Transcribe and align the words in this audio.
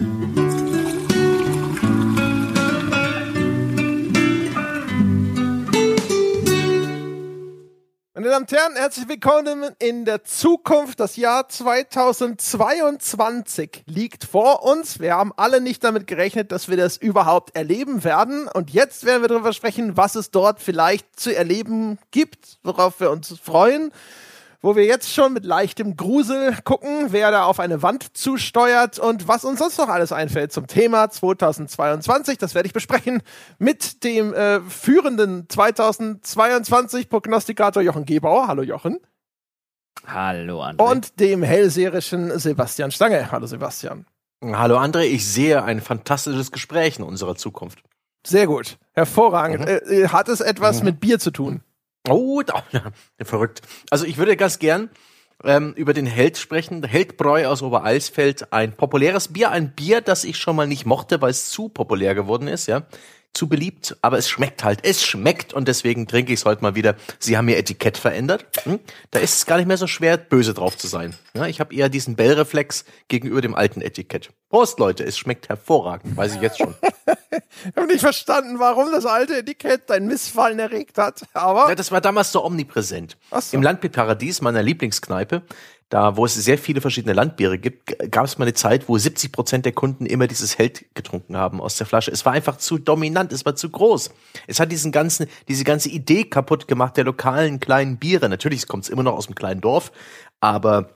Meine 0.00 0.40
Damen 8.30 8.44
und 8.44 8.52
Herren, 8.52 8.76
herzlich 8.76 9.08
willkommen 9.08 9.72
in 9.78 10.06
der 10.06 10.24
Zukunft. 10.24 11.00
Das 11.00 11.16
Jahr 11.16 11.50
2022 11.50 13.82
liegt 13.84 14.24
vor 14.24 14.64
uns. 14.64 15.00
Wir 15.00 15.16
haben 15.16 15.34
alle 15.36 15.60
nicht 15.60 15.84
damit 15.84 16.06
gerechnet, 16.06 16.50
dass 16.50 16.70
wir 16.70 16.78
das 16.78 16.96
überhaupt 16.96 17.54
erleben 17.54 18.02
werden. 18.02 18.48
Und 18.48 18.70
jetzt 18.70 19.04
werden 19.04 19.20
wir 19.20 19.28
darüber 19.28 19.52
sprechen, 19.52 19.98
was 19.98 20.14
es 20.14 20.30
dort 20.30 20.60
vielleicht 20.60 21.20
zu 21.20 21.36
erleben 21.36 21.98
gibt, 22.10 22.58
worauf 22.62 23.00
wir 23.00 23.10
uns 23.10 23.38
freuen 23.38 23.92
wo 24.62 24.76
wir 24.76 24.84
jetzt 24.84 25.12
schon 25.12 25.32
mit 25.32 25.44
leichtem 25.44 25.96
Grusel 25.96 26.56
gucken, 26.64 27.06
wer 27.10 27.30
da 27.30 27.44
auf 27.44 27.60
eine 27.60 27.82
Wand 27.82 28.16
zusteuert 28.16 28.98
und 28.98 29.26
was 29.26 29.44
uns 29.44 29.58
sonst 29.58 29.78
noch 29.78 29.88
alles 29.88 30.12
einfällt 30.12 30.52
zum 30.52 30.66
Thema 30.66 31.08
2022. 31.08 32.38
Das 32.38 32.54
werde 32.54 32.66
ich 32.66 32.72
besprechen 32.72 33.22
mit 33.58 34.04
dem 34.04 34.34
äh, 34.34 34.60
führenden 34.60 35.48
2022 35.48 37.08
Prognostikator 37.08 37.82
Jochen 37.82 38.04
Gebauer. 38.04 38.48
Hallo 38.48 38.62
Jochen. 38.62 38.98
Hallo 40.06 40.62
André. 40.62 40.90
Und 40.90 41.20
dem 41.20 41.42
hellseherischen 41.42 42.38
Sebastian 42.38 42.90
Stange. 42.90 43.30
Hallo 43.32 43.46
Sebastian. 43.46 44.06
Hallo 44.42 44.78
André, 44.78 45.02
ich 45.02 45.26
sehe 45.26 45.62
ein 45.62 45.80
fantastisches 45.80 46.50
Gespräch 46.50 46.98
in 46.98 47.04
unserer 47.04 47.36
Zukunft. 47.36 47.82
Sehr 48.26 48.46
gut. 48.46 48.78
Hervorragend. 48.92 49.60
Mhm. 49.60 49.68
Äh, 49.68 50.02
äh 50.02 50.08
hat 50.08 50.28
es 50.28 50.40
etwas 50.40 50.80
mhm. 50.80 50.86
mit 50.86 51.00
Bier 51.00 51.18
zu 51.18 51.30
tun? 51.30 51.62
Oh, 52.08 52.42
ja, 52.72 52.82
verrückt. 53.24 53.62
Also 53.90 54.04
ich 54.04 54.16
würde 54.16 54.36
ganz 54.36 54.58
gern 54.58 54.90
ähm, 55.44 55.72
über 55.76 55.92
den 55.92 56.06
Held 56.06 56.38
sprechen. 56.38 56.82
Heldbräu 56.82 57.46
aus 57.46 57.62
Oberalsfeld, 57.62 58.52
ein 58.52 58.72
populäres 58.72 59.28
Bier, 59.28 59.50
ein 59.50 59.74
Bier, 59.74 60.00
das 60.00 60.24
ich 60.24 60.36
schon 60.38 60.56
mal 60.56 60.66
nicht 60.66 60.86
mochte, 60.86 61.20
weil 61.20 61.30
es 61.30 61.50
zu 61.50 61.68
populär 61.68 62.14
geworden 62.14 62.48
ist, 62.48 62.66
ja 62.66 62.86
zu 63.32 63.48
beliebt, 63.48 63.96
aber 64.02 64.18
es 64.18 64.28
schmeckt 64.28 64.64
halt. 64.64 64.80
Es 64.82 65.04
schmeckt 65.04 65.52
und 65.52 65.68
deswegen 65.68 66.06
trinke 66.06 66.32
ich 66.32 66.40
es 66.40 66.44
heute 66.44 66.62
mal 66.62 66.74
wieder. 66.74 66.96
Sie 67.18 67.36
haben 67.36 67.48
ihr 67.48 67.58
Etikett 67.58 67.96
verändert. 67.96 68.44
Hm? 68.64 68.80
Da 69.10 69.20
ist 69.20 69.34
es 69.36 69.46
gar 69.46 69.56
nicht 69.56 69.66
mehr 69.66 69.76
so 69.76 69.86
schwer, 69.86 70.16
böse 70.16 70.54
drauf 70.54 70.76
zu 70.76 70.88
sein. 70.88 71.14
Ja, 71.34 71.46
ich 71.46 71.60
habe 71.60 71.74
eher 71.74 71.88
diesen 71.88 72.16
Bellreflex 72.16 72.84
gegenüber 73.08 73.40
dem 73.40 73.54
alten 73.54 73.82
Etikett. 73.82 74.30
Prost, 74.48 74.80
Leute, 74.80 75.04
es 75.04 75.16
schmeckt 75.16 75.48
hervorragend, 75.48 76.16
weiß 76.16 76.34
ich 76.34 76.40
jetzt 76.40 76.58
schon. 76.58 76.74
ich 77.30 77.76
habe 77.76 77.86
nicht 77.86 78.00
verstanden, 78.00 78.58
warum 78.58 78.90
das 78.90 79.06
alte 79.06 79.36
Etikett 79.36 79.82
dein 79.88 80.06
Missfallen 80.06 80.58
erregt 80.58 80.98
hat, 80.98 81.22
aber... 81.32 81.68
Ja, 81.68 81.76
das 81.76 81.92
war 81.92 82.00
damals 82.00 82.32
so 82.32 82.44
omnipräsent. 82.44 83.16
So. 83.30 83.56
Im 83.56 83.62
Landbierparadies, 83.62 84.40
meiner 84.40 84.62
Lieblingskneipe, 84.62 85.42
da 85.90 86.16
wo 86.16 86.24
es 86.24 86.34
sehr 86.34 86.56
viele 86.56 86.80
verschiedene 86.80 87.12
Landbiere 87.12 87.58
gibt, 87.58 87.98
gab 88.12 88.24
es 88.24 88.38
mal 88.38 88.44
eine 88.44 88.54
Zeit, 88.54 88.88
wo 88.88 88.96
70 88.96 89.32
Prozent 89.32 89.64
der 89.66 89.72
Kunden 89.72 90.06
immer 90.06 90.28
dieses 90.28 90.56
Held 90.56 90.84
getrunken 90.94 91.36
haben 91.36 91.60
aus 91.60 91.76
der 91.76 91.86
Flasche. 91.86 92.12
Es 92.12 92.24
war 92.24 92.32
einfach 92.32 92.56
zu 92.56 92.78
dominant, 92.78 93.32
es 93.32 93.44
war 93.44 93.56
zu 93.56 93.68
groß. 93.68 94.12
Es 94.46 94.60
hat 94.60 94.70
diesen 94.70 94.92
ganzen, 94.92 95.26
diese 95.48 95.64
ganze 95.64 95.88
Idee 95.88 96.24
kaputt 96.24 96.68
gemacht 96.68 96.96
der 96.96 97.04
lokalen 97.04 97.58
kleinen 97.58 97.98
Biere. 97.98 98.28
Natürlich 98.28 98.68
kommt 98.68 98.84
es 98.84 98.88
immer 98.88 99.02
noch 99.02 99.14
aus 99.14 99.26
dem 99.26 99.34
kleinen 99.34 99.60
Dorf, 99.60 99.90
aber 100.38 100.90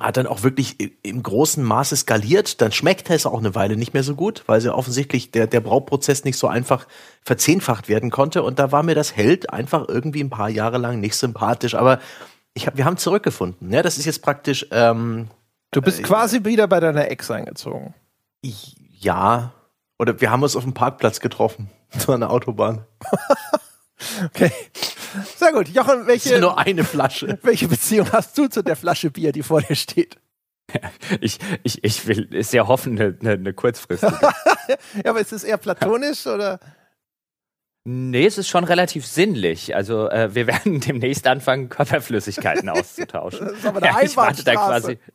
hat 0.00 0.16
dann 0.16 0.26
auch 0.26 0.42
wirklich 0.42 0.76
im 1.02 1.22
großen 1.22 1.62
Maße 1.62 1.96
skaliert. 1.96 2.62
Dann 2.62 2.72
schmeckt 2.72 3.10
es 3.10 3.26
auch 3.26 3.38
eine 3.38 3.54
Weile 3.54 3.76
nicht 3.76 3.92
mehr 3.92 4.02
so 4.02 4.14
gut, 4.14 4.44
weil 4.46 4.62
sie 4.62 4.74
offensichtlich 4.74 5.30
der, 5.30 5.46
der 5.46 5.60
Brauprozess 5.60 6.24
nicht 6.24 6.38
so 6.38 6.48
einfach 6.48 6.86
verzehnfacht 7.22 7.90
werden 7.90 8.10
konnte. 8.10 8.42
Und 8.42 8.58
da 8.58 8.72
war 8.72 8.82
mir 8.82 8.94
das 8.94 9.14
Held 9.14 9.52
einfach 9.52 9.86
irgendwie 9.88 10.24
ein 10.24 10.30
paar 10.30 10.48
Jahre 10.48 10.78
lang 10.78 11.00
nicht 11.00 11.16
sympathisch. 11.16 11.74
Aber 11.74 12.00
ich 12.54 12.66
hab, 12.66 12.76
wir 12.76 12.84
haben 12.84 12.96
zurückgefunden. 12.96 13.70
Ja, 13.72 13.82
das 13.82 13.98
ist 13.98 14.04
jetzt 14.04 14.22
praktisch. 14.22 14.66
Ähm, 14.70 15.28
du 15.70 15.80
bist 15.80 16.00
äh, 16.00 16.02
quasi 16.02 16.44
wieder 16.44 16.68
bei 16.68 16.80
deiner 16.80 17.10
Ex 17.10 17.30
eingezogen. 17.30 17.94
ja. 18.42 19.52
Oder 19.98 20.20
wir 20.20 20.30
haben 20.30 20.42
uns 20.42 20.56
auf 20.56 20.64
dem 20.64 20.74
Parkplatz 20.74 21.20
getroffen. 21.20 21.70
Zu 21.98 22.12
einer 22.12 22.30
Autobahn. 22.30 22.84
okay. 24.24 24.50
Sehr 25.36 25.52
gut. 25.52 25.68
Jochen, 25.68 26.06
welche. 26.06 26.30
Das 26.30 26.38
ist 26.38 26.40
nur 26.40 26.58
eine 26.58 26.84
Flasche. 26.84 27.38
Welche 27.42 27.68
Beziehung 27.68 28.10
hast 28.12 28.36
du 28.36 28.48
zu 28.48 28.62
der 28.62 28.76
Flasche 28.76 29.10
Bier, 29.10 29.30
die 29.30 29.42
vor 29.42 29.60
dir 29.60 29.76
steht? 29.76 30.16
Ich, 31.20 31.38
ich, 31.64 31.84
ich 31.84 32.06
will 32.06 32.42
sehr 32.42 32.66
hoffen, 32.66 32.98
eine, 32.98 33.30
eine 33.30 33.52
kurzfristige. 33.52 34.18
ja, 35.04 35.10
aber 35.10 35.20
ist 35.20 35.32
es 35.32 35.44
eher 35.44 35.58
platonisch 35.58 36.26
oder? 36.26 36.58
Nee, 37.84 38.26
es 38.26 38.38
ist 38.38 38.48
schon 38.48 38.64
relativ 38.64 39.06
sinnlich. 39.06 39.74
Also 39.74 40.08
äh, 40.08 40.34
wir 40.34 40.46
werden 40.46 40.80
demnächst 40.80 41.26
anfangen, 41.26 41.68
Körperflüssigkeiten 41.68 42.68
auszutauschen. 42.68 43.46
Das 43.46 43.58
ist 43.58 43.66
aber 43.66 43.82
eine 43.82 43.86
ja, 43.98 44.02
ich 44.02 44.16
warte 44.16 44.44
da 44.44 44.54
quasi. 44.54 44.98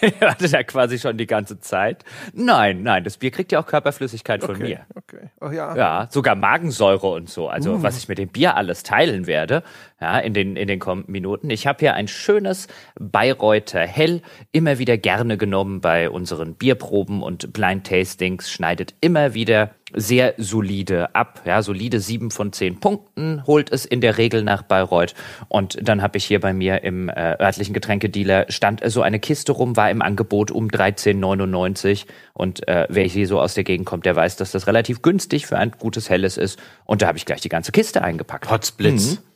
Ich 0.00 0.20
warte 0.20 0.48
da 0.48 0.62
quasi 0.62 1.00
schon 1.00 1.18
die 1.18 1.26
ganze 1.26 1.58
Zeit. 1.58 2.04
Nein, 2.32 2.84
nein, 2.84 3.02
das 3.02 3.16
Bier 3.16 3.32
kriegt 3.32 3.50
ja 3.50 3.60
auch 3.60 3.66
Körperflüssigkeit 3.66 4.44
von 4.44 4.54
okay, 4.54 4.62
mir. 4.62 4.86
Okay. 4.94 5.30
Oh, 5.40 5.50
ja. 5.50 5.74
ja, 5.74 6.08
sogar 6.12 6.36
Magensäure 6.36 7.08
und 7.08 7.28
so. 7.28 7.48
Also 7.48 7.74
uh. 7.74 7.82
was 7.82 7.98
ich 7.98 8.06
mit 8.06 8.18
dem 8.18 8.28
Bier 8.28 8.56
alles 8.56 8.84
teilen 8.84 9.26
werde, 9.26 9.64
ja, 10.00 10.20
in 10.20 10.32
den 10.32 10.54
in 10.54 10.68
den 10.68 10.78
kommenden 10.78 11.10
Minuten. 11.10 11.50
Ich 11.50 11.66
habe 11.66 11.80
hier 11.80 11.94
ein 11.94 12.06
schönes 12.06 12.68
Bayreuther 13.00 13.84
Hell, 13.84 14.22
immer 14.52 14.78
wieder 14.78 14.96
gerne 14.96 15.36
genommen 15.36 15.80
bei 15.80 16.08
unseren 16.08 16.54
Bierproben 16.54 17.20
und 17.20 17.52
Blind 17.52 17.84
Tastings, 17.84 18.52
schneidet 18.52 18.94
immer 19.00 19.34
wieder 19.34 19.70
sehr 19.94 20.34
solide 20.36 21.14
ab. 21.14 21.42
Ja, 21.44 21.62
solide 21.62 22.00
sieben 22.00 22.30
von 22.30 22.52
zehn 22.52 22.80
Punkten 22.80 23.46
holt 23.46 23.72
es 23.72 23.84
in 23.84 24.00
der 24.00 24.18
Regel 24.18 24.42
nach 24.42 24.62
Bayreuth. 24.62 25.14
Und 25.48 25.78
dann 25.82 26.02
habe 26.02 26.18
ich 26.18 26.24
hier 26.24 26.40
bei 26.40 26.52
mir 26.52 26.82
im 26.82 27.08
äh, 27.08 27.36
örtlichen 27.40 27.74
Getränkedealer 27.74 28.46
stand 28.48 28.82
so 28.84 29.02
eine 29.02 29.18
Kiste 29.18 29.52
rum, 29.52 29.76
war 29.76 29.90
im 29.90 30.02
Angebot 30.02 30.50
um 30.50 30.68
13,99. 30.68 32.06
Und 32.32 32.66
äh, 32.68 32.86
wer 32.88 33.04
hier 33.04 33.26
so 33.26 33.40
aus 33.40 33.54
der 33.54 33.64
Gegend 33.64 33.86
kommt, 33.86 34.06
der 34.06 34.16
weiß, 34.16 34.36
dass 34.36 34.50
das 34.50 34.66
relativ 34.66 35.02
günstig 35.02 35.46
für 35.46 35.58
ein 35.58 35.72
gutes 35.78 36.10
Helles 36.10 36.36
ist. 36.36 36.58
Und 36.84 37.02
da 37.02 37.06
habe 37.06 37.18
ich 37.18 37.26
gleich 37.26 37.40
die 37.40 37.48
ganze 37.48 37.72
Kiste 37.72 38.02
eingepackt. 38.02 38.46
Potzblitz. 38.46 39.12
Mhm. 39.12 39.33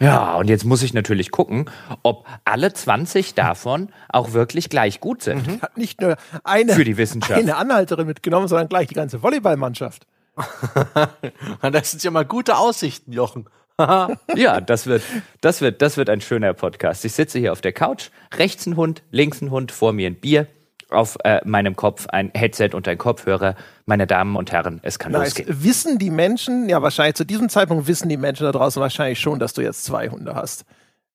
Ja, 0.00 0.34
und 0.34 0.48
jetzt 0.48 0.64
muss 0.64 0.82
ich 0.82 0.94
natürlich 0.94 1.30
gucken, 1.30 1.70
ob 2.02 2.26
alle 2.44 2.72
20 2.72 3.34
davon 3.34 3.88
auch 4.08 4.32
wirklich 4.32 4.68
gleich 4.68 5.00
gut 5.00 5.22
sind. 5.22 5.46
Mhm. 5.46 5.62
Hat 5.62 5.76
nicht 5.76 6.00
nur 6.00 6.16
eine, 6.42 6.74
Für 6.74 6.84
die 6.84 6.96
Wissenschaft. 6.96 7.38
eine 7.38 7.56
Anhalterin 7.56 8.06
mitgenommen, 8.06 8.48
sondern 8.48 8.68
gleich 8.68 8.88
die 8.88 8.94
ganze 8.94 9.22
Volleyballmannschaft. 9.22 10.06
das 11.62 11.92
sind 11.92 12.02
ja 12.02 12.10
mal 12.10 12.24
gute 12.24 12.56
Aussichten, 12.56 13.12
Jochen. 13.12 13.46
ja, 13.78 14.60
das 14.60 14.86
wird, 14.86 15.02
das 15.40 15.60
wird, 15.60 15.82
das 15.82 15.96
wird 15.96 16.08
ein 16.08 16.20
schöner 16.20 16.54
Podcast. 16.54 17.04
Ich 17.04 17.12
sitze 17.12 17.38
hier 17.38 17.52
auf 17.52 17.60
der 17.60 17.72
Couch, 17.72 18.10
rechts 18.36 18.66
ein 18.66 18.76
Hund, 18.76 19.02
links 19.10 19.40
ein 19.40 19.50
Hund, 19.50 19.72
vor 19.72 19.92
mir 19.92 20.06
ein 20.06 20.14
Bier 20.14 20.46
auf 20.90 21.16
äh, 21.24 21.40
meinem 21.44 21.76
Kopf 21.76 22.06
ein 22.08 22.30
Headset 22.34 22.70
und 22.74 22.86
ein 22.88 22.98
Kopfhörer. 22.98 23.54
Meine 23.86 24.06
Damen 24.06 24.36
und 24.36 24.52
Herren, 24.52 24.80
es 24.82 24.98
kann 24.98 25.12
nice. 25.12 25.36
losgehen. 25.38 25.64
Wissen 25.64 25.98
die 25.98 26.10
Menschen, 26.10 26.68
ja 26.68 26.82
wahrscheinlich 26.82 27.16
zu 27.16 27.24
diesem 27.24 27.48
Zeitpunkt 27.48 27.86
wissen 27.86 28.08
die 28.08 28.16
Menschen 28.16 28.44
da 28.44 28.52
draußen 28.52 28.80
wahrscheinlich 28.80 29.20
schon, 29.20 29.38
dass 29.38 29.52
du 29.52 29.62
jetzt 29.62 29.84
zwei 29.84 30.08
Hunde 30.08 30.34
hast, 30.34 30.64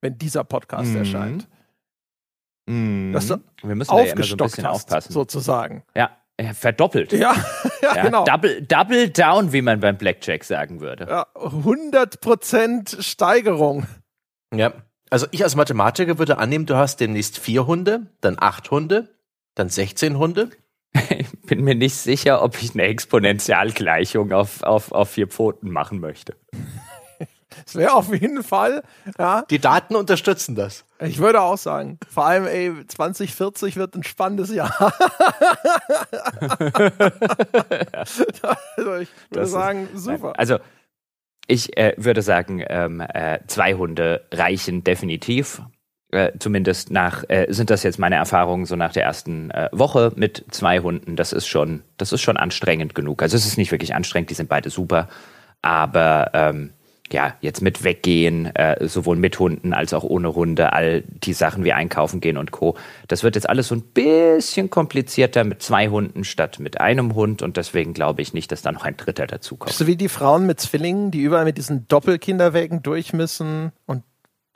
wenn 0.02 0.18
dieser 0.18 0.44
Podcast 0.44 0.92
mhm. 0.92 0.98
erscheint. 0.98 1.48
Mhm. 2.68 3.14
Dass 3.14 3.28
du 3.28 3.38
Wir 3.64 3.76
müssen 3.76 3.92
aufgestockt 3.92 4.58
ja 4.58 4.64
so 4.64 4.70
hast, 4.70 4.76
aufpassen. 4.76 5.14
sozusagen. 5.14 5.84
Ja, 5.96 6.12
verdoppelt. 6.54 7.12
Ja, 7.12 7.36
ja, 7.82 7.96
ja, 7.96 8.04
genau. 8.04 8.26
Double, 8.26 8.62
double 8.62 9.10
down, 9.10 9.52
wie 9.52 9.62
man 9.62 9.80
beim 9.80 9.98
Blackjack 9.98 10.44
sagen 10.44 10.80
würde. 10.80 11.08
Ja, 11.10 11.28
100% 11.36 13.02
Steigerung. 13.02 13.86
Ja, 14.54 14.74
also 15.10 15.28
ich 15.32 15.44
als 15.44 15.56
Mathematiker 15.56 16.20
würde 16.20 16.38
annehmen, 16.38 16.66
du 16.66 16.76
hast 16.76 17.00
demnächst 17.00 17.40
vier 17.40 17.68
Hunde, 17.68 18.08
dann 18.22 18.38
acht 18.40 18.70
Hunde, 18.72 19.10
dann 19.56 19.70
16 19.70 20.18
Hunde? 20.18 20.50
Ich 21.10 21.30
bin 21.46 21.64
mir 21.64 21.76
nicht 21.76 21.96
sicher, 21.96 22.42
ob 22.42 22.62
ich 22.62 22.74
eine 22.74 22.84
Exponentialgleichung 22.84 24.32
auf, 24.32 24.64
auf, 24.64 24.92
auf 24.92 25.10
vier 25.12 25.28
Pfoten 25.28 25.72
machen 25.72 26.00
möchte. 26.00 26.36
Das 27.66 27.76
wäre 27.76 27.94
auf 27.94 28.14
jeden 28.14 28.44
Fall, 28.44 28.84
ja. 29.18 29.44
Die 29.50 29.60
Daten 29.60 29.96
unterstützen 29.96 30.56
das. 30.56 30.86
Ich 31.00 31.18
würde 31.20 31.42
auch 31.42 31.58
sagen. 31.58 32.00
Vor 32.08 32.26
allem, 32.26 32.46
ey, 32.46 32.86
2040 32.88 33.76
wird 33.76 33.96
ein 33.96 34.04
spannendes 34.04 34.54
Jahr. 34.54 34.72
also 38.76 38.96
ich 38.98 39.10
würde 39.30 39.42
das 39.42 39.52
sagen, 39.52 39.90
ist, 39.94 40.04
super. 40.04 40.34
Also, 40.38 40.60
ich 41.48 41.76
äh, 41.78 41.96
würde 41.98 42.22
sagen, 42.22 42.64
ähm, 42.68 43.02
äh, 43.02 43.40
zwei 43.48 43.74
Hunde 43.74 44.28
reichen 44.32 44.84
definitiv. 44.84 45.64
Äh, 46.12 46.32
zumindest 46.40 46.90
nach, 46.90 47.24
äh, 47.28 47.46
sind 47.50 47.70
das 47.70 47.84
jetzt 47.84 48.00
meine 48.00 48.16
Erfahrungen 48.16 48.66
so 48.66 48.76
nach 48.76 48.94
der 48.94 49.04
ersten 49.04 49.52
äh, 49.52 49.70
Woche 49.72 50.12
mit 50.16 50.44
zwei 50.50 50.80
Hunden. 50.80 51.16
Das 51.16 51.34
ist 51.34 51.46
schon, 51.46 51.84
das 51.98 52.12
ist 52.12 52.22
schon 52.22 52.36
anstrengend 52.36 52.96
genug. 52.96 53.22
Also 53.22 53.38
es 53.38 53.46
ist 53.46 53.58
nicht 53.58 53.72
wirklich 53.72 53.94
anstrengend, 53.94 54.32
die 54.32 54.34
sind 54.34 54.50
beide 54.50 54.72
super. 54.72 55.08
Aber 55.62 56.32
ähm, 56.34 56.72
ja, 57.12 57.36
jetzt 57.42 57.62
mit 57.62 57.84
weggehen, 57.84 58.48
äh, 58.56 58.88
sowohl 58.88 59.18
mit 59.18 59.40
Hunden 59.40 59.74
als 59.74 59.94
auch 59.94 60.04
ohne 60.04 60.36
Hunde, 60.36 60.74
all 60.74 61.04
die 61.08 61.34
Sachen 61.34 61.64
wie 61.64 61.74
einkaufen 61.74 62.22
gehen 62.22 62.38
und 62.38 62.52
Co. 62.52 62.76
Das 63.08 63.24
wird 63.24 63.36
jetzt 63.36 63.50
alles 63.50 63.68
so 63.68 63.76
ein 63.76 63.82
bisschen 63.82 64.70
komplizierter 64.70 65.44
mit 65.44 65.62
zwei 65.62 65.90
Hunden 65.90 66.24
statt 66.24 66.60
mit 66.60 66.80
einem 66.80 67.16
Hund 67.16 67.42
und 67.42 67.58
deswegen 67.58 67.94
glaube 67.94 68.22
ich 68.22 68.34
nicht, 68.34 68.52
dass 68.52 68.62
da 68.62 68.72
noch 68.72 68.84
ein 68.84 68.98
dritter 68.98 69.28
dazukommt. 69.28 69.74
So 69.74 69.88
wie 69.88 69.96
die 69.96 70.10
Frauen 70.10 70.46
mit 70.46 70.60
Zwillingen, 70.60 71.12
die 71.12 71.22
überall 71.22 71.46
mit 71.46 71.58
diesen 71.58 71.88
Doppelkinderwägen 71.88 72.84
durch 72.84 73.14
müssen 73.14 73.72
und 73.86 74.04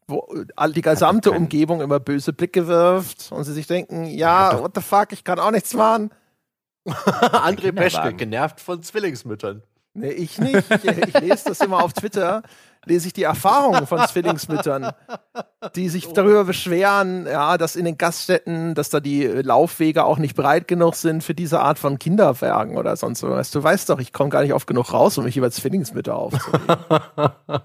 wo 0.08 0.28
die 0.70 0.82
gesamte 0.82 1.32
Umgebung 1.32 1.82
immer 1.82 2.00
böse 2.00 2.34
Blicke 2.34 2.68
wirft 2.68 3.32
und 3.32 3.44
sie 3.44 3.54
sich 3.54 3.68
denken, 3.68 4.06
ja, 4.06 4.60
what 4.60 4.72
the 4.76 4.82
fuck, 4.82 5.12
ich 5.12 5.24
kann 5.24 5.40
auch 5.40 5.52
nichts 5.52 5.74
machen. 5.74 6.12
André 6.86 7.72
Peschke, 7.72 8.14
genervt 8.14 8.60
von 8.60 8.84
Zwillingsmüttern. 8.84 9.64
Nee, 9.96 10.10
ich 10.10 10.40
nicht. 10.40 10.64
Ich, 10.72 10.86
ich, 10.86 11.20
lese 11.20 11.50
das 11.50 11.62
immer 11.62 11.84
auf 11.84 11.94
Twitter, 11.94 12.42
lese 12.86 13.08
ich 13.08 13.14
die 13.14 13.24
Erfahrungen 13.24 13.86
von 13.86 14.00
Zwillingsmüttern, 14.08 14.92
die 15.76 15.88
sich 15.88 16.08
darüber 16.08 16.46
beschweren, 16.46 17.28
ja, 17.28 17.58
dass 17.60 17.76
in 17.76 17.86
den 17.86 17.98
Gaststätten, 17.98 18.74
dass 18.74 18.90
da 18.90 19.00
die 19.00 19.24
Laufwege 19.24 20.04
auch 20.04 20.18
nicht 20.18 20.36
breit 20.36 20.68
genug 20.68 20.96
sind 20.96 21.24
für 21.24 21.36
diese 21.36 21.60
Art 21.60 21.78
von 21.78 22.00
Kinderwerken 22.00 22.76
oder 22.76 22.96
sonst 22.96 23.22
was. 23.22 23.52
Du 23.52 23.62
weißt 23.62 23.90
doch, 23.90 24.00
ich 24.00 24.12
komme 24.12 24.32
gar 24.32 24.42
nicht 24.42 24.54
oft 24.54 24.66
genug 24.66 24.92
raus, 24.92 25.18
um 25.20 25.26
mich 25.26 25.38
über 25.38 25.52
Zwillingsmütter 25.52 26.16
aufzuregen. 26.16 26.76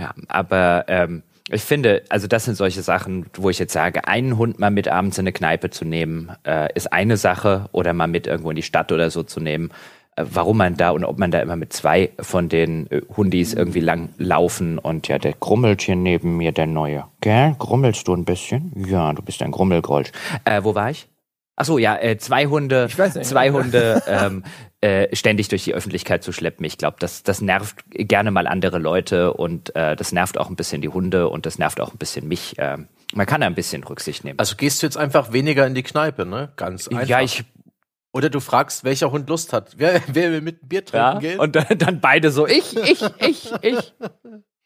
ja, 0.00 0.14
aber 0.28 0.84
ähm, 0.88 1.22
ich 1.50 1.62
finde, 1.62 2.02
also 2.08 2.26
das 2.26 2.44
sind 2.44 2.56
solche 2.56 2.82
Sachen, 2.82 3.26
wo 3.36 3.48
ich 3.50 3.58
jetzt 3.58 3.72
sage, 3.72 4.06
einen 4.06 4.36
Hund 4.36 4.58
mal 4.58 4.70
mit 4.70 4.88
abends 4.88 5.18
in 5.18 5.22
eine 5.22 5.32
Kneipe 5.32 5.70
zu 5.70 5.84
nehmen, 5.84 6.30
äh, 6.46 6.72
ist 6.74 6.92
eine 6.92 7.16
Sache 7.16 7.68
oder 7.72 7.94
mal 7.94 8.06
mit 8.06 8.26
irgendwo 8.26 8.50
in 8.50 8.56
die 8.56 8.62
Stadt 8.62 8.92
oder 8.92 9.10
so 9.10 9.22
zu 9.22 9.40
nehmen 9.40 9.70
äh, 10.16 10.24
warum 10.30 10.58
man 10.58 10.76
da 10.76 10.90
und 10.90 11.04
ob 11.04 11.18
man 11.18 11.30
da 11.30 11.40
immer 11.40 11.56
mit 11.56 11.72
zwei 11.72 12.10
von 12.20 12.48
den 12.48 12.90
äh, 12.90 13.00
Hundis 13.16 13.54
irgendwie 13.54 13.80
lang 13.80 14.10
laufen 14.18 14.78
und 14.78 15.08
ja, 15.08 15.18
der 15.18 15.32
grummelt 15.32 15.82
hier 15.82 15.96
neben 15.96 16.36
mir, 16.36 16.52
der 16.52 16.66
Neue. 16.66 17.04
Gell? 17.20 17.54
Grummelst 17.58 18.06
du 18.08 18.14
ein 18.14 18.24
bisschen? 18.24 18.72
Ja, 18.76 19.12
du 19.12 19.22
bist 19.22 19.42
ein 19.42 19.52
Grummelgrolsch. 19.52 20.10
Äh, 20.44 20.64
wo 20.64 20.74
war 20.74 20.90
ich? 20.90 21.08
Ach 21.56 21.64
so, 21.64 21.78
ja, 21.78 21.96
äh, 21.96 22.18
zwei 22.18 22.46
Hunde, 22.46 22.88
zwei 22.88 23.50
Hunde 23.50 24.02
ähm, 24.08 24.44
äh, 24.80 25.14
ständig 25.14 25.48
durch 25.48 25.64
die 25.64 25.74
Öffentlichkeit 25.74 26.22
zu 26.22 26.32
schleppen. 26.32 26.64
Ich 26.64 26.78
glaube, 26.78 26.96
das, 27.00 27.22
das 27.22 27.40
nervt 27.40 27.78
gerne 27.90 28.30
mal 28.30 28.46
andere 28.46 28.78
Leute 28.78 29.32
und 29.32 29.74
äh, 29.74 29.96
das 29.96 30.12
nervt 30.12 30.38
auch 30.38 30.50
ein 30.50 30.56
bisschen 30.56 30.80
die 30.82 30.88
Hunde 30.88 31.28
und 31.28 31.46
das 31.46 31.58
nervt 31.58 31.80
auch 31.80 31.92
ein 31.92 31.98
bisschen 31.98 32.28
mich. 32.28 32.58
Äh, 32.58 32.78
man 33.14 33.26
kann 33.26 33.40
da 33.40 33.46
ein 33.46 33.54
bisschen 33.54 33.82
Rücksicht 33.82 34.24
nehmen. 34.24 34.38
Also 34.38 34.56
gehst 34.56 34.82
du 34.82 34.86
jetzt 34.86 34.96
einfach 34.96 35.32
weniger 35.32 35.66
in 35.66 35.74
die 35.74 35.82
Kneipe, 35.82 36.26
ne? 36.26 36.52
Ganz 36.56 36.88
einfach. 36.88 37.08
Ja, 37.08 37.20
ich 37.20 37.44
oder 38.12 38.30
du 38.30 38.40
fragst, 38.40 38.84
welcher 38.84 39.10
Hund 39.10 39.28
Lust 39.28 39.52
hat. 39.52 39.74
Wer, 39.76 40.00
wer 40.06 40.32
will 40.32 40.40
mit 40.40 40.68
Bier 40.68 40.84
trinken 40.84 41.06
ja, 41.06 41.18
gehen? 41.18 41.40
Und 41.40 41.56
dann 41.56 42.00
beide 42.00 42.30
so, 42.30 42.46
ich, 42.46 42.76
ich, 42.76 43.02
ich, 43.20 43.52
ich. 43.62 43.94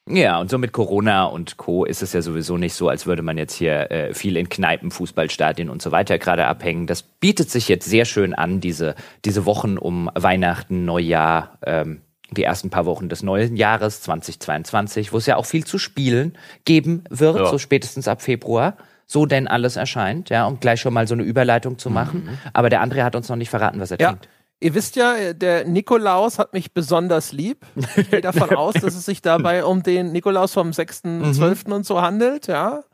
Ja, 0.09 0.41
und 0.41 0.51
so 0.51 0.59
mit 0.59 0.73
Corona 0.73 1.25
und 1.25 1.57
Co. 1.59 1.85
ist 1.85 2.03
es 2.03 2.13
ja 2.13 2.23
sowieso 2.23 2.57
nicht 2.57 2.75
so, 2.75 2.89
als 2.89 3.07
würde 3.07 3.23
man 3.23 3.39
jetzt 3.39 3.55
hier 3.55 3.91
äh, 3.93 4.15
viel 4.15 4.37
in 4.37 4.49
Kneipen, 4.49 4.91
Fußballstadien 4.91 5.71
und 5.71 5.81
so 5.81 5.93
weiter 5.93 6.19
gerade 6.19 6.47
abhängen. 6.47 6.89
Das 6.89 7.03
bietet 7.03 7.51
sich 7.51 7.69
jetzt 7.69 7.89
sehr 7.89 8.05
schön 8.05 8.35
an, 8.35 8.61
diese, 8.61 8.97
diese 9.25 9.47
Wochen 9.47 9.79
um 9.79 10.11
Weihnachten, 10.15 10.85
Neujahr, 10.85 11.59
ähm, 11.65 12.01
die 12.33 12.43
ersten 12.43 12.71
paar 12.71 12.85
Wochen 12.87 13.09
des 13.09 13.23
neuen 13.23 13.57
Jahres 13.57 14.01
2022, 14.01 15.13
wo 15.13 15.19
es 15.19 15.27
ja 15.27 15.37
auch 15.37 15.47
viel 15.47 15.65
zu 15.65 15.79
spielen 15.79 16.37
geben 16.65 17.05
wird, 17.09 17.37
ja. 17.37 17.47
so 17.47 17.59
spätestens 17.59 18.09
ab 18.09 18.23
Februar 18.23 18.77
so 19.07 19.27
denn 19.27 19.47
alles 19.47 19.77
erscheint, 19.77 20.31
ja, 20.31 20.47
um 20.47 20.59
gleich 20.59 20.81
schon 20.81 20.95
mal 20.95 21.07
so 21.07 21.13
eine 21.13 21.23
Überleitung 21.23 21.79
zu 21.79 21.91
machen. 21.91 22.25
Mhm. 22.25 22.39
Aber 22.55 22.71
der 22.71 22.83
André 22.83 23.03
hat 23.03 23.15
uns 23.15 23.29
noch 23.29 23.37
nicht 23.37 23.51
verraten, 23.51 23.79
was 23.79 23.91
er 23.91 24.01
ja. 24.01 24.09
trinkt. 24.09 24.29
Ihr 24.63 24.75
wisst 24.75 24.95
ja, 24.95 25.33
der 25.33 25.65
Nikolaus 25.65 26.39
hat 26.39 26.53
mich 26.53 26.73
besonders 26.73 27.33
lieb. 27.33 27.67
Ich 27.97 28.11
gehe 28.11 28.21
davon 28.21 28.51
aus, 28.57 28.75
dass 28.75 28.95
es 28.95 29.05
sich 29.05 29.21
dabei 29.21 29.65
um 29.65 29.83
den 29.83 30.13
Nikolaus 30.13 30.53
vom 30.53 30.71
6.12. 30.71 31.67
Mhm. 31.67 31.73
und 31.73 31.85
so 31.85 32.01
handelt, 32.01 32.47
ja. 32.47 32.85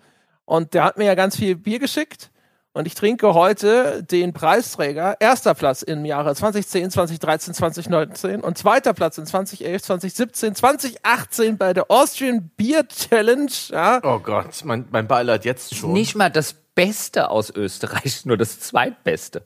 Und 0.47 0.73
der 0.73 0.85
hat 0.85 0.97
mir 0.97 1.05
ja 1.05 1.15
ganz 1.15 1.37
viel 1.37 1.57
Bier 1.57 1.79
geschickt. 1.79 2.31
Und 2.73 2.87
ich 2.87 2.95
trinke 2.95 3.35
heute 3.35 4.03
den 4.03 4.33
Preisträger, 4.33 5.17
erster 5.21 5.53
Platz 5.53 5.83
im 5.83 6.07
Jahre 6.07 6.35
2010, 6.35 6.91
2013, 6.91 7.53
2019 7.53 8.41
und 8.41 8.57
zweiter 8.57 8.95
Platz 8.95 9.19
in 9.19 9.27
2011, 9.27 9.83
2017, 9.83 10.55
2018 10.55 11.59
bei 11.59 11.75
der 11.75 11.91
Austrian 11.91 12.51
Beer 12.57 12.89
Challenge. 12.89 13.51
Ja. 13.71 14.01
Oh 14.05 14.21
Gott, 14.21 14.65
mein, 14.65 14.87
mein 14.91 15.07
Beileid 15.07 15.45
jetzt 15.45 15.75
schon. 15.75 15.93
Nicht 15.93 16.15
mal 16.15 16.31
das 16.31 16.55
Beste 16.75 17.29
aus 17.29 17.51
Österreich, 17.51 18.25
nur 18.25 18.39
das 18.39 18.59
Zweitbeste. 18.59 19.43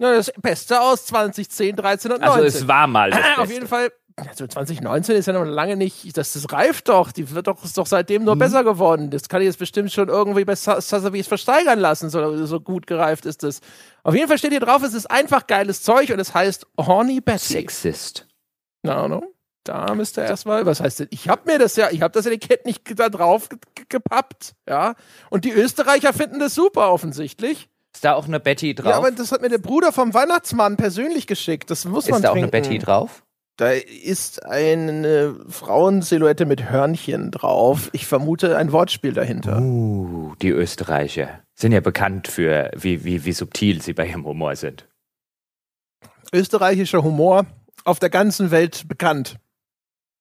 Ja, 0.00 0.14
das 0.14 0.32
Beste 0.40 0.80
aus 0.80 1.04
2010, 1.04 1.76
13 1.76 2.12
und 2.12 2.20
19. 2.22 2.44
Also 2.44 2.58
es 2.58 2.66
war 2.66 2.86
mal 2.86 3.10
das 3.10 3.20
Beste. 3.20 3.40
Auf 3.42 3.50
jeden 3.52 3.66
Fall 3.66 3.90
also 4.16 4.46
2019 4.46 5.16
ist 5.16 5.26
ja 5.26 5.32
noch 5.32 5.44
lange 5.44 5.76
nicht, 5.76 6.16
das, 6.16 6.32
das 6.32 6.52
reift 6.52 6.88
doch, 6.88 7.12
die 7.12 7.30
wird 7.30 7.46
doch, 7.46 7.64
ist 7.64 7.78
doch 7.78 7.86
seitdem 7.86 8.24
nur 8.24 8.34
mhm. 8.34 8.40
besser 8.40 8.64
geworden. 8.64 9.10
Das 9.10 9.28
kann 9.28 9.40
ich 9.40 9.46
jetzt 9.46 9.58
bestimmt 9.58 9.92
schon 9.92 10.08
irgendwie 10.08 10.44
bei 10.44 10.54
Sotheby's 10.54 11.26
versteigern 11.26 11.78
lassen, 11.78 12.10
so, 12.10 12.46
so 12.46 12.60
gut 12.60 12.86
gereift 12.86 13.24
ist 13.24 13.42
das. 13.42 13.60
Auf 14.02 14.14
jeden 14.14 14.28
Fall 14.28 14.38
steht 14.38 14.50
hier 14.50 14.60
drauf, 14.60 14.82
es 14.82 14.94
ist 14.94 15.10
einfach 15.10 15.46
geiles 15.46 15.82
Zeug 15.82 16.10
und 16.12 16.18
es 16.18 16.34
heißt 16.34 16.66
Horny 16.78 17.20
Betty. 17.20 17.54
Sexist. 17.54 18.26
Na, 18.82 19.06
no, 19.06 19.20
no. 19.20 19.34
Da 19.64 19.94
müsst 19.94 20.16
ihr 20.16 20.24
erstmal, 20.24 20.64
was 20.64 20.80
heißt 20.80 21.00
denn? 21.00 21.08
Ich 21.10 21.28
hab 21.28 21.46
mir 21.46 21.58
das 21.58 21.76
ja, 21.76 21.90
ich 21.90 22.00
hab 22.02 22.12
das 22.12 22.26
Etikett 22.26 22.64
nicht 22.64 22.98
da 22.98 23.10
drauf 23.10 23.48
gepappt, 23.88 24.54
ja. 24.68 24.94
Und 25.28 25.44
die 25.44 25.52
Österreicher 25.52 26.12
finden 26.12 26.40
das 26.40 26.54
super 26.54 26.90
offensichtlich. 26.90 27.68
Ist 27.92 28.04
da 28.04 28.14
auch 28.14 28.26
eine 28.26 28.40
Betty 28.40 28.74
drauf? 28.74 28.90
Ja, 28.90 28.96
aber 28.98 29.10
das 29.10 29.32
hat 29.32 29.42
mir 29.42 29.48
der 29.48 29.58
Bruder 29.58 29.92
vom 29.92 30.14
Weihnachtsmann 30.14 30.76
persönlich 30.76 31.26
geschickt. 31.26 31.70
Das 31.70 31.84
muss 31.84 32.04
ist 32.04 32.10
man 32.10 32.18
Ist 32.18 32.24
da 32.24 32.32
trinken. 32.32 32.48
auch 32.48 32.52
eine 32.54 32.62
Betty 32.62 32.78
drauf? 32.78 33.24
Da 33.56 33.72
ist 33.72 34.46
eine 34.46 35.36
Frauensilhouette 35.48 36.46
mit 36.46 36.70
Hörnchen 36.70 37.30
drauf. 37.30 37.90
Ich 37.92 38.06
vermute 38.06 38.56
ein 38.56 38.72
Wortspiel 38.72 39.12
dahinter. 39.12 39.60
Uh, 39.60 40.34
die 40.40 40.48
Österreicher 40.48 41.42
sind 41.54 41.72
ja 41.72 41.80
bekannt 41.80 42.28
für, 42.28 42.70
wie, 42.74 43.04
wie, 43.04 43.26
wie 43.26 43.32
subtil 43.32 43.82
sie 43.82 43.92
bei 43.92 44.06
ihrem 44.06 44.24
Humor 44.24 44.56
sind. 44.56 44.88
Österreichischer 46.32 47.02
Humor 47.02 47.44
auf 47.84 47.98
der 47.98 48.08
ganzen 48.08 48.50
Welt 48.50 48.88
bekannt. 48.88 49.36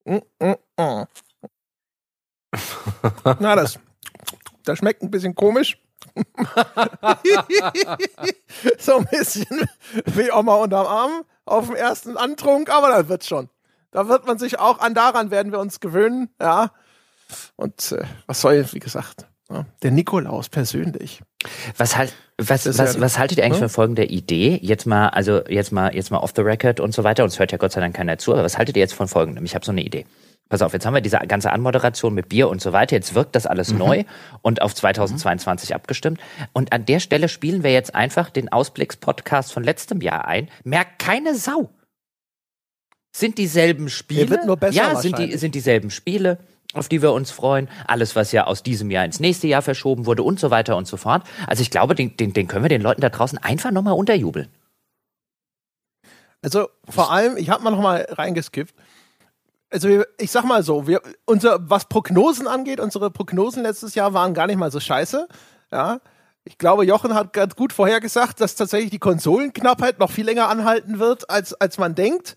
Mm, 0.03 0.17
mm, 0.39 0.55
mm. 0.77 1.05
Na, 3.39 3.55
das, 3.55 3.79
das 4.65 4.79
schmeckt 4.79 5.01
ein 5.01 5.11
bisschen 5.11 5.35
komisch. 5.35 5.77
so 8.77 8.97
ein 8.97 9.05
bisschen 9.05 9.69
wie 10.05 10.31
Oma 10.31 10.55
unterm 10.55 10.87
Arm 10.87 11.23
auf 11.45 11.67
dem 11.67 11.75
ersten 11.75 12.17
Antrunk, 12.17 12.69
aber 12.69 12.89
das 12.89 13.07
wird 13.07 13.25
schon. 13.25 13.49
Da 13.91 14.07
wird 14.07 14.27
man 14.27 14.37
sich 14.37 14.59
auch 14.59 14.79
an 14.79 14.93
daran 14.93 15.31
werden 15.31 15.51
wir 15.51 15.59
uns 15.59 15.79
gewöhnen, 15.79 16.29
ja. 16.39 16.71
Und 17.55 17.91
äh, 17.91 18.03
was 18.27 18.41
soll, 18.41 18.65
wie 18.71 18.79
gesagt, 18.79 19.27
ja, 19.49 19.65
der 19.81 19.91
Nikolaus 19.91 20.49
persönlich. 20.49 21.21
Was 21.77 21.97
halt, 21.97 22.13
was, 22.39 22.65
was, 22.65 22.95
ja, 22.95 23.01
was 23.01 23.19
haltet 23.19 23.37
ihr 23.37 23.43
eigentlich 23.43 23.61
ne? 23.61 23.69
von 23.69 23.73
folgender 23.73 24.09
Idee? 24.09 24.59
Jetzt 24.61 24.85
mal, 24.85 25.09
also 25.09 25.41
jetzt 25.47 25.71
mal, 25.71 25.93
jetzt 25.93 26.09
mal 26.09 26.19
off 26.19 26.33
the 26.35 26.41
record 26.41 26.79
und 26.79 26.93
so 26.93 27.03
weiter. 27.03 27.23
Und 27.23 27.29
es 27.29 27.39
hört 27.39 27.51
ja 27.51 27.57
Gott 27.57 27.71
sei 27.71 27.81
Dank 27.81 27.95
keiner 27.95 28.17
zu. 28.17 28.33
Aber 28.33 28.43
was 28.43 28.57
haltet 28.57 28.77
ihr 28.77 28.81
jetzt 28.81 28.93
von 28.93 29.07
folgendem? 29.07 29.43
Ich 29.45 29.55
habe 29.55 29.65
so 29.65 29.71
eine 29.71 29.81
Idee. 29.81 30.05
Pass 30.49 30.63
auf, 30.63 30.73
jetzt 30.73 30.85
haben 30.85 30.95
wir 30.95 31.01
diese 31.01 31.19
ganze 31.19 31.51
Anmoderation 31.51 32.13
mit 32.13 32.27
Bier 32.27 32.49
und 32.49 32.59
so 32.59 32.73
weiter. 32.73 32.95
Jetzt 32.95 33.13
wirkt 33.13 33.35
das 33.35 33.45
alles 33.45 33.71
mhm. 33.71 33.77
neu 33.77 34.03
und 34.41 34.63
auf 34.63 34.73
2022 34.73 35.69
mhm. 35.69 35.75
abgestimmt. 35.75 36.19
Und 36.53 36.73
an 36.73 36.85
der 36.85 36.99
Stelle 36.99 37.29
spielen 37.29 37.63
wir 37.63 37.71
jetzt 37.71 37.93
einfach 37.93 38.31
den 38.31 38.51
Ausblicks-Podcast 38.51 39.53
von 39.53 39.63
letztem 39.63 40.01
Jahr 40.01 40.25
ein. 40.25 40.49
Merkt 40.63 40.97
keine 40.97 41.35
Sau. 41.35 41.69
Sind 43.15 43.37
dieselben 43.37 43.89
Spiele? 43.89 44.25
Der 44.25 44.29
wird 44.29 44.45
nur 44.45 44.57
besser 44.57 44.75
ja, 44.75 44.95
sind, 44.95 45.19
die, 45.19 45.37
sind 45.37 45.53
dieselben 45.53 45.91
Spiele, 45.91 46.39
auf 46.73 46.87
die 46.87 47.01
wir 47.01 47.11
uns 47.13 47.31
freuen. 47.31 47.67
Alles, 47.87 48.15
was 48.15 48.31
ja 48.31 48.45
aus 48.45 48.63
diesem 48.63 48.91
Jahr 48.91 49.05
ins 49.05 49.19
nächste 49.19 49.47
Jahr 49.47 49.61
verschoben 49.61 50.05
wurde 50.05 50.23
und 50.23 50.39
so 50.39 50.51
weiter 50.51 50.77
und 50.77 50.87
so 50.87 50.97
fort. 50.97 51.23
Also 51.47 51.61
ich 51.61 51.71
glaube, 51.71 51.95
den, 51.95 52.15
den, 52.17 52.33
den 52.33 52.47
können 52.47 52.63
wir 52.63 52.69
den 52.69 52.81
Leuten 52.81 53.01
da 53.01 53.09
draußen 53.09 53.37
einfach 53.37 53.71
nochmal 53.71 53.93
unterjubeln. 53.93 54.49
Also 56.41 56.69
vor 56.87 57.11
allem, 57.11 57.37
ich 57.37 57.49
habe 57.49 57.63
mal 57.63 57.71
nochmal 57.71 58.07
reingeskippt 58.09 58.73
also 59.71 60.03
ich 60.17 60.31
sag 60.31 60.45
mal 60.45 60.63
so, 60.63 60.87
wir, 60.87 61.01
unser, 61.25 61.69
was 61.69 61.85
Prognosen 61.85 62.47
angeht, 62.47 62.79
unsere 62.79 63.11
Prognosen 63.11 63.63
letztes 63.63 63.95
Jahr 63.95 64.13
waren 64.13 64.33
gar 64.33 64.47
nicht 64.47 64.57
mal 64.57 64.71
so 64.71 64.79
scheiße. 64.79 65.27
Ja. 65.71 65.99
Ich 66.43 66.57
glaube, 66.57 66.85
Jochen 66.85 67.13
hat 67.13 67.33
ganz 67.33 67.55
gut 67.55 67.73
vorhergesagt, 67.73 68.41
dass 68.41 68.55
tatsächlich 68.55 68.89
die 68.89 68.99
Konsolenknappheit 68.99 69.99
noch 69.99 70.09
viel 70.09 70.25
länger 70.25 70.49
anhalten 70.49 70.97
wird, 70.97 71.29
als, 71.29 71.53
als 71.53 71.77
man 71.77 71.93
denkt. 71.93 72.35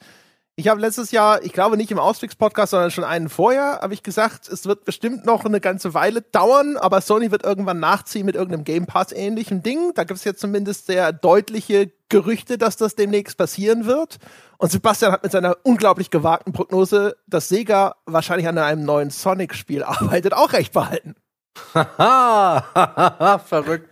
Ich 0.62 0.68
habe 0.68 0.80
letztes 0.80 1.10
Jahr, 1.10 1.42
ich 1.42 1.52
glaube 1.52 1.76
nicht 1.76 1.90
im 1.90 1.98
Ausflugspodcast, 1.98 2.70
sondern 2.70 2.92
schon 2.92 3.02
einen 3.02 3.28
vorher, 3.28 3.80
habe 3.82 3.94
ich 3.94 4.04
gesagt, 4.04 4.46
es 4.46 4.64
wird 4.64 4.84
bestimmt 4.84 5.26
noch 5.26 5.44
eine 5.44 5.60
ganze 5.60 5.92
Weile 5.92 6.22
dauern, 6.22 6.76
aber 6.76 7.00
Sony 7.00 7.32
wird 7.32 7.42
irgendwann 7.42 7.80
nachziehen 7.80 8.24
mit 8.24 8.36
irgendeinem 8.36 8.62
Game 8.62 8.86
Pass 8.86 9.10
ähnlichen 9.10 9.64
Ding. 9.64 9.90
Da 9.96 10.04
gibt 10.04 10.18
es 10.18 10.24
jetzt 10.24 10.38
zumindest 10.38 10.86
sehr 10.86 11.12
deutliche 11.12 11.90
Gerüchte, 12.08 12.58
dass 12.58 12.76
das 12.76 12.94
demnächst 12.94 13.36
passieren 13.38 13.86
wird. 13.86 14.18
Und 14.56 14.70
Sebastian 14.70 15.10
hat 15.10 15.24
mit 15.24 15.32
seiner 15.32 15.56
unglaublich 15.64 16.10
gewagten 16.10 16.52
Prognose, 16.52 17.16
dass 17.26 17.48
Sega 17.48 17.96
wahrscheinlich 18.06 18.46
an 18.46 18.56
einem 18.56 18.84
neuen 18.84 19.10
Sonic-Spiel 19.10 19.82
arbeitet, 19.82 20.32
auch 20.32 20.52
recht 20.52 20.72
behalten. 20.72 21.16
Haha, 21.74 23.40
verrückt. 23.44 23.91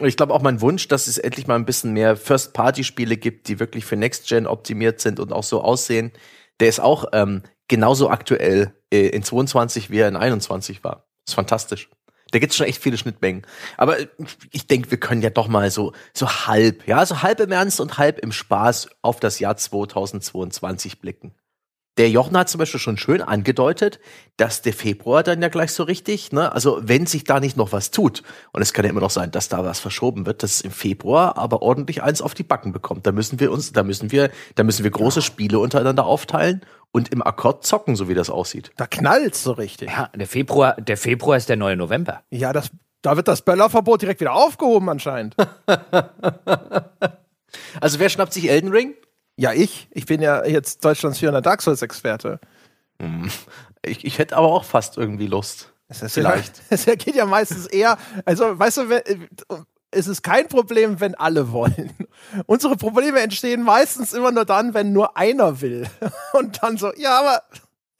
Ich 0.00 0.16
glaube 0.16 0.32
auch 0.32 0.42
mein 0.42 0.60
Wunsch, 0.60 0.86
dass 0.86 1.08
es 1.08 1.18
endlich 1.18 1.48
mal 1.48 1.56
ein 1.56 1.64
bisschen 1.64 1.92
mehr 1.92 2.16
First-Party-Spiele 2.16 3.16
gibt, 3.16 3.48
die 3.48 3.58
wirklich 3.58 3.84
für 3.84 3.96
Next-Gen 3.96 4.46
optimiert 4.46 5.00
sind 5.00 5.18
und 5.18 5.32
auch 5.32 5.42
so 5.42 5.60
aussehen. 5.60 6.12
Der 6.60 6.68
ist 6.68 6.78
auch 6.78 7.06
ähm, 7.12 7.42
genauso 7.66 8.08
aktuell 8.08 8.74
äh, 8.92 9.08
in 9.08 9.22
22, 9.24 9.90
wie 9.90 9.98
er 9.98 10.08
in 10.08 10.16
21 10.16 10.84
war. 10.84 11.08
ist 11.26 11.34
fantastisch. 11.34 11.88
Da 12.30 12.38
gibt's 12.38 12.56
schon 12.56 12.66
echt 12.66 12.82
viele 12.82 12.98
Schnittmengen. 12.98 13.46
Aber 13.76 13.96
ich 14.50 14.66
denke, 14.66 14.90
wir 14.90 15.00
können 15.00 15.22
ja 15.22 15.30
doch 15.30 15.48
mal 15.48 15.70
so, 15.70 15.92
so 16.12 16.28
halb, 16.28 16.86
ja, 16.86 17.04
so 17.06 17.22
halb 17.22 17.40
im 17.40 17.52
Ernst 17.52 17.80
und 17.80 17.98
halb 17.98 18.18
im 18.18 18.32
Spaß 18.32 18.90
auf 19.02 19.18
das 19.18 19.38
Jahr 19.38 19.56
2022 19.56 21.00
blicken. 21.00 21.34
Der 21.98 22.08
Jochen 22.08 22.38
hat 22.38 22.48
zum 22.48 22.60
Beispiel 22.60 22.78
schon 22.78 22.96
schön 22.96 23.20
angedeutet, 23.20 23.98
dass 24.36 24.62
der 24.62 24.72
Februar 24.72 25.24
dann 25.24 25.42
ja 25.42 25.48
gleich 25.48 25.72
so 25.72 25.82
richtig, 25.82 26.30
ne, 26.30 26.52
also 26.52 26.78
wenn 26.80 27.06
sich 27.06 27.24
da 27.24 27.40
nicht 27.40 27.56
noch 27.56 27.72
was 27.72 27.90
tut, 27.90 28.22
und 28.52 28.62
es 28.62 28.72
kann 28.72 28.84
ja 28.84 28.92
immer 28.92 29.00
noch 29.00 29.10
sein, 29.10 29.32
dass 29.32 29.48
da 29.48 29.64
was 29.64 29.80
verschoben 29.80 30.24
wird, 30.24 30.44
dass 30.44 30.60
im 30.60 30.70
Februar 30.70 31.36
aber 31.36 31.60
ordentlich 31.60 32.04
eins 32.04 32.22
auf 32.22 32.34
die 32.34 32.44
Backen 32.44 32.70
bekommt. 32.70 33.04
Da 33.04 33.10
müssen 33.10 33.40
wir 33.40 33.50
uns, 33.50 33.72
da 33.72 33.82
müssen 33.82 34.12
wir, 34.12 34.30
da 34.54 34.62
müssen 34.62 34.84
wir 34.84 34.92
große 34.92 35.18
ja. 35.18 35.24
Spiele 35.24 35.58
untereinander 35.58 36.06
aufteilen 36.06 36.60
und 36.92 37.08
im 37.12 37.20
Akkord 37.20 37.66
zocken, 37.66 37.96
so 37.96 38.08
wie 38.08 38.14
das 38.14 38.30
aussieht. 38.30 38.70
Da 38.76 38.86
knallt's 38.86 39.42
so 39.42 39.50
richtig. 39.52 39.90
Ja, 39.90 40.08
der 40.14 40.28
Februar, 40.28 40.76
der 40.80 40.96
Februar 40.96 41.36
ist 41.36 41.48
der 41.48 41.56
neue 41.56 41.76
November. 41.76 42.22
Ja, 42.30 42.52
das, 42.52 42.70
da 43.02 43.16
wird 43.16 43.26
das 43.26 43.42
Böllerverbot 43.42 44.02
direkt 44.02 44.20
wieder 44.20 44.34
aufgehoben 44.34 44.88
anscheinend. 44.88 45.34
also 47.80 47.98
wer 47.98 48.08
schnappt 48.08 48.32
sich 48.32 48.48
Elden 48.48 48.70
Ring? 48.70 48.94
Ja, 49.38 49.52
ich. 49.52 49.88
Ich 49.92 50.04
bin 50.04 50.20
ja 50.20 50.44
jetzt 50.44 50.84
Deutschlands 50.84 51.20
führender 51.20 51.40
Dark 51.40 51.62
Souls-Experte. 51.62 52.40
Hm. 53.00 53.30
Ich, 53.86 54.04
ich 54.04 54.18
hätte 54.18 54.36
aber 54.36 54.48
auch 54.48 54.64
fast 54.64 54.98
irgendwie 54.98 55.28
Lust. 55.28 55.72
Es 55.86 56.02
ist 56.02 56.14
Vielleicht. 56.14 56.60
Es 56.70 56.86
geht 56.86 57.14
ja 57.14 57.24
meistens 57.24 57.66
eher, 57.66 57.96
also 58.24 58.58
weißt 58.58 58.76
du, 58.78 59.02
es 59.92 60.08
ist 60.08 60.22
kein 60.22 60.48
Problem, 60.48 60.98
wenn 60.98 61.14
alle 61.14 61.52
wollen. 61.52 61.92
Unsere 62.46 62.76
Probleme 62.76 63.20
entstehen 63.20 63.62
meistens 63.62 64.12
immer 64.12 64.32
nur 64.32 64.44
dann, 64.44 64.74
wenn 64.74 64.92
nur 64.92 65.16
einer 65.16 65.60
will. 65.60 65.88
Und 66.32 66.60
dann 66.60 66.76
so, 66.76 66.92
ja, 66.96 67.20
aber 67.20 67.42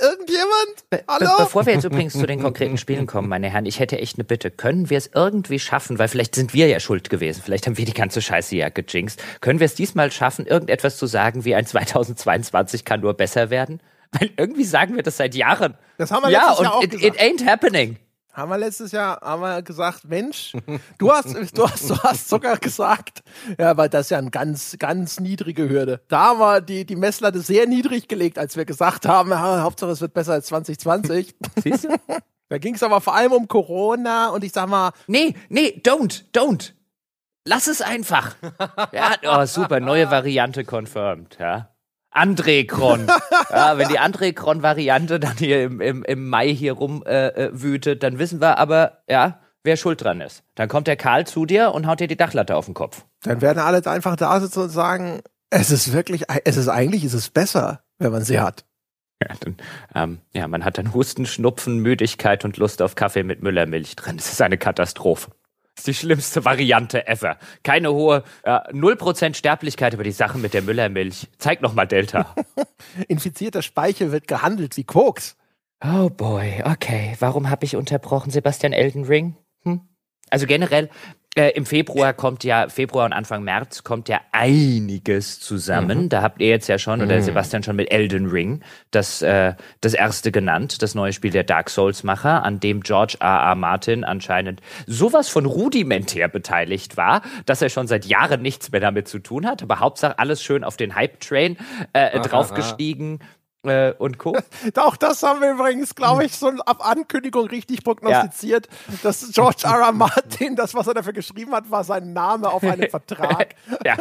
Irgendjemand? 0.00 1.06
Hallo? 1.08 1.36
Be 1.36 1.42
bevor 1.44 1.66
wir 1.66 1.74
jetzt 1.74 1.84
übrigens 1.84 2.12
zu 2.12 2.24
den 2.24 2.40
konkreten 2.40 2.78
Spielen 2.78 3.06
kommen, 3.06 3.28
meine 3.28 3.50
Herren, 3.50 3.66
ich 3.66 3.80
hätte 3.80 3.98
echt 3.98 4.16
eine 4.16 4.24
Bitte. 4.24 4.50
Können 4.50 4.90
wir 4.90 4.98
es 4.98 5.10
irgendwie 5.12 5.58
schaffen, 5.58 5.98
weil 5.98 6.06
vielleicht 6.06 6.36
sind 6.36 6.54
wir 6.54 6.68
ja 6.68 6.78
schuld 6.78 7.10
gewesen, 7.10 7.42
vielleicht 7.44 7.66
haben 7.66 7.76
wir 7.76 7.84
die 7.84 7.94
ganze 7.94 8.22
Scheiße 8.22 8.54
ja 8.54 8.68
gejinxt. 8.68 9.20
Können 9.40 9.58
wir 9.58 9.64
es 9.64 9.74
diesmal 9.74 10.12
schaffen, 10.12 10.46
irgendetwas 10.46 10.98
zu 10.98 11.06
sagen 11.06 11.44
wie 11.44 11.56
ein 11.56 11.66
2022 11.66 12.84
kann 12.84 13.00
nur 13.00 13.14
besser 13.14 13.50
werden? 13.50 13.80
Weil 14.12 14.30
irgendwie 14.36 14.64
sagen 14.64 14.94
wir 14.94 15.02
das 15.02 15.16
seit 15.16 15.34
Jahren. 15.34 15.76
Das 15.98 16.12
haben 16.12 16.22
wir 16.22 16.30
ja, 16.30 16.46
letztes 16.46 16.64
Jahr 16.64 16.74
auch 16.76 16.82
it, 16.82 16.90
gesagt. 16.92 17.16
it 17.16 17.20
ain't 17.20 17.44
happening. 17.44 17.98
Haben 18.38 18.50
wir 18.50 18.58
letztes 18.58 18.92
Jahr 18.92 19.20
haben 19.20 19.42
wir 19.42 19.62
gesagt, 19.62 20.04
Mensch, 20.04 20.52
du 20.98 21.10
hast, 21.10 21.34
du 21.58 21.68
hast, 21.68 21.90
du 21.90 21.98
hast 21.98 22.28
sogar 22.28 22.56
gesagt, 22.56 23.24
ja, 23.58 23.76
weil 23.76 23.88
das 23.88 24.02
ist 24.02 24.10
ja 24.10 24.18
eine 24.18 24.30
ganz, 24.30 24.76
ganz 24.78 25.18
niedrige 25.18 25.68
Hürde. 25.68 26.00
Da 26.06 26.26
haben 26.26 26.38
wir 26.38 26.60
die, 26.60 26.84
die 26.84 26.94
Messlatte 26.94 27.40
sehr 27.40 27.66
niedrig 27.66 28.06
gelegt, 28.06 28.38
als 28.38 28.56
wir 28.56 28.64
gesagt 28.64 29.08
haben, 29.08 29.30
ja, 29.30 29.62
Hauptsache 29.62 29.90
es 29.90 30.00
wird 30.00 30.14
besser 30.14 30.34
als 30.34 30.46
2020. 30.46 31.34
Siehst 31.64 31.84
du? 31.84 31.88
Da 32.48 32.58
ging 32.58 32.76
es 32.76 32.82
aber 32.84 33.00
vor 33.00 33.16
allem 33.16 33.32
um 33.32 33.48
Corona 33.48 34.28
und 34.28 34.44
ich 34.44 34.52
sag 34.52 34.68
mal. 34.68 34.92
Nee, 35.08 35.34
nee, 35.48 35.82
don't, 35.84 36.22
don't. 36.32 36.74
Lass 37.44 37.66
es 37.66 37.82
einfach. 37.82 38.36
ja, 38.92 39.16
oh, 39.24 39.46
super, 39.46 39.80
neue 39.80 40.12
Variante 40.12 40.64
confirmed, 40.64 41.38
ja. 41.40 41.70
Andrekron. 42.10 43.06
ja, 43.50 43.78
wenn 43.78 43.88
die 43.88 43.98
Andrekron-Variante 43.98 45.20
dann 45.20 45.36
hier 45.36 45.64
im, 45.64 45.80
im, 45.80 46.02
im 46.04 46.28
Mai 46.28 46.48
hier 46.54 46.72
rumwütet, 46.72 47.86
äh, 47.86 47.92
äh 47.92 47.98
dann 47.98 48.18
wissen 48.18 48.40
wir 48.40 48.58
aber, 48.58 49.02
ja, 49.08 49.40
wer 49.62 49.76
schuld 49.76 50.02
dran 50.02 50.20
ist. 50.20 50.42
Dann 50.54 50.68
kommt 50.68 50.86
der 50.86 50.96
Karl 50.96 51.26
zu 51.26 51.46
dir 51.46 51.72
und 51.72 51.86
haut 51.86 52.00
dir 52.00 52.08
die 52.08 52.16
Dachlatte 52.16 52.56
auf 52.56 52.64
den 52.64 52.74
Kopf. 52.74 53.04
Dann 53.22 53.40
werden 53.40 53.58
alle 53.58 53.84
einfach 53.86 54.16
da 54.16 54.40
sitzen 54.40 54.62
und 54.62 54.70
sagen, 54.70 55.20
es 55.50 55.70
ist 55.70 55.92
wirklich, 55.92 56.24
es 56.44 56.56
ist 56.56 56.68
eigentlich, 56.68 57.04
es 57.04 57.14
ist 57.14 57.34
besser, 57.34 57.80
wenn 57.98 58.12
man 58.12 58.22
sie 58.22 58.40
hat. 58.40 58.64
Ja, 59.22 59.34
dann, 59.40 59.56
ähm, 59.94 60.20
ja, 60.32 60.46
man 60.46 60.64
hat 60.64 60.78
dann 60.78 60.94
Husten, 60.94 61.26
Schnupfen, 61.26 61.78
Müdigkeit 61.78 62.44
und 62.44 62.56
Lust 62.56 62.82
auf 62.82 62.94
Kaffee 62.94 63.24
mit 63.24 63.42
Müllermilch 63.42 63.96
drin. 63.96 64.16
Das 64.16 64.32
ist 64.32 64.40
eine 64.40 64.58
Katastrophe 64.58 65.32
ist 65.78 65.86
die 65.86 65.94
schlimmste 65.94 66.44
Variante 66.44 67.06
ever. 67.06 67.38
Keine 67.62 67.92
hohe, 67.92 68.24
äh, 68.42 68.58
0% 68.72 69.34
Sterblichkeit 69.34 69.94
über 69.94 70.04
die 70.04 70.12
Sache 70.12 70.38
mit 70.38 70.54
der 70.54 70.62
Müllermilch. 70.62 71.28
Zeig 71.38 71.62
noch 71.62 71.74
mal 71.74 71.86
Delta. 71.86 72.34
Infizierter 73.08 73.62
Speichel 73.62 74.12
wird 74.12 74.28
gehandelt 74.28 74.76
wie 74.76 74.84
Koks. 74.84 75.36
Oh 75.82 76.10
boy, 76.10 76.62
okay. 76.64 77.16
Warum 77.20 77.50
habe 77.50 77.64
ich 77.64 77.76
unterbrochen, 77.76 78.30
Sebastian 78.30 78.72
Elden 78.72 79.04
Ring? 79.04 79.36
Hm? 79.62 79.82
Also 80.30 80.46
generell, 80.46 80.90
äh, 81.36 81.50
Im 81.50 81.66
Februar 81.66 82.14
kommt 82.14 82.42
ja, 82.42 82.68
Februar 82.68 83.04
und 83.04 83.12
Anfang 83.12 83.44
März 83.44 83.84
kommt 83.84 84.08
ja 84.08 84.20
einiges 84.32 85.38
zusammen. 85.38 86.04
Mhm. 86.04 86.08
Da 86.08 86.22
habt 86.22 86.40
ihr 86.40 86.48
jetzt 86.48 86.68
ja 86.68 86.78
schon, 86.78 87.00
oder 87.00 87.16
mhm. 87.16 87.22
Sebastian 87.22 87.62
schon 87.62 87.76
mit 87.76 87.92
Elden 87.92 88.26
Ring, 88.26 88.62
das, 88.90 89.22
äh, 89.22 89.54
das 89.80 89.94
erste 89.94 90.32
genannt, 90.32 90.82
das 90.82 90.96
neue 90.96 91.12
Spiel 91.12 91.30
der 91.30 91.44
Dark 91.44 91.70
Souls-Macher, 91.70 92.42
an 92.42 92.58
dem 92.60 92.80
George 92.80 93.18
R. 93.20 93.28
R. 93.28 93.54
Martin 93.54 94.02
anscheinend 94.02 94.62
sowas 94.86 95.28
von 95.28 95.46
rudimentär 95.46 96.28
beteiligt 96.28 96.96
war, 96.96 97.22
dass 97.46 97.62
er 97.62 97.68
schon 97.68 97.86
seit 97.86 98.06
Jahren 98.06 98.42
nichts 98.42 98.72
mehr 98.72 98.80
damit 98.80 99.06
zu 99.06 99.20
tun 99.20 99.46
hat. 99.46 99.62
Aber 99.62 99.78
Hauptsache 99.78 100.18
alles 100.18 100.42
schön 100.42 100.64
auf 100.64 100.76
den 100.76 100.94
Hype-Train 100.94 101.56
äh, 101.92 102.18
draufgestiegen. 102.20 103.20
Aha 103.20 103.37
äh, 103.64 103.92
und 103.98 104.18
Co. 104.18 104.36
Auch 104.76 104.96
das 104.96 105.22
haben 105.22 105.40
wir 105.40 105.52
übrigens, 105.52 105.94
glaube 105.94 106.24
ich, 106.24 106.36
so 106.36 106.48
ab 106.48 106.86
Ankündigung 106.86 107.46
richtig 107.48 107.82
prognostiziert, 107.82 108.68
ja. 108.88 108.94
dass 109.02 109.30
George 109.32 109.62
R. 109.64 109.80
R. 109.80 109.92
Martin, 109.92 110.56
das, 110.56 110.74
was 110.74 110.86
er 110.86 110.94
dafür 110.94 111.12
geschrieben 111.12 111.52
hat, 111.52 111.70
war 111.70 111.84
sein 111.84 112.12
Name 112.12 112.48
auf 112.50 112.62
einem 112.62 112.88
Vertrag. 112.90 113.54
ja. 113.84 113.94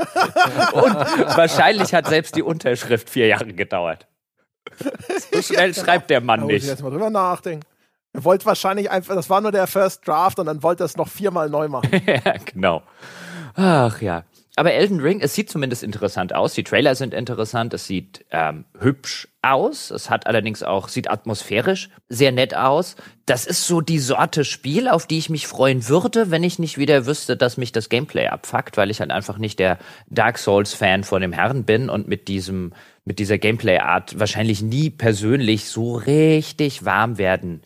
Und 0.73 0.95
wahrscheinlich 1.37 1.93
hat 1.93 2.07
selbst 2.07 2.35
die 2.35 2.43
Unterschrift 2.43 3.09
vier 3.09 3.27
Jahre 3.27 3.53
gedauert. 3.53 4.07
So 5.31 5.41
schnell 5.41 5.71
ja, 5.71 5.83
schreibt 5.83 6.09
der 6.09 6.21
Mann 6.21 6.41
da 6.41 6.45
nicht. 6.47 6.63
Ich 6.63 6.69
jetzt 6.69 6.83
mal 6.83 6.91
drüber 6.91 7.09
nachdenken. 7.09 7.65
Er 8.13 8.23
wollte 8.23 8.45
wahrscheinlich 8.45 8.91
einfach, 8.91 9.15
das 9.15 9.29
war 9.29 9.41
nur 9.41 9.51
der 9.51 9.67
First 9.67 10.07
Draft 10.07 10.39
und 10.39 10.47
dann 10.47 10.61
wollte 10.63 10.83
er 10.83 10.85
es 10.85 10.97
noch 10.97 11.07
viermal 11.07 11.49
neu 11.49 11.67
machen. 11.67 11.89
ja, 12.05 12.33
genau. 12.45 12.83
Ach 13.55 14.01
ja. 14.01 14.23
Aber 14.57 14.73
Elden 14.73 14.99
Ring, 14.99 15.21
es 15.21 15.35
sieht 15.35 15.51
zumindest 15.51 15.83
interessant 15.83 16.33
aus. 16.33 16.55
Die 16.55 16.63
Trailer 16.63 16.95
sind 16.95 17.13
interessant. 17.13 17.75
Es 17.75 17.85
sieht 17.85 18.25
ähm, 18.31 18.65
hübsch 18.79 19.27
aus. 19.43 19.91
Es 19.91 20.09
hat 20.09 20.25
allerdings 20.25 20.63
auch, 20.63 20.87
sieht 20.87 21.11
atmosphärisch 21.11 21.91
sehr 22.09 22.31
nett 22.31 22.55
aus. 22.55 22.95
Das 23.27 23.45
ist 23.45 23.67
so 23.67 23.81
die 23.81 23.99
Sorte 23.99 24.43
Spiel, 24.43 24.87
auf 24.87 25.05
die 25.05 25.19
ich 25.19 25.29
mich 25.29 25.45
freuen 25.45 25.87
würde, 25.87 26.31
wenn 26.31 26.43
ich 26.43 26.57
nicht 26.57 26.79
wieder 26.79 27.05
wüsste, 27.05 27.37
dass 27.37 27.57
mich 27.57 27.71
das 27.71 27.87
Gameplay 27.89 28.29
abfuckt, 28.29 28.77
weil 28.77 28.89
ich 28.89 28.99
halt 28.99 29.11
einfach 29.11 29.37
nicht 29.37 29.59
der 29.59 29.77
Dark 30.09 30.39
Souls 30.39 30.73
Fan 30.73 31.03
von 31.03 31.21
dem 31.21 31.33
Herrn 31.33 31.63
bin 31.63 31.87
und 31.87 32.07
mit 32.07 32.27
diesem, 32.27 32.73
mit 33.05 33.19
dieser 33.19 33.37
Gameplay 33.37 33.77
Art 33.77 34.19
wahrscheinlich 34.19 34.63
nie 34.63 34.89
persönlich 34.89 35.65
so 35.69 35.97
richtig 35.97 36.83
warm 36.83 37.19
werden 37.19 37.61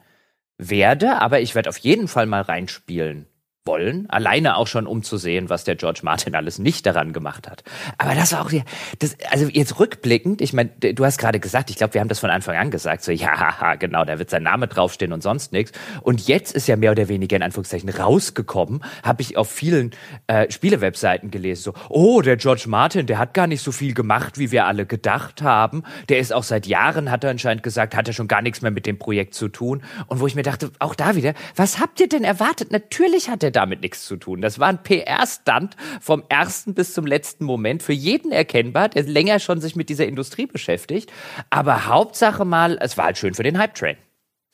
werde. 0.57 1.21
Aber 1.21 1.39
ich 1.39 1.55
werde 1.55 1.69
auf 1.69 1.77
jeden 1.77 2.09
Fall 2.09 2.25
mal 2.25 2.41
reinspielen 2.41 3.27
wollen, 3.65 4.09
alleine 4.09 4.57
auch 4.57 4.65
schon 4.65 4.87
um 4.87 5.03
zu 5.03 5.17
sehen, 5.17 5.49
was 5.49 5.63
der 5.63 5.75
George 5.75 5.99
Martin 6.01 6.33
alles 6.33 6.57
nicht 6.57 6.83
daran 6.87 7.13
gemacht 7.13 7.47
hat. 7.47 7.63
Aber 7.99 8.15
das 8.15 8.33
war 8.33 8.41
auch 8.41 8.51
das, 8.97 9.15
also 9.29 9.47
jetzt 9.47 9.79
rückblickend, 9.79 10.41
ich 10.41 10.51
meine, 10.53 10.69
du 10.69 11.05
hast 11.05 11.19
gerade 11.19 11.39
gesagt, 11.39 11.69
ich 11.69 11.75
glaube, 11.75 11.93
wir 11.93 12.01
haben 12.01 12.07
das 12.07 12.19
von 12.19 12.31
Anfang 12.31 12.55
an 12.55 12.71
gesagt, 12.71 13.03
so 13.03 13.11
ja, 13.11 13.75
genau, 13.75 14.03
da 14.03 14.17
wird 14.17 14.31
sein 14.31 14.41
Name 14.41 14.67
draufstehen 14.67 15.13
und 15.13 15.21
sonst 15.21 15.51
nichts. 15.51 15.73
Und 16.01 16.27
jetzt 16.27 16.55
ist 16.55 16.67
ja 16.67 16.75
mehr 16.75 16.91
oder 16.91 17.07
weniger 17.07 17.35
in 17.35 17.43
Anführungszeichen 17.43 17.89
rausgekommen, 17.89 18.83
habe 19.03 19.21
ich 19.21 19.37
auf 19.37 19.51
vielen 19.51 19.91
äh, 20.25 20.49
Spielewebseiten 20.51 21.29
gelesen, 21.29 21.61
so, 21.61 21.73
oh, 21.89 22.21
der 22.21 22.37
George 22.37 22.63
Martin, 22.65 23.05
der 23.05 23.19
hat 23.19 23.35
gar 23.35 23.45
nicht 23.45 23.61
so 23.61 23.71
viel 23.71 23.93
gemacht, 23.93 24.39
wie 24.39 24.51
wir 24.51 24.65
alle 24.65 24.87
gedacht 24.87 25.43
haben. 25.43 25.83
Der 26.09 26.17
ist 26.17 26.33
auch 26.33 26.43
seit 26.43 26.65
Jahren, 26.65 27.11
hat 27.11 27.23
er 27.23 27.29
anscheinend 27.29 27.61
gesagt, 27.61 27.95
hat 27.95 28.07
er 28.07 28.13
schon 28.15 28.27
gar 28.27 28.41
nichts 28.41 28.63
mehr 28.63 28.71
mit 28.71 28.87
dem 28.87 28.97
Projekt 28.97 29.35
zu 29.35 29.49
tun. 29.49 29.83
Und 30.07 30.19
wo 30.19 30.25
ich 30.25 30.33
mir 30.33 30.41
dachte, 30.41 30.71
auch 30.79 30.95
da 30.95 31.15
wieder, 31.15 31.35
was 31.55 31.79
habt 31.79 31.99
ihr 31.99 32.09
denn 32.09 32.23
erwartet? 32.23 32.71
Natürlich 32.71 33.29
hat 33.29 33.43
er 33.43 33.50
damit 33.51 33.81
nichts 33.81 34.05
zu 34.05 34.17
tun. 34.17 34.41
Das 34.41 34.59
war 34.59 34.67
ein 34.67 34.83
PR-Stunt 34.83 35.75
vom 35.99 36.23
ersten 36.29 36.73
bis 36.73 36.93
zum 36.93 37.05
letzten 37.05 37.45
Moment. 37.45 37.83
Für 37.83 37.93
jeden 37.93 38.31
erkennbar, 38.31 38.89
der 38.89 39.03
länger 39.03 39.39
schon 39.39 39.61
sich 39.61 39.75
mit 39.75 39.89
dieser 39.89 40.07
Industrie 40.07 40.45
beschäftigt. 40.45 41.11
Aber 41.49 41.87
Hauptsache 41.87 42.45
mal, 42.45 42.77
es 42.81 42.97
war 42.97 43.05
halt 43.05 43.17
schön 43.17 43.33
für 43.33 43.43
den 43.43 43.57
Hype-Train. 43.57 43.97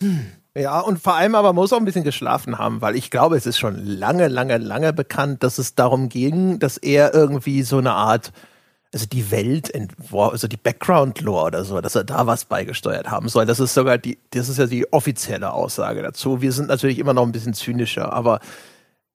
Hm. 0.02 0.32
Ja, 0.58 0.80
und 0.80 1.00
vor 1.00 1.16
allem 1.16 1.36
aber 1.36 1.54
muss 1.54 1.72
auch 1.72 1.78
ein 1.78 1.86
bisschen 1.86 2.04
geschlafen 2.04 2.58
haben, 2.58 2.82
weil 2.82 2.96
ich 2.96 3.12
glaube, 3.12 3.38
es 3.38 3.46
ist 3.46 3.60
schon 3.60 3.76
lange, 3.76 4.28
lange, 4.28 4.58
lange 4.58 4.92
bekannt, 4.92 5.44
dass 5.44 5.60
es 5.60 5.76
darum 5.76 6.10
ging, 6.10 6.58
dass 6.58 6.78
er 6.78 7.14
irgendwie 7.14 7.62
so 7.62 7.78
eine 7.78 7.92
Art, 7.92 8.32
also 8.92 9.06
die 9.06 9.30
Welt, 9.30 9.72
also 10.12 10.48
die 10.48 10.58
Background-Lore 10.58 11.46
oder 11.46 11.64
so, 11.64 11.80
dass 11.80 11.94
er 11.94 12.06
da 12.06 12.26
was 12.26 12.46
beigesteuert 12.46 13.12
haben 13.12 13.30
soll. 13.30 13.46
Das 13.46 13.60
ist 13.60 13.76
sogar 13.76 14.00
die, 14.00 14.18
das 14.32 14.50
ist 14.50 14.58
ja 14.58 14.66
die 14.66 14.92
offizielle 14.92 15.54
Aussage 15.54 16.02
dazu. 16.02 16.42
Wir 16.42 16.52
sind 16.52 16.70
natürlich 16.70 16.98
immer 16.98 17.14
noch 17.14 17.24
ein 17.24 17.32
bisschen 17.32 17.54
zynischer, 17.54 18.12
aber 18.12 18.40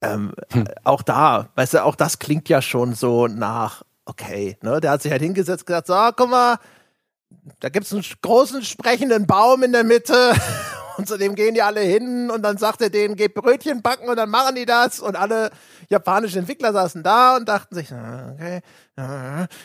ähm, 0.02 0.32
hm. 0.52 0.64
Auch 0.84 1.02
da, 1.02 1.48
weißt 1.54 1.74
du, 1.74 1.84
auch 1.84 1.94
das 1.94 2.18
klingt 2.18 2.48
ja 2.48 2.60
schon 2.60 2.94
so 2.94 3.28
nach, 3.28 3.82
okay, 4.04 4.56
ne? 4.62 4.80
Der 4.80 4.90
hat 4.90 5.02
sich 5.02 5.12
halt 5.12 5.22
hingesetzt 5.22 5.62
und 5.62 5.66
gesagt, 5.66 5.86
so, 5.86 5.94
guck 6.16 6.30
mal, 6.30 6.58
da 7.60 7.68
gibt's 7.68 7.92
einen 7.92 8.04
großen 8.20 8.62
sprechenden 8.62 9.26
Baum 9.26 9.62
in 9.62 9.72
der 9.72 9.84
Mitte 9.84 10.34
und 10.98 11.08
zu 11.08 11.16
dem 11.16 11.34
gehen 11.34 11.54
die 11.54 11.62
alle 11.62 11.80
hin 11.80 12.30
und 12.30 12.42
dann 12.42 12.58
sagt 12.58 12.82
er 12.82 12.90
denen, 12.90 13.16
geht 13.16 13.34
Brötchen 13.34 13.82
backen 13.82 14.08
und 14.08 14.16
dann 14.16 14.30
machen 14.30 14.56
die 14.56 14.66
das 14.66 15.00
und 15.00 15.16
alle 15.16 15.50
japanischen 15.92 16.40
Entwickler 16.40 16.72
saßen 16.72 17.02
da 17.02 17.36
und 17.36 17.48
dachten 17.48 17.74
sich, 17.74 17.92
okay, 17.92 18.60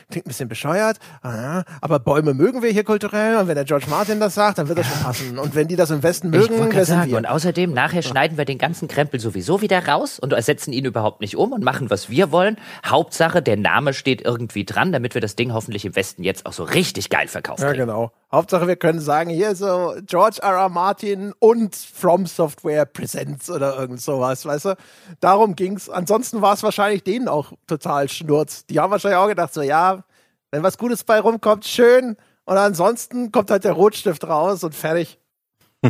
klingt 0.10 0.26
ein 0.26 0.30
bisschen 0.30 0.48
bescheuert, 0.48 0.98
aber 1.22 2.00
Bäume 2.00 2.34
mögen 2.34 2.62
wir 2.62 2.70
hier 2.70 2.84
kulturell 2.84 3.38
und 3.38 3.48
wenn 3.48 3.56
der 3.56 3.66
George 3.66 3.86
Martin 3.90 4.20
das 4.20 4.36
sagt, 4.36 4.58
dann 4.58 4.68
wird 4.68 4.80
das 4.80 4.88
schon 4.88 5.00
passen. 5.00 5.40
Und 5.40 5.56
wenn 5.56 5.68
die 5.68 5.76
das 5.76 5.90
im 5.90 6.04
Westen 6.04 6.30
mögen, 6.30 6.70
das 6.72 6.88
sind 6.88 7.06
wir. 7.08 7.18
Und 7.18 7.26
außerdem, 7.28 7.74
nachher 7.74 8.02
schneiden 8.02 8.38
wir 8.38 8.46
den 8.46 8.58
ganzen 8.58 8.88
Krempel 8.88 9.20
sowieso 9.20 9.62
wieder 9.62 9.88
raus 9.88 10.20
und 10.20 10.34
ersetzen 10.34 10.74
ihn 10.74 10.86
überhaupt 10.86 11.22
nicht 11.22 11.36
um 11.38 11.52
und 11.52 11.64
machen, 11.64 11.90
was 11.90 12.10
wir 12.10 12.32
wollen. 12.32 12.58
Hauptsache, 12.86 13.42
der 13.42 13.58
Name 13.58 13.94
steht 13.94 14.22
irgendwie 14.22 14.66
dran, 14.66 14.92
damit 14.92 15.14
wir 15.14 15.22
das 15.22 15.36
Ding 15.36 15.54
hoffentlich 15.54 15.86
im 15.86 15.96
Westen 15.96 16.24
jetzt 16.24 16.46
auch 16.46 16.54
so 16.54 16.64
richtig 16.64 17.10
geil 17.10 17.28
verkaufen. 17.28 17.62
Ja, 17.64 17.74
genau. 17.74 18.12
Hauptsache, 18.32 18.68
wir 18.68 18.76
können 18.76 19.00
sagen, 19.00 19.30
hier 19.30 19.56
so 19.56 19.94
George 20.06 20.40
R. 20.42 20.56
R. 20.56 20.70
Martin 20.70 21.34
und 21.40 21.76
From 21.76 22.26
Software 22.26 22.86
Presents 22.86 23.50
oder 23.50 23.78
irgend 23.80 24.02
sowas, 24.02 24.46
weißt 24.46 24.66
du? 24.66 24.76
Darum 25.22 25.56
ging's. 25.56 25.90
Ansonsten 25.90 26.17
war 26.34 26.54
es 26.54 26.64
wahrscheinlich 26.64 27.04
denen 27.04 27.28
auch 27.28 27.54
total 27.68 28.10
schnurz. 28.10 28.66
Die 28.66 28.80
haben 28.80 28.92
wahrscheinlich 28.92 29.18
auch 29.18 29.28
gedacht, 29.28 29.54
so, 29.54 29.62
ja, 29.62 30.04
wenn 30.52 30.64
was 30.64 30.78
Gutes 30.78 31.04
bei 31.04 31.20
rumkommt, 31.20 31.66
schön. 31.66 32.18
Und 32.46 32.58
ansonsten 32.58 33.32
kommt 33.32 33.52
halt 33.52 33.64
der 33.64 33.74
Rotstift 33.74 34.24
raus 34.24 34.64
und 34.64 34.74
fertig. 34.74 35.20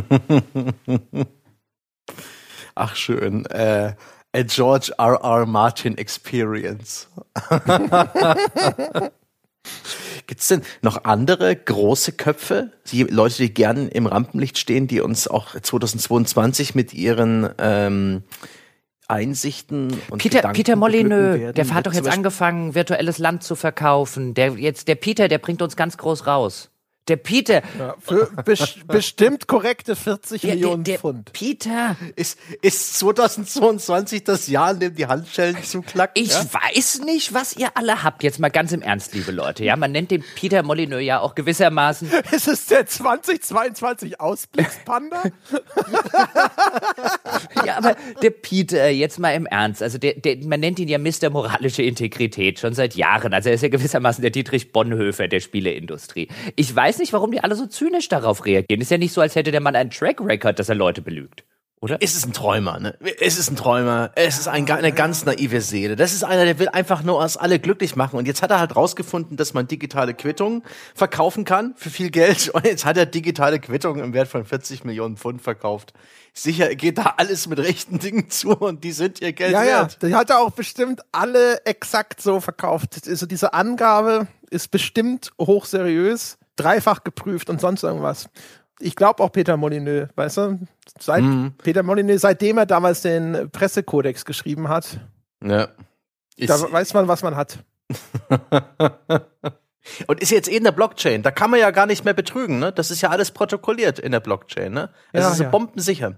Ach, 2.74 2.96
schön. 2.96 3.46
Äh, 3.46 3.94
a 4.34 4.42
George 4.42 4.92
R. 4.98 5.20
R. 5.22 5.46
Martin 5.46 5.96
Experience. 5.96 7.08
Gibt 10.26 10.40
es 10.40 10.48
denn 10.48 10.62
noch 10.82 11.04
andere 11.04 11.56
große 11.56 12.12
Köpfe, 12.12 12.72
die 12.90 13.04
Leute, 13.04 13.36
die 13.38 13.54
gern 13.54 13.88
im 13.88 14.06
Rampenlicht 14.06 14.58
stehen, 14.58 14.86
die 14.86 15.00
uns 15.00 15.26
auch 15.26 15.58
2022 15.58 16.74
mit 16.74 16.92
ihren 16.92 17.48
ähm, 17.58 18.22
Einsichten 19.08 19.88
und 20.10 20.22
Peter, 20.22 20.38
Gedanken 20.38 20.56
Peter 20.56 20.76
Molyneux, 20.76 21.54
der 21.54 21.74
hat 21.74 21.86
doch 21.86 21.94
jetzt 21.94 22.08
angefangen, 22.08 22.74
virtuelles 22.74 23.18
Land 23.18 23.42
zu 23.42 23.56
verkaufen. 23.56 24.34
Der 24.34 24.52
jetzt, 24.52 24.86
der 24.86 24.96
Peter, 24.96 25.28
der 25.28 25.38
bringt 25.38 25.62
uns 25.62 25.76
ganz 25.76 25.96
groß 25.96 26.26
raus. 26.26 26.70
Der 27.08 27.16
Peter. 27.16 27.62
Ja, 27.78 27.94
für 28.00 28.30
bes 28.44 28.74
bestimmt 28.86 29.46
korrekte 29.46 29.96
40 29.96 30.42
Ja, 30.42 30.50
Millionen 30.54 30.84
der, 30.84 30.92
der 30.94 31.00
Pfund. 31.00 31.32
Peter. 31.32 31.96
Ist, 32.16 32.38
ist 32.60 32.98
2022 32.98 34.24
das 34.24 34.48
Jahr, 34.48 34.72
in 34.72 34.80
dem 34.80 34.94
die 34.94 35.06
Handschellen 35.06 35.62
zuklacken? 35.62 36.22
Ich 36.22 36.32
ja? 36.32 36.44
weiß 36.52 37.00
nicht, 37.04 37.32
was 37.32 37.56
ihr 37.56 37.68
alle 37.74 38.02
habt. 38.02 38.22
Jetzt 38.22 38.38
mal 38.38 38.50
ganz 38.50 38.72
im 38.72 38.82
Ernst, 38.82 39.14
liebe 39.14 39.32
Leute. 39.32 39.64
Ja, 39.64 39.76
man 39.76 39.92
nennt 39.92 40.10
den 40.10 40.22
Peter 40.34 40.62
Molyneux 40.62 41.02
ja 41.02 41.20
auch 41.20 41.34
gewissermaßen. 41.34 42.10
Ist 42.32 42.48
es 42.48 42.66
der 42.66 42.86
2022 42.86 44.20
Ausblickspanda? 44.20 45.22
Ja, 47.64 47.78
aber 47.78 47.96
der 48.22 48.30
Peter, 48.30 48.88
jetzt 48.88 49.18
mal 49.18 49.32
im 49.32 49.46
Ernst. 49.46 49.82
Also 49.82 49.98
der, 49.98 50.14
der, 50.14 50.36
man 50.44 50.60
nennt 50.60 50.78
ihn 50.78 50.88
ja 50.88 50.98
Mr. 50.98 51.30
Moralische 51.30 51.82
Integrität 51.82 52.58
schon 52.58 52.74
seit 52.74 52.94
Jahren. 52.94 53.32
Also 53.34 53.48
er 53.48 53.54
ist 53.56 53.62
ja 53.62 53.68
gewissermaßen 53.68 54.22
der 54.22 54.30
Dietrich 54.30 54.72
Bonhoeffer 54.72 55.28
der 55.28 55.40
Spieleindustrie. 55.40 56.28
Ich 56.56 56.74
weiß 56.74 56.97
nicht, 56.98 57.12
warum 57.12 57.30
die 57.30 57.40
alle 57.40 57.54
so 57.54 57.66
zynisch 57.66 58.08
darauf 58.08 58.44
reagieren. 58.44 58.80
Ist 58.80 58.90
ja 58.90 58.98
nicht 58.98 59.12
so, 59.12 59.20
als 59.20 59.34
hätte 59.34 59.50
der 59.50 59.60
Mann 59.60 59.76
einen 59.76 59.90
Track 59.90 60.20
Record, 60.20 60.58
dass 60.58 60.68
er 60.68 60.74
Leute 60.74 61.02
belügt. 61.02 61.44
Oder? 61.80 61.98
Es 62.00 62.16
ist 62.16 62.26
ein 62.26 62.32
Träumer, 62.32 62.80
ne? 62.80 62.98
Es 63.20 63.38
ist 63.38 63.50
ein 63.50 63.56
Träumer. 63.56 64.10
Es 64.16 64.38
ist 64.38 64.48
ein, 64.48 64.68
eine 64.68 64.90
ganz 64.90 65.24
naive 65.24 65.60
Seele. 65.60 65.94
Das 65.94 66.12
ist 66.12 66.24
einer, 66.24 66.44
der 66.44 66.58
will 66.58 66.68
einfach 66.68 67.04
nur 67.04 67.18
uns 67.18 67.36
alle 67.36 67.60
glücklich 67.60 67.94
machen. 67.94 68.18
Und 68.18 68.26
jetzt 68.26 68.42
hat 68.42 68.50
er 68.50 68.58
halt 68.58 68.74
rausgefunden, 68.74 69.36
dass 69.36 69.54
man 69.54 69.68
digitale 69.68 70.14
Quittungen 70.14 70.64
verkaufen 70.94 71.44
kann 71.44 71.74
für 71.76 71.90
viel 71.90 72.10
Geld. 72.10 72.48
Und 72.48 72.64
jetzt 72.64 72.84
hat 72.84 72.96
er 72.96 73.06
digitale 73.06 73.60
Quittungen 73.60 74.02
im 74.02 74.12
Wert 74.12 74.26
von 74.26 74.44
40 74.44 74.84
Millionen 74.84 75.16
Pfund 75.16 75.40
verkauft. 75.40 75.92
Sicher 76.34 76.74
geht 76.74 76.98
da 76.98 77.14
alles 77.16 77.46
mit 77.46 77.60
rechten 77.60 78.00
Dingen 78.00 78.28
zu 78.30 78.56
und 78.56 78.82
die 78.82 78.92
sind 78.92 79.20
ihr 79.20 79.32
Geld 79.32 79.52
ja, 79.52 79.62
ja. 79.62 79.80
wert. 79.80 80.02
Die 80.02 80.14
hat 80.14 80.30
er 80.30 80.40
auch 80.40 80.50
bestimmt 80.50 81.02
alle 81.12 81.64
exakt 81.64 82.20
so 82.20 82.40
verkauft. 82.40 83.00
Also 83.06 83.26
diese 83.26 83.54
Angabe 83.54 84.26
ist 84.50 84.70
bestimmt 84.70 85.30
hochseriös, 85.40 86.37
dreifach 86.58 87.04
geprüft 87.04 87.48
und 87.50 87.60
sonst 87.60 87.82
irgendwas. 87.82 88.28
Ich 88.80 88.94
glaube 88.94 89.22
auch 89.22 89.32
Peter 89.32 89.56
Molyneux, 89.56 90.08
weißt 90.14 90.36
du? 90.36 90.58
Seit 91.00 91.22
Mhm. 91.22 91.54
Peter 91.58 91.82
Molyneux, 91.82 92.20
seitdem 92.20 92.58
er 92.58 92.66
damals 92.66 93.02
den 93.02 93.50
Pressekodex 93.50 94.24
geschrieben 94.24 94.68
hat, 94.68 95.00
Ja. 95.42 95.68
Ist, 96.36 96.50
da 96.50 96.70
weiß 96.70 96.94
man, 96.94 97.08
was 97.08 97.22
man 97.22 97.34
hat. 97.34 97.58
und 100.06 100.20
ist 100.20 100.30
jetzt 100.30 100.48
eh 100.48 100.56
in 100.56 100.64
der 100.64 100.72
Blockchain. 100.72 101.22
Da 101.22 101.30
kann 101.30 101.50
man 101.50 101.58
ja 101.60 101.70
gar 101.70 101.86
nicht 101.86 102.04
mehr 102.04 102.14
betrügen, 102.14 102.58
ne? 102.58 102.72
Das 102.72 102.90
ist 102.90 103.00
ja 103.00 103.10
alles 103.10 103.30
protokolliert 103.32 103.98
in 103.98 104.12
der 104.12 104.20
Blockchain, 104.20 104.72
ne? 104.72 104.90
Das 105.12 105.24
Ja, 105.24 105.32
ist 105.32 105.40
ja. 105.40 105.48
bombensicher. 105.48 106.14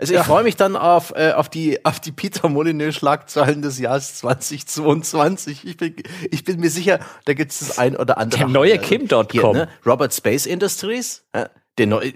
Also 0.00 0.12
ich 0.12 0.18
Ja. 0.18 0.22
freue 0.24 0.44
mich 0.44 0.54
dann 0.56 0.76
auf, 0.76 1.12
äh, 1.16 1.32
auf 1.32 1.48
die, 1.48 1.84
auf 1.84 1.98
die 1.98 2.12
Peter 2.12 2.48
Molyneux 2.48 2.94
Schlagzeilen 2.94 3.62
des 3.62 3.78
Jahres 3.80 4.14
2022. 4.16 5.64
Ich 5.66 5.76
bin, 5.76 5.96
ich 6.30 6.44
bin 6.44 6.60
mir 6.60 6.70
sicher, 6.70 7.00
da 7.24 7.34
gibt 7.34 7.50
es 7.52 7.58
das 7.58 7.78
ein 7.78 7.96
oder 7.96 8.16
andere. 8.18 8.38
Der 8.40 8.48
neue 8.48 8.78
Kim.com. 8.78 9.56
ne? 9.56 9.68
Robert 9.84 10.14
Space 10.14 10.46
Industries. 10.46 11.24
äh, 11.32 11.46
Der 11.78 11.88
neue, 11.88 12.12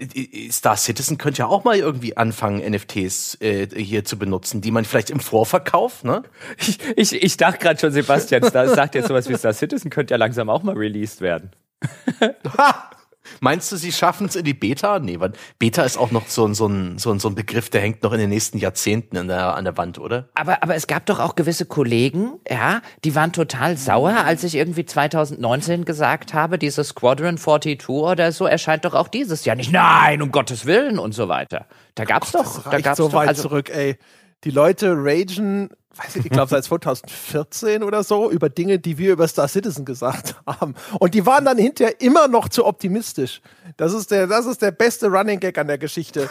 Star 0.49 0.77
Citizen 0.77 1.17
könnte 1.17 1.39
ja 1.39 1.47
auch 1.47 1.65
mal 1.65 1.77
irgendwie 1.77 2.15
anfangen, 2.15 2.59
NFTs 2.71 3.37
äh, 3.41 3.67
hier 3.75 4.05
zu 4.05 4.17
benutzen, 4.17 4.61
die 4.61 4.71
man 4.71 4.85
vielleicht 4.85 5.09
im 5.09 5.19
Vorverkauf, 5.19 6.03
ne? 6.05 6.23
Ich, 6.57 6.79
ich, 6.95 7.13
ich 7.21 7.37
dachte 7.37 7.59
gerade 7.59 7.79
schon, 7.79 7.91
Sebastian 7.91 8.43
Star, 8.43 8.67
sagt 8.69 8.95
jetzt 8.95 9.07
sowas 9.09 9.27
wie 9.27 9.35
Star 9.35 9.53
Citizen, 9.53 9.89
könnte 9.89 10.13
ja 10.13 10.17
langsam 10.17 10.49
auch 10.49 10.63
mal 10.63 10.75
released 10.75 11.19
werden. 11.21 11.51
Meinst 13.39 13.71
du, 13.71 13.77
sie 13.77 13.91
schaffen 13.91 14.27
es 14.27 14.35
in 14.35 14.43
die 14.43 14.53
Beta? 14.53 14.99
Nee, 14.99 15.19
weil 15.19 15.33
Beta 15.59 15.83
ist 15.83 15.97
auch 15.97 16.11
noch 16.11 16.27
so, 16.27 16.45
ein- 16.45 16.53
so, 16.53 16.67
ein, 16.67 16.97
so, 16.97 17.11
ein- 17.11 17.19
so 17.19 17.29
ein 17.29 17.35
Begriff, 17.35 17.69
der 17.69 17.81
hängt 17.81 18.03
noch 18.03 18.11
in 18.13 18.19
den 18.19 18.29
nächsten 18.29 18.57
Jahrzehnten 18.57 19.17
an 19.17 19.27
der, 19.27 19.55
an 19.55 19.63
der 19.63 19.77
Wand, 19.77 19.97
oder? 19.99 20.29
Aber, 20.35 20.61
aber 20.61 20.75
es 20.75 20.87
gab 20.87 21.05
doch 21.05 21.19
auch 21.19 21.35
gewisse 21.35 21.65
Kollegen, 21.65 22.33
ja, 22.49 22.81
die 23.03 23.15
waren 23.15 23.31
total 23.33 23.77
sauer, 23.77 24.15
als 24.25 24.43
ich 24.43 24.55
irgendwie 24.55 24.85
2019 24.85 25.85
gesagt 25.85 26.33
habe, 26.33 26.57
dieses 26.57 26.89
Squadron 26.89 27.37
42 27.37 27.89
oder 27.89 28.31
so 28.31 28.45
erscheint 28.45 28.85
doch 28.85 28.93
auch 28.93 29.07
dieses 29.07 29.45
Jahr 29.45 29.55
nicht. 29.55 29.71
Nein, 29.71 30.21
um 30.21 30.31
Gottes 30.31 30.65
Willen 30.65 30.99
und 30.99 31.13
so 31.13 31.27
weiter. 31.27 31.67
Da 31.95 32.05
gab's 32.05 32.31
doch, 32.31 32.43
Das 32.43 32.63
da 32.63 32.69
reicht 32.71 32.85
gab's 32.85 32.97
so 32.97 33.07
doch, 33.07 33.13
weit 33.13 33.29
also, 33.29 33.43
zurück, 33.43 33.69
ey. 33.69 33.97
Die 34.43 34.49
Leute 34.51 34.93
ragen, 34.97 35.69
weiß 35.95 36.15
ich, 36.15 36.25
ich 36.25 36.31
glaube 36.31 36.49
seit 36.49 36.63
2014 36.63 37.83
oder 37.83 38.03
so, 38.03 38.31
über 38.31 38.49
Dinge, 38.49 38.79
die 38.79 38.97
wir 38.97 39.13
über 39.13 39.27
Star 39.27 39.47
Citizen 39.47 39.85
gesagt 39.85 40.35
haben. 40.47 40.73
Und 40.99 41.13
die 41.13 41.25
waren 41.25 41.45
dann 41.45 41.57
hinterher 41.57 42.01
immer 42.01 42.27
noch 42.27 42.49
zu 42.49 42.65
optimistisch. 42.65 43.41
Das 43.77 43.93
ist 43.93 44.09
der, 44.09 44.27
das 44.27 44.45
ist 44.45 44.61
der 44.61 44.71
beste 44.71 45.07
Running 45.07 45.39
Gag 45.39 45.57
an 45.57 45.67
der 45.67 45.77
Geschichte. 45.77 46.29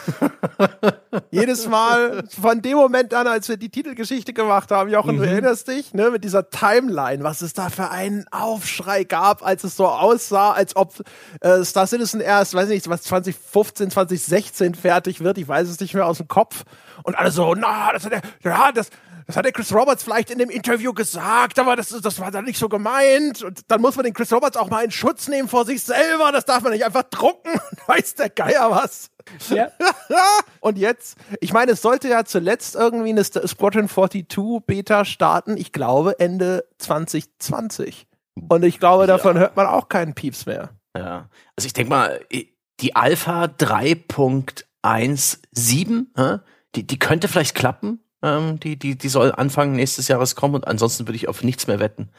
Jedes 1.31 1.67
Mal, 1.67 2.23
von 2.41 2.61
dem 2.61 2.77
Moment 2.77 3.13
an, 3.13 3.27
als 3.27 3.47
wir 3.47 3.57
die 3.57 3.69
Titelgeschichte 3.69 4.33
gemacht 4.33 4.69
haben, 4.71 4.89
Jochen, 4.89 5.17
du 5.17 5.23
erinnerst 5.23 5.67
dich, 5.67 5.93
ne, 5.93 6.11
mit 6.11 6.23
dieser 6.23 6.49
Timeline, 6.49 7.23
was 7.23 7.41
es 7.41 7.53
da 7.53 7.69
für 7.69 7.89
einen 7.89 8.25
Aufschrei 8.31 9.05
gab, 9.05 9.45
als 9.45 9.63
es 9.63 9.77
so 9.77 9.87
aussah, 9.87 10.51
als 10.51 10.75
ob 10.75 10.93
äh, 11.39 11.63
Star 11.63 11.87
Citizen 11.87 12.19
erst, 12.19 12.53
weiß 12.53 12.67
nicht, 12.69 12.89
was 12.89 13.03
2015, 13.03 13.91
2016 13.91 14.75
fertig 14.75 15.21
wird, 15.21 15.37
ich 15.37 15.47
weiß 15.47 15.69
es 15.69 15.79
nicht 15.79 15.93
mehr 15.93 16.05
aus 16.05 16.17
dem 16.17 16.27
Kopf. 16.27 16.63
Und 17.03 17.17
alle 17.17 17.31
so, 17.31 17.55
na, 17.55 17.91
das 17.93 18.05
hat 18.05 18.23
ja, 18.43 18.71
das, 18.71 18.89
das 19.27 19.37
hat 19.37 19.45
der 19.45 19.51
Chris 19.51 19.73
Roberts 19.73 20.03
vielleicht 20.03 20.31
in 20.31 20.39
dem 20.39 20.49
Interview 20.49 20.93
gesagt, 20.93 21.59
aber 21.59 21.75
das, 21.75 21.89
das 21.89 22.19
war 22.19 22.31
dann 22.31 22.45
nicht 22.45 22.59
so 22.59 22.69
gemeint. 22.69 23.43
Und 23.43 23.69
dann 23.69 23.81
muss 23.81 23.95
man 23.95 24.05
den 24.05 24.13
Chris 24.13 24.31
Roberts 24.31 24.57
auch 24.57 24.69
mal 24.69 24.83
in 24.83 24.91
Schutz 24.91 25.27
nehmen 25.27 25.47
vor 25.47 25.65
sich 25.65 25.83
selber. 25.83 26.31
Das 26.31 26.45
darf 26.45 26.63
man 26.63 26.73
nicht 26.73 26.85
einfach 26.85 27.03
drucken. 27.03 27.51
Weiß 27.87 28.15
der 28.15 28.29
Geier 28.29 28.71
was. 28.71 29.09
Ja. 29.49 29.71
Und 30.59 30.77
jetzt, 30.77 31.17
ich 31.39 31.53
meine, 31.53 31.71
es 31.71 31.81
sollte 31.81 32.09
ja 32.09 32.25
zuletzt 32.25 32.75
irgendwie 32.75 33.09
eine 33.09 33.23
Squadron 33.23 33.87
42 33.87 34.27
Beta 34.65 35.05
starten, 35.05 35.55
ich 35.57 35.71
glaube 35.71 36.19
Ende 36.19 36.65
2020. 36.79 38.07
Und 38.49 38.63
ich 38.63 38.79
glaube, 38.79 39.07
davon 39.07 39.37
hört 39.37 39.55
man 39.55 39.67
auch 39.67 39.87
keinen 39.89 40.15
Pieps 40.15 40.45
mehr. 40.45 40.69
Ja. 40.95 41.29
Also 41.55 41.65
ich 41.67 41.73
denke 41.73 41.89
mal, 41.89 42.21
die 42.79 42.95
Alpha 42.95 43.45
3.17, 43.45 46.05
hä, 46.15 46.37
die, 46.75 46.87
die 46.87 46.99
könnte 46.99 47.27
vielleicht 47.27 47.55
klappen. 47.55 47.99
Ähm, 48.23 48.59
die, 48.59 48.77
die, 48.79 48.97
die 48.97 49.09
soll 49.09 49.33
Anfang 49.33 49.73
nächstes 49.73 50.07
Jahres 50.07 50.35
kommen 50.35 50.55
und 50.55 50.67
ansonsten 50.67 51.07
würde 51.07 51.17
ich 51.17 51.27
auf 51.27 51.43
nichts 51.43 51.67
mehr 51.67 51.79
wetten. 51.79 52.09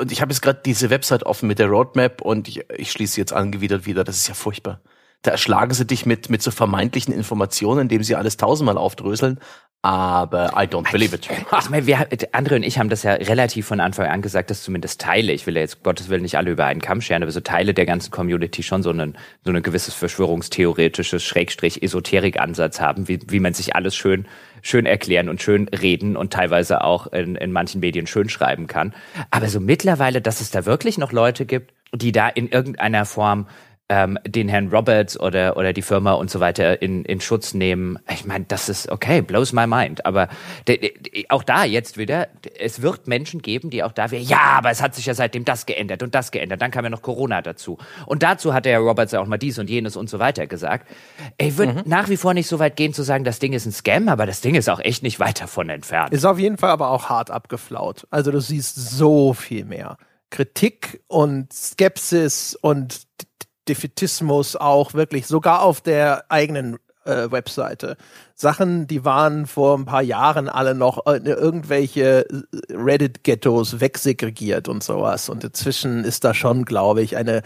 Und 0.00 0.10
ich 0.12 0.20
habe 0.20 0.32
jetzt 0.32 0.42
gerade 0.42 0.60
diese 0.64 0.90
Website 0.90 1.24
offen 1.24 1.46
mit 1.46 1.60
der 1.60 1.68
Roadmap 1.68 2.20
und 2.20 2.48
ich, 2.48 2.68
ich 2.70 2.90
schließe 2.90 3.20
jetzt 3.20 3.32
angewidert 3.32 3.86
wieder. 3.86 4.04
Das 4.04 4.16
ist 4.16 4.28
ja 4.28 4.34
furchtbar. 4.34 4.80
Da 5.22 5.32
erschlagen 5.32 5.74
sie 5.74 5.86
dich 5.86 6.06
mit, 6.06 6.30
mit 6.30 6.42
so 6.42 6.50
vermeintlichen 6.50 7.12
Informationen, 7.12 7.82
indem 7.82 8.02
sie 8.02 8.14
alles 8.14 8.36
tausendmal 8.36 8.78
aufdröseln. 8.78 9.40
Aber 9.86 10.48
I 10.56 10.66
don't 10.66 10.90
believe 10.90 11.14
it. 11.14 11.28
Ich 11.60 11.70
meine, 11.70 11.86
wir, 11.86 12.08
André 12.32 12.56
und 12.56 12.64
ich 12.64 12.80
haben 12.80 12.88
das 12.88 13.04
ja 13.04 13.12
relativ 13.12 13.66
von 13.66 13.78
Anfang 13.78 14.08
an 14.08 14.20
gesagt, 14.20 14.50
dass 14.50 14.64
zumindest 14.64 15.00
Teile, 15.00 15.32
ich 15.32 15.46
will 15.46 15.54
ja 15.54 15.60
jetzt 15.60 15.84
Gottes 15.84 16.08
Willen 16.08 16.22
nicht 16.22 16.36
alle 16.36 16.50
über 16.50 16.64
einen 16.64 16.80
Kamm 16.80 17.00
scheren, 17.00 17.22
aber 17.22 17.30
so 17.30 17.38
Teile 17.38 17.72
der 17.72 17.86
ganzen 17.86 18.10
Community 18.10 18.64
schon 18.64 18.82
so 18.82 18.90
einen, 18.90 19.16
so 19.44 19.52
ein 19.52 19.62
gewisses 19.62 19.94
verschwörungstheoretisches 19.94 21.22
Schrägstrich 21.22 21.84
Esoterik-Ansatz 21.84 22.80
haben, 22.80 23.06
wie, 23.06 23.20
wie 23.28 23.38
man 23.38 23.54
sich 23.54 23.76
alles 23.76 23.94
schön, 23.94 24.26
schön 24.60 24.86
erklären 24.86 25.28
und 25.28 25.40
schön 25.40 25.68
reden 25.68 26.16
und 26.16 26.32
teilweise 26.32 26.82
auch 26.82 27.06
in, 27.08 27.36
in 27.36 27.52
manchen 27.52 27.80
Medien 27.80 28.08
schön 28.08 28.28
schreiben 28.28 28.66
kann. 28.66 28.92
Aber 29.30 29.48
so 29.48 29.60
mittlerweile, 29.60 30.20
dass 30.20 30.40
es 30.40 30.50
da 30.50 30.66
wirklich 30.66 30.98
noch 30.98 31.12
Leute 31.12 31.46
gibt, 31.46 31.72
die 31.94 32.10
da 32.10 32.28
in 32.28 32.48
irgendeiner 32.48 33.04
Form 33.04 33.46
ähm, 33.88 34.18
den 34.26 34.48
Herrn 34.48 34.68
Roberts 34.68 35.18
oder, 35.18 35.56
oder 35.56 35.72
die 35.72 35.82
Firma 35.82 36.12
und 36.12 36.30
so 36.30 36.40
weiter 36.40 36.82
in, 36.82 37.04
in 37.04 37.20
Schutz 37.20 37.54
nehmen. 37.54 37.98
Ich 38.12 38.24
meine, 38.24 38.44
das 38.46 38.68
ist 38.68 38.90
okay, 38.90 39.22
blows 39.22 39.52
my 39.52 39.66
mind. 39.66 40.04
Aber 40.04 40.28
de, 40.66 40.78
de, 40.78 41.26
auch 41.28 41.44
da 41.44 41.64
jetzt 41.64 41.96
wieder, 41.96 42.28
es 42.58 42.82
wird 42.82 43.06
Menschen 43.06 43.42
geben, 43.42 43.70
die 43.70 43.84
auch 43.84 43.92
da 43.92 44.10
wären, 44.10 44.24
ja, 44.24 44.56
aber 44.56 44.70
es 44.70 44.82
hat 44.82 44.94
sich 44.94 45.06
ja 45.06 45.14
seitdem 45.14 45.44
das 45.44 45.66
geändert 45.66 46.02
und 46.02 46.14
das 46.14 46.32
geändert. 46.32 46.60
Dann 46.62 46.72
kam 46.72 46.84
ja 46.84 46.90
noch 46.90 47.02
Corona 47.02 47.42
dazu. 47.42 47.78
Und 48.06 48.22
dazu 48.22 48.52
hat 48.52 48.64
der 48.64 48.72
Herr 48.72 48.80
Roberts 48.80 49.12
ja 49.12 49.20
auch 49.20 49.26
mal 49.26 49.38
dies 49.38 49.58
und 49.58 49.70
jenes 49.70 49.96
und 49.96 50.10
so 50.10 50.18
weiter 50.18 50.46
gesagt. 50.48 50.88
Ich 51.38 51.56
würde 51.56 51.82
nach 51.86 52.08
wie 52.08 52.16
vor 52.16 52.34
nicht 52.34 52.48
so 52.48 52.58
weit 52.58 52.76
gehen 52.76 52.92
zu 52.92 53.04
sagen, 53.04 53.22
das 53.22 53.38
Ding 53.38 53.52
ist 53.52 53.66
ein 53.66 53.72
Scam, 53.72 54.08
aber 54.08 54.26
das 54.26 54.40
Ding 54.40 54.56
ist 54.56 54.68
auch 54.68 54.80
echt 54.80 55.04
nicht 55.04 55.20
weit 55.20 55.40
davon 55.40 55.68
entfernt. 55.68 56.12
Ist 56.12 56.24
auf 56.24 56.38
jeden 56.38 56.58
Fall 56.58 56.70
aber 56.70 56.90
auch 56.90 57.08
hart 57.08 57.30
abgeflaut. 57.30 58.06
Also 58.10 58.32
du 58.32 58.40
siehst 58.40 58.74
so 58.74 59.32
viel 59.32 59.64
mehr. 59.64 59.96
Kritik 60.30 61.02
und 61.06 61.52
Skepsis 61.52 62.56
und 62.60 63.06
Defetismus 63.68 64.56
auch 64.56 64.94
wirklich, 64.94 65.26
sogar 65.26 65.62
auf 65.62 65.80
der 65.80 66.24
eigenen 66.30 66.78
äh, 67.04 67.30
Webseite. 67.30 67.96
Sachen, 68.34 68.86
die 68.86 69.04
waren 69.04 69.46
vor 69.46 69.78
ein 69.78 69.84
paar 69.84 70.02
Jahren 70.02 70.48
alle 70.48 70.74
noch 70.74 71.06
in 71.06 71.26
irgendwelche 71.26 72.26
Reddit-Ghettos 72.70 73.80
wegsegregiert 73.80 74.68
und 74.68 74.82
sowas. 74.82 75.28
Und 75.28 75.44
inzwischen 75.44 76.04
ist 76.04 76.24
da 76.24 76.34
schon, 76.34 76.64
glaube 76.64 77.02
ich, 77.02 77.16
eine 77.16 77.42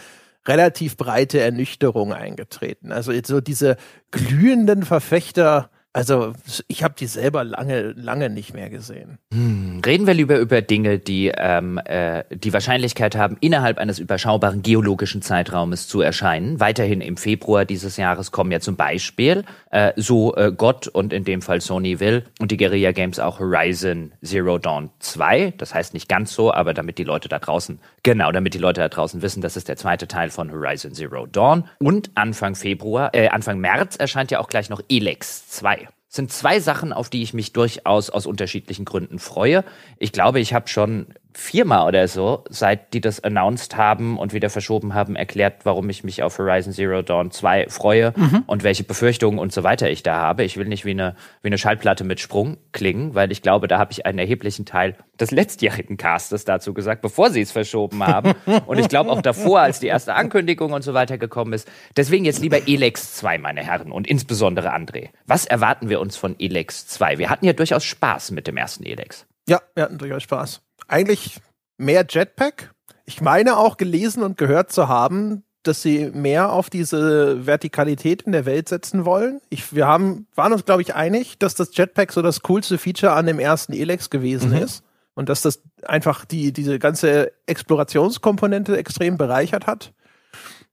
relativ 0.46 0.96
breite 0.96 1.40
Ernüchterung 1.40 2.12
eingetreten. 2.12 2.92
Also 2.92 3.12
jetzt 3.12 3.28
so 3.28 3.40
diese 3.40 3.76
glühenden 4.11 4.85
Verfechter 4.85 5.70
also 5.92 6.35
ich 6.68 6.85
habe 6.85 6.94
die 6.96 7.07
selber 7.07 7.42
lange, 7.42 7.92
lange 7.92 8.31
nicht 8.31 8.55
mehr 8.55 8.70
gesehen. 8.70 9.18
Hm. 9.33 9.81
Reden 9.85 10.07
wir 10.07 10.14
lieber 10.14 10.38
über 10.38 10.62
Dinge, 10.62 10.98
die 10.98 11.33
ähm, 11.37 11.81
äh, 11.85 12.22
die 12.31 12.53
Wahrscheinlichkeit 12.53 13.16
haben, 13.16 13.37
innerhalb 13.40 13.79
eines 13.79 13.98
überschaubaren 13.98 14.62
geologischen 14.62 15.20
Zeitraumes 15.20 15.88
zu 15.88 16.00
erscheinen. 16.00 16.61
Weiterhin 16.61 17.00
im 17.00 17.16
Februar 17.16 17.64
dieses 17.64 17.96
Jahres 17.96 18.31
kommen 18.31 18.53
ja 18.53 18.61
zum 18.61 18.76
Beispiel, 18.76 19.44
äh, 19.70 19.92
so 19.96 20.37
äh, 20.37 20.53
Gott 20.57 20.87
und 20.87 21.12
in 21.12 21.24
dem 21.24 21.42
Fall 21.42 21.61
Sony 21.61 21.98
will 21.98 22.24
und 22.38 22.53
die 22.53 22.57
Guerilla 22.57 22.92
Games 22.92 23.18
auch 23.18 23.40
Horizon 23.40 24.12
Zero 24.22 24.59
Dawn 24.59 24.90
2. 25.00 25.55
Das 25.57 25.74
heißt 25.74 25.94
nicht 25.94 26.09
ganz 26.09 26.35
so, 26.35 26.53
aber 26.53 26.72
damit 26.72 26.98
die 26.98 27.05
Leute 27.05 27.29
da 27.29 27.40
draußen, 27.40 27.81
genau, 28.05 28.31
damit 28.31 28.55
die 28.55 28.59
Leute 28.59 28.81
da 28.81 28.88
draußen 28.88 29.22
wissen, 29.22 29.40
das 29.40 29.57
ist 29.57 29.68
der 29.68 29.76
zweite 29.76 30.07
Teil 30.07 30.31
von 30.31 30.53
Horizon 30.53 30.92
Zero 30.92 31.26
Dawn. 31.26 31.64
Und 31.79 32.11
Anfang 32.14 32.55
Februar, 32.55 33.11
äh, 33.12 33.29
Anfang 33.29 33.59
März 33.59 33.96
erscheint 33.96 34.31
ja 34.31 34.38
auch 34.38 34.48
gleich 34.48 34.70
noch 34.70 34.83
Elex 34.88 35.48
2 35.48 35.80
sind 36.11 36.33
zwei 36.33 36.59
Sachen, 36.59 36.92
auf 36.92 37.09
die 37.09 37.23
ich 37.23 37.35
mich 37.35 37.53
durchaus 37.53 38.11
aus 38.11 38.27
unterschiedlichen 38.27 38.85
Gründen 38.85 39.20
freue. 39.20 39.64
Ich 39.96 40.11
glaube, 40.11 40.40
ich 40.40 40.53
habe 40.53 40.68
schon 40.68 41.07
viermal 41.35 41.87
oder 41.87 42.09
so, 42.09 42.45
seit 42.49 42.93
die 42.93 43.01
das 43.01 43.23
announced 43.23 43.77
haben 43.77 44.19
und 44.19 44.33
wieder 44.33 44.51
verschoben 44.51 44.95
haben, 44.95 45.16
erklärt, 45.16 45.64
warum 45.64 45.88
ich 45.90 46.05
mich 46.05 46.23
auf 46.23 46.38
Horizon 46.38 46.73
Zero 46.73 47.03
Dawn 47.03 47.31
2 47.31 47.69
freue 47.69 48.12
mhm. 48.16 48.45
und 48.47 48.62
welche 48.62 48.85
Befürchtungen 48.85 49.38
und 49.38 49.53
so 49.53 49.62
weiter 49.62 49.90
ich 49.90 50.03
da 50.03 50.16
habe. 50.16 50.45
Ich 50.45 50.57
will 50.57 50.66
nicht 50.66 50.85
wie 50.85 50.90
eine, 50.90 51.16
wie 51.43 51.49
eine 51.49 51.59
Schallplatte 51.59 52.05
mit 52.05 52.21
Sprung 52.21 52.57
klingen, 52.73 53.14
weil 53.14 53.33
ich 53.33 53.43
glaube, 53.43 53.69
da 53.69 53.79
habe 53.79 53.93
ich 53.93 54.07
einen 54.07 54.19
erheblichen 54.19 54.66
Teil 54.66 54.97
des 55.21 55.31
letztjährigen 55.31 55.97
Castes 55.97 56.45
dazu 56.45 56.75
gesagt, 56.75 57.03
bevor 57.03 57.31
sie 57.31 57.43
es 57.43 57.53
verschoben 57.53 58.07
haben. 58.07 58.35
und 58.66 58.79
ich 58.79 58.88
glaube 58.88 59.11
auch 59.11 59.23
davor, 59.23 59.61
als 59.61 59.81
die 59.81 59.87
erste 59.87 60.14
Ankündigung 60.14 60.73
und 60.73 60.83
so 60.83 60.95
weiter 60.95 61.19
gekommen 61.19 61.53
ist. 61.53 61.71
Deswegen 61.97 62.25
jetzt 62.25 62.40
lieber 62.40 62.69
Elex 62.69 63.14
2, 63.16 63.38
meine 63.38 63.62
Herren, 63.62 63.93
und 63.93 64.07
insbesondere 64.07 64.75
André. 64.75 65.11
Was 65.27 65.47
erwarten 65.47 65.88
wir 65.88 66.01
uns 66.01 66.16
von 66.16 66.37
Elex 66.38 66.87
2? 66.87 67.19
Wir 67.19 67.31
hatten 67.31 67.45
ja 67.45 67.53
durchaus 67.53 67.85
Spaß 67.85 68.31
mit 68.31 68.47
dem 68.47 68.57
ersten 68.57 68.85
Elex. 68.85 69.27
Ja, 69.49 69.61
wir 69.75 69.85
hatten 69.85 69.99
durchaus 69.99 70.23
Spaß 70.23 70.62
eigentlich 70.90 71.40
mehr 71.79 72.05
Jetpack. 72.09 72.74
Ich 73.05 73.20
meine 73.20 73.57
auch 73.57 73.76
gelesen 73.76 74.22
und 74.22 74.37
gehört 74.37 74.72
zu 74.72 74.88
haben, 74.88 75.44
dass 75.62 75.83
sie 75.83 76.11
mehr 76.11 76.53
auf 76.53 76.70
diese 76.70 77.46
Vertikalität 77.46 78.22
in 78.22 78.33
der 78.33 78.46
Welt 78.46 78.68
setzen 78.68 79.05
wollen. 79.05 79.40
Ich, 79.50 79.74
wir 79.74 79.87
haben, 79.87 80.26
waren 80.35 80.53
uns, 80.53 80.64
glaube 80.64 80.83
ich, 80.83 80.94
einig, 80.94 81.38
dass 81.38 81.55
das 81.55 81.76
Jetpack 81.76 82.12
so 82.12 82.22
das 82.22 82.40
coolste 82.42 82.79
Feature 82.79 83.12
an 83.12 83.26
dem 83.26 83.38
ersten 83.38 83.72
Elex 83.72 84.11
gewesen 84.11 84.50
mhm. 84.50 84.62
ist. 84.62 84.83
Und 85.14 85.29
dass 85.29 85.42
das 85.42 85.61
einfach 85.83 86.24
die, 86.24 86.53
diese 86.53 86.79
ganze 86.79 87.33
Explorationskomponente 87.46 88.76
extrem 88.76 89.18
bereichert 89.18 89.66
hat. 89.66 89.92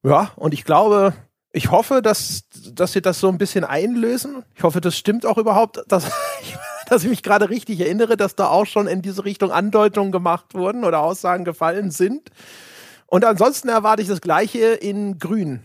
Ja, 0.03 0.31
und 0.35 0.53
ich 0.53 0.63
glaube, 0.63 1.13
ich 1.51 1.71
hoffe, 1.71 2.01
dass, 2.01 2.43
dass 2.71 2.93
sie 2.93 3.01
das 3.01 3.19
so 3.19 3.29
ein 3.29 3.37
bisschen 3.37 3.65
einlösen. 3.65 4.43
Ich 4.55 4.63
hoffe, 4.63 4.79
das 4.79 4.95
stimmt 4.95 5.25
auch 5.25 5.37
überhaupt, 5.37 5.83
dass, 5.87 6.05
dass 6.89 7.03
ich 7.03 7.09
mich 7.09 7.23
gerade 7.23 7.49
richtig 7.49 7.79
erinnere, 7.79 8.17
dass 8.17 8.35
da 8.35 8.47
auch 8.47 8.65
schon 8.65 8.87
in 8.87 9.01
diese 9.01 9.25
Richtung 9.25 9.51
Andeutungen 9.51 10.11
gemacht 10.11 10.53
wurden 10.53 10.83
oder 10.83 11.01
Aussagen 11.01 11.45
gefallen 11.45 11.91
sind. 11.91 12.31
Und 13.05 13.23
ansonsten 13.25 13.69
erwarte 13.69 14.01
ich 14.01 14.07
das 14.07 14.21
Gleiche 14.21 14.73
in 14.73 15.17
Grün. 15.17 15.61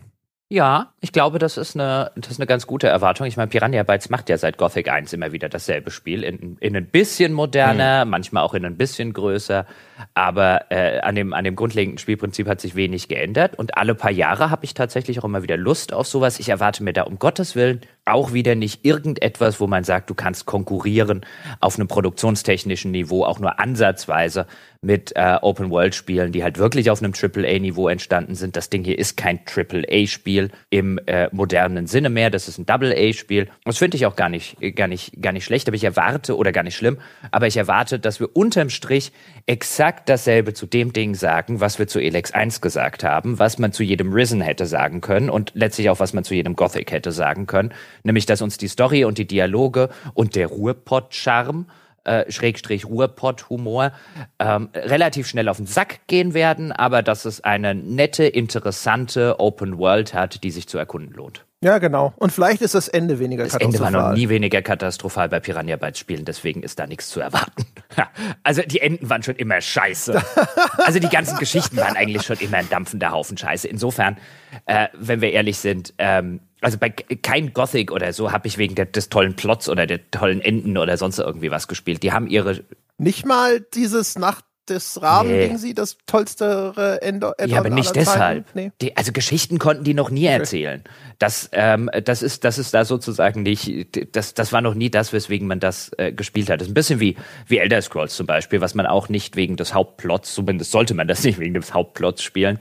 Ja, 0.53 0.93
ich 1.01 1.11
glaube, 1.11 1.39
das 1.39 1.57
ist 1.57 1.75
eine, 1.75 2.11
das 2.15 2.33
ist 2.33 2.39
eine 2.39 2.45
ganz 2.45 2.67
gute 2.67 2.87
Erwartung. 2.87 3.25
Ich 3.25 3.37
meine, 3.37 3.47
Piranha 3.47 3.81
Bytes 3.81 4.11
macht 4.11 4.29
ja 4.29 4.37
seit 4.37 4.59
Gothic 4.59 4.87
1 4.87 5.11
immer 5.13 5.31
wieder 5.31 5.49
dasselbe 5.49 5.89
Spiel. 5.89 6.23
In, 6.23 6.57
in 6.59 6.75
ein 6.75 6.85
bisschen 6.85 7.33
moderner, 7.33 8.05
mhm. 8.05 8.11
manchmal 8.11 8.43
auch 8.43 8.53
in 8.53 8.63
ein 8.63 8.77
bisschen 8.77 9.13
größer. 9.13 9.65
Aber 10.13 10.69
äh, 10.69 10.99
an, 10.99 11.15
dem, 11.15 11.33
an 11.33 11.43
dem 11.43 11.55
grundlegenden 11.55 11.97
Spielprinzip 11.97 12.47
hat 12.47 12.61
sich 12.61 12.75
wenig 12.75 13.07
geändert. 13.07 13.57
Und 13.57 13.77
alle 13.77 13.95
paar 13.95 14.11
Jahre 14.11 14.51
habe 14.51 14.63
ich 14.65 14.75
tatsächlich 14.75 15.19
auch 15.19 15.23
immer 15.23 15.41
wieder 15.41 15.57
Lust 15.57 15.91
auf 15.91 16.05
sowas. 16.05 16.39
Ich 16.39 16.49
erwarte 16.49 16.83
mir 16.83 16.93
da 16.93 17.01
um 17.01 17.17
Gottes 17.17 17.55
Willen 17.55 17.81
auch 18.05 18.33
wieder 18.33 18.55
nicht 18.55 18.85
irgendetwas, 18.85 19.59
wo 19.59 19.67
man 19.67 19.83
sagt, 19.83 20.09
du 20.09 20.13
kannst 20.13 20.45
konkurrieren 20.45 21.25
auf 21.59 21.77
einem 21.77 21.87
produktionstechnischen 21.87 22.91
Niveau, 22.91 23.23
auch 23.23 23.39
nur 23.39 23.59
ansatzweise 23.59 24.45
mit 24.83 25.13
äh, 25.15 25.37
Open-World-Spielen, 25.41 26.31
die 26.33 26.43
halt 26.43 26.57
wirklich 26.57 26.91
auf 26.91 27.01
einem 27.01 27.13
AAA-Niveau 27.13 27.87
entstanden 27.87 28.35
sind. 28.35 28.57
Das 28.57 28.69
Ding 28.69 28.83
hier 28.83 28.99
ist 28.99 29.15
kein 29.15 29.39
AAA-Spiel 29.39 30.51
im 30.69 30.99
äh, 31.05 31.29
modernen 31.31 31.87
Sinne 31.87 32.09
mehr. 32.09 32.29
Das 32.29 32.47
ist 32.47 32.57
ein 32.57 32.65
Double-A-Spiel. 32.65 33.49
Das 33.63 33.77
finde 33.77 33.95
ich 33.95 34.05
auch 34.05 34.15
gar 34.15 34.29
nicht, 34.29 34.57
gar 34.75 34.87
nicht, 34.87 35.21
gar 35.21 35.31
nicht 35.31 35.45
schlecht. 35.45 35.67
Aber 35.67 35.75
ich 35.75 35.85
erwarte, 35.85 36.35
oder 36.37 36.51
gar 36.51 36.63
nicht 36.63 36.75
schlimm, 36.75 36.97
aber 37.31 37.47
ich 37.47 37.55
erwarte, 37.55 37.97
dass 37.97 38.19
wir 38.19 38.35
unterm 38.35 38.69
Strich 38.69 39.13
exakt 39.45 40.09
dasselbe 40.09 40.53
zu 40.53 40.65
dem 40.65 40.91
Ding 40.91 41.15
sagen, 41.15 41.61
was 41.61 41.79
wir 41.79 41.87
zu 41.87 41.99
Elex 41.99 42.33
1 42.33 42.59
gesagt 42.59 43.03
haben, 43.05 43.39
was 43.39 43.57
man 43.59 43.71
zu 43.71 43.83
jedem 43.83 44.11
Risen 44.11 44.41
hätte 44.41 44.65
sagen 44.65 44.99
können 44.99 45.29
und 45.29 45.51
letztlich 45.55 45.89
auch, 45.89 45.99
was 45.99 46.13
man 46.13 46.25
zu 46.25 46.33
jedem 46.33 46.57
Gothic 46.57 46.91
hätte 46.91 47.13
sagen 47.13 47.47
können. 47.47 47.73
Nämlich, 48.03 48.25
dass 48.25 48.41
uns 48.41 48.57
die 48.57 48.67
Story 48.67 49.05
und 49.05 49.17
die 49.17 49.27
Dialoge 49.27 49.89
und 50.13 50.35
der 50.35 50.47
Ruhrpott-Charme 50.47 51.65
äh, 52.03 52.29
Schrägstrich 52.29 52.85
Ruhrpott-Humor 52.85 53.93
ähm, 54.39 54.69
relativ 54.73 55.27
schnell 55.27 55.47
auf 55.47 55.57
den 55.57 55.65
Sack 55.67 56.01
gehen 56.07 56.33
werden, 56.33 56.71
aber 56.71 57.01
dass 57.01 57.25
es 57.25 57.41
eine 57.43 57.73
nette, 57.73 58.25
interessante 58.25 59.39
Open 59.39 59.77
World 59.77 60.13
hat, 60.13 60.43
die 60.43 60.51
sich 60.51 60.67
zu 60.67 60.77
erkunden 60.77 61.13
lohnt. 61.13 61.45
Ja, 61.63 61.77
genau. 61.77 62.13
Und 62.17 62.33
vielleicht 62.33 62.61
ist 62.61 62.75
das 62.75 62.89
Ende 62.89 63.19
weniger 63.19 63.45
das 63.45 63.53
katastrophal. 63.53 63.79
Das 63.79 63.87
Ende 63.87 63.97
war 63.97 64.09
noch 64.09 64.17
nie 64.17 64.27
weniger 64.27 64.61
katastrophal 64.61 65.29
bei 65.29 65.39
Piranha 65.39 65.77
Bytes 65.77 65.97
Spielen, 65.97 66.25
deswegen 66.25 66.61
ist 66.61 66.77
da 66.77 66.87
nichts 66.87 67.09
zu 67.09 67.21
erwarten. 67.21 67.65
also 68.43 68.61
die 68.63 68.81
Enden 68.81 69.09
waren 69.09 69.23
schon 69.23 69.37
immer 69.37 69.61
scheiße. 69.61 70.21
also 70.79 70.99
die 70.99 71.07
ganzen 71.07 71.37
Geschichten 71.37 71.77
waren 71.77 71.95
eigentlich 71.95 72.23
schon 72.23 72.37
immer 72.39 72.57
ein 72.57 72.69
dampfender 72.69 73.11
Haufen 73.11 73.37
Scheiße. 73.37 73.69
Insofern, 73.69 74.17
äh, 74.65 74.89
wenn 74.93 75.21
wir 75.21 75.31
ehrlich 75.31 75.57
sind, 75.57 75.93
ähm, 75.99 76.41
also 76.63 76.77
bei 76.77 76.89
kein 76.89 77.53
Gothic 77.53 77.91
oder 77.91 78.13
so 78.13 78.31
habe 78.31 78.47
ich 78.47 78.57
wegen 78.57 78.75
der, 78.75 78.85
des 78.85 79.09
tollen 79.09 79.35
Plots 79.35 79.69
oder 79.69 79.85
der 79.85 80.09
tollen 80.11 80.41
Enden 80.41 80.77
oder 80.77 80.97
sonst 80.97 81.19
irgendwie 81.19 81.51
was 81.51 81.67
gespielt. 81.67 82.03
Die 82.03 82.11
haben 82.11 82.27
ihre 82.27 82.63
nicht 82.97 83.25
mal 83.25 83.59
dieses 83.73 84.17
Nacht 84.17 84.45
des 84.69 85.01
Rahmen 85.01 85.31
nee. 85.31 85.57
sie 85.57 85.73
das 85.73 85.97
tollste 86.05 86.99
Ende. 87.01 87.33
Ja, 87.45 87.59
aber 87.59 87.69
nicht 87.69 87.95
deshalb. 87.95 88.45
Nee. 88.55 88.71
Die, 88.81 88.95
also 88.95 89.11
Geschichten 89.11 89.59
konnten 89.59 89.83
die 89.83 89.93
noch 89.93 90.09
nie 90.09 90.25
erzählen. 90.25 90.83
Das, 91.19 91.49
ähm, 91.51 91.89
das 92.05 92.21
ist, 92.21 92.43
das 92.45 92.57
ist 92.57 92.73
da 92.73 92.85
sozusagen 92.85 93.43
nicht. 93.43 94.15
Das, 94.15 94.33
das 94.33 94.53
war 94.53 94.61
noch 94.61 94.73
nie 94.73 94.89
das, 94.89 95.11
weswegen 95.11 95.47
man 95.47 95.59
das 95.59 95.91
äh, 95.97 96.13
gespielt 96.13 96.49
hat. 96.49 96.61
Das 96.61 96.67
ist 96.67 96.71
ein 96.71 96.75
bisschen 96.75 96.99
wie 96.99 97.17
wie 97.47 97.57
Elder 97.57 97.81
Scrolls 97.81 98.15
zum 98.15 98.25
Beispiel, 98.25 98.61
was 98.61 98.73
man 98.73 98.85
auch 98.85 99.09
nicht 99.09 99.35
wegen 99.35 99.57
des 99.57 99.73
Hauptplots, 99.73 100.33
zumindest 100.33 100.71
sollte 100.71 100.93
man 100.93 101.07
das 101.07 101.23
nicht 101.25 101.39
wegen 101.39 101.53
des 101.55 101.73
Hauptplots 101.73 102.23
spielen. 102.23 102.59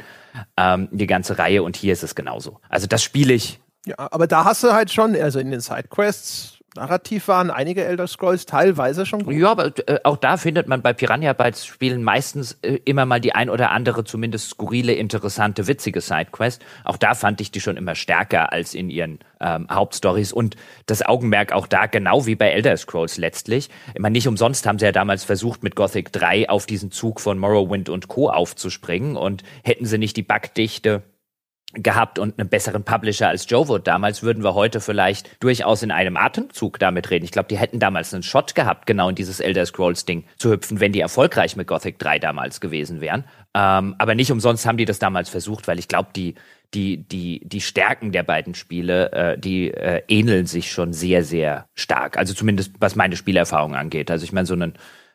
Ähm, 0.57 0.89
die 0.91 1.07
ganze 1.07 1.39
Reihe 1.39 1.63
und 1.63 1.77
hier 1.77 1.93
ist 1.93 2.03
es 2.03 2.15
genauso. 2.15 2.59
Also 2.69 2.87
das 2.87 3.03
spiele 3.03 3.35
ich 3.35 3.61
ja, 3.87 3.95
aber 3.97 4.27
da 4.27 4.45
hast 4.45 4.63
du 4.63 4.73
halt 4.73 4.93
schon, 4.93 5.17
also 5.17 5.39
in 5.39 5.51
den 5.51 5.61
Sidequests, 5.61 6.59
narrativ 6.75 7.29
waren 7.29 7.51
einige 7.51 7.85
Elder 7.85 8.07
Scrolls 8.07 8.47
teilweise 8.47 9.05
schon 9.07 9.25
gut. 9.25 9.35
Ja, 9.35 9.51
aber 9.51 9.73
äh, 9.89 9.99
auch 10.05 10.17
da 10.17 10.37
findet 10.37 10.69
man 10.69 10.83
bei 10.83 10.93
Piranha 10.93 11.33
Bytes 11.33 11.67
Spielen 11.67 12.03
meistens 12.03 12.59
äh, 12.63 12.79
immer 12.85 13.05
mal 13.07 13.21
die 13.21 13.35
ein 13.35 13.51
oder 13.51 13.71
andere 13.71 14.05
zumindest 14.05 14.51
skurrile, 14.51 14.95
interessante, 14.95 15.67
witzige 15.67 16.01
Sidequest. 16.01 16.65
Auch 16.85 16.97
da 16.97 17.15
fand 17.15 17.41
ich 17.41 17.51
die 17.51 17.61
schon 17.61 17.77
immer 17.77 17.95
stärker 17.95 18.53
als 18.53 18.75
in 18.75 18.89
ihren 18.89 19.19
ähm, 19.41 19.67
Hauptstories 19.71 20.33
und 20.33 20.57
das 20.87 21.05
Augenmerk 21.05 21.53
auch 21.53 21.67
da 21.67 21.87
genau 21.87 22.27
wie 22.27 22.37
bei 22.37 22.51
Elder 22.51 22.77
Scrolls 22.77 23.19
letztlich. 23.19 23.69
Ich 23.95 24.01
meine, 24.01 24.13
nicht 24.13 24.29
umsonst 24.29 24.67
haben 24.67 24.79
sie 24.79 24.87
ja 24.87 24.93
damals 24.93 25.25
versucht 25.25 25.63
mit 25.63 25.77
Gothic 25.77 26.13
3 26.13 26.49
auf 26.49 26.67
diesen 26.67 26.91
Zug 26.91 27.21
von 27.21 27.39
Morrowind 27.39 27.89
und 27.89 28.09
Co 28.09 28.31
aufzuspringen 28.31 29.17
und 29.17 29.43
hätten 29.63 29.85
sie 29.85 29.99
nicht 29.99 30.17
die 30.17 30.23
Backdichte 30.23 31.03
gehabt 31.75 32.19
und 32.19 32.39
einen 32.39 32.49
besseren 32.49 32.85
Publisher 32.85 33.29
als 33.29 33.49
Jovo 33.49 33.79
damals, 33.79 34.23
würden 34.23 34.43
wir 34.43 34.55
heute 34.55 34.81
vielleicht 34.81 35.43
durchaus 35.43 35.83
in 35.83 35.91
einem 35.91 36.17
Atemzug 36.17 36.79
damit 36.79 37.11
reden. 37.11 37.25
Ich 37.25 37.31
glaube, 37.31 37.49
die 37.49 37.57
hätten 37.57 37.79
damals 37.79 38.13
einen 38.13 38.23
Shot 38.23 38.55
gehabt, 38.55 38.87
genau 38.87 39.09
in 39.09 39.15
dieses 39.15 39.41
Elder 39.41 39.65
Scrolls 39.65 40.05
Ding 40.05 40.25
zu 40.37 40.51
hüpfen, 40.51 40.81
wenn 40.81 40.93
die 40.93 41.01
erfolgreich 41.01 41.57
mit 41.57 41.67
Gothic 41.67 41.99
3 41.99 42.19
damals 42.19 42.61
gewesen 42.61 43.01
wären. 43.01 43.25
Ähm, 43.55 43.95
aber 43.99 44.15
nicht 44.15 44.31
umsonst 44.33 44.67
haben 44.67 44.77
die 44.77 44.85
das 44.85 44.99
damals 44.99 45.29
versucht, 45.29 45.69
weil 45.69 45.79
ich 45.79 45.89
glaube, 45.89 46.11
die, 46.15 46.35
die, 46.75 46.97
die, 46.97 47.41
die 47.45 47.61
Stärken 47.61 48.13
der 48.13 48.23
beiden 48.23 48.55
Spiele, 48.55 49.13
äh, 49.13 49.39
die 49.39 49.71
äh, 49.73 50.03
ähneln 50.09 50.47
sich 50.47 50.73
schon 50.73 50.93
sehr, 50.93 51.23
sehr 51.25 51.67
stark. 51.75 52.17
Also 52.17 52.35
zumindest 52.35 52.73
was 52.81 52.97
meine 52.97 53.17
Spielerfahrung 53.17 53.75
angeht. 53.75 54.11
Also 54.11 54.25
ich 54.25 54.33
meine, 54.33 54.47
so 54.47 54.55
einen 54.55 54.75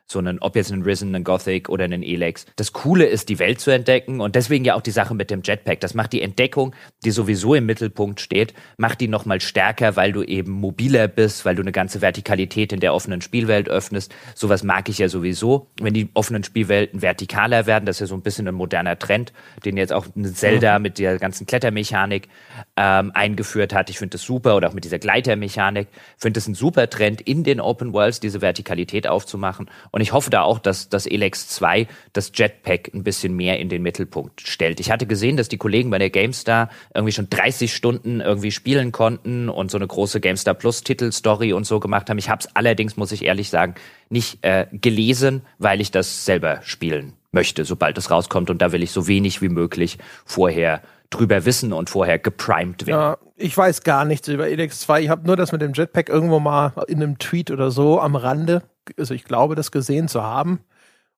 so 0.10 0.20
einen, 0.20 0.40
ob 0.40 0.56
jetzt 0.56 0.72
einen 0.72 0.84
Risen, 0.84 1.14
einen 1.14 1.24
Gothic 1.24 1.70
oder 1.70 1.84
einen 1.84 2.02
Elex. 2.02 2.46
Das 2.56 2.72
Coole 2.72 3.06
ist, 3.06 3.30
die 3.30 3.40
Welt 3.40 3.60
zu 3.60 3.72
entdecken 3.72 4.22
und 4.22 4.36
deswegen 4.36 4.64
ja 4.64 4.76
auch 4.76 4.82
die 4.82 4.92
Sache 4.92 5.14
mit 5.14 5.30
dem 5.30 5.42
Jetpack. 5.44 5.82
Das 5.82 5.94
macht 5.94 6.14
die 6.14 6.22
Entdeckung, 6.22 6.74
die 7.04 7.12
sowieso 7.12 7.56
im 7.56 7.66
Mittelpunkt 7.66 8.22
steht, 8.22 8.54
macht 8.78 9.02
die 9.02 9.08
nochmal 9.08 9.42
stärker, 9.42 9.96
weil 9.96 10.14
du 10.14 10.24
eben 10.24 10.52
mobiler 10.52 11.08
bist, 11.08 11.44
weil 11.46 11.56
du 11.56 11.62
eine 11.62 11.74
ganze 11.74 12.02
Vertikalität 12.02 12.72
in 12.72 12.80
der 12.80 12.94
offenen 12.94 13.22
Spielwelt 13.22 13.68
öffnest. 13.70 14.14
Sowas 14.34 14.64
mag 14.64 14.88
ich 14.90 14.98
ja 14.98 15.10
sowieso, 15.10 15.68
wenn 15.82 15.94
die 15.94 16.10
offenen 16.14 16.44
Spielwelten 16.44 17.02
vertikaler 17.02 17.66
werden. 17.66 17.86
Das 17.86 17.98
ist 17.98 18.02
ja 18.02 18.08
so 18.08 18.16
ein 18.16 18.22
bisschen 18.22 18.48
ein 18.48 18.56
moderner 18.56 18.98
Trend, 18.98 19.34
den 19.66 19.76
jetzt 19.76 19.92
auch 19.92 20.06
eine 20.16 20.34
Zelda 20.34 20.80
mit 20.80 21.00
der 21.00 21.18
ganzen 21.18 21.46
Klettermechanik 21.48 22.30
ähm, 22.78 23.12
eingeführt 23.14 23.74
hat. 23.74 23.90
Ich 23.90 23.98
finde 23.98 24.18
das 24.18 24.24
super 24.24 24.56
oder 24.56 24.70
auch 24.70 24.74
mit 24.74 24.86
dieser 24.86 25.00
Gleitermechanik. 25.00 25.88
Ich 25.92 26.22
finde 26.22 26.38
das 26.38 26.48
ein 26.48 26.56
super 26.56 26.90
Trend 26.90 27.22
in 27.22 27.44
den 27.44 27.60
Open 27.60 27.92
Worlds, 27.94 28.20
diese 28.20 28.42
Vertikalität 28.42 29.08
aufzumachen. 29.08 29.70
Und 29.92 29.97
ich 30.02 30.14
hoffe 30.14 30.30
da 30.30 30.42
auch, 30.42 30.60
dass 30.60 30.90
das 30.90 31.06
Elex 31.06 31.48
2 31.50 31.88
das 32.14 32.32
Jetpack 32.34 32.92
ein 32.94 33.04
bisschen 33.04 33.36
mehr 33.36 33.60
in 33.60 33.70
den 33.70 33.82
Mittelpunkt 33.82 34.42
stellt. 34.42 34.80
Ich 34.80 34.92
hatte 34.92 35.06
gesehen, 35.06 35.38
dass 35.38 35.50
die 35.50 35.58
Kollegen 35.58 35.90
bei 35.90 35.98
der 35.98 36.10
GameStar 36.10 36.70
irgendwie 36.94 37.14
schon 37.14 37.30
30 37.30 37.74
Stunden 37.74 38.22
irgendwie 38.22 38.52
spielen 38.52 38.92
konnten 38.92 39.50
und 39.50 39.72
so 39.72 39.78
eine 39.78 39.88
große 39.88 40.20
GameStar 40.20 40.54
Plus 40.54 40.84
Titelstory 40.84 41.54
und 41.54 41.66
so 41.66 41.80
gemacht 41.80 42.10
haben. 42.10 42.18
Ich 42.18 42.30
habe 42.30 42.42
es 42.42 42.56
allerdings, 42.56 42.98
muss 42.98 43.12
ich 43.12 43.26
ehrlich 43.26 43.50
sagen, 43.50 43.76
nicht 44.10 44.44
äh, 44.44 44.68
gelesen, 44.72 45.42
weil 45.58 45.82
ich 45.82 45.92
das 45.92 46.26
selber 46.26 46.62
spielen 46.64 47.14
möchte, 47.32 47.66
sobald 47.66 47.98
es 47.98 48.10
rauskommt. 48.10 48.50
Und 48.50 48.62
da 48.62 48.72
will 48.72 48.84
ich 48.84 48.92
so 48.92 49.08
wenig 49.08 49.42
wie 49.42 49.50
möglich 49.50 49.98
vorher 50.26 50.82
drüber 51.10 51.46
wissen 51.46 51.74
und 51.74 51.90
vorher 51.90 52.20
geprimed 52.20 52.86
werden. 52.88 53.00
Ja, 53.00 53.18
ich 53.36 53.58
weiß 53.58 53.84
gar 53.84 54.06
nichts 54.06 54.28
über 54.28 54.48
Elex 54.48 54.82
2. 54.82 55.02
Ich 55.02 55.10
habe 55.10 55.26
nur 55.26 55.36
das 55.36 55.52
mit 55.52 55.62
dem 55.62 55.74
Jetpack 55.74 56.10
irgendwo 56.10 56.40
mal 56.40 56.74
in 56.88 57.02
einem 57.02 57.18
Tweet 57.18 57.52
oder 57.52 57.72
so 57.72 58.00
am 58.00 58.16
Rande 58.16 58.64
also 58.98 59.14
ich 59.14 59.24
glaube, 59.24 59.56
das 59.56 59.72
gesehen 59.72 60.08
zu 60.08 60.24
haben. 60.24 60.60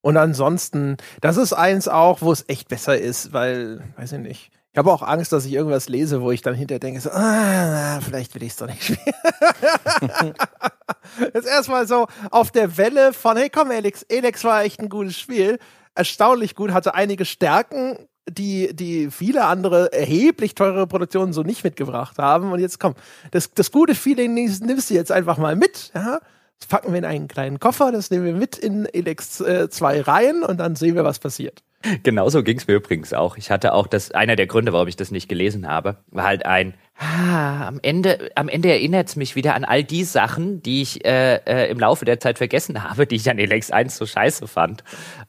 Und 0.02 0.18
ansonsten, 0.18 0.98
das 1.22 1.38
ist 1.38 1.54
eins 1.54 1.88
auch, 1.88 2.22
wo 2.22 2.32
es 2.32 2.46
echt 2.48 2.70
besser 2.70 2.98
ist, 2.98 3.34
weil, 3.34 3.84
weiß 3.98 4.14
ich 4.14 4.20
nicht. 4.20 4.52
Ich 4.72 4.78
habe 4.78 4.92
auch 4.94 5.02
Angst, 5.02 5.34
dass 5.34 5.46
ich 5.46 5.54
irgendwas 5.54 5.90
lese, 5.90 6.22
wo 6.22 6.32
ich 6.32 6.42
dann 6.42 6.54
hinterher 6.54 6.80
denke, 6.80 7.02
so, 7.02 7.10
ah, 7.10 8.00
vielleicht 8.02 8.34
will 8.36 8.44
ich 8.44 8.50
es 8.50 8.56
doch 8.58 8.68
nicht 8.68 8.84
spielen. 8.84 9.00
Jetzt 11.34 11.48
erstmal 11.48 11.88
so 11.88 12.08
auf 12.30 12.52
der 12.52 12.78
Welle 12.78 13.12
von, 13.14 13.36
hey 13.36 13.50
komm, 13.50 13.72
Alex, 13.72 14.06
Alex 14.12 14.44
war 14.44 14.64
echt 14.64 14.80
ein 14.80 14.90
gutes 14.90 15.20
Spiel. 15.20 15.58
Erstaunlich 15.96 16.56
gut, 16.56 16.72
hatte 16.72 16.94
einige 16.94 17.26
Stärken, 17.26 17.98
die, 18.32 18.76
die 18.76 19.12
viele 19.12 19.46
andere 19.46 19.92
erheblich 19.94 20.56
teurere 20.56 20.88
Produktionen 20.88 21.34
so 21.34 21.44
nicht 21.44 21.64
mitgebracht 21.64 22.18
haben. 22.18 22.52
Und 22.52 22.60
jetzt 22.60 22.80
komm, 22.80 22.96
das, 23.32 23.54
das 23.54 23.72
gute 23.72 23.96
Feeling 23.96 24.34
nimmst 24.34 24.90
du 24.90 24.94
jetzt 24.94 25.12
einfach 25.12 25.38
mal 25.38 25.56
mit, 25.56 25.92
ja 25.94 26.20
das 26.60 26.68
packen 26.68 26.92
wir 26.92 27.00
in 27.00 27.06
einen 27.06 27.28
kleinen 27.28 27.60
Koffer, 27.60 27.92
das 27.92 28.12
nehmen 28.12 28.26
wir 28.26 28.34
mit 28.34 28.58
in 28.58 28.86
Elex 28.86 29.40
äh, 29.40 29.70
2 29.70 30.02
rein 30.02 30.44
und 30.44 30.60
dann 30.60 30.76
sehen 30.76 30.96
wir, 30.96 31.04
was 31.04 31.20
passiert. 31.20 31.64
Genauso 32.04 32.44
ging 32.44 32.58
es 32.58 32.68
mir 32.68 32.76
übrigens 32.76 33.14
auch. 33.14 33.38
Ich 33.38 33.52
hatte 33.52 33.74
auch 33.74 33.88
das, 33.88 34.12
einer 34.12 34.36
der 34.36 34.48
Gründe, 34.48 34.74
warum 34.74 34.90
ich 34.90 34.98
das 34.98 35.12
nicht 35.12 35.30
gelesen 35.30 35.68
habe, 35.68 35.98
war 36.08 36.26
halt 36.26 36.46
ein, 36.46 36.74
ah, 37.00 37.68
am 37.68 37.80
Ende, 37.82 38.30
am 38.36 38.50
Ende 38.50 38.70
erinnert 38.70 39.08
es 39.08 39.16
mich 39.16 39.36
wieder 39.36 39.56
an 39.56 39.64
all 39.64 39.84
die 39.84 40.04
Sachen, 40.04 40.62
die 40.62 40.82
ich 40.82 41.06
äh, 41.06 41.36
äh, 41.46 41.72
im 41.72 41.80
Laufe 41.80 42.06
der 42.06 42.20
Zeit 42.20 42.38
vergessen 42.38 42.84
habe, 42.84 43.08
die 43.08 43.16
ich 43.16 43.30
an 43.30 43.40
Elex 43.40 43.72
1 43.72 43.96
so 43.96 44.06
scheiße 44.06 44.48
fand. 44.48 44.84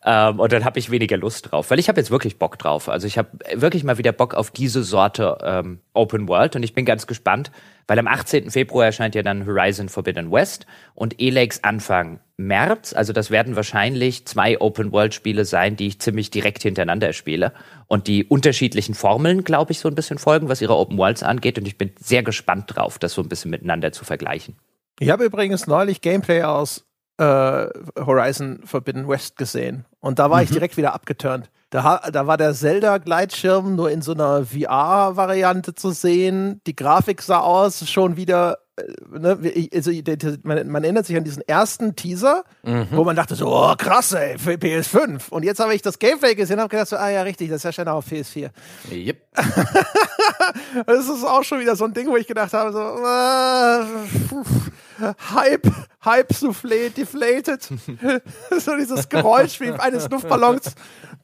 Ähm, 0.04 0.40
und 0.40 0.52
dann 0.52 0.64
habe 0.64 0.78
ich 0.78 0.90
weniger 0.90 1.16
Lust 1.16 1.50
drauf, 1.50 1.70
weil 1.70 1.78
ich 1.78 1.88
habe 1.88 2.00
jetzt 2.00 2.10
wirklich 2.10 2.38
Bock 2.38 2.58
drauf. 2.58 2.88
Also 2.88 3.06
ich 3.06 3.16
habe 3.16 3.30
wirklich 3.54 3.84
mal 3.84 3.98
wieder 3.98 4.12
Bock 4.12 4.34
auf 4.34 4.50
diese 4.50 4.82
Sorte 4.82 5.38
ähm, 5.42 5.80
Open 5.94 6.28
World 6.28 6.56
und 6.56 6.62
ich 6.64 6.74
bin 6.74 6.84
ganz 6.84 7.06
gespannt, 7.06 7.50
weil 7.90 7.98
am 7.98 8.06
18. 8.06 8.52
Februar 8.52 8.84
erscheint 8.84 9.16
ja 9.16 9.22
dann 9.24 9.46
Horizon 9.46 9.88
Forbidden 9.88 10.30
West 10.30 10.64
und 10.94 11.20
Elex 11.20 11.64
Anfang 11.64 12.20
März. 12.36 12.92
Also 12.92 13.12
das 13.12 13.32
werden 13.32 13.56
wahrscheinlich 13.56 14.26
zwei 14.26 14.60
Open-World-Spiele 14.60 15.44
sein, 15.44 15.74
die 15.74 15.88
ich 15.88 16.00
ziemlich 16.00 16.30
direkt 16.30 16.62
hintereinander 16.62 17.12
spiele 17.12 17.52
und 17.88 18.06
die 18.06 18.24
unterschiedlichen 18.24 18.94
Formeln, 18.94 19.42
glaube 19.42 19.72
ich, 19.72 19.80
so 19.80 19.88
ein 19.88 19.96
bisschen 19.96 20.18
folgen, 20.18 20.48
was 20.48 20.62
ihre 20.62 20.76
Open 20.76 20.98
Worlds 20.98 21.24
angeht. 21.24 21.58
Und 21.58 21.66
ich 21.66 21.78
bin 21.78 21.90
sehr 21.98 22.22
gespannt 22.22 22.66
drauf, 22.68 23.00
das 23.00 23.12
so 23.12 23.22
ein 23.22 23.28
bisschen 23.28 23.50
miteinander 23.50 23.90
zu 23.90 24.04
vergleichen. 24.04 24.56
Ich 25.00 25.10
habe 25.10 25.24
übrigens 25.24 25.66
neulich 25.66 26.00
Gameplay 26.00 26.44
aus 26.44 26.86
äh, 27.18 27.24
Horizon 27.98 28.60
Forbidden 28.66 29.08
West 29.08 29.36
gesehen 29.36 29.84
und 30.00 30.18
da 30.18 30.30
war 30.30 30.38
mhm. 30.38 30.44
ich 30.44 30.50
direkt 30.50 30.76
wieder 30.76 30.94
abgeturnt. 30.94 31.50
Da, 31.70 32.00
da 32.10 32.26
war 32.26 32.36
der 32.36 32.52
Zelda-Gleitschirm 32.52 33.76
nur 33.76 33.90
in 33.92 34.02
so 34.02 34.12
einer 34.12 34.44
VR-Variante 34.44 35.74
zu 35.74 35.90
sehen. 35.90 36.60
Die 36.66 36.74
Grafik 36.74 37.22
sah 37.22 37.38
aus 37.40 37.88
schon 37.88 38.16
wieder 38.16 38.58
äh, 38.76 38.82
Ne, 39.12 39.68
also, 39.74 39.90
man, 40.42 40.68
man, 40.68 40.84
erinnert 40.84 41.06
sich 41.06 41.16
an 41.16 41.24
diesen 41.24 41.46
ersten 41.46 41.94
Teaser, 41.96 42.44
mhm. 42.62 42.88
wo 42.90 43.04
man 43.04 43.16
dachte 43.16 43.34
so, 43.34 43.48
oh 43.48 43.74
krass, 43.76 44.12
ey, 44.12 44.38
für 44.38 44.52
PS5. 44.52 45.30
Und 45.30 45.44
jetzt 45.44 45.60
habe 45.60 45.74
ich 45.74 45.82
das 45.82 45.98
Gameplay 45.98 46.34
gesehen 46.34 46.56
und 46.56 46.62
habe 46.62 46.70
gedacht 46.70 46.88
so, 46.88 46.96
ah 46.96 47.08
ja, 47.08 47.22
richtig, 47.22 47.50
das 47.50 47.58
ist 47.58 47.64
ja 47.64 47.72
schon 47.72 47.88
auf 47.88 48.06
PS4. 48.06 48.50
Yep. 48.90 49.20
das 50.86 51.08
ist 51.08 51.24
auch 51.24 51.44
schon 51.44 51.60
wieder 51.60 51.76
so 51.76 51.84
ein 51.84 51.92
Ding, 51.92 52.08
wo 52.08 52.16
ich 52.16 52.26
gedacht 52.26 52.52
habe, 52.52 52.72
so, 52.72 52.78
äh, 52.78 53.84
Hype, 55.34 55.66
Hype 56.04 56.32
soufflé, 56.32 56.90
deflated. 56.90 57.62
so 58.58 58.76
dieses 58.76 59.08
Geräusch 59.08 59.60
wie 59.60 59.72
eines 59.90 60.08
Luftballons. 60.10 60.74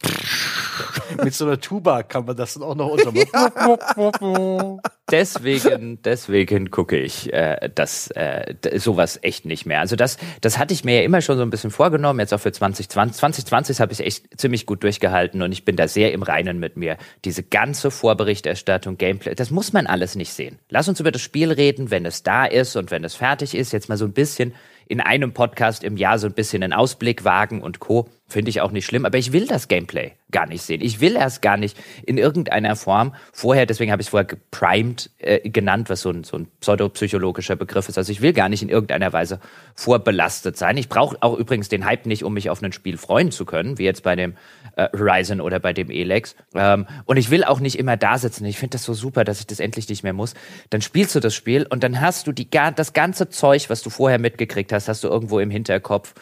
Mit 1.22 1.34
so 1.34 1.46
einer 1.46 1.60
Tuba 1.60 2.02
kann 2.02 2.24
man 2.24 2.36
das 2.36 2.54
dann 2.54 2.62
auch 2.62 2.74
noch 2.74 2.88
untermachen. 2.88 4.80
deswegen, 5.10 6.02
deswegen 6.02 6.70
gucke 6.70 6.98
ich 6.98 7.32
äh, 7.32 7.70
das 7.74 8.10
äh, 8.10 8.54
sowas 8.78 9.18
echt 9.22 9.44
nicht 9.44 9.64
mehr. 9.66 9.80
Also 9.80 9.96
das, 9.96 10.18
das 10.40 10.58
hatte 10.58 10.74
ich 10.74 10.84
mir 10.84 10.96
ja 10.96 11.02
immer 11.02 11.20
schon 11.22 11.38
so 11.38 11.42
ein 11.42 11.50
bisschen 11.50 11.70
vorgenommen. 11.70 12.20
Jetzt 12.20 12.34
auch 12.34 12.40
für 12.40 12.52
2020. 12.52 13.16
2020 13.16 13.80
habe 13.80 13.92
ich 13.92 14.00
echt 14.00 14.38
ziemlich 14.38 14.66
gut 14.66 14.82
durchgehalten 14.82 15.42
und 15.42 15.52
ich 15.52 15.64
bin 15.64 15.76
da 15.76 15.88
sehr 15.88 16.12
im 16.12 16.22
Reinen 16.22 16.58
mit 16.58 16.76
mir. 16.76 16.98
Diese 17.24 17.42
ganze 17.42 17.90
Vorberichterstattung, 17.90 18.98
Gameplay, 18.98 19.34
das 19.34 19.50
muss 19.50 19.72
man 19.72 19.86
alles 19.86 20.14
nicht 20.14 20.32
sehen. 20.32 20.58
Lass 20.68 20.88
uns 20.88 21.00
über 21.00 21.12
das 21.12 21.22
Spiel 21.22 21.52
reden, 21.52 21.90
wenn 21.90 22.04
es 22.04 22.22
da 22.22 22.44
ist 22.44 22.76
und 22.76 22.90
wenn 22.90 23.04
es 23.04 23.14
fertig 23.14 23.54
ist. 23.54 23.72
Jetzt 23.72 23.88
mal 23.88 23.96
so 23.96 24.04
ein 24.04 24.12
bisschen 24.12 24.54
in 24.88 25.00
einem 25.00 25.32
Podcast 25.32 25.84
im 25.84 25.96
Jahr 25.96 26.18
so 26.18 26.26
ein 26.26 26.32
bisschen 26.32 26.62
einen 26.62 26.72
Ausblick 26.72 27.24
wagen 27.24 27.62
und 27.62 27.80
Co. 27.80 28.08
Finde 28.28 28.48
ich 28.48 28.60
auch 28.60 28.72
nicht 28.72 28.86
schlimm, 28.86 29.04
aber 29.06 29.18
ich 29.18 29.32
will 29.32 29.46
das 29.46 29.68
Gameplay 29.68 30.12
gar 30.32 30.46
nicht 30.46 30.62
sehen. 30.62 30.80
Ich 30.82 31.00
will 31.00 31.14
erst 31.14 31.42
gar 31.42 31.56
nicht 31.56 31.78
in 32.04 32.18
irgendeiner 32.18 32.74
Form 32.74 33.14
vorher, 33.32 33.66
deswegen 33.66 33.92
habe 33.92 34.02
ich 34.02 34.08
es 34.08 34.10
vorher 34.10 34.26
geprimed 34.26 35.10
äh, 35.18 35.48
genannt, 35.48 35.88
was 35.90 36.00
so 36.00 36.10
ein, 36.10 36.24
so 36.24 36.36
ein 36.36 36.48
pseudopsychologischer 36.60 37.54
Begriff 37.54 37.88
ist. 37.88 37.98
Also 37.98 38.10
ich 38.10 38.22
will 38.22 38.32
gar 38.32 38.48
nicht 38.48 38.62
in 38.62 38.68
irgendeiner 38.68 39.12
Weise 39.12 39.38
vorbelastet 39.76 40.56
sein. 40.56 40.76
Ich 40.76 40.88
brauche 40.88 41.16
auch 41.20 41.38
übrigens 41.38 41.68
den 41.68 41.84
Hype 41.84 42.06
nicht, 42.06 42.24
um 42.24 42.34
mich 42.34 42.50
auf 42.50 42.60
ein 42.62 42.72
Spiel 42.72 42.98
freuen 42.98 43.30
zu 43.30 43.44
können, 43.44 43.78
wie 43.78 43.84
jetzt 43.84 44.02
bei 44.02 44.16
dem 44.16 44.34
äh, 44.74 44.88
Horizon 44.92 45.40
oder 45.40 45.60
bei 45.60 45.72
dem 45.72 45.88
Elex. 45.88 46.34
Ähm, 46.52 46.88
und 47.04 47.18
ich 47.18 47.30
will 47.30 47.44
auch 47.44 47.60
nicht 47.60 47.78
immer 47.78 47.96
da 47.96 48.18
sitzen. 48.18 48.44
Ich 48.46 48.58
finde 48.58 48.72
das 48.72 48.82
so 48.82 48.92
super, 48.92 49.22
dass 49.22 49.38
ich 49.38 49.46
das 49.46 49.60
endlich 49.60 49.88
nicht 49.88 50.02
mehr 50.02 50.12
muss. 50.12 50.34
Dann 50.70 50.82
spielst 50.82 51.14
du 51.14 51.20
das 51.20 51.34
Spiel 51.34 51.64
und 51.64 51.84
dann 51.84 52.00
hast 52.00 52.26
du 52.26 52.32
die, 52.32 52.50
das 52.50 52.92
ganze 52.92 53.28
Zeug, 53.28 53.70
was 53.70 53.82
du 53.82 53.90
vorher 53.90 54.18
mitgekriegt 54.18 54.72
hast, 54.72 54.88
hast 54.88 55.04
du 55.04 55.08
irgendwo 55.08 55.38
im 55.38 55.50
Hinterkopf. 55.50 56.14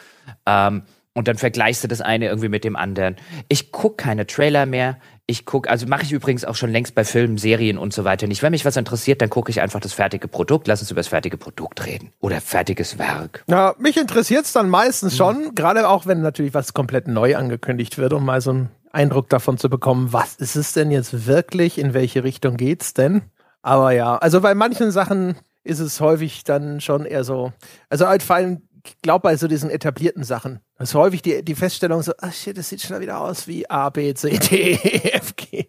Ähm, 0.45 0.83
und 1.15 1.27
dann 1.27 1.37
vergleichst 1.37 1.83
du 1.83 1.87
das 1.87 2.01
eine 2.01 2.27
irgendwie 2.27 2.49
mit 2.49 2.63
dem 2.63 2.75
anderen. 2.75 3.15
Ich 3.47 3.71
guck 3.71 3.97
keine 3.97 4.27
Trailer 4.27 4.65
mehr. 4.65 4.97
Ich 5.27 5.45
guck, 5.45 5.67
also 5.67 5.87
mache 5.87 6.03
ich 6.03 6.11
übrigens 6.11 6.45
auch 6.45 6.55
schon 6.55 6.71
längst 6.71 6.93
bei 6.93 7.03
Filmen, 7.03 7.37
Serien 7.39 7.79
und 7.79 7.93
so 7.93 8.03
weiter 8.03 8.27
nicht. 8.27 8.43
Wenn 8.43 8.51
mich 8.51 8.65
was 8.65 8.75
interessiert, 8.75 9.21
dann 9.21 9.29
gucke 9.29 9.49
ich 9.49 9.61
einfach 9.61 9.79
das 9.79 9.93
fertige 9.93 10.27
Produkt. 10.27 10.67
Lass 10.67 10.81
uns 10.81 10.91
über 10.91 10.99
das 10.99 11.07
fertige 11.07 11.37
Produkt 11.37 11.85
reden. 11.85 12.11
Oder 12.19 12.41
fertiges 12.41 12.99
Werk. 12.99 13.43
Ja, 13.47 13.73
mich 13.79 13.97
interessiert's 13.97 14.53
dann 14.53 14.69
meistens 14.69 15.17
schon. 15.17 15.45
Mhm. 15.45 15.55
Gerade 15.55 15.87
auch, 15.87 16.05
wenn 16.05 16.21
natürlich 16.21 16.53
was 16.53 16.73
komplett 16.73 17.07
neu 17.07 17.37
angekündigt 17.37 17.97
wird, 17.97 18.13
um 18.13 18.25
mal 18.25 18.41
so 18.41 18.51
einen 18.51 18.69
Eindruck 18.91 19.29
davon 19.29 19.57
zu 19.57 19.69
bekommen, 19.69 20.13
was 20.13 20.35
ist 20.35 20.55
es 20.55 20.73
denn 20.73 20.91
jetzt 20.91 21.25
wirklich? 21.25 21.77
In 21.79 21.93
welche 21.93 22.23
Richtung 22.23 22.57
geht's 22.57 22.93
denn? 22.93 23.23
Aber 23.61 23.93
ja, 23.93 24.17
also 24.17 24.41
bei 24.41 24.53
manchen 24.53 24.91
Sachen 24.91 25.37
ist 25.63 25.79
es 25.79 25.99
häufig 26.01 26.43
dann 26.43 26.81
schon 26.81 27.05
eher 27.05 27.23
so. 27.23 27.51
Also 27.89 28.07
halt 28.07 28.21
vor 28.21 28.35
allem 28.35 28.61
glaube, 29.01 29.23
bei 29.23 29.37
so 29.37 29.47
diesen 29.47 29.69
etablierten 29.69 30.23
Sachen 30.23 30.59
ist 30.79 30.95
häufig 30.95 31.21
die, 31.21 31.43
die 31.43 31.55
Feststellung 31.55 32.01
so, 32.01 32.13
ach 32.19 32.33
shit, 32.33 32.57
das 32.57 32.69
sieht 32.69 32.81
schon 32.81 32.99
wieder 32.99 33.19
aus 33.19 33.47
wie 33.47 33.69
A, 33.69 33.89
B, 33.89 34.13
C, 34.13 34.37
D, 34.37 34.73
E, 34.73 35.11
F, 35.11 35.35
G. 35.35 35.67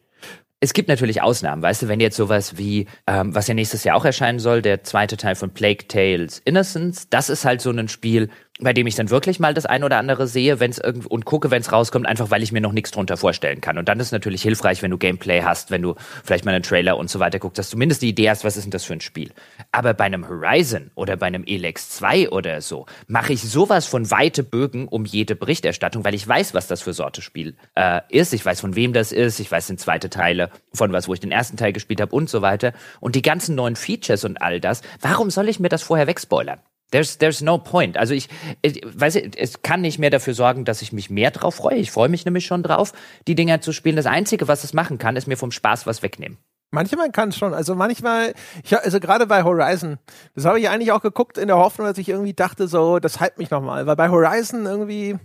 Es 0.58 0.72
gibt 0.72 0.88
natürlich 0.88 1.20
Ausnahmen, 1.20 1.60
weißt 1.60 1.82
du, 1.82 1.88
wenn 1.88 2.00
jetzt 2.00 2.16
sowas 2.16 2.56
wie, 2.56 2.86
ähm, 3.06 3.34
was 3.34 3.46
ja 3.46 3.54
nächstes 3.54 3.84
Jahr 3.84 3.94
auch 3.94 4.06
erscheinen 4.06 4.38
soll, 4.38 4.62
der 4.62 4.82
zweite 4.84 5.18
Teil 5.18 5.34
von 5.34 5.50
Plague 5.50 5.86
Tales 5.86 6.40
Innocence, 6.44 7.08
das 7.10 7.28
ist 7.28 7.44
halt 7.44 7.60
so 7.60 7.70
ein 7.70 7.88
Spiel, 7.88 8.30
bei 8.58 8.72
dem 8.72 8.86
ich 8.86 8.94
dann 8.94 9.10
wirklich 9.10 9.38
mal 9.38 9.52
das 9.52 9.66
ein 9.66 9.84
oder 9.84 9.98
andere 9.98 10.26
sehe, 10.26 10.60
wenn 10.60 10.70
es 10.70 10.78
irgendwie 10.78 11.08
und 11.08 11.26
gucke, 11.26 11.50
wenn 11.50 11.60
es 11.60 11.72
rauskommt, 11.72 12.06
einfach 12.06 12.30
weil 12.30 12.42
ich 12.42 12.52
mir 12.52 12.62
noch 12.62 12.72
nichts 12.72 12.90
drunter 12.90 13.16
vorstellen 13.16 13.60
kann. 13.60 13.76
Und 13.76 13.88
dann 13.88 14.00
ist 14.00 14.06
es 14.06 14.12
natürlich 14.12 14.42
hilfreich, 14.42 14.82
wenn 14.82 14.90
du 14.90 14.98
Gameplay 14.98 15.42
hast, 15.42 15.70
wenn 15.70 15.82
du 15.82 15.94
vielleicht 16.24 16.46
mal 16.46 16.54
einen 16.54 16.62
Trailer 16.62 16.96
und 16.96 17.10
so 17.10 17.20
weiter 17.20 17.38
guckst, 17.38 17.58
dass 17.58 17.68
du 17.68 17.72
zumindest 17.72 18.00
die 18.00 18.08
Idee 18.08 18.30
hast, 18.30 18.44
was 18.44 18.56
ist 18.56 18.64
denn 18.64 18.70
das 18.70 18.84
für 18.84 18.94
ein 18.94 19.02
Spiel. 19.02 19.32
Aber 19.72 19.92
bei 19.92 20.04
einem 20.04 20.26
Horizon 20.26 20.90
oder 20.94 21.16
bei 21.16 21.26
einem 21.26 21.44
Elex 21.44 21.90
2 21.90 22.30
oder 22.30 22.62
so 22.62 22.86
mache 23.08 23.34
ich 23.34 23.42
sowas 23.42 23.86
von 23.86 24.10
weite 24.10 24.42
Bögen 24.42 24.88
um 24.88 25.04
jede 25.04 25.36
Berichterstattung, 25.36 26.04
weil 26.04 26.14
ich 26.14 26.26
weiß, 26.26 26.54
was 26.54 26.66
das 26.66 26.80
für 26.80 26.94
Sorte 26.94 27.20
Spiel 27.20 27.56
äh, 27.74 28.00
ist. 28.08 28.32
Ich 28.32 28.44
weiß, 28.44 28.60
von 28.60 28.74
wem 28.74 28.94
das 28.94 29.12
ist. 29.12 29.38
Ich 29.38 29.50
weiß, 29.50 29.66
sind 29.66 29.80
zweite 29.80 30.08
Teile 30.08 30.50
von 30.72 30.92
was, 30.92 31.08
wo 31.08 31.14
ich 31.14 31.20
den 31.20 31.32
ersten 31.32 31.58
Teil 31.58 31.74
gespielt 31.74 32.00
habe 32.00 32.14
und 32.14 32.30
so 32.30 32.40
weiter. 32.40 32.72
Und 33.00 33.16
die 33.16 33.22
ganzen 33.22 33.54
neuen 33.54 33.76
Features 33.76 34.24
und 34.24 34.40
all 34.40 34.60
das. 34.60 34.80
Warum 35.00 35.28
soll 35.28 35.50
ich 35.50 35.60
mir 35.60 35.68
das 35.68 35.82
vorher 35.82 36.06
wegspoilern? 36.06 36.60
There's, 36.92 37.18
there's 37.18 37.40
no 37.40 37.58
point. 37.58 37.96
Also 37.96 38.14
ich, 38.14 38.28
ich 38.62 38.80
weiß, 38.84 39.16
es 39.16 39.62
kann 39.62 39.80
nicht 39.80 39.98
mehr 39.98 40.10
dafür 40.10 40.34
sorgen, 40.34 40.64
dass 40.64 40.82
ich 40.82 40.92
mich 40.92 41.10
mehr 41.10 41.32
drauf 41.32 41.56
freue. 41.56 41.76
Ich 41.76 41.90
freue 41.90 42.08
mich 42.08 42.24
nämlich 42.24 42.46
schon 42.46 42.62
drauf, 42.62 42.92
die 43.26 43.34
Dinger 43.34 43.60
zu 43.60 43.72
spielen. 43.72 43.96
Das 43.96 44.06
Einzige, 44.06 44.46
was 44.46 44.62
es 44.62 44.72
machen 44.72 44.98
kann, 44.98 45.16
ist 45.16 45.26
mir 45.26 45.36
vom 45.36 45.50
Spaß 45.50 45.86
was 45.86 46.02
wegnehmen. 46.02 46.38
Manchmal 46.70 47.10
kann 47.10 47.30
es 47.30 47.38
schon. 47.38 47.54
Also 47.54 47.74
manchmal, 47.74 48.34
ich, 48.62 48.76
also 48.76 49.00
gerade 49.00 49.26
bei 49.26 49.44
Horizon, 49.44 49.98
das 50.34 50.44
habe 50.44 50.60
ich 50.60 50.68
eigentlich 50.68 50.92
auch 50.92 51.02
geguckt 51.02 51.38
in 51.38 51.48
der 51.48 51.56
Hoffnung, 51.56 51.86
dass 51.86 51.98
ich 51.98 52.08
irgendwie 52.08 52.34
dachte, 52.34 52.68
so, 52.68 52.98
das 52.98 53.20
hype 53.20 53.38
mich 53.38 53.50
nochmal. 53.50 53.86
Weil 53.86 53.96
bei 53.96 54.08
Horizon 54.08 54.66
irgendwie, 54.66 55.16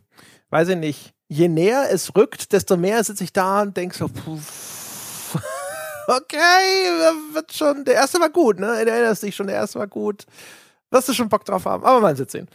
weiß 0.50 0.70
ich 0.70 0.78
nicht, 0.78 1.14
je 1.28 1.48
näher 1.48 1.90
es 1.92 2.16
rückt, 2.16 2.54
desto 2.54 2.78
mehr 2.78 3.04
sitze 3.04 3.24
ich 3.24 3.34
da 3.34 3.62
und 3.62 3.76
denke 3.78 3.96
so, 3.96 4.08
puh, 4.08 4.38
okay, 6.08 7.04
wird 7.34 7.54
schon, 7.54 7.86
der 7.86 7.96
erste 7.96 8.20
war 8.20 8.30
gut, 8.30 8.60
ne? 8.60 8.68
Erinnerst 8.68 9.24
dich 9.24 9.36
schon, 9.36 9.48
der 9.48 9.58
erste 9.58 9.80
war 9.80 9.88
gut. 9.88 10.26
Wirst 10.92 11.08
du 11.08 11.14
schon 11.14 11.30
Bock 11.30 11.46
drauf 11.46 11.66
haben. 11.66 11.86
Aber 11.86 12.02
mal 12.02 12.18
sehen. 12.18 12.50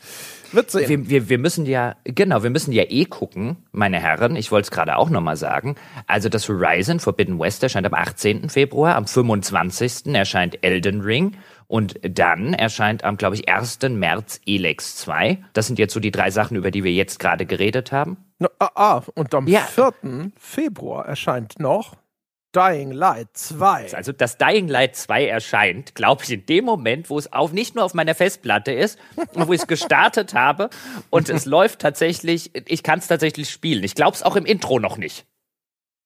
Wird 0.52 0.70
sehen. 0.70 0.88
Wir, 0.88 1.08
wir, 1.08 1.28
wir 1.30 1.38
müssen 1.38 1.64
ja, 1.64 1.96
genau, 2.04 2.42
wir 2.42 2.50
müssen 2.50 2.70
ja 2.70 2.84
eh 2.86 3.06
gucken, 3.06 3.56
meine 3.72 3.98
Herren. 3.98 4.36
Ich 4.36 4.52
wollte 4.52 4.66
es 4.66 4.70
gerade 4.70 4.96
auch 4.96 5.08
nochmal 5.08 5.36
sagen. 5.36 5.74
Also 6.06 6.28
das 6.28 6.46
Horizon 6.46 7.00
Forbidden 7.00 7.38
West 7.38 7.62
erscheint 7.62 7.86
am 7.86 7.94
18. 7.94 8.50
Februar. 8.50 8.94
Am 8.94 9.06
25. 9.06 10.14
erscheint 10.14 10.62
Elden 10.62 11.00
Ring. 11.00 11.38
Und 11.66 11.98
dann 12.02 12.52
erscheint 12.52 13.04
am, 13.04 13.16
glaube 13.16 13.36
ich, 13.36 13.48
1. 13.48 13.80
März 13.88 14.40
Elex 14.46 14.96
2. 14.96 15.42
Das 15.54 15.66
sind 15.66 15.78
jetzt 15.78 15.94
so 15.94 16.00
die 16.00 16.12
drei 16.12 16.30
Sachen, 16.30 16.56
über 16.56 16.70
die 16.70 16.84
wir 16.84 16.92
jetzt 16.92 17.18
gerade 17.18 17.46
geredet 17.46 17.90
haben. 17.90 18.18
No, 18.38 18.48
ah, 18.58 18.70
ah, 18.74 19.02
und 19.14 19.34
am 19.34 19.48
ja. 19.48 19.60
4. 19.60 19.94
Februar 20.36 21.06
erscheint 21.06 21.58
noch 21.58 21.96
Dying 22.56 22.90
Light 22.90 23.28
2. 23.34 23.94
Also, 23.94 24.12
dass 24.12 24.38
Dying 24.38 24.66
Light 24.66 24.96
2 24.96 25.26
erscheint, 25.26 25.94
glaube 25.94 26.24
ich, 26.24 26.32
in 26.32 26.46
dem 26.46 26.64
Moment, 26.64 27.10
wo 27.10 27.18
es 27.18 27.30
auf, 27.30 27.52
nicht 27.52 27.74
nur 27.74 27.84
auf 27.84 27.92
meiner 27.92 28.14
Festplatte 28.14 28.72
ist, 28.72 28.98
wo 29.34 29.52
ich 29.52 29.60
es 29.60 29.66
gestartet 29.66 30.32
habe 30.32 30.70
und 31.10 31.28
es 31.28 31.44
läuft 31.44 31.80
tatsächlich, 31.80 32.52
ich 32.66 32.82
kann 32.82 33.00
es 33.00 33.08
tatsächlich 33.08 33.50
spielen. 33.50 33.84
Ich 33.84 33.94
glaube 33.94 34.16
es 34.16 34.22
auch 34.22 34.36
im 34.36 34.46
Intro 34.46 34.78
noch 34.78 34.96
nicht. 34.96 35.26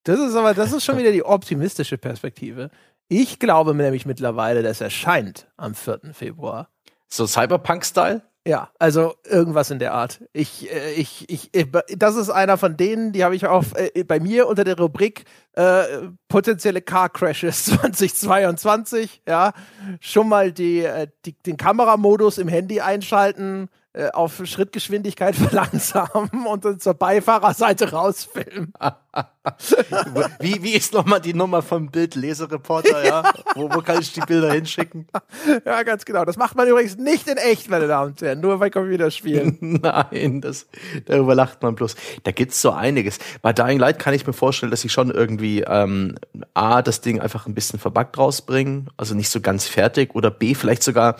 Das 0.02 0.18
ist 0.18 0.34
aber, 0.34 0.52
das 0.52 0.72
ist 0.72 0.84
schon 0.84 0.98
wieder 0.98 1.12
die 1.12 1.24
optimistische 1.24 1.98
Perspektive. 1.98 2.70
Ich 3.06 3.38
glaube 3.38 3.72
nämlich 3.72 4.04
mittlerweile, 4.04 4.64
das 4.64 4.80
erscheint 4.80 5.46
am 5.56 5.76
4. 5.76 6.00
Februar. 6.12 6.68
So 7.06 7.28
Cyberpunk-Style? 7.28 8.22
Ja, 8.46 8.70
also 8.78 9.14
irgendwas 9.24 9.70
in 9.70 9.78
der 9.78 9.92
Art. 9.92 10.22
Ich, 10.32 10.72
äh, 10.72 10.92
ich, 10.94 11.28
ich, 11.28 11.54
äh, 11.54 11.66
das 11.96 12.16
ist 12.16 12.30
einer 12.30 12.56
von 12.56 12.76
denen, 12.76 13.12
die 13.12 13.22
habe 13.22 13.36
ich 13.36 13.46
auch 13.46 13.64
äh, 13.74 14.02
bei 14.04 14.18
mir 14.18 14.46
unter 14.46 14.64
der 14.64 14.78
Rubrik 14.78 15.24
äh, 15.54 16.08
potenzielle 16.28 16.80
Car 16.80 17.08
Crashes 17.08 17.64
2022. 17.66 19.22
Ja, 19.26 19.52
schon 20.00 20.28
mal 20.28 20.52
die, 20.52 20.80
äh, 20.80 21.08
die, 21.24 21.32
den 21.32 21.56
Kameramodus 21.56 22.38
im 22.38 22.48
Handy 22.48 22.80
einschalten, 22.80 23.68
äh, 23.92 24.10
auf 24.10 24.40
Schrittgeschwindigkeit 24.44 25.34
verlangsamen 25.36 26.46
und 26.46 26.64
dann 26.64 26.78
zur 26.78 26.94
Beifahrerseite 26.94 27.90
rausfilmen. 27.90 28.72
wie, 30.38 30.62
wie 30.62 30.74
ist 30.74 30.92
nochmal 30.92 31.20
die 31.20 31.34
Nummer 31.34 31.60
vom 31.60 31.90
Bildlesereporter, 31.90 33.04
ja? 33.04 33.32
wo, 33.56 33.68
wo 33.68 33.80
kann 33.82 34.00
ich 34.00 34.12
die 34.12 34.20
Bilder 34.20 34.52
hinschicken? 34.52 35.08
Ja, 35.64 35.82
ganz 35.82 36.04
genau. 36.04 36.24
Das 36.24 36.36
macht 36.36 36.54
man 36.54 36.68
übrigens 36.68 36.96
nicht 36.96 37.26
in 37.26 37.36
echt, 37.36 37.68
meine 37.68 37.88
Damen 37.88 38.10
und 38.10 38.22
Herren, 38.22 38.40
nur 38.40 38.58
bei 38.58 38.70
Computerspielen. 38.70 39.58
Nein, 39.60 40.40
das, 40.40 40.66
darüber 41.06 41.34
lacht 41.34 41.62
man 41.62 41.74
bloß. 41.74 41.96
Da 42.22 42.30
gibt's 42.30 42.60
so 42.60 42.70
einiges. 42.70 43.18
Bei 43.42 43.52
Dying 43.52 43.78
Light 43.78 43.98
kann 43.98 44.14
ich 44.14 44.26
mir 44.26 44.32
vorstellen, 44.32 44.70
dass 44.70 44.82
sie 44.82 44.88
schon 44.88 45.10
irgendwie 45.10 45.39
ähm, 45.42 46.16
A, 46.55 46.83
das 46.83 47.00
Ding 47.00 47.20
einfach 47.20 47.46
ein 47.46 47.55
bisschen 47.55 47.79
verbuggt 47.79 48.18
rausbringen, 48.18 48.90
also 48.96 49.14
nicht 49.14 49.31
so 49.31 49.40
ganz 49.40 49.66
fertig, 49.66 50.14
oder 50.14 50.31
B, 50.31 50.55
vielleicht 50.55 50.83
sogar 50.83 51.16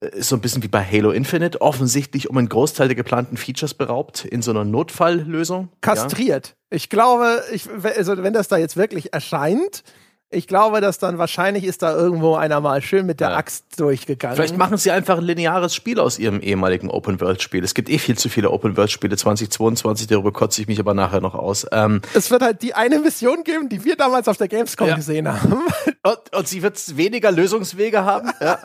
ist 0.00 0.30
so 0.30 0.36
ein 0.36 0.40
bisschen 0.40 0.62
wie 0.62 0.68
bei 0.68 0.82
Halo 0.82 1.10
Infinite, 1.10 1.60
offensichtlich 1.60 2.30
um 2.30 2.38
einen 2.38 2.48
Großteil 2.48 2.88
der 2.88 2.94
geplanten 2.94 3.36
Features 3.36 3.74
beraubt 3.74 4.24
in 4.24 4.40
so 4.40 4.50
einer 4.50 4.64
Notfalllösung. 4.64 5.68
Kastriert. 5.82 6.48
Ja. 6.48 6.76
Ich 6.76 6.88
glaube, 6.88 7.42
ich, 7.52 7.68
also 7.96 8.22
wenn 8.22 8.32
das 8.32 8.48
da 8.48 8.56
jetzt 8.56 8.76
wirklich 8.76 9.12
erscheint, 9.12 9.82
ich 10.32 10.46
glaube, 10.46 10.80
dass 10.80 10.98
dann 10.98 11.18
wahrscheinlich 11.18 11.64
ist 11.64 11.82
da 11.82 11.92
irgendwo 11.92 12.36
einer 12.36 12.60
mal 12.60 12.80
schön 12.82 13.04
mit 13.04 13.18
der 13.18 13.30
ja. 13.30 13.36
Axt 13.36 13.64
durchgegangen. 13.80 14.36
Vielleicht 14.36 14.56
machen 14.56 14.76
sie 14.76 14.92
einfach 14.92 15.18
ein 15.18 15.24
lineares 15.24 15.74
Spiel 15.74 15.98
aus 15.98 16.20
ihrem 16.20 16.40
ehemaligen 16.40 16.88
Open-World-Spiel. 16.88 17.64
Es 17.64 17.74
gibt 17.74 17.88
eh 17.88 17.98
viel 17.98 18.16
zu 18.16 18.28
viele 18.28 18.52
Open-World-Spiele 18.52 19.16
2022, 19.16 20.06
darüber 20.06 20.32
kotze 20.32 20.62
ich 20.62 20.68
mich 20.68 20.78
aber 20.78 20.94
nachher 20.94 21.20
noch 21.20 21.34
aus. 21.34 21.66
Ähm 21.72 22.00
es 22.14 22.30
wird 22.30 22.42
halt 22.42 22.62
die 22.62 22.74
eine 22.74 23.00
Mission 23.00 23.42
geben, 23.42 23.68
die 23.68 23.84
wir 23.84 23.96
damals 23.96 24.28
auf 24.28 24.36
der 24.36 24.46
Gamescom 24.46 24.86
ja. 24.86 24.94
gesehen 24.94 25.26
haben. 25.26 25.64
Und, 26.02 26.34
und 26.34 26.48
sie 26.48 26.62
wird 26.62 26.96
weniger 26.96 27.30
Lösungswege 27.30 28.02
haben. 28.02 28.30
ja. 28.40 28.58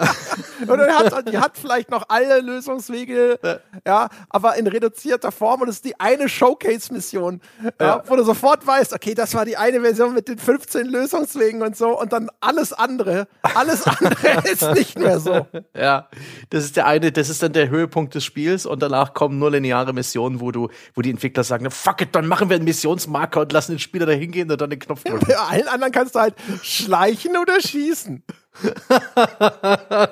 und 0.65 0.79
hat, 0.79 1.27
die 1.27 1.37
hat 1.37 1.57
vielleicht 1.57 1.91
noch 1.91 2.05
alle 2.07 2.39
Lösungswege, 2.39 3.37
ja. 3.43 3.59
ja, 3.85 4.09
aber 4.29 4.55
in 4.55 4.67
reduzierter 4.67 5.33
Form 5.33 5.61
und 5.61 5.67
es 5.67 5.75
ist 5.77 5.85
die 5.85 5.99
eine 5.99 6.29
Showcase-Mission, 6.29 7.41
wo 8.07 8.15
du 8.15 8.23
sofort 8.23 8.65
weißt, 8.65 8.93
okay, 8.93 9.15
das 9.15 9.33
war 9.33 9.43
die 9.43 9.57
eine 9.57 9.81
Version 9.81 10.13
mit 10.13 10.29
den 10.29 10.37
15 10.37 10.85
Lösungswegen 10.85 11.54
Ding 11.55 11.61
und 11.61 11.75
so 11.75 11.99
und 11.99 12.13
dann 12.13 12.29
alles 12.39 12.73
andere, 12.73 13.27
alles 13.41 13.85
andere 13.85 14.43
ist 14.51 14.69
nicht 14.73 14.99
mehr 14.99 15.19
so. 15.19 15.47
Ja, 15.75 16.09
das 16.49 16.63
ist 16.63 16.75
der 16.75 16.87
eine, 16.87 17.11
das 17.11 17.29
ist 17.29 17.41
dann 17.43 17.53
der 17.53 17.69
Höhepunkt 17.69 18.15
des 18.15 18.23
Spiels 18.23 18.65
und 18.65 18.81
danach 18.81 19.13
kommen 19.13 19.39
nur 19.39 19.51
lineare 19.51 19.93
Missionen, 19.93 20.39
wo 20.39 20.51
du, 20.51 20.69
wo 20.93 21.01
die 21.01 21.09
Entwickler 21.09 21.43
sagen, 21.43 21.69
fuck 21.71 22.01
it, 22.01 22.09
dann 22.13 22.27
machen 22.27 22.49
wir 22.49 22.55
einen 22.55 22.65
Missionsmarker 22.65 23.41
und 23.41 23.51
lassen 23.51 23.73
den 23.73 23.79
Spieler 23.79 24.05
da 24.05 24.11
hingehen 24.11 24.51
und 24.51 24.59
dann 24.59 24.69
den 24.69 24.79
Knopf 24.79 25.03
drücken. 25.03 25.25
Bei 25.27 25.37
allen 25.37 25.67
anderen 25.67 25.91
kannst 25.91 26.15
du 26.15 26.19
halt 26.19 26.35
schleichen 26.61 27.37
oder 27.37 27.59
schießen. 27.59 28.23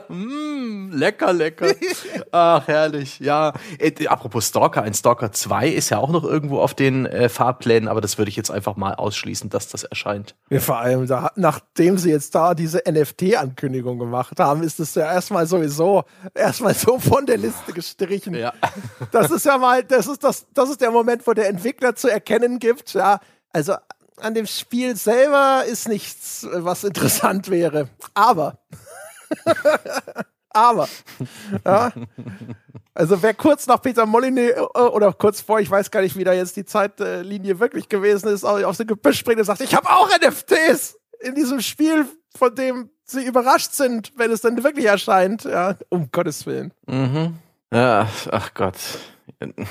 Mm, 0.09 0.91
lecker, 0.93 1.33
lecker. 1.33 1.73
Ach, 2.31 2.67
herrlich. 2.67 3.19
Ja, 3.19 3.53
äh, 3.79 4.07
apropos 4.07 4.47
Stalker, 4.47 4.83
ein 4.83 4.93
Stalker 4.93 5.31
2 5.31 5.69
ist 5.69 5.89
ja 5.89 5.99
auch 5.99 6.09
noch 6.09 6.23
irgendwo 6.23 6.59
auf 6.59 6.73
den 6.73 7.05
äh, 7.05 7.29
Fahrplänen, 7.29 7.87
aber 7.87 8.01
das 8.01 8.17
würde 8.17 8.29
ich 8.29 8.35
jetzt 8.35 8.51
einfach 8.51 8.75
mal 8.75 8.95
ausschließen, 8.95 9.49
dass 9.49 9.67
das 9.69 9.83
erscheint. 9.83 10.35
Ja, 10.49 10.59
vor 10.59 10.79
allem, 10.79 11.07
da, 11.07 11.31
nachdem 11.35 11.97
sie 11.97 12.09
jetzt 12.09 12.35
da 12.35 12.53
diese 12.53 12.83
NFT-Ankündigung 12.87 13.99
gemacht 13.99 14.39
haben, 14.39 14.63
ist 14.63 14.79
es 14.79 14.95
ja 14.95 15.11
erstmal 15.11 15.47
sowieso 15.47 16.03
erstmal 16.33 16.73
so 16.73 16.99
von 16.99 17.25
der 17.25 17.37
Liste 17.37 17.73
gestrichen. 17.73 18.35
Ja. 18.35 18.53
Das 19.11 19.31
ist 19.31 19.45
ja 19.45 19.57
mal, 19.57 19.83
das 19.83 20.07
ist 20.07 20.23
das, 20.23 20.47
das 20.53 20.69
ist 20.69 20.81
der 20.81 20.91
Moment, 20.91 21.25
wo 21.27 21.33
der 21.33 21.49
Entwickler 21.49 21.95
zu 21.95 22.09
erkennen 22.09 22.59
gibt, 22.59 22.93
ja, 22.93 23.19
also 23.51 23.75
an 24.23 24.33
dem 24.33 24.45
Spiel 24.45 24.95
selber 24.95 25.63
ist 25.65 25.87
nichts, 25.87 26.47
was 26.49 26.83
interessant 26.83 27.49
wäre. 27.49 27.89
Aber. 28.13 28.59
aber. 30.49 30.87
Ja. 31.65 31.91
Also 32.93 33.21
wer 33.21 33.33
kurz 33.33 33.67
nach 33.67 33.81
Peter 33.81 34.05
Molyneux 34.05 34.55
äh, 34.55 34.79
oder 34.79 35.11
kurz 35.13 35.41
vor, 35.41 35.59
ich 35.59 35.69
weiß 35.69 35.91
gar 35.91 36.01
nicht, 36.01 36.15
wie 36.15 36.23
da 36.23 36.33
jetzt 36.33 36.55
die 36.55 36.65
Zeitlinie 36.65 37.59
wirklich 37.59 37.89
gewesen 37.89 38.29
ist, 38.29 38.43
auf 38.43 38.77
den 38.77 38.87
Gebüsch 38.87 39.19
springt 39.19 39.39
und 39.39 39.45
sagt, 39.45 39.61
ich 39.61 39.75
habe 39.75 39.89
auch 39.89 40.09
NFTs 40.09 40.97
in 41.21 41.35
diesem 41.35 41.61
Spiel, 41.61 42.05
von 42.35 42.53
dem 42.53 42.89
sie 43.05 43.25
überrascht 43.25 43.73
sind, 43.73 44.11
wenn 44.15 44.31
es 44.31 44.41
dann 44.41 44.63
wirklich 44.63 44.85
erscheint. 44.85 45.43
Ja, 45.43 45.75
um 45.89 46.09
Gottes 46.11 46.45
Willen. 46.45 46.73
Mhm. 46.85 47.37
Ja, 47.73 48.07
ach 48.31 48.53
Gott. 48.53 48.77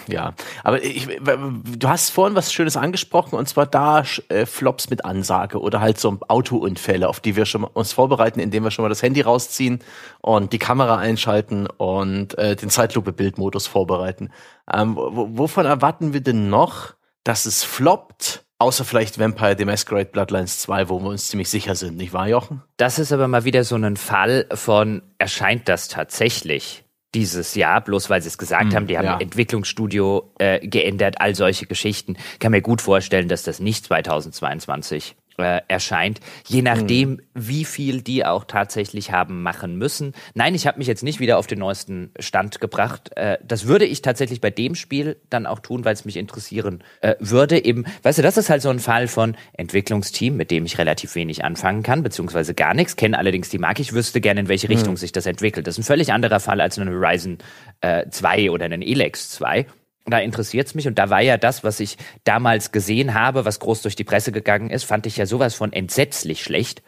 Ja, 0.06 0.34
aber 0.64 0.82
ich, 0.82 1.06
du 1.06 1.88
hast 1.88 2.10
vorhin 2.10 2.36
was 2.36 2.52
Schönes 2.52 2.76
angesprochen 2.76 3.36
und 3.36 3.48
zwar 3.48 3.66
da 3.66 4.04
äh, 4.28 4.46
Flops 4.46 4.90
mit 4.90 5.04
Ansage 5.04 5.60
oder 5.60 5.80
halt 5.80 5.98
so 5.98 6.18
Autounfälle, 6.28 7.08
auf 7.08 7.20
die 7.20 7.36
wir 7.36 7.46
schon 7.46 7.64
uns 7.64 7.92
vorbereiten, 7.92 8.40
indem 8.40 8.64
wir 8.64 8.70
schon 8.70 8.82
mal 8.84 8.88
das 8.88 9.02
Handy 9.02 9.20
rausziehen 9.20 9.80
und 10.20 10.52
die 10.52 10.58
Kamera 10.58 10.98
einschalten 10.98 11.66
und 11.66 12.36
äh, 12.38 12.56
den 12.56 12.70
Zeitlupe-Bildmodus 12.70 13.66
vorbereiten. 13.66 14.30
Ähm, 14.72 14.96
wovon 14.96 15.66
erwarten 15.66 16.12
wir 16.12 16.20
denn 16.20 16.48
noch, 16.50 16.94
dass 17.24 17.46
es 17.46 17.64
floppt? 17.64 18.44
Außer 18.58 18.84
vielleicht 18.84 19.18
Vampire 19.18 19.56
The 19.58 19.64
Masquerade 19.64 20.10
Bloodlines 20.10 20.60
2, 20.60 20.88
wo 20.88 21.00
wir 21.00 21.08
uns 21.08 21.26
ziemlich 21.26 21.50
sicher 21.50 21.74
sind, 21.74 21.96
nicht 21.96 22.12
wahr, 22.12 22.28
Jochen? 22.28 22.62
Das 22.76 23.00
ist 23.00 23.12
aber 23.12 23.26
mal 23.26 23.44
wieder 23.44 23.64
so 23.64 23.74
ein 23.74 23.96
Fall 23.96 24.46
von, 24.54 25.02
erscheint 25.18 25.68
das 25.68 25.88
tatsächlich? 25.88 26.81
Dieses 27.14 27.54
Jahr, 27.54 27.80
bloß 27.82 28.10
weil 28.10 28.22
sie 28.22 28.28
es 28.28 28.38
gesagt 28.38 28.72
mm, 28.72 28.74
haben, 28.74 28.86
die 28.86 28.96
haben 28.96 29.04
ja. 29.04 29.18
Entwicklungsstudio 29.18 30.32
äh, 30.38 30.66
geändert, 30.66 31.20
all 31.20 31.34
solche 31.34 31.66
Geschichten. 31.66 32.16
Kann 32.38 32.52
mir 32.52 32.62
gut 32.62 32.80
vorstellen, 32.80 33.28
dass 33.28 33.42
das 33.42 33.60
nicht 33.60 33.84
2022 33.84 35.16
äh, 35.42 35.62
erscheint, 35.68 36.20
je 36.46 36.62
nachdem, 36.62 37.10
mhm. 37.10 37.20
wie 37.34 37.64
viel 37.64 38.02
die 38.02 38.24
auch 38.24 38.44
tatsächlich 38.44 39.12
haben 39.12 39.42
machen 39.42 39.76
müssen. 39.76 40.14
Nein, 40.34 40.54
ich 40.54 40.66
habe 40.66 40.78
mich 40.78 40.86
jetzt 40.86 41.02
nicht 41.02 41.20
wieder 41.20 41.38
auf 41.38 41.46
den 41.46 41.58
neuesten 41.58 42.12
Stand 42.18 42.60
gebracht. 42.60 43.10
Äh, 43.16 43.38
das 43.46 43.66
würde 43.66 43.84
ich 43.84 44.02
tatsächlich 44.02 44.40
bei 44.40 44.50
dem 44.50 44.74
Spiel 44.74 45.16
dann 45.30 45.46
auch 45.46 45.58
tun, 45.58 45.84
weil 45.84 45.94
es 45.94 46.04
mich 46.04 46.16
interessieren 46.16 46.82
äh, 47.00 47.16
würde. 47.18 47.64
Eben, 47.64 47.84
weißt 48.02 48.18
du, 48.18 48.22
das 48.22 48.36
ist 48.36 48.50
halt 48.50 48.62
so 48.62 48.70
ein 48.70 48.78
Fall 48.78 49.08
von 49.08 49.36
Entwicklungsteam, 49.52 50.36
mit 50.36 50.50
dem 50.50 50.64
ich 50.64 50.78
relativ 50.78 51.14
wenig 51.14 51.44
anfangen 51.44 51.82
kann, 51.82 52.02
beziehungsweise 52.02 52.54
gar 52.54 52.74
nichts, 52.74 52.96
kenne 52.96 53.18
allerdings 53.18 53.48
die 53.48 53.58
Marke. 53.58 53.82
Ich 53.82 53.92
wüsste 53.92 54.20
gerne, 54.20 54.40
in 54.40 54.48
welche 54.48 54.68
mhm. 54.68 54.74
Richtung 54.74 54.96
sich 54.96 55.12
das 55.12 55.26
entwickelt. 55.26 55.66
Das 55.66 55.74
ist 55.74 55.84
ein 55.84 55.86
völlig 55.86 56.12
anderer 56.12 56.40
Fall 56.40 56.60
als 56.60 56.78
ein 56.78 56.88
Horizon 56.88 57.38
äh, 57.80 58.08
2 58.08 58.50
oder 58.50 58.66
ein 58.66 58.82
Elex 58.82 59.30
2 59.30 59.66
da 60.06 60.18
interessiert 60.18 60.66
es 60.66 60.74
mich 60.74 60.88
und 60.88 60.98
da 60.98 61.10
war 61.10 61.20
ja 61.20 61.36
das, 61.36 61.64
was 61.64 61.80
ich 61.80 61.96
damals 62.24 62.72
gesehen 62.72 63.14
habe, 63.14 63.44
was 63.44 63.60
groß 63.60 63.82
durch 63.82 63.96
die 63.96 64.04
Presse 64.04 64.32
gegangen 64.32 64.70
ist, 64.70 64.84
fand 64.84 65.06
ich 65.06 65.16
ja 65.16 65.26
sowas 65.26 65.54
von 65.54 65.72
entsetzlich 65.72 66.42
schlecht. 66.42 66.82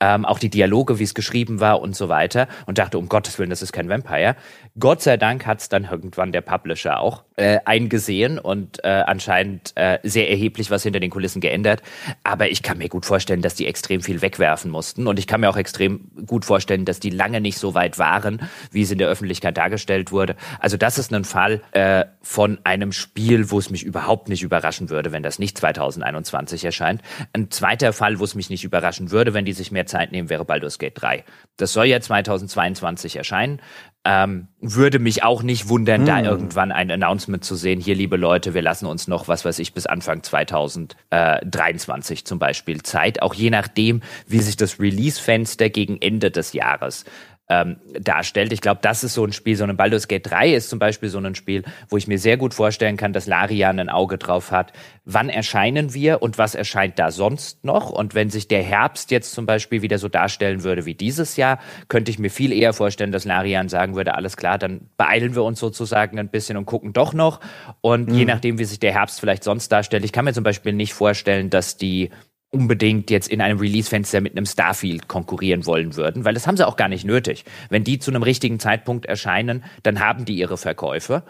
Ähm, 0.00 0.24
auch 0.24 0.38
die 0.38 0.50
Dialoge, 0.50 0.98
wie 0.98 1.04
es 1.04 1.14
geschrieben 1.14 1.60
war 1.60 1.80
und 1.80 1.94
so 1.94 2.08
weiter 2.08 2.48
und 2.66 2.78
dachte, 2.78 2.98
um 2.98 3.08
Gottes 3.08 3.38
Willen, 3.38 3.50
das 3.50 3.62
ist 3.62 3.72
kein 3.72 3.88
Vampire. 3.88 4.36
Gott 4.78 5.02
sei 5.02 5.16
Dank 5.16 5.46
hat 5.46 5.60
es 5.60 5.68
dann 5.68 5.84
irgendwann 5.84 6.32
der 6.32 6.40
Publisher 6.40 7.00
auch 7.00 7.24
äh, 7.36 7.58
eingesehen 7.64 8.38
und 8.38 8.82
äh, 8.84 8.88
anscheinend 8.88 9.72
äh, 9.76 9.98
sehr 10.02 10.30
erheblich 10.30 10.70
was 10.70 10.82
hinter 10.82 11.00
den 11.00 11.10
Kulissen 11.10 11.40
geändert. 11.40 11.82
Aber 12.24 12.50
ich 12.50 12.62
kann 12.62 12.78
mir 12.78 12.88
gut 12.88 13.06
vorstellen, 13.06 13.42
dass 13.42 13.54
die 13.54 13.66
extrem 13.66 14.00
viel 14.00 14.22
wegwerfen 14.22 14.70
mussten 14.70 15.06
und 15.06 15.18
ich 15.18 15.26
kann 15.26 15.40
mir 15.40 15.50
auch 15.50 15.56
extrem 15.56 16.10
gut 16.26 16.44
vorstellen, 16.44 16.84
dass 16.84 17.00
die 17.00 17.10
lange 17.10 17.40
nicht 17.40 17.58
so 17.58 17.74
weit 17.74 17.98
waren, 17.98 18.42
wie 18.70 18.82
es 18.82 18.90
in 18.90 18.98
der 18.98 19.08
Öffentlichkeit 19.08 19.56
dargestellt 19.56 20.12
wurde. 20.12 20.36
Also 20.58 20.76
das 20.76 20.98
ist 20.98 21.12
ein 21.12 21.24
Fall 21.24 21.60
äh, 21.72 22.04
von 22.22 22.58
einem 22.64 22.92
Spiel, 22.92 23.50
wo 23.50 23.58
es 23.58 23.70
mich 23.70 23.82
überhaupt 23.82 24.28
nicht 24.28 24.42
überraschen 24.42 24.88
würde, 24.88 25.12
wenn 25.12 25.22
das 25.22 25.38
nicht 25.38 25.58
2021 25.58 26.64
erscheint. 26.64 27.02
Ein 27.32 27.50
zweiter 27.50 27.92
Fall, 27.92 28.18
wo 28.18 28.24
es 28.24 28.34
mich 28.34 28.50
nicht 28.50 28.64
überraschen 28.64 29.10
würde, 29.10 29.34
wenn 29.34 29.44
die 29.44 29.52
sich 29.52 29.70
mehr 29.70 29.86
Zeit 29.90 30.12
nehmen, 30.12 30.30
wäre 30.30 30.44
Baldur's 30.44 30.78
Gate 30.78 30.92
3. 30.94 31.24
Das 31.56 31.72
soll 31.72 31.86
ja 31.86 32.00
2022 32.00 33.16
erscheinen. 33.16 33.60
Ähm, 34.04 34.48
würde 34.60 34.98
mich 34.98 35.24
auch 35.24 35.42
nicht 35.42 35.68
wundern, 35.68 36.00
hm. 36.00 36.06
da 36.06 36.22
irgendwann 36.22 36.72
ein 36.72 36.90
Announcement 36.90 37.44
zu 37.44 37.54
sehen. 37.54 37.80
Hier, 37.80 37.94
liebe 37.94 38.16
Leute, 38.16 38.54
wir 38.54 38.62
lassen 38.62 38.86
uns 38.86 39.08
noch, 39.08 39.28
was 39.28 39.44
weiß 39.44 39.58
ich, 39.58 39.74
bis 39.74 39.84
Anfang 39.84 40.22
2023 40.22 42.24
zum 42.24 42.38
Beispiel 42.38 42.82
Zeit. 42.82 43.20
Auch 43.20 43.34
je 43.34 43.50
nachdem, 43.50 44.00
wie 44.26 44.38
sich 44.38 44.56
das 44.56 44.80
Release-Fenster 44.80 45.68
gegen 45.68 46.00
Ende 46.00 46.30
des 46.30 46.54
Jahres 46.54 47.04
ähm, 47.50 47.76
darstellt. 48.00 48.52
Ich 48.52 48.60
glaube, 48.60 48.78
das 48.80 49.02
ist 49.02 49.14
so 49.14 49.24
ein 49.24 49.32
Spiel, 49.32 49.56
so 49.56 49.64
ein 49.64 49.76
Baldur's 49.76 50.06
Gate 50.06 50.30
3 50.30 50.54
ist 50.54 50.70
zum 50.70 50.78
Beispiel 50.78 51.08
so 51.08 51.18
ein 51.18 51.34
Spiel, 51.34 51.64
wo 51.88 51.96
ich 51.96 52.06
mir 52.06 52.18
sehr 52.18 52.36
gut 52.36 52.54
vorstellen 52.54 52.96
kann, 52.96 53.12
dass 53.12 53.26
Larian 53.26 53.80
ein 53.80 53.88
Auge 53.88 54.18
drauf 54.18 54.52
hat. 54.52 54.72
Wann 55.04 55.28
erscheinen 55.28 55.92
wir 55.92 56.22
und 56.22 56.38
was 56.38 56.54
erscheint 56.54 57.00
da 57.00 57.10
sonst 57.10 57.64
noch? 57.64 57.90
Und 57.90 58.14
wenn 58.14 58.30
sich 58.30 58.46
der 58.46 58.62
Herbst 58.62 59.10
jetzt 59.10 59.32
zum 59.32 59.46
Beispiel 59.46 59.82
wieder 59.82 59.98
so 59.98 60.08
darstellen 60.08 60.62
würde 60.62 60.86
wie 60.86 60.94
dieses 60.94 61.36
Jahr, 61.36 61.58
könnte 61.88 62.12
ich 62.12 62.20
mir 62.20 62.30
viel 62.30 62.52
eher 62.52 62.72
vorstellen, 62.72 63.10
dass 63.10 63.24
Larian 63.24 63.68
sagen 63.68 63.96
würde, 63.96 64.14
alles 64.14 64.36
klar, 64.36 64.56
dann 64.56 64.88
beeilen 64.96 65.34
wir 65.34 65.42
uns 65.42 65.58
sozusagen 65.58 66.20
ein 66.20 66.28
bisschen 66.28 66.56
und 66.56 66.66
gucken 66.66 66.92
doch 66.92 67.12
noch. 67.12 67.40
Und 67.80 68.10
mhm. 68.10 68.14
je 68.14 68.24
nachdem, 68.26 68.60
wie 68.60 68.64
sich 68.64 68.78
der 68.78 68.92
Herbst 68.92 69.18
vielleicht 69.18 69.42
sonst 69.42 69.72
darstellt, 69.72 70.04
ich 70.04 70.12
kann 70.12 70.24
mir 70.24 70.34
zum 70.34 70.44
Beispiel 70.44 70.72
nicht 70.72 70.94
vorstellen, 70.94 71.50
dass 71.50 71.76
die 71.76 72.10
unbedingt 72.50 73.10
jetzt 73.10 73.28
in 73.28 73.40
einem 73.40 73.58
Release-Fenster 73.58 74.20
mit 74.20 74.36
einem 74.36 74.46
Starfield 74.46 75.08
konkurrieren 75.08 75.66
wollen 75.66 75.96
würden, 75.96 76.24
weil 76.24 76.34
das 76.34 76.46
haben 76.46 76.56
sie 76.56 76.66
auch 76.66 76.76
gar 76.76 76.88
nicht 76.88 77.04
nötig. 77.04 77.44
Wenn 77.68 77.84
die 77.84 77.98
zu 77.98 78.10
einem 78.10 78.22
richtigen 78.22 78.58
Zeitpunkt 78.58 79.06
erscheinen, 79.06 79.64
dann 79.82 80.00
haben 80.00 80.24
die 80.24 80.34
ihre 80.34 80.58
Verkäufe. 80.58 81.22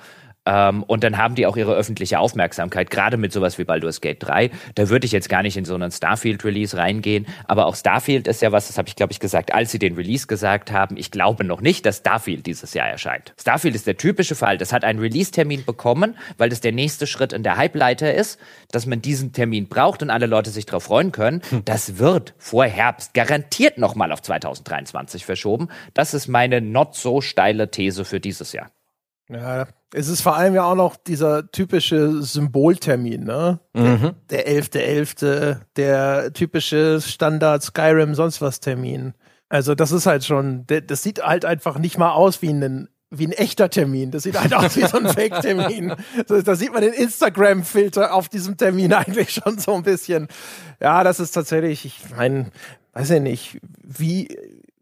Ähm, 0.50 0.82
und 0.82 1.04
dann 1.04 1.16
haben 1.16 1.36
die 1.36 1.46
auch 1.46 1.56
ihre 1.56 1.74
öffentliche 1.74 2.18
Aufmerksamkeit, 2.18 2.90
gerade 2.90 3.16
mit 3.16 3.32
sowas 3.32 3.56
wie 3.58 3.64
Baldur's 3.64 4.00
Gate 4.00 4.16
3. 4.20 4.50
Da 4.74 4.88
würde 4.88 5.06
ich 5.06 5.12
jetzt 5.12 5.28
gar 5.28 5.42
nicht 5.42 5.56
in 5.56 5.64
so 5.64 5.74
einen 5.74 5.92
Starfield-Release 5.92 6.76
reingehen. 6.76 7.26
Aber 7.46 7.66
auch 7.66 7.76
Starfield 7.76 8.26
ist 8.26 8.42
ja 8.42 8.50
was, 8.50 8.66
das 8.66 8.76
habe 8.76 8.88
ich, 8.88 8.96
glaube 8.96 9.12
ich, 9.12 9.20
gesagt, 9.20 9.54
als 9.54 9.70
sie 9.70 9.78
den 9.78 9.94
Release 9.94 10.26
gesagt 10.26 10.72
haben. 10.72 10.96
Ich 10.96 11.12
glaube 11.12 11.44
noch 11.44 11.60
nicht, 11.60 11.86
dass 11.86 11.98
Starfield 11.98 12.46
dieses 12.46 12.74
Jahr 12.74 12.88
erscheint. 12.88 13.32
Starfield 13.40 13.76
ist 13.76 13.86
der 13.86 13.96
typische 13.96 14.34
Fall. 14.34 14.58
Das 14.58 14.72
hat 14.72 14.84
einen 14.84 14.98
Release-Termin 14.98 15.64
bekommen, 15.64 16.16
weil 16.36 16.48
das 16.48 16.60
der 16.60 16.72
nächste 16.72 17.06
Schritt 17.06 17.32
in 17.32 17.44
der 17.44 17.56
Hype-Leiter 17.56 18.12
ist, 18.12 18.40
dass 18.72 18.86
man 18.86 19.00
diesen 19.00 19.32
Termin 19.32 19.68
braucht 19.68 20.02
und 20.02 20.10
alle 20.10 20.26
Leute 20.26 20.50
sich 20.50 20.66
darauf 20.66 20.84
freuen 20.84 21.12
können. 21.12 21.42
Hm. 21.50 21.64
Das 21.64 21.98
wird 21.98 22.34
vor 22.38 22.64
Herbst 22.64 23.14
garantiert 23.14 23.78
nochmal 23.78 24.10
auf 24.10 24.22
2023 24.22 25.24
verschoben. 25.24 25.68
Das 25.94 26.12
ist 26.14 26.26
meine 26.26 26.60
not 26.60 26.96
so 26.96 27.20
steile 27.20 27.70
These 27.70 28.04
für 28.04 28.18
dieses 28.18 28.52
Jahr. 28.52 28.70
Ja, 29.30 29.66
es 29.94 30.08
ist 30.08 30.22
vor 30.22 30.36
allem 30.36 30.54
ja 30.54 30.64
auch 30.64 30.74
noch 30.74 30.96
dieser 30.96 31.50
typische 31.50 32.22
Symboltermin, 32.22 33.24
ne? 33.24 33.60
Mhm. 33.74 34.12
Der 34.30 34.48
11.11., 34.48 35.18
.11., 35.18 35.56
der 35.76 36.32
typische 36.32 37.00
Standard 37.00 37.62
Skyrim 37.62 38.14
sonst 38.14 38.40
was 38.40 38.60
Termin. 38.60 39.14
Also 39.48 39.74
das 39.74 39.92
ist 39.92 40.06
halt 40.06 40.24
schon, 40.24 40.66
das 40.66 41.02
sieht 41.02 41.22
halt 41.22 41.44
einfach 41.44 41.78
nicht 41.78 41.98
mal 41.98 42.12
aus 42.12 42.42
wie 42.42 42.52
ein 42.52 42.88
wie 43.12 43.26
ein 43.26 43.32
echter 43.32 43.68
Termin. 43.70 44.12
Das 44.12 44.22
sieht 44.22 44.38
halt 44.38 44.54
aus 44.54 44.76
wie 44.76 44.86
so 44.86 44.98
ein 44.98 45.08
Fake-Termin. 45.12 45.94
da 46.28 46.54
sieht 46.54 46.72
man 46.72 46.82
den 46.82 46.92
Instagram-Filter 46.92 48.14
auf 48.14 48.28
diesem 48.28 48.56
Termin 48.56 48.92
eigentlich 48.92 49.32
schon 49.32 49.58
so 49.58 49.74
ein 49.74 49.82
bisschen. 49.82 50.28
Ja, 50.80 51.02
das 51.02 51.18
ist 51.18 51.32
tatsächlich, 51.32 51.84
ich 51.84 52.00
meine, 52.16 52.52
weiß 52.92 53.10
ich 53.10 53.20
nicht, 53.20 53.58
wie, 53.82 54.28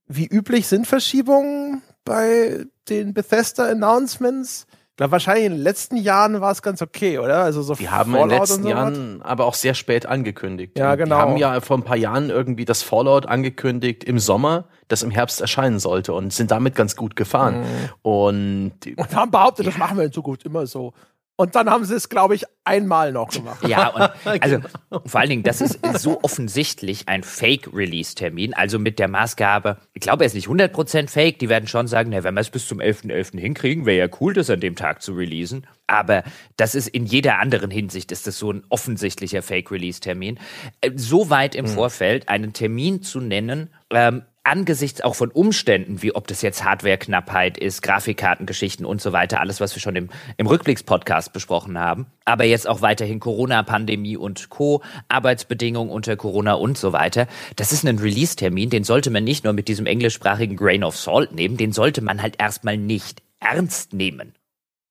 wie 0.09 0.27
üblich 0.27 0.67
sind 0.67 0.87
Verschiebungen 0.87 1.81
bei 2.09 2.65
den 2.89 3.15
Bethesda-Announcements? 3.15 4.67
Ich 4.71 4.97
glaube, 4.97 5.13
wahrscheinlich 5.13 5.45
in 5.45 5.53
den 5.53 5.61
letzten 5.61 5.97
Jahren 5.97 6.41
war 6.41 6.51
es 6.51 6.61
ganz 6.61 6.83
okay, 6.83 7.21
oder? 7.21 7.45
Also 7.45 7.63
so 7.63 7.75
Die 7.75 7.89
haben 7.89 8.11
Fallout 8.11 8.25
in 8.25 8.31
den 8.31 8.39
letzten 8.41 8.63
so 8.65 8.69
Jahren 8.69 9.23
aber 9.23 9.45
auch 9.45 9.55
sehr 9.55 9.75
spät 9.75 10.07
angekündigt. 10.07 10.77
Ja, 10.77 10.97
genau. 10.97 11.15
Die 11.15 11.23
haben 11.23 11.37
ja 11.37 11.61
vor 11.61 11.79
ein 11.79 11.85
paar 11.85 11.97
Jahren 11.97 12.31
irgendwie 12.31 12.65
das 12.65 12.83
Fallout 12.83 13.27
angekündigt 13.27 14.03
im 14.03 14.19
Sommer, 14.19 14.65
das 14.89 15.05
im 15.05 15.13
Herbst 15.13 15.41
erscheinen 15.41 15.79
sollte 15.79 16.13
und 16.15 16.33
sind 16.33 16.51
damit 16.51 16.75
ganz 16.75 16.97
gut 16.97 17.15
gefahren. 17.15 17.61
Mhm. 17.61 17.65
Und, 18.03 18.73
und 18.97 19.15
haben 19.15 19.31
behauptet, 19.31 19.69
das 19.69 19.79
machen 19.79 19.99
wir 19.99 20.05
in 20.05 20.13
Zukunft 20.13 20.43
immer 20.45 20.67
so. 20.67 20.95
Und 21.41 21.55
dann 21.55 21.71
haben 21.71 21.85
sie 21.85 21.95
es, 21.95 22.09
glaube 22.09 22.35
ich, 22.35 22.45
einmal 22.65 23.13
noch 23.13 23.31
gemacht. 23.31 23.67
Ja, 23.69 23.89
und 23.91 24.11
also 24.43 24.59
vor 25.07 25.21
allen 25.21 25.31
Dingen, 25.31 25.43
das 25.45 25.61
ist 25.61 25.79
so 25.99 26.21
offensichtlich 26.25 27.09
ein 27.09 27.23
Fake-Release-Termin, 27.23 28.55
also 28.55 28.81
mit 28.81 28.99
der 28.99 29.07
Maßgabe, 29.07 29.77
ich 29.95 30.01
glaube, 30.01 30.25
er 30.25 30.27
ist 30.27 30.35
nicht 30.35 30.49
100% 30.49 31.09
fake, 31.09 31.39
die 31.39 31.49
werden 31.49 31.69
schon 31.69 31.87
sagen, 31.87 32.11
na, 32.11 32.25
wenn 32.25 32.35
wir 32.35 32.41
es 32.41 32.51
bis 32.51 32.67
zum 32.67 32.81
11.11. 32.81 33.37
.11. 33.37 33.39
hinkriegen, 33.39 33.87
wäre 33.87 34.09
ja 34.09 34.17
cool, 34.21 34.35
das 34.35 34.51
an 34.51 34.59
dem 34.59 34.75
Tag 34.75 35.01
zu 35.01 35.13
releasen. 35.13 35.65
Aber 35.87 36.25
das 36.57 36.75
ist 36.75 36.89
in 36.89 37.07
jeder 37.07 37.39
anderen 37.39 37.71
Hinsicht 37.71 38.11
ist 38.11 38.27
das 38.27 38.37
so 38.37 38.53
ein 38.53 38.65
offensichtlicher 38.69 39.41
Fake-Release-Termin. 39.41 40.41
Äh, 40.81 40.91
so 40.97 41.31
weit 41.31 41.55
im 41.55 41.67
hm. 41.67 41.73
Vorfeld 41.73 42.29
einen 42.29 42.53
Termin 42.53 43.01
zu 43.03 43.21
nennen, 43.21 43.71
ähm, 43.91 44.25
angesichts 44.49 45.03
auch 45.03 45.15
von 45.15 45.31
Umständen, 45.31 46.03
wie 46.03 46.15
ob 46.15 46.27
das 46.27 46.43
jetzt 46.43 46.65
Hardwareknappheit 46.65 47.59
ist, 47.59 47.83
Grafikkartengeschichten 47.83 48.87
und 48.87 49.01
so 49.01 49.13
weiter, 49.13 49.41
alles, 49.41 49.61
was 49.61 49.75
wir 49.75 49.81
schon 49.81 49.95
im, 49.95 50.09
im 50.39 50.47
Rückblicks-Podcast 50.47 51.33
besprochen 51.33 51.79
haben, 51.79 52.07
aber 52.25 52.45
jetzt 52.45 52.67
auch 52.67 52.81
weiterhin 52.81 53.21
Corona-Pandemie 53.21 54.17
und 54.17 54.49
Co., 54.49 54.83
Arbeitsbedingungen 55.09 55.91
unter 55.91 56.17
Corona 56.17 56.55
und 56.55 56.79
so 56.79 56.93
weiter. 56.93 57.27
Das 57.57 57.73
ist 57.73 57.87
ein 57.87 57.99
Release-Termin, 57.99 58.71
den 58.71 58.85
sollte 58.85 59.11
man 59.11 59.25
nicht 59.25 59.45
nur 59.45 59.53
mit 59.53 59.69
diesem 59.69 59.87
englischsprachigen 59.87 60.57
Grain 60.57 60.83
of 60.83 60.97
Salt 60.97 61.33
nehmen, 61.33 61.57
den 61.57 61.73
sollte 61.73 62.01
man 62.01 62.23
halt 62.23 62.37
erstmal 62.39 62.79
nicht 62.79 63.23
ernst 63.41 63.93
nehmen. 63.93 64.35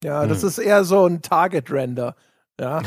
Ja, 0.03 0.27
das 0.27 0.43
hm. 0.43 0.49
ist 0.49 0.57
eher 0.59 0.83
so 0.83 1.05
ein 1.05 1.21
Target-Render. 1.21 2.15
Ja. 2.59 2.81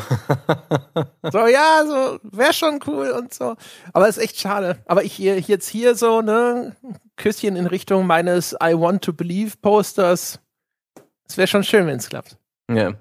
so, 1.30 1.46
ja, 1.46 1.84
so, 1.86 2.18
wäre 2.22 2.52
schon 2.52 2.80
cool 2.86 3.10
und 3.10 3.32
so. 3.32 3.56
Aber 3.92 4.08
ist 4.08 4.18
echt 4.18 4.40
schade. 4.40 4.78
Aber 4.86 5.04
ich 5.04 5.12
hier, 5.12 5.38
jetzt 5.38 5.68
hier 5.68 5.94
so, 5.94 6.22
ne, 6.22 6.74
Küsschen 7.16 7.54
in 7.56 7.66
Richtung 7.66 8.06
meines 8.06 8.52
I 8.52 8.74
Want 8.74 9.04
to 9.04 9.12
Believe 9.12 9.56
Posters. 9.62 10.40
Es 11.28 11.36
wäre 11.36 11.46
schon 11.46 11.62
schön, 11.62 11.86
wenn 11.86 11.98
es 11.98 12.08
klappt. 12.08 12.36
Ja. 12.70 12.94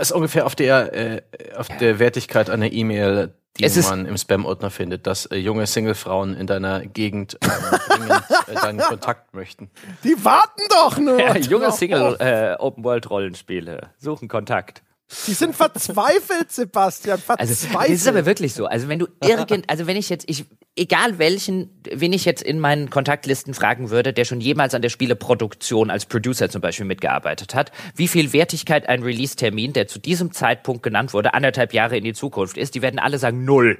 Ist 0.00 0.12
ungefähr 0.12 0.46
auf 0.46 0.54
der, 0.54 0.92
äh, 0.92 1.22
auf 1.56 1.68
ja. 1.68 1.76
der 1.76 1.98
Wertigkeit 1.98 2.48
einer 2.50 2.72
E-Mail, 2.72 3.34
die 3.58 3.64
es 3.64 3.88
man 3.88 4.06
im 4.06 4.16
Spam-Ordner 4.16 4.70
findet, 4.70 5.06
dass 5.06 5.26
äh, 5.26 5.36
junge 5.36 5.66
Single-Frauen 5.66 6.34
in 6.34 6.46
deiner 6.46 6.86
Gegend 6.86 7.34
äh, 7.34 7.38
dringend 7.88 8.22
äh, 8.46 8.54
deinen 8.54 8.78
Kontakt 8.80 9.34
möchten. 9.34 9.70
Die 10.04 10.24
warten 10.24 10.62
doch 10.70 10.96
nur. 10.98 11.20
Ja, 11.20 11.36
junge 11.36 11.70
Single-Open-World-Rollenspiele 11.70 13.76
äh, 13.76 13.86
suchen 13.98 14.28
Kontakt. 14.28 14.82
Die 15.26 15.34
sind 15.34 15.54
verzweifelt, 15.54 16.50
Sebastian. 16.50 17.18
Verzweifelt. 17.18 17.40
Also, 17.40 17.92
das 17.92 18.00
ist 18.00 18.08
aber 18.08 18.26
wirklich 18.26 18.54
so. 18.54 18.66
Also, 18.66 18.88
wenn 18.88 18.98
du 18.98 19.08
irgend, 19.22 19.68
also 19.68 19.86
wenn 19.86 19.96
ich 19.96 20.08
jetzt, 20.08 20.28
ich, 20.28 20.46
egal 20.76 21.18
welchen, 21.18 21.82
wen 21.92 22.12
ich 22.12 22.24
jetzt 22.24 22.42
in 22.42 22.58
meinen 22.58 22.90
Kontaktlisten 22.90 23.54
fragen 23.54 23.90
würde, 23.90 24.12
der 24.12 24.24
schon 24.24 24.40
jemals 24.40 24.74
an 24.74 24.82
der 24.82 24.88
Spieleproduktion 24.88 25.90
als 25.90 26.06
Producer 26.06 26.48
zum 26.48 26.60
Beispiel 26.62 26.86
mitgearbeitet 26.86 27.54
hat, 27.54 27.72
wie 27.94 28.08
viel 28.08 28.32
Wertigkeit 28.32 28.88
ein 28.88 29.02
Release-Termin, 29.02 29.72
der 29.72 29.86
zu 29.86 29.98
diesem 29.98 30.32
Zeitpunkt 30.32 30.82
genannt 30.82 31.12
wurde, 31.12 31.34
anderthalb 31.34 31.74
Jahre 31.74 31.96
in 31.96 32.04
die 32.04 32.14
Zukunft 32.14 32.56
ist, 32.56 32.74
die 32.74 32.82
werden 32.82 32.98
alle 32.98 33.18
sagen 33.18 33.44
null. 33.44 33.78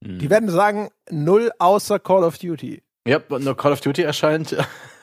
Die 0.00 0.30
werden 0.30 0.48
sagen 0.48 0.90
null 1.10 1.50
außer 1.58 1.98
Call 1.98 2.22
of 2.22 2.38
Duty. 2.38 2.82
Ja, 3.06 3.20
nur 3.28 3.56
Call 3.56 3.72
of 3.72 3.80
Duty 3.80 4.02
erscheint 4.02 4.54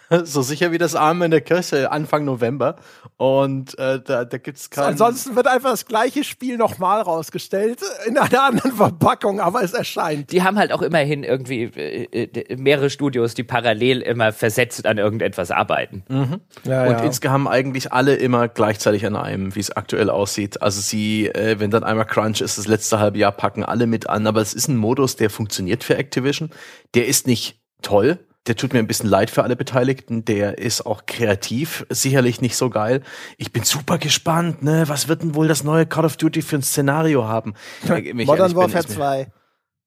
so 0.23 0.41
sicher 0.41 0.71
wie 0.71 0.77
das 0.77 0.95
Arme 0.95 1.25
in 1.25 1.31
der 1.31 1.41
Kirche 1.41 1.91
Anfang 1.91 2.25
November. 2.25 2.75
Und 3.17 3.77
äh, 3.79 4.01
da, 4.01 4.25
da 4.25 4.37
gibt 4.37 4.57
es 4.57 4.69
keinen. 4.69 4.97
So, 4.97 5.05
ansonsten 5.05 5.35
wird 5.35 5.47
einfach 5.47 5.71
das 5.71 5.85
gleiche 5.85 6.23
Spiel 6.23 6.57
nochmal 6.57 7.01
rausgestellt, 7.01 7.79
in 8.07 8.17
einer 8.17 8.43
anderen 8.43 8.73
Verpackung, 8.73 9.39
aber 9.39 9.63
es 9.63 9.73
erscheint. 9.73 10.31
Die 10.31 10.43
haben 10.43 10.57
halt 10.57 10.71
auch 10.71 10.81
immerhin 10.81 11.23
irgendwie 11.23 11.63
äh, 11.63 12.23
äh 12.23 12.55
mehrere 12.57 12.89
Studios, 12.89 13.33
die 13.33 13.43
parallel 13.43 14.01
immer 14.01 14.33
versetzt 14.33 14.85
an 14.85 14.97
irgendetwas 14.97 15.51
arbeiten. 15.51 16.03
Mhm. 16.09 16.41
Ja, 16.65 16.83
und 16.83 16.91
ja. 16.91 17.03
insgesamt 17.03 17.47
eigentlich 17.47 17.93
alle 17.93 18.15
immer 18.15 18.47
gleichzeitig 18.47 19.05
an 19.05 19.15
einem, 19.15 19.55
wie 19.55 19.59
es 19.59 19.71
aktuell 19.71 20.09
aussieht. 20.09 20.61
Also 20.61 20.81
sie, 20.81 21.27
äh, 21.27 21.59
wenn 21.59 21.71
dann 21.71 21.83
einmal 21.83 22.05
Crunch 22.05 22.41
ist, 22.41 22.57
das 22.57 22.67
letzte 22.67 22.99
halbe 22.99 23.17
Jahr 23.17 23.31
packen 23.31 23.63
alle 23.63 23.87
mit 23.87 24.09
an, 24.09 24.27
aber 24.27 24.41
es 24.41 24.53
ist 24.53 24.67
ein 24.67 24.77
Modus, 24.77 25.15
der 25.15 25.29
funktioniert 25.29 25.83
für 25.83 25.97
Activision. 25.97 26.49
Der 26.93 27.07
ist 27.07 27.27
nicht 27.27 27.59
toll, 27.81 28.19
der 28.47 28.55
tut 28.55 28.73
mir 28.73 28.79
ein 28.79 28.87
bisschen 28.87 29.09
leid 29.09 29.29
für 29.31 29.43
alle 29.43 29.55
Beteiligten. 29.55 30.25
Der 30.25 30.57
ist 30.57 30.85
auch 30.85 31.05
kreativ 31.05 31.85
sicherlich 31.89 32.41
nicht 32.41 32.55
so 32.55 32.69
geil. 32.69 33.01
Ich 33.37 33.51
bin 33.51 33.63
super 33.63 33.97
gespannt, 33.97 34.61
ne? 34.63 34.83
Was 34.87 35.07
wird 35.07 35.23
denn 35.23 35.35
wohl 35.35 35.47
das 35.47 35.63
neue 35.63 35.85
Call 35.85 36.05
of 36.05 36.17
Duty 36.17 36.41
für 36.41 36.57
ein 36.57 36.63
Szenario 36.63 37.27
haben? 37.27 37.55
Modern 38.13 38.55
Warfare 38.55 38.85
2. 38.85 39.31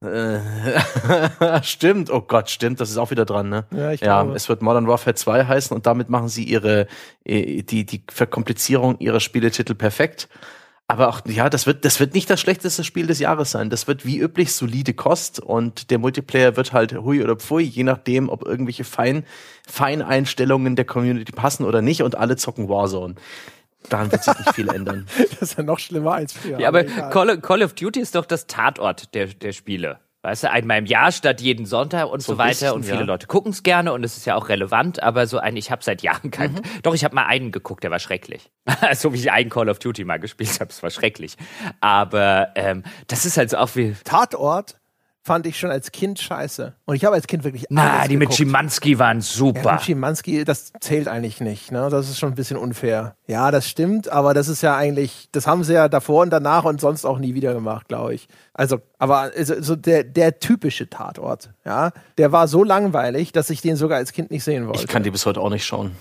Äh, 0.01 0.41
stimmt, 1.63 2.11
oh 2.11 2.21
Gott, 2.21 2.51
stimmt, 2.51 2.81
das 2.81 2.91
ist 2.91 2.99
auch 2.99 3.11
wieder 3.11 3.25
dran, 3.25 3.49
ne? 3.49 3.67
Ja, 3.73 3.91
ich 3.91 4.01
ja 4.01 4.23
glaube. 4.23 4.37
es 4.37 4.49
wird 4.49 4.63
Modern 4.63 4.87
Warfare 4.87 5.15
2 5.15 5.47
heißen 5.47 5.75
und 5.77 5.87
damit 5.87 6.09
machen 6.09 6.29
sie 6.29 6.45
ihre, 6.45 6.87
äh, 7.25 7.63
die, 7.63 7.85
die 7.85 8.05
Verkomplizierung 8.09 8.99
ihrer 9.01 9.19
Spieletitel 9.19 9.75
perfekt. 9.75 10.29
Aber 10.91 11.09
auch, 11.09 11.21
ja, 11.27 11.51
das 11.51 11.67
wird, 11.67 11.85
das 11.85 12.01
wird 12.01 12.15
nicht 12.15 12.31
das 12.31 12.41
schlechteste 12.41 12.83
Spiel 12.83 13.07
des 13.07 13.19
Jahres 13.19 13.51
sein. 13.51 13.69
Das 13.69 13.87
wird 13.87 14.07
wie 14.07 14.19
üblich 14.19 14.55
solide 14.55 14.95
Kost 14.95 15.39
und 15.39 15.91
der 15.91 15.99
Multiplayer 15.99 16.57
wird 16.57 16.73
halt 16.73 16.95
hui 16.95 17.23
oder 17.23 17.37
pfui, 17.37 17.63
je 17.63 17.85
nachdem, 17.85 18.31
ob 18.31 18.47
irgendwelche 18.47 18.85
Fein, 18.85 19.25
Feineinstellungen 19.69 20.77
der 20.77 20.87
Community 20.87 21.31
passen 21.31 21.65
oder 21.65 21.83
nicht 21.83 22.03
und 22.03 22.17
alle 22.17 22.37
zocken 22.37 22.71
Warzone. 22.71 23.17
Daran 23.91 24.11
wird 24.11 24.25
sich 24.25 24.39
nicht 24.39 24.55
viel 24.55 24.69
ändern. 24.71 25.07
Das 25.31 25.51
ist 25.51 25.59
ja 25.59 25.63
noch 25.63 25.79
schlimmer 25.79 26.15
als 26.15 26.33
früher. 26.33 26.59
Ja, 26.59 26.69
aber 26.69 26.85
Call, 26.85 27.39
Call, 27.39 27.63
of 27.63 27.75
Duty 27.75 28.01
ist 28.01 28.15
doch 28.15 28.25
das 28.25 28.47
Tatort 28.47 29.15
der, 29.15 29.27
der 29.27 29.53
Spiele. 29.53 30.01
Weißt 30.23 30.43
du, 30.43 30.51
einmal 30.51 30.79
im 30.79 30.87
Jahr 30.87 31.13
statt 31.13 31.41
jeden 31.41 31.65
Sonntag 31.65 32.09
und 32.11 32.21
so, 32.21 32.33
so 32.33 32.39
weiter. 32.39 32.49
Bisschen, 32.49 32.73
und 32.73 32.85
viele 32.85 32.99
ja. 32.99 33.05
Leute 33.05 33.29
gucken 33.29 33.53
es 33.53 33.63
gerne 33.63 33.93
und 33.93 34.03
es 34.03 34.17
ist 34.17 34.27
ja 34.27 34.35
auch 34.35 34.49
relevant, 34.49 35.01
aber 35.01 35.29
so 35.29 35.39
ein, 35.39 35.57
ich 35.57 35.71
habe 35.71 35.85
seit 35.85 36.03
Jahren 36.03 36.33
keinen. 36.33 36.55
Mhm. 36.55 36.83
Doch, 36.83 36.95
ich 36.95 37.05
habe 37.05 37.15
mal 37.15 37.27
einen 37.27 37.53
geguckt, 37.53 37.85
der 37.85 37.93
war 37.93 38.01
schrecklich. 38.01 38.51
so 38.95 39.13
wie 39.13 39.19
ich 39.19 39.31
einen 39.31 39.49
Call 39.49 39.69
of 39.69 39.79
Duty 39.79 40.05
mal 40.05 40.19
gespielt 40.19 40.59
habe, 40.59 40.71
es 40.71 40.83
war 40.83 40.91
schrecklich. 40.91 41.37
Aber 41.81 42.49
ähm, 42.57 42.83
das 43.07 43.27
ist 43.27 43.37
halt 43.37 43.51
so 43.51 43.59
auch 43.59 43.77
wie. 43.77 43.95
Tatort 44.05 44.81
fand 45.29 45.47
ich 45.47 45.59
schon 45.59 45.71
als 45.71 45.93
Kind 45.93 46.19
scheiße. 46.19 46.73
Und 46.87 46.97
ich 46.97 47.05
habe 47.05 47.15
als 47.15 47.27
Kind 47.27 47.45
wirklich 47.45 47.67
Na, 47.69 48.05
die 48.09 48.15
geguckt. 48.15 48.31
mit 48.31 48.35
Schimanski 48.35 48.99
waren 48.99 49.21
super. 49.21 49.63
Ja, 49.63 49.73
mit 49.75 49.83
Schimanski, 49.83 50.43
das 50.47 50.73
zählt 50.81 51.07
eigentlich 51.07 51.43
nicht. 51.43 51.71
Ne? 51.71 51.89
Das 51.91 52.09
ist 52.09 52.19
schon 52.19 52.31
ein 52.31 52.35
bisschen 52.35 52.57
unfair. 52.57 53.15
Ja, 53.27 53.51
das 53.51 53.69
stimmt, 53.69 54.09
aber 54.09 54.33
das 54.33 54.49
ist 54.49 54.63
ja 54.63 54.75
eigentlich, 54.75 55.29
das 55.33 55.47
haben 55.47 55.65
sie 55.65 55.75
ja 55.75 55.91
davor 55.91 56.23
und 56.23 56.31
danach 56.31 56.65
und 56.65 56.81
sonst 56.81 57.05
auch 57.05 57.19
nie 57.19 57.35
wieder 57.35 57.53
gemacht, 57.53 57.89
glaube 57.89 58.15
ich. 58.15 58.27
Also, 58.55 58.81
aber 58.99 59.31
also, 59.37 59.61
so 59.61 59.77
der, 59.77 60.03
der 60.03 60.41
typische 60.41 60.89
Tatort, 60.89 61.51
ja, 61.67 61.93
der 62.17 62.33
war 62.33 62.49
so 62.49 62.65
langweilig, 62.65 63.31
dass 63.33 63.51
ich 63.51 63.61
den 63.61 63.77
sogar 63.77 63.99
als 63.99 64.13
Kind 64.13 64.31
nicht 64.31 64.45
sehen 64.45 64.67
wollte. 64.67 64.81
Ich 64.81 64.89
kann 64.89 65.03
die 65.03 65.11
bis 65.11 65.27
heute 65.27 65.43
auch 65.43 65.51
nicht 65.51 65.67
schauen. 65.67 65.93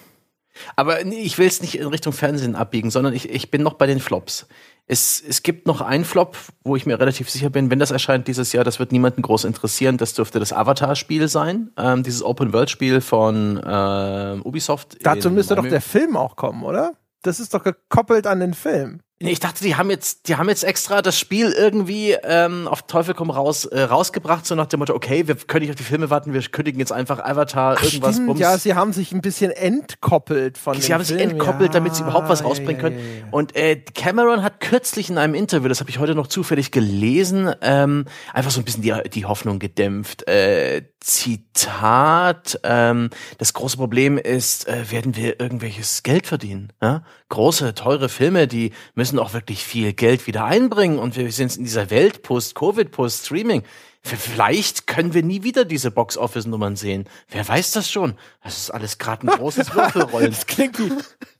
Aber 0.75 1.05
ich 1.05 1.37
will 1.37 1.47
es 1.47 1.61
nicht 1.61 1.77
in 1.77 1.87
Richtung 1.87 2.13
Fernsehen 2.13 2.55
abbiegen, 2.55 2.89
sondern 2.91 3.13
ich, 3.13 3.29
ich 3.29 3.51
bin 3.51 3.61
noch 3.61 3.73
bei 3.73 3.87
den 3.87 3.99
Flops. 3.99 4.47
Es, 4.89 5.21
es 5.21 5.43
gibt 5.43 5.67
noch 5.67 5.81
einen 5.81 6.05
Flop, 6.05 6.37
wo 6.63 6.77
ich 6.77 6.85
mir 6.85 6.97
relativ 6.97 7.29
sicher 7.29 7.49
bin, 7.49 7.69
wenn 7.69 7.77
das 7.77 7.91
erscheint 7.91 8.27
dieses 8.27 8.53
Jahr, 8.53 8.63
das 8.63 8.79
wird 8.79 8.93
niemanden 8.93 9.21
groß 9.21 9.43
interessieren. 9.43 9.97
Das 9.97 10.13
dürfte 10.13 10.39
das 10.39 10.53
Avatar-Spiel 10.53 11.27
sein, 11.27 11.71
ähm, 11.77 12.03
dieses 12.03 12.23
Open-World-Spiel 12.23 13.01
von 13.01 13.57
äh, 13.57 14.39
Ubisoft. 14.45 14.97
Dazu 15.01 15.29
müsste 15.29 15.55
doch 15.55 15.67
der 15.67 15.81
Film 15.81 16.15
auch 16.15 16.37
kommen, 16.37 16.63
oder? 16.63 16.93
Das 17.21 17.41
ist 17.41 17.53
doch 17.53 17.63
gekoppelt 17.63 18.27
an 18.27 18.39
den 18.39 18.53
Film. 18.53 19.01
Nee, 19.19 19.31
ich 19.31 19.39
dachte, 19.39 19.63
die 19.63 19.75
haben 19.75 19.89
jetzt, 19.89 20.27
die 20.27 20.35
haben 20.35 20.47
jetzt 20.47 20.63
extra 20.63 21.01
das 21.01 21.17
Spiel 21.17 21.51
irgendwie 21.51 22.11
ähm, 22.23 22.67
auf 22.67 22.83
Teufel 22.83 23.15
komm 23.15 23.31
raus 23.31 23.65
äh, 23.65 23.81
rausgebracht, 23.81 24.45
so 24.45 24.53
nach 24.53 24.67
dem 24.67 24.79
Motto, 24.79 24.93
okay, 24.93 25.27
wir 25.27 25.33
können 25.35 25.61
nicht 25.61 25.71
auf 25.71 25.75
die 25.75 25.83
Filme 25.83 26.11
warten, 26.11 26.33
wir 26.33 26.41
kündigen 26.43 26.79
jetzt 26.79 26.91
einfach 26.91 27.17
Avatar 27.19 27.77
Ach, 27.79 27.83
irgendwas. 27.83 28.13
Stimmt, 28.13 28.27
Bums. 28.27 28.39
Ja, 28.39 28.59
sie 28.59 28.75
haben 28.75 28.93
sich 28.93 29.11
ein 29.13 29.21
bisschen 29.21 29.49
entkoppelt 29.49 30.59
von. 30.59 30.79
Sie 30.79 30.93
haben 30.93 31.03
Film. 31.03 31.19
sich 31.19 31.29
entkoppelt, 31.31 31.69
ja, 31.69 31.79
damit 31.79 31.95
sie 31.95 32.03
überhaupt 32.03 32.29
was 32.29 32.43
rausbringen 32.43 32.75
ja, 32.75 32.81
können. 32.81 32.99
Ja, 32.99 33.27
Und 33.31 33.55
äh, 33.55 33.77
Cameron 33.77 34.43
hat 34.43 34.59
kürzlich 34.59 35.09
in 35.09 35.17
einem 35.17 35.33
Interview, 35.33 35.67
das 35.67 35.79
habe 35.79 35.89
ich 35.89 35.97
heute 35.97 36.13
noch 36.13 36.27
zufällig 36.27 36.71
gelesen, 36.71 37.51
ähm, 37.61 38.05
einfach 38.33 38.51
so 38.51 38.61
ein 38.61 38.65
bisschen 38.65 38.83
die, 38.83 38.93
die 39.09 39.25
Hoffnung 39.25 39.57
gedämpft. 39.57 40.27
Äh, 40.27 40.83
Zitat: 40.99 42.59
ähm, 42.63 43.09
Das 43.37 43.53
große 43.53 43.77
Problem 43.77 44.17
ist, 44.17 44.67
äh, 44.67 44.91
werden 44.91 45.15
wir 45.15 45.39
irgendwelches 45.39 46.03
Geld 46.03 46.27
verdienen? 46.27 46.73
Ja? 46.81 47.03
Große, 47.29 47.73
teure 47.75 48.09
Filme, 48.09 48.47
die 48.47 48.73
müssen 48.93 49.06
müssen 49.07 49.19
auch 49.19 49.31
wirklich 49.31 49.63
viel 49.63 49.93
Geld 49.93 50.27
wieder 50.27 50.43
einbringen 50.43 50.99
und 50.99 51.15
wir 51.15 51.31
sind 51.31 51.55
in 51.55 51.63
dieser 51.63 51.89
Welt 51.89 52.23
post-Covid, 52.23 52.91
post-Streaming. 52.91 53.63
Vielleicht 54.03 54.85
können 54.85 55.13
wir 55.13 55.23
nie 55.23 55.43
wieder 55.43 55.63
diese 55.63 55.91
Box-Office-Nummern 55.91 56.75
sehen. 56.75 57.07
Wer 57.29 57.47
weiß 57.47 57.71
das 57.71 57.89
schon? 57.89 58.17
Das 58.43 58.57
ist 58.57 58.69
alles 58.69 58.97
gerade 58.97 59.25
ein 59.25 59.37
großes 59.37 59.73
Würfelrollen. 59.73 60.31
das 60.31 60.45
klingt 60.45 60.77
wie. 60.79 60.91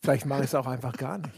Vielleicht 0.01 0.25
mache 0.25 0.41
ich 0.41 0.47
es 0.47 0.55
auch 0.55 0.65
einfach 0.65 0.95
gar 0.95 1.17
nicht. 1.17 1.33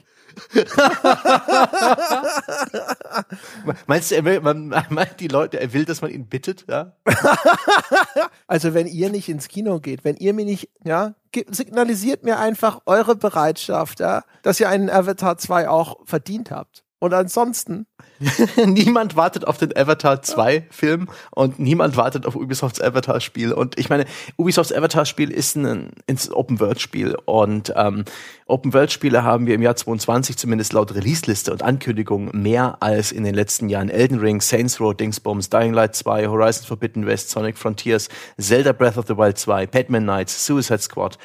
Meinst 3.87 4.11
du, 4.11 4.15
er 4.15 4.25
will, 4.25 4.41
man, 4.41 4.69
meint 4.89 5.19
die 5.19 5.27
Leute, 5.27 5.59
er 5.59 5.73
will, 5.73 5.85
dass 5.85 6.01
man 6.01 6.11
ihn 6.11 6.27
bittet, 6.27 6.65
ja? 6.67 6.93
also 8.47 8.73
wenn 8.73 8.87
ihr 8.87 9.09
nicht 9.09 9.29
ins 9.29 9.47
Kino 9.47 9.79
geht, 9.79 10.03
wenn 10.03 10.17
ihr 10.17 10.33
mir 10.33 10.45
nicht, 10.45 10.69
ja, 10.83 11.15
signalisiert 11.49 12.23
mir 12.23 12.39
einfach 12.39 12.81
eure 12.85 13.15
Bereitschaft, 13.15 13.99
ja, 13.99 14.23
dass 14.41 14.59
ihr 14.59 14.69
einen 14.69 14.89
Avatar 14.89 15.37
2 15.37 15.69
auch 15.69 15.97
verdient 16.05 16.51
habt. 16.51 16.83
Und 17.01 17.13
ansonsten. 17.13 17.87
niemand 18.65 19.15
wartet 19.15 19.47
auf 19.47 19.57
den 19.57 19.75
Avatar 19.75 20.21
2 20.21 20.67
Film 20.69 21.07
und 21.31 21.57
niemand 21.57 21.95
wartet 21.95 22.25
auf 22.25 22.35
Ubisofts 22.35 22.81
Avatar 22.81 23.21
Spiel. 23.21 23.53
Und 23.53 23.79
ich 23.79 23.89
meine, 23.89 24.05
Ubisofts 24.37 24.73
Avatar 24.73 25.05
Spiel 25.05 25.31
ist 25.31 25.55
ein, 25.55 25.91
Open 26.33 26.59
World 26.59 26.81
Spiel 26.81 27.15
und 27.23 27.71
ähm, 27.77 28.03
Open 28.45 28.73
World 28.73 28.91
Spiele 28.91 29.23
haben 29.23 29.45
wir 29.45 29.55
im 29.55 29.61
Jahr 29.61 29.77
22 29.77 30.35
zumindest 30.35 30.73
laut 30.73 30.93
Release-Liste 30.93 31.53
und 31.53 31.63
Ankündigung 31.63 32.31
mehr 32.33 32.77
als 32.81 33.13
in 33.13 33.23
den 33.23 33.35
letzten 33.35 33.69
Jahren. 33.69 33.89
Elden 33.89 34.19
Ring, 34.19 34.41
Saints 34.41 34.81
Row, 34.81 34.93
Dingsbombs, 34.93 35.49
Dying 35.49 35.73
Light 35.73 35.95
2, 35.95 36.27
Horizon 36.27 36.67
Forbidden 36.67 37.05
West, 37.05 37.29
Sonic 37.29 37.57
Frontiers, 37.57 38.09
Zelda 38.37 38.73
Breath 38.73 38.97
of 38.97 39.07
the 39.07 39.15
Wild 39.15 39.37
2, 39.37 39.67
Batman 39.67 40.03
Knights, 40.03 40.45
Suicide 40.45 40.81
Squad 40.81 41.17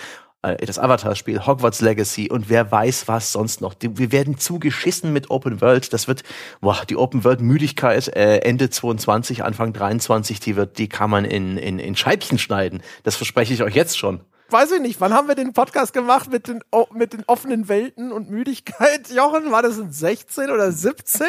das 0.58 0.78
Avatar-Spiel, 0.78 1.46
Hogwarts 1.46 1.80
Legacy 1.80 2.30
und 2.30 2.48
wer 2.48 2.70
weiß 2.70 3.08
was 3.08 3.32
sonst 3.32 3.60
noch. 3.60 3.74
Wir 3.80 4.12
werden 4.12 4.38
zugeschissen 4.38 5.12
mit 5.12 5.30
Open 5.30 5.60
World. 5.60 5.92
Das 5.92 6.08
wird, 6.08 6.22
boah, 6.60 6.82
die 6.88 6.96
Open 6.96 7.24
World-Müdigkeit 7.24 8.08
äh, 8.08 8.38
Ende 8.38 8.70
22, 8.70 9.44
Anfang 9.44 9.72
23, 9.72 10.40
die 10.40 10.56
wird, 10.56 10.78
die 10.78 10.88
kann 10.88 11.10
man 11.10 11.24
in, 11.24 11.56
in, 11.56 11.78
in 11.78 11.96
Scheibchen 11.96 12.38
schneiden. 12.38 12.82
Das 13.02 13.16
verspreche 13.16 13.54
ich 13.54 13.62
euch 13.62 13.74
jetzt 13.74 13.98
schon. 13.98 14.20
Weiß 14.50 14.70
ich 14.72 14.80
nicht, 14.80 15.00
wann 15.00 15.14
haben 15.14 15.26
wir 15.26 15.34
den 15.34 15.52
Podcast 15.54 15.92
gemacht 15.92 16.30
mit 16.30 16.48
den, 16.48 16.60
mit 16.92 17.14
den 17.14 17.24
offenen 17.26 17.68
Welten 17.68 18.12
und 18.12 18.30
Müdigkeit? 18.30 19.10
Jochen, 19.14 19.50
war 19.50 19.62
das 19.62 19.78
in 19.78 19.90
16 19.90 20.50
oder 20.50 20.70
17? 20.70 21.26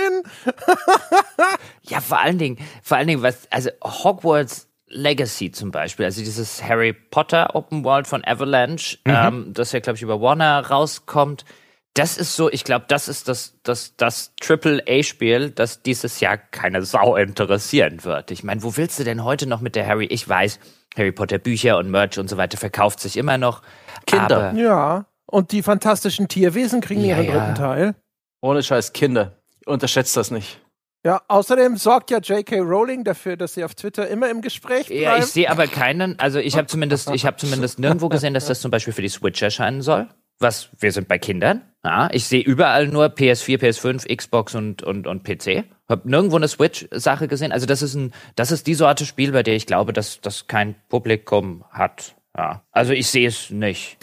ja, 1.84 2.02
vor 2.02 2.20
allen 2.20 2.38
Dingen, 2.38 2.58
vor 2.84 2.98
allen 2.98 3.08
Dingen, 3.08 3.24
was, 3.24 3.50
also 3.50 3.70
Hogwarts 3.84 4.68
Legacy 4.88 5.52
zum 5.52 5.72
Beispiel, 5.72 6.06
also 6.06 6.22
dieses 6.22 6.64
Harry 6.64 6.94
Potter 6.94 7.56
Open 7.56 7.84
World 7.84 8.08
von 8.08 8.24
Avalanche, 8.26 8.98
mhm. 9.06 9.14
ähm, 9.14 9.54
das 9.54 9.72
ja, 9.72 9.80
glaube 9.80 9.98
ich, 9.98 10.04
über 10.04 10.22
Warner 10.22 10.68
rauskommt. 10.68 11.46
Das 11.96 12.18
ist 12.18 12.36
so, 12.36 12.52
ich 12.52 12.66
glaube, 12.66 12.86
das 12.88 13.08
ist 13.08 13.30
das, 13.30 13.58
das, 13.64 13.96
das 13.96 14.36
Triple-A-Spiel, 14.42 15.52
das 15.52 15.82
dieses 15.82 16.20
Jahr 16.20 16.38
keine 16.38 16.82
Sau 16.84 17.16
interessieren 17.16 18.04
wird. 18.04 18.32
Ich 18.32 18.44
meine, 18.44 18.64
wo 18.64 18.76
willst 18.76 19.00
du 19.00 19.06
denn 19.06 19.24
heute 19.24 19.48
noch 19.48 19.62
mit 19.62 19.76
der 19.76 19.88
Harry? 19.88 20.06
Ich 20.06 20.28
weiß, 20.28 20.60
Harry 20.98 21.12
Potter 21.14 21.38
Bücher 21.38 21.78
und 21.78 21.90
Merch 21.90 22.20
und 22.20 22.30
so 22.30 22.38
weiter 22.38 22.58
verkauft 22.58 23.00
sich 23.00 23.18
immer 23.18 23.38
noch. 23.38 23.62
Kinder. 24.06 24.54
ja. 24.56 25.06
Und 25.26 25.52
die 25.52 25.64
fantastischen 25.64 26.28
Tierwesen 26.28 26.82
kriegen 26.82 27.04
ja, 27.04 27.20
ihren 27.20 27.34
dritten 27.34 27.56
Teil. 27.56 27.96
Ohne 28.42 28.62
Scheiß, 28.62 28.94
Kinder. 28.94 29.42
Unterschätzt 29.66 30.16
das 30.16 30.32
nicht. 30.32 30.62
Ja, 31.06 31.22
außerdem 31.28 31.78
sorgt 31.78 32.10
ja 32.10 32.18
J.K. 32.18 32.62
Rowling 32.62 33.04
dafür, 33.04 33.38
dass 33.38 33.54
sie 33.54 33.64
auf 33.64 33.76
Twitter 33.76 34.08
immer 34.08 34.28
im 34.32 34.42
Gespräch 34.42 34.88
bleibt. 34.88 35.02
Ja, 35.02 35.18
ich 35.20 35.26
sehe 35.26 35.52
aber 35.52 35.68
keinen, 35.68 36.18
also 36.18 36.40
ich 36.40 36.58
habe 36.58 36.66
zumindest, 36.66 37.12
ich 37.12 37.28
habe 37.28 37.38
zumindest 37.38 37.78
nirgendwo 37.78 38.10
gesehen, 38.10 38.34
dass 38.34 38.48
das 38.48 38.60
zum 38.60 38.72
Beispiel 38.72 38.92
für 38.92 39.04
die 39.04 39.10
Switch 39.10 39.40
erscheinen 39.40 39.84
soll. 39.84 40.08
Was, 40.40 40.70
wir 40.80 40.92
sind 40.92 41.08
bei 41.08 41.20
Kindern. 41.20 41.62
Ja, 41.84 42.10
ich 42.12 42.26
sehe 42.26 42.42
überall 42.42 42.88
nur 42.88 43.06
PS4, 43.06 43.60
PS5, 43.60 44.16
Xbox 44.16 44.56
und, 44.56 44.82
und, 44.82 45.06
und 45.06 45.24
PC. 45.24 45.66
Hab 45.88 46.06
nirgendwo 46.06 46.38
eine 46.38 46.48
Switch-Sache 46.48 47.28
gesehen. 47.28 47.52
Also 47.52 47.68
das 47.68 47.84
ist 47.84 47.94
ein, 47.94 48.12
das 48.36 48.52
ist 48.52 48.66
die 48.66 48.74
Sorte 48.74 49.06
Spiel, 49.06 49.32
bei 49.32 49.44
der 49.44 49.56
ich 49.56 49.68
glaube, 49.68 49.94
dass 49.94 50.22
das 50.22 50.48
kein 50.48 50.74
Publikum 50.90 51.64
hat. 51.70 52.16
Ja. 52.36 52.64
Also 52.72 52.94
ich 52.94 53.08
sehe 53.08 53.28
es 53.28 53.52
nicht. 53.52 53.98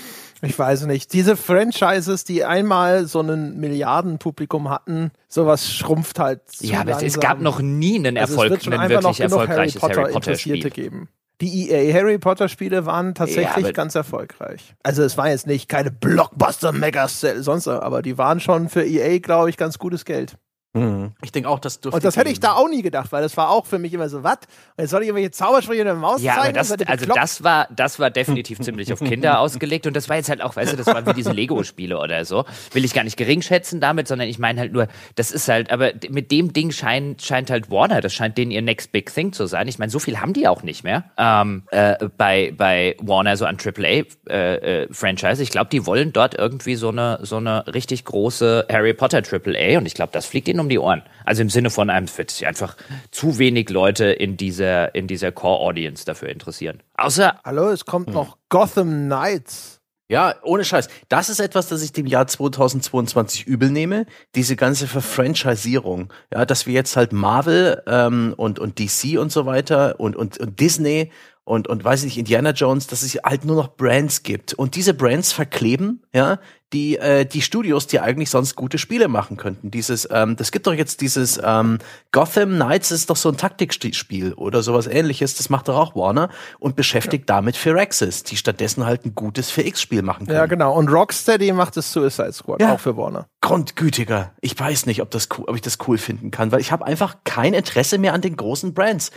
Ich 0.45 0.59
weiß 0.59 0.87
nicht. 0.87 1.13
Diese 1.13 1.37
Franchises, 1.37 2.25
die 2.25 2.45
einmal 2.45 3.07
so 3.07 3.21
ein 3.21 3.59
Milliardenpublikum 3.59 4.69
hatten, 4.69 5.13
sowas 5.29 5.73
schrumpft 5.73 6.19
halt. 6.19 6.43
ja, 6.61 6.81
aber 6.81 6.97
es, 6.97 7.03
es, 7.03 7.21
gab 7.21 7.41
noch 7.41 7.61
nie 7.61 7.97
einen 7.97 8.17
Erfolg, 8.17 8.51
also 8.51 8.71
einen 8.71 8.91
wirklich 8.91 9.21
erfolgreiches 9.21 9.81
Harry 9.81 9.95
Potter, 9.95 10.03
Harry 10.03 10.13
Potter 10.13 10.37
Spiel. 10.37 10.71
geben. 10.71 11.09
Die 11.41 11.71
EA 11.71 11.93
Harry 11.95 12.19
Potter 12.19 12.49
Spiele 12.49 12.87
waren 12.87 13.15
tatsächlich 13.15 13.67
ja, 13.67 13.73
ganz 13.73 13.95
erfolgreich. 13.95 14.75
Also 14.83 15.03
es 15.03 15.17
war 15.17 15.29
jetzt 15.29 15.47
nicht 15.47 15.69
keine 15.69 15.91
Blockbuster 15.91 16.73
Mega 16.73 17.09
sonst, 17.09 17.69
aber 17.69 18.03
die 18.03 18.19
waren 18.19 18.41
schon 18.41 18.69
für 18.69 18.85
EA, 18.85 19.19
glaube 19.19 19.51
ich, 19.51 19.57
ganz 19.57 19.79
gutes 19.79 20.05
Geld. 20.05 20.37
Mhm. 20.75 21.13
Ich 21.23 21.33
denke 21.33 21.51
auch, 21.51 21.59
das 21.59 21.81
dürfte. 21.81 21.97
Und 21.97 22.05
das 22.05 22.17
hätte 22.17 22.31
ich 22.31 22.41
da 22.41 22.55
auch 22.55 22.69
nie 22.69 22.81
gedacht, 22.81 23.13
weil 23.13 23.23
das 23.23 23.37
war 23.37 23.51
auch 23.51 23.67
für 23.67 23.79
mich 23.79 23.93
immer 23.93 24.09
so, 24.09 24.23
was? 24.23 24.39
Und 24.77 24.83
jetzt 24.83 24.91
soll 24.91 25.03
ich 25.03 25.09
irgendwelche 25.09 25.31
Zaubersprüche 25.31 25.81
in 25.81 25.87
der 25.87 25.95
Maus 25.95 26.23
ja, 26.23 26.37
zeigen? 26.37 26.57
Ja, 26.57 26.63
das, 26.63 26.73
also 26.73 27.07
das 27.07 27.45
war, 27.45 27.69
das 27.75 27.99
war 27.99 28.11
definitiv 28.11 28.59
ziemlich 28.63 28.91
auf 28.91 29.01
Kinder 29.01 29.39
ausgelegt 29.41 29.87
und 29.87 29.95
das 29.95 30.09
war 30.09 30.17
jetzt 30.17 30.31
halt 30.31 30.41
auch, 30.41 30.57
weißt 30.57 30.73
du, 30.73 30.77
das 30.79 30.87
waren 30.87 31.07
wie 31.07 31.13
diese 31.13 31.33
Lego-Spiele 31.33 31.99
oder 31.99 32.25
so. 32.25 32.47
Will 32.73 32.87
ich 32.87 32.95
gar 32.95 33.05
nicht 33.05 33.19
gering 33.19 33.43
schätzen 33.43 33.81
damit, 33.81 34.09
sondern 34.09 34.29
ich 34.29 34.39
meine 34.39 34.61
halt 34.61 34.73
nur, 34.73 34.89
das 35.15 35.31
ist 35.31 35.47
halt, 35.49 35.71
aber 35.71 35.93
mit 36.09 36.31
dem 36.31 36.55
Ding 36.55 36.71
scheint, 36.71 37.21
scheint 37.21 37.51
halt 37.51 37.71
Warner, 37.71 38.01
das 38.01 38.15
scheint 38.15 38.39
denen 38.39 38.51
ihr 38.51 38.63
Next 38.63 38.93
Big 38.93 39.13
Thing 39.13 39.35
zu 39.35 39.47
sein. 39.47 39.69
Ich 39.69 39.79
meine, 39.79 39.91
so 39.91 39.99
viel 39.99 40.21
haben 40.21 40.33
die 40.33 40.49
auch 40.49 40.63
nicht 40.63 40.85
mehr 40.85 41.05
ähm, 41.19 41.65
äh, 41.71 41.97
bei, 42.17 42.55
bei 42.57 42.97
Warner, 42.99 43.37
so 43.37 43.45
an 43.45 43.59
AAA-Franchise. 43.59 45.33
Äh, 45.33 45.39
äh, 45.39 45.43
ich 45.43 45.51
glaube, 45.51 45.69
die 45.71 45.85
wollen 45.85 46.15
dort 46.15 46.35
irgendwie 46.35 46.77
so 46.77 46.89
eine, 46.89 47.19
so 47.23 47.37
eine 47.37 47.67
richtig 47.67 48.07
große 48.07 48.69
Harry 48.73 48.95
Potter 48.95 49.19
AAA 49.19 49.77
und 49.77 49.85
ich 49.85 49.93
glaube, 49.93 50.13
das 50.13 50.25
fliegt 50.25 50.49
ihnen 50.49 50.62
um 50.63 50.69
die 50.69 50.79
Ohren. 50.79 51.03
Also 51.25 51.43
im 51.43 51.51
Sinne 51.51 51.71
von 51.71 51.91
einem 51.91 52.09
wird 52.17 52.31
sich 52.31 52.47
einfach 52.47 52.77
zu 53.11 53.39
wenig 53.39 53.69
Leute 53.69 54.07
in 54.07 54.37
dieser, 54.37 54.95
in 54.95 55.07
dieser 55.07 55.33
Core-Audience 55.33 56.05
dafür 56.05 56.31
interessieren. 56.31 56.83
Außer. 56.95 57.41
Hallo, 57.45 57.69
es 57.71 57.85
kommt 57.85 58.09
hm. 58.09 58.15
noch 58.15 58.39
Gotham 58.49 59.07
Knights. 59.07 59.83
Ja, 60.13 60.35
ohne 60.43 60.63
Scheiß. 60.63 60.89
Das 61.09 61.31
ist 61.31 61.41
etwas, 61.41 61.69
das 61.69 61.83
ich 61.83 61.93
dem 61.93 62.05
Jahr 62.05 62.27
2022 62.27 63.47
übel 63.47 63.71
nehme. 63.71 64.05
Diese 64.35 64.57
ganze 64.57 64.87
Verfranchisierung. 64.87 66.13
Ja, 66.31 66.45
dass 66.45 66.67
wir 66.67 66.75
jetzt 66.75 66.97
halt 66.97 67.15
Marvel 67.15 67.83
ähm, 67.87 68.35
und, 68.37 68.59
und 68.59 68.79
DC 68.79 69.19
und 69.19 69.33
so 69.33 69.47
weiter 69.47 69.99
und, 70.01 70.15
und, 70.15 70.37
und 70.37 70.61
Disney 70.61 71.11
und, 71.45 71.67
und 71.67 71.85
weiß 71.85 72.01
ich 72.01 72.05
nicht, 72.07 72.19
Indiana 72.19 72.51
Jones, 72.51 72.87
dass 72.87 73.03
es 73.03 73.15
halt 73.15 73.45
nur 73.45 73.57
noch 73.57 73.77
Brands 73.77 74.23
gibt. 74.23 74.55
Und 74.55 74.77
diese 74.77 74.95
Brands 74.95 75.33
verkleben, 75.33 76.03
ja, 76.15 76.39
die, 76.73 76.97
äh, 76.99 77.27
die 77.27 77.43
Studios, 77.43 77.87
die 77.87 78.01
eigentlich 78.01 78.31
sonst 78.31 78.55
gute 78.55 78.79
Spiele 78.79 79.09
machen 79.09 79.37
könnten. 79.37 79.71
Dieses, 79.71 80.09
ähm, 80.11 80.37
das 80.37 80.53
gibt 80.53 80.67
doch 80.67 80.73
jetzt 80.73 81.01
dieses 81.01 81.41
ähm, 81.43 81.79
Gotham 82.13 82.55
Knights 82.55 82.91
ist 82.93 83.11
doch 83.11 83.17
so 83.17 83.29
ein 83.29 83.37
Taktikspiel 83.37 84.33
oder 84.35 84.63
sowas 84.63 84.87
ähnliches, 84.87 85.35
das 85.35 85.51
macht 85.51 85.69
doch 85.69 85.77
auch 85.77 85.95
Warner 85.95 86.31
und 86.59 86.77
beschäftigt 86.77 87.29
ja. 87.29 87.37
damit 87.37 87.57
Firaxis, 87.57 88.23
die 88.23 88.37
stattdessen 88.37 88.87
halt 88.87 89.05
ein 89.05 89.15
gutes 89.15 89.53
4X-Spiel 89.53 90.03
machen 90.03 90.27
können. 90.27 90.39
Ja, 90.39 90.47
genau. 90.47 90.75
Und 90.75 90.89
Rocksteady 90.89 91.53
macht 91.53 91.77
das 91.77 91.93
Suicide 91.93 92.33
Squad 92.33 92.61
ja. 92.61 92.73
auch 92.73 92.81
für 92.81 92.97
Warner. 92.97 93.27
Grundgütiger. 93.41 94.33
Ich 94.41 94.59
weiß 94.59 94.87
nicht, 94.87 95.03
ob, 95.03 95.11
das, 95.11 95.29
ob 95.31 95.55
ich 95.55 95.63
das 95.63 95.79
cool 95.87 95.99
finden 95.99 96.31
kann, 96.31 96.53
weil 96.53 96.61
ich 96.61 96.73
habe 96.73 96.87
einfach 96.87 97.17
kein 97.25 97.53
Interesse 97.53 97.99
mehr 97.99 98.15
an 98.15 98.21
den 98.21 98.37
großen 98.37 98.73
Brands 98.73 99.11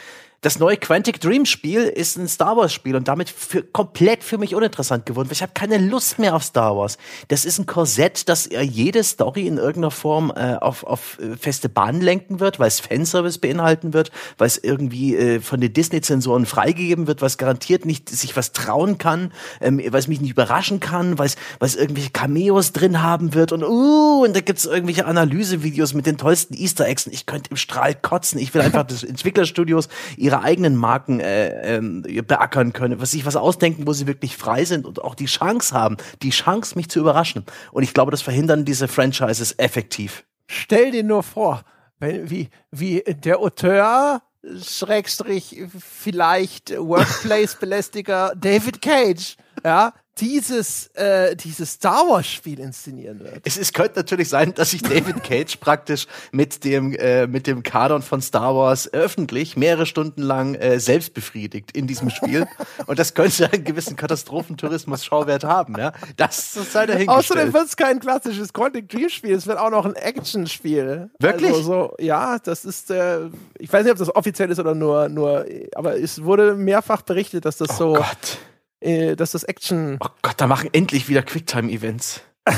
das 0.46 0.60
neue 0.60 0.78
Quantic 0.78 1.20
Dream 1.20 1.44
Spiel 1.46 1.82
ist 1.82 2.18
ein 2.18 2.28
Star 2.28 2.56
Wars 2.56 2.72
Spiel 2.72 2.96
und 2.96 3.08
damit 3.08 3.32
für, 3.32 3.64
komplett 3.64 4.24
für 4.24 4.38
mich 4.38 4.54
uninteressant 4.54 5.08
geworden. 5.08 5.30
Ich 5.32 5.42
habe 5.42 5.54
keine 5.56 5.80
Lust 5.80 6.20
mehr 6.20 6.36
auf 6.36 6.44
Star 6.44 6.78
Wars. 6.78 7.00
Das 7.30 7.46
ist 7.46 7.58
ein 7.58 7.66
Korsett, 7.66 8.30
das 8.30 8.48
jede 8.52 9.04
Story 9.04 9.48
in 9.48 9.58
irgendeiner 9.58 9.90
Form 9.90 10.32
äh, 10.36 10.54
auf, 10.54 10.84
auf 10.84 11.18
äh, 11.20 11.36
feste 11.36 11.68
Bahnen 11.68 12.00
lenken 12.00 12.40
wird, 12.40 12.60
weil 12.60 12.68
es 12.68 12.80
Fanservice 12.80 13.40
beinhalten 13.40 13.94
wird, 13.94 14.12
weil 14.38 14.46
es 14.46 14.60
irgendwie 14.60 15.16
äh, 15.16 15.40
von 15.40 15.60
den 15.60 15.74
Disney-Zensoren 15.74 16.46
freigegeben 16.46 17.08
wird, 17.08 17.24
was 17.24 17.40
garantiert 17.40 17.88
nicht 17.88 18.10
sich 18.10 18.38
was 18.38 18.52
trauen 18.52 19.00
kann, 19.00 19.34
ähm, 19.62 19.80
weil 19.80 20.00
es 20.00 20.08
mich 20.08 20.22
nicht 20.22 20.30
überraschen 20.30 20.80
kann, 20.80 21.18
weil 21.18 21.28
es 21.60 21.76
irgendwelche 21.76 22.12
Cameos 22.12 22.72
drin 22.72 23.02
haben 23.02 23.34
wird 23.34 23.52
und 23.52 23.64
uh, 23.64 24.24
und 24.24 24.36
da 24.36 24.42
gibt's 24.42 24.66
irgendwelche 24.66 25.08
Analysevideos 25.08 25.96
mit 25.96 26.06
den 26.06 26.20
tollsten 26.20 26.54
Easter 26.54 26.86
Eggs 26.86 27.08
ich 27.08 27.26
könnte 27.26 27.50
im 27.50 27.58
Strahl 27.58 27.96
kotzen. 27.96 28.40
Ich 28.40 28.54
will 28.54 28.62
einfach 28.62 28.84
das 28.84 29.04
Entwicklerstudios 29.04 29.90
ihre 30.18 30.35
eigenen 30.42 30.76
Marken 30.76 31.20
äh, 31.20 31.78
ähm, 31.78 32.02
beackern 32.02 32.74
können, 32.74 33.00
was 33.00 33.12
sich 33.12 33.26
was 33.26 33.36
ausdenken, 33.36 33.88
wo 33.88 33.94
sie 33.94 34.08
wirklich 34.08 34.38
frei 34.38 34.66
sind 34.66 34.86
und 34.86 35.04
auch 35.04 35.16
die 35.16 35.26
Chance 35.26 35.76
haben, 35.76 35.98
die 36.22 36.32
Chance, 36.32 36.76
mich 36.76 36.90
zu 36.90 37.00
überraschen. 37.00 37.46
Und 37.72 37.84
ich 37.84 37.94
glaube, 37.94 38.12
das 38.12 38.22
verhindern 38.22 38.66
diese 38.66 38.88
Franchises 38.88 39.56
effektiv. 39.58 40.26
Stell 40.48 40.92
dir 40.92 41.04
nur 41.04 41.24
vor, 41.24 41.64
wie, 42.00 42.50
wie 42.72 43.04
der 43.08 43.40
Auteur 43.40 44.22
Schrägstrich 44.62 45.64
vielleicht 45.80 46.78
Workplace-Belästiger 46.78 48.34
David 48.38 48.82
Cage, 48.82 49.38
ja, 49.64 49.94
dieses, 50.20 50.88
äh, 50.96 51.36
dieses 51.36 51.74
Star 51.74 52.08
Wars 52.08 52.28
Spiel 52.28 52.60
inszenieren 52.60 53.20
wird. 53.20 53.42
Es, 53.44 53.58
es 53.58 53.74
könnte 53.74 54.00
natürlich 54.00 54.30
sein, 54.30 54.54
dass 54.54 54.72
sich 54.72 54.82
David 54.82 55.24
Cage 55.24 55.58
praktisch 55.58 56.08
mit 56.32 56.64
dem, 56.64 56.94
äh, 56.94 57.28
mit 57.28 57.48
dem 57.48 57.64
Kanon 57.64 58.02
von 58.02 58.22
Star 58.22 58.56
Wars 58.56 58.92
öffentlich 58.94 59.58
mehrere 59.58 59.86
Stunden 59.86 60.22
lang 60.22 60.56
äh, 60.56 60.80
selbst 60.80 61.14
befriedigt 61.14 61.76
in 61.76 61.86
diesem 61.88 62.10
Spiel. 62.10 62.48
Und 62.86 62.98
das 62.98 63.14
könnte 63.14 63.52
einen 63.52 63.66
gewissen 63.66 63.98
Katastrophentourismus-Schauwert 63.98 65.44
haben, 65.44 65.76
ja. 65.78 65.92
Das 66.16 66.56
ist 66.56 66.74
halt 66.76 66.90
dahingestellt. 66.90 67.20
Außerdem 67.20 67.54
wird 67.54 67.66
es 67.68 67.76
kein 67.76 68.00
klassisches 68.00 68.54
Quantic 68.54 68.88
Dream 68.88 69.10
Spiel, 69.10 69.36
es 69.36 69.48
wird 69.48 69.58
auch 69.58 69.70
noch 69.72 69.86
ein 69.86 69.96
Action-Spiel. 69.96 71.10
Wirklich? 71.20 71.52
Also 71.52 71.62
so, 71.62 71.94
ja, 72.00 72.40
das 72.40 72.64
ist, 72.64 72.90
äh, 72.90 73.28
ich 73.60 73.72
weiß 73.72 73.84
nicht, 73.84 73.92
ob 73.92 73.98
das 73.98 74.16
offiziell 74.16 74.50
ist 74.50 74.60
oder 74.60 74.76
nur, 74.76 75.10
nur, 75.10 75.46
aber 75.76 76.00
es 76.00 76.24
wurde 76.24 76.56
mehrfach 76.56 77.02
berichtet, 77.02 77.44
dass 77.44 77.58
das 77.58 77.72
oh 77.72 77.74
so. 77.74 77.94
Gott 77.96 78.38
äh, 78.86 79.16
dass 79.16 79.32
das 79.32 79.44
Action. 79.44 79.98
Oh 80.00 80.08
Gott, 80.22 80.36
da 80.38 80.48
machen 80.48 80.70
endlich 80.72 81.10
wieder 81.10 81.24
Quicktime-Events. 81.24 82.22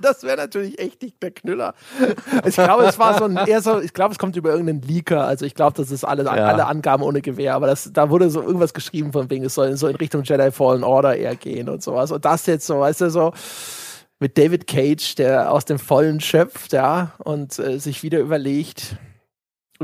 das 0.00 0.22
wäre 0.22 0.38
natürlich 0.38 0.78
echt 0.78 1.02
nicht 1.02 1.22
der 1.22 1.32
Knüller. 1.32 1.74
Ich 2.46 2.54
glaube, 2.54 2.84
es 2.84 2.98
war 2.98 3.18
so 3.18 3.24
ein 3.24 3.36
eher 3.36 3.60
so, 3.60 3.78
ich 3.78 3.92
glaube, 3.92 4.12
es 4.12 4.18
kommt 4.18 4.36
über 4.36 4.52
irgendeinen 4.52 4.80
Leaker. 4.80 5.26
Also 5.26 5.44
ich 5.44 5.54
glaube, 5.54 5.76
das 5.76 5.90
ist 5.90 6.02
alle, 6.02 6.24
ja. 6.24 6.30
alle 6.30 6.64
Angaben 6.66 7.02
ohne 7.02 7.20
Gewehr, 7.20 7.54
aber 7.54 7.66
das, 7.66 7.90
da 7.92 8.08
wurde 8.08 8.30
so 8.30 8.40
irgendwas 8.40 8.72
geschrieben 8.72 9.12
von 9.12 9.28
wegen, 9.28 9.44
es 9.44 9.54
soll 9.54 9.76
so 9.76 9.86
in 9.88 9.96
Richtung 9.96 10.22
Jedi 10.22 10.50
Fallen 10.50 10.82
Order 10.82 11.14
eher 11.16 11.36
gehen 11.36 11.68
und 11.68 11.82
sowas. 11.82 12.10
Und 12.10 12.24
das 12.24 12.46
jetzt 12.46 12.66
so, 12.66 12.80
weißt 12.80 13.02
du, 13.02 13.10
so 13.10 13.34
mit 14.18 14.38
David 14.38 14.66
Cage, 14.66 15.16
der 15.16 15.52
aus 15.52 15.66
dem 15.66 15.78
Vollen 15.78 16.20
schöpft, 16.20 16.72
ja, 16.72 17.12
und 17.18 17.58
äh, 17.58 17.78
sich 17.78 18.02
wieder 18.02 18.20
überlegt, 18.20 18.96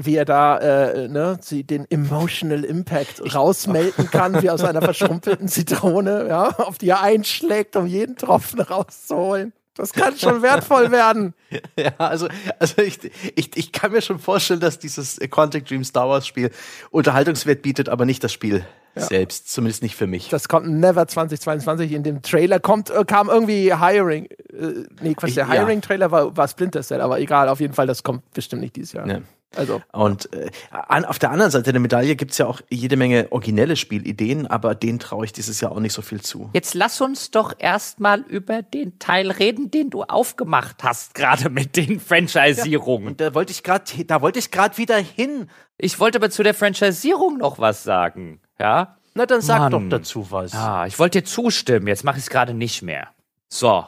wie 0.05 0.17
er 0.17 0.25
da 0.25 0.59
äh, 0.59 1.09
ne, 1.09 1.39
den 1.51 1.91
emotional 1.91 2.65
Impact 2.65 3.35
rausmelden 3.35 4.11
kann, 4.11 4.43
wie 4.43 4.51
aus 4.51 4.65
einer 4.65 4.83
verschrumpelten 4.91 5.49
Zitrone, 5.49 6.27
ja, 6.29 6.49
auf 6.59 6.79
die 6.79 6.89
er 6.89 7.03
einschlägt, 7.03 7.77
um 7.77 7.87
jeden 7.87 8.17
Tropfen 8.17 8.61
rauszuholen. 8.61 9.53
Das 9.75 9.93
kann 9.93 10.19
schon 10.19 10.43
wertvoll 10.43 10.91
werden. 10.91 11.35
Ja, 11.77 11.93
also, 11.99 12.29
also 12.61 12.81
ich, 12.81 13.01
ich, 13.35 13.57
ich 13.57 13.73
kann 13.73 13.91
mir 13.91 14.03
schon 14.03 14.21
vorstellen, 14.21 14.61
dass 14.61 14.79
dieses 14.79 15.19
Quantic 15.31 15.67
Dream 15.67 15.83
Star 15.83 16.09
Wars 16.09 16.25
Spiel 16.25 16.51
Unterhaltungswert 16.93 17.63
bietet, 17.63 17.89
aber 17.89 18.05
nicht 18.05 18.23
das 18.23 18.33
Spiel 18.33 18.65
ja. 18.95 19.03
selbst, 19.03 19.51
zumindest 19.51 19.83
nicht 19.83 19.97
für 19.97 20.07
mich. 20.07 20.29
Das 20.29 20.49
kommt 20.49 20.69
never 20.69 21.09
2022 21.09 21.91
in 21.91 22.05
dem 22.05 22.23
Trailer 22.23 22.61
kommt 22.61 22.91
äh, 22.91 23.05
kam 23.05 23.29
irgendwie 23.29 23.75
Hiring 23.75 24.27
äh, 24.27 24.85
nee, 25.01 25.15
Quatsch, 25.15 25.37
der 25.37 25.49
Hiring 25.49 25.81
Trailer 25.81 26.11
war, 26.11 26.37
war 26.37 26.47
Splinter 26.47 26.83
Cell, 26.83 27.01
aber 27.01 27.19
egal, 27.19 27.49
auf 27.49 27.61
jeden 27.61 27.75
Fall, 27.75 27.87
das 27.87 28.03
kommt 28.03 28.31
bestimmt 28.33 28.63
nicht 28.63 28.77
dieses 28.77 28.93
Jahr. 28.93 29.07
Nee. 29.07 29.23
Also. 29.57 29.83
Und 29.93 30.33
äh, 30.33 30.51
an, 30.71 31.05
auf 31.05 31.19
der 31.19 31.33
anderen 31.33 31.51
Seite 31.51 31.73
der 31.73 31.81
Medaille 31.81 32.15
gibt's 32.15 32.39
ja 32.39 32.47
auch 32.47 32.61
jede 32.71 32.97
Menge 32.97 33.29
originelle 33.31 33.75
Spielideen, 33.75 34.47
aber 34.47 34.77
denen 34.77 35.01
traue 35.01 35.25
ich 35.25 35.33
dieses 35.33 35.61
Jahr 35.61 35.73
auch 35.73 35.81
nicht 35.81 35.93
so 35.93 36.03
viel 36.03 36.21
zu. 36.21 36.51
Jetzt 36.53 36.75
lass 36.75 37.01
uns 37.01 37.33
doch 37.33 37.55
erstmal 37.59 38.21
über 38.21 38.63
den 38.63 38.99
Teil 39.01 39.31
reden, 39.31 39.71
den 39.71 39.91
du 39.91 40.05
aufgemacht 40.05 40.85
hast, 40.85 41.15
gerade 41.15 41.51
mit 41.51 41.77
den 41.77 41.99
Franchisierungen. 41.99 43.05
Ja, 43.05 43.11
und 43.11 43.21
da 43.21 43.35
wollte 43.35 43.51
ich 43.51 43.65
gerade, 43.65 44.05
da 44.05 44.23
wollte 44.23 44.39
ich 44.39 44.53
gerade 44.53 44.79
wieder 44.79 44.99
hin. 44.99 45.51
Ich 45.79 45.99
wollte 45.99 46.19
aber 46.19 46.31
zu 46.31 46.45
der 46.45 46.55
Franchisierung 46.55 47.39
noch 47.39 47.59
was 47.59 47.83
sagen, 47.83 48.41
ja? 48.59 48.97
Na, 49.15 49.27
dann 49.27 49.41
sag 49.41 49.59
Mann. 49.59 49.73
doch 49.73 49.99
dazu 49.99 50.31
was. 50.31 50.53
Ja, 50.53 50.87
ich 50.87 50.99
wollte 51.01 51.21
dir 51.21 51.25
zustimmen, 51.25 51.89
jetzt 51.89 52.05
mache 52.05 52.19
ich 52.19 52.25
es 52.25 52.31
gerade 52.31 52.55
nicht 52.55 52.83
mehr. 52.83 53.09
So, 53.49 53.85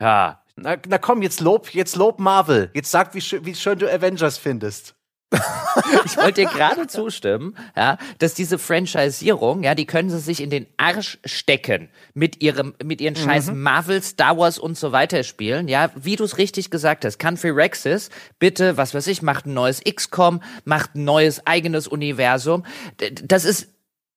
ja. 0.00 0.42
Na, 0.54 0.76
na 0.86 0.98
komm, 0.98 1.22
jetzt 1.22 1.40
lob, 1.40 1.70
jetzt 1.74 1.96
lob 1.96 2.20
Marvel. 2.20 2.70
Jetzt 2.74 2.90
sag, 2.90 3.14
wie, 3.14 3.22
wie 3.44 3.54
schön 3.54 3.78
du 3.78 3.92
Avengers 3.92 4.38
findest. 4.38 4.94
ich 6.04 6.16
wollte 6.16 6.42
dir 6.42 6.48
gerade 6.48 6.86
zustimmen, 6.88 7.54
ja, 7.76 7.98
dass 8.18 8.34
diese 8.34 8.58
Franchisierung, 8.58 9.62
ja, 9.62 9.74
die 9.74 9.86
können 9.86 10.10
sie 10.10 10.18
sich 10.18 10.42
in 10.42 10.50
den 10.50 10.66
Arsch 10.76 11.18
stecken 11.24 11.88
mit 12.14 12.42
ihrem, 12.42 12.74
mit 12.82 13.00
ihren 13.00 13.14
mhm. 13.14 13.24
scheiß 13.24 13.52
Marvel, 13.52 14.02
Star 14.02 14.36
Wars 14.36 14.58
und 14.58 14.76
so 14.76 14.92
weiter 14.92 15.22
spielen, 15.22 15.68
ja, 15.68 15.90
wie 15.94 16.16
du 16.16 16.24
es 16.24 16.38
richtig 16.38 16.70
gesagt 16.70 17.04
hast. 17.04 17.18
Country 17.18 17.50
Rexis, 17.50 18.10
bitte, 18.38 18.76
was 18.76 18.92
weiß 18.92 19.06
ich, 19.06 19.22
macht 19.22 19.46
ein 19.46 19.54
neues 19.54 19.82
XCOM, 19.84 20.42
macht 20.64 20.96
ein 20.96 21.04
neues 21.04 21.46
eigenes 21.46 21.86
Universum. 21.86 22.64
Das 23.22 23.44
ist 23.44 23.68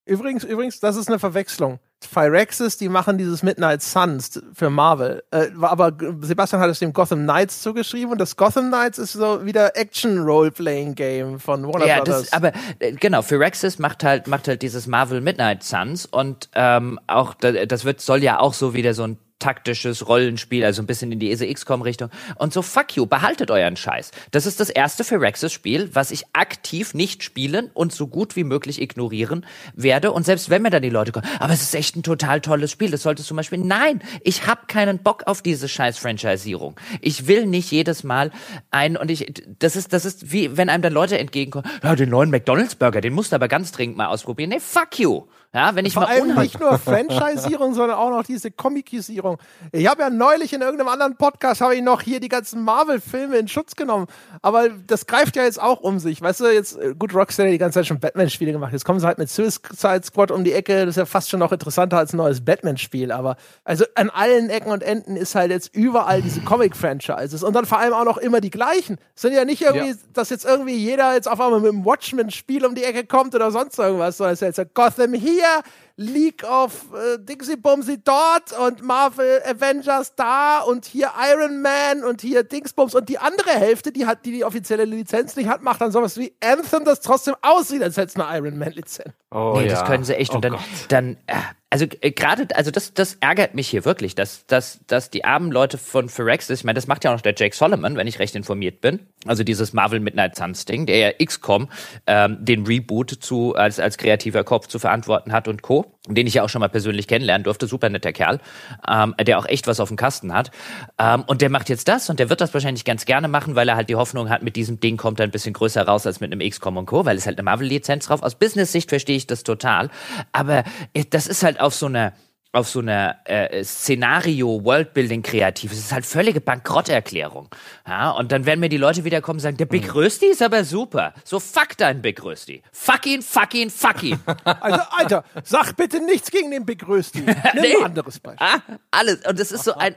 Übrigens, 0.05 0.43
übrigens, 0.43 0.79
das 0.79 0.95
ist 0.95 1.07
eine 1.07 1.19
Verwechslung. 1.19 1.79
Phyrexis, 2.07 2.77
die 2.77 2.89
machen 2.89 3.17
dieses 3.17 3.43
Midnight 3.43 3.81
Suns 3.81 4.41
für 4.53 4.69
Marvel. 4.69 5.23
Äh, 5.31 5.47
aber 5.61 5.93
Sebastian 6.21 6.61
hat 6.61 6.69
es 6.69 6.79
dem 6.79 6.91
Gotham 6.91 7.23
Knights 7.23 7.61
zugeschrieben 7.61 8.11
und 8.11 8.17
das 8.17 8.35
Gotham 8.35 8.67
Knights 8.67 8.97
ist 8.97 9.13
so 9.13 9.45
wieder 9.45 9.77
Action-Role-Playing-Game 9.77 11.39
von 11.39 11.65
Warner 11.65 11.85
ja, 11.85 11.97
Brothers. 11.97 12.23
Das, 12.23 12.33
aber 12.33 12.51
äh, 12.79 12.91
genau, 12.91 13.21
Phyrexis 13.21 13.79
macht 13.79 14.03
halt, 14.03 14.27
macht 14.27 14.49
halt 14.49 14.61
dieses 14.61 14.87
Marvel 14.87 15.21
Midnight 15.21 15.63
Suns 15.63 16.05
und 16.05 16.49
ähm, 16.53 16.99
auch 17.07 17.33
das 17.35 17.85
wird, 17.85 18.01
soll 18.01 18.21
ja 18.21 18.39
auch 18.39 18.53
so 18.53 18.73
wieder 18.73 18.93
so 18.93 19.03
ein 19.03 19.17
taktisches 19.43 20.07
Rollenspiel, 20.07 20.63
also 20.63 20.81
ein 20.81 20.85
bisschen 20.85 21.11
in 21.11 21.19
die 21.19 21.29
ESE 21.29 21.45
XCOM-Richtung. 21.53 22.09
Und 22.37 22.53
so, 22.53 22.61
fuck 22.61 22.95
you, 22.95 23.05
behaltet 23.05 23.51
euren 23.51 23.75
Scheiß. 23.75 24.11
Das 24.31 24.45
ist 24.45 24.61
das 24.61 24.69
erste 24.69 25.03
für 25.03 25.19
Rexes-Spiel, 25.19 25.89
was 25.93 26.11
ich 26.11 26.23
aktiv 26.31 26.93
nicht 26.93 27.23
spielen 27.23 27.69
und 27.73 27.91
so 27.91 28.07
gut 28.07 28.37
wie 28.37 28.45
möglich 28.45 28.81
ignorieren 28.81 29.45
werde. 29.75 30.13
Und 30.13 30.25
selbst 30.25 30.49
wenn 30.49 30.61
mir 30.61 30.69
dann 30.69 30.81
die 30.81 30.89
Leute 30.89 31.11
kommen, 31.11 31.27
aber 31.39 31.51
es 31.51 31.61
ist 31.61 31.75
echt 31.75 31.97
ein 31.97 32.03
total 32.03 32.39
tolles 32.39 32.71
Spiel, 32.71 32.89
das 32.89 33.03
solltest 33.03 33.29
du 33.29 33.33
mal 33.33 33.43
spielen. 33.43 33.67
Nein, 33.67 34.01
ich 34.23 34.47
habe 34.47 34.61
keinen 34.67 34.99
Bock 34.99 35.23
auf 35.25 35.41
diese 35.41 35.67
scheiß 35.67 35.97
Franchisierung. 35.97 36.79
Ich 37.01 37.27
will 37.27 37.45
nicht 37.45 37.69
jedes 37.69 38.05
Mal 38.05 38.31
ein, 38.71 38.95
und 38.95 39.11
ich, 39.11 39.43
das 39.59 39.75
ist, 39.75 39.91
das 39.91 40.05
ist 40.05 40.31
wie, 40.31 40.55
wenn 40.55 40.69
einem 40.69 40.83
dann 40.83 40.93
Leute 40.93 41.19
entgegenkommen, 41.19 41.69
ja, 41.83 41.95
den 41.97 42.09
neuen 42.09 42.29
McDonalds-Burger, 42.29 43.01
den 43.01 43.13
musst 43.13 43.33
du 43.33 43.35
aber 43.35 43.49
ganz 43.49 43.73
dringend 43.73 43.97
mal 43.97 44.07
ausprobieren. 44.07 44.51
Nee, 44.51 44.61
fuck 44.61 44.99
you. 44.99 45.23
Ja, 45.53 45.75
wenn 45.75 45.85
ich 45.85 45.93
Vor 45.93 46.03
mal 46.03 46.09
allem 46.09 46.35
nicht 46.35 46.59
nur 46.59 46.79
Franchisierung, 46.79 47.75
sondern 47.75 47.97
auch 47.97 48.09
noch 48.09 48.23
diese 48.23 48.49
Comicisierung 48.49 49.32
Entschuldigung. 49.33 49.37
Ich 49.71 49.87
habe 49.87 50.01
ja 50.01 50.09
neulich 50.09 50.53
in 50.53 50.61
irgendeinem 50.61 50.89
anderen 50.89 51.15
Podcast 51.15 51.61
habe 51.61 51.75
ich 51.75 51.81
noch 51.81 52.01
hier 52.01 52.19
die 52.19 52.29
ganzen 52.29 52.63
Marvel-Filme 52.63 53.37
in 53.37 53.47
Schutz 53.47 53.75
genommen. 53.75 54.07
Aber 54.41 54.69
das 54.69 55.07
greift 55.07 55.35
ja 55.35 55.43
jetzt 55.43 55.61
auch 55.61 55.81
um 55.81 55.99
sich. 55.99 56.21
Weißt 56.21 56.41
du, 56.41 56.45
jetzt, 56.45 56.77
äh, 56.77 56.93
gut, 56.97 57.13
Rocksteady 57.13 57.51
die 57.51 57.57
ganze 57.57 57.79
Zeit 57.79 57.87
schon 57.87 57.99
Batman-Spiele 57.99 58.51
gemacht. 58.51 58.73
Jetzt 58.73 58.85
kommen 58.85 58.99
sie 58.99 59.07
halt 59.07 59.17
mit 59.17 59.29
Suicide 59.29 60.01
Squad 60.03 60.31
um 60.31 60.43
die 60.43 60.53
Ecke. 60.53 60.81
Das 60.85 60.89
ist 60.89 60.97
ja 60.97 61.05
fast 61.05 61.29
schon 61.29 61.39
noch 61.39 61.51
interessanter 61.51 61.97
als 61.97 62.13
ein 62.13 62.17
neues 62.17 62.43
Batman-Spiel. 62.43 63.11
Aber 63.11 63.35
also 63.63 63.85
an 63.95 64.09
allen 64.09 64.49
Ecken 64.49 64.71
und 64.71 64.83
Enden 64.83 65.15
ist 65.15 65.35
halt 65.35 65.51
jetzt 65.51 65.75
überall 65.75 66.21
diese 66.21 66.41
Comic-Franchises. 66.41 67.43
Und 67.43 67.53
dann 67.53 67.65
vor 67.65 67.79
allem 67.79 67.93
auch 67.93 68.05
noch 68.05 68.17
immer 68.17 68.41
die 68.41 68.49
gleichen. 68.49 68.97
Es 69.15 69.21
sind 69.21 69.33
ja 69.33 69.45
nicht 69.45 69.61
irgendwie, 69.61 69.89
ja. 69.89 69.95
dass 70.13 70.29
jetzt 70.29 70.45
irgendwie 70.45 70.75
jeder 70.75 71.13
jetzt 71.13 71.27
auf 71.27 71.39
einmal 71.39 71.59
mit 71.59 71.71
einem 71.71 71.85
Watchmen-Spiel 71.85 72.65
um 72.65 72.75
die 72.75 72.83
Ecke 72.83 73.05
kommt 73.05 73.35
oder 73.35 73.51
sonst 73.51 73.77
irgendwas, 73.77 74.17
sondern 74.17 74.33
es 74.33 74.41
ist 74.41 74.57
jetzt 74.57 74.73
Gotham 74.73 75.13
hier, 75.13 75.63
League 75.95 76.43
of 76.43 76.85
äh, 76.93 77.19
Dixie 77.19 77.55
Bumsy 77.55 78.03
dort 78.03 78.57
und 78.59 78.81
Marvel 78.81 79.41
Avengers 79.45 80.15
da 80.15 80.61
und 80.61 80.85
hier 80.85 81.11
Iron 81.31 81.61
Man 81.61 82.03
und 82.03 82.21
hier 82.21 82.43
Dingsbums 82.43 82.95
und 82.95 83.09
die 83.09 83.19
andere 83.19 83.51
Hälfte, 83.51 83.91
die 83.91 84.07
hat, 84.07 84.25
die 84.25 84.31
die 84.31 84.43
offizielle 84.43 84.85
Lizenz 84.85 85.35
nicht 85.35 85.47
hat, 85.47 85.61
macht 85.61 85.81
dann 85.81 85.91
sowas 85.91 86.17
wie 86.17 86.33
Anthem, 86.43 86.83
das 86.83 87.01
trotzdem 87.01 87.35
aussieht, 87.41 87.83
als 87.83 87.97
hätte 87.97 88.07
es 88.07 88.15
eine 88.15 88.37
Iron 88.37 88.57
Man 88.57 88.71
Lizenz. 88.71 89.13
Oh, 89.29 89.53
nee, 89.55 89.67
ja. 89.67 89.73
das 89.73 89.85
können 89.85 90.03
sie 90.03 90.15
echt. 90.15 90.31
Oh 90.31 90.35
und 90.35 90.45
dann, 90.45 90.57
dann 90.89 91.17
äh, 91.27 91.35
also 91.73 91.87
äh, 92.01 92.11
gerade, 92.11 92.55
also 92.55 92.69
das, 92.69 92.93
das 92.93 93.15
ärgert 93.15 93.55
mich 93.55 93.67
hier 93.67 93.83
wirklich, 93.83 94.13
dass, 94.13 94.45
dass, 94.45 94.81
dass 94.85 95.09
die 95.09 95.25
armen 95.25 95.51
Leute 95.51 95.79
von 95.79 96.07
Phyrexis, 96.07 96.59
ich 96.59 96.63
meine, 96.63 96.75
das 96.75 96.85
macht 96.85 97.03
ja 97.03 97.09
auch 97.09 97.15
noch 97.15 97.21
der 97.21 97.33
Jake 97.35 97.55
Solomon, 97.55 97.97
wenn 97.97 98.05
ich 98.05 98.19
recht 98.19 98.35
informiert 98.35 98.79
bin, 98.79 98.99
also 99.25 99.43
dieses 99.43 99.73
Marvel 99.73 99.99
Midnight 99.99 100.35
Suns 100.35 100.65
Ding, 100.65 100.85
der 100.85 100.97
ja 100.97 101.25
XCOM 101.25 101.69
ähm, 102.05 102.37
den 102.39 102.67
Reboot 102.67 103.09
zu 103.09 103.55
als 103.55 103.79
als 103.79 103.97
kreativer 103.97 104.43
Kopf 104.43 104.67
zu 104.67 104.77
verantworten 104.77 105.31
hat 105.31 105.47
und 105.47 105.63
Co 105.63 105.97
den 106.07 106.27
ich 106.27 106.33
ja 106.33 106.43
auch 106.43 106.49
schon 106.49 106.59
mal 106.59 106.67
persönlich 106.67 107.07
kennenlernen 107.07 107.43
durfte, 107.43 107.65
super 107.65 107.89
netter 107.89 108.11
Kerl, 108.11 108.39
ähm, 108.87 109.15
der 109.21 109.39
auch 109.39 109.45
echt 109.45 109.67
was 109.67 109.79
auf 109.79 109.87
dem 109.87 109.95
Kasten 109.95 110.33
hat. 110.33 110.51
Ähm, 110.99 111.23
und 111.27 111.41
der 111.41 111.49
macht 111.49 111.69
jetzt 111.69 111.87
das 111.87 112.09
und 112.09 112.19
der 112.19 112.29
wird 112.29 112.41
das 112.41 112.53
wahrscheinlich 112.53 112.83
ganz 112.83 113.05
gerne 113.05 113.29
machen, 113.29 113.55
weil 113.55 113.69
er 113.69 113.75
halt 113.75 113.89
die 113.89 113.95
Hoffnung 113.95 114.29
hat, 114.29 114.43
mit 114.43 114.55
diesem 114.55 114.79
Ding 114.79 114.97
kommt 114.97 115.19
er 115.19 115.25
ein 115.25 115.31
bisschen 115.31 115.53
größer 115.53 115.83
raus 115.83 116.05
als 116.05 116.19
mit 116.19 116.31
einem 116.31 116.47
XCOM 116.47 116.77
und 116.77 116.87
Co., 116.87 117.05
weil 117.05 117.17
es 117.17 117.25
halt 117.25 117.37
eine 117.37 117.43
Marvel-Lizenz 117.43 118.07
drauf. 118.07 118.21
Aus 118.21 118.35
Business-Sicht 118.35 118.89
verstehe 118.89 119.15
ich 119.15 119.27
das 119.27 119.43
total. 119.43 119.89
Aber 120.33 120.65
äh, 120.93 121.05
das 121.09 121.27
ist 121.27 121.43
halt 121.43 121.61
auf 121.61 121.73
so 121.73 121.85
einer 121.85 122.13
auf 122.53 122.69
so 122.69 122.79
einer 122.79 123.17
äh, 123.25 123.63
Szenario 123.63 124.63
Worldbuilding 124.63 125.23
kreativ. 125.23 125.71
Es 125.71 125.79
ist 125.79 125.91
halt 125.91 126.05
völlige 126.05 126.39
Bankrotterklärung. 126.39 127.49
Ja, 127.87 128.11
und 128.11 128.31
dann 128.31 128.45
werden 128.45 128.59
mir 128.59 128.69
die 128.69 128.77
Leute 128.77 129.03
wieder 129.03 129.21
kommen 129.21 129.37
und 129.37 129.41
sagen, 129.41 129.57
der 129.57 129.65
Big 129.65 129.85
mhm. 129.85 129.93
Rösti 129.93 130.27
ist 130.27 130.43
aber 130.43 130.63
super. 130.63 131.15
So 131.23 131.39
fuck 131.39 131.75
dein 131.77 132.03
Big 132.03 132.23
Rösti. 132.23 132.61
Fuck 132.71 133.07
ihn, 133.07 133.23
fuck 133.23 133.55
ihn, 133.55 133.69
fuck 133.71 134.03
ihn. 134.03 134.19
Also 134.43 134.81
Alter, 134.91 135.23
sag 135.43 135.75
bitte 135.75 135.99
nichts 135.99 136.29
gegen 136.29 136.51
den 136.51 136.65
Big 136.65 136.87
Rösti. 136.87 137.21
Nimm 137.21 137.35
nee. 137.55 137.75
ein 137.79 137.85
anderes 137.85 138.19
Beispiel. 138.19 138.47
Ah, 138.47 138.59
alles 138.91 139.25
und 139.25 139.39
es 139.39 139.51
ist 139.51 139.63
so 139.63 139.73
ein 139.73 139.95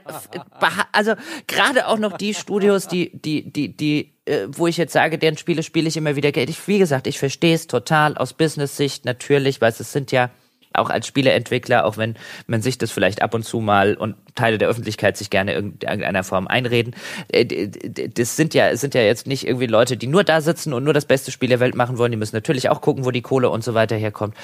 also 0.91 1.13
gerade 1.45 1.87
auch 1.87 1.99
noch 1.99 2.17
die 2.17 2.33
Studios, 2.33 2.87
die 2.87 3.11
die 3.13 3.51
die 3.51 3.77
die 3.77 4.13
äh, 4.25 4.47
wo 4.49 4.67
ich 4.67 4.77
jetzt 4.77 4.93
sage, 4.93 5.19
deren 5.19 5.37
Spiele 5.37 5.61
spiele 5.61 5.87
ich 5.87 5.95
immer 5.95 6.15
wieder 6.15 6.31
Geld. 6.31 6.49
Ich, 6.49 6.67
wie 6.67 6.79
gesagt, 6.79 7.07
ich 7.07 7.19
verstehe 7.19 7.53
es 7.53 7.67
total 7.67 8.17
aus 8.17 8.33
Business-Sicht 8.33 9.05
natürlich, 9.05 9.61
weil 9.61 9.71
es 9.71 9.91
sind 9.91 10.11
ja 10.11 10.31
auch 10.77 10.89
als 10.89 11.07
Spieleentwickler, 11.07 11.85
auch 11.85 11.97
wenn 11.97 12.15
man 12.47 12.61
sich 12.61 12.77
das 12.77 12.91
vielleicht 12.91 13.21
ab 13.21 13.33
und 13.33 13.43
zu 13.43 13.59
mal 13.59 13.95
und 13.95 14.15
Teile 14.37 14.57
der 14.57 14.69
Öffentlichkeit 14.69 15.17
sich 15.17 15.29
gerne 15.29 15.53
in 15.53 15.77
irgendeiner 15.81 16.23
Form 16.23 16.47
einreden. 16.47 16.95
Äh, 17.27 17.67
das 18.09 18.37
sind 18.37 18.53
ja, 18.53 18.75
sind 18.77 18.93
ja 18.93 19.01
jetzt 19.01 19.27
nicht 19.27 19.45
irgendwie 19.45 19.67
Leute, 19.67 19.97
die 19.97 20.07
nur 20.07 20.23
da 20.23 20.39
sitzen 20.39 20.71
und 20.71 20.85
nur 20.85 20.93
das 20.93 21.05
beste 21.05 21.31
Spiel 21.31 21.49
der 21.49 21.59
Welt 21.59 21.75
machen 21.75 21.97
wollen. 21.97 22.11
Die 22.11 22.17
müssen 22.17 22.35
natürlich 22.35 22.69
auch 22.69 22.81
gucken, 22.81 23.03
wo 23.03 23.11
die 23.11 23.21
Kohle 23.21 23.49
und 23.49 23.63
so 23.63 23.73
weiter 23.73 23.97
herkommt. 23.97 24.35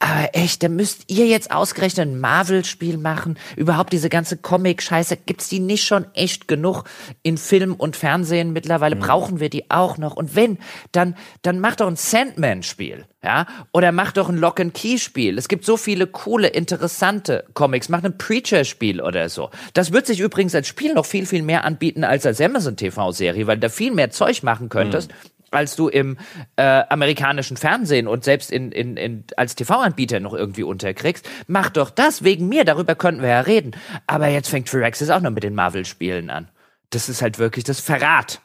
Aber 0.00 0.28
echt, 0.32 0.62
da 0.62 0.68
müsst 0.68 1.04
ihr 1.08 1.26
jetzt 1.26 1.50
ausgerechnet 1.50 2.08
ein 2.08 2.20
Marvel-Spiel 2.20 2.98
machen. 2.98 3.36
Überhaupt 3.56 3.92
diese 3.92 4.08
ganze 4.08 4.36
Comic-Scheiße, 4.36 5.16
gibt's 5.16 5.48
die 5.48 5.58
nicht 5.58 5.84
schon 5.84 6.06
echt 6.14 6.46
genug 6.46 6.84
in 7.24 7.36
Film 7.36 7.74
und 7.74 7.96
Fernsehen? 7.96 8.52
Mittlerweile 8.52 8.94
mhm. 8.94 9.00
brauchen 9.00 9.40
wir 9.40 9.50
die 9.50 9.70
auch 9.70 9.98
noch. 9.98 10.14
Und 10.14 10.36
wenn, 10.36 10.58
dann, 10.92 11.16
dann 11.42 11.58
macht 11.58 11.80
doch 11.80 11.88
ein 11.88 11.96
Sandman-Spiel. 11.96 13.06
Ja, 13.24 13.46
oder 13.72 13.90
macht 13.90 14.16
doch 14.16 14.28
ein 14.28 14.36
Lock-and-Key-Spiel. 14.36 15.36
Es 15.38 15.48
gibt 15.48 15.64
so 15.64 15.76
viele 15.76 16.06
coole, 16.06 16.46
interessante 16.46 17.44
Comics. 17.52 17.88
Macht 17.88 18.04
ein 18.04 18.16
Preacher-Spiel 18.16 19.00
oder 19.00 19.27
so. 19.34 19.50
Das 19.74 19.92
wird 19.92 20.06
sich 20.06 20.20
übrigens 20.20 20.54
als 20.54 20.68
Spiel 20.68 20.94
noch 20.94 21.06
viel, 21.06 21.26
viel 21.26 21.42
mehr 21.42 21.64
anbieten 21.64 22.04
als 22.04 22.26
als 22.26 22.40
Amazon-TV-Serie, 22.40 23.46
weil 23.46 23.56
du 23.56 23.62
da 23.62 23.68
viel 23.68 23.92
mehr 23.92 24.10
Zeug 24.10 24.42
machen 24.42 24.68
könntest. 24.68 25.10
Mhm 25.10 25.16
als 25.50 25.76
du 25.76 25.88
im 25.88 26.18
äh, 26.56 26.82
amerikanischen 26.88 27.56
Fernsehen 27.56 28.06
und 28.06 28.24
selbst 28.24 28.50
in, 28.50 28.72
in, 28.72 28.96
in, 28.96 29.24
als 29.36 29.54
TV-Anbieter 29.54 30.20
noch 30.20 30.34
irgendwie 30.34 30.62
unterkriegst. 30.62 31.28
Mach 31.46 31.70
doch 31.70 31.90
das 31.90 32.24
wegen 32.24 32.48
mir, 32.48 32.64
darüber 32.64 32.94
könnten 32.94 33.22
wir 33.22 33.30
ja 33.30 33.40
reden. 33.40 33.72
Aber 34.06 34.28
jetzt 34.28 34.48
fängt 34.48 34.68
Firaxis 34.68 35.10
auch 35.10 35.20
noch 35.20 35.30
mit 35.30 35.42
den 35.42 35.54
Marvel-Spielen 35.54 36.30
an. 36.30 36.50
Das 36.90 37.08
ist 37.08 37.22
halt 37.22 37.38
wirklich 37.38 37.64
das 37.64 37.80
Verrat. 37.80 38.40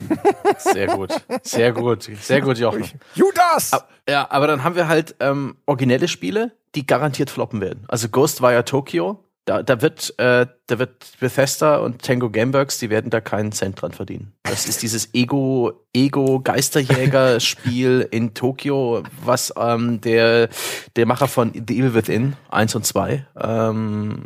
Sehr 0.58 0.88
gut, 0.88 1.12
sehr 1.44 1.72
gut, 1.72 2.02
sehr 2.02 2.40
gut, 2.40 2.58
Jochen. 2.58 2.84
Judas! 3.14 3.70
ja, 4.08 4.28
aber 4.28 4.48
dann 4.48 4.64
haben 4.64 4.74
wir 4.74 4.88
halt 4.88 5.14
ähm, 5.20 5.56
originelle 5.66 6.08
Spiele, 6.08 6.50
die 6.74 6.84
garantiert 6.84 7.30
floppen 7.30 7.60
werden. 7.60 7.84
Also 7.88 8.08
Ghostwire 8.08 8.64
Tokyo, 8.64 9.24
da, 9.44 9.62
da 9.62 9.82
wird, 9.82 10.14
äh, 10.18 10.46
da 10.66 10.78
wird 10.78 11.04
Bethesda 11.20 11.76
und 11.76 12.02
Tango 12.02 12.30
Gameworks, 12.30 12.78
die 12.78 12.90
werden 12.90 13.10
da 13.10 13.20
keinen 13.20 13.52
Cent 13.52 13.80
dran 13.80 13.92
verdienen. 13.92 14.32
Das 14.44 14.66
ist 14.66 14.82
dieses 14.82 15.12
Ego, 15.14 15.84
Ego 15.92 16.40
Geisterjäger-Spiel 16.40 18.08
in 18.10 18.34
Tokio, 18.34 19.02
was 19.22 19.52
ähm, 19.56 20.00
der, 20.00 20.48
der 20.96 21.06
Macher 21.06 21.28
von 21.28 21.52
The 21.52 21.78
Evil 21.78 21.94
Within 21.94 22.36
1 22.50 22.74
und 22.74 22.86
2 22.86 23.26
ähm, 23.40 24.24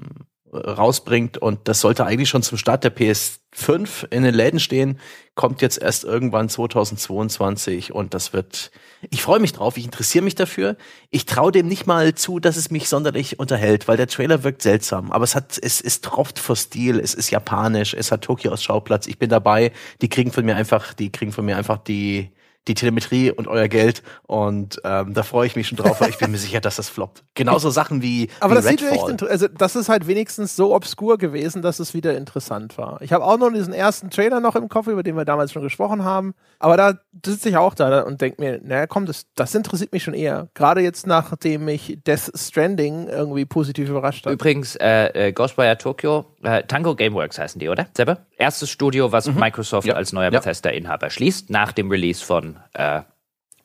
rausbringt 0.52 1.38
und 1.38 1.68
das 1.68 1.80
sollte 1.80 2.04
eigentlich 2.04 2.28
schon 2.28 2.42
zum 2.42 2.58
Start 2.58 2.84
der 2.84 2.94
PS5 2.94 4.10
in 4.10 4.22
den 4.22 4.34
Läden 4.34 4.60
stehen, 4.60 4.98
kommt 5.34 5.62
jetzt 5.62 5.80
erst 5.80 6.04
irgendwann 6.04 6.48
2022 6.48 7.92
und 7.92 8.14
das 8.14 8.32
wird, 8.32 8.70
ich 9.10 9.22
freue 9.22 9.40
mich 9.40 9.52
drauf, 9.52 9.76
ich 9.76 9.84
interessiere 9.84 10.24
mich 10.24 10.34
dafür. 10.34 10.76
Ich 11.10 11.26
traue 11.26 11.52
dem 11.52 11.68
nicht 11.68 11.86
mal 11.86 12.14
zu, 12.14 12.40
dass 12.40 12.56
es 12.56 12.70
mich 12.70 12.88
sonderlich 12.88 13.38
unterhält, 13.38 13.88
weil 13.88 13.96
der 13.96 14.08
Trailer 14.08 14.42
wirkt 14.42 14.62
seltsam, 14.62 15.12
aber 15.12 15.24
es 15.24 15.34
hat, 15.34 15.58
es, 15.60 15.80
es 15.80 16.00
tropft 16.00 16.38
vor 16.38 16.56
Stil, 16.56 16.98
es 16.98 17.14
ist 17.14 17.30
japanisch, 17.30 17.94
es 17.94 18.10
hat 18.10 18.22
Tokio 18.22 18.50
als 18.50 18.62
Schauplatz, 18.62 19.06
ich 19.06 19.18
bin 19.18 19.30
dabei, 19.30 19.72
die 20.00 20.08
kriegen 20.08 20.32
von 20.32 20.44
mir 20.44 20.56
einfach, 20.56 20.94
die 20.94 21.12
kriegen 21.12 21.32
von 21.32 21.44
mir 21.44 21.56
einfach 21.56 21.78
die, 21.78 22.32
die 22.68 22.74
Telemetrie 22.74 23.30
und 23.30 23.48
euer 23.48 23.68
Geld. 23.68 24.02
Und 24.26 24.80
ähm, 24.84 25.14
da 25.14 25.22
freue 25.22 25.46
ich 25.46 25.56
mich 25.56 25.68
schon 25.68 25.76
drauf, 25.76 26.00
weil 26.00 26.10
ich 26.10 26.18
bin 26.18 26.30
mir 26.30 26.38
sicher, 26.38 26.60
dass 26.60 26.76
das 26.76 26.88
floppt. 26.88 27.24
Genauso 27.34 27.70
Sachen 27.70 28.02
wie. 28.02 28.28
Aber 28.40 28.52
wie 28.52 28.56
das 28.56 28.66
Redfall. 28.66 28.90
sieht 28.90 29.22
echt 29.22 29.30
also 29.30 29.48
das 29.48 29.76
ist 29.76 29.88
halt 29.88 30.06
wenigstens 30.06 30.54
so 30.54 30.74
obskur 30.74 31.18
gewesen, 31.18 31.62
dass 31.62 31.78
es 31.80 31.94
wieder 31.94 32.16
interessant 32.16 32.78
war. 32.78 33.00
Ich 33.02 33.12
habe 33.12 33.24
auch 33.24 33.38
noch 33.38 33.52
diesen 33.52 33.72
ersten 33.72 34.10
Trailer 34.10 34.40
noch 34.40 34.56
im 34.56 34.68
Kopf, 34.68 34.86
über 34.86 35.02
den 35.02 35.16
wir 35.16 35.24
damals 35.24 35.52
schon 35.52 35.62
gesprochen 35.62 36.04
haben. 36.04 36.34
Aber 36.58 36.76
da 36.76 36.94
sitze 37.24 37.48
ich 37.48 37.56
auch 37.56 37.74
da 37.74 38.02
und 38.02 38.20
denke 38.20 38.40
mir, 38.40 38.60
naja, 38.62 38.86
komm, 38.86 39.06
das, 39.06 39.26
das 39.34 39.54
interessiert 39.54 39.92
mich 39.92 40.02
schon 40.02 40.14
eher. 40.14 40.48
Gerade 40.54 40.80
jetzt, 40.80 41.06
nachdem 41.06 41.64
mich 41.64 41.98
Death 42.06 42.30
Stranding 42.34 43.08
irgendwie 43.08 43.44
positiv 43.44 43.88
überrascht 43.88 44.26
hat. 44.26 44.32
Übrigens, 44.32 44.76
äh, 44.76 45.28
äh 45.28 45.32
Ghostwire 45.32 45.78
Tokyo, 45.78 46.26
äh, 46.42 46.62
Tango 46.64 46.94
Gameworks 46.94 47.38
heißen 47.38 47.58
die, 47.58 47.68
oder? 47.68 47.88
Selber? 47.96 48.26
Erstes 48.36 48.70
Studio, 48.70 49.12
was 49.12 49.26
mhm. 49.26 49.38
Microsoft 49.38 49.86
ja. 49.86 49.94
als 49.94 50.12
neuer 50.12 50.32
ja. 50.32 50.38
Bethesda-Inhaber 50.38 51.10
schließt, 51.10 51.50
nach 51.50 51.72
dem 51.72 51.90
Release 51.90 52.24
von 52.24 52.58
äh, 52.74 53.02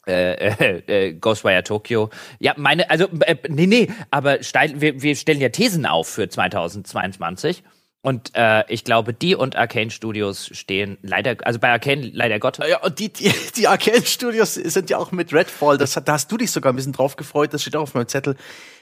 äh, 0.06 0.34
äh, 0.34 1.08
äh, 1.08 1.14
Ghostwire 1.14 1.64
Tokyo. 1.64 2.10
Ja, 2.40 2.54
meine, 2.58 2.90
also, 2.90 3.08
äh, 3.22 3.38
nee, 3.48 3.68
nee, 3.68 3.88
aber 4.12 4.44
steil, 4.44 4.82
wir, 4.82 5.02
wir 5.02 5.16
stellen 5.16 5.40
ja 5.40 5.50
Thesen 5.50 5.86
auf 5.86 6.08
für 6.10 6.28
2022. 6.28 7.64
Und 8.06 8.32
äh, 8.36 8.66
ich 8.68 8.84
glaube, 8.84 9.14
die 9.14 9.34
und 9.34 9.56
Arcane 9.56 9.90
Studios 9.90 10.50
stehen 10.52 10.98
leider, 11.02 11.38
also 11.46 11.58
bei 11.58 11.70
Arcane 11.70 12.12
leider 12.14 12.38
Gott. 12.38 12.58
Ja, 12.58 12.82
und 12.82 13.00
die, 13.00 13.14
die, 13.14 13.32
die 13.56 13.68
Arcane 13.70 14.06
Studios 14.06 14.56
sind 14.56 14.90
ja 14.90 14.98
auch 14.98 15.14
mit 15.14 15.34
Redfall, 15.34 15.78
das, 15.78 15.94
da 15.94 16.12
hast 16.12 16.30
du 16.30 16.36
dich 16.36 16.52
sogar 16.52 16.74
ein 16.74 16.76
bisschen 16.76 16.92
drauf 16.92 17.16
gefreut, 17.16 17.54
das 17.54 17.62
steht 17.62 17.78
auch 17.78 17.84
auf 17.84 17.94
meinem 17.94 18.10
Zettel. 18.10 18.36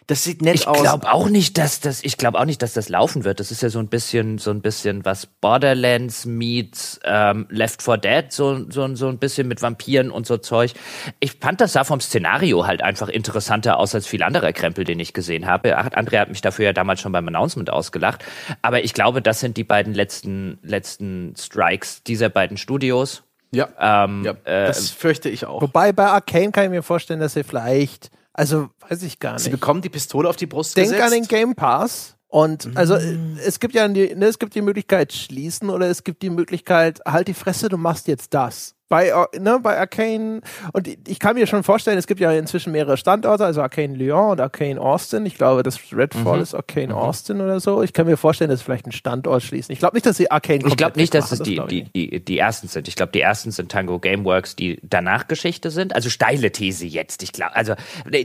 Das 0.07 0.23
sieht 0.23 0.41
nett 0.41 0.55
ich 0.55 0.67
aus. 0.67 0.77
Ich 0.77 0.83
glaube 0.83 1.11
auch 1.11 1.29
nicht, 1.29 1.57
dass 1.57 1.79
das, 1.79 2.03
ich 2.03 2.17
glaube 2.17 2.39
auch 2.39 2.45
nicht, 2.45 2.61
dass 2.61 2.73
das 2.73 2.89
laufen 2.89 3.23
wird. 3.23 3.39
Das 3.39 3.51
ist 3.51 3.61
ja 3.61 3.69
so 3.69 3.79
ein 3.79 3.87
bisschen, 3.87 4.39
so 4.39 4.51
ein 4.51 4.61
bisschen 4.61 5.05
was 5.05 5.25
Borderlands 5.25 6.25
meets 6.25 6.99
ähm, 7.03 7.45
Left 7.49 7.81
4 7.81 7.97
Dead, 7.97 8.25
so, 8.31 8.69
so, 8.69 8.93
so 8.95 9.07
ein 9.07 9.19
bisschen 9.19 9.47
mit 9.47 9.61
Vampiren 9.61 10.11
und 10.11 10.25
so 10.25 10.37
Zeug. 10.37 10.73
Ich 11.19 11.33
fand 11.33 11.61
das 11.61 11.73
sah 11.73 11.83
vom 11.83 12.01
Szenario 12.01 12.65
halt 12.65 12.81
einfach 12.81 13.09
interessanter 13.09 13.77
aus 13.77 13.95
als 13.95 14.07
viel 14.07 14.23
anderer 14.23 14.53
Krempel, 14.53 14.83
den 14.83 14.99
ich 14.99 15.13
gesehen 15.13 15.45
habe. 15.45 15.77
André 15.77 16.19
hat 16.19 16.29
mich 16.29 16.41
dafür 16.41 16.65
ja 16.65 16.73
damals 16.73 17.01
schon 17.01 17.11
beim 17.11 17.27
Announcement 17.27 17.69
ausgelacht. 17.69 18.25
Aber 18.61 18.83
ich 18.83 18.93
glaube, 18.93 19.21
das 19.21 19.39
sind 19.39 19.55
die 19.55 19.63
beiden 19.63 19.93
letzten, 19.93 20.59
letzten 20.63 21.35
Strikes 21.37 22.03
dieser 22.03 22.29
beiden 22.29 22.57
Studios. 22.57 23.23
Ja, 23.51 23.69
ähm, 23.79 24.23
ja 24.23 24.31
äh, 24.45 24.67
das 24.67 24.89
fürchte 24.89 25.29
ich 25.29 25.45
auch. 25.45 25.61
Wobei 25.61 25.91
bei 25.91 26.07
Arcane 26.07 26.51
kann 26.51 26.65
ich 26.65 26.69
mir 26.71 26.83
vorstellen, 26.83 27.19
dass 27.19 27.33
sie 27.33 27.43
vielleicht 27.43 28.09
also 28.33 28.69
weiß 28.87 29.03
ich 29.03 29.19
gar 29.19 29.33
nicht. 29.33 29.43
Sie 29.43 29.49
bekommen 29.49 29.81
die 29.81 29.89
Pistole 29.89 30.29
auf 30.29 30.35
die 30.35 30.45
Brust 30.45 30.77
Denk 30.77 30.89
gesetzt. 30.89 31.03
an 31.03 31.11
den 31.11 31.27
Game 31.27 31.55
Pass. 31.55 32.15
Und 32.27 32.67
mhm. 32.67 32.77
also 32.77 32.95
es 32.95 33.59
gibt 33.59 33.75
ja 33.75 33.87
die, 33.87 34.15
ne, 34.15 34.25
es 34.25 34.39
gibt 34.39 34.55
die 34.55 34.61
Möglichkeit 34.61 35.11
schließen 35.11 35.69
oder 35.69 35.89
es 35.89 36.03
gibt 36.03 36.21
die 36.21 36.29
Möglichkeit, 36.29 37.01
halt 37.05 37.27
die 37.27 37.33
Fresse, 37.33 37.67
du 37.67 37.77
machst 37.77 38.07
jetzt 38.07 38.33
das. 38.33 38.73
Bei, 38.91 39.07
äh, 39.07 39.39
ne, 39.39 39.57
bei 39.63 39.79
Arcane, 39.79 40.41
und 40.73 40.89
ich 41.07 41.17
kann 41.19 41.35
mir 41.35 41.47
schon 41.47 41.63
vorstellen, 41.63 41.97
es 41.97 42.07
gibt 42.07 42.19
ja 42.19 42.33
inzwischen 42.33 42.73
mehrere 42.73 42.97
Standorte, 42.97 43.45
also 43.45 43.61
Arcane 43.61 43.95
Lyon 43.95 44.31
und 44.31 44.41
Arcane 44.41 44.81
Austin. 44.81 45.25
Ich 45.25 45.35
glaube, 45.35 45.63
das 45.63 45.79
Redfall 45.93 46.35
mhm. 46.35 46.43
ist 46.43 46.53
Arcane 46.53 46.87
mhm. 46.87 46.99
Austin 46.99 47.39
oder 47.39 47.61
so. 47.61 47.81
Ich 47.83 47.93
kann 47.93 48.05
mir 48.05 48.17
vorstellen, 48.17 48.49
dass 48.49 48.59
sie 48.59 48.65
vielleicht 48.65 48.85
einen 48.85 48.91
Standort 48.91 49.43
schließen. 49.43 49.71
Ich 49.71 49.79
glaube 49.79 49.95
nicht, 49.95 50.05
dass 50.05 50.17
sie 50.17 50.29
Arcane 50.29 50.67
Ich 50.67 50.75
glaube 50.75 50.99
nicht, 50.99 51.13
dass 51.13 51.31
es 51.31 51.39
die, 51.39 51.61
die, 51.69 51.83
die, 51.85 52.19
die 52.19 52.37
ersten 52.37 52.67
sind. 52.67 52.89
Ich 52.89 52.97
glaube, 52.97 53.13
die 53.13 53.21
ersten 53.21 53.51
sind 53.51 53.71
Tango 53.71 53.97
Gameworks, 53.97 54.57
die 54.57 54.81
danach 54.83 55.29
Geschichte 55.29 55.71
sind. 55.71 55.95
Also 55.95 56.09
steile 56.09 56.51
These 56.51 56.85
jetzt. 56.85 57.23
Ich 57.23 57.31
glaube, 57.31 57.55
also 57.55 57.75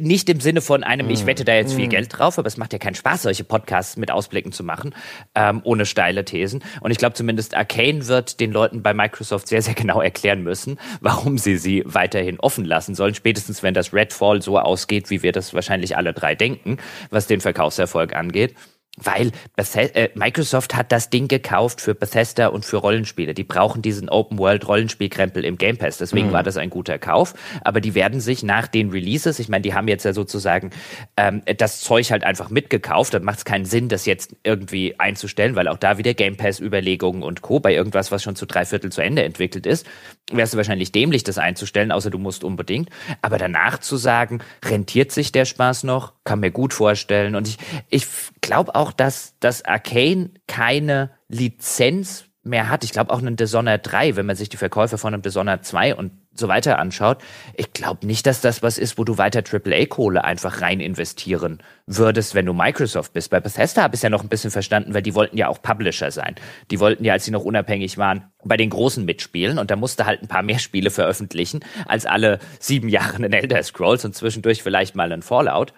nicht 0.01 0.29
im 0.29 0.41
Sinne 0.41 0.63
von 0.63 0.83
einem, 0.83 1.09
ich 1.11 1.23
mhm. 1.23 1.27
wette 1.29 1.45
da 1.45 1.55
jetzt 1.55 1.75
viel 1.75 1.87
mhm. 1.87 1.91
Geld 1.91 2.19
drauf, 2.19 2.41
aber 2.41 2.49
es 2.49 2.57
macht 2.57 2.73
ja 2.73 2.81
keinen 2.81 2.97
Spaß, 2.97 3.23
solche 3.23 3.45
Podcasts 3.45 3.97
mit 3.97 4.11
Ausblicken 4.11 4.51
zu 4.51 4.65
machen, 4.65 4.97
ähm, 5.37 5.61
ohne 5.63 5.87
steile 5.87 6.25
Thesen. 6.25 6.65
Und 6.81 6.91
ich 6.91 6.99
glaube 6.99 7.15
zumindest 7.15 7.55
Arcane 7.55 8.09
wird 8.09 8.41
den 8.41 8.51
Leuten 8.51 8.83
bei 8.83 8.95
Microsoft 8.95 9.47
sehr, 9.47 9.63
sehr 9.63 9.75
genau 9.75 10.01
erklären 10.01 10.43
müssen 10.43 10.56
müssen, 10.57 10.79
warum 11.01 11.37
sie 11.39 11.59
sie 11.59 11.83
weiterhin 11.85 12.41
offen 12.41 12.65
lassen 12.65 12.95
sollen. 12.95 13.15
Spätestens, 13.15 13.63
wenn 13.63 13.75
das 13.75 13.93
Redfall 13.93 14.41
so 14.41 14.59
ausgeht, 14.59 15.11
wie 15.11 15.23
wir 15.23 15.33
das 15.33 15.53
wahrscheinlich 15.53 15.97
alle 15.97 16.15
drei 16.15 16.35
denken, 16.35 16.79
was 17.11 17.27
den 17.27 17.41
Verkaufserfolg 17.41 18.15
angeht. 18.15 18.55
Weil 18.97 19.33
Bethes 19.57 19.77
äh, 19.77 20.09
Microsoft 20.15 20.75
hat 20.75 20.91
das 20.91 21.11
Ding 21.11 21.29
gekauft 21.29 21.83
für 21.83 21.95
Bethesda 21.95 22.49
und 22.49 22.65
für 22.65 22.79
Rollenspiele. 22.79 23.35
Die 23.35 23.45
brauchen 23.45 23.83
diesen 23.83 24.09
Open 24.09 24.39
World 24.39 24.67
Rollenspielkrempel 24.67 25.45
im 25.45 25.59
Game 25.59 25.77
Pass. 25.77 25.99
Deswegen 25.99 26.29
mhm. 26.29 26.33
war 26.33 26.43
das 26.43 26.57
ein 26.57 26.71
guter 26.71 26.99
Kauf. 26.99 27.35
Aber 27.63 27.83
die 27.83 27.95
werden 27.95 28.21
sich 28.21 28.43
nach 28.43 28.67
den 28.67 28.91
Releases, 28.91 29.39
ich 29.39 29.51
meine, 29.51 29.63
die 29.63 29.75
haben 29.75 29.87
jetzt 29.89 30.05
ja 30.05 30.15
sozusagen 30.15 30.71
ähm, 31.19 31.43
das 31.59 31.81
Zeug 31.81 32.11
halt 32.11 32.25
einfach 32.25 32.49
mitgekauft. 32.49 33.13
Da 33.13 33.21
macht 33.21 33.39
es 33.39 33.45
keinen 33.45 33.67
Sinn, 33.67 33.89
das 33.91 34.07
jetzt 34.07 34.35
irgendwie 34.45 34.99
einzustellen, 34.99 35.57
weil 35.57 35.69
auch 35.69 35.79
da 35.79 35.99
wieder 35.99 36.15
Game 36.15 36.37
Pass 36.37 36.59
Überlegungen 36.59 37.23
und 37.23 37.43
Co. 37.43 37.61
bei 37.61 37.75
irgendwas, 37.75 38.11
was 38.11 38.23
schon 38.23 38.35
zu 38.35 38.47
drei 38.47 38.65
Viertel 38.65 38.91
zu 38.91 39.03
Ende 39.03 39.25
entwickelt 39.25 39.67
ist, 39.67 39.87
wärst 40.33 40.55
du 40.55 40.57
wahrscheinlich 40.57 40.91
dämlich, 40.93 41.23
das 41.23 41.37
einzustellen, 41.37 41.93
außer 41.93 42.11
du 42.11 42.19
musst 42.19 42.45
unbedingt. 42.45 42.89
Aber 43.21 43.37
danach 43.37 43.79
zu 43.79 43.99
sagen, 43.99 44.41
rentiert 44.65 45.13
sich 45.13 45.33
der 45.33 45.45
Spaß 45.45 45.85
noch, 45.85 46.16
kann 46.27 46.41
mir 46.41 46.51
gut 46.51 46.75
vorstellen. 46.75 47.35
Und 47.35 47.49
ich, 47.49 47.57
ich 47.89 48.07
glaube 48.43 48.75
auch, 48.75 48.93
dass, 48.93 49.35
dass 49.41 49.65
Arcane 49.65 50.31
keine 50.47 51.11
Lizenz 51.29 52.27
mehr 52.47 52.71
hat. 52.71 52.85
Ich 52.85 52.93
glaube 52.93 53.13
auch 53.13 53.19
einen 53.19 53.37
Dishonored 53.37 53.81
3, 53.83 54.17
wenn 54.17 54.27
man 54.27 54.37
sich 54.37 54.49
die 54.49 54.57
Verkäufe 54.57 54.99
von 54.99 55.13
einem 55.13 55.23
Dishonored 55.23 55.65
2 55.65 55.95
und 55.95 56.13
so 56.39 56.49
weiter 56.49 56.79
anschaut. 56.79 57.19
Ich 57.55 57.73
glaube 57.73 58.07
nicht, 58.07 58.27
dass 58.27 58.41
das 58.41 58.63
was 58.63 58.79
ist, 58.79 58.99
wo 58.99 59.05
du 59.05 59.19
weiter 59.19 59.43
AAA-Kohle 59.43 60.23
einfach 60.23 60.61
rein 60.61 60.81
investieren 60.81 61.63
würdest, 61.87 62.35
wenn 62.35 62.47
du 62.47 62.53
Microsoft 62.53 63.13
bist. 63.13 63.31
Bei 63.31 63.41
Bethesda 63.41 63.83
habe 63.83 63.95
ich 63.95 63.99
es 63.99 64.03
ja 64.03 64.11
noch 64.11 64.23
ein 64.23 64.29
bisschen 64.29 64.51
verstanden, 64.51 64.95
weil 64.95 65.03
die 65.03 65.15
wollten 65.15 65.37
ja 65.37 65.49
auch 65.49 65.63
Publisher 65.63 66.11
sein. 66.11 66.35
Die 66.71 66.79
wollten 66.79 67.05
ja, 67.05 67.15
als 67.15 67.25
sie 67.25 67.31
noch 67.31 67.45
unabhängig 67.45 67.99
waren, 67.99 68.31
bei 68.45 68.57
den 68.57 68.71
Großen 68.71 69.05
mitspielen 69.05 69.59
und 69.59 69.71
da 69.71 69.77
musste 69.77 70.07
halt 70.07 70.23
ein 70.23 70.29
paar 70.29 70.43
mehr 70.43 70.59
Spiele 70.59 70.91
veröffentlichen 70.91 71.61
als 71.87 72.07
alle 72.07 72.39
sieben 72.61 72.89
Jahre 72.89 73.25
in 73.25 73.33
Elder 73.33 73.63
Scrolls 73.63 74.05
und 74.05 74.15
zwischendurch 74.15 74.63
vielleicht 74.63 74.95
mal 74.95 75.13
ein 75.13 75.23
Fallout. 75.23 75.73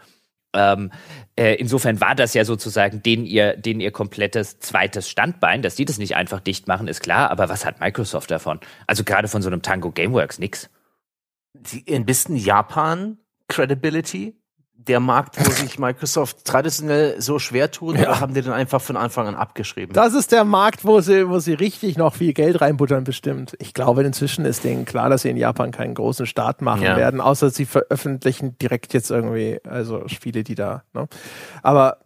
Ähm, 0.55 0.91
äh, 1.37 1.55
insofern 1.55 2.01
war 2.01 2.15
das 2.15 2.35
ja 2.35 2.45
sozusagen 2.45 3.03
den 3.03 3.25
ihr, 3.25 3.57
den 3.57 3.81
ihr 3.81 3.91
komplettes 3.91 4.59
zweites 4.61 5.09
Standbein. 5.09 5.63
Dass 5.63 5.75
die 5.75 5.85
das 5.85 5.99
nicht 5.99 6.17
einfach 6.17 6.41
dicht 6.41 6.69
machen, 6.69 6.89
ist 6.89 7.01
klar. 7.01 7.31
Aber 7.31 7.49
was 7.49 7.65
hat 7.65 7.81
Microsoft 7.81 8.31
davon? 8.31 8.61
Also 8.87 9.05
gerade 9.05 9.29
von 9.29 9.43
so 9.43 9.49
einem 9.49 9.63
Tango 9.63 9.91
Gameworks 9.91 10.39
nix. 10.39 10.71
Ein 11.89 12.07
bisschen 12.07 12.37
Japan 12.37 13.19
Credibility 13.49 14.37
der 14.79 15.01
Markt, 15.01 15.37
wo 15.39 15.51
sich 15.51 15.79
Microsoft 15.79 16.45
traditionell 16.45 17.21
so 17.21 17.39
schwer 17.39 17.71
tut, 17.71 17.99
ja. 17.99 18.21
haben 18.21 18.33
die 18.33 18.43
dann 18.43 18.55
einfach 18.55 18.81
von 18.81 18.97
Anfang 18.97 19.27
an 19.27 19.35
abgeschrieben? 19.35 19.93
Das 19.93 20.15
ist 20.15 20.33
der 20.33 20.45
Markt, 20.45 20.85
wo 20.85 21.01
sie, 21.01 21.29
wo 21.29 21.41
sie 21.41 21.55
richtig 21.55 21.99
noch 21.99 22.15
viel 22.15 22.33
Geld 22.33 22.61
reinbuttern, 22.61 23.05
bestimmt. 23.05 23.57
Ich 23.59 23.75
glaube, 23.75 24.03
inzwischen 24.03 24.45
ist 24.45 24.65
denen 24.65 24.85
klar, 24.85 25.11
dass 25.11 25.23
sie 25.23 25.31
in 25.31 25.37
Japan 25.37 25.73
keinen 25.73 25.95
großen 25.95 26.27
Start 26.27 26.63
machen 26.63 26.83
ja. 26.83 26.97
werden, 26.97 27.21
außer 27.21 27.51
sie 27.51 27.67
veröffentlichen 27.67 28.57
direkt 28.59 28.95
jetzt 28.95 29.11
irgendwie, 29.11 29.61
also 29.65 30.07
Spiele, 30.07 30.45
die 30.45 30.55
da, 30.55 30.85
ne? 30.95 31.09
Aber, 31.63 31.99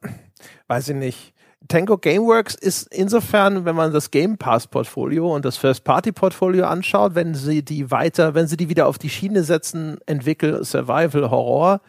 weiß 0.66 0.88
ich 0.88 0.96
nicht. 0.96 1.34
Tango 1.68 1.96
Gameworks 1.96 2.54
ist 2.54 2.92
insofern, 2.92 3.64
wenn 3.64 3.76
man 3.76 3.92
das 3.92 4.10
Game 4.10 4.36
Pass 4.36 4.66
Portfolio 4.66 5.32
und 5.32 5.44
das 5.44 5.56
First 5.56 5.84
Party 5.84 6.10
Portfolio 6.10 6.66
anschaut, 6.66 7.14
wenn 7.14 7.34
sie 7.34 7.64
die 7.64 7.90
weiter, 7.90 8.34
wenn 8.34 8.48
sie 8.48 8.56
die 8.56 8.68
wieder 8.68 8.88
auf 8.88 8.98
die 8.98 9.08
Schiene 9.08 9.44
setzen, 9.44 9.98
entwickeln 10.06 10.64
Survival 10.64 11.30
Horror, 11.30 11.80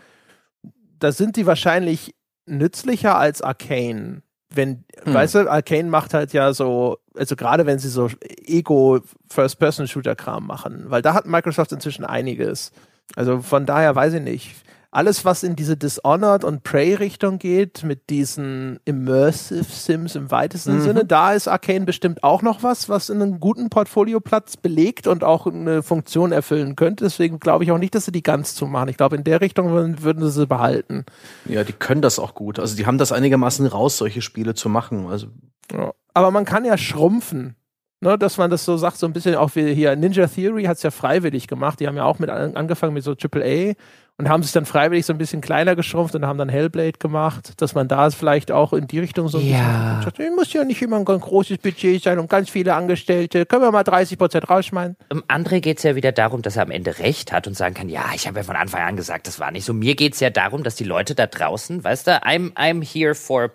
da 1.04 1.12
sind 1.12 1.36
die 1.36 1.46
wahrscheinlich 1.46 2.16
nützlicher 2.46 3.18
als 3.18 3.42
Arcane. 3.42 4.24
Wenn, 4.54 4.86
hm. 5.04 5.14
weißt 5.14 5.36
du, 5.36 5.52
Arcane 5.52 5.90
macht 5.90 6.14
halt 6.14 6.32
ja 6.32 6.54
so, 6.54 6.98
also 7.16 7.36
gerade 7.36 7.66
wenn 7.66 7.80
sie 7.80 7.90
so 7.90 8.10
Ego 8.22 9.02
First-Person-Shooter-Kram 9.30 10.46
machen, 10.46 10.86
weil 10.88 11.02
da 11.02 11.14
hat 11.14 11.26
Microsoft 11.26 11.72
inzwischen 11.72 12.06
einiges. 12.06 12.72
Also 13.16 13.42
von 13.42 13.66
daher 13.66 13.96
weiß 13.96 14.14
ich 14.14 14.22
nicht 14.22 14.56
alles, 14.94 15.26
was 15.26 15.44
in 15.44 15.56
diese 15.56 15.76
Dishonored 15.76 16.44
und 16.44 16.64
Prey-Richtung 16.64 17.40
geht, 17.40 17.84
mit 17.84 18.10
diesen 18.10 18.80
Immersive 18.86 19.64
Sims 19.64 20.16
im 20.16 20.30
weitesten 20.30 20.76
mhm. 20.76 20.82
Sinne, 20.82 21.06
da 21.06 21.34
ist 21.34 21.48
Arcane 21.48 21.86
bestimmt 21.86 22.24
auch 22.24 22.42
noch 22.42 22.64
was, 22.64 22.90
was 22.90 23.10
in 23.10 23.22
einem 23.22 23.40
guten 23.40 23.70
Portfolioplatz 23.70 24.58
belegt 24.58 25.08
und 25.08 25.24
auch 25.24 25.48
eine 25.48 25.82
Funktion 25.82 26.32
erfüllen 26.32 26.76
könnte. 26.76 27.06
Deswegen 27.06 27.40
glaube 27.40 27.64
ich 27.64 27.72
auch 27.72 27.78
nicht, 27.78 27.96
dass 27.96 28.06
sie 28.06 28.12
die 28.12 28.24
ganz 28.24 28.56
zumachen. 28.56 28.90
Ich 28.90 28.98
glaube, 28.98 29.16
in 29.16 29.24
der 29.24 29.42
Richtung 29.42 29.72
würden, 29.72 30.04
würden 30.04 30.24
sie 30.24 30.32
sie 30.32 30.48
behalten. 30.48 31.06
Ja, 31.46 31.64
die 31.64 31.74
können 31.74 32.02
das 32.02 32.20
auch 32.20 32.36
gut. 32.36 32.60
Also 32.60 32.76
die 32.76 32.86
haben 32.86 32.98
das 32.98 33.12
einigermaßen 33.12 33.66
raus, 33.66 33.98
solche 33.98 34.22
Spiele 34.22 34.54
zu 34.54 34.70
machen. 34.70 35.08
Also 35.08 35.28
ja. 35.72 35.92
Aber 36.14 36.30
man 36.32 36.46
kann 36.46 36.66
ja 36.66 36.78
schrumpfen. 36.78 37.56
Ne, 38.04 38.18
dass 38.18 38.38
man 38.38 38.52
das 38.52 38.66
so 38.66 38.76
sagt, 38.76 38.98
so 38.98 39.06
ein 39.06 39.14
bisschen 39.14 39.36
auch 39.36 39.56
wie 39.56 39.74
hier 39.74 39.96
Ninja 39.96 40.28
Theory 40.28 40.66
hat 40.66 40.76
es 40.76 40.84
ja 40.84 40.92
freiwillig 40.92 41.48
gemacht. 41.48 41.80
Die 41.80 41.88
haben 41.88 41.96
ja 41.96 42.04
auch 42.04 42.20
mit 42.20 42.30
angefangen 42.30 42.94
mit 42.94 43.02
so 43.02 43.12
AAA 43.12 43.76
und 44.18 44.30
haben 44.30 44.44
sich 44.44 44.52
dann 44.52 44.66
freiwillig 44.66 45.06
so 45.06 45.14
ein 45.14 45.18
bisschen 45.18 45.42
kleiner 45.42 45.76
geschrumpft 45.76 46.14
und 46.16 46.26
haben 46.26 46.38
dann 46.38 46.50
Hellblade 46.50 47.00
gemacht, 47.00 47.62
dass 47.62 47.74
man 47.74 47.88
da 47.88 48.10
vielleicht 48.12 48.52
auch 48.52 48.74
in 48.74 48.88
die 48.88 49.00
Richtung 49.00 49.28
so 49.28 49.40
ein 49.40 49.48
ja. 49.50 50.02
bisschen 50.06 50.26
sagt, 50.26 50.36
muss 50.36 50.54
ja 50.54 50.64
nicht 50.64 50.82
immer 50.82 50.98
ein 50.98 51.06
großes 51.06 51.58
Budget 51.58 52.04
sein 52.04 52.20
und 52.20 52.30
ganz 52.30 52.50
viele 52.50 52.76
Angestellte, 52.76 53.46
können 53.46 53.64
wir 53.64 53.72
mal 53.72 53.84
30 53.84 54.18
Prozent 54.18 54.50
rausschmeißen. 54.50 54.98
Um 55.10 55.24
André 55.24 55.62
geht 55.62 55.78
es 55.78 55.84
ja 55.84 55.96
wieder 55.96 56.12
darum, 56.12 56.42
dass 56.42 56.58
er 56.58 56.64
am 56.64 56.72
Ende 56.72 57.00
recht 57.00 57.32
hat 57.32 57.48
und 57.48 57.56
sagen 57.56 57.74
kann, 57.74 57.90
ja, 57.90 58.06
ich 58.14 58.28
habe 58.28 58.40
ja 58.40 58.44
von 58.44 58.56
Anfang 58.56 58.82
an 58.82 58.96
gesagt, 58.96 59.28
das 59.28 59.40
war 59.40 59.52
nicht 59.52 59.66
so. 59.66 59.74
Mir 59.74 59.96
geht 59.96 60.14
es 60.14 60.20
ja 60.20 60.30
darum, 60.30 60.64
dass 60.64 60.76
die 60.76 60.84
Leute 60.84 61.16
da 61.16 61.26
draußen, 61.26 61.84
weißt 61.84 62.08
du, 62.08 62.12
I'm, 62.24 62.54
I'm 62.54 62.84
here 62.84 63.16
for 63.16 63.52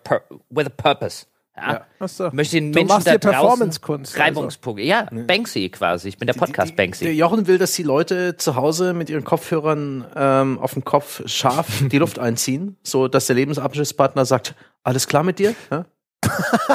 with 0.51 0.67
a 0.67 0.71
purpose. 0.71 1.27
Ja. 1.61 1.87
ja. 2.01 2.31
Möchte 2.33 2.57
den 2.57 2.73
du 2.73 2.81
Menschen 2.81 3.05
da 3.05 3.19
Performance-Kunst. 3.19 4.19
Reibungspunkte. 4.19 4.83
Also. 4.83 5.17
Ja. 5.17 5.25
Banksy 5.27 5.69
quasi. 5.69 6.09
Ich 6.09 6.19
bin 6.19 6.27
der 6.27 6.35
Podcast 6.35 6.77
Banksy. 6.77 7.05
Der 7.05 7.15
Jochen 7.15 7.47
will, 7.47 7.59
dass 7.59 7.73
die 7.73 7.83
Leute 7.83 8.37
zu 8.37 8.55
Hause 8.55 8.95
mit 8.95 9.11
ihren 9.11 9.25
Kopfhörern 9.25 10.07
ähm, 10.15 10.59
auf 10.59 10.75
dem 10.75 10.85
Kopf 10.85 11.23
scharf 11.27 11.67
die 11.89 11.99
Luft 11.99 12.19
einziehen, 12.19 12.77
so 12.83 13.09
dass 13.09 13.27
der 13.27 13.37
Lebensabschnittspartner 13.37 14.25
sagt, 14.25 14.55
alles 14.83 15.07
klar 15.07 15.23
mit 15.23 15.39
dir? 15.39 15.55
Ja? 15.71 15.85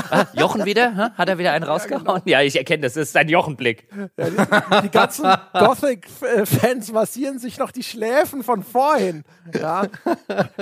ah, 0.10 0.26
Jochen 0.34 0.66
wieder? 0.66 1.14
Hat 1.16 1.30
er 1.30 1.38
wieder 1.38 1.52
einen 1.52 1.66
rausgehauen? 1.66 2.06
Ja, 2.06 2.14
genau. 2.14 2.22
ja 2.26 2.42
ich 2.42 2.56
erkenne 2.56 2.84
das. 2.84 2.94
Das 2.94 3.10
ist 3.10 3.18
ein 3.18 3.30
Jochenblick. 3.30 3.88
Ja, 4.18 4.30
die, 4.30 4.82
die, 4.84 4.90
ganzen 4.90 5.26
Gothic-Fans 5.54 6.92
massieren 6.92 7.40
sich 7.40 7.58
noch 7.58 7.72
die 7.72 7.84
Schläfen 7.84 8.44
von 8.44 8.64
vorhin. 8.64 9.24
Ja. 9.54 9.88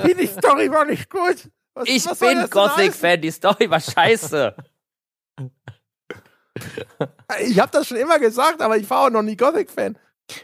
Die 0.06 0.28
Story 0.28 0.72
war 0.72 0.86
nicht 0.86 1.10
gut. 1.10 1.50
Was, 1.74 1.88
ich 1.88 2.06
was 2.06 2.20
bin 2.20 2.50
Gothic-Fan, 2.50 3.22
die 3.22 3.32
Story 3.32 3.70
war 3.70 3.80
scheiße. 3.80 4.56
ich 7.40 7.60
habe 7.60 7.72
das 7.72 7.88
schon 7.88 7.98
immer 7.98 8.20
gesagt, 8.20 8.62
aber 8.62 8.78
ich 8.78 8.90
war 8.90 9.06
auch 9.06 9.10
noch 9.10 9.22
nie 9.22 9.38
Gothic-Fan. 9.38 9.98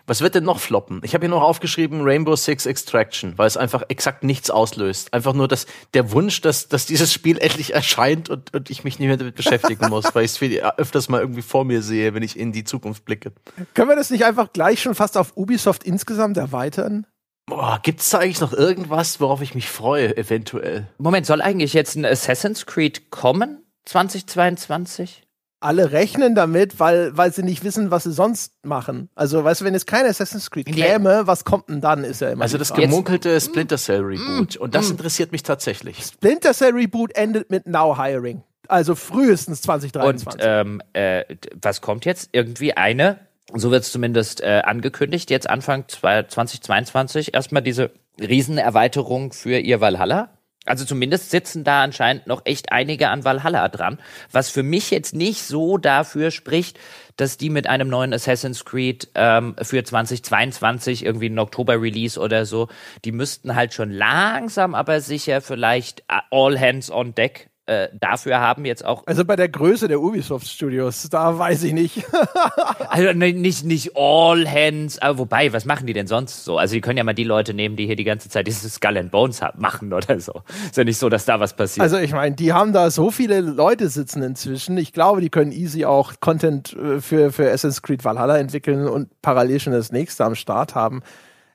Was 0.05 0.21
wird 0.21 0.35
denn 0.35 0.43
noch 0.43 0.59
floppen? 0.59 1.01
Ich 1.03 1.13
habe 1.13 1.25
hier 1.25 1.29
noch 1.29 1.41
aufgeschrieben 1.41 2.01
Rainbow 2.01 2.35
Six 2.35 2.65
Extraction, 2.65 3.37
weil 3.37 3.47
es 3.47 3.57
einfach 3.57 3.83
exakt 3.87 4.23
nichts 4.23 4.49
auslöst. 4.49 5.13
Einfach 5.13 5.33
nur 5.33 5.47
das, 5.47 5.65
der 5.93 6.11
Wunsch, 6.11 6.41
dass, 6.41 6.67
dass 6.67 6.85
dieses 6.85 7.13
Spiel 7.13 7.37
endlich 7.37 7.73
erscheint 7.73 8.29
und, 8.29 8.53
und 8.53 8.69
ich 8.69 8.83
mich 8.83 8.99
nicht 8.99 9.07
mehr 9.07 9.17
damit 9.17 9.35
beschäftigen 9.35 9.87
muss, 9.89 10.13
weil 10.13 10.25
ich 10.25 10.41
es 10.41 10.61
öfters 10.77 11.09
mal 11.09 11.21
irgendwie 11.21 11.41
vor 11.41 11.65
mir 11.65 11.81
sehe, 11.81 12.13
wenn 12.13 12.23
ich 12.23 12.37
in 12.37 12.51
die 12.51 12.63
Zukunft 12.63 13.05
blicke. 13.05 13.31
Können 13.73 13.89
wir 13.89 13.95
das 13.95 14.09
nicht 14.09 14.25
einfach 14.25 14.51
gleich 14.53 14.81
schon 14.81 14.95
fast 14.95 15.17
auf 15.17 15.35
Ubisoft 15.35 15.83
insgesamt 15.83 16.37
erweitern? 16.37 17.05
Boah, 17.47 17.79
gibt's 17.81 18.09
da 18.09 18.19
eigentlich 18.19 18.41
noch 18.41 18.51
irgendwas, 18.51 19.21
worauf 19.21 19.41
ich 19.41 19.55
mich 19.55 19.69
freue, 19.69 20.15
eventuell? 20.17 20.87
Moment, 20.97 21.25
soll 21.25 21.41
eigentlich 21.41 21.73
jetzt 21.73 21.95
ein 21.95 22.05
Assassin's 22.05 22.65
Creed 22.65 23.09
kommen? 23.09 23.63
2022? 23.85 25.23
Alle 25.61 25.91
rechnen 25.91 26.35
damit, 26.35 26.79
weil, 26.79 27.15
weil 27.15 27.33
sie 27.33 27.43
nicht 27.43 27.63
wissen, 27.63 27.89
was 27.89 28.03
sie 28.03 28.11
sonst 28.11 28.53
machen. 28.63 29.09
Also, 29.15 29.43
weißt 29.43 29.61
du, 29.61 29.65
wenn 29.65 29.73
jetzt 29.73 29.87
kein 29.87 30.05
Assassin's 30.05 30.51
Creed 30.51 30.67
käme, 30.67 31.09
yeah. 31.09 31.27
was 31.27 31.45
kommt 31.45 31.69
denn 31.69 31.79
dann, 31.79 32.03
ist 32.03 32.19
ja 32.21 32.29
immer. 32.29 32.43
Also, 32.43 32.57
das 32.57 32.73
gemunkelte 32.73 33.39
Splinter 33.39 33.77
Cell 33.77 34.01
Reboot. 34.01 34.59
Mm. 34.59 34.61
Und 34.61 34.75
das 34.75 34.89
mm. 34.89 34.91
interessiert 34.91 35.31
mich 35.31 35.41
tatsächlich. 35.41 36.03
Splinter 36.03 36.53
Cell 36.53 36.73
Reboot 36.73 37.15
endet 37.15 37.49
mit 37.49 37.65
Now 37.65 37.97
Hiring. 37.97 38.43
Also 38.67 38.95
frühestens 38.95 39.61
2023. 39.61 40.33
Und 40.33 40.45
ähm, 40.45 40.81
äh, 40.91 41.23
was 41.61 41.81
kommt 41.81 42.05
jetzt? 42.05 42.29
Irgendwie 42.33 42.75
eine 42.75 43.26
so 43.53 43.71
wird 43.71 43.83
es 43.83 43.91
zumindest 43.91 44.41
äh, 44.41 44.61
angekündigt, 44.65 45.29
jetzt 45.29 45.49
Anfang 45.49 45.87
2022 45.87 47.33
erstmal 47.33 47.61
diese 47.61 47.91
Riesenerweiterung 48.19 49.31
für 49.31 49.59
ihr 49.59 49.79
Valhalla. 49.79 50.37
Also 50.65 50.83
zumindest 50.83 51.31
sitzen 51.31 51.63
da 51.63 51.81
anscheinend 51.83 52.27
noch 52.27 52.41
echt 52.43 52.73
einige 52.73 53.07
an 53.07 53.23
Valhalla 53.23 53.69
dran, 53.69 53.99
was 54.33 54.49
für 54.49 54.63
mich 54.63 54.91
jetzt 54.91 55.15
nicht 55.15 55.43
so 55.43 55.77
dafür 55.77 56.29
spricht, 56.29 56.77
dass 57.15 57.37
die 57.37 57.49
mit 57.49 57.67
einem 57.67 57.87
neuen 57.87 58.13
Assassin's 58.13 58.65
Creed 58.65 59.07
ähm, 59.15 59.55
für 59.61 59.81
2022 59.81 61.05
irgendwie 61.05 61.27
einen 61.27 61.39
Oktober-Release 61.39 62.19
oder 62.19 62.45
so, 62.45 62.67
die 63.05 63.13
müssten 63.13 63.55
halt 63.55 63.73
schon 63.73 63.91
langsam 63.91 64.75
aber 64.75 64.99
sicher 64.99 65.39
vielleicht 65.39 66.01
äh, 66.09 66.19
all 66.31 66.59
hands 66.59 66.91
on 66.91 67.15
deck 67.15 67.49
äh, 67.67 67.89
dafür 67.99 68.39
haben 68.39 68.63
jetzt 68.63 68.85
auch. 68.85 69.05
Also 69.05 69.25
bei 69.25 69.35
der 69.35 69.49
Größe 69.49 69.87
der 69.87 69.99
Ubisoft 69.99 70.47
Studios, 70.47 71.07
da 71.09 71.37
weiß 71.37 71.63
ich 71.63 71.73
nicht. 71.73 72.05
also 72.89 73.11
nicht, 73.11 73.65
nicht 73.65 73.91
all 73.95 74.49
hands, 74.49 74.99
aber 74.99 75.19
wobei, 75.19 75.51
was 75.51 75.65
machen 75.65 75.85
die 75.85 75.93
denn 75.93 76.07
sonst 76.07 76.45
so? 76.45 76.57
Also 76.57 76.75
die 76.75 76.81
können 76.81 76.97
ja 76.97 77.03
mal 77.03 77.13
die 77.13 77.25
Leute 77.25 77.53
nehmen, 77.53 77.75
die 77.75 77.85
hier 77.85 77.97
die 77.97 78.05
ganze 78.05 78.29
Zeit 78.29 78.47
dieses 78.47 78.75
Skull 78.75 78.97
and 78.97 79.11
Bones 79.11 79.41
machen 79.57 79.91
oder 79.91 80.19
so. 80.19 80.41
Ist 80.65 80.77
ja 80.77 80.85
nicht 80.85 80.97
so, 80.97 81.09
dass 81.09 81.25
da 81.25 81.41
was 81.41 81.55
passiert. 81.55 81.83
Also 81.83 81.97
ich 81.97 82.13
meine, 82.13 82.35
die 82.35 82.53
haben 82.53 82.71
da 82.71 82.89
so 82.89 83.11
viele 83.11 83.41
Leute 83.41 83.89
sitzen 83.89 84.23
inzwischen. 84.23 84.77
Ich 84.77 84.93
glaube, 84.93 85.19
die 85.19 85.29
können 85.29 85.51
easy 85.51 85.83
auch 85.83 86.13
Content 86.21 86.73
äh, 86.73 87.01
für, 87.01 87.33
für 87.33 87.51
Assassin's 87.51 87.81
Creed 87.81 88.05
Valhalla 88.05 88.37
entwickeln 88.37 88.87
und 88.87 89.21
parallel 89.21 89.59
schon 89.59 89.73
das 89.73 89.91
nächste 89.91 90.23
am 90.23 90.35
Start 90.35 90.73
haben. 90.73 91.01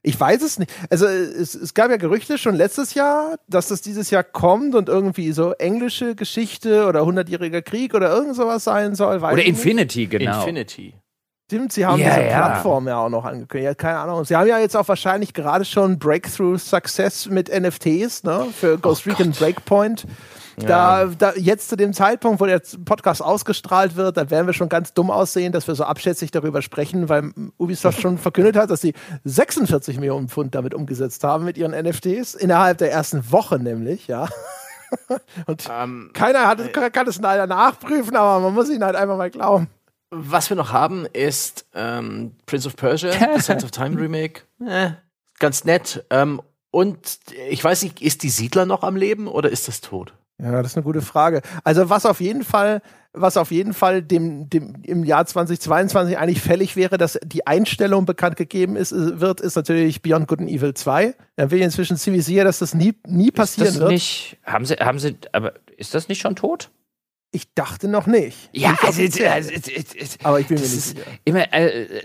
Ich 0.04 0.18
weiß 0.18 0.42
es 0.42 0.58
nicht. 0.58 0.72
Also 0.90 1.06
es, 1.06 1.54
es 1.54 1.74
gab 1.74 1.90
ja 1.90 1.96
Gerüchte 1.96 2.36
schon 2.36 2.56
letztes 2.56 2.94
Jahr, 2.94 3.36
dass 3.48 3.68
das 3.68 3.82
dieses 3.82 4.10
Jahr 4.10 4.24
kommt 4.24 4.74
und 4.74 4.88
irgendwie 4.88 5.32
so 5.32 5.52
englische 5.52 6.16
Geschichte 6.16 6.86
oder 6.86 7.04
hundertjähriger 7.04 7.62
Krieg 7.62 7.94
oder 7.94 8.10
irgend 8.10 8.34
sowas 8.34 8.64
sein 8.64 8.96
soll. 8.96 9.18
Oder 9.18 9.44
Infinity, 9.44 10.00
nicht. 10.00 10.10
genau. 10.10 10.40
Infinity. 10.40 10.94
Stimmt, 11.52 11.72
sie 11.72 11.84
haben 11.84 12.00
yeah, 12.00 12.16
diese 12.16 12.28
ja. 12.28 12.46
Plattform 12.46 12.88
ja 12.88 12.96
auch 12.96 13.10
noch 13.10 13.26
angekündigt. 13.26 13.66
Ja, 13.66 13.74
keine 13.74 13.98
Ahnung. 13.98 14.24
Sie 14.24 14.34
haben 14.34 14.46
ja 14.46 14.58
jetzt 14.58 14.74
auch 14.74 14.88
wahrscheinlich 14.88 15.34
gerade 15.34 15.66
schon 15.66 15.98
Breakthrough 15.98 16.58
Success 16.58 17.26
mit 17.26 17.50
NFTs, 17.50 18.24
ne? 18.24 18.46
Für 18.58 18.78
Ghost 18.78 19.06
oh 19.06 19.10
Recon 19.10 19.32
Breakpoint. 19.32 20.06
Da, 20.58 21.06
da, 21.06 21.32
jetzt 21.34 21.68
zu 21.68 21.76
dem 21.76 21.92
Zeitpunkt, 21.92 22.40
wo 22.40 22.46
der 22.46 22.60
Podcast 22.84 23.22
ausgestrahlt 23.22 23.96
wird, 23.96 24.16
da 24.16 24.30
werden 24.30 24.46
wir 24.46 24.52
schon 24.52 24.68
ganz 24.68 24.92
dumm 24.92 25.10
aussehen, 25.10 25.52
dass 25.52 25.66
wir 25.66 25.74
so 25.74 25.84
abschätzig 25.84 26.30
darüber 26.30 26.62
sprechen, 26.62 27.08
weil 27.08 27.32
Ubisoft 27.58 28.00
schon 28.00 28.18
verkündet 28.18 28.56
hat, 28.56 28.70
dass 28.70 28.80
sie 28.80 28.94
46 29.24 29.98
Millionen 29.98 30.28
Pfund 30.28 30.54
damit 30.54 30.74
umgesetzt 30.74 31.24
haben 31.24 31.44
mit 31.44 31.56
ihren 31.56 31.72
NFTs 31.72 32.34
innerhalb 32.34 32.78
der 32.78 32.92
ersten 32.92 33.30
Woche 33.30 33.58
nämlich, 33.58 34.06
ja. 34.08 34.28
Und 35.46 35.68
ähm, 35.70 36.10
keiner 36.12 36.46
hat, 36.46 36.60
äh, 36.60 36.90
kann 36.90 37.06
es 37.06 37.18
leider 37.18 37.46
nachprüfen, 37.46 38.14
aber 38.14 38.40
man 38.40 38.54
muss 38.54 38.68
ihnen 38.68 38.84
halt 38.84 38.96
einfach 38.96 39.16
mal 39.16 39.30
glauben. 39.30 39.68
Was 40.10 40.50
wir 40.50 40.56
noch 40.58 40.72
haben, 40.72 41.06
ist 41.06 41.64
ähm, 41.74 42.32
Prince 42.44 42.68
of 42.68 42.76
Persia, 42.76 43.12
The 43.36 43.40
Sense 43.40 43.64
of 43.64 43.70
Time 43.70 43.98
Remake. 43.98 44.42
Äh, 44.60 44.90
ganz 45.38 45.64
nett. 45.64 46.04
Ähm, 46.10 46.42
und 46.70 47.18
ich 47.48 47.62
weiß 47.62 47.82
nicht, 47.82 48.02
ist 48.02 48.22
die 48.22 48.30
Siedler 48.30 48.66
noch 48.66 48.82
am 48.82 48.96
Leben 48.96 49.28
oder 49.28 49.50
ist 49.50 49.68
das 49.68 49.80
tot? 49.80 50.12
Ja, 50.42 50.60
das 50.60 50.72
ist 50.72 50.76
eine 50.76 50.84
gute 50.84 51.02
Frage. 51.02 51.40
Also 51.62 51.88
was 51.88 52.04
auf 52.04 52.20
jeden 52.20 52.42
Fall, 52.42 52.82
was 53.12 53.36
auf 53.36 53.52
jeden 53.52 53.74
Fall 53.74 54.02
dem, 54.02 54.50
dem 54.50 54.74
im 54.82 55.04
Jahr 55.04 55.24
2022 55.24 56.18
eigentlich 56.18 56.40
fällig 56.40 56.74
wäre, 56.74 56.98
dass 56.98 57.18
die 57.22 57.46
Einstellung 57.46 58.06
bekannt 58.06 58.36
gegeben 58.36 58.74
ist, 58.74 58.92
wird, 58.92 59.40
ist 59.40 59.54
natürlich 59.54 60.02
Beyond 60.02 60.26
Good 60.26 60.40
and 60.40 60.50
Evil 60.50 60.74
2. 60.74 61.14
Da 61.36 61.46
bin 61.46 61.58
ich 61.58 61.64
inzwischen 61.64 61.96
ziemlich 61.96 62.24
sicher, 62.24 62.42
dass 62.42 62.58
das 62.58 62.74
nie, 62.74 62.94
nie 63.06 63.30
passieren 63.30 63.68
ist 63.68 63.74
das 63.74 63.80
wird. 63.80 63.92
Nicht, 63.92 64.38
haben 64.44 64.66
sie, 64.66 64.74
haben 64.74 64.98
sie, 64.98 65.16
aber 65.30 65.52
ist 65.76 65.94
das 65.94 66.08
nicht 66.08 66.20
schon 66.20 66.34
tot? 66.34 66.70
Ich 67.30 67.54
dachte 67.54 67.86
noch 67.86 68.06
nicht. 68.06 68.50
Ja, 68.52 68.76
also, 68.82 69.00
also, 69.00 69.28
also, 69.28 69.50
aber 70.24 70.40
ich 70.40 70.48
bin 70.48 70.56
mir 70.56 70.62
nicht 70.62 70.72
sicher. 70.72 71.02
Immer, 71.24 71.52
äh, 71.54 72.02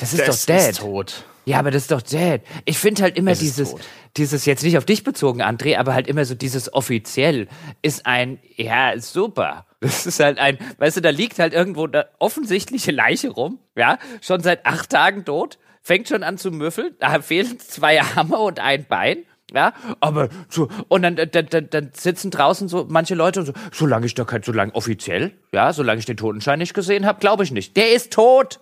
das 0.00 0.12
ist 0.14 0.26
das 0.26 0.46
doch 0.46 0.54
dead. 0.54 0.70
Ist 0.70 0.80
tot. 0.80 1.24
Ja, 1.44 1.58
aber 1.58 1.70
das 1.70 1.82
ist 1.82 1.90
doch 1.90 2.02
dead. 2.02 2.42
Ich 2.64 2.78
finde 2.78 3.02
halt 3.02 3.16
immer 3.16 3.34
dieses, 3.34 3.74
dieses 4.16 4.44
jetzt 4.46 4.62
nicht 4.62 4.78
auf 4.78 4.84
dich 4.84 5.04
bezogen, 5.04 5.42
André, 5.42 5.78
aber 5.78 5.94
halt 5.94 6.06
immer 6.06 6.24
so 6.24 6.34
dieses 6.34 6.72
offiziell 6.72 7.48
ist 7.82 8.06
ein, 8.06 8.38
ja, 8.56 8.98
super. 8.98 9.66
Das 9.82 10.04
ist 10.04 10.20
halt 10.20 10.38
ein, 10.38 10.58
weißt 10.76 10.98
du, 10.98 11.00
da 11.00 11.08
liegt 11.08 11.38
halt 11.38 11.54
irgendwo 11.54 11.86
eine 11.86 12.04
offensichtliche 12.18 12.90
Leiche 12.90 13.30
rum, 13.30 13.60
ja, 13.74 13.98
schon 14.20 14.42
seit 14.42 14.66
acht 14.66 14.90
Tagen 14.90 15.24
tot, 15.24 15.58
fängt 15.80 16.06
schon 16.06 16.22
an 16.22 16.36
zu 16.36 16.50
müffeln, 16.50 16.94
da 17.00 17.22
fehlen 17.22 17.58
zwei 17.58 18.02
Arme 18.16 18.36
und 18.36 18.60
ein 18.60 18.84
Bein. 18.84 19.24
Ja, 19.54 19.72
aber 20.00 20.28
so, 20.50 20.68
und 20.88 21.00
dann, 21.00 21.16
dann, 21.16 21.46
dann, 21.48 21.70
dann 21.70 21.90
sitzen 21.94 22.30
draußen 22.30 22.68
so 22.68 22.86
manche 22.88 23.14
Leute 23.14 23.40
und 23.40 23.46
so, 23.46 23.52
solange 23.72 24.04
ich 24.04 24.14
da 24.14 24.24
kein, 24.24 24.42
solange 24.42 24.74
offiziell, 24.74 25.32
ja, 25.50 25.72
solange 25.72 25.98
ich 25.98 26.04
den 26.04 26.18
Totenschein 26.18 26.58
nicht 26.58 26.74
gesehen 26.74 27.06
habe, 27.06 27.18
glaube 27.18 27.42
ich 27.42 27.50
nicht. 27.50 27.74
Der 27.76 27.92
ist 27.92 28.12
tot. 28.12 28.60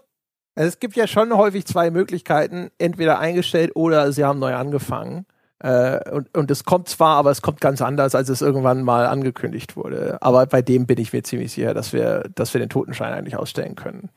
Also 0.59 0.71
es 0.71 0.81
gibt 0.81 0.97
ja 0.97 1.07
schon 1.07 1.33
häufig 1.37 1.67
zwei 1.67 1.93
Möglichkeiten, 1.93 2.73
entweder 2.79 3.21
eingestellt 3.21 3.77
oder 3.77 4.11
sie 4.11 4.25
haben 4.25 4.41
neu 4.41 4.57
angefangen. 4.57 5.25
Äh, 5.61 6.11
und, 6.11 6.37
und 6.37 6.51
es 6.51 6.65
kommt 6.65 6.89
zwar, 6.89 7.17
aber 7.17 7.31
es 7.31 7.43
kommt 7.43 7.61
ganz 7.61 7.81
anders, 7.81 8.17
als 8.17 8.29
es 8.29 8.43
irgendwann 8.43 8.83
mal 8.83 9.07
angekündigt 9.07 9.77
wurde. 9.77 10.19
Aber 10.21 10.47
bei 10.47 10.61
dem 10.61 10.87
bin 10.87 10.99
ich 10.99 11.13
mir 11.13 11.23
ziemlich 11.23 11.53
sicher, 11.53 11.75
dass 11.75 11.93
wir, 11.93 12.25
dass 12.35 12.55
wir 12.55 12.59
den 12.59 12.71
Totenschein 12.71 13.13
eigentlich 13.13 13.37
ausstellen 13.37 13.77
können. 13.77 14.11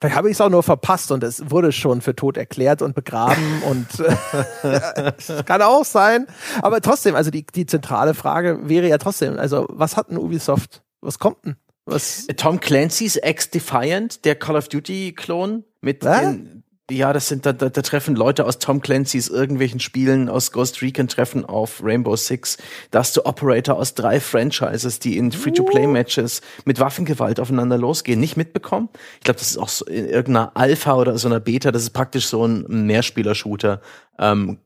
Vielleicht 0.00 0.16
habe 0.16 0.28
ich 0.28 0.34
es 0.34 0.40
auch 0.40 0.50
nur 0.50 0.64
verpasst 0.64 1.12
und 1.12 1.22
es 1.22 1.48
wurde 1.48 1.70
schon 1.70 2.00
für 2.00 2.16
tot 2.16 2.36
erklärt 2.36 2.82
und 2.82 2.96
begraben 2.96 3.62
und 3.70 3.86
äh, 4.00 5.12
kann 5.44 5.62
auch 5.62 5.84
sein. 5.84 6.26
Aber 6.60 6.80
trotzdem, 6.80 7.14
also 7.14 7.30
die, 7.30 7.46
die 7.46 7.66
zentrale 7.66 8.14
Frage 8.14 8.68
wäre 8.68 8.88
ja 8.88 8.98
trotzdem, 8.98 9.38
also 9.38 9.66
was 9.68 9.96
hat 9.96 10.10
ein 10.10 10.18
Ubisoft? 10.18 10.82
Was 11.00 11.20
kommt 11.20 11.44
denn? 11.44 11.56
Was? 11.86 12.26
Tom 12.36 12.60
Clancy's 12.60 13.16
Ex-Defiant, 13.16 14.24
der 14.24 14.36
Call 14.36 14.56
of 14.56 14.68
Duty-Klon 14.68 15.64
mit 15.80 16.02
den, 16.02 16.64
ja, 16.90 17.14
das 17.14 17.28
sind, 17.28 17.46
da, 17.46 17.54
da, 17.54 17.70
da 17.70 17.80
treffen 17.80 18.14
Leute 18.14 18.44
aus 18.44 18.58
Tom 18.58 18.82
Clancy's 18.82 19.28
irgendwelchen 19.28 19.80
Spielen, 19.80 20.28
aus 20.28 20.52
Ghost 20.52 20.82
Recon 20.82 21.08
treffen 21.08 21.46
auf 21.46 21.82
Rainbow 21.82 22.14
Six. 22.14 22.58
Da 22.90 22.98
hast 22.98 23.16
du 23.16 23.24
Operator 23.24 23.76
aus 23.76 23.94
drei 23.94 24.20
Franchises, 24.20 24.98
die 24.98 25.16
in 25.16 25.32
Free-to-Play-Matches 25.32 26.42
mit 26.66 26.80
Waffengewalt 26.80 27.40
aufeinander 27.40 27.78
losgehen. 27.78 28.20
Nicht 28.20 28.36
mitbekommen? 28.36 28.90
Ich 29.16 29.24
glaube, 29.24 29.38
das 29.38 29.48
ist 29.48 29.56
auch 29.56 29.70
so 29.70 29.86
in 29.86 30.06
irgendeiner 30.06 30.54
Alpha 30.56 30.94
oder 30.96 31.16
so 31.16 31.26
einer 31.26 31.40
Beta. 31.40 31.72
Das 31.72 31.82
ist 31.82 31.90
praktisch 31.90 32.26
so 32.26 32.46
ein 32.46 32.66
Mehrspieler-Shooter. 32.68 33.80
Ähm, 34.18 34.58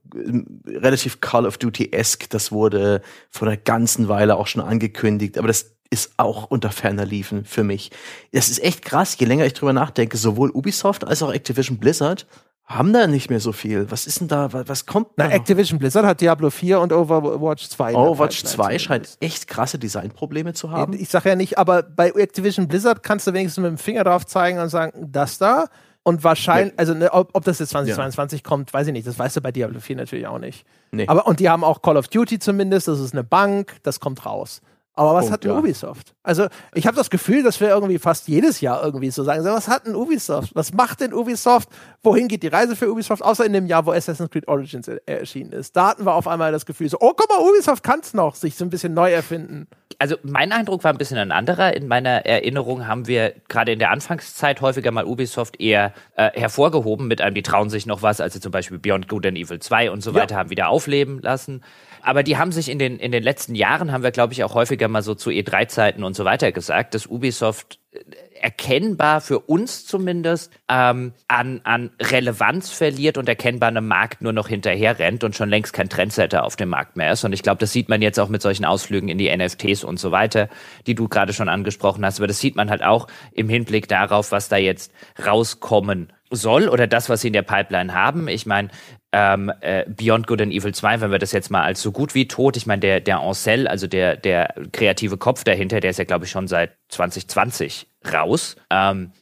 relativ 0.67 1.21
Call 1.21 1.47
of 1.47 1.57
Duty-esque. 1.59 2.29
Das 2.31 2.51
wurde 2.51 3.01
vor 3.31 3.47
einer 3.47 3.57
ganzen 3.57 4.09
Weile 4.09 4.37
auch 4.37 4.49
schon 4.49 4.63
angekündigt. 4.63 5.39
Aber 5.39 5.47
das 5.47 5.78
ist 5.91 6.13
auch 6.17 6.45
unter 6.45 6.71
ferner 6.71 7.07
Liefen 7.07 7.45
für 7.45 7.65
mich. 7.65 7.91
Das 8.33 8.49
ist 8.49 8.63
echt 8.63 8.85
krass, 8.85 9.17
je 9.19 9.27
länger 9.27 9.47
ich 9.47 9.55
drüber 9.55 9.73
nachdenke, 9.73 10.17
sowohl 10.17 10.51
Ubisoft 10.51 11.07
als 11.07 11.23
auch 11.23 11.33
Activision 11.33 11.79
Blizzard 11.79 12.27
haben 12.69 12.93
da 12.93 13.07
nicht 13.07 13.31
mehr 13.31 13.41
so 13.41 13.53
viel. 13.53 13.91
Was 13.91 14.07
ist 14.07 14.21
denn 14.21 14.29
da, 14.29 14.53
was 14.53 14.85
kommt 14.85 15.09
da? 15.17 15.27
Na, 15.27 15.31
Activision 15.31 15.79
Blizzard 15.79 16.05
hat 16.05 16.21
Diablo 16.21 16.51
4 16.51 16.81
und 16.81 16.93
Overwatch 16.93 17.67
2. 17.67 17.95
Overwatch 17.95 18.45
2 18.45 18.79
scheint 18.79 19.17
echt 19.21 19.49
krasse 19.49 19.79
Designprobleme 19.79 20.53
zu 20.53 20.71
haben. 20.71 20.93
Ich 20.93 21.09
sag 21.09 21.25
ja 21.25 21.35
nicht, 21.35 21.57
aber 21.57 21.83
bei 21.83 22.11
Activision 22.11 22.69
Blizzard 22.69 23.03
kannst 23.03 23.27
du 23.27 23.33
wenigstens 23.33 23.63
mit 23.63 23.71
dem 23.71 23.79
Finger 23.79 24.05
drauf 24.05 24.27
zeigen 24.27 24.59
und 24.59 24.69
sagen, 24.69 25.09
das 25.11 25.39
da. 25.39 25.69
Und 26.03 26.25
wahrscheinlich, 26.25 26.73
ja. 26.73 26.79
also 26.79 26.95
ne, 26.95 27.13
ob, 27.13 27.31
ob, 27.35 27.45
das 27.45 27.59
jetzt 27.59 27.71
2022 27.71 28.41
ja. 28.41 28.49
kommt, 28.49 28.73
weiß 28.73 28.87
ich 28.87 28.93
nicht. 28.93 29.07
Das 29.07 29.19
weißt 29.19 29.37
du 29.37 29.41
bei 29.41 29.51
Diablo 29.51 29.81
4 29.81 29.97
natürlich 29.97 30.27
auch 30.27 30.39
nicht. 30.39 30.67
Nee. 30.91 31.07
Aber 31.07 31.27
und 31.27 31.41
die 31.41 31.49
haben 31.49 31.65
auch 31.65 31.81
Call 31.81 31.97
of 31.97 32.09
Duty 32.09 32.39
zumindest, 32.39 32.89
das 32.89 33.01
ist 33.01 33.13
eine 33.13 33.25
Bank, 33.25 33.77
das 33.83 33.99
kommt 33.99 34.27
raus. 34.27 34.61
Aber 34.99 35.15
was 35.15 35.27
Punkt, 35.27 35.33
hat 35.33 35.45
ein 35.45 35.51
ja. 35.53 35.59
Ubisoft? 35.61 36.13
Also 36.25 36.49
ich 36.75 36.89
habe 36.89 36.97
das 36.97 37.09
Gefühl, 37.09 37.45
dass 37.45 37.61
wir 37.61 37.69
irgendwie 37.69 38.01
fast 38.01 38.27
jedes 38.27 38.61
Jahr 38.61 38.83
irgendwie 38.83 39.13
so 39.13 39.23
sagen, 39.23 39.45
was 39.45 39.69
hat 39.69 39.87
ein 39.87 39.95
Ubisoft? 39.95 40.57
Was 40.57 40.73
macht 40.73 41.01
denn 41.01 41.15
Ubisoft? 41.15 41.69
Wohin 42.03 42.27
geht 42.27 42.43
die 42.43 42.49
Reise 42.49 42.75
für 42.75 42.91
Ubisoft? 42.91 43.23
Außer 43.23 43.47
in 43.47 43.53
dem 43.53 43.67
Jahr, 43.67 43.87
wo 43.87 43.93
Assassin's 43.93 44.29
Creed 44.29 44.49
Origins 44.49 44.89
erschienen 45.07 45.53
ist. 45.53 45.77
Da 45.77 45.91
hatten 45.91 46.05
wir 46.05 46.15
auf 46.15 46.27
einmal 46.27 46.51
das 46.51 46.67
Gefühl, 46.67 46.89
so, 46.89 46.97
oh 46.99 47.13
guck 47.17 47.29
mal, 47.29 47.49
Ubisoft 47.49 47.85
kann 47.85 48.01
es 48.01 48.13
noch, 48.13 48.35
sich 48.35 48.57
so 48.57 48.65
ein 48.65 48.71
bisschen 48.71 48.93
neu 48.93 49.13
erfinden. 49.13 49.69
Also 50.01 50.17
mein 50.25 50.51
Eindruck 50.51 50.83
war 50.83 50.93
ein 50.93 50.99
bisschen 50.99 51.19
ein 51.19 51.31
anderer. 51.31 51.77
In 51.77 51.87
meiner 51.87 52.27
Erinnerung 52.27 52.89
haben 52.89 53.07
wir 53.07 53.35
gerade 53.49 53.71
in 53.71 53.79
der 53.79 53.93
Anfangszeit 53.93 54.61
häufiger 54.61 54.91
mal 54.91 55.05
Ubisoft 55.05 55.61
eher 55.61 55.93
äh, 56.17 56.31
hervorgehoben 56.35 57.07
mit 57.07 57.21
einem, 57.21 57.37
die 57.37 57.43
trauen 57.43 57.71
sich 57.71 57.87
noch 57.87 58.03
was, 58.03 58.21
also 58.21 58.41
zum 58.41 58.51
Beispiel 58.51 58.81
Beyond 58.81 59.07
Good 59.07 59.27
and 59.27 59.39
Evil 59.39 59.61
2 59.61 59.93
und 59.93 60.03
so 60.03 60.15
weiter 60.15 60.35
ja. 60.35 60.41
haben 60.41 60.51
wieder 60.51 60.69
aufleben 60.69 61.21
lassen. 61.23 61.63
Aber 62.09 62.23
die 62.23 62.39
haben 62.39 62.53
sich 62.53 62.71
in 62.71 62.79
den, 62.79 62.99
in 62.99 63.13
den 63.13 63.23
letzten 63.23 63.55
Jahren, 63.55 63.93
haben 63.93 64.03
wir, 64.03 64.13
glaube 64.13 64.33
ich, 64.33 64.43
auch 64.43 64.55
häufiger 64.55 64.89
mal 64.89 65.03
so 65.03 65.15
zu 65.15 65.29
E3-Zeiten 65.29 66.03
und 66.05 66.17
so 66.17 66.25
weiter 66.25 66.53
gesagt, 66.53 66.95
dass 66.95 67.07
Ubisoft 67.07 67.81
äh, 67.91 67.99
erkennbar 68.41 69.21
für 69.21 69.41
uns 69.41 69.85
zumindest 69.85 70.51
ähm, 70.71 71.13
an, 71.29 71.61
an 71.65 71.91
Relevanz 72.01 72.71
verliert 72.71 73.19
und 73.19 73.29
erkennbar 73.29 73.69
einem 73.69 73.87
Markt 73.87 74.23
nur 74.23 74.33
noch 74.33 74.49
hinterher 74.49 74.99
rennt 74.99 75.23
und 75.23 75.37
schon 75.37 75.51
längst 75.51 75.75
kein 75.75 75.91
Trendsetter 75.91 76.45
auf 76.45 76.57
dem 76.57 76.71
Markt 76.71 76.97
mehr 76.97 77.13
ist. 77.13 77.25
Und 77.25 77.35
ich 77.35 77.43
glaube, 77.43 77.59
das 77.59 77.75
sieht 77.75 77.91
man 77.91 78.01
jetzt 78.01 78.19
auch 78.19 78.31
mit 78.31 78.41
solchen 78.41 78.65
Ausflügen 78.65 79.11
in 79.11 79.19
die 79.19 79.29
NFTs 79.37 79.85
und 79.85 80.01
so 80.01 80.11
weiter, 80.11 80.49
die 80.87 80.95
du 80.95 81.09
gerade 81.09 81.35
schon 81.35 81.51
angesprochen 81.51 82.07
hast. 82.07 82.21
Aber 82.21 82.27
das 82.27 82.39
sieht 82.39 82.57
man 82.57 82.71
halt 82.71 82.83
auch 82.83 83.07
im 83.33 83.51
Hinblick 83.51 83.87
darauf, 83.87 84.33
was 84.33 84.49
da 84.49 84.57
jetzt 84.57 84.95
rauskommen 85.27 86.11
soll 86.31 86.69
oder 86.69 86.87
das, 86.87 87.09
was 87.09 87.21
sie 87.21 87.29
in 87.29 87.33
der 87.33 87.43
Pipeline 87.43 87.95
haben. 87.95 88.29
Ich 88.29 88.47
meine, 88.47 88.69
ähm, 89.13 89.51
äh, 89.61 89.85
Beyond 89.89 90.27
Good 90.27 90.43
and 90.43 90.53
Evil 90.53 90.75
2, 90.75 91.01
wenn 91.01 91.11
wir 91.11 91.19
das 91.19 91.33
jetzt 91.33 91.51
mal 91.51 91.63
als 91.63 91.81
so 91.81 91.93
gut 91.93 92.15
wie 92.15 92.29
tot, 92.29 92.57
ich 92.57 92.67
meine, 92.67 92.81
der, 92.81 93.01
der 93.01 93.21
Ancel, 93.21 93.67
also 93.67 93.87
der, 93.87 94.17
der 94.17 94.55
kreative 94.73 95.17
Kopf 95.17 95.45
dahinter, 95.45 95.81
der 95.81 95.91
ist 95.91 95.99
ja, 95.99 96.05
glaube 96.05 96.27
ich, 96.27 96.31
schon 96.31 96.49
seit 96.49 96.77
2020 96.89 97.89
raus. 98.13 98.57
Ähm, 98.71 99.13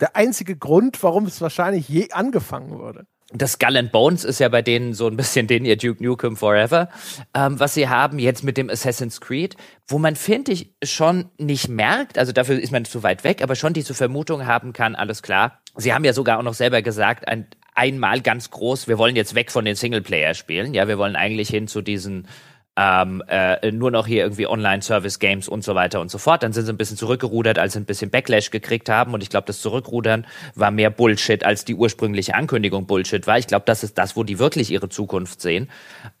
der 0.00 0.16
einzige 0.16 0.56
Grund, 0.56 1.02
warum 1.02 1.26
es 1.26 1.40
wahrscheinlich 1.40 1.88
je 1.88 2.10
angefangen 2.12 2.70
wurde. 2.70 3.06
das 3.32 3.52
Skull 3.52 3.76
and 3.76 3.92
Bones 3.92 4.24
ist 4.24 4.38
ja 4.38 4.48
bei 4.48 4.62
denen 4.62 4.94
so 4.94 5.06
ein 5.06 5.16
bisschen 5.16 5.46
den 5.46 5.64
ihr 5.64 5.76
Duke 5.76 6.02
Nukem 6.02 6.36
Forever, 6.36 6.88
ähm, 7.34 7.60
was 7.60 7.74
sie 7.74 7.88
haben 7.88 8.18
jetzt 8.18 8.42
mit 8.42 8.56
dem 8.56 8.70
Assassin's 8.70 9.20
Creed, 9.20 9.56
wo 9.86 9.98
man, 9.98 10.16
finde 10.16 10.52
ich, 10.52 10.72
schon 10.82 11.30
nicht 11.36 11.68
merkt, 11.68 12.16
also 12.16 12.32
dafür 12.32 12.58
ist 12.58 12.72
man 12.72 12.84
zu 12.84 13.02
weit 13.02 13.24
weg, 13.24 13.42
aber 13.42 13.54
schon 13.54 13.72
diese 13.72 13.94
Vermutung 13.94 14.46
haben 14.46 14.72
kann, 14.72 14.94
alles 14.94 15.22
klar. 15.22 15.60
Sie 15.78 15.94
haben 15.94 16.04
ja 16.04 16.12
sogar 16.12 16.38
auch 16.38 16.42
noch 16.42 16.54
selber 16.54 16.82
gesagt, 16.82 17.26
ein, 17.28 17.46
einmal 17.74 18.20
ganz 18.20 18.50
groß, 18.50 18.88
wir 18.88 18.98
wollen 18.98 19.16
jetzt 19.16 19.34
weg 19.34 19.50
von 19.50 19.64
den 19.64 19.76
Singleplayer-Spielen, 19.76 20.74
ja, 20.74 20.88
wir 20.88 20.98
wollen 20.98 21.16
eigentlich 21.16 21.48
hin 21.48 21.68
zu 21.68 21.80
diesen 21.80 22.26
ähm, 22.78 23.24
äh, 23.26 23.72
nur 23.72 23.90
noch 23.90 24.06
hier 24.06 24.22
irgendwie 24.22 24.46
Online-Service-Games 24.46 25.48
und 25.48 25.64
so 25.64 25.74
weiter 25.74 26.00
und 26.00 26.12
so 26.12 26.18
fort. 26.18 26.44
Dann 26.44 26.52
sind 26.52 26.66
sie 26.66 26.72
ein 26.72 26.76
bisschen 26.76 26.96
zurückgerudert, 26.96 27.58
als 27.58 27.72
sie 27.72 27.80
ein 27.80 27.84
bisschen 27.84 28.10
Backlash 28.10 28.50
gekriegt 28.50 28.88
haben. 28.88 29.14
Und 29.14 29.22
ich 29.24 29.30
glaube, 29.30 29.48
das 29.48 29.60
Zurückrudern 29.60 30.26
war 30.54 30.70
mehr 30.70 30.90
Bullshit, 30.90 31.44
als 31.44 31.64
die 31.64 31.74
ursprüngliche 31.74 32.36
Ankündigung 32.36 32.86
Bullshit 32.86 33.26
war. 33.26 33.36
Ich 33.36 33.48
glaube, 33.48 33.64
das 33.66 33.82
ist 33.82 33.98
das, 33.98 34.14
wo 34.14 34.22
die 34.22 34.38
wirklich 34.38 34.70
ihre 34.70 34.88
Zukunft 34.88 35.40
sehen 35.40 35.68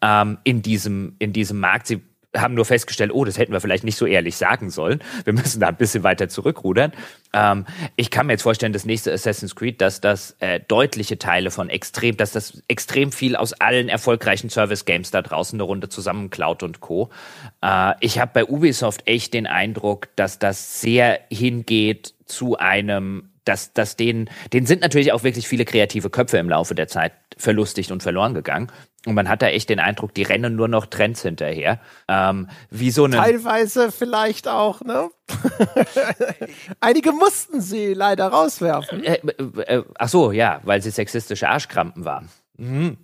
ähm, 0.02 0.38
in 0.42 0.60
diesem 0.60 1.14
in 1.20 1.32
diesem 1.32 1.60
Markt. 1.60 1.86
Sie 1.86 2.02
haben 2.40 2.54
nur 2.54 2.64
festgestellt, 2.64 3.12
oh, 3.12 3.24
das 3.24 3.38
hätten 3.38 3.52
wir 3.52 3.60
vielleicht 3.60 3.84
nicht 3.84 3.96
so 3.96 4.06
ehrlich 4.06 4.36
sagen 4.36 4.70
sollen. 4.70 5.00
Wir 5.24 5.32
müssen 5.32 5.60
da 5.60 5.68
ein 5.68 5.76
bisschen 5.76 6.02
weiter 6.02 6.28
zurückrudern. 6.28 6.92
Ähm, 7.32 7.66
ich 7.96 8.10
kann 8.10 8.26
mir 8.26 8.34
jetzt 8.34 8.42
vorstellen, 8.42 8.72
das 8.72 8.84
nächste 8.84 9.12
Assassin's 9.12 9.54
Creed, 9.54 9.80
dass 9.80 10.00
das 10.00 10.36
äh, 10.40 10.60
deutliche 10.66 11.18
Teile 11.18 11.50
von 11.50 11.68
extrem, 11.68 12.16
dass 12.16 12.32
das 12.32 12.62
extrem 12.68 13.12
viel 13.12 13.36
aus 13.36 13.52
allen 13.54 13.88
erfolgreichen 13.88 14.50
Service-Games 14.50 15.10
da 15.10 15.22
draußen 15.22 15.56
eine 15.56 15.64
Runde 15.64 15.88
zusammenklaut 15.88 16.62
und 16.62 16.80
Co. 16.80 17.10
Äh, 17.62 17.94
ich 18.00 18.18
habe 18.18 18.30
bei 18.34 18.44
Ubisoft 18.44 19.06
echt 19.06 19.34
den 19.34 19.46
Eindruck, 19.46 20.08
dass 20.16 20.38
das 20.38 20.80
sehr 20.80 21.20
hingeht 21.30 22.14
zu 22.26 22.58
einem 22.58 23.30
dass, 23.48 23.72
dass 23.72 23.96
denen, 23.96 24.30
denen 24.52 24.66
sind 24.66 24.82
natürlich 24.82 25.12
auch 25.12 25.24
wirklich 25.24 25.48
viele 25.48 25.64
kreative 25.64 26.10
Köpfe 26.10 26.38
im 26.38 26.48
Laufe 26.48 26.74
der 26.74 26.88
Zeit 26.88 27.12
verlustigt 27.36 27.90
und 27.90 28.02
verloren 28.02 28.34
gegangen. 28.34 28.70
Und 29.06 29.14
man 29.14 29.28
hat 29.28 29.42
da 29.42 29.48
echt 29.48 29.70
den 29.70 29.80
Eindruck, 29.80 30.12
die 30.12 30.22
rennen 30.22 30.56
nur 30.56 30.68
noch 30.68 30.86
Trends 30.86 31.22
hinterher. 31.22 31.80
Ähm, 32.08 32.48
wie 32.70 32.90
so 32.90 33.04
eine 33.04 33.16
Teilweise 33.16 33.90
vielleicht 33.90 34.48
auch, 34.48 34.82
ne? 34.82 35.08
Einige 36.80 37.12
mussten 37.12 37.60
sie 37.60 37.94
leider 37.94 38.26
rauswerfen. 38.26 39.04
Äh, 39.04 39.14
äh, 39.14 39.76
äh, 39.76 39.84
ach 39.98 40.08
so, 40.08 40.32
ja, 40.32 40.60
weil 40.64 40.82
sie 40.82 40.90
sexistische 40.90 41.48
Arschkrampen 41.48 42.04
waren. 42.04 42.28
Mhm. 42.56 42.98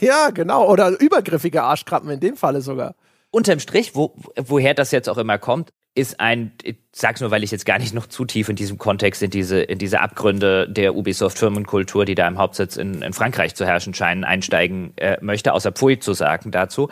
Ja, 0.00 0.30
genau. 0.30 0.70
Oder 0.70 1.00
übergriffige 1.00 1.62
Arschkrampen 1.62 2.10
in 2.10 2.20
dem 2.20 2.36
Falle 2.36 2.60
sogar. 2.60 2.94
Unterm 3.30 3.58
Strich, 3.58 3.94
wo, 3.94 4.14
woher 4.36 4.74
das 4.74 4.90
jetzt 4.90 5.08
auch 5.08 5.18
immer 5.18 5.38
kommt, 5.38 5.72
ist 5.98 6.20
ein, 6.20 6.52
ich 6.62 6.76
sag's 6.92 7.20
nur, 7.20 7.30
weil 7.30 7.42
ich 7.42 7.50
jetzt 7.50 7.66
gar 7.66 7.78
nicht 7.78 7.92
noch 7.92 8.06
zu 8.06 8.24
tief 8.24 8.48
in 8.48 8.56
diesem 8.56 8.78
Kontext, 8.78 9.22
in 9.22 9.30
diese, 9.30 9.60
in 9.60 9.78
diese 9.78 10.00
Abgründe 10.00 10.68
der 10.68 10.94
Ubisoft-Firmenkultur, 10.94 12.04
die 12.04 12.14
da 12.14 12.28
im 12.28 12.38
Hauptsitz 12.38 12.76
in, 12.76 13.02
in 13.02 13.12
Frankreich 13.12 13.54
zu 13.54 13.66
herrschen 13.66 13.94
scheinen, 13.94 14.24
einsteigen 14.24 14.96
äh, 14.96 15.18
möchte, 15.20 15.52
außer 15.52 15.72
Pfui 15.72 15.98
zu 15.98 16.12
sagen 16.12 16.52
dazu. 16.52 16.88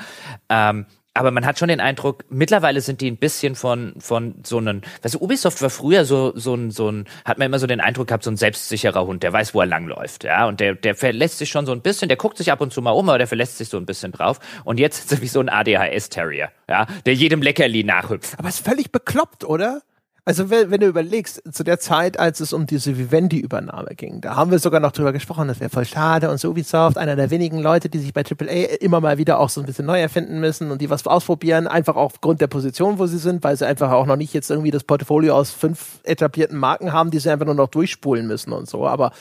Ähm, 0.49 0.87
aber 1.17 1.31
man 1.31 1.47
hat 1.47 1.59
schon 1.59 1.69
den 1.69 1.81
Eindruck, 1.81 2.25
mittlerweile 2.29 2.81
sind 2.81 3.01
die 3.01 3.11
ein 3.11 3.17
bisschen 3.17 3.55
von, 3.55 3.95
von 3.99 4.35
so 4.45 4.59
einem, 4.59 4.83
weißt 5.03 5.15
du, 5.15 5.19
Ubisoft 5.21 5.61
war 5.63 5.71
früher 5.71 6.05
so, 6.05 6.33
so 6.37 6.55
ein, 6.55 6.71
so 6.71 6.91
ein, 6.91 7.07
hat 7.25 7.39
man 7.39 7.47
immer 7.47 7.59
so 7.59 7.67
den 7.67 7.81
Eindruck 7.81 8.09
gehabt, 8.09 8.25
so 8.25 8.31
ein 8.31 8.37
selbstsicherer 8.37 9.07
Hund, 9.07 9.23
der 9.23 9.33
weiß, 9.33 9.55
wo 9.55 9.61
er 9.61 9.67
langläuft, 9.67 10.25
ja, 10.25 10.47
und 10.47 10.61
der, 10.61 10.75
der 10.75 10.95
verlässt 10.95 11.39
sich 11.39 11.51
schon 11.51 11.67
so 11.67 11.73
ein 11.73 11.81
bisschen, 11.81 12.09
der 12.09 12.17
guckt 12.17 12.39
sich 12.39 12.53
ab 12.53 12.61
und 12.61 12.73
zu 12.73 12.83
mal 12.83 12.91
um, 12.91 13.09
aber 13.09 13.19
der 13.19 13.27
verlässt 13.27 13.59
sich 13.59 13.69
so 13.69 13.77
ein 13.77 13.87
bisschen 13.87 14.13
drauf. 14.13 14.39
Und 14.65 14.79
jetzt 14.79 14.99
ist 14.99 15.13
er 15.13 15.23
wie 15.23 15.29
so 15.29 15.41
ein 15.41 15.49
ADHS-Terrier, 15.49 16.51
ja, 16.69 16.87
der 17.05 17.15
jedem 17.15 17.43
Leckerli 17.43 17.85
nachhüpft. 17.85 18.39
Aber 18.39 18.49
ist 18.49 18.65
völlig 18.65 18.93
bekloppt, 18.93 19.45
oder? 19.45 19.83
Also 20.29 20.51
wenn, 20.51 20.73
wenn, 20.73 20.81
du 20.81 20.89
überlegst, 20.89 21.41
zu 21.55 21.63
der 21.63 21.79
Zeit, 21.79 22.19
als 22.19 22.41
es 22.41 22.53
um 22.53 22.67
diese 22.67 22.99
Vivendi-Übernahme 22.99 23.95
ging, 23.95 24.21
da 24.21 24.35
haben 24.35 24.51
wir 24.51 24.59
sogar 24.59 24.81
noch 24.81 24.91
drüber 24.91 25.13
gesprochen, 25.13 25.47
das 25.47 25.61
wäre 25.61 25.71
voll 25.71 25.85
schade 25.85 26.29
und 26.29 26.39
so 26.39 26.51
Ubisoft, 26.51 26.99
einer 26.99 27.15
der 27.15 27.31
wenigen 27.31 27.61
Leute, 27.61 27.89
die 27.89 28.01
sich 28.01 28.13
bei 28.13 28.25
AAA 28.25 28.79
immer 28.81 29.01
mal 29.01 29.19
wieder 29.19 29.39
auch 29.39 29.49
so 29.51 29.61
ein 29.61 29.67
bisschen 29.67 29.87
neu 29.87 30.01
erfinden 30.01 30.41
müssen 30.41 30.73
und 30.73 30.81
die 30.81 30.91
was 30.91 31.07
ausprobieren, 31.07 31.69
einfach 31.69 31.95
aufgrund 31.95 32.41
der 32.41 32.49
Position, 32.49 32.99
wo 32.99 33.07
sie 33.07 33.19
sind, 33.19 33.45
weil 33.45 33.57
sie 33.57 33.69
einfach 33.69 33.93
auch 33.93 34.05
noch 34.05 34.17
nicht 34.17 34.35
jetzt 34.35 34.51
irgendwie 34.51 34.73
das 34.73 34.83
Portfolio 34.83 35.37
aus 35.37 35.53
fünf 35.53 36.01
etablierten 36.03 36.59
Marken 36.59 36.93
haben, 36.93 37.13
die 37.13 37.21
sie 37.21 37.31
einfach 37.31 37.47
nur 37.47 37.55
noch 37.55 37.69
durchspulen 37.69 38.27
müssen 38.27 38.53
und 38.53 38.69
so, 38.69 38.85
aber 38.85 39.13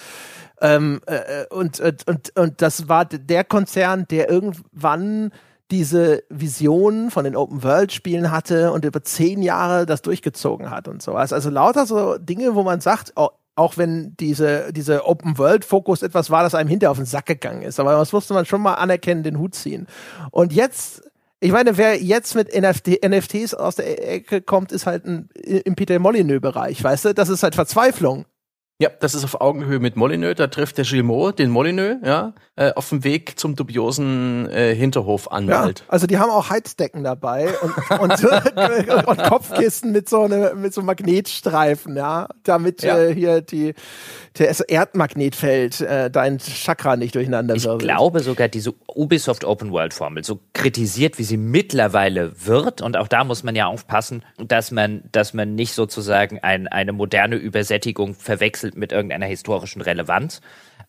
ähm, 0.60 1.02
äh, 1.06 1.46
und, 1.52 1.80
und, 1.82 2.08
und, 2.08 2.36
und 2.36 2.62
das 2.64 2.90
war 2.90 3.06
der 3.06 3.44
Konzern, 3.44 4.08
der 4.10 4.28
irgendwann 4.28 5.32
diese 5.72 6.24
Vision 6.30 7.10
von 7.10 7.24
den 7.24 7.36
Open-World-Spielen 7.36 8.32
hatte 8.32 8.72
und 8.72 8.86
über 8.86 9.04
zehn 9.04 9.42
Jahre 9.42 9.86
das 9.86 10.02
durchgezogen 10.02 10.70
hat 10.70 10.88
und 10.88 11.02
sowas. 11.02 11.34
Also 11.34 11.50
lauter 11.50 11.86
so 11.86 12.18
Dinge, 12.18 12.56
wo 12.56 12.64
man 12.64 12.82
sagt, 12.82 13.14
oh, 13.16 13.30
auch 13.56 13.78
wenn 13.78 14.16
diese, 14.20 14.72
diese 14.74 15.06
Open-World-Fokus 15.06 16.04
etwas 16.04 16.30
war, 16.30 16.44
das 16.44 16.56
einem 16.56 16.70
hinterher 16.70 16.92
auf 16.92 16.98
den 16.98 17.06
Sack 17.06 17.26
gegangen 17.26 17.64
ist. 17.64 17.80
Aber 17.80 17.94
das 17.94 18.12
musste 18.12 18.34
man 18.34 18.46
schon 18.46 18.62
mal 18.62 18.76
anerkennen, 18.76 19.24
den 19.24 19.40
Hut 19.40 19.56
ziehen. 19.56 19.88
Und 20.32 20.54
jetzt 20.54 21.04
ich 21.42 21.52
meine, 21.52 21.78
wer 21.78 22.02
jetzt 22.02 22.34
mit 22.34 22.60
NFT, 22.60 23.06
NFTs 23.06 23.54
aus 23.54 23.76
der 23.76 24.14
Ecke 24.14 24.42
kommt, 24.42 24.72
ist 24.72 24.88
halt 24.88 25.06
ein, 25.06 25.30
im 25.44 25.76
Peter 25.76 26.00
Molyneux-Bereich, 26.00 26.84
weißt 26.84 27.06
du? 27.06 27.14
Das 27.14 27.30
ist 27.30 27.44
halt 27.44 27.54
Verzweiflung. 27.54 28.26
Ja, 28.78 28.90
das 29.00 29.16
ist 29.16 29.24
auf 29.24 29.40
Augenhöhe 29.40 29.80
mit 29.80 29.96
Molyneux. 29.96 30.36
Da 30.36 30.48
trifft 30.48 30.78
der 30.78 30.84
Gilmot 30.84 31.40
den 31.40 31.50
Molyneux, 31.50 31.96
ja, 32.04 32.34
äh, 32.58 32.74
auf 32.74 32.90
dem 32.90 33.06
Weg 33.06 33.40
zum 33.40 33.56
dubiosen 33.56 34.50
äh, 34.50 34.76
Hinterhofanwalt. 34.76 35.80
Ja, 35.80 35.86
also 35.88 36.08
die 36.08 36.18
haben 36.18 36.30
auch 36.30 36.50
Heizdecken 36.50 37.06
dabei 37.06 37.48
und, 37.62 38.00
und, 38.00 39.08
und 39.08 39.24
Kopfkissen 39.24 39.94
mit 39.94 40.10
so 40.10 40.24
eine, 40.24 40.56
mit 40.56 40.74
so 40.74 40.82
Magnetstreifen, 40.82 41.96
ja, 41.96 42.28
damit 42.44 42.84
ja. 42.84 42.98
Äh, 43.00 43.14
hier 43.14 43.40
die 43.40 43.76
das 44.34 44.60
Erdmagnetfeld 44.60 45.80
äh, 45.80 46.12
dein 46.12 46.40
Chakra 46.40 46.98
nicht 46.98 47.16
durcheinander 47.16 47.56
Ich 47.56 47.64
glaube 47.78 48.20
sogar 48.20 48.50
diese 48.50 48.74
Ubisoft 48.88 49.46
Open 49.46 49.72
World 49.72 49.94
Formel, 49.94 50.26
so 50.26 50.42
kritisiert 50.52 51.18
wie 51.18 51.24
sie 51.24 51.38
mittlerweile 51.38 52.34
wird, 52.46 52.82
und 52.82 52.98
auch 52.98 53.08
da 53.08 53.24
muss 53.24 53.44
man 53.44 53.56
ja 53.56 53.68
aufpassen, 53.68 54.24
dass 54.38 54.72
man, 54.72 55.04
dass 55.14 55.34
man 55.34 55.56
nicht 55.56 55.74
sozusagen 55.74 56.40
ein, 56.40 56.68
eine 56.68 56.92
moderne 56.92 57.38
Übersättigung 57.38 58.16
verwechselt 58.16 58.65
mit 58.74 58.92
irgendeiner 58.92 59.26
historischen 59.26 59.82
Relevanz. 59.82 60.42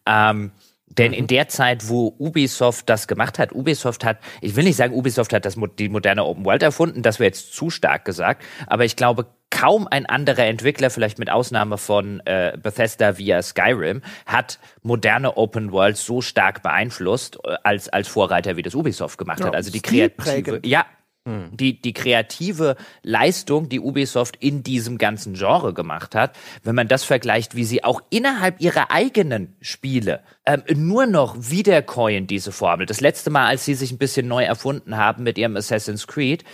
Ähm, 0.06 0.52
denn 0.88 1.12
in 1.12 1.24
mhm. 1.24 1.28
der 1.28 1.48
Zeit, 1.48 1.88
wo 1.88 2.14
Ubisoft 2.18 2.88
das 2.88 3.08
gemacht 3.08 3.38
hat, 3.38 3.52
Ubisoft 3.52 4.04
hat, 4.04 4.18
ich 4.40 4.54
will 4.54 4.64
nicht 4.64 4.76
sagen, 4.76 4.94
Ubisoft 4.94 5.32
hat 5.32 5.44
das, 5.44 5.56
die 5.78 5.88
moderne 5.88 6.24
Open 6.24 6.44
World 6.44 6.62
erfunden, 6.62 7.02
das 7.02 7.18
wäre 7.18 7.26
jetzt 7.26 7.54
zu 7.54 7.70
stark 7.70 8.04
gesagt, 8.04 8.44
aber 8.68 8.84
ich 8.84 8.94
glaube, 8.94 9.26
kaum 9.50 9.88
ein 9.88 10.06
anderer 10.06 10.44
Entwickler, 10.44 10.90
vielleicht 10.90 11.18
mit 11.18 11.30
Ausnahme 11.30 11.78
von 11.78 12.20
äh, 12.24 12.56
Bethesda 12.60 13.18
via 13.18 13.42
Skyrim, 13.42 14.02
hat 14.26 14.58
moderne 14.82 15.36
Open 15.36 15.72
Worlds 15.72 16.04
so 16.04 16.20
stark 16.20 16.62
beeinflusst 16.62 17.38
äh, 17.44 17.56
als 17.62 17.88
als 17.88 18.08
Vorreiter, 18.08 18.56
wie 18.56 18.62
das 18.62 18.74
Ubisoft 18.74 19.18
gemacht 19.18 19.40
ja, 19.40 19.46
hat. 19.46 19.56
Also 19.56 19.70
die 19.70 19.80
kreative, 19.80 20.60
ja. 20.64 20.86
Die 21.26 21.80
die 21.80 21.92
kreative 21.92 22.76
Leistung, 23.02 23.68
die 23.68 23.80
Ubisoft 23.80 24.36
in 24.36 24.62
diesem 24.62 24.98
ganzen 24.98 25.34
Genre 25.34 25.74
gemacht 25.74 26.14
hat, 26.14 26.36
wenn 26.62 26.74
man 26.74 26.88
das 26.88 27.04
vergleicht, 27.04 27.56
wie 27.56 27.64
sie 27.64 27.84
auch 27.84 28.00
innerhalb 28.10 28.60
ihrer 28.60 28.90
eigenen 28.90 29.56
Spiele 29.60 30.22
ähm, 30.44 30.62
nur 30.74 31.06
noch 31.06 31.36
wiedercoin 31.38 32.26
diese 32.26 32.52
Formel. 32.52 32.86
Das 32.86 33.00
letzte 33.00 33.30
Mal, 33.30 33.46
als 33.46 33.64
sie 33.64 33.74
sich 33.74 33.92
ein 33.92 33.98
bisschen 33.98 34.28
neu 34.28 34.44
erfunden 34.44 34.96
haben 34.96 35.24
mit 35.24 35.38
ihrem 35.38 35.56
Assassin's 35.56 36.06
Creed. 36.06 36.44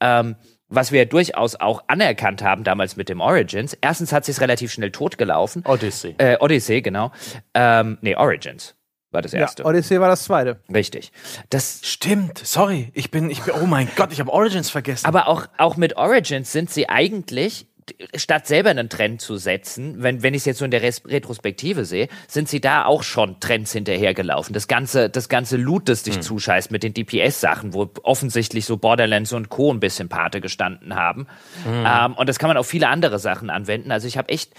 Ähm, 0.00 0.36
was 0.68 0.90
wir 0.90 1.06
durchaus 1.06 1.54
auch 1.54 1.84
anerkannt 1.86 2.42
haben 2.42 2.64
damals 2.64 2.96
mit 2.96 3.08
dem 3.08 3.20
Origins. 3.20 3.74
Erstens 3.80 4.12
hat 4.12 4.24
sich 4.24 4.40
relativ 4.40 4.72
schnell 4.72 4.90
totgelaufen. 4.90 5.62
Odyssey. 5.64 6.16
Äh, 6.18 6.38
Odyssey, 6.40 6.82
genau. 6.82 7.12
Ähm, 7.54 7.98
nee, 8.00 8.16
Origins 8.16 8.74
war 9.10 9.22
das 9.22 9.32
erste. 9.32 9.62
Ja, 9.62 9.68
Odyssey 9.68 10.00
war 10.00 10.08
das 10.08 10.24
zweite. 10.24 10.60
Richtig. 10.72 11.12
Das 11.50 11.80
stimmt. 11.84 12.38
Sorry, 12.38 12.90
ich 12.94 13.10
bin, 13.10 13.30
ich 13.30 13.42
bin. 13.42 13.54
Oh 13.54 13.66
mein 13.66 13.88
Gott, 13.96 14.12
ich 14.12 14.20
habe 14.20 14.32
Origins 14.32 14.70
vergessen. 14.70 15.06
Aber 15.06 15.28
auch 15.28 15.46
auch 15.58 15.76
mit 15.76 15.96
Origins 15.96 16.52
sind 16.52 16.70
sie 16.70 16.88
eigentlich 16.88 17.66
statt 18.16 18.46
selber 18.46 18.70
einen 18.70 18.88
Trend 18.88 19.20
zu 19.20 19.36
setzen, 19.36 20.02
wenn, 20.02 20.22
wenn 20.22 20.34
ich 20.34 20.40
es 20.40 20.44
jetzt 20.46 20.58
so 20.58 20.64
in 20.64 20.70
der 20.70 20.82
Retrospektive 20.82 21.84
sehe, 21.84 22.08
sind 22.26 22.48
sie 22.48 22.60
da 22.60 22.84
auch 22.84 23.02
schon 23.02 23.38
Trends 23.40 23.72
hinterhergelaufen. 23.72 24.52
Das 24.52 24.66
ganze, 24.68 25.08
das 25.08 25.28
ganze 25.28 25.56
Loot, 25.56 25.88
das 25.88 26.02
dich 26.02 26.16
hm. 26.16 26.22
zuscheißt 26.22 26.70
mit 26.70 26.82
den 26.82 26.94
DPS-Sachen, 26.94 27.74
wo 27.74 27.88
offensichtlich 28.02 28.64
so 28.64 28.76
Borderlands 28.76 29.32
und 29.32 29.48
Co. 29.48 29.72
ein 29.72 29.80
bisschen 29.80 30.08
Pate 30.08 30.40
gestanden 30.40 30.96
haben. 30.96 31.26
Hm. 31.64 31.84
Ähm, 31.86 32.14
und 32.14 32.28
das 32.28 32.38
kann 32.38 32.48
man 32.48 32.56
auf 32.56 32.66
viele 32.66 32.88
andere 32.88 33.18
Sachen 33.18 33.50
anwenden. 33.50 33.92
Also 33.92 34.08
ich 34.08 34.18
habe 34.18 34.30
echt 34.30 34.54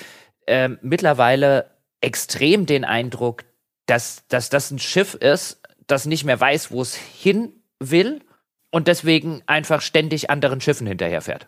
ähm, 0.48 0.78
mittlerweile 0.82 1.72
extrem 2.00 2.66
den 2.66 2.86
Eindruck, 2.86 3.44
dass, 3.88 4.24
dass 4.28 4.50
das 4.50 4.70
ein 4.70 4.80
Schiff 4.80 5.16
ist, 5.16 5.62
das 5.88 6.06
nicht 6.06 6.26
mehr 6.26 6.40
weiß, 6.40 6.72
wo 6.72 6.82
es 6.82 6.94
hin 6.94 7.54
will 7.80 8.22
und 8.70 8.88
deswegen 8.88 9.42
einfach 9.48 9.82
ständig 9.82 10.30
anderen 10.30 10.62
Schiffen 10.62 10.86
hinterherfährt. 10.86 11.48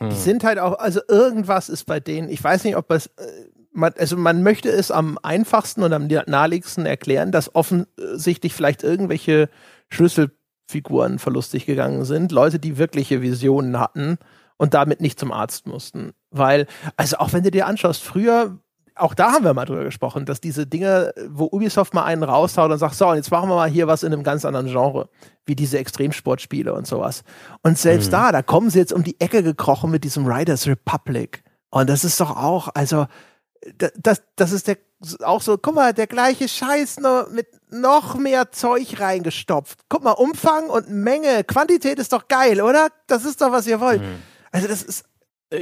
Die 0.00 0.04
hm. 0.06 0.10
sind 0.12 0.44
halt 0.44 0.58
auch, 0.58 0.78
also 0.78 1.00
irgendwas 1.08 1.68
ist 1.68 1.84
bei 1.84 2.00
denen, 2.00 2.28
ich 2.28 2.42
weiß 2.42 2.64
nicht, 2.64 2.76
ob 2.76 2.90
es, 2.90 3.06
äh, 3.06 3.48
man, 3.72 3.92
also 3.98 4.16
man 4.16 4.42
möchte 4.42 4.70
es 4.70 4.90
am 4.90 5.18
einfachsten 5.22 5.82
und 5.82 5.92
am 5.92 6.06
naheliegendsten 6.06 6.86
erklären, 6.86 7.32
dass 7.32 7.54
offensichtlich 7.54 8.54
vielleicht 8.54 8.82
irgendwelche 8.82 9.48
Schlüsselfiguren 9.88 11.18
verlustig 11.18 11.66
gegangen 11.66 12.04
sind, 12.04 12.32
Leute, 12.32 12.58
die 12.58 12.78
wirkliche 12.78 13.22
Visionen 13.22 13.78
hatten 13.78 14.18
und 14.56 14.74
damit 14.74 15.00
nicht 15.00 15.18
zum 15.18 15.32
Arzt 15.32 15.66
mussten. 15.66 16.12
Weil, 16.30 16.66
also 16.96 17.16
auch 17.16 17.32
wenn 17.32 17.42
du 17.42 17.50
dir 17.50 17.66
anschaust, 17.66 18.02
früher 18.02 18.58
auch 18.94 19.14
da 19.14 19.32
haben 19.32 19.44
wir 19.44 19.54
mal 19.54 19.64
drüber 19.64 19.84
gesprochen, 19.84 20.26
dass 20.26 20.40
diese 20.40 20.66
Dinge, 20.66 21.12
wo 21.28 21.46
Ubisoft 21.46 21.94
mal 21.94 22.04
einen 22.04 22.22
raushaut 22.22 22.70
und 22.70 22.78
sagt, 22.78 22.94
so, 22.94 23.08
und 23.08 23.16
jetzt 23.16 23.30
machen 23.30 23.48
wir 23.48 23.56
mal 23.56 23.68
hier 23.68 23.86
was 23.86 24.02
in 24.02 24.12
einem 24.12 24.22
ganz 24.22 24.44
anderen 24.44 24.66
Genre, 24.66 25.08
wie 25.46 25.56
diese 25.56 25.78
Extremsportspiele 25.78 26.72
und 26.74 26.86
sowas. 26.86 27.22
Und 27.62 27.78
selbst 27.78 28.08
mhm. 28.08 28.12
da, 28.12 28.32
da 28.32 28.42
kommen 28.42 28.70
sie 28.70 28.78
jetzt 28.78 28.92
um 28.92 29.02
die 29.02 29.20
Ecke 29.20 29.42
gekrochen 29.42 29.90
mit 29.90 30.04
diesem 30.04 30.26
Riders 30.26 30.66
Republic. 30.66 31.42
Und 31.70 31.88
das 31.88 32.04
ist 32.04 32.20
doch 32.20 32.36
auch, 32.36 32.68
also, 32.74 33.06
das, 33.96 34.22
das 34.36 34.52
ist 34.52 34.66
der, 34.66 34.76
auch 35.22 35.40
so, 35.40 35.56
guck 35.56 35.74
mal, 35.74 35.94
der 35.94 36.06
gleiche 36.06 36.48
Scheiß 36.48 37.00
nur 37.00 37.28
mit 37.30 37.46
noch 37.70 38.16
mehr 38.16 38.52
Zeug 38.52 39.00
reingestopft. 39.00 39.80
Guck 39.88 40.04
mal, 40.04 40.12
Umfang 40.12 40.68
und 40.68 40.90
Menge, 40.90 41.44
Quantität 41.44 41.98
ist 41.98 42.12
doch 42.12 42.28
geil, 42.28 42.60
oder? 42.60 42.88
Das 43.06 43.24
ist 43.24 43.40
doch, 43.40 43.52
was 43.52 43.66
ihr 43.66 43.80
wollt. 43.80 44.02
Mhm. 44.02 44.22
Also 44.50 44.68
das 44.68 44.82
ist 44.82 45.04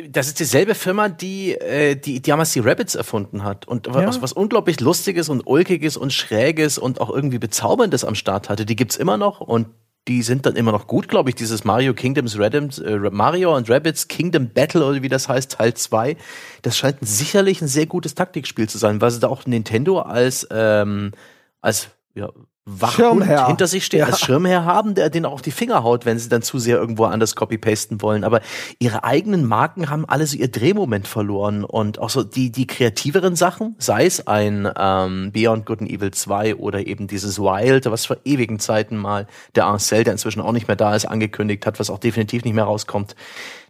das 0.09 0.29
ist 0.29 0.39
dieselbe 0.39 0.75
Firma, 0.75 1.09
die, 1.09 1.53
äh, 1.53 1.97
die, 1.97 2.21
die 2.21 2.31
damals 2.31 2.53
die 2.53 2.61
Rabbits 2.61 2.95
erfunden 2.95 3.45
hat 3.45 3.67
und 3.67 3.87
ja. 3.87 4.07
was, 4.07 4.23
was 4.23 4.33
unglaublich 4.33 4.81
Lustiges 4.81 5.29
und 5.29 5.47
Ulkiges 5.47 5.97
und 5.97 6.13
Schräges 6.13 6.79
und 6.79 7.01
auch 7.01 7.11
irgendwie 7.11 7.39
Bezauberndes 7.39 8.05
am 8.05 8.15
Start 8.15 8.49
hatte. 8.49 8.67
Die 8.67 8.77
gibt's 8.77 8.97
immer 8.97 9.17
noch 9.17 9.41
und 9.41 9.69
die 10.09 10.23
sind 10.23 10.47
dann 10.47 10.57
immer 10.57 10.73
noch 10.73 10.87
gut, 10.87 11.09
glaube 11.09 11.29
ich, 11.29 11.35
dieses 11.35 11.65
Mario 11.65 11.93
Kingdoms 11.95 12.39
Radims, 12.39 12.79
äh, 12.79 12.99
Mario 12.99 13.57
und 13.57 13.69
Rabbits 13.69 14.09
Kingdom 14.09 14.49
Battle 14.49 14.85
oder 14.85 15.03
wie 15.03 15.09
das 15.09 15.29
heißt, 15.29 15.53
Teil 15.53 15.75
2. 15.75 16.17
Das 16.63 16.77
scheint 16.77 16.99
sicherlich 17.01 17.61
ein 17.61 17.69
sehr 17.69 17.87
gutes 17.87 18.15
Taktikspiel 18.15 18.69
zu 18.69 18.79
sein, 18.79 19.01
weil 19.01 19.11
sie 19.11 19.21
da 19.21 19.29
auch 19.29 19.47
Nintendo 19.47 20.01
als, 20.01 20.49
ähm, 20.51 21.13
als 21.61 21.89
ja, 22.15 22.31
Wachhund 22.79 23.25
hinter 23.25 23.67
sich 23.67 23.85
stehen, 23.85 24.01
ja. 24.01 24.07
als 24.07 24.21
Schirmherr 24.21 24.65
haben, 24.65 24.95
der 24.95 25.11
den 25.11 25.25
auch 25.25 25.41
die 25.41 25.51
Finger 25.51 25.83
haut, 25.83 26.07
wenn 26.07 26.19
sie 26.19 26.29
dann 26.29 26.43
zu 26.43 26.59
sehr 26.59 26.77
irgendwo 26.77 27.05
anders 27.05 27.35
copy-pasten 27.35 28.03
wollen. 28.03 28.25
Aber 28.25 28.41
ihre 28.79 29.05
eigenen 29.05 29.45
Marken 29.47 29.91
haben 29.91 30.05
alle 30.05 30.27
so 30.27 30.37
ihr 30.37 30.49
Drehmoment 30.49 31.09
verloren 31.09 31.65
und 31.65 31.99
auch 31.99 32.11
so 32.11 32.23
die, 32.23 32.51
die 32.51 32.67
kreativeren 32.67 33.37
Sachen, 33.37 33.75
sei 33.79 34.07
es 34.07 34.27
ein 34.27 34.71
ähm, 34.79 35.33
Beyond 35.33 35.67
Good 35.67 35.81
and 35.81 35.91
Evil 35.91 36.11
2 36.11 36.57
oder 36.57 36.87
eben 36.87 37.07
dieses 37.07 37.39
Wild, 37.39 37.87
was 37.91 38.07
vor 38.07 38.19
ewigen 38.25 38.59
Zeiten 38.59 38.97
mal 38.97 39.27
der 39.55 39.67
Ancel, 39.67 40.05
der 40.05 40.13
inzwischen 40.13 40.41
auch 40.41 40.53
nicht 40.53 40.69
mehr 40.69 40.77
da 40.77 40.95
ist, 40.95 41.07
angekündigt 41.07 41.67
hat, 41.67 41.81
was 41.81 41.91
auch 41.91 41.99
definitiv 41.99 42.45
nicht 42.45 42.55
mehr 42.55 42.65
rauskommt 42.65 43.15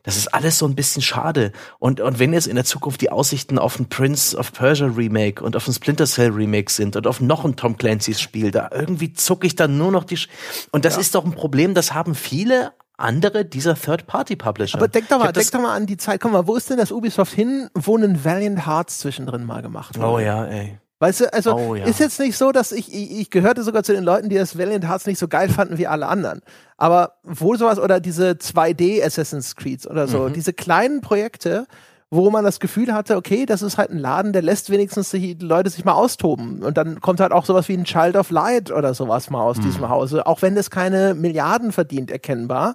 das 0.02 0.16
ist 0.16 0.28
alles 0.34 0.58
so 0.58 0.66
ein 0.66 0.74
bisschen 0.74 1.02
schade. 1.02 1.52
Und, 1.78 2.00
und 2.00 2.18
wenn 2.18 2.32
jetzt 2.32 2.46
in 2.46 2.56
der 2.56 2.64
Zukunft 2.64 3.00
die 3.00 3.10
Aussichten 3.10 3.58
auf 3.58 3.78
ein 3.78 3.88
Prince 3.88 4.36
of 4.36 4.52
Persia 4.52 4.86
Remake 4.86 5.42
und 5.42 5.56
auf 5.56 5.66
ein 5.66 5.74
Splinter 5.74 6.06
Cell 6.06 6.30
Remake 6.30 6.70
sind 6.70 6.96
und 6.96 7.06
auf 7.06 7.20
noch 7.20 7.44
ein 7.44 7.56
Tom 7.56 7.76
Clancy's 7.76 8.20
Spiel, 8.20 8.50
da 8.50 8.70
irgendwie 8.72 9.12
zucke 9.12 9.46
ich 9.46 9.56
dann 9.56 9.78
nur 9.78 9.90
noch 9.92 10.04
die, 10.04 10.16
Sch 10.16 10.28
und 10.72 10.84
das 10.84 10.94
ja. 10.94 11.00
ist 11.00 11.14
doch 11.14 11.24
ein 11.24 11.32
Problem, 11.32 11.74
das 11.74 11.94
haben 11.94 12.14
viele 12.14 12.72
andere 13.00 13.44
dieser 13.44 13.74
Third-Party-Publisher. 13.74 14.78
Aber 14.78 14.88
denk 14.88 15.08
doch 15.08 15.18
mal, 15.18 15.32
denk 15.32 15.50
doch 15.50 15.60
mal 15.60 15.74
an 15.74 15.86
die 15.86 15.96
Zeit. 15.96 16.20
Komm 16.20 16.32
mal, 16.32 16.46
wo 16.46 16.56
ist 16.56 16.70
denn 16.70 16.76
das 16.76 16.92
Ubisoft 16.92 17.32
hin, 17.32 17.68
wo 17.74 17.96
ein 17.96 18.24
Valiant 18.24 18.66
Hearts 18.66 18.98
zwischendrin 18.98 19.44
mal 19.44 19.62
gemacht 19.62 19.98
wurde? 19.98 20.06
Oh 20.06 20.18
ja, 20.18 20.44
ey. 20.44 20.78
Weißt 21.00 21.20
du, 21.20 21.32
also 21.32 21.54
oh, 21.56 21.74
ja. 21.74 21.86
ist 21.86 21.98
jetzt 21.98 22.20
nicht 22.20 22.36
so, 22.36 22.52
dass 22.52 22.72
ich, 22.72 22.92
ich, 22.92 23.20
ich 23.20 23.30
gehörte 23.30 23.62
sogar 23.62 23.82
zu 23.82 23.94
den 23.94 24.04
Leuten, 24.04 24.28
die 24.28 24.36
das 24.36 24.58
Valiant 24.58 24.86
Hearts 24.86 25.06
nicht 25.06 25.18
so 25.18 25.28
geil 25.28 25.48
fanden 25.48 25.78
wie 25.78 25.86
alle 25.86 26.06
anderen. 26.06 26.42
Aber 26.76 27.14
wohl 27.22 27.56
sowas 27.58 27.78
oder 27.78 28.00
diese 28.00 28.32
2D 28.32 29.02
Assassin's 29.02 29.56
Creed 29.56 29.86
oder 29.86 30.06
so, 30.06 30.28
mhm. 30.28 30.34
diese 30.34 30.52
kleinen 30.52 31.00
Projekte, 31.00 31.66
wo 32.10 32.28
man 32.30 32.44
das 32.44 32.60
Gefühl 32.60 32.92
hatte, 32.92 33.16
okay, 33.16 33.46
das 33.46 33.62
ist 33.62 33.78
halt 33.78 33.88
ein 33.88 33.98
Laden, 33.98 34.34
der 34.34 34.42
lässt 34.42 34.68
wenigstens 34.68 35.10
die 35.10 35.38
Leute 35.40 35.70
sich 35.70 35.86
mal 35.86 35.94
austoben. 35.94 36.62
Und 36.62 36.76
dann 36.76 37.00
kommt 37.00 37.20
halt 37.20 37.32
auch 37.32 37.46
sowas 37.46 37.66
wie 37.70 37.78
ein 37.78 37.84
Child 37.84 38.16
of 38.16 38.30
Light 38.30 38.70
oder 38.70 38.92
sowas 38.92 39.30
mal 39.30 39.40
aus 39.40 39.56
mhm. 39.56 39.62
diesem 39.62 39.88
Hause, 39.88 40.26
auch 40.26 40.42
wenn 40.42 40.54
das 40.54 40.70
keine 40.70 41.14
Milliarden 41.14 41.72
verdient, 41.72 42.10
erkennbar. 42.10 42.74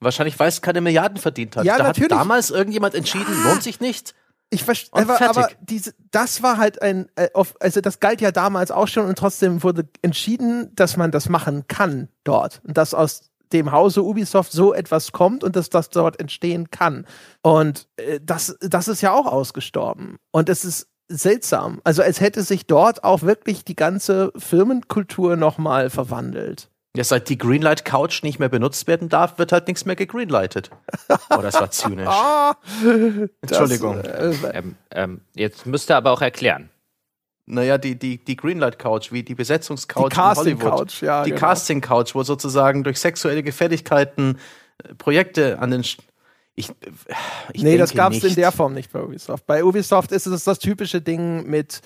Wahrscheinlich, 0.00 0.38
weil 0.38 0.48
es 0.48 0.60
keine 0.60 0.82
Milliarden 0.82 1.16
verdient 1.16 1.56
hat. 1.56 1.64
Ja, 1.64 1.78
da 1.78 1.84
natürlich. 1.84 2.12
hat 2.12 2.20
damals 2.20 2.50
irgendjemand 2.50 2.94
entschieden, 2.94 3.32
lohnt 3.44 3.62
sich 3.62 3.80
nicht. 3.80 4.14
Ich 4.50 4.64
verstehe, 4.64 5.02
aber, 5.02 5.20
aber 5.20 5.48
diese, 5.60 5.94
das 6.10 6.42
war 6.42 6.56
halt 6.56 6.80
ein, 6.80 7.08
äh, 7.16 7.28
also 7.60 7.80
das 7.80 8.00
galt 8.00 8.20
ja 8.20 8.32
damals 8.32 8.70
auch 8.70 8.88
schon 8.88 9.06
und 9.06 9.18
trotzdem 9.18 9.62
wurde 9.62 9.88
entschieden, 10.00 10.74
dass 10.74 10.96
man 10.96 11.10
das 11.10 11.28
machen 11.28 11.66
kann 11.68 12.08
dort 12.24 12.62
und 12.66 12.78
dass 12.78 12.94
aus 12.94 13.30
dem 13.52 13.72
Hause 13.72 14.02
Ubisoft 14.02 14.52
so 14.52 14.72
etwas 14.74 15.12
kommt 15.12 15.44
und 15.44 15.56
dass 15.56 15.70
das 15.70 15.90
dort 15.90 16.20
entstehen 16.20 16.70
kann. 16.70 17.06
Und 17.42 17.88
äh, 17.96 18.20
das, 18.22 18.56
das 18.60 18.88
ist 18.88 19.00
ja 19.00 19.12
auch 19.12 19.26
ausgestorben. 19.26 20.18
Und 20.30 20.48
es 20.48 20.64
ist 20.64 20.88
seltsam. 21.08 21.80
Also 21.84 22.02
als 22.02 22.20
hätte 22.20 22.42
sich 22.42 22.66
dort 22.66 23.04
auch 23.04 23.22
wirklich 23.22 23.64
die 23.64 23.76
ganze 23.76 24.32
Firmenkultur 24.36 25.36
nochmal 25.36 25.90
verwandelt. 25.90 26.70
Ja, 26.96 27.04
seit 27.04 27.28
die 27.28 27.38
Greenlight 27.38 27.84
Couch 27.84 28.22
nicht 28.22 28.38
mehr 28.38 28.48
benutzt 28.48 28.86
werden 28.86 29.08
darf, 29.08 29.38
wird 29.38 29.52
halt 29.52 29.68
nichts 29.68 29.84
mehr 29.84 29.94
gegreenlightet. 29.94 30.70
Oh, 31.30 31.42
das 31.42 31.54
war 31.54 31.70
zynisch. 31.70 32.08
Entschuldigung. 33.42 34.02
Das, 34.02 34.42
äh, 34.42 34.58
ähm, 34.58 34.76
ähm, 34.90 35.20
jetzt 35.34 35.66
müsst 35.66 35.90
ihr 35.90 35.96
aber 35.96 36.12
auch 36.12 36.22
erklären. 36.22 36.70
Naja, 37.50 37.78
die, 37.78 37.98
die, 37.98 38.22
die 38.22 38.36
Greenlight 38.36 38.78
Couch, 38.78 39.10
wie 39.12 39.22
die 39.22 39.34
Besetzungscouch 39.34 40.10
die 40.10 40.16
Casting 40.16 40.52
in 40.52 40.62
Hollywood. 40.62 40.78
Couch, 40.88 41.02
ja, 41.02 41.24
die 41.24 41.30
genau. 41.30 41.40
Casting 41.40 41.80
Couch, 41.80 42.14
wo 42.14 42.22
sozusagen 42.22 42.84
durch 42.84 42.98
sexuelle 42.98 43.42
Gefälligkeiten 43.42 44.38
äh, 44.82 44.94
Projekte 44.94 45.58
an 45.58 45.70
den 45.70 45.84
Sch 45.84 45.98
ich, 46.54 46.70
äh, 46.70 46.74
ich 47.52 47.62
nee, 47.62 47.78
das 47.78 47.94
gab 47.94 48.12
es 48.12 48.24
in 48.24 48.34
der 48.34 48.52
Form 48.52 48.74
nicht 48.74 48.92
bei 48.92 49.02
Ubisoft. 49.02 49.46
Bei 49.46 49.64
Ubisoft 49.64 50.12
ist 50.12 50.26
es 50.26 50.44
das 50.44 50.58
typische 50.58 51.00
Ding 51.00 51.48
mit 51.48 51.80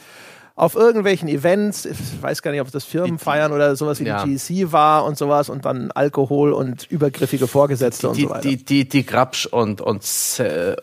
auf 0.55 0.74
irgendwelchen 0.74 1.29
Events, 1.29 1.87
ich 1.87 1.99
weiß 2.20 2.43
gar 2.43 2.51
nicht, 2.51 2.61
ob 2.61 2.70
das 2.70 2.85
Firmenfeiern 2.85 3.53
oder 3.53 3.74
sowas 3.77 4.01
wie 4.01 4.05
ja. 4.05 4.24
die 4.24 4.37
GEC 4.37 4.73
war 4.73 5.05
und 5.05 5.16
sowas 5.16 5.49
und 5.49 5.65
dann 5.65 5.91
Alkohol 5.91 6.53
und 6.53 6.91
übergriffige 6.91 7.47
Vorgesetzte 7.47 8.12
die, 8.12 8.24
und 8.24 8.29
so 8.29 8.35
weiter. 8.35 8.49
Die, 8.49 8.57
die, 8.57 8.89
die 8.89 9.07
Grabsch 9.07 9.47
und, 9.47 9.81
und, 9.81 10.05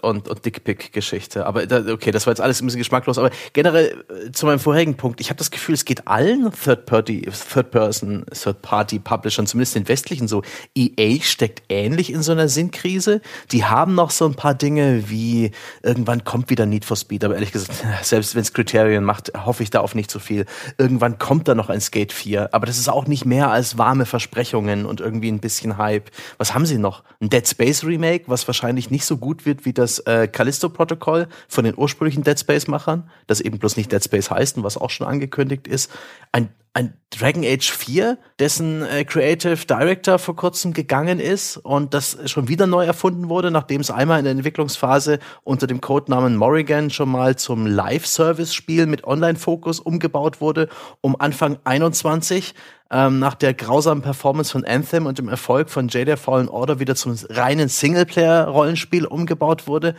und, 0.02 0.28
und 0.28 0.46
Dickpick-Geschichte. 0.46 1.46
Aber 1.46 1.64
okay, 1.92 2.12
das 2.12 2.26
war 2.26 2.32
jetzt 2.32 2.42
alles 2.42 2.62
ein 2.62 2.66
bisschen 2.66 2.80
geschmacklos. 2.80 3.18
Aber 3.18 3.30
generell 3.54 4.04
äh, 4.10 4.32
zu 4.32 4.46
meinem 4.46 4.60
vorherigen 4.60 4.96
Punkt, 4.96 5.22
ich 5.22 5.30
habe 5.30 5.38
das 5.38 5.52
Gefühl, 5.52 5.76
es 5.76 5.86
geht 5.86 6.08
allen 6.08 6.52
Third-Party, 6.52 7.30
Third-Person, 7.54 8.26
Third-Party-Publishern, 8.34 9.46
zumindest 9.46 9.76
den 9.76 9.88
westlichen 9.88 10.28
so. 10.28 10.42
EA 10.76 11.22
steckt 11.22 11.64
ähnlich 11.70 12.12
in 12.12 12.24
so 12.24 12.32
einer 12.32 12.48
Sinnkrise. 12.48 13.22
Die 13.52 13.66
haben 13.66 13.96
noch 13.96 14.10
so 14.10 14.26
ein 14.26 14.34
paar 14.34 14.56
Dinge 14.56 15.10
wie 15.10 15.52
irgendwann 15.84 16.24
kommt 16.24 16.50
wieder 16.50 16.66
Need 16.66 16.86
for 16.86 16.98
Speed, 16.98 17.24
aber 17.24 17.36
ehrlich 17.36 17.52
gesagt, 17.52 17.84
selbst 18.04 18.36
wenn 18.36 18.42
es 18.42 18.54
Kriterien 18.54 19.04
macht, 19.04 19.32
hoffe 19.46 19.59
hoffe 19.60 19.64
ich 19.66 19.72
da 19.72 19.82
auf 19.82 19.94
nicht 19.94 20.10
so 20.10 20.20
viel. 20.20 20.46
Irgendwann 20.78 21.20
kommt 21.20 21.50
da 21.50 21.54
noch 21.54 21.70
ein 21.70 21.82
Skate 21.82 22.14
4, 22.14 22.54
aber 22.54 22.66
das 22.66 22.78
ist 22.78 22.88
auch 22.88 23.08
nicht 23.08 23.26
mehr 23.26 23.52
als 23.52 23.78
warme 23.78 24.06
Versprechungen 24.06 24.86
und 24.86 25.02
irgendwie 25.02 25.30
ein 25.30 25.40
bisschen 25.40 25.78
Hype. 25.78 26.12
Was 26.38 26.54
haben 26.54 26.66
sie 26.66 26.78
noch? 26.78 27.04
Ein 27.20 27.30
Dead 27.30 27.46
Space 27.46 27.84
Remake, 27.84 28.24
was 28.28 28.48
wahrscheinlich 28.48 28.90
nicht 28.90 29.04
so 29.04 29.18
gut 29.18 29.46
wird 29.46 29.66
wie 29.66 29.74
das 29.74 30.00
äh, 30.00 30.30
Callisto-Protokoll 30.30 31.28
von 31.50 31.66
den 31.66 31.78
ursprünglichen 31.78 32.24
Dead 32.24 32.40
Space-Machern, 32.40 33.10
das 33.28 33.42
eben 33.42 33.60
bloß 33.60 33.76
nicht 33.76 33.92
Dead 33.92 34.02
Space 34.02 34.32
heißt 34.32 34.56
und 34.56 34.64
was 34.64 34.78
auch 34.78 34.92
schon 34.92 35.08
angekündigt 35.08 35.68
ist. 35.68 35.92
Ein 36.32 36.48
ein 36.80 36.94
Dragon 37.10 37.44
Age 37.44 37.72
4, 37.72 38.18
dessen 38.40 38.84
äh, 38.84 39.04
Creative 39.04 39.66
Director 39.66 40.18
vor 40.18 40.36
kurzem 40.38 40.72
gegangen 40.72 41.20
ist 41.20 41.58
und 41.58 41.94
das 41.94 42.18
schon 42.32 42.48
wieder 42.48 42.68
neu 42.68 42.86
erfunden 42.86 43.28
wurde, 43.28 43.52
nachdem 43.52 43.82
es 43.82 43.92
einmal 43.92 44.20
in 44.20 44.26
der 44.26 44.32
Entwicklungsphase 44.32 45.20
unter 45.44 45.68
dem 45.68 45.82
Codenamen 45.82 46.38
Morrigan 46.38 46.90
schon 46.90 47.10
mal 47.10 47.36
zum 47.36 47.68
Live-Service-Spiel 47.68 48.86
mit 48.86 49.04
Online-Fokus 49.04 49.82
umgebaut 49.82 50.40
wurde, 50.40 50.70
um 51.02 51.20
Anfang 51.20 51.58
21 51.66 52.54
ähm, 52.92 53.20
nach 53.20 53.36
der 53.36 53.54
grausamen 53.54 54.02
Performance 54.02 54.52
von 54.52 54.64
Anthem 54.64 55.06
und 55.06 55.18
dem 55.18 55.28
Erfolg 55.28 55.70
von 55.70 55.90
Jedi 55.90 56.16
Fallen 56.16 56.48
Order 56.48 56.80
wieder 56.80 56.96
zum 56.96 57.16
reinen 57.30 57.68
Singleplayer-Rollenspiel 57.68 59.06
umgebaut 59.06 59.68
wurde. 59.68 59.96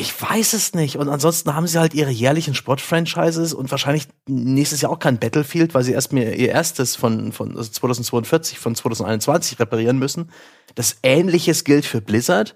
Ich 0.00 0.20
weiß 0.20 0.54
es 0.54 0.74
nicht. 0.74 0.96
Und 0.96 1.10
ansonsten 1.10 1.54
haben 1.54 1.66
sie 1.66 1.78
halt 1.78 1.92
ihre 1.92 2.10
jährlichen 2.10 2.54
Sport-Franchises 2.54 3.52
und 3.52 3.70
wahrscheinlich 3.70 4.08
nächstes 4.26 4.80
Jahr 4.80 4.90
auch 4.90 4.98
kein 4.98 5.18
Battlefield, 5.18 5.74
weil 5.74 5.84
sie 5.84 5.92
erst 5.92 6.12
mir 6.14 6.34
ihr 6.34 6.48
erstes 6.48 6.96
von, 6.96 7.32
von 7.32 7.56
also 7.56 7.70
2042, 7.70 8.58
von 8.58 8.74
2021 8.74 9.60
reparieren 9.60 9.98
müssen. 9.98 10.30
Das 10.74 10.96
Ähnliches 11.02 11.64
gilt 11.64 11.84
für 11.84 12.00
Blizzard 12.00 12.54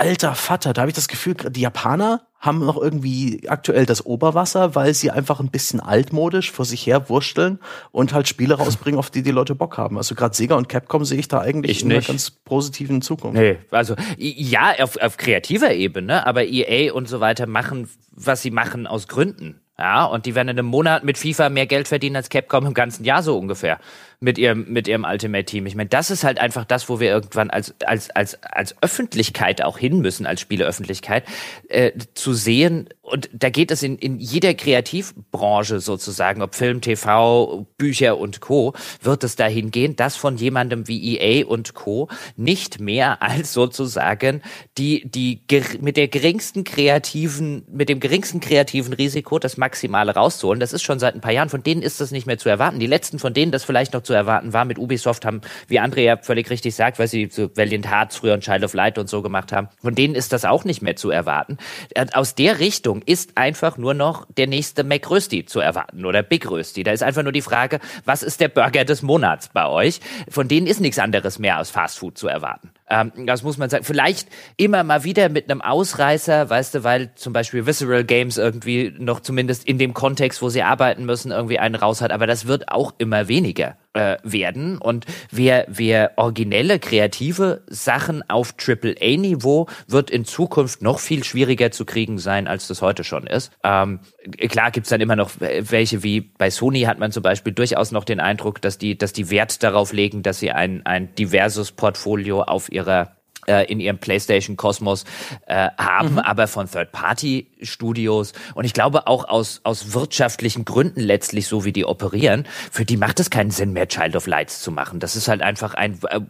alter 0.00 0.34
Vater, 0.34 0.72
da 0.72 0.82
habe 0.82 0.90
ich 0.90 0.94
das 0.94 1.08
Gefühl, 1.08 1.34
die 1.34 1.60
Japaner 1.60 2.26
haben 2.40 2.64
noch 2.64 2.80
irgendwie 2.80 3.48
aktuell 3.48 3.84
das 3.84 4.04
Oberwasser, 4.04 4.74
weil 4.74 4.94
sie 4.94 5.10
einfach 5.10 5.40
ein 5.40 5.50
bisschen 5.50 5.78
altmodisch 5.78 6.50
vor 6.50 6.64
sich 6.64 6.86
her 6.86 7.08
wursteln 7.10 7.58
und 7.92 8.14
halt 8.14 8.28
Spiele 8.28 8.54
rausbringen, 8.58 8.98
auf 8.98 9.10
die 9.10 9.22
die 9.22 9.30
Leute 9.30 9.54
Bock 9.54 9.76
haben. 9.76 9.98
Also 9.98 10.14
gerade 10.14 10.34
Sega 10.34 10.56
und 10.56 10.68
Capcom 10.68 11.04
sehe 11.04 11.18
ich 11.18 11.28
da 11.28 11.40
eigentlich 11.40 11.78
ich 11.78 11.84
in 11.84 11.92
einer 11.92 12.00
ganz 12.00 12.30
positiven 12.30 13.02
Zukunft. 13.02 13.38
Nee, 13.38 13.58
also 13.70 13.94
ja, 14.16 14.72
auf, 14.82 14.96
auf 14.96 15.18
kreativer 15.18 15.72
Ebene, 15.72 16.26
aber 16.26 16.44
EA 16.44 16.92
und 16.94 17.08
so 17.08 17.20
weiter 17.20 17.46
machen, 17.46 17.88
was 18.10 18.40
sie 18.40 18.50
machen 18.50 18.86
aus 18.86 19.06
Gründen. 19.06 19.60
Ja, 19.78 20.04
und 20.04 20.26
die 20.26 20.34
werden 20.34 20.48
in 20.48 20.58
einem 20.58 20.68
Monat 20.68 21.04
mit 21.04 21.16
FIFA 21.16 21.48
mehr 21.48 21.66
Geld 21.66 21.88
verdienen 21.88 22.16
als 22.16 22.28
Capcom 22.28 22.66
im 22.66 22.74
ganzen 22.74 23.04
Jahr 23.04 23.22
so 23.22 23.38
ungefähr. 23.38 23.78
Mit 24.20 24.36
ihrem, 24.36 24.70
mit 24.70 24.86
ihrem 24.86 25.04
Ultimate 25.04 25.44
Team. 25.46 25.64
Ich 25.64 25.74
meine, 25.74 25.88
das 25.88 26.10
ist 26.10 26.24
halt 26.24 26.38
einfach 26.38 26.66
das, 26.66 26.90
wo 26.90 27.00
wir 27.00 27.08
irgendwann 27.08 27.48
als, 27.48 27.74
als, 27.86 28.10
als, 28.10 28.42
als 28.42 28.76
Öffentlichkeit 28.82 29.62
auch 29.62 29.78
hin 29.78 30.00
müssen, 30.00 30.26
als 30.26 30.42
Spieleöffentlichkeit, 30.42 31.24
äh, 31.68 31.92
zu 32.14 32.34
sehen, 32.34 32.88
und 33.10 33.28
da 33.32 33.50
geht 33.50 33.70
es 33.70 33.82
in, 33.82 33.98
in 33.98 34.18
jeder 34.18 34.54
Kreativbranche 34.54 35.80
sozusagen, 35.80 36.42
ob 36.42 36.54
Film, 36.54 36.80
TV, 36.80 37.66
Bücher 37.76 38.18
und 38.18 38.40
Co., 38.40 38.74
wird 39.02 39.24
es 39.24 39.36
dahin 39.36 39.70
gehen, 39.70 39.96
dass 39.96 40.16
von 40.16 40.36
jemandem 40.36 40.86
wie 40.86 41.18
EA 41.18 41.46
und 41.46 41.74
Co. 41.74 42.08
nicht 42.36 42.80
mehr 42.80 43.22
als 43.22 43.52
sozusagen 43.52 44.42
die, 44.78 45.08
die 45.10 45.40
mit 45.80 45.96
der 45.96 46.08
geringsten 46.08 46.64
kreativen, 46.64 47.64
mit 47.70 47.88
dem 47.88 48.00
geringsten 48.00 48.40
kreativen 48.40 48.92
Risiko 48.92 49.38
das 49.38 49.56
Maximale 49.56 50.14
rauszuholen. 50.14 50.60
Das 50.60 50.72
ist 50.72 50.82
schon 50.82 50.98
seit 50.98 51.14
ein 51.14 51.20
paar 51.20 51.32
Jahren. 51.32 51.48
Von 51.48 51.62
denen 51.62 51.82
ist 51.82 52.00
das 52.00 52.10
nicht 52.12 52.26
mehr 52.26 52.38
zu 52.38 52.48
erwarten. 52.48 52.78
Die 52.78 52.86
letzten, 52.86 53.18
von 53.18 53.34
denen 53.34 53.50
das 53.50 53.64
vielleicht 53.64 53.92
noch 53.92 54.02
zu 54.02 54.09
erwarten 54.12 54.52
war, 54.52 54.64
mit 54.64 54.78
Ubisoft 54.78 55.24
haben, 55.24 55.40
wie 55.68 55.78
Andrea 55.78 56.16
völlig 56.18 56.50
richtig 56.50 56.74
sagt, 56.74 56.98
weil 56.98 57.08
sie 57.08 57.28
so 57.30 57.50
Valiant 57.54 57.90
Hearts 57.90 58.16
früher 58.16 58.34
und 58.34 58.44
Child 58.44 58.64
of 58.64 58.74
Light 58.74 58.98
und 58.98 59.08
so 59.08 59.22
gemacht 59.22 59.52
haben, 59.52 59.68
von 59.80 59.94
denen 59.94 60.14
ist 60.14 60.32
das 60.32 60.44
auch 60.44 60.64
nicht 60.64 60.82
mehr 60.82 60.96
zu 60.96 61.10
erwarten. 61.10 61.58
Äh, 61.94 62.06
aus 62.12 62.34
der 62.34 62.58
Richtung 62.58 63.02
ist 63.02 63.36
einfach 63.36 63.76
nur 63.76 63.94
noch 63.94 64.26
der 64.36 64.46
nächste 64.46 64.84
McRösti 64.84 65.44
zu 65.44 65.60
erwarten 65.60 66.04
oder 66.04 66.22
Big 66.22 66.50
Rösti. 66.50 66.82
Da 66.82 66.92
ist 66.92 67.02
einfach 67.02 67.22
nur 67.22 67.32
die 67.32 67.42
Frage, 67.42 67.80
was 68.04 68.22
ist 68.22 68.40
der 68.40 68.48
Burger 68.48 68.84
des 68.84 69.02
Monats 69.02 69.48
bei 69.48 69.66
euch? 69.66 70.00
Von 70.28 70.48
denen 70.48 70.66
ist 70.66 70.80
nichts 70.80 70.98
anderes 70.98 71.38
mehr 71.38 71.58
aus 71.58 71.70
Fast 71.70 71.98
Food 71.98 72.18
zu 72.18 72.28
erwarten. 72.28 72.70
Ähm, 72.90 73.12
das 73.26 73.42
muss 73.42 73.56
man 73.56 73.70
sagen. 73.70 73.84
Vielleicht 73.84 74.28
immer 74.56 74.84
mal 74.84 75.04
wieder 75.04 75.28
mit 75.28 75.50
einem 75.50 75.62
Ausreißer, 75.62 76.50
weißt 76.50 76.74
du, 76.74 76.84
weil 76.84 77.14
zum 77.14 77.32
Beispiel 77.32 77.66
Visceral 77.66 78.04
Games 78.04 78.36
irgendwie 78.36 78.92
noch 78.98 79.20
zumindest 79.20 79.66
in 79.66 79.78
dem 79.78 79.94
Kontext, 79.94 80.42
wo 80.42 80.48
sie 80.48 80.62
arbeiten 80.62 81.06
müssen, 81.06 81.30
irgendwie 81.30 81.58
einen 81.58 81.76
raus 81.76 82.02
hat. 82.02 82.10
Aber 82.10 82.26
das 82.26 82.46
wird 82.46 82.70
auch 82.70 82.92
immer 82.98 83.28
weniger 83.28 83.76
äh, 83.92 84.16
werden. 84.22 84.78
Und 84.78 85.06
wer, 85.30 85.66
wer 85.68 86.12
originelle, 86.16 86.78
kreative 86.78 87.62
Sachen 87.66 88.28
auf 88.28 88.54
AAA-Niveau 88.58 89.66
wird 89.88 90.10
in 90.10 90.24
Zukunft 90.24 90.82
noch 90.82 90.98
viel 90.98 91.24
schwieriger 91.24 91.70
zu 91.70 91.84
kriegen 91.84 92.18
sein, 92.18 92.46
als 92.46 92.68
das 92.68 92.82
heute 92.82 93.04
schon 93.04 93.26
ist. 93.26 93.52
Ähm, 93.64 94.00
klar 94.48 94.70
gibt's 94.70 94.90
dann 94.90 95.00
immer 95.00 95.16
noch 95.16 95.30
welche, 95.38 96.02
wie 96.02 96.20
bei 96.20 96.50
Sony 96.50 96.82
hat 96.82 96.98
man 96.98 97.12
zum 97.12 97.22
Beispiel 97.22 97.52
durchaus 97.52 97.90
noch 97.90 98.04
den 98.04 98.20
Eindruck, 98.20 98.60
dass 98.60 98.78
die, 98.78 98.96
dass 98.96 99.12
die 99.12 99.30
Wert 99.30 99.62
darauf 99.62 99.92
legen, 99.92 100.22
dass 100.22 100.38
sie 100.38 100.52
ein, 100.52 100.84
ein 100.86 101.14
diverses 101.14 101.72
Portfolio 101.72 102.42
auf 102.42 102.70
ihrer 102.80 103.16
äh, 103.46 103.64
in 103.72 103.80
ihrem 103.80 103.98
PlayStation-Kosmos 103.98 105.04
äh, 105.46 105.70
haben, 105.78 106.12
mhm. 106.12 106.18
aber 106.18 106.46
von 106.46 106.70
Third-Party-Studios. 106.70 108.32
Und 108.54 108.64
ich 108.64 108.74
glaube 108.74 109.06
auch 109.06 109.28
aus, 109.28 109.60
aus 109.64 109.94
wirtschaftlichen 109.94 110.64
Gründen 110.64 111.00
letztlich, 111.00 111.46
so 111.46 111.64
wie 111.64 111.72
die 111.72 111.84
operieren, 111.84 112.46
für 112.70 112.84
die 112.84 112.96
macht 112.96 113.18
es 113.18 113.30
keinen 113.30 113.50
Sinn 113.50 113.72
mehr, 113.72 113.88
Child 113.88 114.16
of 114.16 114.26
Lights 114.26 114.60
zu 114.60 114.70
machen. 114.70 115.00
Das 115.00 115.16
ist 115.16 115.28
halt 115.28 115.42
einfach 115.42 115.74
ein, 115.74 115.98
äh, 116.10 116.20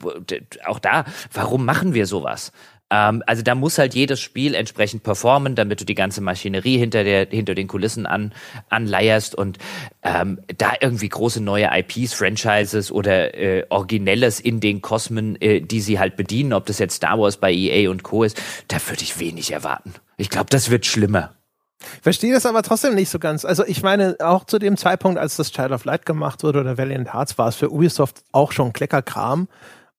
auch 0.67 0.79
da, 0.79 1.05
warum 1.33 1.65
machen 1.65 1.95
wir 1.95 2.07
sowas? 2.07 2.53
Ähm, 2.91 3.23
also 3.27 3.43
da 3.43 3.55
muss 3.55 3.79
halt 3.79 3.95
jedes 3.95 4.21
Spiel 4.21 4.55
entsprechend 4.55 5.03
performen, 5.03 5.55
damit 5.55 5.81
du 5.81 5.85
die 5.85 5.95
ganze 5.95 6.21
Maschinerie 6.21 6.79
hinter 6.79 7.05
der 7.05 7.27
hinter 7.29 7.55
den 7.55 7.69
Kulissen 7.69 8.07
an, 8.07 8.33
anleierst 8.69 9.35
und 9.35 9.59
ähm, 10.03 10.41
da 10.59 10.73
irgendwie 10.81 11.09
große 11.09 11.41
neue 11.41 11.71
IPs, 11.73 12.15
Franchises 12.15 12.91
oder 12.91 13.35
äh, 13.35 13.65
Originelles 13.69 14.41
in 14.41 14.61
den 14.61 14.83
Kosmen, 14.83 15.41
äh, 15.41 15.61
die 15.61 15.81
sie 15.81 15.99
halt 15.99 16.17
bedienen, 16.17 16.53
ob 16.53 16.67
das 16.67 16.79
jetzt 16.79 16.97
Star 16.97 17.19
Wars 17.19 17.37
bei 17.37 17.53
EA 17.53 17.91
und 17.91 18.03
Co. 18.03 18.25
ist, 18.25 18.41
da 18.69 18.77
würde 18.89 19.03
ich 19.03 19.19
wenig 19.19 19.53
erwarten. 19.53 19.95
Ich 20.17 20.31
glaube, 20.31 20.51
das 20.51 20.71
wird 20.71 20.87
schlimmer. 20.87 21.35
Verstehe 22.03 22.33
das 22.35 22.45
aber 22.45 22.63
trotzdem 22.63 22.95
nicht 22.95 23.09
so 23.09 23.19
ganz. 23.19 23.45
Also 23.45 23.65
ich 23.65 23.83
meine, 23.83 24.17
auch 24.21 24.45
zu 24.45 24.59
dem 24.59 24.77
Zeitpunkt, 24.77 25.19
als 25.19 25.37
das 25.37 25.51
Child 25.51 25.73
of 25.73 25.85
Light 25.85 26.05
gemacht 26.05 26.43
wurde 26.43 26.61
oder 26.61 26.77
Valiant 26.77 27.15
Hearts, 27.15 27.39
war 27.39 27.49
es 27.49 27.57
für 27.57 27.71
Ubisoft 27.71 28.23
auch 28.33 28.53
schon 28.53 28.73
Kleckerkram. 28.73 29.49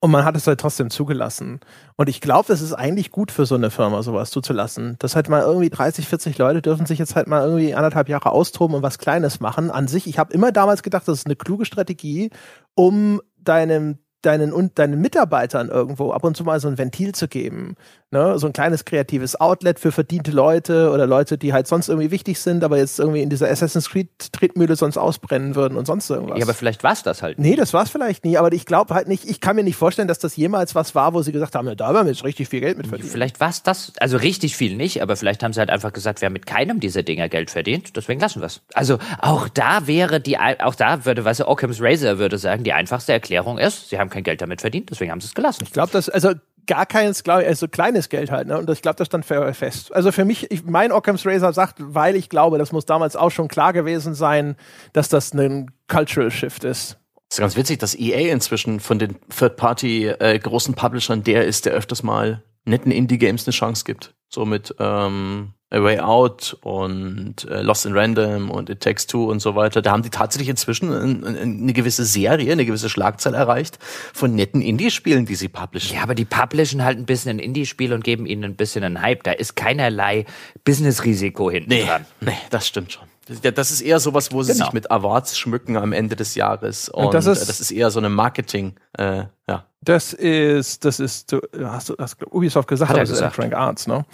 Und 0.04 0.10
man 0.10 0.26
hat 0.26 0.36
es 0.36 0.48
halt 0.48 0.60
trotzdem 0.60 0.90
zugelassen. 0.90 1.60
Und 1.96 2.10
ich 2.10 2.22
glaube, 2.22 2.52
es 2.52 2.60
ist 2.60 2.74
eigentlich 2.74 3.12
gut 3.12 3.32
für 3.32 3.46
so 3.46 3.54
eine 3.54 3.70
Firma, 3.70 4.02
sowas 4.02 4.32
zuzulassen. 4.32 4.96
Das 4.98 5.16
halt 5.16 5.30
mal 5.30 5.44
irgendwie 5.44 5.70
30, 5.70 6.08
40 6.08 6.40
Leute 6.40 6.64
dürfen 6.64 6.88
sich 6.88 6.98
jetzt 6.98 7.16
halt 7.16 7.28
mal 7.28 7.44
irgendwie 7.44 7.76
anderthalb 7.76 8.10
Jahre 8.10 8.32
austoben 8.32 8.76
und 8.76 8.82
was 8.82 8.98
Kleines 8.98 9.40
machen. 9.40 9.70
An 9.70 9.88
sich, 9.88 10.08
ich 10.08 10.18
habe 10.18 10.34
immer 10.34 10.52
damals 10.52 10.82
gedacht, 10.82 11.08
das 11.08 11.20
ist 11.20 11.28
eine 11.28 11.36
kluge 11.36 11.66
Strategie, 11.66 12.32
um 12.74 13.22
deinem 13.38 14.00
deinen 14.24 14.54
und 14.54 14.78
deinen 14.78 15.02
Mitarbeitern 15.02 15.70
irgendwo 15.70 16.12
ab 16.12 16.24
und 16.24 16.38
zu 16.38 16.44
mal 16.44 16.60
so 16.60 16.68
ein 16.68 16.78
Ventil 16.78 17.14
zu 17.14 17.28
geben. 17.28 17.76
Ne? 18.14 18.38
So 18.38 18.48
ein 18.48 18.52
kleines 18.52 18.84
kreatives 18.84 19.40
Outlet 19.40 19.80
für 19.80 19.94
verdiente 19.94 20.32
Leute 20.32 20.92
oder 20.92 21.08
Leute, 21.08 21.38
die 21.38 21.54
halt 21.54 21.66
sonst 21.66 21.88
irgendwie 21.88 22.12
wichtig 22.12 22.40
sind, 22.40 22.62
aber 22.62 22.78
jetzt 22.78 23.00
irgendwie 23.00 23.22
in 23.22 23.30
dieser 23.30 23.50
Assassin's 23.50 23.90
Creed 23.90 24.10
Tretmühle 24.34 24.76
sonst 24.76 24.98
ausbrennen 24.98 25.56
würden 25.56 25.78
und 25.78 25.88
sonst 25.88 26.10
irgendwas. 26.10 26.38
Ja, 26.38 26.44
aber 26.44 26.54
vielleicht 26.54 26.84
war 26.84 26.92
es 26.92 27.04
das 27.04 27.22
halt. 27.22 27.40
Nee, 27.40 27.56
das 27.56 27.74
war 27.74 27.84
es 27.84 27.90
vielleicht 27.90 28.26
nie, 28.26 28.38
aber 28.38 28.52
ich 28.52 28.66
glaube 28.66 28.94
halt 28.94 29.08
nicht, 29.08 29.24
ich 29.24 29.40
kann 29.40 29.56
mir 29.56 29.64
nicht 29.64 29.78
vorstellen, 29.78 30.10
dass 30.10 30.20
das 30.20 30.36
jemals 30.36 30.76
was 30.76 30.94
war, 30.94 31.14
wo 31.14 31.22
sie 31.22 31.32
gesagt 31.32 31.56
haben, 31.56 31.70
ja, 31.70 31.76
da 31.76 31.88
haben 31.88 32.06
wir 32.06 32.12
jetzt 32.12 32.26
richtig 32.26 32.50
viel 32.50 32.60
Geld 32.60 32.78
mit 32.78 32.88
verdient. 32.88 33.10
Vielleicht 33.10 33.40
war 33.40 33.50
es 33.50 33.64
das, 33.64 33.94
also 34.02 34.18
richtig 34.18 34.58
viel 34.58 34.76
nicht, 34.76 35.02
aber 35.02 35.16
vielleicht 35.16 35.42
haben 35.42 35.54
sie 35.54 35.62
halt 35.62 35.70
einfach 35.70 35.94
gesagt, 35.94 36.20
wir 36.20 36.26
haben 36.26 36.34
mit 36.34 36.46
keinem 36.46 36.82
dieser 36.82 37.04
Dinger 37.04 37.30
Geld 37.30 37.50
verdient, 37.50 37.96
deswegen 37.96 38.20
lassen 38.20 38.42
wir 38.42 38.48
es. 38.48 38.60
Also 38.74 38.98
auch 39.22 39.48
da 39.48 39.88
wäre 39.88 40.20
die, 40.20 40.38
auch 40.38 40.76
da 40.76 41.06
würde, 41.06 41.24
weißt 41.24 41.40
du, 41.40 41.48
Occam's 41.48 41.82
Razor 41.82 42.18
würde 42.18 42.38
sagen, 42.38 42.66
die 42.66 42.74
einfachste 42.74 43.14
Erklärung 43.14 43.58
ist, 43.58 43.88
sie 43.88 44.00
haben 44.00 44.10
kein 44.10 44.24
Geld 44.24 44.42
damit 44.42 44.60
verdient, 44.60 44.90
deswegen 44.90 45.12
haben 45.12 45.22
sie 45.22 45.28
es 45.28 45.34
gelassen. 45.34 45.64
Ich 45.64 45.72
glaube, 45.72 45.94
dass, 45.94 46.10
also 46.10 46.34
gar 46.68 46.86
keins, 46.86 47.24
glaube 47.24 47.44
ich, 47.44 47.48
also 47.48 47.68
kleines 47.68 48.10
Geld 48.10 48.32
halt, 48.32 48.48
ne? 48.48 48.58
Und 48.58 48.70
ich 48.70 48.82
glaube, 48.82 48.98
das 48.98 49.08
stand 49.08 49.26
fest. 49.26 49.94
Also 49.94 50.12
für 50.12 50.26
mich, 50.26 50.52
ich, 50.52 50.64
mein 50.66 50.92
Occam's 50.92 51.26
Razor 51.26 51.54
sagt, 51.54 51.76
weil 51.80 52.16
ich 52.16 52.30
glaube, 52.30 52.58
das 52.58 52.72
muss 52.72 52.86
damals 52.86 53.16
auch 53.16 53.32
schon 53.32 53.48
klar 53.48 53.74
gewesen 53.74 54.14
sein, 54.14 54.56
dass 54.94 55.10
das 55.10 55.34
ein 55.34 55.72
Cultural 55.88 56.32
Shift 56.32 56.64
ist. 56.64 56.98
Das 57.30 57.38
ist 57.38 57.40
ganz 57.40 57.56
witzig, 57.56 57.80
dass 57.80 57.96
EA 57.96 58.32
inzwischen 58.32 58.80
von 58.80 59.00
den 59.00 59.16
Third-Party 59.30 60.08
äh, 60.08 60.38
großen 60.38 60.76
Publishern 60.76 61.24
der 61.24 61.46
ist, 61.46 61.66
der 61.66 61.74
öfters 61.74 62.04
mal 62.04 62.44
netten 62.66 62.92
Indie-Games 62.92 63.48
eine 63.48 63.54
Chance 63.54 63.86
gibt. 63.86 64.14
So 64.28 64.46
mit 64.46 64.76
ähm, 64.80 65.54
A 65.74 65.82
Way 65.82 66.00
Out 66.00 66.58
und 66.62 67.50
äh, 67.50 67.62
Lost 67.62 67.86
in 67.86 67.98
Random 67.98 68.50
und 68.52 68.70
It 68.70 68.82
Takes 68.82 69.08
Two 69.08 69.32
und 69.32 69.40
so 69.40 69.56
weiter. 69.56 69.82
Da 69.82 69.92
haben 69.92 70.04
die 70.04 70.10
tatsächlich 70.10 70.50
inzwischen 70.50 70.92
ein, 70.92 71.24
ein, 71.24 71.38
eine 71.38 71.74
gewisse 71.74 72.04
Serie, 72.04 72.52
eine 72.52 72.66
gewisse 72.66 72.90
Schlagzahl 72.90 73.34
erreicht 73.34 73.80
von 74.14 74.36
netten 74.36 74.62
Indie-Spielen, 74.62 75.26
die 75.26 75.36
sie 75.36 75.48
publishen. 75.48 75.96
Ja, 75.96 76.04
aber 76.04 76.14
die 76.14 76.26
publishen 76.26 76.84
halt 76.84 76.98
ein 76.98 77.06
bisschen 77.06 77.38
ein 77.38 77.40
Indie-Spiel 77.40 77.94
und 77.94 78.04
geben 78.04 78.26
ihnen 78.26 78.44
ein 78.44 78.56
bisschen 78.56 78.84
einen 78.84 79.02
Hype. 79.02 79.24
Da 79.24 79.32
ist 79.32 79.56
keinerlei 79.56 80.26
Business-Risiko 80.66 81.50
hinten 81.50 81.70
nee, 81.70 81.86
dran. 81.86 82.06
Nee, 82.20 82.38
das 82.50 82.68
stimmt 82.68 82.92
schon. 82.92 83.08
Das 83.54 83.72
ist 83.72 83.82
eher 83.82 84.00
sowas, 84.00 84.34
wo 84.34 84.44
sie 84.44 84.52
genau. 84.54 84.66
sich 84.66 84.74
mit 84.74 84.92
Awards 84.92 85.38
schmücken 85.38 85.78
am 85.78 85.94
Ende 85.94 86.18
des 86.18 86.36
Jahres. 86.36 86.90
Und, 86.90 87.06
und 87.06 87.14
das, 87.14 87.28
ist, 87.28 87.48
das 87.48 87.62
ist 87.62 87.72
eher 87.72 87.90
so 87.92 88.00
eine 88.00 88.10
Marketing, 88.10 88.76
äh, 88.98 89.24
ja. 89.48 89.66
Das 89.84 90.14
ist, 90.14 90.86
das 90.86 91.00
ist, 91.00 91.32
du 91.32 91.42
hast 91.64 91.90
du 91.90 91.96
hast 91.98 92.24
Ubisoft 92.32 92.68
gesagt, 92.68 92.90
Hat 92.90 92.98
er 92.98 93.02
das 93.02 93.10
gesagt. 93.10 93.34
ist 93.34 93.40
Electronic 93.40 93.58
Arts, 93.58 93.88
ne? 93.88 94.06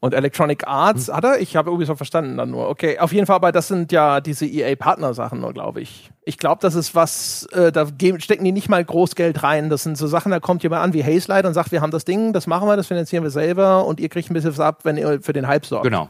Und 0.00 0.14
Electronic 0.14 0.66
Arts, 0.66 1.08
hm. 1.08 1.14
hat 1.14 1.24
er? 1.24 1.40
Ich 1.40 1.56
habe 1.56 1.72
Ubisoft 1.72 1.98
verstanden 1.98 2.36
dann 2.36 2.50
nur. 2.50 2.68
Okay, 2.68 2.98
auf 2.98 3.12
jeden 3.12 3.26
Fall, 3.26 3.36
aber 3.36 3.52
das 3.52 3.68
sind 3.68 3.90
ja 3.90 4.20
diese 4.20 4.46
EA-Partner-Sachen 4.46 5.40
nur, 5.40 5.52
glaube 5.52 5.80
ich. 5.80 6.10
Ich 6.24 6.38
glaube, 6.38 6.58
das 6.60 6.74
ist 6.74 6.94
was, 6.94 7.46
äh, 7.52 7.72
da 7.72 7.86
stecken 8.18 8.44
die 8.44 8.52
nicht 8.52 8.68
mal 8.68 8.84
Großgeld 8.84 9.42
rein. 9.42 9.70
Das 9.70 9.82
sind 9.82 9.96
so 9.96 10.06
Sachen, 10.06 10.30
da 10.30 10.40
kommt 10.40 10.62
jemand 10.62 10.82
an 10.82 10.92
wie 10.92 11.02
Hazelight 11.02 11.46
und 11.46 11.54
sagt, 11.54 11.72
wir 11.72 11.80
haben 11.80 11.90
das 11.90 12.04
Ding, 12.04 12.32
das 12.32 12.46
machen 12.46 12.68
wir, 12.68 12.76
das 12.76 12.86
finanzieren 12.86 13.24
wir 13.24 13.30
selber 13.30 13.86
und 13.86 13.98
ihr 13.98 14.08
kriegt 14.08 14.30
ein 14.30 14.34
bisschen 14.34 14.50
was 14.50 14.60
ab, 14.60 14.80
wenn 14.84 14.96
ihr 14.96 15.20
für 15.22 15.32
den 15.32 15.48
Hype 15.48 15.66
sorgt. 15.66 15.84
Genau. 15.84 16.08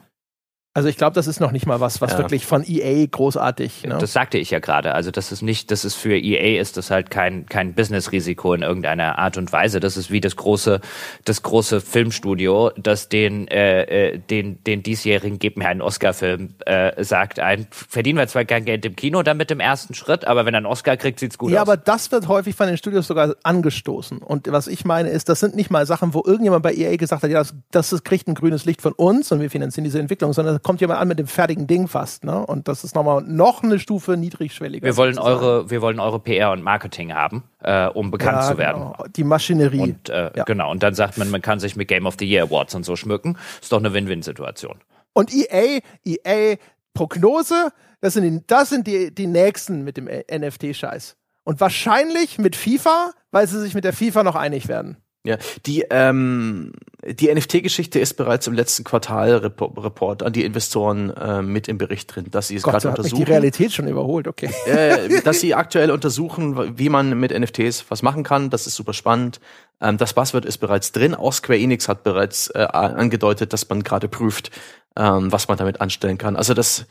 Also 0.78 0.88
ich 0.88 0.96
glaube, 0.96 1.14
das 1.14 1.26
ist 1.26 1.40
noch 1.40 1.50
nicht 1.50 1.66
mal 1.66 1.80
was, 1.80 2.00
was 2.00 2.12
ja. 2.12 2.18
wirklich 2.18 2.46
von 2.46 2.62
EA 2.64 3.05
großartig. 3.10 3.82
Ne? 3.82 3.98
Das 3.98 4.12
sagte 4.12 4.38
ich 4.38 4.50
ja 4.50 4.60
gerade. 4.60 4.94
Also 4.94 5.10
das 5.10 5.32
ist 5.32 5.42
nicht, 5.42 5.72
das 5.72 5.84
ist 5.84 5.96
für 5.96 6.16
EA 6.16 6.60
ist 6.60 6.76
das 6.76 6.92
halt 6.92 7.10
kein 7.10 7.46
kein 7.46 7.74
Business-Risiko 7.74 8.55
in 8.55 8.62
irgendeiner 8.62 9.18
Art 9.18 9.36
und 9.38 9.52
Weise. 9.52 9.80
Das 9.80 9.96
ist 9.96 10.12
wie 10.12 10.20
das 10.20 10.36
große 10.36 10.80
das 11.24 11.42
große 11.42 11.80
Filmstudio, 11.80 12.70
das 12.76 13.09
den 13.09 13.48
äh, 13.48 14.12
äh 14.12 14.18
den 14.18 14.62
den 14.62 14.84
diesjährigen 14.84 15.40
Gib 15.40 15.56
mir 15.56 15.66
einen 15.66 15.82
Oscar-Film 15.82 16.55
äh, 16.64 17.02
sagt, 17.02 17.40
ein 17.40 17.66
verdienen 17.70 18.18
wir 18.18 18.28
zwar 18.28 18.44
kein 18.44 18.64
Geld 18.64 18.84
im 18.84 18.94
Kino 18.94 19.24
damit 19.24 19.50
im 19.50 19.59
ersten 19.59 19.94
Schritt, 19.94 20.26
aber 20.26 20.46
wenn 20.46 20.55
er 20.55 20.59
einen 20.59 20.66
Oscar 20.66 20.96
kriegt, 20.96 21.18
sieht's 21.18 21.38
gut 21.38 21.50
ja, 21.50 21.62
aus. 21.62 21.66
Ja, 21.66 21.72
aber 21.72 21.76
das 21.76 22.12
wird 22.12 22.28
häufig 22.28 22.55
von 22.55 22.68
den 22.68 22.76
Studios 22.76 23.09
sogar 23.09 23.34
angestoßen. 23.42 24.18
Und 24.18 24.46
was 24.52 24.68
ich 24.68 24.84
meine 24.84 25.09
ist, 25.09 25.28
das 25.28 25.40
sind 25.40 25.56
nicht 25.56 25.70
mal 25.70 25.86
Sachen, 25.86 26.14
wo 26.14 26.22
irgendjemand 26.24 26.62
bei 26.62 26.72
EA 26.72 26.94
gesagt 26.96 27.24
hat, 27.24 27.30
ja, 27.30 27.38
das, 27.38 27.90
das 27.90 28.05
kriegt 28.05 28.28
ein 28.28 28.34
grünes 28.34 28.64
Licht 28.64 28.80
von 28.80 28.92
uns 28.92 29.32
und 29.32 29.40
wir 29.40 29.50
finanzieren 29.50 29.84
diese 29.84 29.98
Entwicklung, 29.98 30.32
sondern 30.32 30.62
kommt 30.69 30.82
jemand 30.82 31.01
an 31.01 31.09
mit 31.09 31.19
dem 31.19 31.27
fertigen 31.27 31.66
Ding 31.66 31.89
fast, 31.89 32.24
ne? 32.24 32.45
Und 32.45 32.69
das 32.69 32.85
ist 32.85 32.95
nochmal 32.95 33.23
noch 33.23 33.62
eine 33.62 33.78
Stufe 33.78 34.19
niedrigschwelliger. 34.19 34.85
Wir 34.85 34.99
wollen 34.99 35.19
eure, 35.19 35.70
wir 35.70 35.81
wollen 35.81 35.99
eure 35.99 36.20
PR 36.20 36.51
und 36.51 36.62
Marketing 36.62 37.15
haben, 37.15 37.45
äh, 37.62 37.86
um 37.86 38.11
bekannt 38.11 38.43
ja, 38.43 38.51
zu 38.51 38.59
werden. 38.59 38.82
Genau. 38.82 39.05
Die 39.16 39.24
Maschinerie. 39.24 39.81
Und 39.81 40.11
äh, 40.11 40.31
ja. 40.36 40.45
genau. 40.45 40.70
Und 40.70 40.82
dann 40.82 40.93
sagt 40.93 41.16
man, 41.16 41.31
man 41.31 41.40
kann 41.40 41.59
sich 41.59 41.74
mit 41.74 41.89
Game 41.89 42.05
of 42.05 42.16
the 42.19 42.27
Year 42.27 42.43
Awards 42.45 42.74
und 42.74 42.85
so 42.85 42.97
schmücken. 42.97 43.39
Ist 43.62 43.73
doch 43.73 43.78
eine 43.78 43.95
Win-Win-Situation. 43.95 44.77
Und 45.15 45.32
EA, 45.32 45.81
EA 46.05 46.57
Prognose, 46.93 47.73
das 48.03 48.12
sind 48.12 48.24
die, 48.24 48.47
das 48.47 48.69
sind 48.69 48.86
die, 48.86 49.15
die 49.15 49.27
nächsten 49.27 49.85
mit 49.85 49.97
dem 49.97 50.05
NFT-Scheiß. 50.07 51.16
Und 51.45 51.62
wahrscheinlich 51.62 52.39
mit 52.39 52.57
FIFA, 52.57 53.12
weil 53.31 53.47
sie 53.47 53.59
sich 53.59 53.73
mit 53.73 53.85
der 53.85 53.95
FIFA 53.95 54.23
noch 54.23 54.36
einig 54.36 54.69
werden. 54.69 54.99
Ja, 55.24 55.36
die, 55.66 55.85
ähm, 55.90 56.73
die 57.05 57.32
NFT-Geschichte 57.32 57.99
ist 57.99 58.15
bereits 58.15 58.47
im 58.47 58.55
letzten 58.55 58.85
Quartal-Report 58.85 60.23
an 60.23 60.32
die 60.32 60.45
Investoren 60.45 61.11
äh, 61.11 61.43
mit 61.43 61.69
im 61.69 61.77
Bericht 61.77 62.15
drin, 62.15 62.27
dass 62.31 62.49
sie 62.49 62.57
es 62.57 62.62
gerade 62.62 62.89
untersuchen. 62.89 63.24
die 63.24 63.31
Realität 63.31 63.73
schon 63.73 63.89
überholt, 63.89 64.28
okay. 64.28 64.49
Äh, 64.66 65.20
dass 65.23 65.40
sie 65.40 65.55
aktuell 65.55 65.90
untersuchen, 65.90 66.78
wie 66.78 66.89
man 66.89 67.19
mit 67.19 67.36
NFTs 67.36 67.86
was 67.89 68.03
machen 68.03 68.23
kann. 68.23 68.49
Das 68.49 68.66
ist 68.66 68.77
super 68.77 68.93
spannend. 68.93 69.40
Ähm, 69.81 69.97
das 69.99 70.15
Buzzword 70.15 70.45
ist 70.45 70.59
bereits 70.59 70.93
drin. 70.93 71.15
Auch 71.15 71.32
Square 71.32 71.59
Enix 71.59 71.89
hat 71.89 72.05
bereits 72.05 72.49
äh, 72.55 72.61
angedeutet, 72.61 73.53
dass 73.53 73.69
man 73.69 73.82
gerade 73.82 74.09
prüft, 74.09 74.51
ähm, 74.97 75.32
was 75.32 75.49
man 75.49 75.59
damit 75.59 75.81
anstellen 75.81 76.16
kann. 76.16 76.36
Also 76.36 76.55
das, 76.55 76.86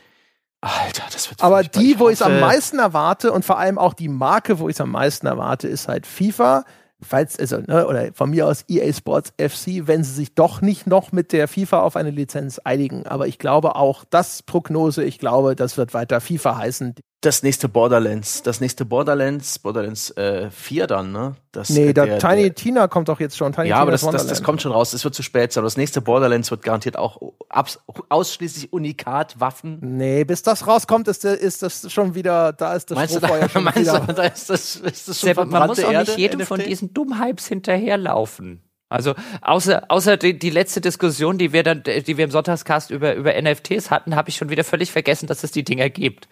Alter, 0.59 1.03
das 1.11 1.29
wird. 1.29 1.41
Aber 1.41 1.63
die, 1.63 1.97
wo 1.97 2.09
ich 2.09 2.15
es 2.15 2.21
am 2.21 2.39
meisten 2.39 2.79
erwarte 2.79 3.31
und 3.31 3.45
vor 3.45 3.57
allem 3.57 3.77
auch 3.77 3.93
die 3.93 4.09
Marke, 4.09 4.59
wo 4.59 4.69
ich 4.69 4.75
es 4.75 4.81
am 4.81 4.91
meisten 4.91 5.27
erwarte, 5.27 5.67
ist 5.67 5.87
halt 5.87 6.05
FIFA 6.05 6.65
falls, 7.01 7.37
also, 7.39 7.57
ne, 7.59 7.87
oder 7.87 8.13
von 8.13 8.29
mir 8.29 8.47
aus 8.47 8.63
EA 8.67 8.91
Sports 8.93 9.31
FC, 9.39 9.87
wenn 9.87 10.03
sie 10.03 10.13
sich 10.13 10.35
doch 10.35 10.61
nicht 10.61 10.87
noch 10.87 11.11
mit 11.11 11.31
der 11.31 11.47
FIFA 11.47 11.81
auf 11.81 11.95
eine 11.95 12.11
Lizenz 12.11 12.59
einigen. 12.59 13.05
Aber 13.05 13.27
ich 13.27 13.39
glaube 13.39 13.75
auch, 13.75 14.03
das 14.09 14.43
Prognose, 14.43 15.03
ich 15.03 15.19
glaube, 15.19 15.55
das 15.55 15.77
wird 15.77 15.93
weiter 15.93 16.21
FIFA 16.21 16.57
heißen 16.57 16.95
das 17.21 17.41
nächste 17.41 17.67
Borderlands, 17.67 18.43
das 18.43 18.61
nächste 18.61 18.85
Borderlands, 18.85 19.57
Borderlands 19.57 20.11
äh, 20.11 20.51
4 20.51 20.85
dann, 20.85 21.11
ne? 21.11 21.35
Das, 21.51 21.69
nee, 21.69 21.91
der, 21.91 22.05
der 22.05 22.19
Tiny 22.19 22.43
der, 22.43 22.55
Tina 22.55 22.87
kommt 22.87 23.09
doch 23.09 23.19
jetzt 23.19 23.35
schon. 23.35 23.53
Tiny 23.53 23.69
ja, 23.69 23.77
aber 23.77 23.89
das, 23.89 24.01
das, 24.01 24.27
das, 24.27 24.43
kommt 24.43 24.61
schon 24.61 24.71
raus, 24.71 24.93
es 24.93 25.03
wird 25.03 25.15
zu 25.15 25.23
spät 25.23 25.51
sein. 25.51 25.63
Das 25.63 25.77
nächste 25.77 25.99
Borderlands 26.01 26.51
wird 26.51 26.61
garantiert 26.61 26.95
auch 26.95 27.19
abs 27.49 27.79
ausschließlich 28.09 28.71
Unikat-Waffen. 28.71 29.79
Nee, 29.81 30.25
bis 30.25 30.43
das 30.43 30.67
rauskommt, 30.67 31.07
ist, 31.07 31.25
ist 31.25 31.63
das 31.63 31.91
schon 31.91 32.13
wieder, 32.13 32.53
da 32.53 32.75
ist 32.75 32.91
das 32.91 32.95
meinst 32.95 33.15
Strohfeuer 33.15 33.41
da, 33.41 33.49
schon 33.49 33.63
meinst 33.63 33.79
wieder. 33.79 33.99
Du, 33.99 34.13
da 34.13 34.23
ist 34.23 34.49
das, 34.51 34.75
ist 34.75 35.07
das 35.07 35.19
schon 35.19 35.33
Sehr, 35.33 35.45
Man 35.45 35.67
muss 35.67 35.83
auch 35.83 35.91
Erde, 35.91 36.11
nicht 36.11 36.19
jedem 36.19 36.39
NFT? 36.41 36.47
von 36.47 36.59
diesen 36.59 36.93
Dummhypes 36.93 37.47
hinterherlaufen. 37.47 38.61
Also 38.89 39.15
außer 39.41 39.83
außer 39.89 40.15
die, 40.17 40.37
die 40.37 40.49
letzte 40.49 40.79
Diskussion, 40.81 41.37
die 41.37 41.51
wir 41.51 41.63
dann, 41.63 41.83
die 41.83 42.17
wir 42.17 42.23
im 42.23 42.31
Sonntagscast 42.31 42.89
über 42.91 43.15
über 43.15 43.33
NFTs 43.41 43.91
hatten, 43.91 44.15
habe 44.15 44.29
ich 44.29 44.37
schon 44.37 44.49
wieder 44.49 44.63
völlig 44.63 44.91
vergessen, 44.91 45.27
dass 45.27 45.43
es 45.43 45.51
die 45.51 45.63
Dinger 45.63 45.89
gibt. 45.89 46.29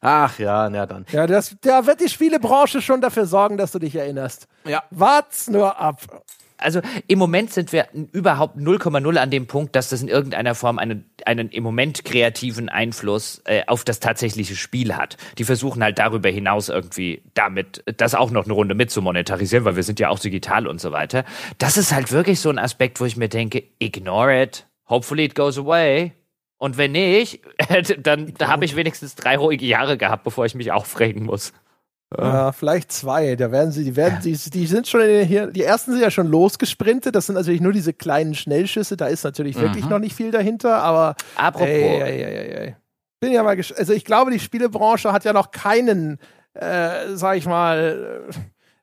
Ach 0.00 0.38
ja, 0.38 0.68
na 0.68 0.86
dann. 0.86 1.06
Ja, 1.10 1.26
das, 1.26 1.56
da 1.60 1.86
wird 1.86 2.00
die 2.00 2.08
Spielebranche 2.08 2.82
schon 2.82 3.00
dafür 3.00 3.26
sorgen, 3.26 3.56
dass 3.56 3.72
du 3.72 3.78
dich 3.78 3.94
erinnerst. 3.94 4.46
Ja. 4.66 4.82
Wart's 4.90 5.48
nur 5.48 5.78
ab. 5.78 6.24
Also 6.56 6.80
im 7.08 7.18
Moment 7.18 7.52
sind 7.52 7.72
wir 7.72 7.88
überhaupt 8.12 8.56
0,0 8.56 9.16
an 9.16 9.30
dem 9.30 9.46
Punkt, 9.46 9.76
dass 9.76 9.90
das 9.90 10.00
in 10.02 10.08
irgendeiner 10.08 10.54
Form 10.54 10.78
einen, 10.78 11.10
einen 11.26 11.50
im 11.50 11.62
Moment 11.62 12.04
kreativen 12.04 12.68
Einfluss 12.68 13.42
äh, 13.44 13.62
auf 13.66 13.84
das 13.84 14.00
tatsächliche 14.00 14.56
Spiel 14.56 14.96
hat. 14.96 15.16
Die 15.38 15.44
versuchen 15.44 15.82
halt 15.82 15.98
darüber 15.98 16.30
hinaus 16.30 16.68
irgendwie 16.68 17.22
damit 17.34 17.82
das 17.98 18.14
auch 18.14 18.30
noch 18.30 18.44
eine 18.44 18.54
Runde 18.54 18.74
mit 18.74 18.90
zu 18.90 19.02
monetarisieren, 19.02 19.64
weil 19.64 19.76
wir 19.76 19.82
sind 19.82 20.00
ja 20.00 20.08
auch 20.08 20.18
digital 20.18 20.66
und 20.66 20.80
so 20.80 20.92
weiter. 20.92 21.24
Das 21.58 21.76
ist 21.76 21.92
halt 21.92 22.12
wirklich 22.12 22.40
so 22.40 22.50
ein 22.50 22.58
Aspekt, 22.58 23.00
wo 23.00 23.04
ich 23.04 23.16
mir 23.16 23.28
denke, 23.28 23.64
ignore 23.78 24.42
it. 24.42 24.66
Hopefully 24.88 25.24
it 25.24 25.34
goes 25.34 25.58
away. 25.58 26.12
Und 26.58 26.76
wenn 26.78 26.92
nicht, 26.92 27.40
dann 28.02 28.34
da 28.38 28.48
habe 28.48 28.64
ich 28.64 28.76
wenigstens 28.76 29.14
drei 29.14 29.36
ruhige 29.36 29.66
Jahre 29.66 29.98
gehabt, 29.98 30.24
bevor 30.24 30.46
ich 30.46 30.54
mich 30.54 30.72
aufregen 30.72 31.24
muss. 31.24 31.52
Ja, 32.16 32.52
vielleicht 32.52 32.92
zwei. 32.92 33.34
Da 33.36 33.50
werden 33.50 33.72
sie, 33.72 33.84
die 33.84 33.96
werden, 33.96 34.20
die, 34.22 34.32
die 34.32 34.66
sind 34.66 34.86
schon 34.86 35.00
in, 35.00 35.26
hier, 35.26 35.48
die 35.48 35.62
ersten 35.62 35.92
sind 35.92 36.00
ja 36.00 36.10
schon 36.10 36.28
losgesprintet. 36.28 37.14
Das 37.14 37.26
sind 37.26 37.34
natürlich 37.34 37.60
nur 37.60 37.72
diese 37.72 37.92
kleinen 37.92 38.34
Schnellschüsse. 38.34 38.96
Da 38.96 39.06
ist 39.06 39.24
natürlich 39.24 39.56
mhm. 39.56 39.62
wirklich 39.62 39.88
noch 39.88 39.98
nicht 39.98 40.14
viel 40.14 40.30
dahinter, 40.30 40.82
aber. 40.82 41.16
Apropos. 41.34 41.66
Ey, 41.66 42.00
ey, 42.00 42.22
ey, 42.22 42.50
ey. 42.66 42.76
Bin 43.20 43.32
ja 43.32 43.42
mal, 43.42 43.56
also 43.56 43.92
ich 43.92 44.04
glaube, 44.04 44.30
die 44.30 44.38
Spielebranche 44.38 45.12
hat 45.12 45.24
ja 45.24 45.32
noch 45.32 45.50
keinen, 45.50 46.18
äh, 46.52 47.14
sag 47.14 47.36
ich 47.36 47.46
mal, 47.46 48.28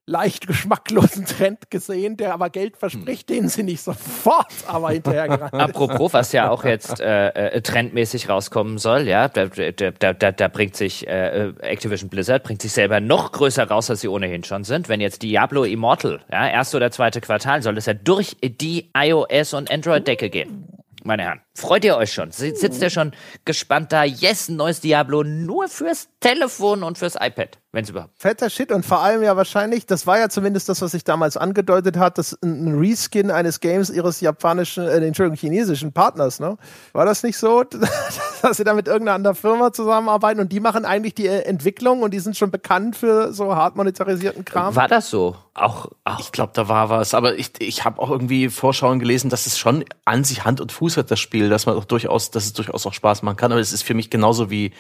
leicht 0.05 0.47
geschmacklosen 0.47 1.25
Trend 1.25 1.69
gesehen, 1.69 2.17
der 2.17 2.33
aber 2.33 2.49
Geld 2.49 2.77
verspricht, 2.77 3.29
den 3.29 3.47
sie 3.47 3.63
nicht 3.63 3.81
sofort 3.81 4.51
aber 4.67 4.91
hinterher 4.91 5.31
Apropos, 5.53 6.13
was 6.13 6.31
ja 6.31 6.49
auch 6.49 6.63
jetzt 6.63 6.99
äh, 6.99 7.29
äh, 7.29 7.61
trendmäßig 7.61 8.29
rauskommen 8.29 8.77
soll, 8.77 9.07
ja, 9.07 9.27
da, 9.27 9.45
da, 9.47 10.13
da, 10.13 10.31
da 10.31 10.47
bringt 10.47 10.75
sich 10.75 11.07
äh, 11.07 11.53
Activision 11.61 12.09
Blizzard 12.09 12.43
bringt 12.43 12.61
sich 12.61 12.71
selber 12.71 12.99
noch 12.99 13.31
größer 13.31 13.67
raus, 13.67 13.89
als 13.89 14.01
sie 14.01 14.07
ohnehin 14.07 14.43
schon 14.43 14.63
sind. 14.63 14.89
Wenn 14.89 15.01
jetzt 15.01 15.21
Diablo 15.21 15.63
Immortal, 15.63 16.21
ja, 16.31 16.49
erste 16.49 16.77
oder 16.77 16.91
zweite 16.91 17.21
Quartal, 17.21 17.61
soll 17.61 17.77
es 17.77 17.85
ja 17.85 17.93
durch 17.93 18.35
die 18.41 18.89
iOS 18.95 19.53
und 19.53 19.71
Android-Decke 19.71 20.29
gehen 20.29 20.67
meine 21.03 21.23
Herren. 21.23 21.41
Freut 21.53 21.83
ihr 21.83 21.97
euch 21.97 22.13
schon? 22.13 22.31
Sitzt 22.31 22.81
ihr 22.81 22.89
schon 22.89 23.11
gespannt 23.43 23.91
da? 23.91 24.05
Yes, 24.05 24.47
ein 24.47 24.55
neues 24.55 24.79
Diablo 24.79 25.23
nur 25.23 25.67
fürs 25.67 26.07
Telefon 26.21 26.81
und 26.81 26.97
fürs 26.97 27.15
iPad, 27.15 27.59
wenn 27.73 27.83
es 27.83 27.89
überhaupt. 27.89 28.13
Fetter 28.15 28.49
Shit 28.49 28.71
und 28.71 28.85
vor 28.85 29.01
allem 29.01 29.21
ja 29.21 29.35
wahrscheinlich, 29.35 29.85
das 29.85 30.07
war 30.07 30.17
ja 30.17 30.29
zumindest 30.29 30.69
das, 30.69 30.81
was 30.81 30.91
sich 30.91 31.03
damals 31.03 31.35
angedeutet 31.35 31.97
hat, 31.97 32.17
dass 32.17 32.37
ein 32.41 32.79
Reskin 32.79 33.31
eines 33.31 33.59
Games 33.59 33.89
ihres 33.89 34.21
japanischen, 34.21 34.87
äh, 34.87 35.05
Entschuldigung, 35.05 35.37
chinesischen 35.37 35.91
Partners, 35.91 36.39
ne? 36.39 36.57
War 36.93 37.05
das 37.05 37.21
nicht 37.21 37.37
so, 37.37 37.63
dass 38.41 38.57
sie 38.57 38.63
da 38.63 38.73
mit 38.73 38.87
irgendeiner 38.87 39.15
anderen 39.15 39.35
Firma 39.35 39.73
zusammenarbeiten 39.73 40.39
und 40.39 40.53
die 40.53 40.61
machen 40.61 40.85
eigentlich 40.85 41.15
die 41.15 41.27
äh, 41.27 41.41
Entwicklung 41.41 42.01
und 42.01 42.13
die 42.13 42.19
sind 42.19 42.37
schon 42.37 42.51
bekannt 42.51 42.95
für 42.95 43.33
so 43.33 43.55
hart 43.55 43.75
monetarisierten 43.75 44.45
Kram? 44.45 44.75
War 44.75 44.87
das 44.87 45.09
so? 45.09 45.35
Auch, 45.53 45.87
auch. 46.05 46.19
Ich 46.19 46.31
glaube, 46.31 46.53
da 46.55 46.69
war 46.69 46.89
was, 46.89 47.13
aber 47.13 47.35
ich, 47.35 47.51
ich 47.59 47.83
habe 47.83 47.99
auch 48.01 48.09
irgendwie 48.09 48.47
Vorschauen 48.47 48.99
gelesen, 48.99 49.29
dass 49.29 49.47
es 49.47 49.57
schon 49.57 49.83
an 50.05 50.23
sich 50.23 50.45
Hand 50.45 50.61
und 50.61 50.71
Fuß 50.71 50.95
hat, 50.95 51.11
das 51.11 51.19
Spiel, 51.19 51.40
dass 51.49 51.65
man 51.65 51.75
auch 51.75 51.85
durchaus, 51.85 52.31
dass 52.31 52.45
es 52.45 52.53
durchaus 52.53 52.85
auch 52.85 52.93
Spaß 52.93 53.23
machen 53.23 53.37
kann, 53.37 53.51
aber 53.51 53.61
es 53.61 53.73
ist 53.73 53.83
für 53.83 53.93
mich 53.93 54.09
genauso 54.09 54.49
wie 54.49 54.71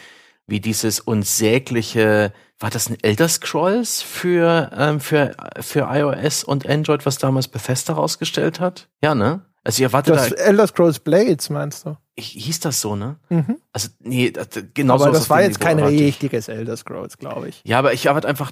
wie 0.47 0.59
dieses 0.59 0.99
unsägliche, 0.99 2.33
war 2.59 2.69
das 2.69 2.89
ein 2.89 2.97
Elder 3.01 3.27
Scrolls 3.27 4.01
für, 4.01 4.69
ähm, 4.75 4.99
für, 4.99 5.35
für 5.59 5.87
iOS 5.91 6.43
und 6.43 6.67
Android, 6.67 7.05
was 7.05 7.17
damals 7.17 7.47
Bethesda 7.47 7.93
rausgestellt 7.93 8.59
hat? 8.59 8.89
Ja, 9.01 9.15
ne? 9.15 9.41
Also 9.63 9.79
ich 9.79 9.83
erwarte 9.83 10.11
das 10.11 10.29
da. 10.29 10.35
Elder 10.35 10.67
Scrolls 10.67 10.99
Blades, 10.99 11.49
meinst 11.49 11.85
du? 11.85 11.95
Ich, 12.15 12.29
hieß 12.29 12.59
das 12.61 12.81
so, 12.81 12.95
ne? 12.95 13.17
Mhm. 13.29 13.57
Also, 13.71 13.89
nee, 13.99 14.33
genau 14.73 14.97
so. 14.97 15.05
Aber 15.05 15.13
das 15.13 15.29
war 15.29 15.41
jetzt 15.41 15.59
kein 15.59 15.79
richtiges 15.79 16.47
Elder 16.47 16.75
Scrolls, 16.75 17.17
glaube 17.17 17.49
ich. 17.49 17.61
Ja, 17.63 17.79
aber 17.79 17.93
ich 17.93 18.07
erwarte 18.07 18.27
einfach, 18.27 18.51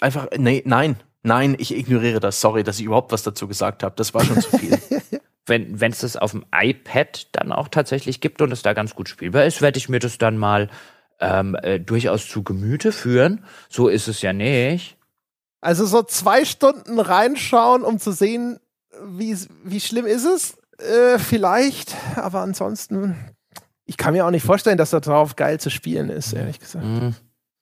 einfach, 0.00 0.26
nee, 0.36 0.62
nein, 0.64 0.96
nein, 1.22 1.54
ich 1.58 1.76
ignoriere 1.76 2.18
das. 2.18 2.40
Sorry, 2.40 2.64
dass 2.64 2.78
ich 2.78 2.86
überhaupt 2.86 3.12
was 3.12 3.22
dazu 3.22 3.46
gesagt 3.46 3.82
habe. 3.82 3.94
Das 3.96 4.14
war 4.14 4.24
schon 4.24 4.40
zu 4.40 4.56
viel. 4.56 4.78
wenn 5.46 5.80
wenn 5.80 5.92
es 5.92 6.00
das 6.00 6.16
auf 6.16 6.32
dem 6.32 6.44
iPad 6.54 7.28
dann 7.32 7.52
auch 7.52 7.68
tatsächlich 7.68 8.20
gibt 8.20 8.42
und 8.42 8.52
es 8.52 8.62
da 8.62 8.72
ganz 8.72 8.94
gut 8.94 9.08
spielbar 9.08 9.44
ist, 9.44 9.62
werde 9.62 9.78
ich 9.78 9.88
mir 9.88 9.98
das 9.98 10.18
dann 10.18 10.38
mal 10.38 10.68
ähm, 11.20 11.56
äh, 11.62 11.78
durchaus 11.78 12.28
zu 12.28 12.42
Gemüte 12.42 12.92
führen. 12.92 13.44
So 13.68 13.88
ist 13.88 14.08
es 14.08 14.22
ja 14.22 14.32
nicht. 14.32 14.96
Also 15.60 15.84
so 15.84 16.02
zwei 16.02 16.44
Stunden 16.44 16.98
reinschauen, 16.98 17.82
um 17.82 17.98
zu 17.98 18.12
sehen, 18.12 18.58
wie, 19.04 19.36
wie 19.64 19.80
schlimm 19.80 20.06
ist 20.06 20.24
es? 20.24 20.56
Äh, 20.78 21.18
vielleicht, 21.18 21.94
aber 22.16 22.40
ansonsten, 22.40 23.14
ich 23.84 23.98
kann 23.98 24.14
mir 24.14 24.24
auch 24.24 24.30
nicht 24.30 24.44
vorstellen, 24.44 24.78
dass 24.78 24.90
da 24.90 25.00
drauf 25.00 25.36
geil 25.36 25.60
zu 25.60 25.70
spielen 25.70 26.08
ist, 26.08 26.32
ehrlich 26.32 26.58
gesagt. 26.58 26.84
Mm, 26.84 27.10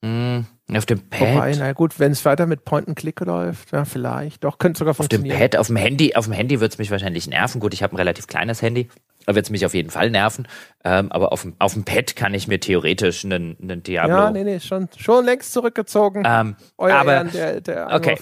mm. 0.01 0.39
Auf 0.75 0.85
dem 0.85 1.09
Pad. 1.09 1.35
Wobei, 1.35 1.55
na 1.57 1.73
gut, 1.73 1.99
wenn 1.99 2.11
es 2.11 2.23
weiter 2.25 2.45
mit 2.45 2.63
Point 2.63 2.87
and 2.87 2.97
Click 2.97 3.19
läuft, 3.21 3.71
ja, 3.71 3.85
vielleicht. 3.85 4.43
Doch, 4.43 4.59
könnte 4.59 4.77
sogar 4.77 4.93
funktionieren. 4.93 5.35
Auf 5.35 5.39
dem 5.39 5.49
Pad, 5.49 5.59
auf 5.59 5.67
dem 5.67 5.75
Handy, 5.77 6.15
auf 6.15 6.25
dem 6.25 6.33
Handy 6.33 6.59
wird 6.59 6.71
es 6.71 6.77
mich 6.77 6.91
wahrscheinlich 6.91 7.27
nerven. 7.27 7.59
Gut, 7.59 7.73
ich 7.73 7.81
habe 7.81 7.95
ein 7.95 7.97
relativ 7.97 8.27
kleines 8.27 8.61
Handy. 8.61 8.87
Da 9.25 9.33
wird 9.33 9.45
es 9.45 9.49
mich 9.49 9.65
auf 9.65 9.73
jeden 9.73 9.89
Fall 9.89 10.11
nerven. 10.11 10.47
Ähm, 10.83 11.11
aber 11.11 11.31
auf 11.31 11.41
dem, 11.41 11.55
auf 11.57 11.73
dem 11.73 11.85
Pad 11.85 12.15
kann 12.15 12.33
ich 12.35 12.47
mir 12.47 12.59
theoretisch 12.59 13.25
einen, 13.25 13.57
einen 13.61 13.81
Diablo. 13.81 14.15
Ja, 14.15 14.31
nee, 14.31 14.43
nee, 14.43 14.59
schon, 14.59 14.89
schon 14.95 15.25
längst 15.25 15.53
zurückgezogen. 15.53 16.23
Ähm, 16.25 16.55
Euer 16.77 16.95
aber, 16.95 17.13
Ehren, 17.13 17.31
der, 17.31 17.61
der 17.61 17.91
okay. 17.91 18.17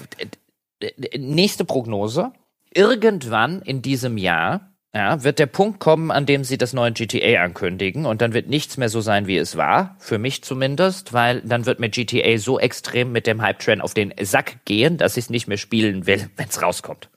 Nächste 1.17 1.65
Prognose. 1.65 2.31
Irgendwann 2.73 3.61
in 3.61 3.81
diesem 3.81 4.17
Jahr 4.17 4.71
ja, 4.97 5.23
wird 5.23 5.37
der 5.37 5.45
Punkt 5.45 5.79
kommen, 5.79 6.09
an 6.09 6.25
dem 6.25 6.43
sie 6.43 6.57
das 6.57 6.73
neue 6.73 6.91
GTA 6.91 7.43
ankündigen 7.43 8.07
und 8.07 8.19
dann 8.19 8.33
wird 8.33 8.47
nichts 8.47 8.77
mehr 8.77 8.89
so 8.89 8.99
sein, 8.99 9.27
wie 9.27 9.37
es 9.37 9.55
war, 9.55 9.95
für 9.99 10.17
mich 10.17 10.43
zumindest, 10.43 11.13
weil 11.13 11.41
dann 11.41 11.67
wird 11.67 11.79
mir 11.79 11.89
GTA 11.89 12.39
so 12.39 12.59
extrem 12.59 13.11
mit 13.11 13.27
dem 13.27 13.43
Hype-Train 13.43 13.79
auf 13.79 13.93
den 13.93 14.11
Sack 14.19 14.65
gehen, 14.65 14.97
dass 14.97 15.15
ich 15.15 15.25
es 15.25 15.29
nicht 15.29 15.47
mehr 15.47 15.57
spielen 15.57 16.07
will, 16.07 16.31
wenn 16.35 16.47
es 16.49 16.63
rauskommt. 16.63 17.11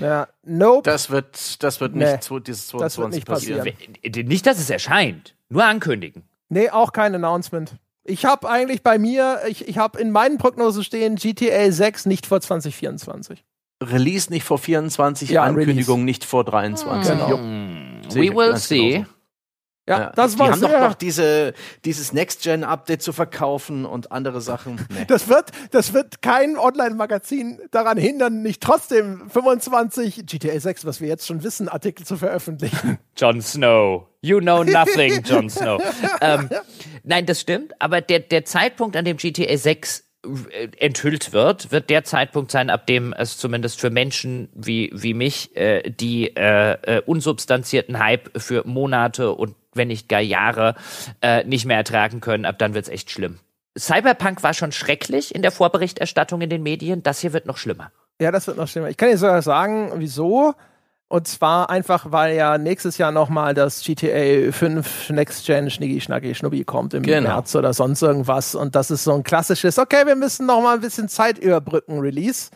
Ja, 0.00 0.26
nope. 0.42 0.82
Das 0.82 1.10
wird, 1.10 1.62
das 1.62 1.80
wird 1.80 1.94
nicht 1.94 2.28
nee, 2.30 2.40
dieses 2.40 2.66
22 2.66 2.80
das 2.80 2.98
wird 2.98 3.10
nicht 3.12 3.26
passieren. 3.26 3.76
passieren. 4.02 4.26
Nicht, 4.26 4.46
dass 4.46 4.58
es 4.58 4.68
erscheint, 4.68 5.36
nur 5.48 5.64
ankündigen. 5.64 6.24
Nee, 6.48 6.70
auch 6.70 6.92
kein 6.92 7.14
Announcement. 7.14 7.76
Ich 8.02 8.24
habe 8.24 8.50
eigentlich 8.50 8.82
bei 8.82 8.98
mir, 8.98 9.42
ich, 9.46 9.68
ich 9.68 9.78
habe 9.78 10.00
in 10.00 10.10
meinen 10.10 10.38
Prognosen 10.38 10.82
stehen 10.82 11.14
GTA 11.14 11.70
6 11.70 12.06
nicht 12.06 12.26
vor 12.26 12.40
2024. 12.40 13.44
Release 13.82 14.30
nicht 14.30 14.44
vor 14.44 14.58
24, 14.58 15.30
ja, 15.30 15.42
Ankündigung 15.42 16.00
Release. 16.00 16.04
nicht 16.04 16.24
vor 16.24 16.44
23. 16.44 17.12
Genau. 17.18 17.38
We 18.14 18.34
will 18.34 18.56
see. 18.56 19.04
Ja, 19.88 19.98
ja, 19.98 20.12
das 20.14 20.38
war 20.38 20.46
Die 20.46 20.52
haben 20.52 20.60
doch 20.60 20.80
noch 20.80 20.94
diese, 20.94 21.54
dieses 21.84 22.12
Next-Gen-Update 22.12 23.02
zu 23.02 23.12
verkaufen 23.12 23.84
und 23.84 24.12
andere 24.12 24.40
Sachen. 24.40 24.80
Nee. 24.92 25.06
Das 25.08 25.28
wird, 25.28 25.50
das 25.70 25.94
wird 25.94 26.20
kein 26.22 26.58
Online-Magazin 26.58 27.58
daran 27.70 27.96
hindern, 27.96 28.42
nicht 28.42 28.62
trotzdem 28.62 29.28
25 29.30 30.26
GTA 30.26 30.60
6, 30.60 30.84
was 30.84 31.00
wir 31.00 31.08
jetzt 31.08 31.26
schon 31.26 31.42
wissen, 31.42 31.68
Artikel 31.68 32.04
zu 32.04 32.16
veröffentlichen. 32.16 32.98
Jon 33.16 33.40
Snow. 33.40 34.06
You 34.20 34.38
know 34.40 34.62
nothing, 34.64 35.22
Jon 35.24 35.48
Snow. 35.48 35.80
ähm, 36.20 36.50
nein, 37.04 37.24
das 37.26 37.40
stimmt, 37.40 37.72
aber 37.80 38.02
der, 38.02 38.20
der 38.20 38.44
Zeitpunkt, 38.44 38.96
an 38.96 39.04
dem 39.04 39.16
GTA 39.16 39.56
6 39.56 40.00
äh, 40.00 40.02
enthüllt 40.78 41.32
wird, 41.32 41.72
wird 41.72 41.90
der 41.90 42.04
Zeitpunkt 42.04 42.52
sein, 42.52 42.70
ab 42.70 42.86
dem 42.86 43.12
es 43.12 43.38
zumindest 43.38 43.80
für 43.80 43.90
Menschen 43.90 44.48
wie, 44.54 44.90
wie 44.94 45.14
mich, 45.14 45.56
äh, 45.56 45.90
die 45.90 46.36
äh, 46.36 46.98
äh, 46.98 47.02
unsubstanzierten 47.04 47.98
Hype 47.98 48.30
für 48.40 48.66
Monate 48.66 49.32
und 49.32 49.56
wenn 49.74 49.88
nicht 49.88 50.08
gar 50.08 50.20
Jahre 50.20 50.74
äh, 51.22 51.44
nicht 51.44 51.64
mehr 51.64 51.76
ertragen 51.76 52.20
können, 52.20 52.44
ab 52.44 52.58
dann 52.58 52.74
wird's 52.74 52.88
echt 52.88 53.10
schlimm. 53.10 53.38
Cyberpunk 53.76 54.42
war 54.42 54.54
schon 54.54 54.70
schrecklich 54.70 55.34
in 55.34 55.42
der 55.42 55.50
Vorberichterstattung 55.50 56.40
in 56.42 56.50
den 56.50 56.62
Medien, 56.62 57.02
das 57.02 57.20
hier 57.20 57.32
wird 57.32 57.46
noch 57.46 57.56
schlimmer. 57.56 57.90
Ja, 58.20 58.30
das 58.30 58.46
wird 58.46 58.58
noch 58.58 58.68
schlimmer. 58.68 58.90
Ich 58.90 58.96
kann 58.96 59.08
dir 59.08 59.18
sogar 59.18 59.42
sagen, 59.42 59.90
wieso. 59.96 60.54
Und 61.12 61.28
zwar 61.28 61.68
einfach, 61.68 62.10
weil 62.10 62.34
ja 62.34 62.56
nächstes 62.56 62.96
Jahr 62.96 63.12
nochmal 63.12 63.52
das 63.52 63.82
GTA 63.82 64.50
5 64.50 65.10
Next 65.10 65.44
Gen 65.44 65.68
Schniggi 65.68 66.00
Schnacki 66.00 66.34
Schnubbi 66.34 66.64
kommt 66.64 66.94
im 66.94 67.02
genau. 67.02 67.28
März 67.28 67.54
oder 67.54 67.74
sonst 67.74 68.00
irgendwas. 68.00 68.54
Und 68.54 68.74
das 68.74 68.90
ist 68.90 69.04
so 69.04 69.12
ein 69.12 69.22
klassisches, 69.22 69.78
okay, 69.78 70.06
wir 70.06 70.16
müssen 70.16 70.46
nochmal 70.46 70.76
ein 70.76 70.80
bisschen 70.80 71.10
Zeit 71.10 71.36
überbrücken 71.36 71.98
Release. 71.98 72.48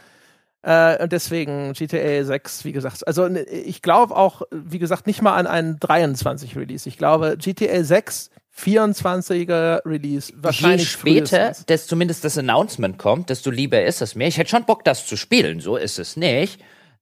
Äh, 0.63 1.03
und 1.03 1.13
deswegen 1.13 1.75
GTA 1.75 2.25
6, 2.25 2.65
wie 2.65 2.73
gesagt, 2.73 3.07
also 3.07 3.29
ne, 3.29 3.43
ich 3.43 3.83
glaube 3.83 4.17
auch, 4.17 4.41
wie 4.51 4.79
gesagt, 4.79 5.07
nicht 5.07 5.21
mal 5.21 5.35
an 5.35 5.47
einen 5.47 5.79
23 5.79 6.57
Release. 6.57 6.89
Ich 6.89 6.97
glaube, 6.97 7.37
GTA 7.37 7.85
6 7.85 8.31
24er 8.59 9.85
Release. 9.85 10.33
Wahrscheinlich 10.35 10.93
Je 10.93 10.99
später, 10.99 11.45
frühestens. 11.45 11.67
dass 11.67 11.87
zumindest 11.87 12.25
das 12.25 12.39
Announcement 12.39 12.97
kommt, 12.97 13.29
desto 13.29 13.51
lieber 13.51 13.83
ist 13.85 14.01
es 14.01 14.15
mir. 14.15 14.29
Ich 14.29 14.39
hätte 14.39 14.49
schon 14.49 14.65
Bock, 14.65 14.83
das 14.83 15.07
zu 15.07 15.19
spielen. 15.19 15.61
So 15.61 15.77
ist 15.77 15.99
es 15.99 16.17
nicht. 16.17 16.59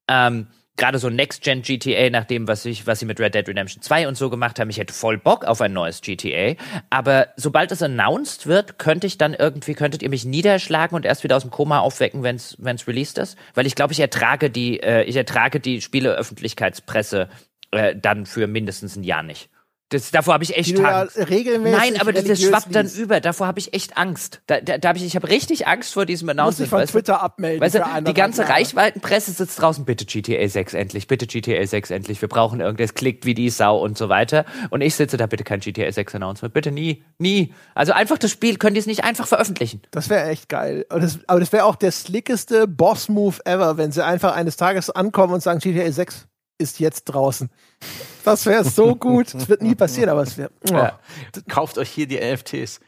Ähm, 0.08 0.48
gerade 0.76 0.98
so 0.98 1.08
Next-Gen 1.08 1.62
GTA, 1.62 2.10
nach 2.10 2.24
dem, 2.24 2.48
was, 2.48 2.64
ich, 2.64 2.86
was 2.86 2.98
sie 2.98 3.06
mit 3.06 3.20
Red 3.20 3.34
Dead 3.34 3.48
Redemption 3.48 3.82
2 3.82 4.08
und 4.08 4.16
so 4.16 4.30
gemacht 4.30 4.58
haben, 4.58 4.70
ich 4.70 4.78
hätte 4.78 4.92
voll 4.92 5.18
Bock 5.18 5.44
auf 5.44 5.60
ein 5.60 5.72
neues 5.72 6.00
GTA. 6.00 6.54
Aber 6.90 7.28
sobald 7.36 7.70
es 7.72 7.82
announced 7.82 8.46
wird, 8.46 8.78
könnte 8.78 9.06
ich 9.06 9.18
dann 9.18 9.34
irgendwie, 9.34 9.74
könntet 9.74 10.02
ihr 10.02 10.08
mich 10.08 10.24
niederschlagen 10.24 10.96
und 10.96 11.04
erst 11.04 11.22
wieder 11.22 11.36
aus 11.36 11.42
dem 11.42 11.50
Koma 11.50 11.78
aufwecken, 11.80 12.22
wenn 12.22 12.36
es 12.36 12.88
released 12.88 13.18
ist? 13.18 13.38
Weil 13.54 13.66
ich 13.66 13.74
glaube, 13.74 13.92
ich 13.92 14.00
ertrage 14.00 14.50
die, 14.50 14.80
äh, 14.80 15.04
ich 15.04 15.16
ertrage 15.16 15.60
die 15.60 15.80
Spieleöffentlichkeitspresse 15.80 17.28
äh, 17.70 17.94
dann 17.96 18.26
für 18.26 18.46
mindestens 18.46 18.96
ein 18.96 19.04
Jahr 19.04 19.22
nicht. 19.22 19.50
Das, 19.90 20.10
davor 20.10 20.34
habe 20.34 20.44
ich 20.44 20.56
echt 20.56 20.78
Angst. 20.80 21.18
regelmäßig 21.18 21.78
Nein, 21.78 22.00
aber 22.00 22.12
das, 22.12 22.24
das 22.24 22.42
schwappt 22.42 22.74
dann 22.74 22.88
über. 22.88 23.20
Davor 23.20 23.46
habe 23.46 23.58
ich 23.58 23.74
echt 23.74 23.96
Angst. 23.96 24.40
Da, 24.46 24.60
da, 24.60 24.78
da 24.78 24.88
habe 24.88 24.98
ich, 24.98 25.04
ich 25.04 25.14
habe 25.14 25.28
richtig 25.28 25.66
Angst 25.66 25.92
vor 25.92 26.06
diesem 26.06 26.28
Announcement. 26.30 26.72
Muss 26.72 26.82
ich 26.82 26.90
von 26.90 27.00
Twitter 27.00 27.22
abmelden. 27.22 27.60
Weißt 27.60 27.74
du, 27.74 27.84
die 28.06 28.14
ganze 28.14 28.42
Jahre. 28.42 28.54
Reichweitenpresse 28.54 29.32
sitzt 29.32 29.60
draußen. 29.60 29.84
Bitte 29.84 30.06
GTA 30.06 30.48
6 30.48 30.74
endlich. 30.74 31.06
Bitte 31.06 31.26
GTA 31.26 31.64
6 31.64 31.90
endlich. 31.90 32.20
Wir 32.20 32.28
brauchen 32.28 32.60
irgendwas. 32.60 32.94
Klickt 32.94 33.26
wie 33.26 33.34
die 33.34 33.50
Sau 33.50 33.78
und 33.78 33.98
so 33.98 34.08
weiter. 34.08 34.46
Und 34.70 34.80
ich 34.80 34.94
sitze 34.94 35.16
da. 35.16 35.26
Bitte 35.26 35.44
kein 35.44 35.60
GTA 35.60 35.92
6 35.92 36.14
Announcement. 36.14 36.54
Bitte 36.54 36.72
nie, 36.72 37.04
nie. 37.18 37.52
Also 37.74 37.92
einfach 37.92 38.16
das 38.16 38.30
Spiel. 38.30 38.56
Können 38.56 38.74
die 38.74 38.80
es 38.80 38.86
nicht 38.86 39.04
einfach 39.04 39.26
veröffentlichen? 39.26 39.82
Das 39.90 40.08
wäre 40.08 40.28
echt 40.28 40.48
geil. 40.48 40.86
Das, 40.88 41.18
aber 41.26 41.40
das 41.40 41.52
wäre 41.52 41.64
auch 41.64 41.76
der 41.76 41.92
slickeste 41.92 42.66
Boss-Move 42.66 43.44
ever, 43.44 43.76
wenn 43.76 43.92
sie 43.92 44.04
einfach 44.04 44.34
eines 44.34 44.56
Tages 44.56 44.88
ankommen 44.90 45.34
und 45.34 45.42
sagen 45.42 45.60
GTA 45.60 45.92
6 45.92 46.26
ist 46.58 46.80
jetzt 46.80 47.04
draußen. 47.04 47.50
Das 48.24 48.46
wäre 48.46 48.64
so 48.64 48.96
gut. 48.96 49.34
Es 49.34 49.48
wird 49.48 49.62
nie 49.62 49.74
passieren, 49.74 50.10
aber 50.10 50.22
es 50.22 50.38
wäre. 50.38 50.50
Oh. 50.70 50.74
Ja. 50.74 50.98
Kauft 51.48 51.78
euch 51.78 51.90
hier 51.90 52.06
die 52.06 52.18
NFTs. 52.18 52.80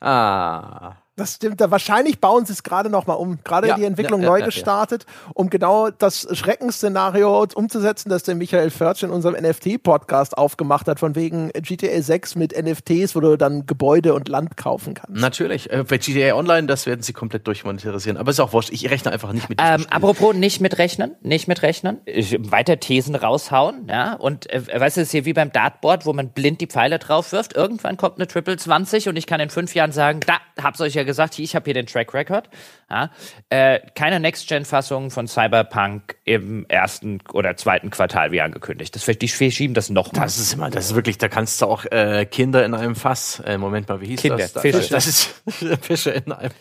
Ah. 0.00 0.96
Das 1.16 1.34
stimmt. 1.34 1.60
Da 1.60 1.70
wahrscheinlich 1.70 2.20
bauen 2.20 2.46
sie 2.46 2.54
es 2.54 2.62
gerade 2.62 2.88
noch 2.88 3.06
mal 3.06 3.14
um. 3.14 3.38
Gerade 3.44 3.68
ja, 3.68 3.76
die 3.76 3.84
Entwicklung 3.84 4.22
ja, 4.22 4.30
neu 4.30 4.42
gestartet, 4.42 5.04
um 5.34 5.50
genau 5.50 5.90
das 5.90 6.26
Schreckensszenario 6.32 7.46
umzusetzen, 7.54 8.08
das 8.08 8.22
der 8.22 8.34
Michael 8.34 8.70
Förtsch 8.70 9.02
in 9.02 9.10
unserem 9.10 9.34
NFT-Podcast 9.34 10.38
aufgemacht 10.38 10.88
hat, 10.88 10.98
von 10.98 11.14
wegen 11.14 11.50
GTA 11.50 12.00
6 12.00 12.36
mit 12.36 12.56
NFTs, 12.56 13.14
wo 13.14 13.20
du 13.20 13.36
dann 13.36 13.66
Gebäude 13.66 14.14
und 14.14 14.28
Land 14.28 14.56
kaufen 14.56 14.94
kannst. 14.94 15.20
Natürlich. 15.20 15.70
Äh, 15.70 15.84
bei 15.86 15.98
GTA 15.98 16.34
Online, 16.34 16.66
das 16.66 16.86
werden 16.86 17.02
sie 17.02 17.12
komplett 17.12 17.46
durchmonetarisieren. 17.46 18.16
Aber 18.16 18.30
ist 18.30 18.40
auch 18.40 18.54
wurscht. 18.54 18.70
Ich 18.72 18.88
rechne 18.90 19.12
einfach 19.12 19.34
nicht 19.34 19.50
mit. 19.50 19.60
Ähm, 19.62 19.84
apropos 19.90 20.34
nicht 20.34 20.62
mitrechnen, 20.62 21.14
nicht 21.20 21.46
mitrechnen. 21.46 21.98
Ich, 22.06 22.34
weiter 22.50 22.80
Thesen 22.80 23.16
raushauen, 23.16 23.86
ja. 23.86 24.14
Und 24.14 24.50
äh, 24.50 24.62
weißt 24.80 24.96
du, 24.96 25.02
es 25.02 25.08
ist 25.08 25.12
hier 25.12 25.26
wie 25.26 25.34
beim 25.34 25.52
Dartboard, 25.52 26.06
wo 26.06 26.14
man 26.14 26.30
blind 26.30 26.62
die 26.62 26.68
Pfeile 26.68 26.98
drauf 26.98 27.32
wirft. 27.32 27.54
Irgendwann 27.54 27.98
kommt 27.98 28.16
eine 28.16 28.26
Triple 28.26 28.56
20 28.56 29.10
und 29.10 29.16
ich 29.16 29.26
kann 29.26 29.40
in 29.40 29.50
fünf 29.50 29.74
Jahren 29.74 29.92
sagen, 29.92 30.20
da, 30.26 30.38
hab's 30.62 30.80
euch 30.80 30.94
ja 30.94 31.01
ja 31.02 31.06
gesagt, 31.06 31.38
ich 31.38 31.54
habe 31.54 31.64
hier 31.64 31.74
den 31.74 31.86
Track 31.86 32.14
Record. 32.14 32.48
Ja, 32.90 33.10
äh, 33.50 33.80
keine 33.94 34.20
Next-Gen-Fassung 34.20 35.10
von 35.10 35.26
Cyberpunk 35.26 36.16
im 36.24 36.66
ersten 36.68 37.20
oder 37.32 37.56
zweiten 37.56 37.90
Quartal 37.90 38.32
wie 38.32 38.40
angekündigt. 38.40 38.94
Das, 38.94 39.06
die 39.06 39.28
schieben 39.28 39.74
das 39.74 39.90
noch 39.90 40.12
mal. 40.12 40.22
Das 40.22 40.38
ist 40.38 40.54
immer, 40.54 40.70
das 40.70 40.86
ist 40.86 40.94
wirklich, 40.94 41.18
da 41.18 41.28
kannst 41.28 41.60
du 41.62 41.66
auch 41.66 41.84
äh, 41.86 42.26
Kinder 42.26 42.64
in 42.64 42.74
einem 42.74 42.94
Fass, 42.94 43.40
äh, 43.44 43.58
Moment 43.58 43.88
mal, 43.88 44.00
wie 44.00 44.06
hieß 44.06 44.20
Kinder, 44.20 44.36
das? 44.38 44.60
Fische. 44.60 44.88
Das 44.90 45.06
ist 45.06 45.42
Fische 45.82 46.10
in 46.10 46.32
einem 46.32 46.52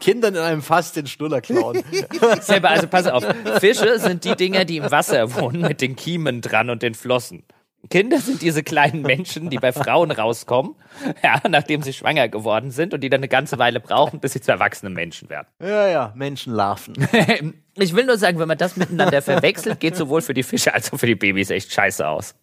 Kindern 0.00 0.34
in 0.34 0.40
einem 0.40 0.62
Fass 0.62 0.92
den 0.92 1.06
Schnuller 1.06 1.40
klauen. 1.40 1.82
Selber, 2.40 2.70
also 2.70 2.88
pass 2.88 3.06
auf. 3.06 3.24
Fische 3.60 3.98
sind 3.98 4.24
die 4.24 4.34
Dinger, 4.34 4.64
die 4.64 4.78
im 4.78 4.90
Wasser 4.90 5.34
wohnen 5.34 5.62
mit 5.62 5.80
den 5.80 5.96
Kiemen 5.96 6.40
dran 6.40 6.70
und 6.70 6.82
den 6.82 6.94
Flossen. 6.94 7.44
Kinder 7.90 8.18
sind 8.18 8.42
diese 8.42 8.62
kleinen 8.62 9.02
Menschen, 9.02 9.50
die 9.50 9.56
bei 9.56 9.72
Frauen 9.72 10.10
rauskommen, 10.10 10.76
ja, 11.22 11.40
nachdem 11.48 11.82
sie 11.82 11.92
schwanger 11.92 12.28
geworden 12.28 12.70
sind 12.70 12.94
und 12.94 13.02
die 13.02 13.10
dann 13.10 13.20
eine 13.20 13.28
ganze 13.28 13.58
Weile 13.58 13.80
brauchen, 13.80 14.20
bis 14.20 14.34
sie 14.34 14.40
zu 14.40 14.52
erwachsenen 14.52 14.92
Menschen 14.92 15.28
werden. 15.28 15.48
Ja, 15.60 15.88
ja, 15.88 16.12
Menschenlarven. 16.14 16.94
ich 17.74 17.94
will 17.94 18.06
nur 18.06 18.18
sagen, 18.18 18.38
wenn 18.38 18.48
man 18.48 18.58
das 18.58 18.76
miteinander 18.76 19.20
verwechselt, 19.20 19.80
geht 19.80 19.96
sowohl 19.96 20.22
für 20.22 20.34
die 20.34 20.44
Fische 20.44 20.72
als 20.72 20.92
auch 20.92 20.98
für 20.98 21.06
die 21.06 21.16
Babys 21.16 21.50
echt 21.50 21.72
scheiße 21.72 22.06
aus. 22.06 22.36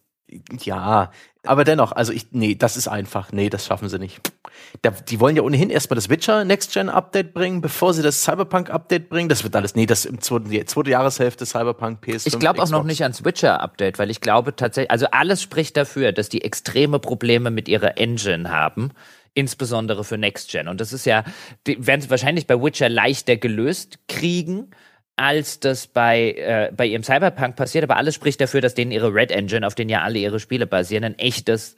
Ja, 0.60 1.10
aber 1.44 1.64
dennoch, 1.64 1.92
also 1.92 2.12
ich, 2.12 2.28
nee, 2.32 2.54
das 2.54 2.76
ist 2.76 2.88
einfach, 2.88 3.32
nee, 3.32 3.48
das 3.48 3.64
schaffen 3.66 3.88
sie 3.88 3.98
nicht. 3.98 4.20
Da, 4.82 4.90
die 4.90 5.20
wollen 5.20 5.36
ja 5.36 5.42
ohnehin 5.42 5.70
erstmal 5.70 5.94
das 5.94 6.10
Witcher 6.10 6.44
Next 6.44 6.72
Gen 6.74 6.90
Update 6.90 7.32
bringen, 7.32 7.60
bevor 7.62 7.94
sie 7.94 8.02
das 8.02 8.22
Cyberpunk 8.22 8.70
Update 8.70 9.08
bringen. 9.08 9.28
Das 9.28 9.42
wird 9.42 9.56
alles, 9.56 9.74
nee, 9.74 9.86
das 9.86 10.04
im 10.04 10.20
zweiten, 10.20 10.50
die 10.50 10.64
zweite 10.66 10.90
Jahreshälfte 10.90 11.46
Cyberpunk 11.46 12.04
PS5. 12.04 12.26
Ich 12.26 12.38
glaube 12.38 12.62
auch 12.62 12.68
noch 12.68 12.84
nicht 12.84 13.02
ans 13.02 13.24
Witcher 13.24 13.60
Update, 13.60 13.98
weil 13.98 14.10
ich 14.10 14.20
glaube 14.20 14.54
tatsächlich, 14.54 14.90
also 14.90 15.06
alles 15.12 15.40
spricht 15.40 15.76
dafür, 15.76 16.12
dass 16.12 16.28
die 16.28 16.42
extreme 16.42 16.98
Probleme 16.98 17.50
mit 17.50 17.68
ihrer 17.68 17.96
Engine 17.96 18.50
haben 18.50 18.92
insbesondere 19.32 20.02
für 20.02 20.18
Next 20.18 20.50
Gen. 20.50 20.66
Und 20.66 20.80
das 20.80 20.92
ist 20.92 21.06
ja, 21.06 21.22
die 21.66 21.86
werden 21.86 22.00
sie 22.00 22.10
wahrscheinlich 22.10 22.48
bei 22.48 22.60
Witcher 22.60 22.88
leichter 22.88 23.36
gelöst 23.36 24.00
kriegen, 24.08 24.72
als 25.16 25.60
das 25.60 25.86
bei, 25.86 26.32
äh, 26.32 26.72
bei 26.74 26.86
ihrem 26.86 27.02
Cyberpunk 27.02 27.54
passiert, 27.54 27.84
aber 27.84 27.96
alles 27.96 28.14
spricht 28.14 28.40
dafür, 28.40 28.62
dass 28.62 28.74
denen 28.74 28.90
ihre 28.90 29.12
Red 29.12 29.30
Engine, 29.30 29.66
auf 29.66 29.74
denen 29.74 29.90
ja 29.90 30.00
alle 30.00 30.18
ihre 30.18 30.40
Spiele 30.40 30.66
basieren, 30.66 31.04
ein 31.04 31.18
echtes, 31.18 31.76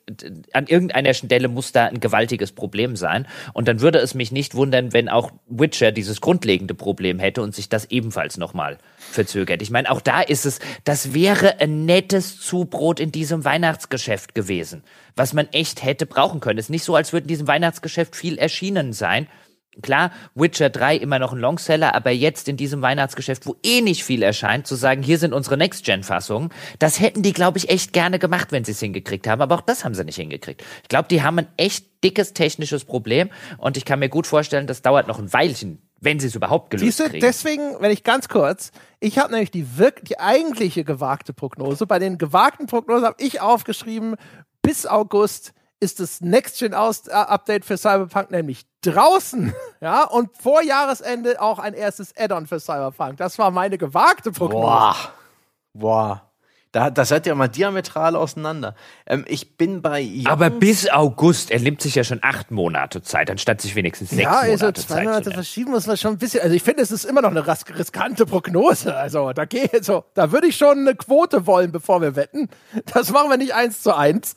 an 0.53 0.69
irgendeiner 0.69 1.13
Stelle 1.13 1.49
muss 1.49 1.73
da 1.73 1.87
ein 1.87 1.99
gewaltiges 1.99 2.53
Problem 2.53 2.95
sein. 2.95 3.27
Und 3.53 3.67
dann 3.67 3.81
würde 3.81 3.99
es 3.99 4.15
mich 4.15 4.31
nicht 4.31 4.55
wundern, 4.55 4.93
wenn 4.93 5.09
auch 5.09 5.33
Witcher 5.49 5.91
dieses 5.91 6.21
grundlegende 6.21 6.75
Problem 6.75 7.19
hätte 7.19 7.43
und 7.43 7.53
sich 7.53 7.69
das 7.69 7.87
ebenfalls 7.87 8.37
nochmal 8.37 8.79
verzögert. 8.97 9.61
Ich 9.61 9.71
meine, 9.71 9.91
auch 9.91 10.01
da 10.01 10.21
ist 10.21 10.47
es, 10.47 10.61
das 10.85 11.13
wäre 11.13 11.61
ein 11.61 11.85
nettes 11.85 12.41
Zubrot 12.41 13.01
in 13.01 13.11
diesem 13.11 13.45
Weihnachtsgeschäft 13.45 14.37
gewesen, 14.37 14.85
was 15.17 15.33
man 15.33 15.49
echt 15.49 15.83
hätte 15.83 16.07
brauchen 16.07 16.39
können. 16.39 16.61
Es 16.61 16.67
ist 16.67 16.71
nicht 16.71 16.85
so, 16.85 16.95
als 16.95 17.13
würde 17.13 17.25
in 17.25 17.29
diesem 17.29 17.49
Weihnachtsgeschäft 17.49 18.15
viel 18.15 18.39
erschienen 18.39 18.93
sein. 18.93 19.27
Klar, 19.81 20.11
Witcher 20.35 20.69
3 20.69 20.97
immer 20.97 21.19
noch 21.19 21.33
ein 21.33 21.39
Longseller, 21.39 21.95
aber 21.95 22.11
jetzt 22.11 22.47
in 22.47 22.59
diesem 22.59 22.83
Weihnachtsgeschäft, 22.83 23.47
wo 23.47 23.57
eh 23.63 23.81
nicht 23.81 24.05
viel 24.05 24.23
erscheint, 24.23 24.67
zu 24.67 24.75
sagen, 24.75 25.03
hier 25.03 25.19
sind 25.19 25.33
unsere 25.33 25.57
Next-Gen-Fassungen, 25.57 26.51
das 26.79 27.01
hätten 27.01 27.23
die, 27.23 27.33
glaube 27.33 27.57
ich, 27.57 27.71
echt 27.71 27.95
gerne 27.95 28.19
gemacht, 28.19 28.53
wenn 28.53 28.65
sie 28.65 28.73
es 28.73 28.81
hingekriegt 28.81 29.27
haben. 29.27 29.41
Aber 29.41 29.55
auch 29.55 29.63
das 29.63 29.85
haben 29.85 29.95
sie 29.95 30.05
nicht 30.05 30.17
hingekriegt. 30.17 30.63
Ich 30.83 30.89
glaube, 30.89 31.09
die 31.09 31.23
haben 31.23 31.39
ein 31.39 31.49
echt 31.57 31.87
dickes 32.05 32.35
technisches 32.35 32.85
Problem 32.85 33.31
und 33.57 33.79
ich 33.79 33.87
kann 33.87 33.99
mir 33.99 34.11
gut 34.11 34.27
vorstellen, 34.27 34.67
das 34.67 34.83
dauert 34.83 35.09
noch 35.09 35.19
ein 35.19 35.33
Weilchen, 35.33 35.81
wenn 36.01 36.21
sie 36.21 36.27
es 36.27 36.35
überhaupt 36.35 36.69
gelöst 36.69 36.85
Siehst 36.85 37.01
du, 37.01 37.05
kriegen. 37.05 37.21
Deswegen, 37.21 37.81
wenn 37.81 37.93
ich 37.93 38.05
ganz 38.05 38.29
kurz, 38.29 38.73
ich 39.01 39.19
habe 39.19 39.33
nämlich 39.33 39.51
die 39.51 39.79
wirklich 39.79 40.09
die 40.09 40.21
eigentliche 40.21 40.85
gewagte 40.85 41.33
Prognose. 41.33 41.87
Bei 41.87 41.99
den 41.99 42.19
gewagten 42.19 42.67
Prognosen 42.67 43.07
habe 43.07 43.23
ich 43.23 43.41
aufgeschrieben, 43.41 44.17
bis 44.61 44.85
August 44.85 45.55
ist 45.83 45.99
das 45.99 46.21
Next-Gen-Update 46.21 47.65
für 47.65 47.77
Cyberpunk 47.77 48.31
nämlich 48.31 48.65
draußen. 48.83 49.53
Ja, 49.83 50.05
und 50.05 50.31
vor 50.41 50.63
Jahresende 50.63 51.43
auch 51.43 51.59
ein 51.59 51.75
erstes 51.75 52.17
Add-on 52.17 52.47
für 52.47 52.61
Cyberpunk. 52.61 53.17
Das 53.17 53.37
war 53.41 53.51
meine 53.51 53.79
gewagte 53.79 54.31
Prognose. 54.31 54.63
Boah. 54.63 54.97
Boah. 55.73 56.33
Da, 56.71 56.89
da 56.89 57.05
seid 57.05 57.27
ihr 57.27 57.35
mal 57.35 57.49
diametral 57.49 58.15
auseinander. 58.15 58.77
Ähm, 59.07 59.25
ich 59.27 59.57
bin 59.59 59.83
bei 59.83 60.01
Jungs 60.01 60.27
Aber 60.27 60.51
bis 60.51 60.89
August, 60.89 61.51
er 61.51 61.59
nimmt 61.59 61.83
sich 61.83 61.97
ja 61.97 62.05
schon 62.05 62.21
acht 62.23 62.53
Monate 62.53 63.03
Zeit, 63.03 63.29
anstatt 63.29 63.61
sich 63.61 63.75
wenigstens 63.75 64.11
sechs 64.11 64.23
ja, 64.23 64.39
also 64.39 64.67
Monate 64.67 64.81
zwei 64.81 65.03
Monate 65.03 65.31
verschieben 65.33 65.73
muss 65.73 65.89
man 65.89 65.97
schon 65.97 66.13
ein 66.13 66.19
bisschen. 66.19 66.43
Also 66.43 66.55
ich 66.55 66.63
finde, 66.63 66.83
es 66.83 66.93
ist 66.93 67.05
immer 67.05 67.23
noch 67.23 67.31
eine 67.31 67.45
riskante 67.47 68.25
Prognose. 68.25 68.97
Also 68.97 69.33
da 69.33 69.47
geht 69.47 69.85
so, 69.85 70.05
da 70.15 70.31
würde 70.31 70.47
ich 70.47 70.57
schon 70.57 70.79
eine 70.79 70.95
Quote 70.95 71.45
wollen, 71.47 71.73
bevor 71.73 72.01
wir 72.01 72.15
wetten. 72.15 72.49
Das 72.95 73.11
machen 73.11 73.31
wir 73.31 73.37
nicht 73.37 73.55
eins 73.55 73.83
zu 73.83 73.95
eins. 73.97 74.37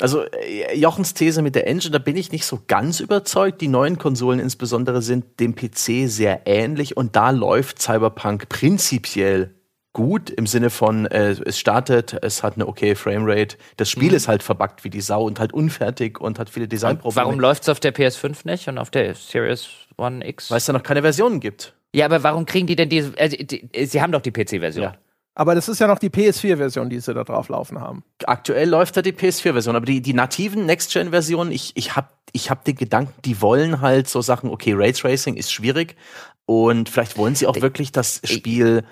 Also 0.00 0.24
äh, 0.24 0.76
Jochens 0.76 1.14
These 1.14 1.42
mit 1.42 1.54
der 1.54 1.66
Engine, 1.66 1.92
da 1.92 1.98
bin 1.98 2.16
ich 2.16 2.32
nicht 2.32 2.44
so 2.44 2.60
ganz 2.66 3.00
überzeugt. 3.00 3.60
Die 3.60 3.68
neuen 3.68 3.98
Konsolen 3.98 4.40
insbesondere 4.40 5.02
sind 5.02 5.40
dem 5.40 5.54
PC 5.54 6.08
sehr 6.08 6.42
ähnlich 6.46 6.96
und 6.96 7.16
da 7.16 7.30
läuft 7.30 7.80
Cyberpunk 7.80 8.48
prinzipiell 8.48 9.54
gut 9.92 10.30
im 10.30 10.46
Sinne 10.46 10.70
von 10.70 11.04
äh, 11.06 11.32
es 11.44 11.58
startet, 11.58 12.16
es 12.22 12.42
hat 12.42 12.54
eine 12.54 12.66
okay 12.66 12.94
Framerate. 12.94 13.56
Das 13.76 13.90
Spiel 13.90 14.08
mhm. 14.08 14.16
ist 14.16 14.28
halt 14.28 14.42
verbuggt 14.42 14.84
wie 14.84 14.90
die 14.90 15.02
Sau 15.02 15.24
und 15.24 15.38
halt 15.38 15.52
unfertig 15.52 16.18
und 16.20 16.38
hat 16.38 16.48
viele 16.48 16.66
Designprobleme. 16.66 17.26
Warum 17.26 17.38
läuft 17.38 17.64
es 17.64 17.68
auf 17.68 17.78
der 17.78 17.94
PS5 17.94 18.38
nicht 18.44 18.68
und 18.68 18.78
auf 18.78 18.90
der 18.90 19.14
Series 19.14 19.68
One 19.98 20.26
X. 20.26 20.50
Weil 20.50 20.58
es 20.58 20.64
da 20.64 20.72
noch 20.72 20.82
keine 20.82 21.02
Versionen 21.02 21.40
gibt. 21.40 21.74
Ja, 21.94 22.06
aber 22.06 22.22
warum 22.22 22.46
kriegen 22.46 22.66
die 22.66 22.76
denn 22.76 22.88
diese? 22.88 23.12
Also, 23.18 23.36
die, 23.36 23.68
sie 23.86 24.00
haben 24.00 24.12
doch 24.12 24.22
die 24.22 24.30
PC-Version. 24.30 24.84
Ja. 24.84 24.94
Aber 25.34 25.54
das 25.54 25.68
ist 25.68 25.78
ja 25.80 25.86
noch 25.86 25.98
die 25.98 26.10
PS4-Version, 26.10 26.90
die 26.90 27.00
sie 27.00 27.14
da 27.14 27.24
drauf 27.24 27.48
laufen 27.48 27.80
haben. 27.80 28.04
Aktuell 28.26 28.68
läuft 28.68 28.96
da 28.96 29.02
die 29.02 29.12
PS4-Version, 29.12 29.76
aber 29.76 29.86
die, 29.86 30.02
die 30.02 30.12
nativen 30.12 30.66
Next-Gen-Versionen, 30.66 31.52
ich, 31.52 31.72
ich 31.74 31.96
habe 31.96 32.08
ich 32.32 32.50
hab 32.50 32.64
den 32.64 32.76
Gedanken, 32.76 33.14
die 33.24 33.40
wollen 33.40 33.80
halt 33.80 34.08
so 34.08 34.20
Sachen, 34.20 34.50
okay, 34.50 34.72
Raytracing 34.74 35.36
ist 35.36 35.52
schwierig 35.52 35.96
und 36.44 36.88
vielleicht 36.88 37.16
wollen 37.16 37.34
sie 37.34 37.46
auch 37.46 37.60
wirklich 37.60 37.92
das 37.92 38.20
Spiel 38.24 38.84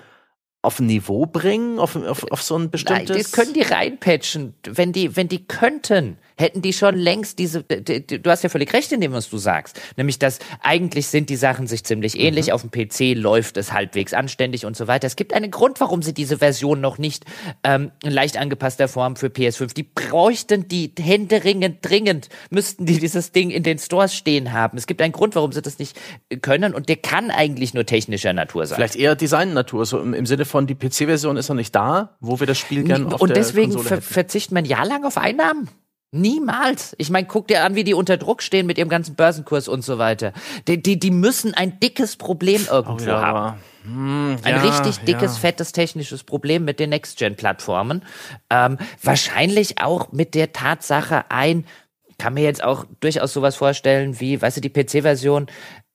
auf 0.63 0.79
ein 0.79 0.85
Niveau 0.85 1.25
bringen, 1.25 1.79
auf, 1.79 1.95
auf, 1.95 2.23
auf 2.31 2.41
so 2.43 2.57
ein 2.57 2.69
bestimmtes. 2.69 3.09
Nein, 3.09 3.17
das 3.17 3.31
können 3.31 3.53
die 3.53 3.61
reinpatchen, 3.61 4.53
wenn 4.67 4.93
die, 4.93 5.15
wenn 5.15 5.27
die 5.27 5.45
könnten 5.45 6.17
hätten 6.41 6.61
die 6.61 6.73
schon 6.73 6.95
längst 6.95 7.39
diese, 7.39 7.63
du 7.63 8.29
hast 8.29 8.43
ja 8.43 8.49
völlig 8.49 8.73
recht 8.73 8.91
in 8.91 8.99
dem, 8.99 9.13
was 9.13 9.29
du 9.29 9.37
sagst, 9.37 9.79
nämlich 9.95 10.19
dass 10.19 10.39
eigentlich 10.61 11.07
sind 11.07 11.29
die 11.29 11.35
Sachen 11.35 11.67
sich 11.67 11.83
ziemlich 11.83 12.19
ähnlich, 12.19 12.47
mhm. 12.47 12.53
auf 12.53 12.61
dem 12.63 12.71
PC 12.71 13.17
läuft 13.17 13.57
es 13.57 13.71
halbwegs 13.71 14.13
anständig 14.13 14.65
und 14.65 14.75
so 14.75 14.87
weiter. 14.87 15.07
Es 15.07 15.15
gibt 15.15 15.33
einen 15.33 15.51
Grund, 15.51 15.79
warum 15.79 16.01
sie 16.01 16.13
diese 16.13 16.39
Version 16.39 16.81
noch 16.81 16.97
nicht 16.97 17.25
ähm, 17.63 17.91
in 18.03 18.11
leicht 18.11 18.37
angepasster 18.37 18.87
Form 18.87 19.15
für 19.15 19.27
PS5, 19.27 19.73
die 19.73 19.83
bräuchten 19.83 20.67
die 20.67 20.91
händeringend, 20.99 21.77
dringend, 21.81 22.29
müssten 22.49 22.85
die 22.85 22.99
dieses 22.99 23.31
Ding 23.31 23.49
in 23.51 23.63
den 23.63 23.77
Stores 23.77 24.13
stehen 24.15 24.51
haben. 24.51 24.77
Es 24.77 24.87
gibt 24.87 25.01
einen 25.01 25.13
Grund, 25.13 25.35
warum 25.35 25.51
sie 25.51 25.61
das 25.61 25.79
nicht 25.79 25.97
können 26.41 26.73
und 26.73 26.89
der 26.89 26.97
kann 26.97 27.31
eigentlich 27.31 27.73
nur 27.73 27.85
technischer 27.85 28.33
Natur 28.33 28.65
sein. 28.65 28.77
Vielleicht 28.77 28.95
eher 28.95 29.15
Design-Natur, 29.15 29.85
so 29.85 29.99
im, 29.99 30.13
im 30.13 30.25
Sinne 30.25 30.45
von 30.45 30.67
die 30.67 30.75
PC-Version 30.75 31.37
ist 31.37 31.49
noch 31.49 31.55
nicht 31.55 31.75
da, 31.75 32.17
wo 32.19 32.39
wir 32.39 32.47
das 32.47 32.57
Spiel 32.57 32.83
gerne 32.83 33.13
auf 33.13 33.21
Und 33.21 33.35
deswegen 33.35 33.77
ver 33.77 34.01
verzichtet 34.01 34.51
man 34.53 34.65
jahrelang 34.65 35.05
auf 35.05 35.17
Einnahmen. 35.17 35.69
Niemals. 36.13 36.93
Ich 36.97 37.09
meine, 37.09 37.25
guck 37.25 37.47
dir 37.47 37.63
an, 37.63 37.75
wie 37.75 37.85
die 37.85 37.93
unter 37.93 38.17
Druck 38.17 38.43
stehen 38.43 38.65
mit 38.65 38.77
ihrem 38.77 38.89
ganzen 38.89 39.15
Börsenkurs 39.15 39.69
und 39.69 39.81
so 39.81 39.97
weiter. 39.97 40.33
Die, 40.67 40.81
die, 40.81 40.99
die 40.99 41.11
müssen 41.11 41.53
ein 41.53 41.79
dickes 41.79 42.17
Problem 42.17 42.67
irgendwo 42.69 43.05
oh 43.05 43.07
ja, 43.07 43.21
haben. 43.21 43.59
Hm, 43.83 44.37
ein 44.43 44.55
ja, 44.55 44.61
richtig 44.61 45.05
dickes, 45.05 45.35
ja. 45.35 45.39
fettes 45.39 45.71
technisches 45.71 46.25
Problem 46.25 46.65
mit 46.65 46.81
den 46.81 46.89
Next-Gen-Plattformen. 46.89 48.03
Ähm, 48.49 48.77
wahrscheinlich 49.01 49.81
auch 49.81 50.11
mit 50.11 50.35
der 50.35 50.51
Tatsache 50.51 51.31
ein, 51.31 51.65
kann 52.17 52.33
mir 52.33 52.43
jetzt 52.43 52.63
auch 52.63 52.85
durchaus 52.99 53.31
sowas 53.31 53.55
vorstellen 53.55 54.19
wie, 54.19 54.41
weißt 54.41 54.57
du, 54.57 54.61
die 54.61 54.69
PC-Version 54.69 55.47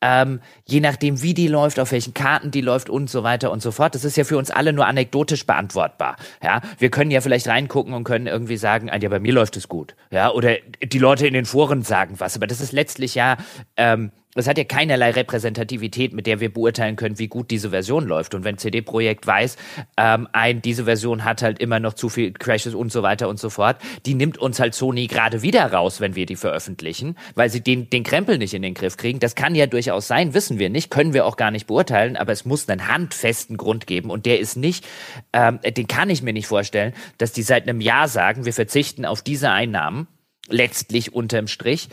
ähm, 0.02 0.40
je 0.64 0.80
nachdem, 0.80 1.22
wie 1.22 1.34
die 1.34 1.48
läuft, 1.48 1.80
auf 1.80 1.92
welchen 1.92 2.14
Karten 2.14 2.50
die 2.50 2.60
läuft 2.60 2.90
und 2.90 3.08
so 3.08 3.22
weiter 3.22 3.50
und 3.50 3.62
so 3.62 3.70
fort. 3.70 3.94
Das 3.94 4.04
ist 4.04 4.16
ja 4.16 4.24
für 4.24 4.36
uns 4.36 4.50
alle 4.50 4.72
nur 4.72 4.86
anekdotisch 4.86 5.46
beantwortbar. 5.46 6.16
Ja, 6.42 6.60
wir 6.78 6.90
können 6.90 7.10
ja 7.10 7.20
vielleicht 7.20 7.48
reingucken 7.48 7.94
und 7.94 8.04
können 8.04 8.26
irgendwie 8.26 8.56
sagen, 8.56 8.90
ah, 8.90 8.98
ja, 8.98 9.08
bei 9.08 9.20
mir 9.20 9.32
läuft 9.32 9.56
es 9.56 9.68
gut. 9.68 9.96
Ja, 10.10 10.30
oder 10.30 10.56
die 10.82 10.98
Leute 10.98 11.26
in 11.26 11.34
den 11.34 11.46
Foren 11.46 11.82
sagen 11.82 12.14
was. 12.18 12.36
Aber 12.36 12.46
das 12.46 12.60
ist 12.60 12.72
letztlich 12.72 13.14
ja 13.14 13.36
ähm, 13.76 14.10
es 14.36 14.46
hat 14.46 14.58
ja 14.58 14.64
keinerlei 14.64 15.10
Repräsentativität, 15.10 16.12
mit 16.12 16.26
der 16.26 16.40
wir 16.40 16.52
beurteilen 16.52 16.96
können, 16.96 17.18
wie 17.18 17.28
gut 17.28 17.50
diese 17.50 17.70
Version 17.70 18.06
läuft. 18.06 18.34
Und 18.34 18.44
wenn 18.44 18.58
CD 18.58 18.82
Projekt 18.82 19.26
weiß, 19.26 19.56
ähm, 19.96 20.28
ein, 20.32 20.62
diese 20.62 20.84
Version 20.84 21.24
hat 21.24 21.42
halt 21.42 21.58
immer 21.58 21.80
noch 21.80 21.94
zu 21.94 22.08
viel 22.08 22.32
Crashes 22.32 22.74
und 22.74 22.92
so 22.92 23.02
weiter 23.02 23.28
und 23.28 23.38
so 23.38 23.50
fort, 23.50 23.76
die 24.04 24.14
nimmt 24.14 24.38
uns 24.38 24.60
halt 24.60 24.74
Sony 24.74 25.06
gerade 25.06 25.42
wieder 25.42 25.72
raus, 25.72 26.00
wenn 26.00 26.14
wir 26.14 26.26
die 26.26 26.36
veröffentlichen, 26.36 27.16
weil 27.34 27.50
sie 27.50 27.60
den, 27.60 27.90
den 27.90 28.02
Krempel 28.02 28.38
nicht 28.38 28.54
in 28.54 28.62
den 28.62 28.74
Griff 28.74 28.96
kriegen. 28.96 29.18
Das 29.18 29.34
kann 29.34 29.54
ja 29.54 29.66
durchaus 29.66 30.06
sein, 30.06 30.34
wissen 30.34 30.58
wir 30.58 30.70
nicht, 30.70 30.90
können 30.90 31.12
wir 31.12 31.26
auch 31.26 31.36
gar 31.36 31.50
nicht 31.50 31.66
beurteilen, 31.66 32.16
aber 32.16 32.32
es 32.32 32.44
muss 32.44 32.68
einen 32.68 32.88
handfesten 32.88 33.56
Grund 33.56 33.86
geben 33.86 34.10
und 34.10 34.26
der 34.26 34.40
ist 34.40 34.56
nicht, 34.56 34.86
ähm, 35.32 35.60
den 35.64 35.86
kann 35.86 36.10
ich 36.10 36.22
mir 36.22 36.32
nicht 36.32 36.46
vorstellen, 36.46 36.92
dass 37.18 37.32
die 37.32 37.42
seit 37.42 37.64
einem 37.64 37.80
Jahr 37.80 38.08
sagen, 38.08 38.44
wir 38.44 38.52
verzichten 38.52 39.04
auf 39.04 39.22
diese 39.22 39.50
Einnahmen 39.50 40.06
letztlich 40.48 41.14
unterm 41.14 41.48
Strich, 41.48 41.88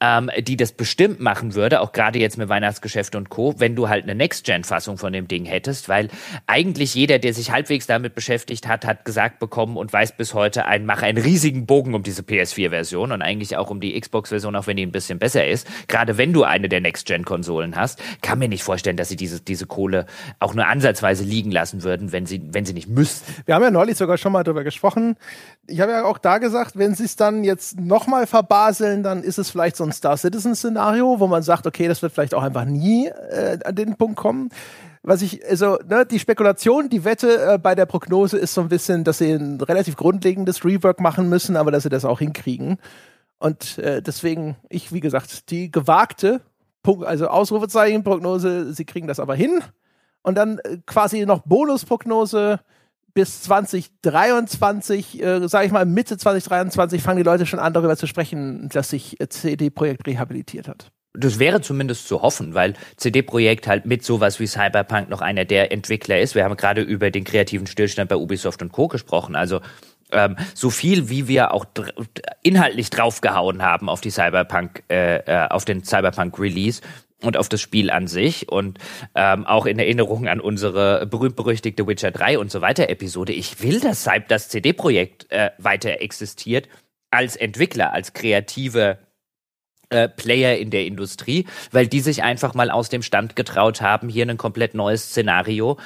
ähm, 0.00 0.30
die 0.38 0.56
das 0.56 0.72
bestimmt 0.72 1.20
machen 1.20 1.54
würde, 1.54 1.80
auch 1.80 1.92
gerade 1.92 2.18
jetzt 2.18 2.38
mit 2.38 2.48
Weihnachtsgeschäft 2.48 3.14
und 3.14 3.28
Co., 3.28 3.54
wenn 3.58 3.76
du 3.76 3.88
halt 3.88 4.04
eine 4.04 4.14
Next-Gen-Fassung 4.14 4.98
von 4.98 5.12
dem 5.12 5.28
Ding 5.28 5.44
hättest, 5.44 5.88
weil 5.88 6.08
eigentlich 6.46 6.94
jeder, 6.94 7.18
der 7.18 7.34
sich 7.34 7.50
halbwegs 7.50 7.86
damit 7.86 8.14
beschäftigt 8.14 8.66
hat, 8.66 8.86
hat 8.86 9.04
gesagt 9.04 9.38
bekommen 9.38 9.76
und 9.76 9.92
weiß 9.92 10.16
bis 10.16 10.34
heute, 10.34 10.64
ein, 10.64 10.86
mach 10.86 11.02
einen 11.02 11.22
riesigen 11.22 11.66
Bogen 11.66 11.94
um 11.94 12.02
diese 12.02 12.22
PS4-Version 12.22 13.12
und 13.12 13.22
eigentlich 13.22 13.56
auch 13.56 13.70
um 13.70 13.80
die 13.80 13.98
Xbox-Version, 13.98 14.56
auch 14.56 14.66
wenn 14.66 14.76
die 14.76 14.86
ein 14.86 14.92
bisschen 14.92 15.18
besser 15.18 15.46
ist. 15.46 15.66
Gerade 15.88 16.18
wenn 16.18 16.32
du 16.32 16.44
eine 16.44 16.68
der 16.68 16.80
Next-Gen-Konsolen 16.80 17.76
hast, 17.76 18.00
kann 18.22 18.38
mir 18.38 18.48
nicht 18.48 18.62
vorstellen, 18.62 18.96
dass 18.96 19.08
sie 19.08 19.16
diese, 19.16 19.40
diese 19.40 19.66
Kohle 19.66 20.06
auch 20.38 20.54
nur 20.54 20.66
ansatzweise 20.66 21.24
liegen 21.24 21.50
lassen 21.50 21.82
würden, 21.82 22.12
wenn 22.12 22.26
sie, 22.26 22.42
wenn 22.52 22.64
sie 22.64 22.72
nicht 22.72 22.88
müssten. 22.88 23.42
Wir 23.46 23.54
haben 23.54 23.62
ja 23.62 23.70
neulich 23.70 23.96
sogar 23.96 24.16
schon 24.18 24.32
mal 24.32 24.44
darüber 24.44 24.64
gesprochen. 24.64 25.16
Ich 25.70 25.80
habe 25.80 25.92
ja 25.92 26.04
auch 26.04 26.18
da 26.18 26.38
gesagt, 26.38 26.76
wenn 26.76 26.94
sie 26.94 27.04
es 27.04 27.16
dann 27.16 27.44
jetzt 27.44 27.78
noch 27.78 27.98
nochmal 27.98 28.26
verbaseln, 28.26 29.02
dann 29.02 29.22
ist 29.22 29.38
es 29.38 29.50
vielleicht 29.50 29.76
so 29.76 29.84
ein 29.84 29.92
Star 29.92 30.16
Citizen-Szenario, 30.16 31.20
wo 31.20 31.26
man 31.26 31.42
sagt, 31.42 31.66
okay, 31.66 31.88
das 31.88 32.00
wird 32.00 32.12
vielleicht 32.12 32.32
auch 32.32 32.42
einfach 32.42 32.64
nie 32.64 33.08
äh, 33.08 33.58
an 33.64 33.74
den 33.74 33.96
Punkt 33.96 34.16
kommen. 34.16 34.48
Was 35.02 35.20
ich, 35.20 35.44
also, 35.46 35.78
ne, 35.86 36.06
die 36.06 36.18
Spekulation, 36.18 36.88
die 36.88 37.04
Wette 37.04 37.54
äh, 37.54 37.58
bei 37.58 37.74
der 37.74 37.86
Prognose 37.86 38.38
ist 38.38 38.54
so 38.54 38.62
ein 38.62 38.68
bisschen, 38.68 39.04
dass 39.04 39.18
sie 39.18 39.32
ein 39.32 39.60
relativ 39.60 39.96
grundlegendes 39.96 40.64
Rework 40.64 41.00
machen 41.00 41.28
müssen, 41.28 41.56
aber 41.56 41.70
dass 41.70 41.82
sie 41.82 41.88
das 41.88 42.04
auch 42.04 42.20
hinkriegen. 42.20 42.78
Und 43.38 43.78
äh, 43.78 44.00
deswegen, 44.00 44.56
ich, 44.68 44.92
wie 44.92 45.00
gesagt, 45.00 45.50
die 45.50 45.70
gewagte, 45.70 46.40
Punkt, 46.82 47.04
also 47.04 47.28
Ausrufezeichen, 47.28 48.04
Prognose, 48.04 48.72
sie 48.72 48.84
kriegen 48.84 49.06
das 49.06 49.20
aber 49.20 49.34
hin. 49.34 49.60
Und 50.22 50.36
dann 50.36 50.60
äh, 50.60 50.78
quasi 50.86 51.26
noch 51.26 51.40
Bonusprognose, 51.40 52.60
bis 53.14 53.42
2023, 53.42 55.22
äh, 55.22 55.48
sage 55.48 55.66
ich 55.66 55.72
mal 55.72 55.86
Mitte 55.86 56.16
2023, 56.16 57.02
fangen 57.02 57.18
die 57.18 57.24
Leute 57.24 57.46
schon 57.46 57.58
an, 57.58 57.72
darüber 57.72 57.96
zu 57.96 58.06
sprechen, 58.06 58.68
dass 58.68 58.90
sich 58.90 59.20
äh, 59.20 59.28
CD 59.28 59.70
Projekt 59.70 60.06
rehabilitiert 60.06 60.68
hat. 60.68 60.90
Das 61.14 61.38
wäre 61.38 61.60
zumindest 61.60 62.06
zu 62.06 62.22
hoffen, 62.22 62.54
weil 62.54 62.74
CD 62.96 63.22
Projekt 63.22 63.66
halt 63.66 63.86
mit 63.86 64.04
sowas 64.04 64.38
wie 64.38 64.46
Cyberpunk 64.46 65.08
noch 65.08 65.20
einer 65.20 65.44
der 65.44 65.72
Entwickler 65.72 66.20
ist. 66.20 66.34
Wir 66.34 66.44
haben 66.44 66.56
gerade 66.56 66.82
über 66.82 67.10
den 67.10 67.24
kreativen 67.24 67.66
Stillstand 67.66 68.08
bei 68.08 68.16
Ubisoft 68.16 68.62
und 68.62 68.70
Co. 68.70 68.88
gesprochen. 68.88 69.34
Also 69.34 69.60
ähm, 70.12 70.36
so 70.54 70.70
viel 70.70 71.08
wie 71.08 71.28
wir 71.28 71.52
auch 71.52 71.64
dr 71.64 71.92
inhaltlich 72.42 72.90
draufgehauen 72.90 73.62
haben 73.62 73.88
auf 73.88 74.00
die 74.00 74.10
Cyberpunk, 74.10 74.84
äh, 74.90 75.16
äh, 75.18 75.48
auf 75.48 75.64
den 75.64 75.84
Cyberpunk 75.84 76.38
Release, 76.38 76.82
und 77.22 77.36
auf 77.36 77.48
das 77.48 77.60
Spiel 77.60 77.90
an 77.90 78.06
sich 78.06 78.48
und 78.48 78.78
ähm, 79.14 79.44
auch 79.44 79.66
in 79.66 79.78
Erinnerung 79.78 80.28
an 80.28 80.40
unsere 80.40 81.06
berühmt-berüchtigte 81.06 81.86
Witcher 81.86 82.10
3 82.10 82.38
und 82.38 82.50
so 82.50 82.60
weiter 82.60 82.88
Episode. 82.88 83.32
Ich 83.32 83.62
will, 83.62 83.80
dass 83.80 84.04
Cyber 84.04 84.26
das 84.28 84.48
CD-Projekt 84.48 85.30
äh, 85.30 85.50
weiter 85.58 86.00
existiert 86.00 86.68
als 87.10 87.36
Entwickler, 87.36 87.92
als 87.92 88.12
kreative 88.12 88.98
äh, 89.90 90.08
Player 90.08 90.58
in 90.58 90.70
der 90.70 90.86
Industrie, 90.86 91.46
weil 91.72 91.86
die 91.86 92.00
sich 92.00 92.22
einfach 92.22 92.54
mal 92.54 92.70
aus 92.70 92.88
dem 92.88 93.02
Stand 93.02 93.34
getraut 93.34 93.80
haben, 93.80 94.08
hier 94.08 94.28
ein 94.28 94.36
komplett 94.36 94.74
neues 94.74 95.10
Szenario, 95.10 95.78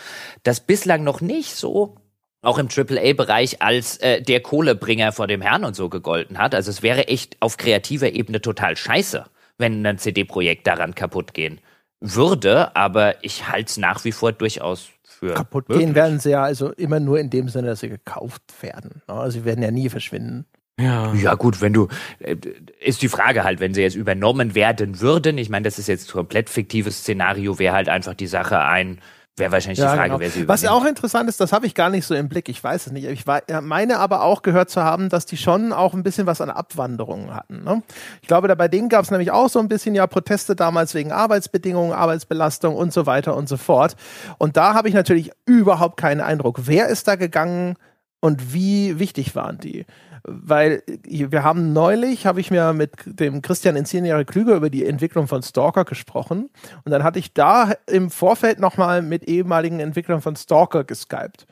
das 0.43 0.61
bislang 0.61 1.05
noch 1.05 1.21
nicht 1.21 1.55
so 1.55 1.97
auch 2.43 2.59
im 2.59 2.69
AAA-Bereich 2.69 3.63
als 3.63 3.99
äh, 3.99 4.21
der 4.21 4.41
Kohlebringer 4.41 5.13
vor 5.13 5.29
dem 5.29 5.41
Herrn 5.41 5.65
und 5.65 5.77
so 5.77 5.89
gegolten 5.89 6.39
hat. 6.39 6.57
Also 6.57 6.71
es 6.71 6.83
wäre 6.83 7.07
echt 7.07 7.37
auf 7.39 7.57
kreativer 7.57 8.13
Ebene 8.13 8.41
total 8.41 8.77
scheiße 8.77 9.25
wenn 9.63 9.87
ein 9.87 9.97
CD-Projekt 9.97 10.67
daran 10.67 10.95
kaputt 10.95 11.33
gehen 11.33 11.59
würde, 12.01 12.77
aber 12.77 13.25
ich 13.25 13.49
halte 13.49 13.71
es 13.71 13.79
nach 13.79 14.05
wie 14.05 14.13
vor 14.13 14.33
durchaus 14.33 14.91
für. 15.05 15.33
Kaputt 15.35 15.69
möglich. 15.69 15.87
gehen 15.87 15.95
werden 15.95 16.19
sie 16.19 16.31
ja 16.31 16.43
also 16.43 16.73
immer 16.73 17.01
nur 17.01 17.19
in 17.19 17.31
dem 17.31 17.49
Sinne, 17.49 17.69
dass 17.69 17.81
sie 17.81 17.89
gekauft 17.89 18.43
werden. 18.61 19.03
Also 19.07 19.39
sie 19.39 19.45
werden 19.47 19.63
ja 19.63 19.71
nie 19.71 19.89
verschwinden. 19.89 20.45
Ja. 20.81 21.13
ja, 21.15 21.35
gut, 21.35 21.61
wenn 21.61 21.73
du, 21.73 21.89
äh, 22.19 22.37
ist 22.81 23.03
die 23.03 23.09
Frage 23.09 23.45
halt, 23.45 23.61
wenn 23.61 23.75
sie 23.75 23.83
jetzt 23.83 23.95
übernommen 23.95 24.55
werden 24.55 25.01
würden, 25.01 25.39
ich 25.39 25.49
meine, 25.49 25.65
das 25.65 25.79
ist 25.79 25.87
jetzt 25.87 26.11
komplett 26.11 26.51
fiktives 26.51 27.01
Szenario, 27.01 27.59
wäre 27.59 27.75
halt 27.75 27.89
einfach 27.89 28.15
die 28.15 28.27
Sache 28.27 28.59
ein, 28.59 28.99
Wäre 29.39 29.51
wahrscheinlich 29.51 29.79
ja, 29.79 29.93
die 29.93 29.97
Frage, 29.97 30.09
genau. 30.11 30.21
wer 30.21 30.31
sie 30.31 30.41
übernimmt. 30.41 30.63
Was 30.63 30.71
auch 30.71 30.85
interessant 30.85 31.27
ist, 31.31 31.41
das 31.41 31.55
habe 31.55 31.65
ich 31.65 31.75
gar 31.75 31.89
nicht 31.89 32.05
so 32.05 32.15
im 32.15 32.29
Blick, 32.29 32.51
ich 32.51 32.63
weiß 32.63 32.87
es 32.87 32.93
nicht. 32.93 33.07
Ich 33.07 33.25
meine 33.63 33.99
aber 33.99 34.23
auch 34.23 34.43
gehört 34.43 34.69
zu 34.69 34.83
haben, 34.83 35.09
dass 35.09 35.25
die 35.25 35.39
schon 35.39 35.73
auch 35.73 35.95
ein 35.95 36.03
bisschen 36.03 36.27
was 36.27 36.43
an 36.43 36.51
Abwanderungen 36.51 37.35
hatten. 37.35 37.65
Ne? 37.65 37.83
Ich 38.21 38.29
glaube, 38.29 38.47
da 38.47 38.55
bei 38.55 38.69
denen 38.69 38.91
gab 38.91 39.05
es 39.05 39.11
nämlich 39.11 39.31
auch 39.31 39.49
so 39.49 39.59
ein 39.59 39.69
bisschen 39.69 39.95
ja 39.95 40.07
Proteste 40.07 40.55
damals 40.55 40.95
wegen 40.95 41.13
Arbeitsbedingungen, 41.13 41.95
Arbeitsbelastung 41.95 42.77
und 42.77 42.93
so 42.93 43.07
weiter 43.07 43.35
und 43.35 43.49
so 43.49 43.57
fort. 43.57 43.97
Und 44.37 44.59
da 44.59 44.75
habe 44.75 44.89
ich 44.89 44.95
natürlich 44.95 45.31
überhaupt 45.47 45.97
keinen 45.97 46.21
Eindruck. 46.21 46.67
Wer 46.67 46.89
ist 46.89 47.09
da 47.09 47.17
gegangen 47.17 47.77
und 48.21 48.53
wie 48.53 48.99
wichtig 48.99 49.35
waren 49.35 49.57
die? 49.57 49.87
Weil 50.25 50.83
wir 51.05 51.43
haben 51.43 51.73
neulich, 51.73 52.27
habe 52.27 52.41
ich 52.41 52.51
mir 52.51 52.73
mit 52.73 52.93
dem 53.07 53.43
Christian 53.43 53.77
in 53.77 53.85
10 53.85 54.05
Jahre 54.05 54.25
Klüger 54.25 54.55
über 54.55 54.71
die 54.71 54.87
Entwicklung 54.87 55.27
von 55.27 55.43
Stalker 55.43 55.85
gesprochen 55.85 56.51
und 56.85 56.93
dann 56.93 57.03
hatte 57.03 57.19
ich 57.19 57.35
da 57.35 57.73
im 57.87 58.11
Vorfeld 58.11 58.59
nochmal 58.59 59.03
mit 59.03 59.25
ehemaligen 59.25 59.81
Entwicklern 59.81 60.21
von 60.21 60.37
Stalker 60.37 60.85
geskypt. 60.85 61.47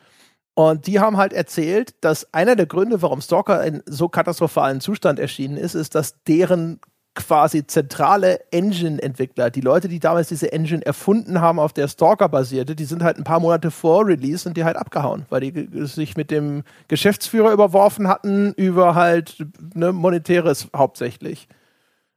Und 0.55 0.86
die 0.86 1.01
haben 1.01 1.16
halt 1.16 1.32
erzählt, 1.32 1.94
dass 2.02 2.34
einer 2.34 2.55
der 2.56 2.66
Gründe, 2.66 3.01
warum 3.02 3.20
Stalker 3.20 3.64
in 3.64 3.82
so 3.86 4.09
katastrophalen 4.09 4.80
Zustand 4.80 5.18
erschienen 5.18 5.56
ist, 5.56 5.74
ist, 5.74 5.94
dass 5.94 6.22
deren 6.24 6.80
quasi 7.15 7.66
zentrale 7.66 8.41
Engine-Entwickler, 8.53 9.51
die 9.51 9.61
Leute, 9.61 9.89
die 9.89 9.99
damals 9.99 10.28
diese 10.28 10.53
Engine 10.53 10.85
erfunden 10.85 11.41
haben, 11.41 11.59
auf 11.59 11.73
der 11.73 11.89
Stalker 11.89 12.28
basierte, 12.28 12.77
die 12.77 12.85
sind 12.85 13.03
halt 13.03 13.19
ein 13.19 13.24
paar 13.24 13.41
Monate 13.41 13.70
vor 13.70 14.07
Release 14.07 14.49
und 14.49 14.57
die 14.57 14.65
halt 14.65 14.77
abgehauen, 14.77 15.27
weil 15.28 15.41
die 15.41 15.69
sich 15.87 16.16
mit 16.16 16.31
dem 16.31 16.62
Geschäftsführer 16.89 17.53
überworfen 17.53 18.07
hatten 18.07 18.53
über 18.55 18.95
halt 18.95 19.45
ne, 19.74 19.93
monetäres 19.93 20.69
hauptsächlich. 20.74 21.49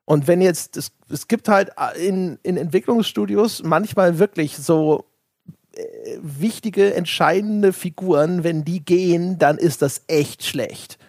Und 0.05 0.27
wenn 0.27 0.41
jetzt, 0.41 0.77
es, 0.77 0.91
es 1.09 1.27
gibt 1.27 1.47
halt 1.47 1.71
in, 1.99 2.37
in 2.43 2.57
Entwicklungsstudios 2.57 3.63
manchmal 3.63 4.19
wirklich 4.19 4.57
so 4.57 5.05
äh, 5.75 5.83
wichtige, 6.21 6.93
entscheidende 6.93 7.73
Figuren, 7.73 8.43
wenn 8.43 8.63
die 8.63 8.83
gehen, 8.83 9.39
dann 9.39 9.57
ist 9.57 9.81
das 9.81 10.03
echt 10.07 10.43
schlecht. 10.43 10.99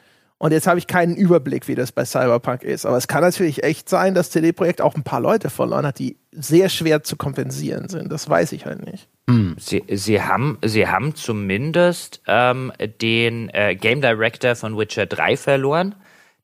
Und 0.45 0.53
jetzt 0.53 0.67
habe 0.67 0.79
ich 0.79 0.87
keinen 0.87 1.17
Überblick, 1.17 1.69
wie 1.69 1.75
das 1.75 1.91
bei 1.91 2.05
Cyberpunk 2.05 2.65
ist. 2.65 2.85
Aber 2.85 2.99
es 2.99 3.09
kann 3.09 3.23
natürlich 3.23 3.65
echt 3.65 3.89
sein, 3.89 4.13
dass 4.13 4.29
CD-Projekt 4.29 4.83
auch 4.83 4.95
ein 4.95 5.03
paar 5.03 5.21
Leute 5.21 5.49
verloren 5.49 5.87
hat, 5.87 5.99
die 5.99 6.19
sehr 6.33 6.69
schwer 6.69 7.03
zu 7.03 7.17
kompensieren 7.17 7.89
sind. 7.89 8.13
Das 8.13 8.29
weiß 8.29 8.53
ich 8.53 8.67
halt 8.67 8.85
nicht. 8.85 9.09
Hm. 9.27 9.57
Sie, 9.59 9.83
sie, 9.91 10.21
haben, 10.21 10.59
sie 10.63 10.87
haben 10.87 11.15
zumindest 11.15 12.21
ähm, 12.27 12.75
den 13.01 13.49
äh, 13.55 13.75
Game 13.75 14.03
Director 14.03 14.55
von 14.55 14.77
Witcher 14.77 15.07
3 15.07 15.39
verloren, 15.39 15.95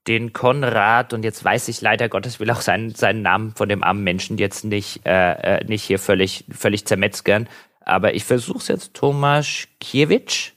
den 0.07 0.33
Konrad, 0.33 1.13
und 1.13 1.23
jetzt 1.23 1.45
weiß 1.45 1.69
ich 1.69 1.83
leider 1.83 2.09
Gottes 2.09 2.41
will 2.41 2.51
auch 2.51 2.63
seinen, 2.63 2.95
seinen 2.95 3.21
Namen 3.21 3.53
von 3.55 3.69
dem 3.69 3.85
armen 3.85 4.03
Menschen 4.03 4.39
jetzt 4.39 4.65
nicht, 4.65 5.05
äh, 5.05 5.59
äh 5.59 5.65
nicht 5.67 5.83
hier 5.83 5.99
völlig, 5.99 6.47
völlig 6.51 6.87
zermetzgern. 6.87 7.51
Aber 7.83 8.15
ich 8.15 8.25
versuche 8.25 8.61
es 8.61 8.69
jetzt. 8.69 8.95
Tomasz 8.95 9.69
Kiewicz? 9.79 10.55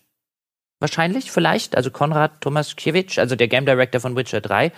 Wahrscheinlich, 0.84 1.32
vielleicht. 1.32 1.76
Also 1.76 1.90
Konrad 1.90 2.42
Tomaskiewicz, 2.42 3.18
also 3.18 3.36
der 3.36 3.48
Game 3.48 3.66
Director 3.66 4.00
von 4.00 4.16
Witcher 4.16 4.42
3, 4.42 4.72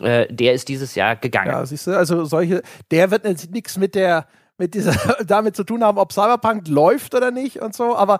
äh, 0.00 0.26
der 0.32 0.54
ist 0.54 0.68
dieses 0.68 0.96
Jahr 0.96 1.14
gegangen. 1.14 1.52
Ja, 1.52 1.64
siehst 1.64 1.86
du, 1.86 1.96
also 1.96 2.24
solche, 2.24 2.62
der 2.90 3.12
wird 3.12 3.24
nichts 3.52 3.76
mit 3.76 3.94
der, 3.94 4.26
mit 4.58 4.74
dieser, 4.74 4.94
damit 5.24 5.54
zu 5.54 5.62
tun 5.62 5.84
haben, 5.84 5.98
ob 5.98 6.12
Cyberpunk 6.12 6.66
läuft 6.66 7.14
oder 7.14 7.30
nicht 7.30 7.60
und 7.60 7.74
so, 7.74 7.94
aber 7.94 8.18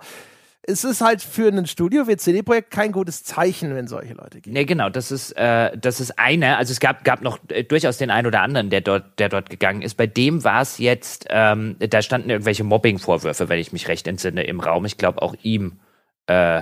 es 0.63 0.83
ist 0.83 1.01
halt 1.01 1.23
für 1.23 1.47
ein 1.47 1.65
Studio 1.65 2.07
wie 2.07 2.15
CD-Projekt 2.15 2.69
kein 2.69 2.91
gutes 2.91 3.23
Zeichen, 3.23 3.73
wenn 3.73 3.87
solche 3.87 4.13
Leute 4.13 4.41
gehen. 4.41 4.53
Nee, 4.53 4.65
genau, 4.65 4.89
das 4.89 5.11
ist, 5.11 5.31
äh, 5.31 5.75
das 5.75 5.99
ist 5.99 6.19
eine. 6.19 6.57
Also 6.57 6.71
es 6.71 6.79
gab, 6.79 7.03
gab 7.03 7.23
noch 7.23 7.39
äh, 7.47 7.63
durchaus 7.63 7.97
den 7.97 8.11
einen 8.11 8.27
oder 8.27 8.41
anderen, 8.41 8.69
der 8.69 8.81
dort, 8.81 9.17
der 9.17 9.29
dort 9.29 9.49
gegangen 9.49 9.81
ist. 9.81 9.95
Bei 9.95 10.05
dem 10.05 10.43
war 10.43 10.61
es 10.61 10.77
jetzt, 10.77 11.25
ähm, 11.31 11.77
da 11.79 12.03
standen 12.03 12.29
irgendwelche 12.29 12.63
Mobbing-Vorwürfe, 12.63 13.49
wenn 13.49 13.57
ich 13.57 13.73
mich 13.73 13.87
recht 13.87 14.07
entsinne, 14.07 14.43
im 14.43 14.59
Raum. 14.59 14.85
Ich 14.85 14.97
glaube 14.97 15.23
auch 15.23 15.33
ihm 15.41 15.79
äh, 16.27 16.61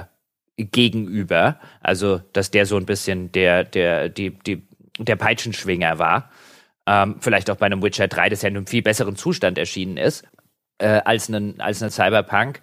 gegenüber. 0.66 1.60
Also, 1.82 2.22
dass 2.34 2.52
der 2.52 2.66
so 2.66 2.78
ein 2.78 2.86
bisschen 2.86 3.32
der, 3.32 3.64
der, 3.64 4.10
die, 4.10 4.32
die, 4.32 4.68
der 4.98 5.16
Peitschenschwinger 5.16 6.00
war. 6.00 6.30
Ähm, 6.88 7.18
vielleicht 7.20 7.50
auch 7.50 7.58
bei 7.58 7.66
einem 7.66 7.84
Witcher 7.84 8.08
3, 8.08 8.30
das 8.30 8.42
ja 8.42 8.50
in 8.50 8.58
einem 8.58 8.68
viel 8.68 8.82
besseren 8.82 9.16
Zustand 9.16 9.58
erschienen 9.58 9.98
ist, 9.98 10.26
äh, 10.80 11.02
als 11.06 11.30
ein, 11.30 11.60
als 11.62 11.84
ein 11.84 11.92
Cyberpunk. 11.92 12.62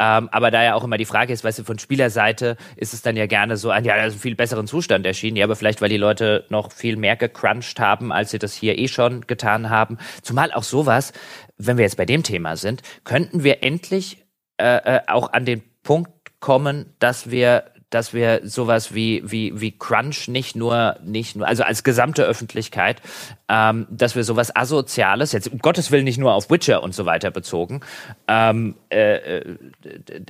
Ähm, 0.00 0.28
aber 0.30 0.50
da 0.52 0.62
ja 0.62 0.74
auch 0.74 0.84
immer 0.84 0.96
die 0.96 1.04
Frage 1.04 1.32
ist, 1.32 1.42
weißt 1.42 1.58
du, 1.58 1.64
von 1.64 1.78
Spielerseite 1.78 2.56
ist 2.76 2.94
es 2.94 3.02
dann 3.02 3.16
ja 3.16 3.26
gerne 3.26 3.56
so 3.56 3.70
ein, 3.70 3.84
ja, 3.84 3.96
das 3.96 4.14
viel 4.14 4.36
besseren 4.36 4.68
Zustand 4.68 5.04
erschienen. 5.04 5.36
Ja, 5.36 5.44
aber 5.44 5.56
vielleicht, 5.56 5.80
weil 5.80 5.88
die 5.88 5.96
Leute 5.96 6.44
noch 6.50 6.70
viel 6.70 6.96
mehr 6.96 7.16
gecrunched 7.16 7.80
haben, 7.80 8.12
als 8.12 8.30
sie 8.30 8.38
das 8.38 8.54
hier 8.54 8.78
eh 8.78 8.86
schon 8.86 9.26
getan 9.26 9.70
haben. 9.70 9.98
Zumal 10.22 10.52
auch 10.52 10.62
sowas, 10.62 11.12
wenn 11.56 11.78
wir 11.78 11.84
jetzt 11.84 11.96
bei 11.96 12.06
dem 12.06 12.22
Thema 12.22 12.56
sind, 12.56 12.82
könnten 13.02 13.42
wir 13.42 13.64
endlich 13.64 14.24
äh, 14.60 14.96
äh, 14.96 15.00
auch 15.08 15.32
an 15.32 15.44
den 15.44 15.62
Punkt 15.82 16.10
kommen, 16.40 16.94
dass 16.98 17.30
wir 17.30 17.64
dass 17.90 18.12
wir 18.12 18.42
sowas 18.44 18.94
wie 18.94 19.22
wie 19.24 19.58
wie 19.60 19.72
Crunch 19.72 20.28
nicht 20.28 20.56
nur 20.56 20.96
nicht 21.02 21.36
nur 21.36 21.46
also 21.46 21.62
als 21.62 21.84
gesamte 21.84 22.22
Öffentlichkeit, 22.22 23.00
ähm, 23.48 23.86
dass 23.90 24.14
wir 24.14 24.24
sowas 24.24 24.54
asoziales 24.54 25.32
jetzt 25.32 25.50
um 25.50 25.58
Gottes 25.58 25.90
willen 25.90 26.04
nicht 26.04 26.18
nur 26.18 26.34
auf 26.34 26.50
Witcher 26.50 26.82
und 26.82 26.94
so 26.94 27.06
weiter 27.06 27.30
bezogen, 27.30 27.80
ähm, 28.26 28.76
äh, 28.90 29.38
äh, 29.38 29.58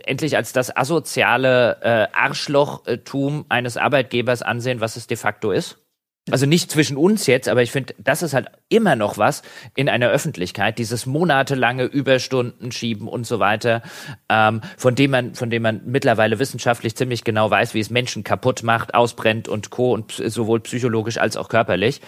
endlich 0.05 0.37
als 0.37 0.53
das 0.53 0.77
asoziale 0.77 1.79
äh, 1.83 2.07
Arschlochtum 2.17 3.47
eines 3.49 3.77
Arbeitgebers 3.77 4.43
ansehen, 4.43 4.81
was 4.81 4.97
es 4.97 5.09
de 5.09 5.17
facto 5.17 5.51
ist. 5.51 5.79
Also 6.31 6.47
nicht 6.47 6.71
zwischen 6.71 6.97
uns 6.97 7.27
jetzt, 7.27 7.49
aber 7.49 7.63
ich 7.63 7.71
finde, 7.71 7.95
das 7.99 8.23
ist 8.23 8.35
halt 8.35 8.49
immer 8.69 8.97
noch 8.97 9.19
was 9.19 9.43
in 9.75 9.89
einer 9.89 10.09
Öffentlichkeit, 10.09 10.79
dieses 10.79 11.07
monatelange 11.07 11.85
Überstunden 11.85 12.73
schieben 12.73 13.09
und 13.09 13.27
so 13.27 13.39
weiter, 13.39 13.83
ähm, 14.29 14.61
von 14.77 14.95
dem 14.95 15.11
man, 15.11 15.35
von 15.35 15.51
dem 15.51 15.63
man 15.63 15.83
mittlerweile 15.85 16.39
wissenschaftlich 16.39 16.97
ziemlich 16.97 17.25
genau 17.25 17.51
weiß, 17.51 17.75
wie 17.75 17.81
es 17.81 17.91
Menschen 17.91 18.25
kaputt 18.25 18.63
macht, 18.63 18.95
ausbrennt 18.95 19.49
und 19.49 19.71
co. 19.71 19.93
und 19.93 20.13
sowohl 20.13 20.61
psychologisch 20.61 21.19
als 21.19 21.37
auch 21.37 21.49
körperlich. 21.49 22.01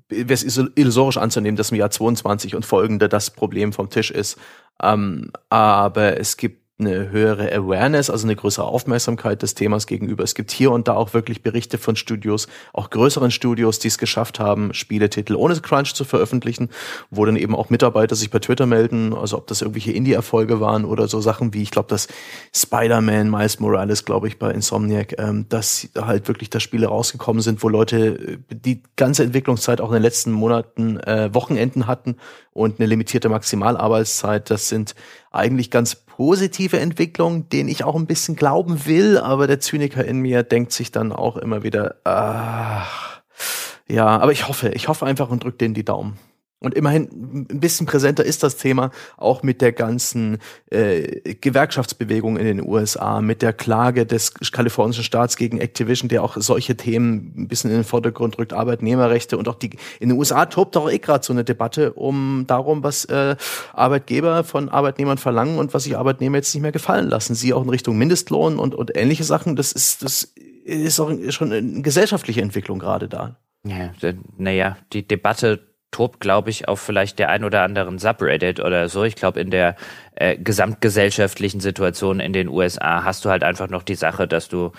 wäre 0.07 0.33
es 0.33 0.57
illusorisch 0.75 1.17
anzunehmen, 1.17 1.57
dass 1.57 1.71
im 1.71 1.77
Jahr 1.77 1.91
22 1.91 2.55
und 2.55 2.65
folgende 2.65 3.09
das 3.09 3.31
Problem 3.31 3.73
vom 3.73 3.89
Tisch 3.89 4.11
ist. 4.11 4.37
Ähm, 4.81 5.31
aber 5.49 6.17
es 6.17 6.37
gibt 6.37 6.58
eine 6.79 7.09
höhere 7.09 7.51
Awareness, 7.51 8.09
also 8.09 8.25
eine 8.25 8.35
größere 8.35 8.65
Aufmerksamkeit 8.65 9.41
des 9.41 9.53
Themas 9.53 9.85
gegenüber. 9.85 10.23
Es 10.23 10.33
gibt 10.33 10.51
hier 10.51 10.71
und 10.71 10.87
da 10.87 10.93
auch 10.93 11.13
wirklich 11.13 11.43
Berichte 11.43 11.77
von 11.77 11.95
Studios, 11.95 12.47
auch 12.73 12.89
größeren 12.89 13.31
Studios, 13.31 13.79
die 13.79 13.89
es 13.89 13.97
geschafft 13.97 14.39
haben, 14.39 14.73
Spieletitel 14.73 15.35
ohne 15.35 15.59
Crunch 15.59 15.93
zu 15.93 16.05
veröffentlichen, 16.05 16.69
wo 17.09 17.25
dann 17.25 17.35
eben 17.35 17.55
auch 17.55 17.69
Mitarbeiter 17.69 18.15
sich 18.15 18.29
bei 18.29 18.39
Twitter 18.39 18.65
melden, 18.65 19.13
also 19.13 19.37
ob 19.37 19.47
das 19.47 19.61
irgendwelche 19.61 19.91
Indie-Erfolge 19.91 20.61
waren 20.61 20.85
oder 20.85 21.07
so 21.07 21.19
Sachen 21.19 21.53
wie, 21.53 21.63
ich 21.63 21.71
glaube, 21.71 21.89
das 21.89 22.07
Spider-Man 22.55 23.29
Miles 23.29 23.59
Morales, 23.59 24.05
glaube 24.05 24.27
ich, 24.27 24.39
bei 24.39 24.51
Insomniac, 24.51 25.15
ähm, 25.19 25.47
dass 25.49 25.89
halt 25.97 26.27
wirklich 26.27 26.49
da 26.49 26.59
Spiele 26.59 26.87
rausgekommen 26.87 27.41
sind, 27.41 27.61
wo 27.61 27.69
Leute 27.69 28.39
äh, 28.49 28.55
die 28.55 28.83
ganze 28.95 29.23
Entwicklungszeit 29.23 29.81
auch 29.81 29.89
in 29.89 29.95
den 29.95 30.03
letzten 30.03 30.31
Monaten 30.31 30.97
äh, 31.01 31.33
Wochenenden 31.33 31.87
hatten 31.87 32.15
und 32.53 32.79
eine 32.79 32.87
limitierte 32.87 33.29
Maximalarbeitszeit. 33.29 34.49
Das 34.49 34.69
sind 34.69 34.95
eigentlich 35.31 35.71
ganz 35.71 35.95
positive 35.95 36.79
Entwicklungen, 36.79 37.49
denen 37.49 37.69
ich 37.69 37.83
auch 37.83 37.95
ein 37.95 38.07
bisschen 38.07 38.35
glauben 38.35 38.85
will, 38.85 39.17
aber 39.17 39.47
der 39.47 39.59
Zyniker 39.59 40.03
in 40.03 40.19
mir 40.19 40.43
denkt 40.43 40.71
sich 40.71 40.91
dann 40.91 41.11
auch 41.11 41.37
immer 41.37 41.63
wieder, 41.63 41.95
ach, 42.03 43.21
ja, 43.87 44.05
aber 44.05 44.31
ich 44.31 44.47
hoffe, 44.47 44.69
ich 44.69 44.87
hoffe 44.87 45.05
einfach 45.05 45.29
und 45.29 45.43
drücke 45.43 45.57
denen 45.57 45.73
die 45.73 45.85
Daumen. 45.85 46.17
Und 46.61 46.73
immerhin 46.73 47.47
ein 47.49 47.59
bisschen 47.59 47.85
präsenter 47.85 48.25
ist 48.25 48.43
das 48.43 48.57
Thema 48.57 48.91
auch 49.15 49.43
mit 49.43 49.61
der 49.61 49.71
ganzen 49.71 50.39
äh, 50.69 51.33
Gewerkschaftsbewegung 51.35 52.35
in 52.37 52.45
den 52.45 52.67
USA, 52.67 53.21
mit 53.21 53.41
der 53.41 53.53
Klage 53.53 54.05
des 54.05 54.33
kalifornischen 54.51 55.05
Staats 55.05 55.37
gegen 55.37 55.61
Activision, 55.61 56.09
der 56.09 56.21
auch 56.21 56.35
solche 56.37 56.75
Themen 56.75 57.33
ein 57.37 57.47
bisschen 57.47 57.69
in 57.69 57.77
den 57.77 57.85
Vordergrund 57.85 58.37
rückt, 58.37 58.51
Arbeitnehmerrechte 58.51 59.37
und 59.37 59.47
auch 59.47 59.55
die 59.55 59.69
in 60.01 60.09
den 60.09 60.17
USA 60.17 60.47
tobt 60.47 60.75
auch 60.75 60.91
eh 60.91 60.99
gerade 60.99 61.23
so 61.23 61.31
eine 61.31 61.45
Debatte 61.45 61.93
um 61.93 62.43
darum, 62.45 62.83
was 62.83 63.05
äh, 63.05 63.37
Arbeitgeber 63.73 64.43
von 64.43 64.67
Arbeitnehmern 64.67 65.17
verlangen 65.17 65.59
und 65.59 65.73
was 65.73 65.83
sich 65.83 65.95
Arbeitnehmer 65.95 66.37
jetzt 66.37 66.53
nicht 66.53 66.61
mehr 66.61 66.73
gefallen 66.73 67.07
lassen. 67.07 67.35
Sie 67.35 67.53
auch 67.53 67.63
in 67.63 67.69
Richtung 67.69 67.97
Mindestlohn 67.97 68.59
und, 68.59 68.75
und 68.75 68.97
ähnliche 68.97 69.23
Sachen. 69.23 69.55
Das 69.55 69.71
ist 69.71 70.03
das 70.03 70.33
ist 70.65 70.99
auch 70.99 71.11
schon 71.29 71.53
eine 71.53 71.81
gesellschaftliche 71.81 72.41
Entwicklung 72.41 72.79
gerade 72.79 73.07
da. 73.07 73.37
Ja, 73.65 73.91
naja, 74.37 74.77
die 74.93 75.07
Debatte 75.07 75.69
tobt, 75.91 76.19
glaube 76.19 76.49
ich, 76.49 76.67
auf 76.67 76.79
vielleicht 76.79 77.19
der 77.19 77.29
ein 77.29 77.43
oder 77.43 77.63
anderen 77.63 77.97
Subreddit 77.99 78.59
oder 78.59 78.89
so. 78.89 79.03
Ich 79.03 79.15
glaube, 79.15 79.39
in 79.39 79.51
der 79.51 79.75
äh, 80.15 80.37
gesamtgesellschaftlichen 80.37 81.59
Situation 81.59 82.19
in 82.19 82.33
den 82.33 82.47
USA 82.47 83.03
hast 83.03 83.25
du 83.25 83.29
halt 83.29 83.43
einfach 83.43 83.69
noch 83.69 83.83
die 83.83 83.95
Sache, 83.95 84.27
dass 84.27 84.49
du 84.49 84.71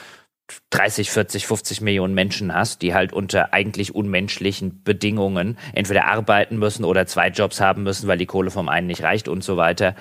30, 0.70 1.10
40, 1.10 1.46
50 1.46 1.80
Millionen 1.80 2.14
Menschen 2.14 2.54
hast, 2.54 2.82
die 2.82 2.94
halt 2.94 3.12
unter 3.12 3.52
eigentlich 3.52 3.94
unmenschlichen 3.94 4.82
Bedingungen 4.82 5.58
entweder 5.72 6.06
arbeiten 6.06 6.58
müssen 6.58 6.84
oder 6.84 7.06
zwei 7.06 7.28
Jobs 7.28 7.60
haben 7.60 7.82
müssen, 7.82 8.08
weil 8.08 8.18
die 8.18 8.26
Kohle 8.26 8.50
vom 8.50 8.68
einen 8.68 8.86
nicht 8.86 9.02
reicht 9.02 9.28
und 9.28 9.44
so 9.44 9.56
weiter. 9.56 9.94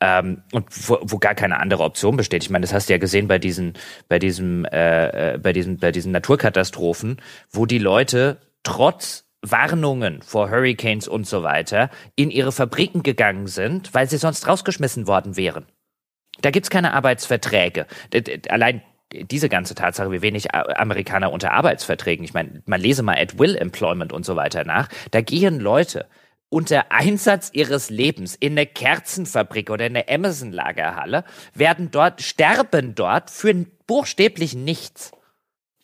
Ähm, 0.00 0.42
und 0.52 0.66
wo, 0.88 0.98
wo 1.02 1.18
gar 1.18 1.34
keine 1.34 1.60
andere 1.60 1.84
Option 1.84 2.16
besteht. 2.16 2.42
Ich 2.42 2.50
meine, 2.50 2.62
das 2.62 2.72
hast 2.72 2.88
du 2.88 2.94
ja 2.94 2.98
gesehen 2.98 3.28
bei 3.28 3.38
diesen, 3.38 3.74
bei 4.08 4.18
diesem, 4.18 4.64
äh, 4.66 5.34
äh 5.34 5.38
bei 5.38 5.52
diesen, 5.52 5.78
bei 5.78 5.92
diesen 5.92 6.12
Naturkatastrophen, 6.12 7.20
wo 7.50 7.66
die 7.66 7.78
Leute 7.78 8.38
trotz 8.62 9.24
Warnungen 9.42 10.22
vor 10.22 10.50
Hurricanes 10.50 11.08
und 11.08 11.26
so 11.26 11.42
weiter 11.42 11.90
in 12.16 12.30
ihre 12.30 12.52
Fabriken 12.52 13.02
gegangen 13.02 13.48
sind, 13.48 13.92
weil 13.92 14.08
sie 14.08 14.18
sonst 14.18 14.46
rausgeschmissen 14.46 15.06
worden 15.06 15.36
wären. 15.36 15.66
Da 16.40 16.50
gibt's 16.50 16.70
keine 16.70 16.94
Arbeitsverträge. 16.94 17.86
Allein 18.48 18.82
diese 19.12 19.48
ganze 19.48 19.74
Tatsache, 19.74 20.10
wie 20.10 20.22
wenig 20.22 20.54
Amerikaner 20.54 21.32
unter 21.32 21.52
Arbeitsverträgen, 21.52 22.24
ich 22.24 22.34
meine, 22.34 22.62
man 22.66 22.80
lese 22.80 23.02
mal 23.02 23.18
at 23.18 23.38
will 23.38 23.56
employment 23.56 24.12
und 24.12 24.24
so 24.24 24.36
weiter 24.36 24.64
nach, 24.64 24.88
da 25.10 25.20
gehen 25.20 25.60
Leute 25.60 26.06
unter 26.48 26.92
Einsatz 26.92 27.50
ihres 27.52 27.88
Lebens 27.88 28.34
in 28.34 28.52
eine 28.52 28.66
Kerzenfabrik 28.66 29.70
oder 29.70 29.86
in 29.86 29.96
eine 29.96 30.08
Amazon-Lagerhalle, 30.08 31.24
werden 31.54 31.90
dort, 31.90 32.20
sterben 32.20 32.94
dort 32.94 33.30
für 33.30 33.54
buchstäblich 33.86 34.54
nichts. 34.54 35.12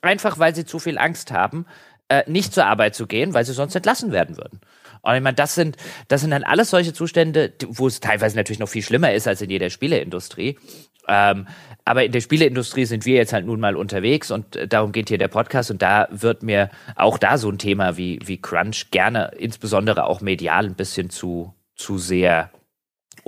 Einfach 0.02 0.38
weil 0.38 0.54
sie 0.54 0.64
zu 0.66 0.78
viel 0.78 0.98
Angst 0.98 1.32
haben, 1.32 1.66
äh, 2.08 2.22
nicht 2.26 2.54
zur 2.54 2.66
Arbeit 2.66 2.94
zu 2.94 3.06
gehen, 3.06 3.34
weil 3.34 3.44
sie 3.44 3.52
sonst 3.52 3.74
entlassen 3.74 4.12
werden 4.12 4.36
würden. 4.36 4.60
Und 5.02 5.14
ich 5.14 5.22
meine, 5.22 5.34
das 5.34 5.54
sind, 5.54 5.76
das 6.08 6.22
sind 6.22 6.30
dann 6.30 6.42
alles 6.42 6.70
solche 6.70 6.92
Zustände, 6.92 7.52
wo 7.66 7.86
es 7.86 8.00
teilweise 8.00 8.36
natürlich 8.36 8.58
noch 8.58 8.68
viel 8.68 8.82
schlimmer 8.82 9.12
ist 9.12 9.28
als 9.28 9.40
in 9.40 9.50
jeder 9.50 9.70
Spieleindustrie. 9.70 10.58
Ähm, 11.06 11.46
aber 11.84 12.04
in 12.04 12.12
der 12.12 12.20
Spieleindustrie 12.20 12.84
sind 12.84 13.06
wir 13.06 13.16
jetzt 13.16 13.32
halt 13.32 13.46
nun 13.46 13.60
mal 13.60 13.76
unterwegs 13.76 14.30
und 14.30 14.56
äh, 14.56 14.68
darum 14.68 14.92
geht 14.92 15.08
hier 15.08 15.16
der 15.16 15.28
Podcast 15.28 15.70
und 15.70 15.80
da 15.80 16.06
wird 16.10 16.42
mir 16.42 16.68
auch 16.96 17.16
da 17.16 17.38
so 17.38 17.48
ein 17.48 17.56
Thema 17.56 17.96
wie, 17.96 18.18
wie 18.24 18.40
Crunch 18.40 18.90
gerne, 18.90 19.32
insbesondere 19.38 20.04
auch 20.04 20.20
medial, 20.20 20.66
ein 20.66 20.74
bisschen 20.74 21.08
zu, 21.08 21.54
zu 21.76 21.96
sehr 21.96 22.50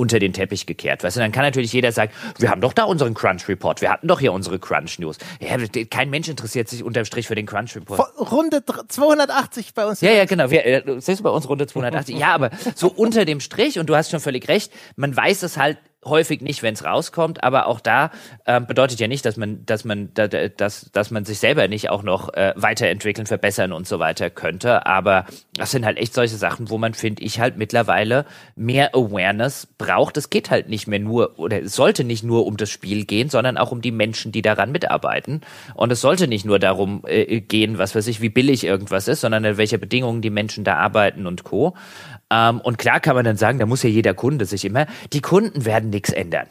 unter 0.00 0.18
den 0.18 0.32
Teppich 0.32 0.64
gekehrt. 0.64 1.04
Weißt 1.04 1.16
du, 1.16 1.20
dann 1.20 1.30
kann 1.30 1.44
natürlich 1.44 1.74
jeder 1.74 1.92
sagen, 1.92 2.10
wir 2.38 2.48
haben 2.50 2.62
doch 2.62 2.72
da 2.72 2.84
unseren 2.84 3.12
Crunch 3.12 3.46
Report, 3.48 3.82
wir 3.82 3.90
hatten 3.90 4.08
doch 4.08 4.18
hier 4.18 4.32
unsere 4.32 4.58
Crunch 4.58 4.98
News. 4.98 5.18
Ja, 5.40 5.56
kein 5.90 6.08
Mensch 6.08 6.28
interessiert 6.28 6.68
sich 6.68 6.82
unterm 6.82 7.04
Strich 7.04 7.28
für 7.28 7.34
den 7.34 7.44
Crunch 7.44 7.76
Report. 7.76 8.00
Runde 8.18 8.64
280 8.88 9.74
bei 9.74 9.86
uns. 9.86 10.00
Ja, 10.00 10.10
ja, 10.12 10.24
genau. 10.24 10.50
Wir, 10.50 10.64
äh, 10.64 11.00
siehst 11.00 11.20
du 11.20 11.24
bei 11.24 11.30
uns 11.30 11.48
Runde 11.48 11.66
280? 11.66 12.16
ja, 12.16 12.34
aber 12.34 12.50
so 12.74 12.88
unter 12.88 13.26
dem 13.26 13.40
Strich 13.40 13.78
und 13.78 13.86
du 13.90 13.94
hast 13.94 14.10
schon 14.10 14.20
völlig 14.20 14.48
recht, 14.48 14.72
man 14.96 15.14
weiß 15.14 15.42
es 15.42 15.58
halt 15.58 15.76
häufig 16.04 16.40
nicht, 16.40 16.62
wenn 16.62 16.74
es 16.74 16.84
rauskommt, 16.84 17.44
aber 17.44 17.66
auch 17.66 17.80
da 17.80 18.10
äh, 18.46 18.60
bedeutet 18.60 19.00
ja 19.00 19.08
nicht, 19.08 19.24
dass 19.26 19.36
man, 19.36 19.66
dass 19.66 19.84
man, 19.84 20.10
da, 20.14 20.28
dass, 20.28 20.90
dass 20.92 21.10
man 21.10 21.24
sich 21.24 21.38
selber 21.38 21.68
nicht 21.68 21.90
auch 21.90 22.02
noch 22.02 22.32
äh, 22.32 22.54
weiterentwickeln, 22.56 23.26
verbessern 23.26 23.72
und 23.72 23.86
so 23.86 23.98
weiter 23.98 24.30
könnte. 24.30 24.86
Aber 24.86 25.26
das 25.54 25.70
sind 25.70 25.84
halt 25.84 25.98
echt 25.98 26.14
solche 26.14 26.36
Sachen, 26.36 26.70
wo 26.70 26.78
man, 26.78 26.94
finde 26.94 27.22
ich, 27.22 27.38
halt 27.38 27.58
mittlerweile 27.58 28.24
mehr 28.56 28.94
Awareness 28.94 29.66
braucht. 29.76 30.16
Es 30.16 30.30
geht 30.30 30.50
halt 30.50 30.68
nicht 30.70 30.86
mehr 30.86 31.00
nur, 31.00 31.38
oder 31.38 31.62
es 31.62 31.74
sollte 31.74 32.04
nicht 32.04 32.24
nur 32.24 32.46
um 32.46 32.56
das 32.56 32.70
Spiel 32.70 33.04
gehen, 33.04 33.28
sondern 33.28 33.58
auch 33.58 33.70
um 33.70 33.82
die 33.82 33.92
Menschen, 33.92 34.32
die 34.32 34.42
daran 34.42 34.72
mitarbeiten. 34.72 35.42
Und 35.74 35.92
es 35.92 36.00
sollte 36.00 36.28
nicht 36.28 36.46
nur 36.46 36.58
darum 36.58 37.02
äh, 37.06 37.40
gehen, 37.40 37.76
was 37.76 37.94
weiß 37.94 38.06
ich, 38.06 38.22
wie 38.22 38.30
billig 38.30 38.64
irgendwas 38.64 39.06
ist, 39.06 39.20
sondern 39.20 39.44
in 39.44 39.56
welche 39.58 39.78
Bedingungen 39.78 40.22
die 40.22 40.30
Menschen 40.30 40.64
da 40.64 40.76
arbeiten 40.76 41.26
und 41.26 41.44
Co. 41.44 41.74
Ähm, 42.30 42.60
und 42.60 42.78
klar 42.78 43.00
kann 43.00 43.16
man 43.16 43.24
dann 43.24 43.36
sagen, 43.36 43.58
da 43.58 43.66
muss 43.66 43.82
ja 43.82 43.90
jeder 43.90 44.14
Kunde 44.14 44.44
sich 44.44 44.64
immer, 44.64 44.86
die 45.12 45.20
Kunden 45.20 45.64
werden 45.64 45.89
nichts 45.90 46.10
ändern. 46.10 46.46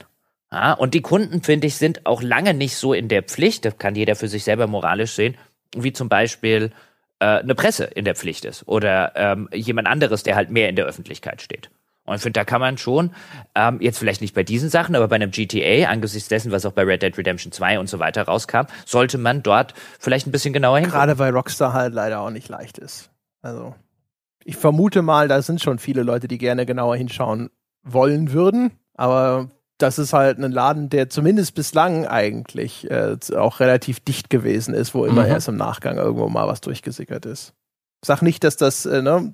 Ja, 0.51 0.73
und 0.73 0.93
die 0.93 1.01
Kunden, 1.01 1.43
finde 1.43 1.67
ich, 1.67 1.75
sind 1.75 2.05
auch 2.05 2.21
lange 2.21 2.53
nicht 2.53 2.75
so 2.75 2.93
in 2.93 3.07
der 3.07 3.23
Pflicht, 3.23 3.65
das 3.65 3.77
kann 3.77 3.95
jeder 3.95 4.15
für 4.15 4.27
sich 4.27 4.43
selber 4.43 4.67
moralisch 4.67 5.13
sehen, 5.13 5.37
wie 5.75 5.93
zum 5.93 6.09
Beispiel 6.09 6.71
äh, 7.19 7.25
eine 7.25 7.53
Presse 7.53 7.85
in 7.85 8.05
der 8.05 8.15
Pflicht 8.15 8.45
ist 8.45 8.67
oder 8.67 9.13
ähm, 9.15 9.49
jemand 9.53 9.87
anderes, 9.87 10.23
der 10.23 10.35
halt 10.35 10.49
mehr 10.49 10.69
in 10.69 10.75
der 10.75 10.85
Öffentlichkeit 10.85 11.41
steht. 11.41 11.69
Und 12.05 12.15
ich 12.15 12.21
finde, 12.23 12.39
da 12.39 12.43
kann 12.43 12.59
man 12.59 12.79
schon, 12.79 13.11
ähm, 13.53 13.79
jetzt 13.81 13.99
vielleicht 13.99 14.21
nicht 14.21 14.33
bei 14.33 14.41
diesen 14.41 14.69
Sachen, 14.69 14.95
aber 14.95 15.07
bei 15.07 15.15
einem 15.15 15.29
GTA, 15.29 15.89
angesichts 15.89 16.27
dessen, 16.27 16.51
was 16.51 16.65
auch 16.65 16.71
bei 16.71 16.81
Red 16.81 17.03
Dead 17.03 17.15
Redemption 17.15 17.51
2 17.51 17.77
und 17.77 17.87
so 17.87 17.99
weiter 17.99 18.23
rauskam, 18.23 18.65
sollte 18.85 19.19
man 19.19 19.43
dort 19.43 19.75
vielleicht 19.99 20.25
ein 20.25 20.31
bisschen 20.31 20.51
genauer 20.51 20.77
hingucken. 20.77 20.97
Gerade 20.99 21.19
weil 21.19 21.31
Rockstar 21.31 21.73
halt 21.73 21.93
leider 21.93 22.21
auch 22.21 22.31
nicht 22.31 22.49
leicht 22.49 22.79
ist. 22.79 23.11
Also 23.43 23.75
ich 24.43 24.55
vermute 24.55 25.03
mal, 25.03 25.27
da 25.27 25.43
sind 25.43 25.61
schon 25.61 25.77
viele 25.77 26.01
Leute, 26.01 26.27
die 26.27 26.39
gerne 26.39 26.65
genauer 26.65 26.95
hinschauen 26.95 27.51
wollen 27.83 28.31
würden. 28.33 28.71
Aber 28.99 29.47
das 29.77 29.97
ist 29.97 30.11
halt 30.11 30.39
ein 30.39 30.51
Laden, 30.51 30.89
der 30.89 31.09
zumindest 31.09 31.55
bislang 31.55 32.05
eigentlich 32.05 32.91
äh, 32.91 33.15
auch 33.33 33.61
relativ 33.61 34.01
dicht 34.01 34.29
gewesen 34.29 34.73
ist, 34.73 34.93
wo 34.93 35.05
immer 35.05 35.23
mhm. 35.23 35.29
erst 35.29 35.47
im 35.47 35.55
Nachgang 35.55 35.97
irgendwo 35.97 36.27
mal 36.27 36.47
was 36.47 36.59
durchgesickert 36.59 37.25
ist. 37.25 37.53
Sag 38.03 38.21
nicht, 38.21 38.43
dass 38.43 38.57
das, 38.57 38.85
äh, 38.85 39.01
ne, 39.01 39.33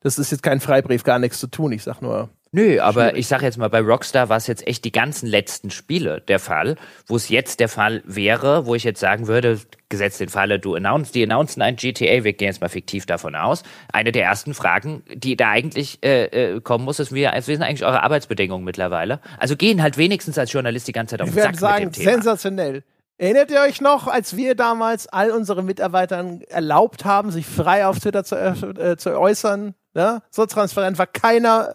das 0.00 0.18
ist 0.18 0.30
jetzt 0.30 0.42
kein 0.42 0.60
Freibrief, 0.60 1.04
gar 1.04 1.18
nichts 1.18 1.40
zu 1.40 1.46
tun. 1.46 1.72
Ich 1.72 1.84
sag 1.84 2.02
nur, 2.02 2.28
Nö, 2.52 2.80
aber 2.80 3.04
schwierig. 3.08 3.18
ich 3.18 3.26
sage 3.26 3.44
jetzt 3.44 3.58
mal, 3.58 3.68
bei 3.68 3.80
Rockstar 3.80 4.28
war 4.28 4.36
es 4.36 4.46
jetzt 4.46 4.66
echt 4.66 4.84
die 4.84 4.92
ganzen 4.92 5.26
letzten 5.26 5.70
Spiele 5.70 6.22
der 6.22 6.38
Fall, 6.38 6.76
wo 7.06 7.16
es 7.16 7.28
jetzt 7.28 7.60
der 7.60 7.68
Fall 7.68 8.02
wäre, 8.04 8.66
wo 8.66 8.74
ich 8.74 8.84
jetzt 8.84 9.00
sagen 9.00 9.26
würde, 9.26 9.60
gesetzt 9.88 10.20
den 10.20 10.28
Falle, 10.28 10.58
du 10.58 10.74
announced, 10.74 11.14
die 11.14 11.22
announcen 11.22 11.62
ein 11.62 11.76
GTA, 11.76 12.24
wir 12.24 12.32
gehen 12.32 12.46
jetzt 12.46 12.60
mal 12.60 12.68
fiktiv 12.68 13.06
davon 13.06 13.34
aus. 13.34 13.62
Eine 13.92 14.12
der 14.12 14.24
ersten 14.24 14.54
Fragen, 14.54 15.02
die 15.14 15.36
da 15.36 15.50
eigentlich 15.50 15.98
äh, 16.02 16.24
äh, 16.54 16.60
kommen 16.60 16.84
muss, 16.84 16.98
ist, 16.98 17.14
wie, 17.14 17.24
wie 17.26 17.40
sind 17.42 17.62
eigentlich 17.62 17.84
eure 17.84 18.02
Arbeitsbedingungen 18.02 18.64
mittlerweile? 18.64 19.20
Also 19.38 19.56
gehen 19.56 19.82
halt 19.82 19.98
wenigstens 19.98 20.38
als 20.38 20.52
Journalist 20.52 20.88
die 20.88 20.92
ganze 20.92 21.16
Zeit 21.16 21.22
auf 21.22 21.30
den 21.30 21.42
Sack 21.42 21.56
sagen, 21.56 21.84
mit 21.84 21.96
dem 21.96 22.00
Thema. 22.00 22.12
sensationell. 22.12 22.82
Erinnert 23.20 23.50
ihr 23.50 23.60
euch 23.60 23.80
noch, 23.80 24.06
als 24.06 24.36
wir 24.36 24.54
damals 24.54 25.08
all 25.08 25.32
unsere 25.32 25.64
Mitarbeitern 25.64 26.42
erlaubt 26.42 27.04
haben, 27.04 27.32
sich 27.32 27.46
frei 27.46 27.84
auf 27.84 27.98
Twitter 27.98 28.22
zu, 28.22 28.36
äh, 28.36 28.96
zu 28.96 29.18
äußern? 29.18 29.74
Ne? 29.94 30.22
So 30.30 30.46
transparent 30.46 30.98
war 30.98 31.08
keiner 31.08 31.74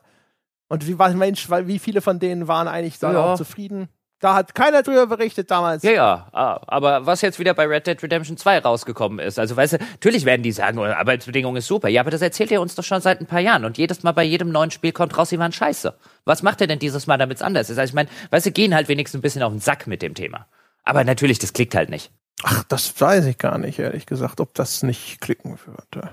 und 0.73 0.87
wie, 0.87 0.95
Mensch, 0.95 1.51
wie 1.51 1.77
viele 1.77 2.01
von 2.01 2.17
denen 2.17 2.47
waren 2.47 2.67
eigentlich 2.67 2.97
da 2.97 3.13
ja. 3.13 3.19
auch 3.19 3.37
zufrieden? 3.37 3.89
Da 4.19 4.33
hat 4.33 4.55
keiner 4.55 4.81
drüber 4.81 5.05
berichtet 5.05 5.51
damals. 5.51 5.83
Ja, 5.83 5.91
ja. 5.91 6.27
Ah, 6.31 6.61
aber 6.65 7.05
was 7.05 7.21
jetzt 7.21 7.37
wieder 7.37 7.53
bei 7.53 7.67
Red 7.67 7.85
Dead 7.85 8.01
Redemption 8.01 8.37
2 8.37 8.57
rausgekommen 8.57 9.19
ist, 9.19 9.37
also 9.37 9.55
weißt 9.55 9.73
du, 9.73 9.77
natürlich 9.77 10.25
werden 10.25 10.41
die 10.41 10.51
sagen, 10.51 10.79
oh, 10.79 10.83
Arbeitsbedingungen 10.83 11.57
ist 11.57 11.67
super. 11.67 11.89
Ja, 11.89 12.01
aber 12.01 12.09
das 12.09 12.23
erzählt 12.23 12.49
ihr 12.49 12.59
uns 12.59 12.73
doch 12.73 12.83
schon 12.83 13.01
seit 13.01 13.21
ein 13.21 13.27
paar 13.27 13.39
Jahren. 13.39 13.65
Und 13.65 13.77
jedes 13.77 14.01
Mal 14.01 14.13
bei 14.13 14.23
jedem 14.23 14.49
neuen 14.49 14.71
Spiel 14.71 14.93
kommt 14.93 15.15
raus, 15.15 15.29
sie 15.29 15.37
waren 15.37 15.51
scheiße. 15.51 15.95
Was 16.25 16.41
macht 16.41 16.59
er 16.59 16.65
denn 16.65 16.79
dieses 16.79 17.05
Mal, 17.05 17.17
damit 17.17 17.37
es 17.37 17.43
anders 17.43 17.69
ist? 17.69 17.77
Also 17.77 17.91
ich 17.91 17.93
meine, 17.93 18.09
weißt 18.31 18.47
du, 18.47 18.51
gehen 18.51 18.73
halt 18.73 18.87
wenigstens 18.87 19.19
ein 19.19 19.21
bisschen 19.21 19.43
auf 19.43 19.53
den 19.53 19.59
Sack 19.59 19.85
mit 19.85 20.01
dem 20.01 20.15
Thema. 20.15 20.47
Aber 20.85 21.03
natürlich, 21.03 21.37
das 21.37 21.53
klickt 21.53 21.75
halt 21.75 21.91
nicht. 21.91 22.09
Ach, 22.41 22.63
das 22.63 22.99
weiß 22.99 23.27
ich 23.27 23.37
gar 23.37 23.59
nicht, 23.59 23.77
ehrlich 23.77 24.07
gesagt, 24.07 24.39
ob 24.39 24.55
das 24.55 24.81
nicht 24.81 25.21
klicken 25.21 25.59
würde. 25.67 26.09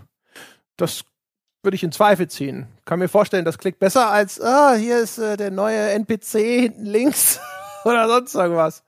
Das 0.76 1.04
würde 1.62 1.74
ich 1.74 1.82
in 1.82 1.92
Zweifel 1.92 2.28
ziehen. 2.28 2.66
Kann 2.84 2.98
mir 2.98 3.08
vorstellen, 3.08 3.44
das 3.44 3.58
klickt 3.58 3.78
besser 3.78 4.10
als, 4.10 4.40
ah, 4.40 4.74
hier 4.74 4.98
ist 4.98 5.18
äh, 5.18 5.36
der 5.36 5.50
neue 5.50 5.90
NPC 5.90 6.38
hinten 6.38 6.86
links 6.86 7.40
oder 7.84 8.08
sonst 8.08 8.34
irgendwas. 8.34 8.82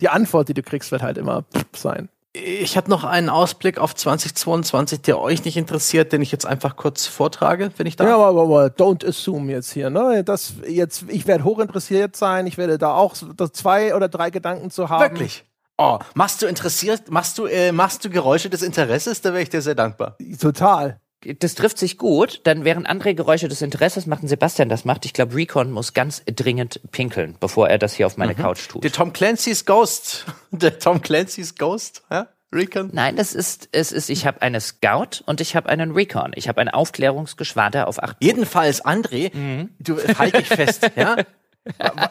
Die 0.00 0.08
Antwort, 0.08 0.48
die 0.48 0.54
du 0.54 0.62
kriegst, 0.62 0.92
wird 0.92 1.02
halt 1.02 1.18
immer 1.18 1.44
sein. 1.74 2.08
Ich 2.32 2.76
habe 2.76 2.90
noch 2.90 3.04
einen 3.04 3.30
Ausblick 3.30 3.78
auf 3.78 3.94
2022, 3.94 5.00
der 5.00 5.18
euch 5.18 5.46
nicht 5.46 5.56
interessiert, 5.56 6.12
den 6.12 6.20
ich 6.20 6.30
jetzt 6.30 6.44
einfach 6.44 6.76
kurz 6.76 7.06
vortrage, 7.06 7.70
wenn 7.78 7.86
ich 7.86 7.96
da. 7.96 8.04
Ja, 8.04 8.18
aber, 8.18 8.42
aber 8.42 8.66
don't 8.66 9.06
assume 9.06 9.50
jetzt 9.50 9.72
hier, 9.72 9.88
ne? 9.88 10.22
Das 10.22 10.54
jetzt, 10.68 11.04
ich 11.08 11.26
werde 11.26 11.44
hochinteressiert 11.44 12.14
sein, 12.14 12.46
ich 12.46 12.58
werde 12.58 12.76
da 12.76 12.92
auch 12.92 13.14
zwei 13.14 13.94
oder 13.94 14.08
drei 14.08 14.28
Gedanken 14.28 14.70
zu 14.70 14.90
haben. 14.90 15.00
Wirklich? 15.00 15.46
Oh, 15.78 15.98
machst 16.12 16.42
du 16.42 16.46
interessiert, 16.46 17.10
machst 17.10 17.38
du, 17.38 17.46
äh, 17.46 17.72
machst 17.72 18.04
du 18.04 18.10
Geräusche 18.10 18.50
des 18.50 18.60
Interesses? 18.60 19.22
Da 19.22 19.32
wäre 19.32 19.42
ich 19.42 19.50
dir 19.50 19.62
sehr 19.62 19.74
dankbar. 19.74 20.18
Total 20.38 21.00
das 21.34 21.54
trifft 21.54 21.78
sich 21.78 21.98
gut, 21.98 22.40
dann 22.44 22.64
während 22.64 22.88
andere 22.88 23.14
Geräusche 23.14 23.48
des 23.48 23.62
Interesses 23.62 24.06
macht 24.06 24.26
Sebastian 24.26 24.68
das 24.68 24.84
macht. 24.84 25.04
Ich 25.04 25.12
glaube, 25.12 25.34
Recon 25.34 25.70
muss 25.70 25.94
ganz 25.94 26.22
dringend 26.26 26.80
pinkeln, 26.90 27.36
bevor 27.40 27.68
er 27.68 27.78
das 27.78 27.94
hier 27.94 28.06
auf 28.06 28.16
meine 28.16 28.34
mhm. 28.34 28.38
Couch 28.38 28.68
tut. 28.68 28.84
Der 28.84 28.92
Tom 28.92 29.12
Clancy's 29.12 29.64
Ghost. 29.64 30.26
Der 30.50 30.78
Tom 30.78 31.02
Clancy's 31.02 31.54
Ghost, 31.54 32.02
ja? 32.10 32.28
Recon? 32.52 32.90
Nein, 32.92 33.18
es 33.18 33.34
ist, 33.34 33.68
es 33.72 33.92
ist, 33.92 34.08
ich 34.08 34.26
habe 34.26 34.40
eine 34.40 34.60
Scout 34.60 35.22
und 35.26 35.40
ich 35.40 35.56
habe 35.56 35.68
einen 35.68 35.92
Recon. 35.92 36.32
Ich 36.36 36.48
habe 36.48 36.60
ein 36.60 36.68
Aufklärungsgeschwader 36.68 37.88
auf 37.88 38.02
acht. 38.02 38.16
Jedenfalls, 38.20 38.84
André, 38.84 39.36
mhm. 39.36 39.70
du 39.78 39.98
halt 40.18 40.36
dich 40.36 40.48
fest, 40.48 40.90
ja? 40.96 41.16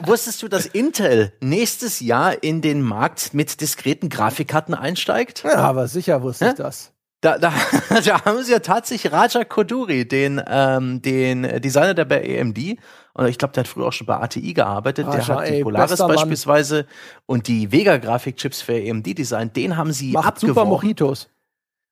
Wusstest 0.02 0.44
du, 0.44 0.50
dass 0.50 0.66
Intel 0.66 1.32
nächstes 1.40 2.02
Jahr 2.02 2.44
in 2.44 2.62
den 2.62 2.82
Markt 2.82 3.34
mit 3.34 3.62
diskreten 3.62 4.10
Grafikkarten 4.10 4.74
einsteigt? 4.74 5.44
Ja, 5.44 5.56
aber 5.56 5.88
sicher 5.88 6.22
wusste 6.22 6.46
ja? 6.46 6.52
ich 6.52 6.58
das. 6.58 6.92
Da, 7.26 7.39
da, 7.39 7.52
da 8.06 8.23
haben 8.23 8.43
sie 8.43 8.52
ja 8.52 8.60
tatsächlich 8.60 9.11
Raja 9.11 9.43
Koduri, 9.43 10.07
den, 10.07 10.39
ähm, 10.45 11.02
den 11.02 11.60
Designer 11.60 11.95
der 11.95 12.06
bei 12.06 12.39
AMD, 12.39 12.77
und 13.14 13.27
ich 13.27 13.39
glaube, 13.39 13.53
der 13.53 13.64
hat 13.64 13.68
früher 13.68 13.88
auch 13.88 13.93
schon 13.93 14.06
bei 14.06 14.18
ATI 14.18 14.53
gearbeitet. 14.53 15.07
Raja, 15.07 15.26
der 15.26 15.35
hat 15.35 15.47
die 15.47 15.53
ey, 15.53 15.64
Polaris 15.64 15.97
beispielsweise 15.97 16.76
Mann. 16.76 16.85
und 17.26 17.47
die 17.47 17.72
Vega-Grafikchips 17.72 18.61
für 18.61 18.73
AMD 18.73 19.18
designt. 19.18 19.56
Den 19.56 19.76
haben 19.76 19.91
sie 19.91 20.11
Macht 20.11 20.27
abgeworfen. 20.27 20.49
super 20.49 20.65
Mojitos. 20.65 21.30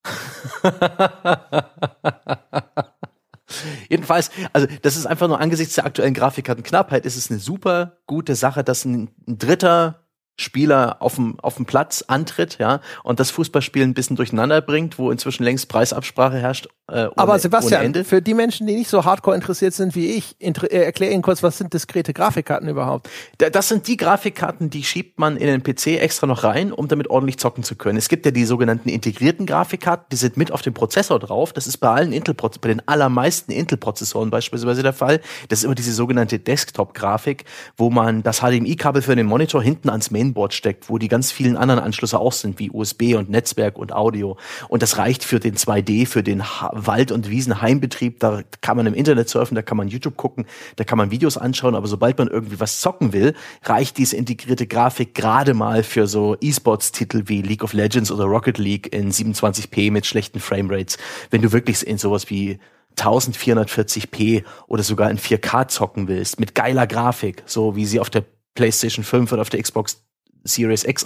Jedenfalls, 3.90 4.30
also 4.52 4.68
das 4.82 4.98
ist 4.98 5.06
einfach 5.08 5.28
nur 5.28 5.40
angesichts 5.40 5.76
der 5.76 5.86
aktuellen 5.86 6.14
Grafikkartenknappheit, 6.14 7.08
ist 7.08 7.16
es 7.16 7.32
eine 7.32 7.40
super 7.40 7.98
gute 8.06 8.36
Sache, 8.36 8.64
dass 8.64 8.86
ein, 8.86 9.10
ein 9.28 9.40
dritter 9.40 10.03
Spieler 10.36 10.98
auf 11.00 11.16
dem, 11.16 11.40
auf 11.42 11.56
dem 11.56 11.66
Platz 11.66 12.04
antritt, 12.08 12.58
ja, 12.60 12.82
und 13.04 13.20
das 13.20 13.30
Fußballspielen 13.32 13.92
ein 13.92 13.94
bisschen 13.94 14.16
durcheinander 14.16 14.62
bringt, 14.62 14.98
wo 14.98 15.12
inzwischen 15.12 15.44
längst 15.44 15.70
Preisabsprache 15.70 16.38
herrscht. 16.38 16.68
Äh, 16.90 17.06
ohne, 17.06 17.12
Aber 17.18 17.40
Sebastian, 17.40 17.94
für 18.04 18.22
die 18.22 18.34
Menschen, 18.34 18.66
die 18.66 18.76
nicht 18.76 18.90
so 18.90 19.06
hardcore 19.06 19.36
interessiert 19.36 19.74
sind 19.74 19.96
wie 19.96 20.08
ich, 20.16 20.36
äh, 20.40 20.52
erklär 20.70 21.12
Ihnen 21.12 21.22
kurz, 21.22 21.44
was 21.44 21.58
sind 21.58 21.74
diskrete 21.74 22.14
Grafikkarten 22.14 22.68
überhaupt? 22.68 23.10
Da, 23.38 23.52
das 23.52 23.70
sind 23.70 23.88
die 23.88 23.96
Grafikkarten, 23.96 24.72
die 24.72 24.84
schiebt 24.84 25.20
man 25.20 25.38
in 25.38 25.46
den 25.46 25.62
PC 25.62 26.02
extra 26.02 26.26
noch 26.26 26.44
rein, 26.44 26.74
um 26.74 26.88
damit 26.88 27.10
ordentlich 27.10 27.38
zocken 27.38 27.64
zu 27.64 27.76
können. 27.76 27.98
Es 28.00 28.10
gibt 28.10 28.26
ja 28.26 28.32
die 28.32 28.46
sogenannten 28.46 28.90
integrierten 28.90 29.46
Grafikkarten, 29.46 30.08
die 30.12 30.16
sind 30.16 30.36
mit 30.36 30.52
auf 30.52 30.64
dem 30.64 30.74
Prozessor 30.74 31.20
drauf. 31.20 31.54
Das 31.54 31.68
ist 31.68 31.78
bei 31.78 31.90
allen 31.90 32.12
Intel, 32.12 32.34
bei 32.34 32.68
den 32.68 32.86
allermeisten 32.88 33.52
Intel-Prozessoren 33.52 34.32
beispielsweise 34.32 34.82
der 34.82 34.94
Fall. 34.94 35.22
Das 35.50 35.60
ist 35.60 35.66
immer 35.66 35.76
diese 35.76 35.94
sogenannte 35.94 36.40
Desktop-Grafik, 36.40 37.46
wo 37.78 37.92
man 37.92 38.24
das 38.24 38.40
HDMI-Kabel 38.40 39.04
für 39.04 39.16
den 39.16 39.28
Monitor 39.28 39.62
hinten 39.62 39.90
ans 39.90 40.10
Main 40.12 40.23
Mainboard 40.24 40.54
steckt, 40.54 40.90
wo 40.90 40.98
die 40.98 41.08
ganz 41.08 41.32
vielen 41.32 41.58
anderen 41.58 41.82
Anschlüsse 41.82 42.20
auch 42.20 42.32
sind, 42.32 42.60
wie 42.60 42.72
USB 42.72 43.16
und 43.16 43.30
Netzwerk 43.30 43.78
und 43.78 43.94
Audio. 43.94 44.38
Und 44.70 44.82
das 44.82 44.98
reicht 44.98 45.24
für 45.24 45.40
den 45.40 45.56
2D, 45.56 46.08
für 46.08 46.24
den 46.24 46.42
Wald- 46.72 47.12
und 47.12 47.30
Wiesenheimbetrieb. 47.30 48.20
Da 48.20 48.42
kann 48.62 48.78
man 48.78 48.86
im 48.88 48.94
Internet 48.94 49.30
surfen, 49.30 49.56
da 49.56 49.62
kann 49.62 49.78
man 49.78 49.88
YouTube 49.88 50.16
gucken, 50.16 50.46
da 50.78 50.84
kann 50.84 50.98
man 50.98 51.12
Videos 51.12 51.38
anschauen. 51.38 51.76
Aber 51.76 51.88
sobald 51.88 52.18
man 52.18 52.28
irgendwie 52.30 52.60
was 52.60 52.80
zocken 52.80 53.14
will, 53.14 53.34
reicht 53.64 53.98
diese 53.98 54.16
integrierte 54.16 54.68
Grafik 54.68 55.14
gerade 55.14 55.54
mal 55.54 55.84
für 55.84 56.08
so 56.08 56.38
E-Sports-Titel 56.40 57.24
wie 57.26 57.42
League 57.42 57.64
of 57.64 57.74
Legends 57.74 58.12
oder 58.12 58.26
Rocket 58.26 58.58
League 58.58 58.94
in 58.94 59.12
27p 59.12 59.92
mit 59.92 60.06
schlechten 60.06 60.40
Framerates. 60.40 60.98
Wenn 61.30 61.42
du 61.42 61.52
wirklich 61.52 61.86
in 61.86 61.98
sowas 61.98 62.30
wie 62.30 62.60
1440p 62.98 64.44
oder 64.68 64.84
sogar 64.84 65.10
in 65.10 65.18
4K 65.18 65.68
zocken 65.68 66.08
willst, 66.08 66.40
mit 66.40 66.56
geiler 66.56 66.88
Grafik, 66.88 67.44
so 67.46 67.76
wie 67.76 67.86
sie 67.86 68.00
auf 68.00 68.10
der 68.10 68.24
PlayStation 68.56 69.04
5 69.04 69.32
oder 69.32 69.42
auf 69.42 69.50
der 69.50 69.62
Xbox 69.62 70.04
Series 70.46 70.86
X 70.86 71.06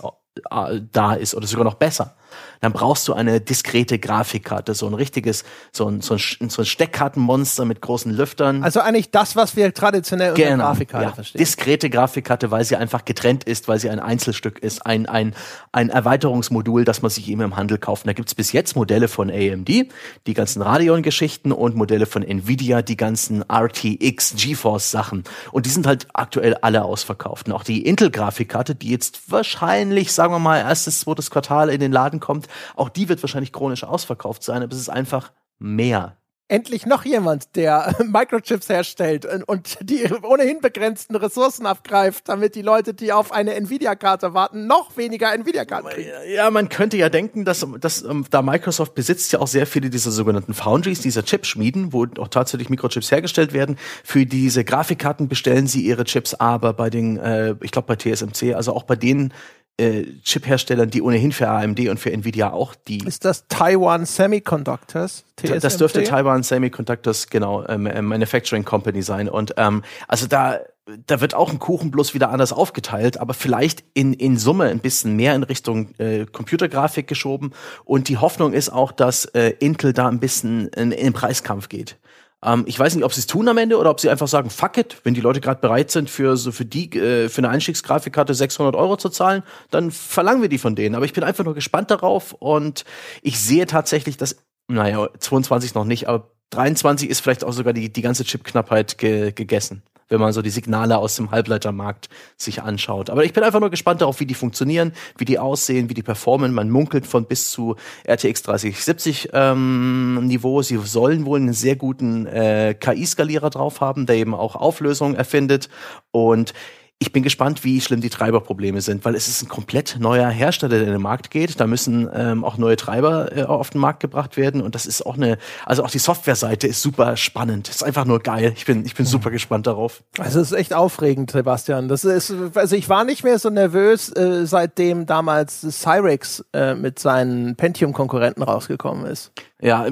da 0.92 1.14
ist 1.14 1.36
oder 1.36 1.48
sogar 1.48 1.66
noch 1.66 1.76
besser 1.76 2.16
dann 2.62 2.74
brauchst 2.74 3.08
du 3.08 3.14
eine 3.14 3.40
diskrete 3.42 4.00
Grafikkarte, 4.00 4.74
so 4.74 4.88
ein 4.88 4.94
richtiges, 4.94 5.44
so 5.72 5.88
ein, 5.88 6.02
so 6.02 6.16
ein, 6.16 6.50
so 6.50 6.62
ein 6.62 6.66
Steckkartenmonster 6.66 7.66
mit 7.66 7.82
großen 7.82 8.12
Lüftern. 8.12 8.64
Also 8.64 8.80
eigentlich 8.80 9.12
das, 9.12 9.36
was 9.36 9.56
wir 9.56 9.74
traditionell 9.74 10.32
unter 10.32 10.44
genau, 10.44 10.66
Grafikkarte 10.66 11.06
ja. 11.06 11.14
verstehen. 11.14 11.40
Diskrete 11.40 11.90
Grafikkarte, 11.90 12.52
weil 12.52 12.64
sie 12.64 12.76
einfach 12.76 13.06
getrennt 13.06 13.44
ist, 13.44 13.68
weil 13.68 13.80
sie 13.80 13.90
ein 13.90 14.00
Einzelstück 14.00 14.60
ist, 14.60 14.86
ein, 14.86 15.06
ein, 15.06 15.36
ein 15.72 15.90
Erweiterungsmodul, 15.90 16.84
das 16.84 17.02
man 17.02 17.12
sich 17.12 17.30
immer 17.30 17.44
im 17.44 17.56
Handel 17.56 17.78
kauft. 17.78 18.04
Und 18.04 18.08
da 18.08 18.14
gibt's 18.14 18.36
bis 18.36 18.52
jetzt 18.52 18.76
Modelle 18.76 19.08
von 19.08 19.30
AMD, 19.30 19.70
die 19.70 20.34
ganzen 20.34 20.62
Radeon-Geschichten 20.62 21.52
und 21.52 21.76
Modelle 21.76 22.06
von 22.06 22.24
Nvidia, 22.24 22.82
die 22.82 22.98
ganzen 22.98 23.44
RTX 23.44 24.36
GeForce-Sachen. 24.36 25.24
Und 25.52 25.66
die 25.66 25.70
sind 25.70 25.86
halt 25.86 26.08
aktuell 26.14 26.56
alle 26.56 26.84
ausverkauft. 26.84 27.48
Und 27.48 27.54
auch 27.54 27.64
die 27.64 27.86
Intel-Grafikkarte, 27.86 28.76
die 28.76 28.90
jetzt 28.90 29.32
wahrscheinlich, 29.32 30.12
sagen 30.12 30.27
wir 30.32 30.40
mal, 30.40 30.60
erstes, 30.60 31.00
zweites 31.02 31.32
Quartal 31.32 31.70
in 31.70 31.80
den 31.80 31.92
Laden 31.92 32.20
kommt, 32.20 32.48
auch 32.76 32.90
die 32.90 33.10
wird 33.10 33.22
wahrscheinlich 33.24 33.54
chronisch 33.54 33.84
ausverkauft 33.84 34.44
sein, 34.44 34.64
aber 34.64 34.74
es 34.74 34.80
ist 34.80 34.90
einfach 34.90 35.32
mehr 35.60 36.18
endlich 36.48 36.86
noch 36.86 37.06
jemand, 37.06 37.56
der 37.56 37.96
Microchips 38.06 38.70
herstellt 38.70 39.28
und 39.48 39.78
die 39.82 40.10
ohnehin 40.24 40.60
begrenzten 40.62 41.16
Ressourcen 41.16 41.66
abgreift, 41.66 42.30
damit 42.30 42.56
die 42.56 42.62
Leute, 42.62 42.94
die 42.94 43.12
auf 43.12 43.32
eine 43.32 43.56
Nvidia-Karte 43.56 44.34
warten, 44.34 44.68
noch 44.68 44.96
weniger 44.98 45.34
Nvidia-Karten 45.34 45.90
kriegen. 45.90 46.10
Ja, 46.34 46.50
man 46.50 46.70
könnte 46.70 46.98
ja 46.98 47.10
denken, 47.10 47.46
dass, 47.46 47.66
dass 47.80 48.04
ähm, 48.04 48.26
da 48.30 48.42
Microsoft 48.42 48.96
besitzt 48.96 49.34
ja 49.34 49.40
auch 49.40 49.48
sehr 49.48 49.68
viele 49.68 49.90
dieser 49.90 50.12
sogenannten 50.12 50.54
Foundries, 50.54 51.02
dieser 51.02 51.24
Chipschmieden, 51.24 51.94
wo 51.94 52.06
auch 52.18 52.30
tatsächlich 52.30 52.70
Mikrochips 52.70 53.12
hergestellt 53.12 53.54
werden. 53.54 53.78
Für 54.04 54.26
diese 54.26 54.64
Grafikkarten 54.64 55.28
bestellen 55.28 55.68
sie 55.68 55.82
ihre 55.82 56.06
Chips 56.06 56.34
aber 56.34 56.74
bei 56.74 56.90
den, 56.90 57.18
äh, 57.18 57.56
ich 57.62 57.72
glaube 57.72 57.88
bei 57.88 57.96
TSMC, 57.96 58.56
also 58.56 58.74
auch 58.74 58.84
bei 58.84 58.96
denen 58.96 59.34
äh, 59.78 60.04
Chip-Herstellern, 60.24 60.90
die 60.90 61.02
ohnehin 61.02 61.32
für 61.32 61.48
AMD 61.48 61.88
und 61.90 62.00
für 62.00 62.12
Nvidia 62.12 62.52
auch 62.52 62.76
die. 62.76 63.00
Ist 63.06 63.26
das 63.26 63.48
Taiwan 63.48 64.06
Semiconductors? 64.06 65.26
TSMC? 65.36 65.60
Das 65.62 65.78
dürfte 65.78 66.04
Taiwan 66.04 66.44
Semiconductors, 66.44 67.28
genau, 67.28 67.66
ähm, 67.68 67.86
äh, 67.86 68.02
Manufacturing 68.02 68.66
Company 68.66 69.02
sein. 69.02 69.30
Und 69.30 69.54
ähm, 69.58 69.84
also 70.08 70.28
da 70.28 70.60
da 71.06 71.22
wird 71.22 71.34
auch 71.34 71.52
ein 71.52 71.60
Kuchen 71.60 71.92
bloß 71.92 72.14
wieder 72.14 72.30
anders 72.30 72.54
aufgeteilt, 72.54 73.20
aber 73.20 73.34
vielleicht 73.34 73.84
in, 73.94 74.14
in 74.14 74.38
Summe 74.38 74.66
ein 74.66 74.80
bisschen 74.80 75.16
mehr 75.16 75.36
in 75.36 75.44
Richtung 75.44 75.94
äh, 75.98 76.26
Computergrafik 76.26 77.08
geschoben. 77.08 77.52
Und 77.84 78.08
die 78.08 78.18
Hoffnung 78.18 78.54
ist 78.54 78.70
auch, 78.70 78.92
dass 78.92 79.26
äh, 79.26 79.54
Intel 79.60 79.94
da 79.94 80.08
ein 80.08 80.20
bisschen 80.20 80.70
in, 80.70 80.92
in 80.92 81.04
den 81.04 81.14
Preiskampf 81.14 81.70
geht. 81.70 81.98
Ähm, 82.44 82.64
ich 82.68 82.78
weiß 82.78 82.96
nicht, 82.96 83.04
ob 83.04 83.14
sie 83.14 83.20
es 83.20 83.28
tun 83.28 83.48
am 83.48 83.58
Ende 83.58 83.78
oder 83.78 83.90
ob 83.90 84.00
sie 84.00 84.10
einfach 84.10 84.28
sagen, 84.28 84.50
fuck 84.50 84.78
it, 84.78 84.98
wenn 85.04 85.14
die 85.14 85.22
Leute 85.22 85.42
gerade 85.42 85.62
bereit 85.62 85.92
sind, 85.92 86.10
für 86.10 86.38
so 86.38 86.52
für 86.52 86.66
die 86.66 86.92
äh, 86.98 87.30
für 87.30 87.40
eine 87.40 87.50
Einstiegsgrafikkarte 87.50 88.34
600 88.34 88.76
Euro 88.76 88.98
zu 88.98 89.10
zahlen, 89.10 89.44
dann 89.72 89.92
verlangen 89.92 90.42
wir 90.42 90.50
die 90.50 90.60
von 90.60 90.76
denen. 90.76 90.96
Aber 90.96 91.06
ich 91.06 91.14
bin 91.14 91.24
einfach 91.24 91.44
nur 91.44 91.56
gespannt 91.56 91.92
darauf 91.92 92.34
und 92.34 92.86
ich 93.22 93.40
sehe 93.40 93.66
tatsächlich, 93.66 94.18
dass, 94.18 94.38
naja, 94.68 95.10
22 95.20 95.74
noch 95.74 95.86
nicht, 95.86 96.08
aber 96.08 96.32
23 96.52 97.10
ist 97.10 97.22
vielleicht 97.22 97.44
auch 97.44 97.54
sogar 97.54 97.74
die, 97.74 97.92
die 97.92 98.02
ganze 98.02 98.24
Chipknappheit 98.24 98.98
ge 98.98 99.32
gegessen 99.34 99.84
wenn 100.10 100.20
man 100.20 100.34
so 100.34 100.42
die 100.42 100.50
Signale 100.50 100.98
aus 100.98 101.16
dem 101.16 101.32
Halbleitermarkt 101.32 102.10
sich 102.38 102.62
anschaut. 102.62 103.10
Aber 103.10 103.24
ich 103.24 103.34
bin 103.34 103.44
einfach 103.44 103.60
nur 103.60 103.70
gespannt 103.70 104.02
darauf, 104.02 104.20
wie 104.20 104.26
die 104.26 104.34
funktionieren, 104.34 104.94
wie 105.18 105.26
die 105.26 105.40
aussehen, 105.40 105.90
wie 105.90 105.94
die 105.94 106.04
performen. 106.04 106.54
Man 106.54 106.70
munkelt 106.70 107.06
von 107.06 107.26
bis 107.26 107.52
zu 107.52 107.76
RTX 108.08 108.44
3070 108.44 109.30
ähm, 109.34 110.28
Niveau. 110.28 110.62
Sie 110.62 110.78
sollen 110.78 111.26
wohl 111.26 111.40
einen 111.40 111.54
sehr 111.54 111.76
guten 111.76 112.26
äh, 112.26 112.76
KI-Skalierer 112.80 113.50
drauf 113.50 113.82
haben, 113.82 114.06
der 114.06 114.18
eben 114.18 114.34
auch 114.34 114.56
Auflösungen 114.56 115.16
erfindet. 115.16 115.70
Und 116.12 116.54
ich 117.00 117.12
bin 117.12 117.22
gespannt, 117.22 117.64
wie 117.64 117.80
schlimm 117.80 118.02
die 118.02 118.10
Treiberprobleme 118.10 118.82
sind, 118.82 119.06
weil 119.06 119.14
es 119.14 119.28
ist 119.28 119.44
ein 119.44 119.48
komplett 119.48 119.98
neuer 120.00 120.30
Hersteller, 120.30 120.80
der 120.80 120.88
in 120.88 120.94
den 120.94 121.02
Markt 121.02 121.30
geht. 121.30 121.60
Da 121.60 121.68
müssen 121.68 122.10
ähm, 122.12 122.44
auch 122.44 122.58
neue 122.58 122.76
Treiber 122.76 123.38
äh, 123.38 123.44
auf 123.44 123.70
den 123.70 123.80
Markt 123.82 124.00
gebracht 124.00 124.36
werden 124.36 124.62
und 124.62 124.74
das 124.74 124.88
ist 124.88 125.06
auch 125.06 125.16
eine, 125.16 125.38
also 125.66 125.84
auch 125.84 125.92
die 125.92 126.00
Softwareseite 126.00 126.66
ist 126.66 126.82
super 126.82 127.16
spannend. 127.16 127.70
Ist 127.70 127.84
einfach 127.84 128.06
nur 128.06 128.20
geil. 128.20 128.54
Ich 128.56 128.66
bin, 128.66 128.84
ich 128.84 128.96
bin 128.96 129.06
super 129.06 129.30
gespannt 129.30 129.68
darauf. 129.68 130.04
Also 130.18 130.40
es 130.40 130.52
ist 130.52 130.58
echt 130.58 130.74
aufregend, 130.74 131.30
Sebastian. 131.30 131.88
Das 131.88 132.04
ist, 132.04 132.34
also 132.56 132.76
ich 132.76 132.90
war 132.90 133.04
nicht 133.04 133.24
mehr 133.24 133.38
so 133.38 133.52
nervös, 133.52 134.10
äh, 134.16 134.48
seitdem 134.48 135.06
damals 135.06 135.62
Cyrex 135.62 136.46
äh, 136.54 136.74
mit 136.74 136.98
seinen 136.98 137.56
Pentium-Konkurrenten 137.56 138.42
rausgekommen 138.42 139.06
ist. 139.06 139.32
Ja, 139.60 139.88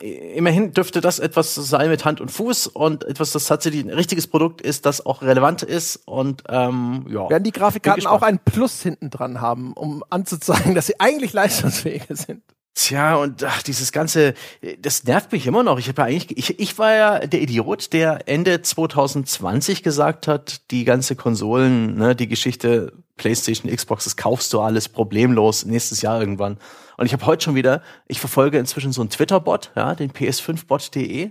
immerhin 0.00 0.72
dürfte 0.72 1.00
das 1.00 1.20
etwas 1.20 1.54
sein 1.54 1.88
mit 1.88 2.04
Hand 2.04 2.20
und 2.20 2.32
Fuß 2.32 2.66
und 2.66 3.04
etwas, 3.04 3.30
das 3.30 3.46
tatsächlich 3.46 3.84
ein 3.84 3.90
richtiges 3.90 4.26
Produkt 4.26 4.60
ist, 4.60 4.86
das 4.86 5.06
auch 5.06 5.22
relevant 5.22 5.62
ist 5.62 6.02
und 6.04 6.42
ähm, 6.48 7.06
ja. 7.08 7.30
Werden 7.30 7.44
die 7.44 7.52
Grafikkarten 7.52 8.08
auch 8.08 8.22
ein 8.22 8.40
Plus 8.40 8.82
hinten 8.82 9.10
dran 9.10 9.40
haben, 9.40 9.72
um 9.74 10.02
anzuzeigen, 10.10 10.74
dass 10.74 10.88
sie 10.88 10.98
eigentlich 10.98 11.32
leistungsfähiger 11.32 12.16
sind? 12.16 12.42
Tja, 12.74 13.16
und 13.16 13.42
ach, 13.44 13.62
dieses 13.62 13.92
ganze, 13.92 14.34
das 14.80 15.04
nervt 15.04 15.30
mich 15.32 15.46
immer 15.46 15.62
noch. 15.62 15.78
Ich 15.78 15.88
habe 15.88 16.02
ja 16.02 16.06
eigentlich, 16.06 16.36
ich, 16.36 16.60
ich 16.60 16.78
war 16.78 16.94
ja 16.94 17.18
der 17.26 17.40
Idiot, 17.40 17.92
der 17.92 18.28
Ende 18.28 18.62
2020 18.62 19.82
gesagt 19.82 20.26
hat, 20.26 20.70
die 20.70 20.84
ganze 20.84 21.14
Konsolen, 21.14 21.96
ne, 21.96 22.16
die 22.16 22.28
Geschichte 22.28 22.92
PlayStation, 23.16 23.74
Xbox, 23.74 24.04
das 24.04 24.16
kaufst 24.16 24.52
du 24.52 24.60
alles 24.60 24.88
problemlos 24.88 25.64
nächstes 25.64 26.02
Jahr 26.02 26.20
irgendwann. 26.20 26.58
Und 26.98 27.06
ich 27.06 27.12
habe 27.12 27.24
heute 27.26 27.44
schon 27.44 27.54
wieder, 27.54 27.80
ich 28.08 28.20
verfolge 28.20 28.58
inzwischen 28.58 28.92
so 28.92 29.00
einen 29.00 29.08
Twitter-Bot, 29.08 29.70
ja, 29.76 29.94
den 29.94 30.10
PS5bot.de. 30.10 31.30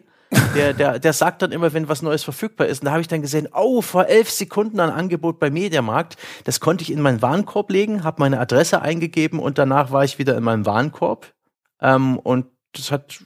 Der, 0.56 0.74
der, 0.74 1.00
der 1.00 1.14
sagt 1.14 1.42
dann 1.42 1.52
immer, 1.52 1.72
wenn 1.74 1.88
was 1.88 2.02
Neues 2.02 2.24
verfügbar 2.24 2.68
ist. 2.68 2.82
Und 2.82 2.86
da 2.86 2.92
habe 2.92 3.02
ich 3.02 3.08
dann 3.08 3.22
gesehen, 3.22 3.48
oh, 3.54 3.82
vor 3.82 4.08
elf 4.08 4.30
Sekunden 4.30 4.80
ein 4.80 4.90
Angebot 4.90 5.40
bei 5.40 5.50
Mediamarkt. 5.50 6.18
Das 6.46 6.60
konnte 6.60 6.84
ich 6.84 6.92
in 6.92 7.02
meinen 7.02 7.22
Warenkorb 7.22 7.70
legen, 7.70 8.04
habe 8.04 8.22
meine 8.22 8.40
Adresse 8.40 8.82
eingegeben 8.82 9.40
und 9.40 9.58
danach 9.58 9.92
war 9.92 10.04
ich 10.04 10.20
wieder 10.20 10.36
in 10.38 10.44
meinem 10.44 10.66
Warenkorb. 10.66 11.34
Ähm, 11.82 12.18
und 12.20 12.48
das 12.74 12.92
hat, 12.92 13.20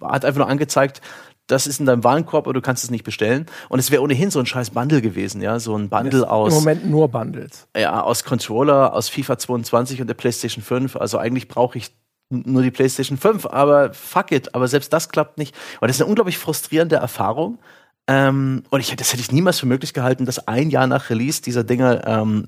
hat 0.00 0.24
einfach 0.24 0.38
nur 0.38 0.48
angezeigt, 0.48 1.00
das 1.48 1.66
ist 1.66 1.80
in 1.80 1.86
deinem 1.86 2.04
Warenkorb, 2.04 2.46
aber 2.46 2.54
du 2.54 2.60
kannst 2.60 2.84
es 2.84 2.90
nicht 2.90 3.04
bestellen. 3.04 3.46
Und 3.68 3.78
es 3.78 3.90
wäre 3.90 4.02
ohnehin 4.02 4.30
so 4.30 4.38
ein 4.38 4.46
scheiß 4.46 4.70
Bundle 4.70 5.02
gewesen, 5.02 5.42
ja, 5.42 5.58
so 5.58 5.76
ein 5.76 5.88
Bundle 5.88 6.30
aus. 6.30 6.52
Im 6.52 6.58
Moment 6.60 6.86
nur 6.88 7.08
Bundles. 7.08 7.66
Ja, 7.76 8.02
aus 8.02 8.22
Controller, 8.24 8.92
aus 8.92 9.08
FIFA 9.08 9.38
22 9.38 10.00
und 10.00 10.06
der 10.06 10.14
PlayStation 10.14 10.62
5. 10.62 10.96
Also 10.96 11.18
eigentlich 11.18 11.48
brauche 11.48 11.78
ich 11.78 11.90
nur 12.30 12.62
die 12.62 12.70
PlayStation 12.70 13.16
5, 13.16 13.46
aber 13.46 13.94
fuck 13.94 14.32
it, 14.32 14.54
aber 14.54 14.68
selbst 14.68 14.92
das 14.92 15.08
klappt 15.08 15.38
nicht. 15.38 15.54
Und 15.80 15.88
das 15.88 15.96
ist 15.96 16.02
eine 16.02 16.10
unglaublich 16.10 16.38
frustrierende 16.38 16.96
Erfahrung. 16.96 17.58
Ähm, 18.06 18.62
und 18.70 18.80
ich, 18.80 18.94
das 18.96 19.12
hätte 19.12 19.20
ich 19.20 19.32
niemals 19.32 19.60
für 19.60 19.66
möglich 19.66 19.92
gehalten, 19.92 20.24
dass 20.24 20.48
ein 20.48 20.70
Jahr 20.70 20.86
nach 20.86 21.10
Release 21.10 21.42
dieser 21.42 21.64
Dinge 21.64 22.02
ähm, 22.06 22.46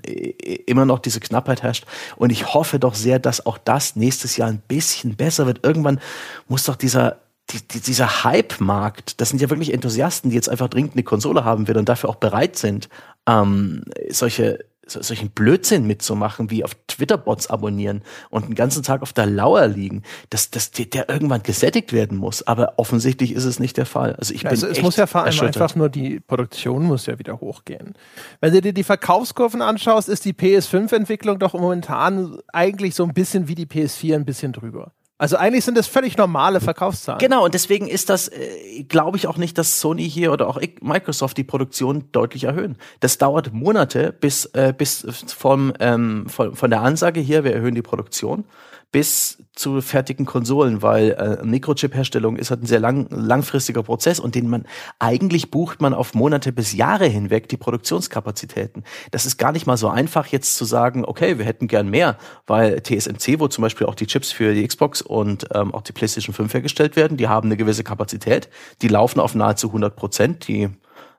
immer 0.66 0.86
noch 0.86 0.98
diese 0.98 1.20
Knappheit 1.20 1.62
herrscht. 1.62 1.86
Und 2.16 2.30
ich 2.30 2.54
hoffe 2.54 2.78
doch 2.78 2.94
sehr, 2.94 3.18
dass 3.18 3.44
auch 3.44 3.58
das 3.58 3.96
nächstes 3.96 4.36
Jahr 4.36 4.48
ein 4.48 4.62
bisschen 4.66 5.16
besser 5.16 5.46
wird. 5.46 5.64
Irgendwann 5.64 6.00
muss 6.48 6.64
doch 6.64 6.76
dieser 6.76 7.18
die, 7.50 7.66
die, 7.66 7.80
dieser 7.80 8.24
Hype-Markt, 8.24 9.20
das 9.20 9.30
sind 9.30 9.40
ja 9.40 9.50
wirklich 9.50 9.72
Enthusiasten, 9.72 10.30
die 10.30 10.36
jetzt 10.36 10.48
einfach 10.48 10.68
dringend 10.68 10.94
eine 10.94 11.02
Konsole 11.02 11.44
haben 11.44 11.68
will 11.68 11.76
und 11.76 11.88
dafür 11.88 12.10
auch 12.10 12.16
bereit 12.16 12.56
sind, 12.56 12.88
ähm, 13.26 13.84
solche 14.08 14.64
so, 14.90 15.00
solchen 15.02 15.30
Blödsinn 15.30 15.86
mitzumachen, 15.86 16.50
wie 16.50 16.64
auf 16.64 16.74
Twitter-Bots 16.88 17.48
abonnieren 17.48 18.02
und 18.28 18.44
einen 18.44 18.54
ganzen 18.54 18.82
Tag 18.82 19.02
auf 19.02 19.12
der 19.12 19.26
Lauer 19.26 19.66
liegen, 19.68 20.02
dass, 20.30 20.50
dass 20.50 20.70
der, 20.72 20.86
der 20.86 21.08
irgendwann 21.08 21.42
gesättigt 21.42 21.92
werden 21.92 22.18
muss. 22.18 22.46
Aber 22.46 22.74
offensichtlich 22.76 23.32
ist 23.32 23.44
es 23.44 23.60
nicht 23.60 23.76
der 23.76 23.86
Fall. 23.86 24.16
Also 24.16 24.34
ich 24.34 24.42
bin 24.42 24.50
also 24.50 24.66
es 24.66 24.82
muss 24.82 24.96
ja 24.96 25.06
vor 25.06 25.22
allem 25.24 25.40
einfach 25.40 25.74
nur 25.76 25.88
die 25.88 26.20
Produktion 26.20 26.84
muss 26.84 27.06
ja 27.06 27.18
wieder 27.18 27.40
hochgehen. 27.40 27.94
Wenn 28.40 28.52
du 28.52 28.60
dir 28.60 28.72
die 28.72 28.84
Verkaufskurven 28.84 29.62
anschaust, 29.62 30.08
ist 30.08 30.24
die 30.24 30.32
PS5-Entwicklung 30.32 31.38
doch 31.38 31.54
momentan 31.54 32.38
eigentlich 32.52 32.94
so 32.94 33.04
ein 33.04 33.14
bisschen 33.14 33.48
wie 33.48 33.54
die 33.54 33.66
PS4 33.66 34.16
ein 34.16 34.24
bisschen 34.24 34.52
drüber. 34.52 34.92
Also 35.20 35.36
eigentlich 35.36 35.66
sind 35.66 35.76
das 35.76 35.86
völlig 35.86 36.16
normale 36.16 36.62
Verkaufszahlen. 36.62 37.18
Genau, 37.18 37.44
und 37.44 37.52
deswegen 37.52 37.88
ist 37.88 38.08
das, 38.08 38.28
äh, 38.28 38.84
glaube 38.88 39.18
ich 39.18 39.26
auch 39.26 39.36
nicht, 39.36 39.58
dass 39.58 39.78
Sony 39.78 40.08
hier 40.08 40.32
oder 40.32 40.48
auch 40.48 40.58
Microsoft 40.80 41.36
die 41.36 41.44
Produktion 41.44 42.04
deutlich 42.12 42.44
erhöhen. 42.44 42.76
Das 43.00 43.18
dauert 43.18 43.52
Monate 43.52 44.14
bis, 44.18 44.46
äh, 44.54 44.72
bis 44.76 45.06
vom, 45.36 45.74
ähm, 45.78 46.26
von, 46.26 46.56
von 46.56 46.70
der 46.70 46.80
Ansage 46.80 47.20
hier, 47.20 47.44
wir 47.44 47.52
erhöhen 47.52 47.74
die 47.74 47.82
Produktion, 47.82 48.44
bis 48.92 49.38
zu 49.54 49.80
fertigen 49.80 50.26
Konsolen, 50.26 50.82
weil 50.82 51.10
äh, 51.12 51.44
Mikrochip-Herstellung 51.44 52.36
ist 52.36 52.50
halt 52.50 52.62
ein 52.62 52.66
sehr 52.66 52.80
lang, 52.80 53.06
langfristiger 53.10 53.82
Prozess 53.82 54.18
und 54.18 54.34
den 54.34 54.48
man 54.48 54.64
eigentlich 54.98 55.50
bucht 55.50 55.80
man 55.80 55.94
auf 55.94 56.14
Monate 56.14 56.52
bis 56.52 56.72
Jahre 56.72 57.06
hinweg 57.06 57.48
die 57.48 57.56
Produktionskapazitäten. 57.56 58.84
Das 59.10 59.26
ist 59.26 59.36
gar 59.36 59.52
nicht 59.52 59.66
mal 59.66 59.76
so 59.76 59.88
einfach 59.88 60.26
jetzt 60.26 60.56
zu 60.56 60.64
sagen, 60.64 61.04
okay, 61.04 61.38
wir 61.38 61.44
hätten 61.44 61.68
gern 61.68 61.88
mehr, 61.88 62.16
weil 62.46 62.80
TSMC, 62.80 63.38
wo 63.38 63.48
zum 63.48 63.62
Beispiel 63.62 63.86
auch 63.86 63.94
die 63.94 64.06
Chips 64.06 64.32
für 64.32 64.54
die 64.54 64.66
Xbox 64.66 65.02
und 65.02 65.46
ähm, 65.54 65.72
auch 65.74 65.82
die 65.82 65.92
PlayStation 65.92 66.34
5 66.34 66.52
hergestellt 66.54 66.96
werden, 66.96 67.16
die 67.16 67.28
haben 67.28 67.48
eine 67.48 67.56
gewisse 67.56 67.84
Kapazität, 67.84 68.48
die 68.82 68.88
laufen 68.88 69.20
auf 69.20 69.34
nahezu 69.34 69.68
100 69.68 69.94
Prozent, 69.94 70.48
die 70.48 70.70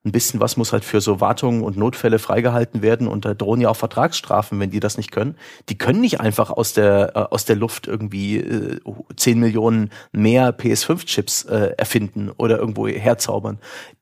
ein 0.04 0.12
bisschen 0.12 0.40
was 0.40 0.58
muss 0.58 0.74
halt 0.74 0.84
für 0.84 1.00
so 1.00 1.22
Wartungen 1.22 1.62
und 1.62 1.78
Notfälle 1.78 2.18
freigehalten 2.18 2.82
werden 2.82 3.08
und 3.08 3.24
da 3.24 3.34
drohen 3.34 3.62
ja 3.62 3.70
auch 3.70 3.76
Vertragsstrafen, 3.76 4.60
wenn 4.60 4.72
die 4.72 4.80
das 4.80 4.98
nicht 4.98 5.12
können. 5.12 5.38
Die 5.70 5.78
können 5.78 6.02
nicht 6.02 6.20
einfach 6.20 6.50
aus 6.50 6.74
der, 6.74 7.16
äh, 7.16 7.20
aus 7.34 7.46
der 7.46 7.56
Luft 7.56 7.88
irgendwie 7.88 8.38
äh, 8.38 8.80
10 9.16 9.40
Millionen 9.40 9.92
mehr 10.12 10.58
PS5-Chips 10.58 11.46
äh, 11.46 11.74
erfinden 11.78 12.32
oder 12.32 12.58
irgendwo 12.58 12.88
herzaubern. 12.88 13.60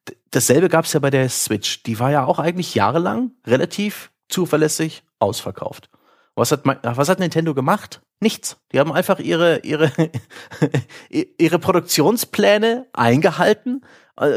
D 0.07 0.15
dasselbe 0.31 0.69
gab 0.69 0.85
es 0.85 0.93
ja 0.93 0.99
bei 0.99 1.09
der 1.09 1.27
Switch. 1.27 1.83
Die 1.83 1.99
war 1.99 2.11
ja 2.11 2.25
auch 2.25 2.39
eigentlich 2.39 2.75
jahrelang 2.75 3.31
relativ 3.45 4.11
zuverlässig 4.29 5.03
ausverkauft. 5.17 5.89
Was 6.35 6.53
hat, 6.53 6.61
was 6.63 7.09
hat 7.09 7.19
Nintendo 7.19 7.53
gemacht? 7.53 8.01
Nichts. 8.21 8.57
Die 8.71 8.79
haben 8.79 8.93
einfach 8.93 9.19
ihre, 9.19 9.59
ihre, 9.59 9.91
ihre 11.09 11.59
Produktionspläne 11.59 12.87
eingehalten, 12.93 13.81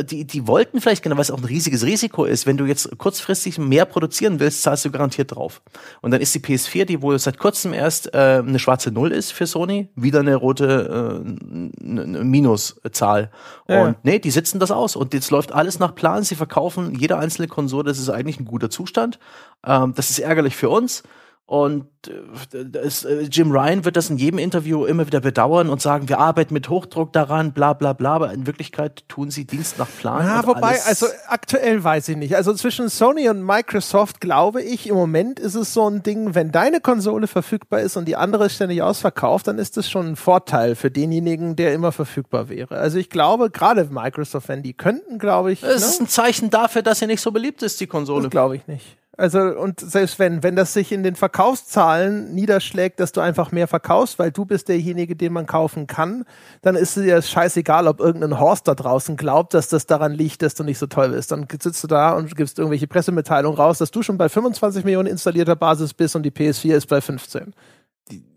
die, 0.04 0.24
die 0.24 0.46
wollten 0.46 0.80
vielleicht 0.80 1.02
genau, 1.02 1.16
weil 1.16 1.22
es 1.22 1.30
auch 1.30 1.38
ein 1.38 1.44
riesiges 1.44 1.84
Risiko 1.84 2.24
ist. 2.24 2.46
Wenn 2.46 2.56
du 2.56 2.66
jetzt 2.66 2.96
kurzfristig 2.98 3.58
mehr 3.58 3.84
produzieren 3.84 4.38
willst, 4.38 4.62
zahlst 4.62 4.84
du 4.84 4.90
garantiert 4.90 5.34
drauf. 5.34 5.60
Und 6.02 6.12
dann 6.12 6.20
ist 6.20 6.34
die 6.34 6.38
PS4, 6.38 6.84
die 6.84 7.02
wohl 7.02 7.18
seit 7.18 7.38
kurzem 7.38 7.72
erst 7.72 8.14
äh, 8.14 8.42
eine 8.46 8.58
schwarze 8.58 8.92
Null 8.92 9.10
ist 9.10 9.32
für 9.32 9.46
Sony, 9.46 9.88
wieder 9.96 10.20
eine 10.20 10.36
rote 10.36 11.22
äh, 11.24 11.84
eine 11.84 12.24
Minuszahl. 12.24 13.30
Ja. 13.68 13.82
Und 13.82 14.04
nee, 14.04 14.18
die 14.18 14.30
sitzen 14.30 14.60
das 14.60 14.70
aus. 14.70 14.94
Und 14.94 15.14
jetzt 15.14 15.30
läuft 15.30 15.52
alles 15.52 15.78
nach 15.78 15.94
Plan. 15.94 16.22
Sie 16.22 16.36
verkaufen 16.36 16.94
jede 16.94 17.18
einzelne 17.18 17.48
Konsole. 17.48 17.84
Das 17.84 17.98
ist 17.98 18.08
eigentlich 18.08 18.38
ein 18.38 18.44
guter 18.44 18.70
Zustand. 18.70 19.18
Ähm, 19.66 19.94
das 19.96 20.10
ist 20.10 20.20
ärgerlich 20.20 20.54
für 20.54 20.68
uns. 20.68 21.02
Und 21.44 21.86
äh, 22.06 22.64
das, 22.64 23.04
äh, 23.04 23.22
Jim 23.22 23.50
Ryan 23.50 23.84
wird 23.84 23.96
das 23.96 24.08
in 24.08 24.16
jedem 24.16 24.38
Interview 24.38 24.84
immer 24.86 25.06
wieder 25.06 25.20
bedauern 25.20 25.68
und 25.68 25.82
sagen, 25.82 26.08
wir 26.08 26.18
arbeiten 26.18 26.54
mit 26.54 26.68
Hochdruck 26.68 27.12
daran, 27.12 27.52
bla 27.52 27.72
bla 27.72 27.92
bla, 27.92 28.14
aber 28.14 28.32
in 28.32 28.46
Wirklichkeit 28.46 29.04
tun 29.08 29.30
sie 29.30 29.44
Dienst 29.44 29.78
nach 29.78 29.88
Plan. 29.98 30.24
Ja, 30.24 30.46
wobei, 30.46 30.80
also 30.86 31.06
aktuell 31.26 31.82
weiß 31.82 32.08
ich 32.08 32.16
nicht. 32.16 32.36
Also 32.36 32.54
zwischen 32.54 32.88
Sony 32.88 33.28
und 33.28 33.44
Microsoft 33.44 34.20
glaube 34.20 34.62
ich, 34.62 34.88
im 34.88 34.94
Moment 34.94 35.40
ist 35.40 35.54
es 35.54 35.74
so 35.74 35.88
ein 35.90 36.02
Ding, 36.02 36.34
wenn 36.34 36.52
deine 36.52 36.80
Konsole 36.80 37.26
verfügbar 37.26 37.80
ist 37.80 37.96
und 37.96 38.06
die 38.06 38.16
andere 38.16 38.46
ist 38.46 38.54
ständig 38.54 38.80
ausverkauft, 38.80 39.48
dann 39.48 39.58
ist 39.58 39.76
das 39.76 39.90
schon 39.90 40.12
ein 40.12 40.16
Vorteil 40.16 40.74
für 40.74 40.90
denjenigen, 40.90 41.56
der 41.56 41.74
immer 41.74 41.92
verfügbar 41.92 42.48
wäre. 42.48 42.78
Also 42.78 42.98
ich 42.98 43.10
glaube, 43.10 43.50
gerade 43.50 43.84
Microsoft, 43.90 44.48
wenn 44.48 44.62
die 44.62 44.74
könnten, 44.74 45.18
glaube 45.18 45.52
ich. 45.52 45.62
Es 45.62 45.82
ne? 45.82 45.86
ist 45.88 46.00
ein 46.00 46.08
Zeichen 46.08 46.50
dafür, 46.50 46.82
dass 46.82 47.00
sie 47.00 47.06
nicht 47.06 47.20
so 47.20 47.32
beliebt 47.32 47.62
ist, 47.62 47.80
die 47.80 47.86
Konsole. 47.88 48.30
Glaube 48.30 48.56
ich 48.56 48.66
nicht. 48.66 48.96
Also, 49.22 49.38
und 49.38 49.78
selbst 49.78 50.18
wenn, 50.18 50.42
wenn 50.42 50.56
das 50.56 50.72
sich 50.72 50.90
in 50.90 51.04
den 51.04 51.14
Verkaufszahlen 51.14 52.34
niederschlägt, 52.34 52.98
dass 52.98 53.12
du 53.12 53.20
einfach 53.20 53.52
mehr 53.52 53.68
verkaufst, 53.68 54.18
weil 54.18 54.32
du 54.32 54.44
bist 54.44 54.68
derjenige, 54.68 55.14
den 55.14 55.32
man 55.32 55.46
kaufen 55.46 55.86
kann, 55.86 56.24
dann 56.60 56.74
ist 56.74 56.96
es 56.96 57.04
dir 57.04 57.22
scheißegal, 57.22 57.86
ob 57.86 58.00
irgendein 58.00 58.40
Horst 58.40 58.66
da 58.66 58.74
draußen 58.74 59.16
glaubt, 59.16 59.54
dass 59.54 59.68
das 59.68 59.86
daran 59.86 60.10
liegt, 60.10 60.42
dass 60.42 60.56
du 60.56 60.64
nicht 60.64 60.78
so 60.78 60.88
toll 60.88 61.10
bist. 61.10 61.30
Dann 61.30 61.46
sitzt 61.48 61.84
du 61.84 61.86
da 61.86 62.16
und 62.16 62.34
gibst 62.34 62.58
irgendwelche 62.58 62.88
Pressemitteilungen 62.88 63.56
raus, 63.56 63.78
dass 63.78 63.92
du 63.92 64.02
schon 64.02 64.18
bei 64.18 64.28
25 64.28 64.82
Millionen 64.82 65.06
installierter 65.06 65.54
Basis 65.54 65.94
bist 65.94 66.16
und 66.16 66.24
die 66.24 66.32
PS4 66.32 66.74
ist 66.74 66.88
bei 66.88 67.00
15. 67.00 67.54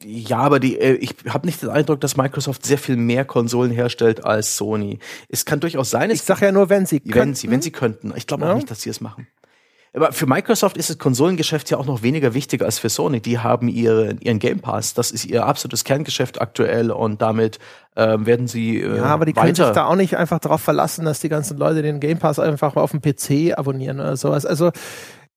Ja, 0.04 0.38
aber 0.38 0.60
die, 0.60 0.80
äh, 0.80 0.94
ich 0.94 1.16
habe 1.28 1.48
nicht 1.48 1.64
den 1.64 1.70
Eindruck, 1.70 2.00
dass 2.00 2.16
Microsoft 2.16 2.64
sehr 2.64 2.78
viel 2.78 2.96
mehr 2.96 3.26
Konsolen 3.26 3.72
herstellt 3.72 4.24
als 4.24 4.56
Sony. 4.56 5.00
Es 5.30 5.46
kann 5.46 5.60
durchaus 5.60 5.90
sein, 5.90 6.12
ich 6.12 6.22
sage 6.22 6.46
ja 6.46 6.52
nur, 6.52 6.70
wenn 6.70 6.86
sie 6.86 7.02
wenn 7.04 7.12
könnten. 7.12 7.36
sie, 7.36 7.50
wenn 7.50 7.62
sie 7.64 7.72
könnten. 7.72 8.14
Ich 8.16 8.28
glaube 8.28 8.46
ja. 8.46 8.52
auch 8.52 8.56
nicht, 8.56 8.70
dass 8.70 8.82
sie 8.82 8.92
es 8.92 9.02
machen. 9.02 9.28
Aber 9.96 10.12
für 10.12 10.26
Microsoft 10.26 10.76
ist 10.76 10.90
das 10.90 10.98
Konsolengeschäft 10.98 11.70
ja 11.70 11.78
auch 11.78 11.86
noch 11.86 12.04
weniger 12.04 12.34
wichtig 12.34 12.62
als 12.62 12.80
für 12.80 12.90
Sony. 12.90 13.22
Die 13.22 13.40
haben 13.40 13.70
ihre, 13.70 14.16
ihren 14.20 14.40
Game 14.40 14.60
Pass. 14.60 14.94
Das 14.94 15.12
ist 15.12 15.26
ihr 15.26 15.46
absolutes 15.46 15.86
Kerngeschäft 15.86 16.42
aktuell 16.42 16.92
und 16.92 17.22
damit 17.22 17.60
ähm, 17.96 18.26
werden 18.26 18.48
sie. 18.48 18.82
Äh, 18.82 18.98
ja, 18.98 19.06
aber 19.06 19.26
die 19.26 19.32
können 19.32 19.56
sich 19.56 19.66
da 19.70 19.86
auch 19.86 19.96
nicht 19.96 20.18
einfach 20.18 20.40
darauf 20.40 20.62
verlassen, 20.62 21.06
dass 21.06 21.22
die 21.22 21.30
ganzen 21.30 21.58
Leute 21.58 21.82
den 21.82 22.02
Game 22.02 22.20
Pass 22.20 22.40
einfach 22.40 22.76
mal 22.76 22.82
auf 22.82 22.92
dem 22.92 23.02
PC 23.02 23.58
abonnieren 23.58 24.02
oder 24.02 24.18
sowas. 24.18 24.46
Also 24.46 24.72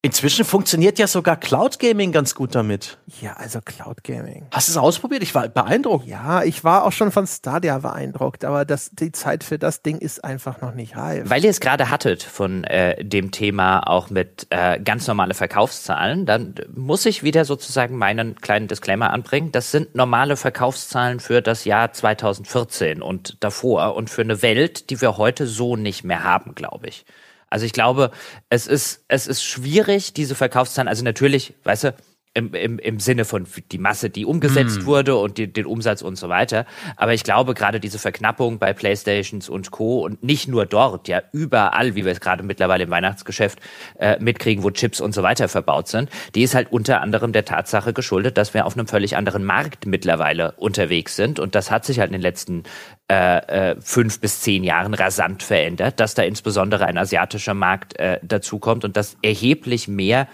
Inzwischen 0.01 0.45
funktioniert 0.45 1.01
ja 1.01 1.09
sogar 1.09 1.37
Cloud 1.37 1.81
Gaming 1.81 2.13
ganz 2.13 2.37
gut 2.37 2.55
damit. 2.55 2.99
Ja, 3.21 3.33
also 3.33 3.59
Cloud 3.61 4.05
Gaming. 4.05 4.47
Hast 4.53 4.69
du 4.69 4.73
es 4.73 4.77
ausprobiert? 4.77 5.25
Ich 5.25 5.35
war 5.35 5.49
beeindruckt. 5.49 6.07
Ja, 6.07 6.45
ich 6.45 6.63
war 6.63 6.85
auch 6.85 6.93
schon 6.93 7.11
von 7.11 7.27
Stadia 7.27 7.79
beeindruckt, 7.79 8.45
aber 8.45 8.65
das, 8.65 8.91
die 8.93 9.11
Zeit 9.11 9.43
für 9.43 9.59
das 9.59 9.83
Ding 9.83 9.99
ist 9.99 10.23
einfach 10.23 10.61
noch 10.61 10.73
nicht 10.73 10.97
reif. 10.97 11.29
Weil 11.29 11.43
ihr 11.43 11.51
es 11.51 11.59
gerade 11.59 11.91
hattet 11.91 12.23
von 12.23 12.63
äh, 12.63 13.05
dem 13.05 13.33
Thema 13.33 13.89
auch 13.89 14.09
mit 14.09 14.47
äh, 14.51 14.79
ganz 14.79 15.09
normale 15.09 15.35
Verkaufszahlen, 15.35 16.27
dann 16.27 16.55
muss 16.73 17.05
ich 17.05 17.25
wieder 17.25 17.45
sozusagen 17.45 17.97
meinen 17.99 18.41
kleinen 18.41 18.69
Disclaimer 18.69 19.11
anbringen. 19.11 19.51
Das 19.51 19.73
sind 19.73 19.97
normale 19.97 20.37
Verkaufszahlen 20.37 21.19
für 21.19 21.43
das 21.43 21.65
Jahr 21.65 21.93
2014 21.93 23.03
und 23.03 23.43
davor 23.43 23.97
und 23.97 24.11
für 24.11 24.23
eine 24.23 24.43
Welt, 24.43 24.91
die 24.91 25.01
wir 25.01 25.17
heute 25.17 25.49
so 25.49 25.75
nicht 25.75 26.05
mehr 26.05 26.23
haben, 26.23 26.55
glaube 26.55 26.87
ich. 26.87 27.05
Also 27.51 27.67
ich 27.67 27.73
glaube, 27.73 28.11
es 28.49 28.67
ist, 28.67 29.05
es 29.09 29.27
ist 29.27 29.43
schwierig, 29.43 30.13
diese 30.13 30.35
Verkaufszahlen, 30.35 30.89
also 30.89 31.05
natürlich, 31.05 31.55
weißt 31.65 31.85
du, 31.85 31.95
im, 32.39 32.55
im, 32.55 32.79
im 32.79 33.01
Sinne 33.01 33.25
von 33.25 33.47
die 33.71 33.79
Masse, 33.79 34.11
die 34.11 34.25
umgesetzt 34.25 34.83
mm. 34.83 34.87
wurde 34.87 35.17
und 35.17 35.39
die, 35.39 35.53
den 35.53 35.67
Umsatz 35.67 36.03
und 36.03 36.17
so 36.17 36.29
weiter. 36.29 36.65
Aber 36.97 37.13
ich 37.13 37.25
glaube, 37.25 37.55
gerade 37.55 37.81
diese 37.81 37.99
Verknappung 37.99 38.59
bei 38.59 38.73
Playstations 38.73 39.49
und 39.49 39.71
Co. 39.71 40.01
und 40.01 40.23
nicht 40.23 40.49
nur 40.49 40.67
dort, 40.67 41.09
ja 41.09 41.23
überall, 41.33 41.95
wie 41.95 42.05
wir 42.05 42.13
es 42.13 42.21
gerade 42.21 42.43
mittlerweile 42.43 42.85
im 42.85 42.91
Weihnachtsgeschäft 42.91 43.59
äh, 43.99 44.19
mitkriegen, 44.21 44.65
wo 44.65 44.71
Chips 44.71 45.01
und 45.01 45.13
so 45.13 45.23
weiter 45.23 45.49
verbaut 45.49 45.89
sind, 45.89 46.11
die 46.35 46.43
ist 46.43 46.55
halt 46.55 46.73
unter 46.73 47.01
anderem 47.01 47.33
der 47.33 47.45
Tatsache 47.45 47.93
geschuldet, 47.93 48.39
dass 48.39 48.55
wir 48.55 48.67
auf 48.67 48.77
einem 48.77 48.87
völlig 48.87 49.17
anderen 49.17 49.45
Markt 49.45 49.87
mittlerweile 49.87 50.53
unterwegs 50.53 51.17
sind. 51.17 51.39
Und 51.39 51.55
das 51.55 51.71
hat 51.71 51.85
sich 51.85 52.01
halt 52.01 52.09
in 52.09 52.15
den 52.15 52.23
letzten 52.23 52.63
äh, 53.11 53.71
äh, 53.71 53.77
fünf 53.81 54.21
bis 54.21 54.43
zehn 54.43 54.65
Jahren 54.65 54.93
rasant 54.93 55.43
verändert, 55.43 55.99
dass 55.99 56.15
da 56.15 56.23
insbesondere 56.23 56.85
ein 56.85 56.99
asiatischer 56.99 57.55
Markt 57.55 57.99
äh, 57.99 58.21
dazukommt 58.23 58.85
und 58.85 58.97
dass 58.99 59.17
erheblich 59.23 59.89
mehr 59.89 60.29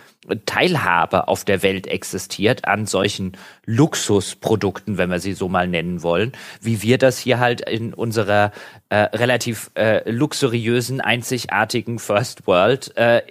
Teilhabe 0.47 1.29
auf 1.29 1.45
der 1.45 1.63
Welt 1.63 1.87
existiert 1.87 2.67
an 2.67 2.87
solchen 2.87 3.33
Luxusprodukten, 3.67 4.99
wenn 4.99 5.11
wir 5.11 5.21
sie 5.21 5.35
so 5.35 5.49
mal 5.49 5.69
nennen 5.69 6.03
wollen, 6.03 6.33
wie 6.61 6.83
wir 6.83 6.99
das 6.99 7.19
hier 7.19 7.39
halt 7.39 7.61
in 7.63 7.95
unserer 7.95 8.53
äh, 8.89 8.97
relativ 8.97 9.71
äh, 9.75 10.09
luxuriösen, 10.11 11.01
einzigartigen 11.01 11.99
First 11.99 12.47
World 12.47 12.97
äh, 12.97 13.23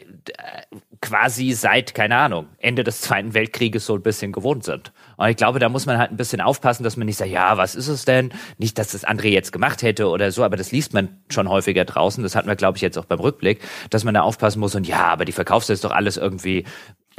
quasi 1.04 1.52
seit, 1.52 1.94
keine 1.94 2.16
Ahnung, 2.16 2.48
Ende 2.60 2.86
des 2.86 3.02
Zweiten 3.02 3.34
Weltkrieges 3.34 3.86
so 3.86 3.96
ein 3.96 4.02
bisschen 4.02 4.32
gewohnt 4.32 4.64
sind. 4.64 4.94
Und 5.18 5.28
ich 5.28 5.36
glaube, 5.36 5.60
da 5.60 5.68
muss 5.68 5.86
man 5.86 5.98
halt 5.98 6.12
ein 6.12 6.18
bisschen 6.18 6.40
aufpassen, 6.40 6.86
dass 6.86 6.96
man 6.96 7.06
nicht 7.06 7.18
sagt, 7.18 7.30
ja, 7.30 7.58
was 7.58 7.76
ist 7.76 7.90
es 7.90 8.06
denn? 8.06 8.32
Nicht, 8.58 8.80
dass 8.80 8.94
das 8.94 9.06
André 9.06 9.28
jetzt 9.28 9.52
gemacht 9.52 9.84
hätte 9.84 10.08
oder 10.08 10.32
so, 10.32 10.46
aber 10.46 10.56
das 10.56 10.72
liest 10.72 10.94
man 10.94 11.18
schon 11.28 11.50
häufiger 11.50 11.84
draußen. 11.84 12.24
Das 12.24 12.38
hatten 12.38 12.48
wir, 12.48 12.56
glaube 12.56 12.78
ich, 12.78 12.82
jetzt 12.82 12.98
auch 12.98 13.04
beim 13.04 13.20
Rückblick, 13.20 13.60
dass 13.90 14.06
man 14.06 14.14
da 14.14 14.22
aufpassen 14.22 14.62
muss 14.62 14.76
und 14.76 14.88
ja, 14.88 15.06
aber 15.08 15.26
die 15.26 15.34
Verkaufsseite 15.34 15.74
ist 15.74 15.84
doch 15.84 15.92
alles 15.92 16.16
irgendwie 16.16 16.64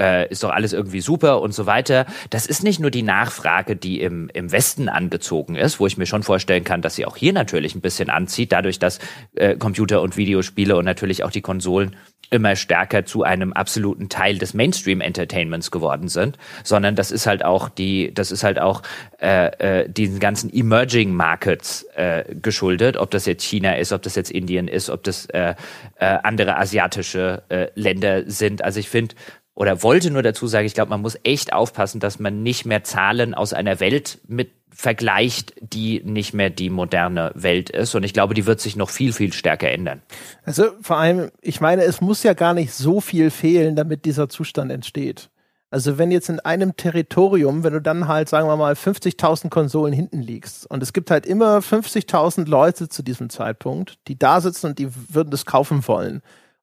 äh, 0.00 0.28
ist 0.30 0.42
doch 0.42 0.50
alles 0.50 0.72
irgendwie 0.72 1.00
super 1.00 1.40
und 1.40 1.54
so 1.54 1.66
weiter. 1.66 2.06
Das 2.30 2.46
ist 2.46 2.62
nicht 2.62 2.80
nur 2.80 2.90
die 2.90 3.02
Nachfrage, 3.02 3.76
die 3.76 4.00
im, 4.00 4.30
im 4.32 4.52
Westen 4.52 4.88
angezogen 4.88 5.56
ist, 5.56 5.80
wo 5.80 5.86
ich 5.86 5.96
mir 5.96 6.06
schon 6.06 6.22
vorstellen 6.22 6.64
kann, 6.64 6.82
dass 6.82 6.96
sie 6.96 7.06
auch 7.06 7.16
hier 7.16 7.32
natürlich 7.32 7.74
ein 7.74 7.80
bisschen 7.80 8.10
anzieht, 8.10 8.52
dadurch, 8.52 8.78
dass 8.78 8.98
äh, 9.34 9.56
Computer 9.56 10.02
und 10.02 10.16
Videospiele 10.16 10.76
und 10.76 10.84
natürlich 10.84 11.24
auch 11.24 11.30
die 11.30 11.42
Konsolen 11.42 11.96
immer 12.30 12.56
stärker 12.56 13.04
zu 13.04 13.22
einem 13.22 13.52
absoluten 13.52 14.08
Teil 14.08 14.38
des 14.38 14.54
Mainstream-Entertainments 14.54 15.70
geworden 15.70 16.08
sind, 16.08 16.38
sondern 16.62 16.96
das 16.96 17.10
ist 17.10 17.26
halt 17.26 17.44
auch 17.44 17.68
die, 17.68 18.12
das 18.12 18.32
ist 18.32 18.44
halt 18.44 18.58
auch 18.58 18.82
äh, 19.20 19.82
äh, 19.82 19.88
diesen 19.88 20.18
ganzen 20.20 20.52
Emerging 20.52 21.14
Markets 21.14 21.84
äh, 21.94 22.24
geschuldet, 22.34 22.96
ob 22.96 23.10
das 23.10 23.26
jetzt 23.26 23.44
China 23.44 23.76
ist, 23.76 23.92
ob 23.92 24.02
das 24.02 24.14
jetzt 24.14 24.30
Indien 24.30 24.68
ist, 24.68 24.90
ob 24.90 25.04
das 25.04 25.26
äh, 25.26 25.54
äh, 25.96 26.04
andere 26.22 26.56
asiatische 26.56 27.42
äh, 27.48 27.68
Länder 27.74 28.28
sind. 28.28 28.64
Also 28.64 28.80
ich 28.80 28.88
finde, 28.88 29.14
oder 29.54 29.82
wollte 29.82 30.10
nur 30.10 30.22
dazu 30.22 30.46
sagen, 30.46 30.66
ich 30.66 30.74
glaube, 30.74 30.90
man 30.90 31.00
muss 31.00 31.18
echt 31.22 31.52
aufpassen, 31.52 32.00
dass 32.00 32.18
man 32.18 32.42
nicht 32.42 32.66
mehr 32.66 32.82
Zahlen 32.84 33.34
aus 33.34 33.52
einer 33.52 33.80
Welt 33.80 34.18
mit 34.26 34.50
vergleicht, 34.74 35.54
die 35.60 36.02
nicht 36.04 36.34
mehr 36.34 36.50
die 36.50 36.68
moderne 36.68 37.30
Welt 37.34 37.70
ist. 37.70 37.94
Und 37.94 38.02
ich 38.02 38.12
glaube, 38.12 38.34
die 38.34 38.46
wird 38.46 38.60
sich 38.60 38.74
noch 38.74 38.90
viel, 38.90 39.12
viel 39.12 39.32
stärker 39.32 39.70
ändern. 39.70 40.02
Also 40.44 40.70
vor 40.82 40.96
allem, 40.98 41.30
ich 41.40 41.60
meine, 41.60 41.84
es 41.84 42.00
muss 42.00 42.24
ja 42.24 42.34
gar 42.34 42.54
nicht 42.54 42.74
so 42.74 43.00
viel 43.00 43.30
fehlen, 43.30 43.76
damit 43.76 44.04
dieser 44.04 44.28
Zustand 44.28 44.72
entsteht. 44.72 45.30
Also 45.70 45.98
wenn 45.98 46.10
jetzt 46.10 46.28
in 46.28 46.40
einem 46.40 46.76
Territorium, 46.76 47.64
wenn 47.64 47.72
du 47.72 47.80
dann 47.80 48.06
halt, 48.08 48.28
sagen 48.28 48.48
wir 48.48 48.56
mal, 48.56 48.74
50.000 48.74 49.48
Konsolen 49.48 49.92
hinten 49.92 50.20
liegst 50.20 50.68
und 50.70 50.82
es 50.82 50.92
gibt 50.92 51.10
halt 51.10 51.26
immer 51.26 51.58
50.000 51.58 52.48
Leute 52.48 52.88
zu 52.88 53.02
diesem 53.02 53.30
Zeitpunkt, 53.30 53.98
die 54.06 54.18
da 54.18 54.40
sitzen 54.40 54.66
und 54.66 54.78
die 54.78 54.88
würden 55.12 55.30
das 55.30 55.46
kaufen 55.46 55.86
wollen. 55.86 56.16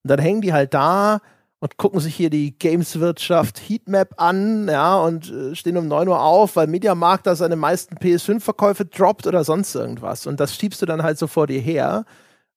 Und 0.04 0.10
dann 0.10 0.20
hängen 0.20 0.42
die 0.42 0.54
halt 0.54 0.74
da 0.74 1.22
und 1.62 1.78
gucken 1.78 2.00
sich 2.00 2.16
hier 2.16 2.32
die 2.32 2.58
Gameswirtschaft 2.58 3.60
Heatmap 3.60 4.16
an, 4.18 4.68
ja, 4.68 5.00
und 5.00 5.32
äh, 5.32 5.56
stehen 5.56 5.78
um 5.78 5.88
9 5.88 6.08
Uhr 6.08 6.20
auf, 6.20 6.56
weil 6.56 6.66
Mediamarkt 6.66 7.28
da 7.28 7.36
seine 7.36 7.56
meisten 7.56 7.98
PS5-Verkäufe 7.98 8.86
droppt 8.86 9.28
oder 9.28 9.44
sonst 9.44 9.76
irgendwas. 9.76 10.26
Und 10.26 10.40
das 10.40 10.56
schiebst 10.56 10.82
du 10.82 10.88
dann 10.88 11.04
halt 11.04 11.20
so 11.20 11.28
vor 11.28 11.46
dir 11.46 11.62
her, 11.62 12.06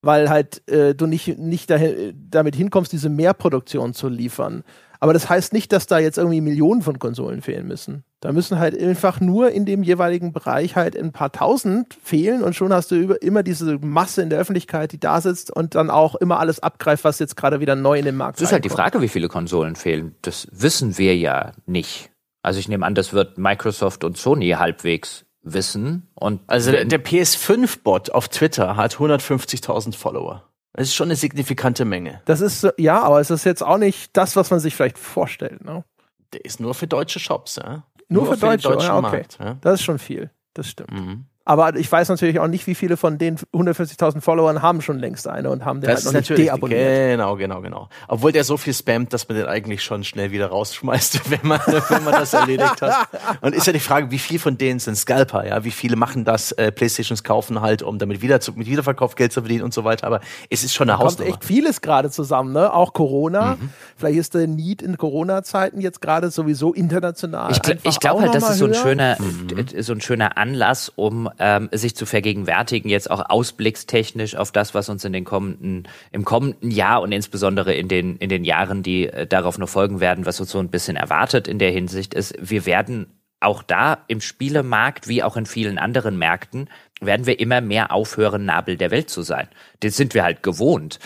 weil 0.00 0.30
halt 0.30 0.66
äh, 0.70 0.94
du 0.94 1.06
nicht, 1.06 1.38
nicht 1.38 1.68
dahin, 1.68 2.14
damit 2.30 2.56
hinkommst, 2.56 2.92
diese 2.92 3.10
Mehrproduktion 3.10 3.92
zu 3.92 4.08
liefern. 4.08 4.64
Aber 5.04 5.12
das 5.12 5.28
heißt 5.28 5.52
nicht, 5.52 5.70
dass 5.70 5.86
da 5.86 5.98
jetzt 5.98 6.16
irgendwie 6.16 6.40
Millionen 6.40 6.80
von 6.80 6.98
Konsolen 6.98 7.42
fehlen 7.42 7.66
müssen. 7.66 8.04
Da 8.20 8.32
müssen 8.32 8.58
halt 8.58 8.74
einfach 8.80 9.20
nur 9.20 9.50
in 9.50 9.66
dem 9.66 9.82
jeweiligen 9.82 10.32
Bereich 10.32 10.76
halt 10.76 10.96
ein 10.96 11.12
paar 11.12 11.30
tausend 11.30 11.98
fehlen 12.02 12.42
und 12.42 12.54
schon 12.54 12.72
hast 12.72 12.90
du 12.90 12.94
über, 12.94 13.20
immer 13.20 13.42
diese 13.42 13.76
Masse 13.80 14.22
in 14.22 14.30
der 14.30 14.38
Öffentlichkeit, 14.38 14.92
die 14.92 14.98
da 14.98 15.20
sitzt 15.20 15.50
und 15.50 15.74
dann 15.74 15.90
auch 15.90 16.14
immer 16.14 16.40
alles 16.40 16.60
abgreift, 16.60 17.04
was 17.04 17.18
jetzt 17.18 17.36
gerade 17.36 17.60
wieder 17.60 17.76
neu 17.76 17.98
in 17.98 18.06
den 18.06 18.16
Markt 18.16 18.38
ist. 18.38 18.40
Das 18.40 18.48
ist 18.48 18.52
halt 18.54 18.64
die 18.64 18.70
Frage, 18.70 19.02
wie 19.02 19.08
viele 19.08 19.28
Konsolen 19.28 19.76
fehlen. 19.76 20.14
Das 20.22 20.48
wissen 20.52 20.96
wir 20.96 21.14
ja 21.14 21.52
nicht. 21.66 22.10
Also 22.40 22.58
ich 22.58 22.70
nehme 22.70 22.86
an, 22.86 22.94
das 22.94 23.12
wird 23.12 23.36
Microsoft 23.36 24.04
und 24.04 24.16
Sony 24.16 24.52
halbwegs 24.52 25.26
wissen. 25.42 26.08
Und 26.14 26.40
also 26.46 26.70
der, 26.70 26.86
der 26.86 27.04
PS5-Bot 27.04 28.08
auf 28.08 28.30
Twitter 28.30 28.78
hat 28.78 28.94
150.000 28.94 29.94
Follower. 29.94 30.48
Das 30.74 30.88
ist 30.88 30.94
schon 30.94 31.06
eine 31.06 31.16
signifikante 31.16 31.84
Menge. 31.84 32.20
Das 32.24 32.40
ist, 32.40 32.66
ja, 32.78 33.00
aber 33.00 33.20
es 33.20 33.30
ist 33.30 33.44
jetzt 33.44 33.62
auch 33.62 33.78
nicht 33.78 34.16
das, 34.16 34.34
was 34.34 34.50
man 34.50 34.58
sich 34.58 34.74
vielleicht 34.74 34.98
vorstellt. 34.98 35.64
Ne? 35.64 35.84
Der 36.32 36.44
ist 36.44 36.60
nur 36.60 36.74
für 36.74 36.88
deutsche 36.88 37.20
Shops, 37.20 37.56
ja? 37.56 37.84
Nur, 38.08 38.24
nur 38.24 38.32
für, 38.32 38.38
für 38.38 38.46
deutsche, 38.46 38.68
den 38.68 38.72
deutschen 38.74 38.88
ja, 38.88 38.98
okay. 38.98 39.16
Markt. 39.16 39.38
Ja? 39.40 39.56
Das 39.60 39.74
ist 39.74 39.84
schon 39.84 40.00
viel. 40.00 40.30
Das 40.52 40.68
stimmt. 40.68 40.92
Mhm. 40.92 41.26
Aber 41.46 41.76
ich 41.76 41.90
weiß 41.92 42.08
natürlich 42.08 42.40
auch 42.40 42.46
nicht, 42.46 42.66
wie 42.66 42.74
viele 42.74 42.96
von 42.96 43.18
den 43.18 43.36
140.000 43.36 44.22
Followern 44.22 44.62
haben 44.62 44.80
schon 44.80 44.98
längst 44.98 45.28
eine 45.28 45.50
und 45.50 45.66
haben 45.66 45.82
den 45.82 45.90
das 45.90 46.06
halt 46.06 46.14
noch 46.14 46.20
nicht 46.20 46.38
deabonniert. 46.38 47.10
Genau, 47.12 47.36
genau, 47.36 47.60
genau. 47.60 47.88
Obwohl 48.08 48.32
der 48.32 48.44
so 48.44 48.56
viel 48.56 48.72
spammt, 48.72 49.12
dass 49.12 49.28
man 49.28 49.36
den 49.36 49.46
eigentlich 49.46 49.82
schon 49.82 50.04
schnell 50.04 50.30
wieder 50.30 50.46
rausschmeißt, 50.46 51.30
wenn 51.30 51.46
man, 51.46 51.60
wenn 51.66 52.04
man 52.04 52.14
das 52.14 52.32
erledigt 52.32 52.80
hat. 52.80 53.08
Und 53.42 53.54
ist 53.54 53.66
ja 53.66 53.74
die 53.74 53.80
Frage, 53.80 54.10
wie 54.10 54.18
viel 54.18 54.38
von 54.38 54.56
denen 54.56 54.78
sind 54.78 54.96
Scalper, 54.96 55.46
ja? 55.46 55.64
Wie 55.64 55.70
viele 55.70 55.96
machen 55.96 56.24
das, 56.24 56.52
äh, 56.52 56.72
Playstations 56.72 57.22
kaufen 57.24 57.60
halt, 57.60 57.82
um 57.82 57.98
damit 57.98 58.22
wieder 58.22 58.40
zu, 58.40 58.52
mit 58.54 58.66
Wiederverkauf 58.66 59.14
Geld 59.14 59.32
zu 59.32 59.42
verdienen 59.42 59.64
und 59.64 59.74
so 59.74 59.84
weiter. 59.84 60.06
Aber 60.06 60.20
es 60.48 60.64
ist 60.64 60.72
schon 60.72 60.88
eine 60.88 60.98
da 60.98 61.04
Hausnummer. 61.04 61.30
kommt 61.30 61.42
echt 61.42 61.46
vieles 61.46 61.82
gerade 61.82 62.10
zusammen, 62.10 62.54
ne? 62.54 62.72
Auch 62.72 62.94
Corona. 62.94 63.56
Mhm. 63.56 63.68
Vielleicht 63.98 64.18
ist 64.18 64.34
der 64.34 64.46
Need 64.46 64.80
in 64.80 64.96
Corona-Zeiten 64.96 65.82
jetzt 65.82 66.00
gerade 66.00 66.30
sowieso 66.30 66.72
international. 66.72 67.52
Ich, 67.52 67.60
gl 67.60 67.76
ich 67.82 68.00
glaube 68.00 68.22
halt, 68.22 68.34
das 68.34 68.48
ist 68.48 68.58
so 68.58 68.64
ein 68.64 68.74
schöner, 68.74 69.18
mhm. 69.20 69.82
so 69.82 69.92
ein 69.92 70.00
schöner 70.00 70.38
Anlass, 70.38 70.90
um 70.96 71.28
ähm, 71.38 71.68
sich 71.72 71.96
zu 71.96 72.06
vergegenwärtigen, 72.06 72.88
jetzt 72.88 73.10
auch 73.10 73.28
ausblickstechnisch 73.28 74.36
auf 74.36 74.52
das, 74.52 74.74
was 74.74 74.88
uns 74.88 75.04
in 75.04 75.12
den 75.12 75.24
kommenden, 75.24 75.88
im 76.12 76.24
kommenden 76.24 76.70
Jahr 76.70 77.02
und 77.02 77.12
insbesondere 77.12 77.74
in 77.74 77.88
den, 77.88 78.16
in 78.16 78.28
den 78.28 78.44
Jahren, 78.44 78.82
die 78.82 79.08
äh, 79.08 79.26
darauf 79.26 79.58
noch 79.58 79.68
folgen 79.68 80.00
werden, 80.00 80.26
was 80.26 80.40
uns 80.40 80.50
so 80.50 80.58
ein 80.58 80.68
bisschen 80.68 80.96
erwartet 80.96 81.48
in 81.48 81.58
der 81.58 81.70
Hinsicht 81.70 82.14
ist, 82.14 82.34
wir 82.40 82.66
werden 82.66 83.06
auch 83.40 83.62
da 83.62 83.98
im 84.08 84.20
Spielemarkt 84.20 85.06
wie 85.06 85.22
auch 85.22 85.36
in 85.36 85.46
vielen 85.46 85.78
anderen 85.78 86.18
Märkten 86.18 86.70
werden 87.00 87.26
wir 87.26 87.38
immer 87.40 87.60
mehr 87.60 87.92
aufhören, 87.92 88.46
Nabel 88.46 88.76
der 88.76 88.90
Welt 88.90 89.10
zu 89.10 89.22
sein. 89.22 89.48
Das 89.80 89.96
sind 89.96 90.14
wir 90.14 90.22
halt 90.22 90.42
gewohnt 90.42 90.98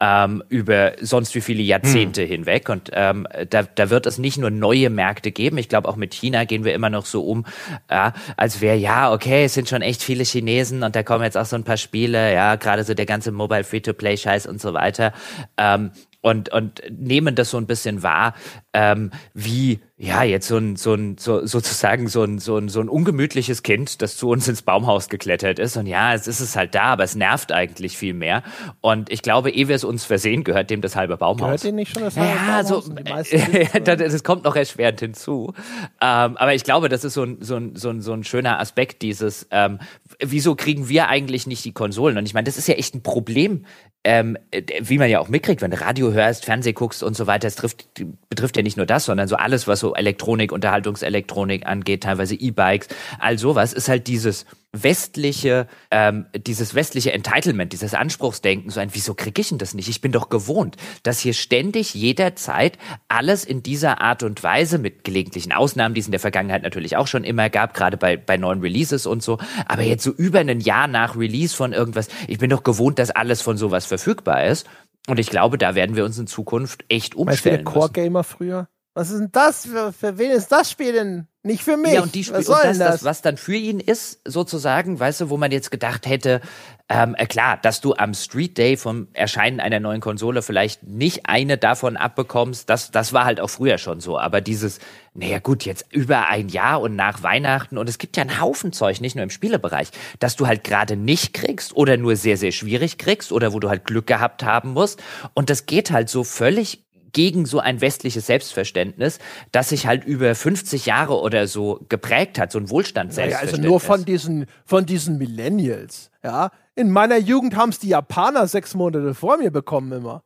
ähm, 0.00 0.42
über 0.48 0.92
sonst 1.00 1.34
wie 1.34 1.40
viele 1.40 1.62
Jahrzehnte 1.62 2.22
hm. 2.22 2.28
hinweg. 2.28 2.68
Und 2.68 2.90
ähm, 2.92 3.26
da, 3.48 3.62
da 3.62 3.90
wird 3.90 4.06
es 4.06 4.18
nicht 4.18 4.38
nur 4.38 4.50
neue 4.50 4.90
Märkte 4.90 5.32
geben. 5.32 5.58
Ich 5.58 5.68
glaube, 5.68 5.88
auch 5.88 5.96
mit 5.96 6.12
China 6.14 6.44
gehen 6.44 6.64
wir 6.64 6.74
immer 6.74 6.90
noch 6.90 7.06
so 7.06 7.24
um, 7.24 7.46
äh, 7.88 8.10
als 8.36 8.60
wäre, 8.60 8.76
ja, 8.76 9.12
okay, 9.12 9.44
es 9.44 9.54
sind 9.54 9.68
schon 9.68 9.82
echt 9.82 10.02
viele 10.02 10.24
Chinesen 10.24 10.82
und 10.82 10.94
da 10.94 11.02
kommen 11.02 11.24
jetzt 11.24 11.38
auch 11.38 11.46
so 11.46 11.56
ein 11.56 11.64
paar 11.64 11.78
Spiele, 11.78 12.34
ja, 12.34 12.56
gerade 12.56 12.84
so 12.84 12.94
der 12.94 13.06
ganze 13.06 13.32
Mobile 13.32 13.64
Free-to-Play-Scheiß 13.64 14.46
und 14.46 14.60
so 14.60 14.74
weiter. 14.74 15.12
Ähm, 15.56 15.92
und, 16.20 16.48
und 16.48 16.82
nehmen 16.90 17.36
das 17.36 17.50
so 17.50 17.56
ein 17.56 17.66
bisschen 17.66 18.02
wahr, 18.02 18.34
ähm, 18.76 19.10
wie 19.32 19.80
ja 19.96 20.22
jetzt 20.22 20.46
so 20.46 20.58
ein, 20.58 20.76
so 20.76 20.92
ein 20.92 21.16
so, 21.16 21.46
sozusagen 21.46 22.08
so 22.08 22.22
ein, 22.22 22.38
so 22.38 22.58
ein 22.58 22.68
so 22.68 22.80
ein 22.80 22.90
ungemütliches 22.90 23.62
Kind, 23.62 24.02
das 24.02 24.18
zu 24.18 24.28
uns 24.28 24.46
ins 24.46 24.60
Baumhaus 24.60 25.08
geklettert 25.08 25.58
ist. 25.58 25.78
Und 25.78 25.86
ja, 25.86 26.12
es 26.12 26.26
ist 26.26 26.40
es 26.40 26.56
halt 26.56 26.74
da, 26.74 26.82
aber 26.82 27.04
es 27.04 27.14
nervt 27.14 27.52
eigentlich 27.52 27.96
viel 27.96 28.12
mehr. 28.12 28.42
Und 28.82 29.10
ich 29.10 29.22
glaube, 29.22 29.50
ehe 29.50 29.68
wir 29.68 29.74
es 29.74 29.84
uns 29.84 30.04
versehen, 30.04 30.44
gehört 30.44 30.68
dem 30.68 30.82
das 30.82 30.94
halbe 30.94 31.16
Baumhaus. 31.16 31.62
Gehört 31.62 31.64
dem 31.64 31.76
nicht 31.76 31.94
schon 31.94 32.02
das 32.02 32.18
halbe 32.18 32.30
ja, 32.30 32.62
Baumhaus? 32.62 33.30
So, 33.30 33.80
das, 33.84 33.96
das 33.96 34.22
kommt 34.22 34.44
noch 34.44 34.56
erschwerend 34.56 35.00
hinzu. 35.00 35.54
Ähm, 36.02 36.36
aber 36.36 36.52
ich 36.54 36.62
glaube, 36.62 36.90
das 36.90 37.02
ist 37.02 37.14
so 37.14 37.22
ein, 37.22 37.38
so 37.40 37.56
ein, 37.56 37.76
so 37.76 37.88
ein, 37.88 38.02
so 38.02 38.12
ein 38.12 38.24
schöner 38.24 38.60
Aspekt 38.60 39.00
dieses, 39.00 39.48
ähm, 39.50 39.78
wieso 40.20 40.54
kriegen 40.54 40.90
wir 40.90 41.08
eigentlich 41.08 41.46
nicht 41.46 41.64
die 41.64 41.72
Konsolen? 41.72 42.18
Und 42.18 42.26
ich 42.26 42.34
meine, 42.34 42.44
das 42.44 42.58
ist 42.58 42.68
ja 42.68 42.74
echt 42.74 42.94
ein 42.94 43.02
Problem 43.02 43.64
ähm, 44.06 44.38
wie 44.80 44.98
man 44.98 45.10
ja 45.10 45.18
auch 45.18 45.28
mitkriegt, 45.28 45.62
wenn 45.62 45.72
du 45.72 45.80
Radio 45.80 46.12
hörst, 46.12 46.44
Fernseh 46.44 46.72
guckst 46.72 47.02
und 47.02 47.16
so 47.16 47.26
weiter, 47.26 47.48
es 47.48 47.56
trifft, 47.56 47.88
betrifft 48.28 48.56
ja 48.56 48.62
nicht 48.66 48.76
nur 48.76 48.86
das, 48.86 49.06
sondern 49.06 49.28
so 49.28 49.36
alles, 49.36 49.66
was 49.66 49.80
so 49.80 49.94
Elektronik, 49.94 50.52
Unterhaltungselektronik 50.52 51.66
angeht, 51.66 52.02
teilweise 52.02 52.34
E-Bikes, 52.34 52.88
all 53.18 53.38
sowas, 53.38 53.72
ist 53.72 53.88
halt 53.88 54.06
dieses 54.06 54.44
westliche, 54.82 55.68
ähm, 55.90 56.26
dieses 56.36 56.74
westliche 56.74 57.12
Entitlement, 57.12 57.72
dieses 57.72 57.94
Anspruchsdenken, 57.94 58.70
so 58.70 58.80
ein, 58.80 58.90
wieso 58.92 59.14
kriege 59.14 59.40
ich 59.40 59.48
denn 59.48 59.58
das 59.58 59.74
nicht? 59.74 59.88
Ich 59.88 60.00
bin 60.00 60.12
doch 60.12 60.28
gewohnt, 60.28 60.76
dass 61.02 61.20
hier 61.20 61.32
ständig 61.32 61.94
jederzeit 61.94 62.78
alles 63.08 63.44
in 63.44 63.62
dieser 63.62 64.00
Art 64.00 64.22
und 64.22 64.42
Weise, 64.42 64.78
mit 64.78 65.04
gelegentlichen 65.04 65.52
Ausnahmen, 65.52 65.94
die 65.94 66.00
es 66.00 66.06
in 66.06 66.12
der 66.12 66.20
Vergangenheit 66.20 66.62
natürlich 66.62 66.96
auch 66.96 67.06
schon 67.06 67.24
immer 67.24 67.48
gab, 67.48 67.74
gerade 67.74 67.96
bei, 67.96 68.16
bei 68.16 68.36
neuen 68.36 68.60
Releases 68.60 69.06
und 69.06 69.22
so, 69.22 69.38
aber 69.66 69.82
jetzt 69.82 70.04
so 70.04 70.10
über 70.10 70.40
ein 70.40 70.60
Jahr 70.60 70.88
nach 70.88 71.16
Release 71.16 71.56
von 71.56 71.72
irgendwas, 71.72 72.08
ich 72.28 72.38
bin 72.38 72.50
doch 72.50 72.62
gewohnt, 72.62 72.98
dass 72.98 73.10
alles 73.10 73.42
von 73.42 73.56
sowas 73.56 73.86
verfügbar 73.86 74.44
ist. 74.44 74.66
Und 75.06 75.18
ich 75.18 75.28
glaube, 75.28 75.58
da 75.58 75.74
werden 75.74 75.96
wir 75.96 76.04
uns 76.04 76.18
in 76.18 76.26
Zukunft 76.26 76.84
echt 76.88 77.14
umstellen. 77.14 77.64
Weißt 77.64 77.66
du, 77.66 77.70
der 77.70 77.80
Core-Gamer 77.80 78.24
früher? 78.24 78.68
Was 78.96 79.10
ist 79.10 79.18
denn 79.18 79.28
das? 79.30 79.66
Für, 79.66 79.92
für 79.92 80.16
wen 80.16 80.30
ist 80.30 80.50
das 80.50 80.70
Spiel 80.70 80.94
denn? 80.94 81.26
Nicht 81.42 81.62
für 81.62 81.76
mich. 81.76 81.92
Ja, 81.92 82.02
und, 82.02 82.14
die 82.14 82.24
Spiel 82.24 82.38
was, 82.38 82.48
und 82.48 82.64
das, 82.64 82.78
das? 82.78 82.92
das, 82.92 83.04
was 83.04 83.20
dann 83.20 83.36
für 83.36 83.54
ihn 83.54 83.78
ist, 83.78 84.22
sozusagen, 84.24 84.98
weißt 84.98 85.20
du, 85.20 85.28
wo 85.28 85.36
man 85.36 85.52
jetzt 85.52 85.70
gedacht 85.70 86.06
hätte, 86.06 86.40
ähm, 86.88 87.14
äh, 87.18 87.26
klar, 87.26 87.58
dass 87.60 87.82
du 87.82 87.94
am 87.94 88.14
Street 88.14 88.56
Day 88.56 88.78
vom 88.78 89.08
Erscheinen 89.12 89.60
einer 89.60 89.80
neuen 89.80 90.00
Konsole 90.00 90.40
vielleicht 90.40 90.84
nicht 90.84 91.28
eine 91.28 91.58
davon 91.58 91.98
abbekommst, 91.98 92.70
das, 92.70 92.90
das 92.90 93.12
war 93.12 93.26
halt 93.26 93.38
auch 93.38 93.50
früher 93.50 93.76
schon 93.76 94.00
so. 94.00 94.18
Aber 94.18 94.40
dieses, 94.40 94.78
naja 95.12 95.40
gut, 95.40 95.66
jetzt 95.66 95.84
über 95.92 96.28
ein 96.28 96.48
Jahr 96.48 96.80
und 96.80 96.96
nach 96.96 97.22
Weihnachten 97.22 97.76
und 97.76 97.90
es 97.90 97.98
gibt 97.98 98.16
ja 98.16 98.22
einen 98.22 98.40
Haufen 98.40 98.72
Zeug, 98.72 99.02
nicht 99.02 99.14
nur 99.14 99.24
im 99.24 99.30
Spielebereich, 99.30 99.90
dass 100.20 100.36
du 100.36 100.46
halt 100.46 100.64
gerade 100.64 100.96
nicht 100.96 101.34
kriegst 101.34 101.76
oder 101.76 101.98
nur 101.98 102.16
sehr, 102.16 102.38
sehr 102.38 102.52
schwierig 102.52 102.96
kriegst 102.96 103.30
oder 103.30 103.52
wo 103.52 103.60
du 103.60 103.68
halt 103.68 103.84
Glück 103.84 104.06
gehabt 104.06 104.42
haben 104.42 104.72
musst. 104.72 105.02
Und 105.34 105.50
das 105.50 105.66
geht 105.66 105.90
halt 105.90 106.08
so 106.08 106.24
völlig 106.24 106.85
gegen 107.16 107.46
so 107.46 107.60
ein 107.60 107.80
westliches 107.80 108.26
Selbstverständnis, 108.26 109.20
das 109.50 109.70
sich 109.70 109.86
halt 109.86 110.04
über 110.04 110.34
50 110.34 110.84
Jahre 110.84 111.18
oder 111.18 111.48
so 111.48 111.80
geprägt 111.88 112.38
hat, 112.38 112.52
so 112.52 112.58
ein 112.58 112.68
Wohlstandsselbstverständnis. 112.68 113.56
Naja, 113.56 113.62
also 113.62 113.70
nur 113.70 113.80
von 113.80 114.04
diesen, 114.04 114.44
von 114.66 114.84
diesen 114.84 115.16
Millennials, 115.16 116.10
ja. 116.22 116.50
In 116.74 116.90
meiner 116.90 117.16
Jugend 117.16 117.56
haben 117.56 117.70
es 117.70 117.78
die 117.78 117.88
Japaner 117.88 118.46
sechs 118.46 118.74
Monate 118.74 119.14
vor 119.14 119.38
mir 119.38 119.50
bekommen 119.50 119.92
immer. 119.92 120.24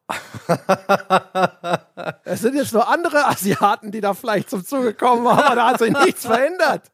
es 2.25 2.41
sind 2.41 2.57
jetzt 2.57 2.73
nur 2.73 2.89
andere 2.89 3.25
Asiaten, 3.25 3.93
die 3.93 4.01
da 4.01 4.13
vielleicht 4.13 4.51
zum 4.51 4.65
Zuge 4.65 4.93
kommen, 4.93 5.29
aber 5.29 5.55
da 5.55 5.69
hat 5.69 5.79
sich 5.79 5.93
nichts 5.93 6.27
verändert. 6.27 6.91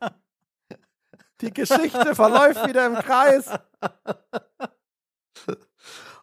Die 1.40 1.54
Geschichte 1.54 2.14
verläuft 2.14 2.68
wieder 2.68 2.84
im 2.84 2.96
Kreis. 2.96 3.48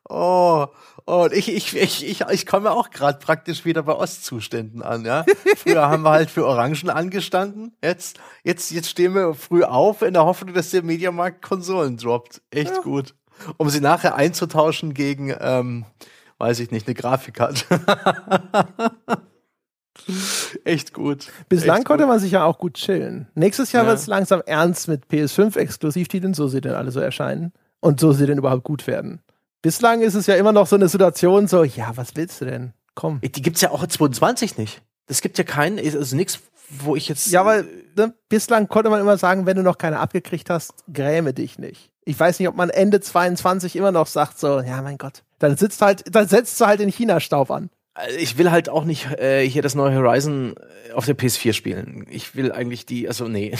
Oh, 0.09 0.67
und 1.05 1.33
ich, 1.33 1.53
ich, 1.53 1.75
ich, 1.75 2.05
ich, 2.05 2.21
ich 2.21 2.45
komme 2.45 2.71
auch 2.71 2.89
gerade 2.89 3.19
praktisch 3.19 3.65
wieder 3.65 3.83
bei 3.83 3.93
Ostzuständen 3.93 4.81
an, 4.81 5.03
ja. 5.05 5.25
Früher 5.57 5.89
haben 5.89 6.03
wir 6.03 6.11
halt 6.11 6.29
für 6.29 6.45
Orangen 6.45 6.89
angestanden. 6.89 7.75
Jetzt, 7.83 8.19
jetzt, 8.43 8.71
jetzt 8.71 8.89
stehen 8.89 9.13
wir 9.13 9.33
früh 9.33 9.63
auf 9.63 10.01
in 10.01 10.13
der 10.13 10.25
Hoffnung, 10.25 10.53
dass 10.53 10.71
der 10.71 10.83
Mediamarkt 10.83 11.41
Konsolen 11.41 11.97
droppt. 11.97 12.41
Echt 12.51 12.71
ja. 12.71 12.81
gut. 12.81 13.15
Um 13.57 13.69
sie 13.69 13.81
nachher 13.81 14.15
einzutauschen 14.15 14.93
gegen, 14.93 15.35
ähm, 15.39 15.85
weiß 16.37 16.59
ich 16.59 16.71
nicht, 16.71 16.87
eine 16.87 16.95
Grafikkarte. 16.95 17.65
Echt 20.63 20.93
gut. 20.93 21.31
Bislang 21.49 21.79
Echt 21.79 21.87
konnte 21.87 22.05
gut. 22.05 22.11
man 22.11 22.19
sich 22.19 22.31
ja 22.31 22.45
auch 22.45 22.57
gut 22.57 22.75
chillen. 22.75 23.27
Nächstes 23.35 23.71
Jahr 23.71 23.83
ja. 23.83 23.89
wird 23.89 23.99
es 23.99 24.07
langsam 24.07 24.41
ernst 24.45 24.87
mit 24.87 25.07
PS5-Exklusivtiteln, 25.07 26.33
so 26.33 26.47
sie 26.47 26.61
denn 26.61 26.73
alle 26.73 26.91
so 26.91 26.99
erscheinen. 26.99 27.51
Und 27.79 27.99
so 27.99 28.13
sie 28.13 28.25
denn 28.25 28.37
überhaupt 28.37 28.63
gut 28.63 28.87
werden. 28.87 29.21
Bislang 29.63 30.01
ist 30.01 30.13
es 30.13 30.27
ja 30.27 30.35
immer 30.35 30.51
noch 30.51 30.67
so 30.67 30.75
eine 30.75 30.89
Situation, 30.89 31.47
so, 31.47 31.63
ja, 31.63 31.93
was 31.95 32.15
willst 32.15 32.41
du 32.41 32.45
denn? 32.45 32.73
Komm. 32.95 33.21
Die 33.21 33.41
gibt's 33.41 33.61
ja 33.61 33.71
auch 33.71 33.87
22 33.87 34.57
nicht. 34.57 34.81
Es 35.07 35.21
gibt 35.21 35.37
ja 35.37 35.45
keinen, 35.45 35.79
also 35.79 36.15
nichts, 36.17 36.39
wo 36.69 36.97
ich 36.97 37.07
jetzt. 37.07 37.31
Ja, 37.31 37.45
weil 37.45 37.65
ne, 37.95 38.13
bislang 38.27 38.67
konnte 38.67 38.89
man 38.89 38.99
immer 38.99 39.17
sagen, 39.17 39.45
wenn 39.45 39.55
du 39.55 39.63
noch 39.63 39.77
keine 39.77 39.99
abgekriegt 39.99 40.49
hast, 40.49 40.73
gräme 40.91 41.33
dich 41.33 41.59
nicht. 41.59 41.91
Ich 42.03 42.19
weiß 42.19 42.39
nicht, 42.39 42.49
ob 42.49 42.57
man 42.57 42.69
Ende 42.69 42.99
22 42.99 43.77
immer 43.77 43.93
noch 43.93 44.07
sagt, 44.07 44.37
so, 44.37 44.59
ja, 44.59 44.81
mein 44.81 44.97
Gott, 44.97 45.23
dann 45.39 45.55
sitzt 45.55 45.81
halt, 45.81 46.13
dann 46.13 46.27
setzt 46.27 46.59
du 46.59 46.65
halt 46.65 46.81
den 46.81 46.89
China-Staub 46.89 47.49
an. 47.49 47.69
Also 47.93 48.17
ich 48.17 48.37
will 48.37 48.51
halt 48.51 48.67
auch 48.67 48.83
nicht 48.83 49.11
äh, 49.11 49.47
hier 49.47 49.61
das 49.61 49.75
neue 49.75 49.95
Horizon 49.95 50.55
äh, 50.89 50.91
auf 50.91 51.05
der 51.05 51.17
PS4 51.17 51.53
spielen. 51.53 52.05
Ich 52.09 52.35
will 52.35 52.51
eigentlich 52.51 52.85
die, 52.85 53.07
also 53.07 53.29
nee. 53.29 53.55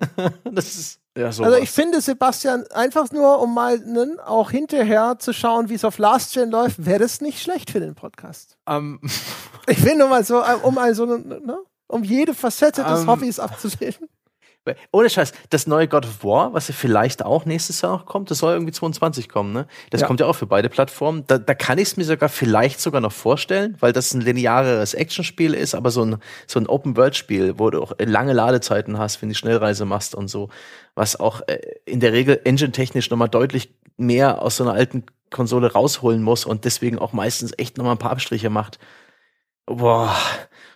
das 0.50 0.76
ist 0.76 1.01
ja 1.16 1.32
so. 1.32 1.44
Also 1.44 1.58
ich 1.58 1.70
finde, 1.70 2.00
Sebastian, 2.00 2.64
einfach 2.72 3.10
nur, 3.12 3.40
um 3.40 3.54
mal 3.54 3.78
ne, 3.78 4.16
auch 4.24 4.50
hinterher 4.50 5.16
zu 5.18 5.32
schauen, 5.32 5.68
wie 5.68 5.74
es 5.74 5.84
auf 5.84 5.98
Last 5.98 6.34
Gen 6.34 6.50
läuft, 6.50 6.84
wäre 6.84 7.00
das 7.00 7.20
nicht 7.20 7.42
schlecht 7.42 7.70
für 7.70 7.80
den 7.80 7.94
Podcast. 7.94 8.56
Um. 8.66 9.00
Ähm. 9.02 9.10
Ich 9.68 9.84
will 9.84 9.96
nur 9.96 10.08
mal 10.08 10.24
so, 10.24 10.40
äh, 10.40 10.56
um 10.62 10.74
mal 10.74 10.92
so, 10.94 11.06
ne, 11.06 11.58
um 11.86 12.02
jede 12.02 12.34
Facette 12.34 12.82
des 12.82 12.92
um. 12.92 13.02
Ähm. 13.02 13.08
Hobbys 13.08 13.38
abzubilden. 13.38 14.08
Ohne 14.92 15.10
Scheiß, 15.10 15.32
das 15.50 15.66
neue 15.66 15.88
God 15.88 16.06
of 16.06 16.22
War, 16.24 16.54
was 16.54 16.68
ja 16.68 16.74
vielleicht 16.74 17.24
auch 17.24 17.44
nächstes 17.44 17.80
Jahr 17.80 17.92
noch 17.92 18.06
kommt, 18.06 18.30
das 18.30 18.38
soll 18.38 18.52
irgendwie 18.52 18.72
22 18.72 19.28
kommen, 19.28 19.52
ne? 19.52 19.66
Das 19.90 20.02
ja. 20.02 20.06
kommt 20.06 20.20
ja 20.20 20.26
auch 20.26 20.36
für 20.36 20.46
beide 20.46 20.68
Plattformen. 20.68 21.24
Da, 21.26 21.38
da 21.38 21.54
kann 21.54 21.78
ich 21.78 21.88
es 21.88 21.96
mir 21.96 22.04
sogar 22.04 22.28
vielleicht 22.28 22.80
sogar 22.80 23.00
noch 23.00 23.12
vorstellen, 23.12 23.76
weil 23.80 23.92
das 23.92 24.14
ein 24.14 24.20
lineares 24.20 24.94
Actionspiel 24.94 25.54
ist, 25.54 25.74
aber 25.74 25.90
so 25.90 26.04
ein, 26.04 26.16
so 26.46 26.60
ein 26.60 26.68
Open-World-Spiel, 26.68 27.58
wo 27.58 27.70
du 27.70 27.82
auch 27.82 27.92
lange 27.98 28.32
Ladezeiten 28.32 28.98
hast, 28.98 29.20
wenn 29.20 29.30
du 29.30 29.34
Schnellreise 29.34 29.84
machst 29.84 30.14
und 30.14 30.28
so, 30.28 30.48
was 30.94 31.18
auch 31.18 31.40
äh, 31.48 31.58
in 31.84 31.98
der 32.00 32.12
Regel 32.12 32.40
engine-technisch 32.44 33.10
nochmal 33.10 33.28
deutlich 33.28 33.74
mehr 33.96 34.42
aus 34.42 34.56
so 34.56 34.64
einer 34.64 34.74
alten 34.74 35.04
Konsole 35.30 35.72
rausholen 35.72 36.22
muss 36.22 36.44
und 36.44 36.64
deswegen 36.64 36.98
auch 36.98 37.12
meistens 37.12 37.52
echt 37.58 37.78
nochmal 37.78 37.94
ein 37.94 37.98
paar 37.98 38.12
Abstriche 38.12 38.50
macht. 38.50 38.78
Boah, 39.66 40.14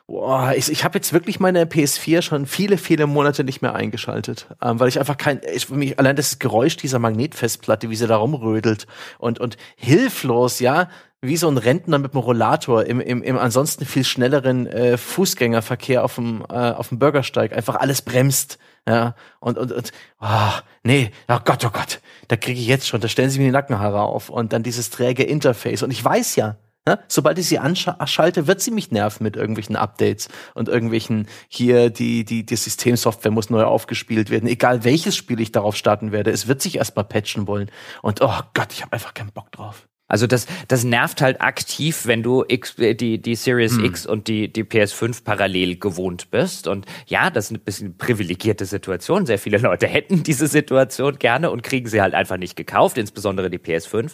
Boah, 0.08 0.54
ich, 0.56 0.70
ich 0.70 0.84
habe 0.84 0.98
jetzt 0.98 1.12
wirklich 1.12 1.40
meine 1.40 1.64
PS4 1.64 2.22
schon 2.22 2.46
viele, 2.46 2.78
viele 2.78 3.08
Monate 3.08 3.42
nicht 3.42 3.60
mehr 3.60 3.74
eingeschaltet, 3.74 4.46
ähm, 4.62 4.78
weil 4.78 4.86
ich 4.86 5.00
einfach 5.00 5.16
kein, 5.16 5.40
ich, 5.52 5.68
mich, 5.68 5.98
allein 5.98 6.14
das 6.14 6.38
Geräusch 6.38 6.76
dieser 6.76 7.00
Magnetfestplatte, 7.00 7.90
wie 7.90 7.96
sie 7.96 8.06
da 8.06 8.16
rumrödelt 8.16 8.86
und 9.18 9.40
und 9.40 9.56
hilflos, 9.74 10.60
ja, 10.60 10.88
wie 11.20 11.36
so 11.36 11.48
ein 11.48 11.58
Rentner 11.58 11.98
mit 11.98 12.12
einem 12.14 12.22
Rollator 12.22 12.84
im, 12.84 13.00
im, 13.00 13.20
im 13.20 13.36
ansonsten 13.36 13.84
viel 13.84 14.04
schnelleren 14.04 14.68
äh, 14.68 14.96
Fußgängerverkehr 14.96 16.04
auf 16.04 16.14
dem 16.14 16.44
äh, 16.48 16.54
auf 16.54 16.90
dem 16.90 17.00
Bürgersteig 17.00 17.52
einfach 17.52 17.74
alles 17.74 18.00
bremst, 18.00 18.58
ja 18.88 19.16
und 19.40 19.58
und 19.58 19.72
und 19.72 19.90
oh, 20.20 20.52
nee, 20.84 21.10
oh 21.26 21.38
Gott, 21.44 21.64
oh 21.64 21.70
Gott, 21.70 22.00
da 22.28 22.36
kriege 22.36 22.60
ich 22.60 22.68
jetzt 22.68 22.86
schon, 22.86 23.00
da 23.00 23.08
stellen 23.08 23.30
sie 23.30 23.40
mir 23.40 23.46
die 23.46 23.50
Nackenhaare 23.50 24.02
auf 24.02 24.30
und 24.30 24.52
dann 24.52 24.62
dieses 24.62 24.90
träge 24.90 25.24
Interface 25.24 25.82
und 25.82 25.90
ich 25.90 26.04
weiß 26.04 26.36
ja, 26.36 26.58
ja, 26.86 26.98
sobald 27.08 27.38
ich 27.38 27.48
sie 27.48 27.58
anschalte, 27.58 28.46
wird 28.46 28.60
sie 28.60 28.70
mich 28.70 28.90
nerven 28.90 29.24
mit 29.24 29.36
irgendwelchen 29.36 29.76
Updates 29.76 30.28
und 30.54 30.68
irgendwelchen 30.68 31.26
hier 31.48 31.90
die 31.90 32.24
die 32.24 32.46
die 32.46 32.56
Systemsoftware 32.56 33.32
muss 33.32 33.50
neu 33.50 33.64
aufgespielt 33.64 34.30
werden. 34.30 34.48
Egal 34.48 34.84
welches 34.84 35.16
Spiel 35.16 35.40
ich 35.40 35.52
darauf 35.52 35.76
starten 35.76 36.12
werde, 36.12 36.30
es 36.30 36.46
wird 36.46 36.62
sich 36.62 36.76
erstmal 36.76 37.04
patchen 37.04 37.46
wollen. 37.46 37.70
Und 38.02 38.20
oh 38.22 38.40
Gott, 38.54 38.72
ich 38.72 38.82
habe 38.82 38.92
einfach 38.92 39.14
keinen 39.14 39.32
Bock 39.32 39.50
drauf. 39.52 39.86
Also 40.08 40.26
das, 40.26 40.46
das 40.68 40.84
nervt 40.84 41.20
halt 41.20 41.40
aktiv, 41.40 42.06
wenn 42.06 42.22
du 42.22 42.44
X, 42.46 42.78
äh, 42.78 42.94
die, 42.94 43.20
die 43.20 43.34
Series 43.34 43.76
hm. 43.76 43.84
X 43.86 44.06
und 44.06 44.28
die, 44.28 44.52
die 44.52 44.62
PS5 44.62 45.24
parallel 45.24 45.76
gewohnt 45.76 46.30
bist. 46.30 46.68
Und 46.68 46.86
ja, 47.06 47.30
das 47.30 47.46
ist 47.46 47.50
ein 47.52 47.60
bisschen 47.60 47.96
privilegierte 47.96 48.66
Situation. 48.66 49.26
Sehr 49.26 49.38
viele 49.38 49.58
Leute 49.58 49.86
hätten 49.86 50.22
diese 50.22 50.46
Situation 50.46 51.18
gerne 51.18 51.50
und 51.50 51.62
kriegen 51.62 51.88
sie 51.88 52.00
halt 52.00 52.14
einfach 52.14 52.36
nicht 52.36 52.56
gekauft, 52.56 52.98
insbesondere 52.98 53.50
die 53.50 53.58
PS5. 53.58 54.12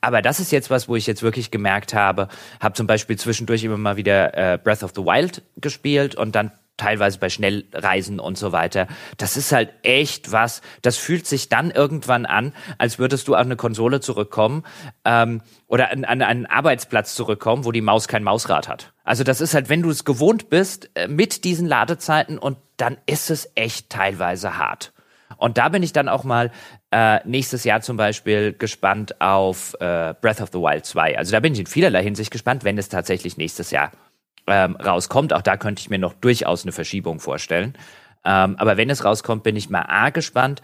Aber 0.00 0.22
das 0.22 0.38
ist 0.38 0.52
jetzt 0.52 0.70
was, 0.70 0.88
wo 0.88 0.94
ich 0.94 1.06
jetzt 1.06 1.22
wirklich 1.22 1.50
gemerkt 1.50 1.92
habe, 1.92 2.28
habe 2.60 2.74
zum 2.74 2.86
Beispiel 2.86 3.16
zwischendurch 3.16 3.64
immer 3.64 3.78
mal 3.78 3.96
wieder 3.96 4.34
äh, 4.54 4.58
Breath 4.58 4.84
of 4.84 4.92
the 4.94 5.02
Wild 5.02 5.42
gespielt 5.56 6.14
und 6.14 6.36
dann 6.36 6.52
teilweise 6.82 7.18
bei 7.18 7.28
Schnellreisen 7.28 8.18
und 8.18 8.36
so 8.36 8.52
weiter. 8.52 8.88
Das 9.16 9.36
ist 9.36 9.52
halt 9.52 9.70
echt 9.82 10.32
was. 10.32 10.62
Das 10.82 10.96
fühlt 10.96 11.26
sich 11.26 11.48
dann 11.48 11.70
irgendwann 11.70 12.26
an, 12.26 12.52
als 12.78 12.98
würdest 12.98 13.28
du 13.28 13.34
an 13.34 13.46
eine 13.46 13.56
Konsole 13.56 14.00
zurückkommen 14.00 14.64
ähm, 15.04 15.42
oder 15.68 15.92
an, 15.92 16.04
an 16.04 16.22
einen 16.22 16.46
Arbeitsplatz 16.46 17.14
zurückkommen, 17.14 17.64
wo 17.64 17.72
die 17.72 17.80
Maus 17.80 18.08
kein 18.08 18.24
Mausrad 18.24 18.68
hat. 18.68 18.92
Also 19.04 19.22
das 19.22 19.40
ist 19.40 19.54
halt, 19.54 19.68
wenn 19.68 19.82
du 19.82 19.90
es 19.90 20.04
gewohnt 20.04 20.50
bist 20.50 20.90
äh, 20.94 21.06
mit 21.06 21.44
diesen 21.44 21.68
Ladezeiten 21.68 22.38
und 22.38 22.58
dann 22.76 22.98
ist 23.06 23.30
es 23.30 23.50
echt 23.54 23.90
teilweise 23.90 24.58
hart. 24.58 24.92
Und 25.36 25.58
da 25.58 25.68
bin 25.68 25.82
ich 25.82 25.92
dann 25.92 26.08
auch 26.08 26.24
mal 26.24 26.50
äh, 26.90 27.20
nächstes 27.24 27.64
Jahr 27.64 27.80
zum 27.80 27.96
Beispiel 27.96 28.52
gespannt 28.52 29.20
auf 29.20 29.74
äh, 29.74 30.14
Breath 30.20 30.40
of 30.40 30.50
the 30.52 30.58
Wild 30.58 30.84
2. 30.84 31.16
Also 31.18 31.32
da 31.32 31.40
bin 31.40 31.52
ich 31.52 31.60
in 31.60 31.66
vielerlei 31.66 32.02
Hinsicht 32.02 32.30
gespannt, 32.30 32.64
wenn 32.64 32.76
es 32.76 32.88
tatsächlich 32.88 33.36
nächstes 33.36 33.70
Jahr 33.70 33.92
ähm, 34.46 34.76
rauskommt. 34.76 35.32
Auch 35.32 35.42
da 35.42 35.56
könnte 35.56 35.80
ich 35.80 35.90
mir 35.90 35.98
noch 35.98 36.14
durchaus 36.14 36.62
eine 36.62 36.72
Verschiebung 36.72 37.20
vorstellen. 37.20 37.74
Ähm, 38.24 38.56
aber 38.58 38.76
wenn 38.76 38.90
es 38.90 39.04
rauskommt, 39.04 39.42
bin 39.42 39.56
ich 39.56 39.70
mal 39.70 39.86
A 39.88 40.10
gespannt, 40.10 40.62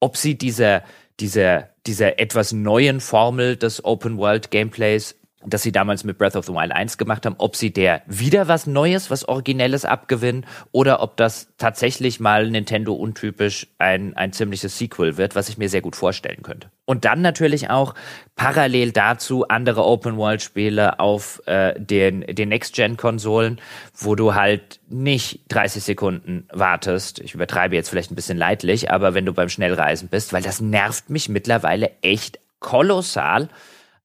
ob 0.00 0.16
sie 0.16 0.36
diese, 0.36 0.82
diese, 1.20 1.68
diese 1.86 2.18
etwas 2.18 2.52
neuen 2.52 3.00
Formel 3.00 3.56
des 3.56 3.84
Open 3.84 4.18
World 4.18 4.50
Gameplays 4.50 5.16
das 5.46 5.62
sie 5.62 5.72
damals 5.72 6.04
mit 6.04 6.18
Breath 6.18 6.36
of 6.36 6.44
the 6.44 6.52
Wild 6.52 6.72
1 6.72 6.98
gemacht 6.98 7.24
haben, 7.24 7.36
ob 7.38 7.56
sie 7.56 7.72
der 7.72 8.02
wieder 8.06 8.48
was 8.48 8.66
Neues, 8.66 9.10
was 9.10 9.28
Originelles 9.28 9.84
abgewinnen 9.84 10.44
oder 10.72 11.00
ob 11.00 11.16
das 11.16 11.48
tatsächlich 11.56 12.20
mal 12.20 12.50
Nintendo 12.50 12.94
untypisch 12.94 13.68
ein, 13.78 14.16
ein 14.16 14.32
ziemliches 14.32 14.76
Sequel 14.76 15.16
wird, 15.16 15.36
was 15.36 15.48
ich 15.48 15.56
mir 15.56 15.68
sehr 15.68 15.82
gut 15.82 15.96
vorstellen 15.96 16.42
könnte. 16.42 16.70
Und 16.86 17.04
dann 17.04 17.20
natürlich 17.20 17.68
auch 17.68 17.94
parallel 18.36 18.92
dazu 18.92 19.48
andere 19.48 19.84
Open-World-Spiele 19.84 21.00
auf 21.00 21.42
äh, 21.46 21.78
den, 21.78 22.20
den 22.20 22.48
Next-Gen-Konsolen, 22.48 23.60
wo 23.92 24.14
du 24.14 24.34
halt 24.34 24.78
nicht 24.88 25.40
30 25.48 25.82
Sekunden 25.82 26.48
wartest. 26.52 27.18
Ich 27.18 27.34
übertreibe 27.34 27.74
jetzt 27.74 27.88
vielleicht 27.88 28.12
ein 28.12 28.14
bisschen 28.14 28.38
leidlich, 28.38 28.90
aber 28.92 29.14
wenn 29.14 29.26
du 29.26 29.32
beim 29.32 29.48
Schnellreisen 29.48 30.08
bist, 30.08 30.32
weil 30.32 30.42
das 30.42 30.60
nervt 30.60 31.10
mich 31.10 31.28
mittlerweile 31.28 31.90
echt 32.02 32.38
kolossal, 32.60 33.48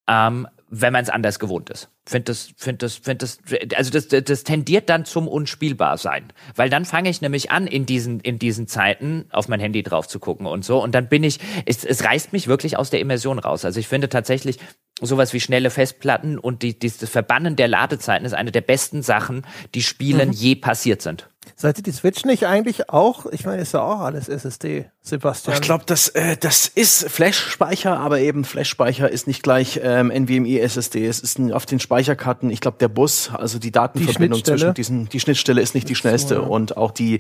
ähm, 0.08 0.48
wenn 0.70 0.92
man 0.92 1.04
es 1.04 1.10
anders 1.10 1.38
gewohnt 1.38 1.70
ist. 1.70 1.91
Find 2.08 2.28
das, 2.30 2.52
find 2.58 2.82
das, 2.82 2.96
find 2.96 3.22
das, 3.22 3.38
also 3.76 3.92
das, 3.92 4.08
das 4.08 4.44
tendiert 4.44 4.90
dann 4.90 5.06
zum 5.06 5.28
unspielbar 5.28 6.00
sein, 6.00 6.34
weil 6.56 6.68
dann 6.68 6.84
fange 6.84 7.12
ich 7.12 7.22
nämlich 7.22 7.52
an 7.52 7.68
in 7.68 7.86
diesen 7.86 8.20
in 8.22 8.40
diesen 8.40 8.68
Zeiten 8.68 9.26
auf 9.30 9.48
mein 9.48 9.60
Handy 9.60 9.84
drauf 9.84 10.08
zu 10.08 10.20
gucken 10.20 10.48
und 10.48 10.66
so 10.66 10.82
und 10.82 10.96
dann 10.96 11.10
bin 11.10 11.24
ich, 11.24 11.40
es, 11.68 11.86
es 11.86 12.04
reißt 12.04 12.34
mich 12.34 12.48
wirklich 12.48 12.76
aus 12.76 12.90
der 12.90 13.02
Immersion 13.02 13.38
raus. 13.38 13.66
Also 13.66 13.80
ich 13.80 13.88
finde 13.88 14.10
tatsächlich 14.10 14.58
sowas 15.00 15.32
wie 15.34 15.40
schnelle 15.40 15.70
Festplatten 15.70 16.40
und 16.40 16.64
die, 16.64 16.78
die, 16.78 16.92
das 16.92 17.10
Verbannen 17.10 17.56
der 17.56 17.68
Ladezeiten 17.68 18.26
ist 18.26 18.34
eine 18.34 18.52
der 18.52 18.62
besten 18.62 19.04
Sachen, 19.04 19.46
die 19.76 19.84
Spielen 19.84 20.30
mhm. 20.30 20.34
je 20.34 20.56
passiert 20.56 21.04
sind. 21.04 21.31
Seid 21.62 21.86
die 21.86 21.92
Switch 21.92 22.26
nicht 22.26 22.48
eigentlich 22.48 22.90
auch? 22.90 23.28
Ich 23.28 23.46
meine, 23.46 23.62
ist 23.62 23.76
ja 23.76 23.82
auch 23.82 24.00
alles 24.00 24.30
SSD, 24.30 24.86
Sebastian. 25.04 25.56
Ich 25.56 25.62
glaube, 25.62 25.84
das, 25.86 26.08
äh, 26.08 26.36
das 26.36 26.68
ist 26.68 27.08
Flash-Speicher, 27.08 28.00
aber 28.00 28.20
eben 28.20 28.46
Flash-Speicher 28.46 29.12
ist 29.12 29.28
nicht 29.28 29.44
gleich 29.44 29.80
ähm, 29.84 30.10
NVMe 30.10 30.60
SSD. 30.60 31.06
Es 31.06 31.20
ist 31.20 31.38
ein, 31.38 31.54
auf 31.54 31.68
den 31.68 31.80
Speicherkarten, 31.80 32.50
ich 32.50 32.62
glaube, 32.62 32.78
der 32.80 32.88
Bus, 32.88 33.30
also 33.32 33.60
die 33.60 33.72
Datenverbindung 33.72 34.40
die 34.40 34.44
zwischen 34.44 34.74
diesen, 34.74 35.10
die 35.10 35.20
Schnittstelle 35.20 35.62
ist 35.62 35.76
nicht 35.76 35.88
die 35.88 35.94
schnellste 35.94 36.36
so, 36.38 36.42
ja. 36.42 36.48
und 36.48 36.78
auch 36.78 36.90
die, 36.90 37.20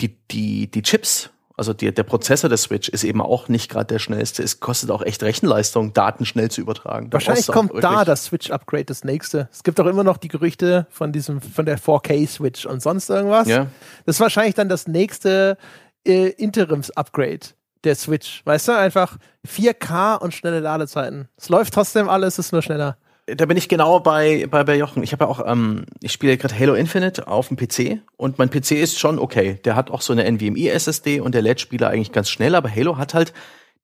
die, 0.00 0.16
die, 0.30 0.70
die 0.70 0.82
Chips 0.82 1.30
also 1.62 1.72
die, 1.74 1.94
der 1.94 2.02
Prozessor 2.02 2.48
der 2.48 2.58
Switch 2.58 2.88
ist 2.88 3.04
eben 3.04 3.20
auch 3.20 3.48
nicht 3.48 3.70
gerade 3.70 3.86
der 3.86 4.00
schnellste. 4.00 4.42
Es 4.42 4.58
kostet 4.58 4.90
auch 4.90 5.02
echt 5.02 5.22
Rechenleistung, 5.22 5.92
Daten 5.92 6.26
schnell 6.26 6.50
zu 6.50 6.60
übertragen. 6.60 7.08
Da 7.08 7.14
Wahrscheinlich 7.14 7.46
kommt 7.46 7.72
da 7.80 8.04
das 8.04 8.24
Switch-Upgrade 8.24 8.86
das 8.86 9.04
nächste. 9.04 9.48
Es 9.52 9.62
gibt 9.62 9.78
auch 9.78 9.86
immer 9.86 10.02
noch 10.02 10.16
die 10.16 10.26
Gerüchte 10.26 10.88
von 10.90 11.12
diesem, 11.12 11.40
von 11.40 11.64
der 11.64 11.78
4K-Switch 11.78 12.66
und 12.66 12.82
sonst 12.82 13.08
irgendwas. 13.10 13.46
Ja. 13.46 13.68
Das 14.04 14.16
ist 14.16 14.20
wahrscheinlich 14.20 14.56
dann 14.56 14.68
das 14.68 14.88
nächste 14.88 15.56
äh, 16.04 16.30
Interims-Upgrade 16.30 17.54
der 17.84 17.94
Switch. 17.94 18.42
Weißt 18.44 18.66
du, 18.66 18.76
einfach 18.76 19.18
4K 19.46 20.18
und 20.18 20.34
schnelle 20.34 20.58
Ladezeiten. 20.58 21.28
Es 21.36 21.48
läuft 21.48 21.74
trotzdem 21.74 22.08
alles, 22.08 22.38
es 22.38 22.46
ist 22.46 22.52
nur 22.52 22.62
schneller 22.62 22.96
da 23.36 23.46
bin 23.46 23.56
ich 23.56 23.68
genau 23.68 24.00
bei, 24.00 24.46
bei, 24.50 24.64
bei 24.64 24.76
Jochen. 24.76 25.02
Ich 25.02 25.12
habe 25.12 25.24
ja 25.24 25.30
auch, 25.30 25.44
ähm, 25.46 25.86
ich 26.00 26.12
spiele 26.12 26.36
gerade 26.36 26.58
Halo 26.58 26.74
Infinite 26.74 27.26
auf 27.28 27.48
dem 27.48 27.56
PC 27.56 28.00
und 28.16 28.38
mein 28.38 28.50
PC 28.50 28.72
ist 28.72 28.98
schon 28.98 29.18
okay. 29.18 29.58
Der 29.64 29.76
hat 29.76 29.90
auch 29.90 30.00
so 30.00 30.12
eine 30.12 30.30
NVMe 30.30 30.70
SSD 30.70 31.20
und 31.20 31.34
der 31.34 31.42
lädt 31.42 31.60
Spiele 31.60 31.88
eigentlich 31.88 32.12
ganz 32.12 32.30
schnell, 32.30 32.54
aber 32.54 32.74
Halo 32.74 32.98
hat 32.98 33.14
halt 33.14 33.32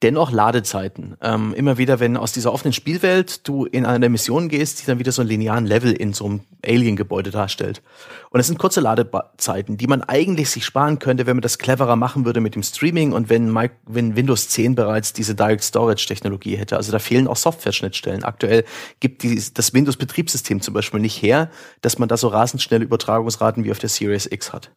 dennoch 0.02 0.30
Ladezeiten. 0.30 1.16
Ähm, 1.20 1.52
immer 1.54 1.76
wieder, 1.76 1.98
wenn 1.98 2.16
aus 2.16 2.32
dieser 2.32 2.52
offenen 2.52 2.72
Spielwelt 2.72 3.46
du 3.48 3.64
in 3.64 3.84
eine 3.84 4.08
Mission 4.08 4.48
gehst, 4.48 4.80
die 4.80 4.86
dann 4.86 4.98
wieder 4.98 5.10
so 5.10 5.22
einen 5.22 5.28
linearen 5.28 5.66
Level 5.66 5.92
in 5.92 6.12
so 6.12 6.26
einem 6.26 6.40
Alien-Gebäude 6.64 7.30
darstellt. 7.30 7.82
Und 8.30 8.38
es 8.38 8.46
sind 8.46 8.58
kurze 8.58 8.80
Ladezeiten, 8.80 9.76
die 9.76 9.86
man 9.86 10.02
eigentlich 10.02 10.50
sich 10.50 10.64
sparen 10.64 10.98
könnte, 10.98 11.26
wenn 11.26 11.36
man 11.36 11.42
das 11.42 11.58
cleverer 11.58 11.96
machen 11.96 12.24
würde 12.24 12.40
mit 12.40 12.54
dem 12.54 12.62
Streaming 12.62 13.12
und 13.12 13.28
wenn, 13.28 13.52
wenn 13.86 14.16
Windows 14.16 14.48
10 14.50 14.76
bereits 14.76 15.12
diese 15.12 15.34
Direct 15.34 15.64
Storage-Technologie 15.64 16.56
hätte. 16.56 16.76
Also 16.76 16.92
da 16.92 17.00
fehlen 17.00 17.26
auch 17.26 17.36
Software-Schnittstellen. 17.36 18.22
Aktuell 18.22 18.64
gibt 19.00 19.24
die, 19.24 19.42
das 19.52 19.74
Windows-Betriebssystem 19.74 20.60
zum 20.60 20.74
Beispiel 20.74 21.00
nicht 21.00 21.20
her, 21.20 21.50
dass 21.80 21.98
man 21.98 22.08
da 22.08 22.16
so 22.16 22.28
rasend 22.28 22.62
schnelle 22.62 22.84
Übertragungsraten 22.84 23.64
wie 23.64 23.72
auf 23.72 23.78
der 23.78 23.88
Series 23.88 24.30
X 24.30 24.52
hat. 24.52 24.70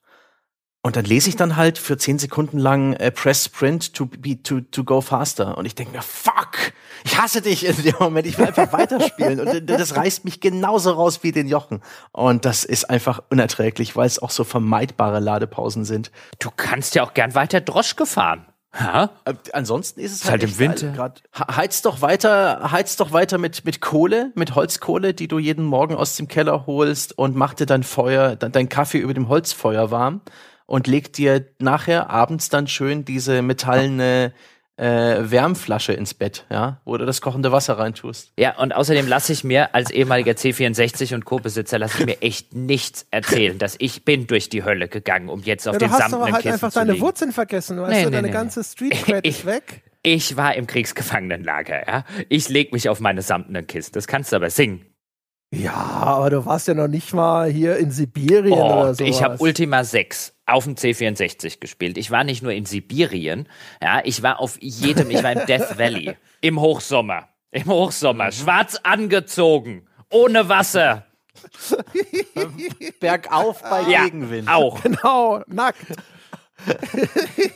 Und 0.84 0.96
dann 0.96 1.06
lese 1.06 1.30
ich 1.30 1.36
dann 1.36 1.58
halt 1.58 1.78
für 1.78 1.96
zehn 1.98 2.18
Sekunden 2.18 2.58
lang 2.58 2.94
äh, 2.94 3.12
Press 3.12 3.46
Sprint 3.46 3.94
to, 3.94 4.08
be, 4.08 4.42
to, 4.42 4.62
to 4.62 4.84
go 4.84 5.00
faster. 5.00 5.56
Und 5.56 5.66
ich 5.66 5.76
denke 5.76 5.96
mir, 5.96 6.02
fuck, 6.02 6.74
ich 7.04 7.20
hasse 7.20 7.42
dich 7.42 7.66
in 7.68 7.84
dem 7.84 7.96
Moment. 8.00 8.26
Ich 8.26 8.40
will 8.40 8.48
einfach 8.48 8.74
weiterspielen. 8.74 9.40
Und 9.42 9.70
das 9.70 9.96
reißt 9.96 10.26
mich 10.26 10.40
genauso 10.40 10.92
raus 10.92 11.20
wie 11.22 11.32
den 11.32 11.48
Jochen. 11.48 11.82
Und 12.12 12.46
das 12.46 12.64
ist 12.64 12.90
einfach 12.90 13.22
unerträglich, 13.30 13.96
weil 13.96 14.08
es 14.08 14.18
auch 14.18 14.32
so 14.32 14.44
vermeidbare 14.44 15.20
Ladepausen 15.20 15.86
sind. 15.86 16.12
Du 16.40 16.50
kannst 16.56 16.96
ja 16.96 17.04
auch 17.04 17.14
gern 17.14 17.36
weiter 17.36 17.62
Droschke 17.62 18.08
fahren. 18.08 18.48
Ja. 18.80 19.12
Äh, 19.26 19.34
ansonsten 19.54 20.00
ist 20.00 20.14
es 20.14 20.24
halt, 20.24 20.42
halt 20.42 20.52
im 20.52 20.58
Winter. 20.58 20.94
Grad, 20.94 21.22
heiz 21.38 21.84
doch 21.84 22.02
weiter, 22.02 22.72
heiz 22.72 22.96
doch 22.96 23.12
weiter 23.12 23.38
mit 23.38 23.66
mit 23.66 23.82
Kohle, 23.82 24.32
mit 24.34 24.56
Holzkohle, 24.56 25.14
die 25.14 25.28
du 25.28 25.40
jeden 25.40 25.66
Morgen 25.66 25.94
aus 25.94 26.16
dem 26.16 26.28
Keller 26.30 26.66
holst 26.66 27.16
und 27.18 27.36
mach 27.36 27.54
dir 27.54 27.66
dein 27.66 27.84
Feuer, 27.84 28.38
dein 28.38 28.70
Kaffee 28.70 29.00
über 29.00 29.14
dem 29.14 29.28
Holzfeuer 29.28 29.92
warm 29.92 30.22
und 30.72 30.88
leg 30.88 31.12
dir 31.12 31.46
nachher 31.60 32.10
abends 32.10 32.48
dann 32.48 32.66
schön 32.66 33.04
diese 33.04 33.42
metallene 33.42 34.32
äh, 34.78 34.86
Wärmflasche 35.20 35.92
ins 35.92 36.14
Bett, 36.14 36.46
ja, 36.50 36.80
wo 36.86 36.96
du 36.96 37.06
das 37.06 37.20
kochende 37.20 37.52
Wasser 37.52 37.78
reintust. 37.78 38.32
Ja, 38.40 38.58
und 38.58 38.74
außerdem 38.74 39.06
lasse 39.06 39.34
ich 39.34 39.44
mir 39.44 39.76
als 39.76 39.92
ehemaliger 39.92 40.32
C64 40.32 41.14
und 41.14 41.26
Co-Besitzer 41.26 41.78
lasse 41.78 42.00
ich 42.00 42.06
mir 42.06 42.22
echt 42.22 42.56
nichts 42.56 43.06
erzählen, 43.12 43.58
dass 43.58 43.76
ich 43.80 44.06
bin 44.06 44.28
durch 44.28 44.48
die 44.48 44.64
Hölle 44.64 44.88
gegangen, 44.88 45.28
um 45.28 45.42
jetzt 45.42 45.68
auf 45.68 45.74
ja, 45.74 45.80
den 45.80 45.90
samtenen 45.90 46.12
Du 46.12 46.16
hast 46.16 46.24
aber 46.24 46.32
halt 46.32 46.48
einfach 46.48 46.72
deine 46.72 47.00
Wurzeln 47.02 47.34
vergessen, 47.34 47.78
weißt 47.78 47.92
nee, 47.92 48.04
du, 48.04 48.10
nee, 48.10 48.16
deine 48.16 48.28
nee, 48.28 48.34
ganze 48.34 48.64
Street 48.64 48.94
Cred 48.94 49.28
ist 49.28 49.46
weg. 49.46 49.84
Ich 50.04 50.38
war 50.38 50.56
im 50.56 50.68
Kriegsgefangenenlager, 50.68 51.86
ja. 51.86 52.06
Ich 52.30 52.48
leg 52.48 52.72
mich 52.72 52.88
auf 52.88 53.02
meine 53.02 53.22
samtenen 53.22 53.68
Kisten. 53.68 53.94
Das 53.94 54.08
kannst 54.08 54.32
du 54.32 54.38
aber 54.38 54.50
singen. 54.50 54.86
Ja, 55.54 55.74
aber 55.74 56.30
du 56.30 56.46
warst 56.46 56.70
ja 56.70 56.74
noch 56.74 56.88
nicht 56.88 57.14
mal 57.14 57.50
hier 57.50 57.76
in 57.76 57.92
Sibirien 57.92 58.54
oh, 58.54 58.84
oder 58.84 58.96
so. 58.96 59.04
Ich 59.04 59.22
habe 59.22 59.36
Ultima 59.40 59.84
6 59.84 60.34
auf 60.54 60.66
dem 60.66 60.76
C64 60.76 61.60
gespielt. 61.60 61.98
Ich 61.98 62.12
war 62.12 62.24
nicht 62.24 62.42
nur 62.42 62.52
in 62.52 62.66
Sibirien, 62.66 63.48
ja, 63.82 64.02
ich 64.04 64.24
war 64.24 64.40
auf 64.40 64.58
jedem, 64.62 65.10
ich 65.10 65.24
war 65.24 65.34
im 65.34 65.46
Death 65.46 65.78
Valley 65.78 66.16
im 66.42 66.60
Hochsommer. 66.60 67.30
Im 67.52 67.66
Hochsommer, 67.66 68.28
mhm. 68.28 68.32
schwarz 68.32 68.80
angezogen, 68.84 69.88
ohne 70.10 70.48
Wasser. 70.48 71.06
Bergauf 73.00 73.62
bei 73.62 73.82
ja, 73.90 74.06
Gegenwind. 74.06 74.48
Auch. 74.48 74.82
Genau, 74.82 75.44
nackt. 75.48 75.86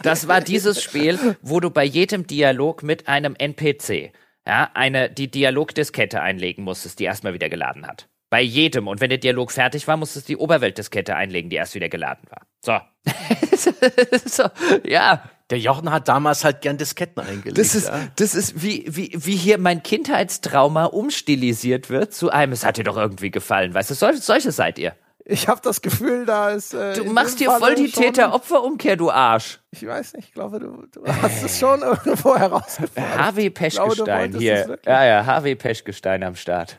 Das 0.01 0.27
war 0.27 0.41
dieses 0.41 0.81
Spiel, 0.81 1.37
wo 1.41 1.59
du 1.59 1.69
bei 1.69 1.83
jedem 1.83 2.25
Dialog 2.25 2.83
mit 2.83 3.07
einem 3.07 3.35
NPC 3.35 4.11
ja, 4.47 4.69
eine, 4.73 5.09
die 5.09 5.29
Dialogdiskette 5.29 6.21
einlegen 6.21 6.63
musstest, 6.63 6.99
die 6.99 7.05
erstmal 7.05 7.33
wieder 7.33 7.49
geladen 7.49 7.85
hat. 7.87 8.07
Bei 8.29 8.41
jedem. 8.41 8.87
Und 8.87 9.01
wenn 9.01 9.09
der 9.09 9.19
Dialog 9.19 9.51
fertig 9.51 9.87
war, 9.87 9.97
musstest 9.97 10.27
du 10.27 10.33
die 10.33 10.37
Oberweltdiskette 10.37 11.15
einlegen, 11.15 11.49
die 11.49 11.55
erst 11.57 11.75
wieder 11.75 11.89
geladen 11.89 12.27
war. 12.29 12.41
So. 12.61 12.79
so. 14.25 14.43
Ja. 14.83 15.29
Der 15.51 15.59
Jochen 15.59 15.91
hat 15.91 16.07
damals 16.07 16.43
halt 16.43 16.61
gern 16.61 16.77
Disketten 16.77 17.21
eingelegt. 17.21 17.59
Das 17.59 17.75
ist, 17.75 17.87
ja. 17.87 18.07
das 18.15 18.33
ist 18.33 18.63
wie, 18.63 18.85
wie, 18.87 19.11
wie 19.13 19.35
hier 19.35 19.59
mein 19.59 19.83
Kindheitstrauma 19.83 20.85
umstilisiert 20.85 21.91
wird 21.91 22.15
zu 22.15 22.31
einem, 22.31 22.51
es 22.51 22.65
hat 22.65 22.77
dir 22.77 22.83
doch 22.83 22.97
irgendwie 22.97 23.29
gefallen. 23.29 23.71
Weißt 23.71 23.91
du, 23.91 23.93
solche, 23.93 24.21
solche 24.21 24.51
seid 24.51 24.79
ihr. 24.79 24.95
Ich 25.27 25.47
habe 25.47 25.59
das 25.63 25.81
Gefühl, 25.81 26.25
da 26.25 26.51
ist. 26.51 26.75
Äh, 26.75 26.93
du 26.93 27.05
machst 27.05 27.39
hier 27.39 27.49
voll 27.49 27.73
die 27.73 27.89
Täter-Opfer-Umkehr, 27.89 28.95
du 28.95 29.09
Arsch. 29.09 29.59
Ich 29.71 29.85
weiß 29.85 30.13
nicht, 30.13 30.27
ich 30.27 30.33
glaube, 30.33 30.59
du, 30.59 30.85
du 30.91 31.03
hast 31.05 31.43
es 31.43 31.59
schon 31.59 31.81
irgendwo 32.05 32.35
herausgefunden. 32.35 33.17
Harvey 33.17 33.49
Peschgestein 33.49 34.37
hier. 34.37 34.77
Ja, 34.85 35.03
ja, 35.03 35.25
Harvey 35.25 35.55
Peschgestein 35.55 36.23
am 36.23 36.35
Start. 36.35 36.77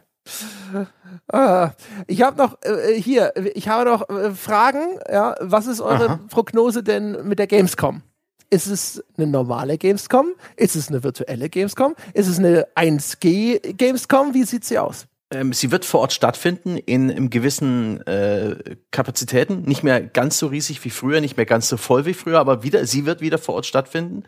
Ah, 1.32 1.72
ich 2.06 2.22
habe 2.22 2.36
noch 2.36 2.58
äh, 2.62 3.00
hier, 3.00 3.32
ich 3.54 3.68
habe 3.68 3.88
noch 3.88 4.08
äh, 4.08 4.32
Fragen. 4.32 4.98
Ja, 5.10 5.34
was 5.40 5.66
ist 5.66 5.80
eure 5.80 6.08
Aha. 6.08 6.20
Prognose 6.28 6.82
denn 6.82 7.26
mit 7.26 7.38
der 7.38 7.46
Gamescom? 7.46 8.02
Ist 8.50 8.66
es 8.66 9.02
eine 9.16 9.26
normale 9.26 9.78
Gamescom? 9.78 10.34
Ist 10.56 10.76
es 10.76 10.88
eine 10.88 11.02
virtuelle 11.02 11.48
Gamescom? 11.48 11.96
Ist 12.14 12.28
es 12.28 12.38
eine 12.38 12.66
1G 12.76 13.74
Gamescom? 13.74 14.34
Wie 14.34 14.44
sieht 14.44 14.64
sie 14.64 14.78
aus? 14.78 15.06
Ähm, 15.32 15.52
sie 15.52 15.72
wird 15.72 15.84
vor 15.84 16.00
Ort 16.00 16.12
stattfinden 16.12 16.76
in, 16.76 17.10
in 17.10 17.30
gewissen 17.30 18.06
äh, 18.06 18.76
Kapazitäten. 18.92 19.62
Nicht 19.62 19.82
mehr 19.82 20.00
ganz 20.00 20.38
so 20.38 20.46
riesig 20.46 20.84
wie 20.84 20.90
früher, 20.90 21.20
nicht 21.20 21.36
mehr 21.36 21.46
ganz 21.46 21.68
so 21.68 21.76
voll 21.76 22.04
wie 22.06 22.14
früher, 22.14 22.38
aber 22.38 22.62
wieder, 22.62 22.86
sie 22.86 23.06
wird 23.06 23.20
wieder 23.20 23.38
vor 23.38 23.56
Ort 23.56 23.66
stattfinden. 23.66 24.24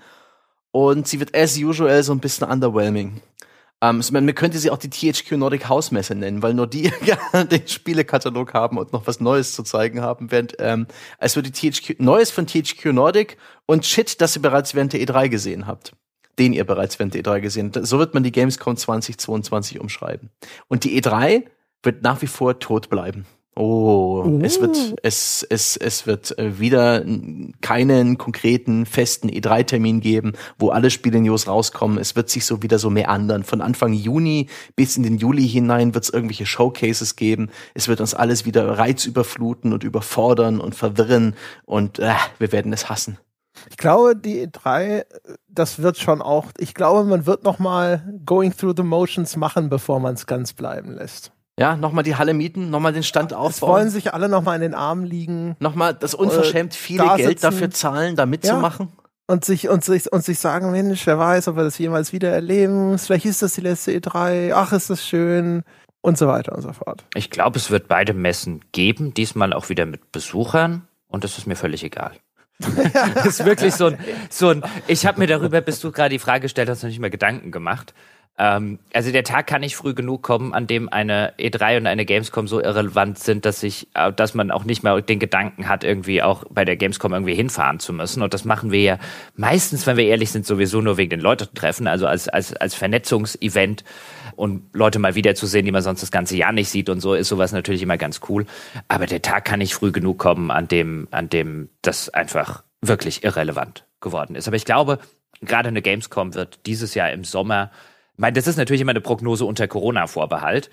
Und 0.73 1.07
sie 1.07 1.21
wird 1.21 1.37
as 1.37 1.57
usual 1.57 2.03
so 2.03 2.13
ein 2.13 2.21
bisschen 2.21 2.49
underwhelming. 2.49 3.21
Ähm, 3.81 4.03
man, 4.11 4.25
man 4.25 4.35
könnte 4.35 4.59
sie 4.59 4.71
auch 4.71 4.79
die 4.79 4.91
THQ 4.91 5.33
Nordic 5.33 5.69
House 5.69 5.93
Messe 5.93 6.15
nennen, 6.15 6.43
weil 6.43 6.55
nur 6.55 6.67
die 6.67 6.91
den 7.51 7.69
Spielekatalog 7.69 8.55
haben 8.55 8.77
und 8.79 8.93
noch 8.93 9.07
was 9.07 9.21
Neues 9.21 9.55
zu 9.55 9.63
zeigen 9.63 10.01
haben, 10.01 10.31
während 10.31 10.57
ähm, 10.59 10.87
wird 11.21 11.47
die 11.47 11.71
THQ 11.71 12.01
Neues 12.01 12.31
von 12.31 12.47
THQ 12.47 12.87
Nordic 12.87 13.37
und 13.67 13.87
Shit, 13.87 14.21
das 14.21 14.37
ihr 14.37 14.43
bereits 14.43 14.75
während 14.75 14.93
der 14.93 15.01
E3 15.01 15.29
gesehen 15.29 15.67
habt 15.67 15.93
den 16.39 16.53
ihr 16.53 16.65
bereits 16.65 16.99
während 16.99 17.15
der 17.15 17.23
E3 17.23 17.41
gesehen 17.41 17.73
habt. 17.75 17.87
So 17.87 17.99
wird 17.99 18.15
man 18.15 18.23
die 18.23 18.33
Gamescom 18.33 18.77
2022 18.77 19.81
umschreiben. 19.81 20.31
Und 20.69 20.85
die 20.85 21.01
E3 21.01 21.45
wird 21.83 22.03
nach 22.03 22.23
wie 22.23 22.27
vor 22.27 22.59
tot 22.59 22.89
bleiben. 22.89 23.27
Oh, 23.61 24.23
uh. 24.25 24.41
es 24.41 24.61
wird 24.61 24.95
es 25.03 25.43
es 25.43 25.77
es 25.77 26.07
wird 26.07 26.39
äh, 26.39 26.61
wieder 26.61 27.05
keinen 27.61 28.17
konkreten 28.17 28.87
festen 28.87 29.29
E3-Termin 29.29 29.99
geben, 29.99 30.35
wo 30.61 30.69
alle 30.69 30.91
Spiele-News 30.91 31.49
rauskommen. 31.49 31.99
Es 31.99 32.15
wird 32.15 32.31
sich 32.31 32.47
so 32.47 32.63
wieder 32.63 32.79
so 32.79 32.89
meandern. 32.89 33.43
Von 33.43 33.61
Anfang 33.61 33.95
Juni 33.95 34.47
bis 34.77 34.97
in 34.97 35.03
den 35.03 35.19
Juli 35.19 35.49
hinein 35.49 35.93
wird 35.93 36.05
es 36.05 36.11
irgendwelche 36.11 36.47
Showcases 36.47 37.17
geben. 37.17 37.51
Es 37.75 37.89
wird 37.89 38.01
uns 38.01 38.15
alles 38.15 38.47
wieder 38.47 38.79
reizüberfluten 38.79 39.73
und 39.73 39.83
überfordern 39.83 40.61
und 40.61 40.77
verwirren 40.77 41.35
und 41.65 41.99
äh, 41.99 42.15
wir 42.39 42.53
werden 42.53 42.73
es 42.73 42.89
hassen. 42.89 43.19
Ich 43.71 43.77
glaube, 43.77 44.15
die 44.15 44.47
E3, 44.47 45.05
das 45.49 45.83
wird 45.83 45.99
schon 45.99 46.23
auch, 46.23 46.47
ich 46.59 46.75
glaube, 46.75 47.03
man 47.03 47.27
wird 47.27 47.43
noch 47.43 47.59
mal 47.59 48.21
Going 48.25 48.57
Through 48.57 48.75
the 48.77 48.85
Motions 48.85 49.35
machen, 49.35 49.69
bevor 49.69 49.99
man 49.99 50.15
es 50.15 50.29
ganz 50.29 50.53
bleiben 50.53 50.93
lässt. 50.93 51.33
Ja, 51.59 51.77
nochmal 51.77 52.05
die 52.05 52.17
Halle 52.17 52.35
mieten, 52.35 52.71
nochmal 52.71 52.93
den 52.93 53.03
Stand 53.03 53.35
aufbauen. 53.35 53.51
Es 53.51 53.63
wollen 53.63 53.91
sich 53.91 54.15
alle 54.15 54.29
nochmal 54.29 54.57
in 54.57 54.63
den 54.63 54.75
Armen 54.75 55.05
liegen. 55.05 55.57
Nochmal 55.59 55.95
das 55.95 56.15
unverschämt 56.15 56.75
viele 56.75 57.05
da 57.05 57.17
Geld 57.17 57.43
dafür 57.43 57.71
zahlen, 57.71 58.17
da 58.17 58.27
mitzumachen. 58.27 58.89
Ja. 58.91 59.05
Und 59.31 59.45
sich, 59.45 59.69
und, 59.69 59.85
sich, 59.85 60.11
und 60.11 60.25
sich 60.25 60.39
sagen, 60.39 60.71
Mensch, 60.71 61.07
wer 61.07 61.19
weiß, 61.19 61.49
ob 61.49 61.57
wir 61.57 61.65
das 61.65 61.77
jemals 61.77 62.13
wieder 62.15 62.31
erleben. 62.31 62.97
Vielleicht 62.99 63.27
ist 63.27 63.43
das 63.43 63.53
die 63.53 63.61
letzte 63.61 63.93
E3. 63.93 64.53
Ach, 64.55 64.73
ist 64.73 64.89
das 64.89 65.07
schön. 65.07 65.65
Und 66.01 66.17
so 66.17 66.29
weiter 66.29 66.55
und 66.55 66.63
so 66.63 66.73
fort. 66.73 67.05
Ich 67.15 67.29
glaube, 67.29 67.59
es 67.59 67.71
wird 67.71 67.89
beide 67.89 68.15
Messen 68.15 68.65
geben. 68.73 69.13
Diesmal 69.13 69.53
auch 69.53 69.69
wieder 69.69 69.85
mit 69.85 70.13
Besuchern. 70.13 70.89
Und 71.09 71.25
das 71.25 71.37
ist 71.37 71.47
mir 71.47 71.57
völlig 71.57 71.85
egal. 71.85 72.13
das 73.15 73.27
ist 73.27 73.45
wirklich 73.45 73.75
so 73.75 73.87
ein, 73.87 73.99
so 74.31 74.49
ein 74.49 74.63
ich 74.87 75.07
habe 75.07 75.21
mir 75.21 75.27
darüber, 75.27 75.61
bis 75.61 75.81
du 75.81 75.93
gerade 75.93 76.11
die 76.11 76.19
Frage 76.19 76.43
gestellt 76.43 76.69
hast, 76.69 76.83
noch 76.83 76.89
nicht 76.89 76.99
mehr 76.99 77.11
Gedanken 77.11 77.53
gemacht. 77.53 77.95
Ähm, 78.39 78.79
also 78.93 79.11
der 79.11 79.25
Tag 79.25 79.49
kann 79.49 79.63
nicht 79.63 79.77
früh 79.77 79.95
genug 79.95 80.23
kommen, 80.23 80.55
an 80.55 80.67
dem 80.67 80.89
eine 80.89 81.35
E3 81.39 81.79
und 81.79 81.87
eine 81.87 82.05
Gamescom 82.05 82.47
so 82.47 82.61
irrelevant 82.61 83.19
sind, 83.19 83.45
dass 83.45 83.63
ich, 83.63 83.89
äh, 83.95 84.13
dass 84.13 84.35
man 84.35 84.51
auch 84.51 84.65
nicht 84.65 84.83
mehr 84.83 85.01
den 85.01 85.19
Gedanken 85.19 85.69
hat, 85.69 85.83
irgendwie 85.83 86.23
auch 86.23 86.45
bei 86.49 86.65
der 86.65 86.77
Gamescom 86.77 87.13
irgendwie 87.13 87.35
hinfahren 87.35 87.81
zu 87.81 87.93
müssen. 87.93 88.23
Und 88.23 88.35
das 88.35 88.45
machen 88.45 88.71
wir 88.71 88.81
ja 88.81 88.99
meistens, 89.37 89.87
wenn 89.87 89.97
wir 89.97 90.05
ehrlich 90.05 90.31
sind, 90.31 90.47
sowieso 90.47 90.81
nur 90.81 90.97
wegen 90.97 91.11
den 91.11 91.21
Leuten 91.21 91.53
treffen, 91.55 91.89
also 91.89 92.07
als, 92.07 92.29
als, 92.29 92.55
als 92.55 92.75
Vernetzungsevent 92.75 93.83
und 94.37 94.71
Leute 94.73 95.01
mal 95.01 95.17
wiederzusehen, 95.17 95.65
die 95.65 95.73
man 95.73 95.83
sonst 95.83 96.03
das 96.03 96.13
ganze 96.13 96.37
Jahr 96.37 96.53
nicht 96.53 96.69
sieht 96.69 96.89
und 96.89 97.01
so, 97.01 97.15
ist 97.15 97.29
sowas 97.29 97.51
natürlich 97.51 97.83
immer 97.83 97.99
ganz 97.99 98.21
cool. 98.29 98.47
Aber 98.87 99.07
der 99.07 99.21
Tag 99.21 99.45
kann 99.45 99.59
nicht 99.59 99.75
früh 99.75 99.91
genug 99.91 100.19
kommen, 100.19 100.53
an 100.53 100.69
dem, 100.69 101.09
an 101.11 101.29
dem 101.29 101.71
das 101.83 102.09
einfach 102.09 102.63
wirklich 102.81 103.25
irrelevant 103.25 103.85
geworden 104.01 104.37
ist. 104.37 104.47
Aber 104.47 104.57
ich 104.57 104.65
glaube, 104.65 105.01
gerade 105.43 105.69
eine 105.69 105.83
Gamescom 105.83 106.35
wird 106.35 106.61
dieses 106.67 106.95
Jahr 106.95 107.11
im 107.11 107.25
Sommer, 107.25 107.73
meine, 108.19 108.35
das 108.35 108.47
ist 108.47 108.57
natürlich 108.57 108.83
immer 108.83 108.91
eine 108.91 109.01
Prognose 109.01 109.45
unter 109.45 109.67
Corona-Vorbehalt, 109.69 110.71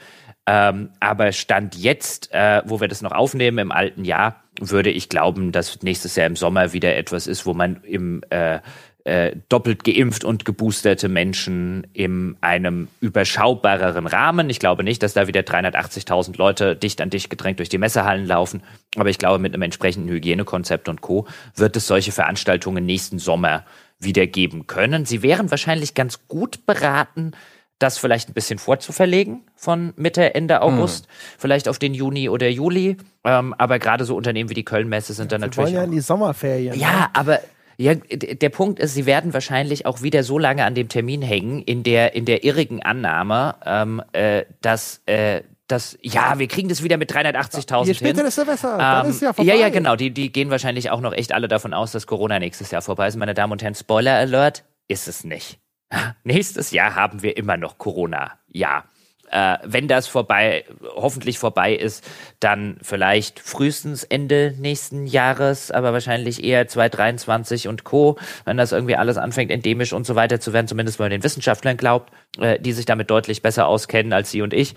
ähm, 0.48 0.90
aber 1.00 1.32
Stand 1.32 1.76
jetzt, 1.76 2.32
äh, 2.34 2.62
wo 2.66 2.80
wir 2.80 2.88
das 2.88 3.02
noch 3.02 3.12
aufnehmen 3.12 3.58
im 3.58 3.72
alten 3.72 4.06
Jahr, 4.06 4.44
würde 4.60 4.90
ich 4.90 5.10
glauben, 5.10 5.52
dass 5.52 5.82
nächstes 5.82 6.16
Jahr 6.16 6.28
im 6.28 6.36
Sommer 6.36 6.74
wieder 6.74 6.96
etwas 6.96 7.28
ist, 7.28 7.46
wo 7.46 7.54
man 7.54 7.82
im 7.84 8.22
äh, 8.30 8.60
äh, 9.06 9.36
doppelt 9.50 9.84
geimpft 9.84 10.24
und 10.24 10.46
geboosterte 10.46 11.10
Menschen 11.10 11.86
in 11.94 12.38
einem 12.42 12.88
überschaubareren 13.02 14.08
Rahmen. 14.08 14.50
Ich 14.50 14.60
glaube 14.60 14.84
nicht, 14.84 15.04
dass 15.04 15.14
da 15.14 15.28
wieder 15.28 15.42
380.000 15.42 16.36
Leute 16.38 16.76
dicht 16.76 17.00
an 17.02 17.12
dicht 17.12 17.30
gedrängt 17.30 17.60
durch 17.60 17.70
die 17.70 17.78
Messehallen 17.78 18.26
laufen. 18.26 18.64
Aber 18.96 19.10
ich 19.10 19.20
glaube, 19.20 19.38
mit 19.38 19.54
einem 19.54 19.62
entsprechenden 19.62 20.10
Hygienekonzept 20.10 20.90
und 20.90 21.02
Co. 21.02 21.28
wird 21.56 21.76
es 21.76 21.86
solche 21.86 22.12
Veranstaltungen 22.12 22.86
nächsten 22.86 23.20
Sommer 23.20 23.64
wieder 24.00 24.28
geben 24.28 24.68
können. 24.68 25.06
Sie 25.06 25.22
wären 25.22 25.52
wahrscheinlich 25.52 25.94
ganz 25.94 26.28
gut 26.28 26.66
beraten, 26.66 27.32
das 27.80 27.98
vielleicht 27.98 28.30
ein 28.30 28.34
bisschen 28.34 28.58
vorzuverlegen 28.58 29.44
von 29.56 29.94
Mitte, 29.98 30.34
Ende 30.34 30.62
August, 30.62 31.06
hm. 31.06 31.12
vielleicht 31.38 31.68
auf 31.68 31.78
den 31.78 31.94
Juni 31.94 32.30
oder 32.30 32.48
Juli. 32.48 32.98
Ähm, 33.24 33.54
aber 33.58 33.80
gerade 33.80 34.06
so 34.06 34.16
Unternehmen 34.16 34.50
wie 34.50 34.54
die 34.54 34.64
Kölnmesse 34.64 35.14
sind 35.14 35.32
ja, 35.32 35.38
dann 35.38 35.42
natürlich. 35.42 35.74
wollen 35.74 35.76
ja 35.76 35.84
in 35.84 35.92
die 35.92 36.00
Sommerferien. 36.00 36.80
Ja, 36.80 37.02
ne? 37.02 37.10
aber 37.14 37.40
ja, 37.78 37.94
der 37.94 38.50
Punkt 38.50 38.80
ist, 38.80 38.94
sie 38.94 39.06
werden 39.06 39.34
wahrscheinlich 39.34 39.86
auch 39.86 40.02
wieder 40.02 40.24
so 40.24 40.40
lange 40.40 40.64
an 40.64 40.76
dem 40.76 40.88
Termin 40.88 41.22
hängen, 41.22 41.62
in 41.62 41.84
der, 41.84 42.16
in 42.16 42.24
der 42.24 42.46
irrigen 42.46 42.82
Annahme, 42.82 43.56
ähm, 43.66 44.02
äh, 44.14 44.46
dass, 44.62 45.02
äh, 45.06 45.42
das, 45.68 45.98
ja, 46.02 46.38
wir 46.38 46.48
kriegen 46.48 46.70
das 46.70 46.84
wieder 46.84 46.98
mit 46.98 47.12
380.000 47.12 47.86
Je 47.88 47.94
später, 47.96 48.18
hin. 48.18 48.26
desto 48.26 48.46
besser. 48.46 48.74
Ähm, 48.74 48.80
Dann 48.80 49.10
ist 49.10 49.22
ja 49.22 49.34
vorbei. 49.34 49.52
ja, 49.52 49.60
ja, 49.60 49.70
genau. 49.70 49.96
Die, 49.96 50.12
die 50.12 50.32
gehen 50.32 50.50
wahrscheinlich 50.52 50.92
auch 50.92 51.02
noch 51.02 51.14
echt 51.14 51.34
alle 51.34 51.48
davon 51.48 51.74
aus, 51.74 51.92
dass 51.92 52.06
Corona 52.08 52.38
nächstes 52.40 52.72
Jahr 52.72 52.82
vorbei 52.82 53.08
ist. 53.08 53.16
Meine 53.16 53.34
Damen 53.34 53.52
und 53.54 53.64
Herren, 53.64 53.76
Spoiler 53.76 54.16
Alert, 54.16 54.64
ist 54.88 55.08
es 55.08 55.24
nicht. 55.24 55.60
Nächstes 56.24 56.72
Jahr 56.72 56.96
haben 56.96 57.22
wir 57.24 57.38
immer 57.38 57.58
noch 57.58 57.78
Corona. 57.78 58.34
Ja. 58.48 58.86
Äh, 59.36 59.58
wenn 59.66 59.90
das 59.90 60.08
vorbei, 60.08 60.64
hoffentlich 60.96 61.40
vorbei 61.40 61.76
ist, 61.76 62.08
dann 62.40 62.78
vielleicht 62.82 63.42
frühestens 63.42 64.06
Ende 64.06 64.54
nächsten 64.58 65.08
Jahres, 65.08 65.72
aber 65.72 65.92
wahrscheinlich 65.92 66.42
eher 66.42 66.70
2023 66.70 67.68
und 67.68 67.84
Co., 67.84 68.18
wenn 68.46 68.56
das 68.56 68.72
irgendwie 68.72 68.96
alles 68.96 69.18
anfängt, 69.18 69.52
endemisch 69.52 69.92
und 69.92 70.06
so 70.06 70.16
weiter 70.16 70.40
zu 70.40 70.54
werden, 70.54 70.70
zumindest 70.70 71.00
wenn 71.00 71.06
man 71.06 71.12
den 71.12 71.24
Wissenschaftlern 71.24 71.76
glaubt, 71.76 72.14
äh, 72.40 72.62
die 72.62 72.72
sich 72.72 72.86
damit 72.86 73.12
deutlich 73.12 73.42
besser 73.42 73.68
auskennen 73.68 74.14
als 74.14 74.32
Sie 74.32 74.42
und 74.42 74.54
ich. 74.54 74.74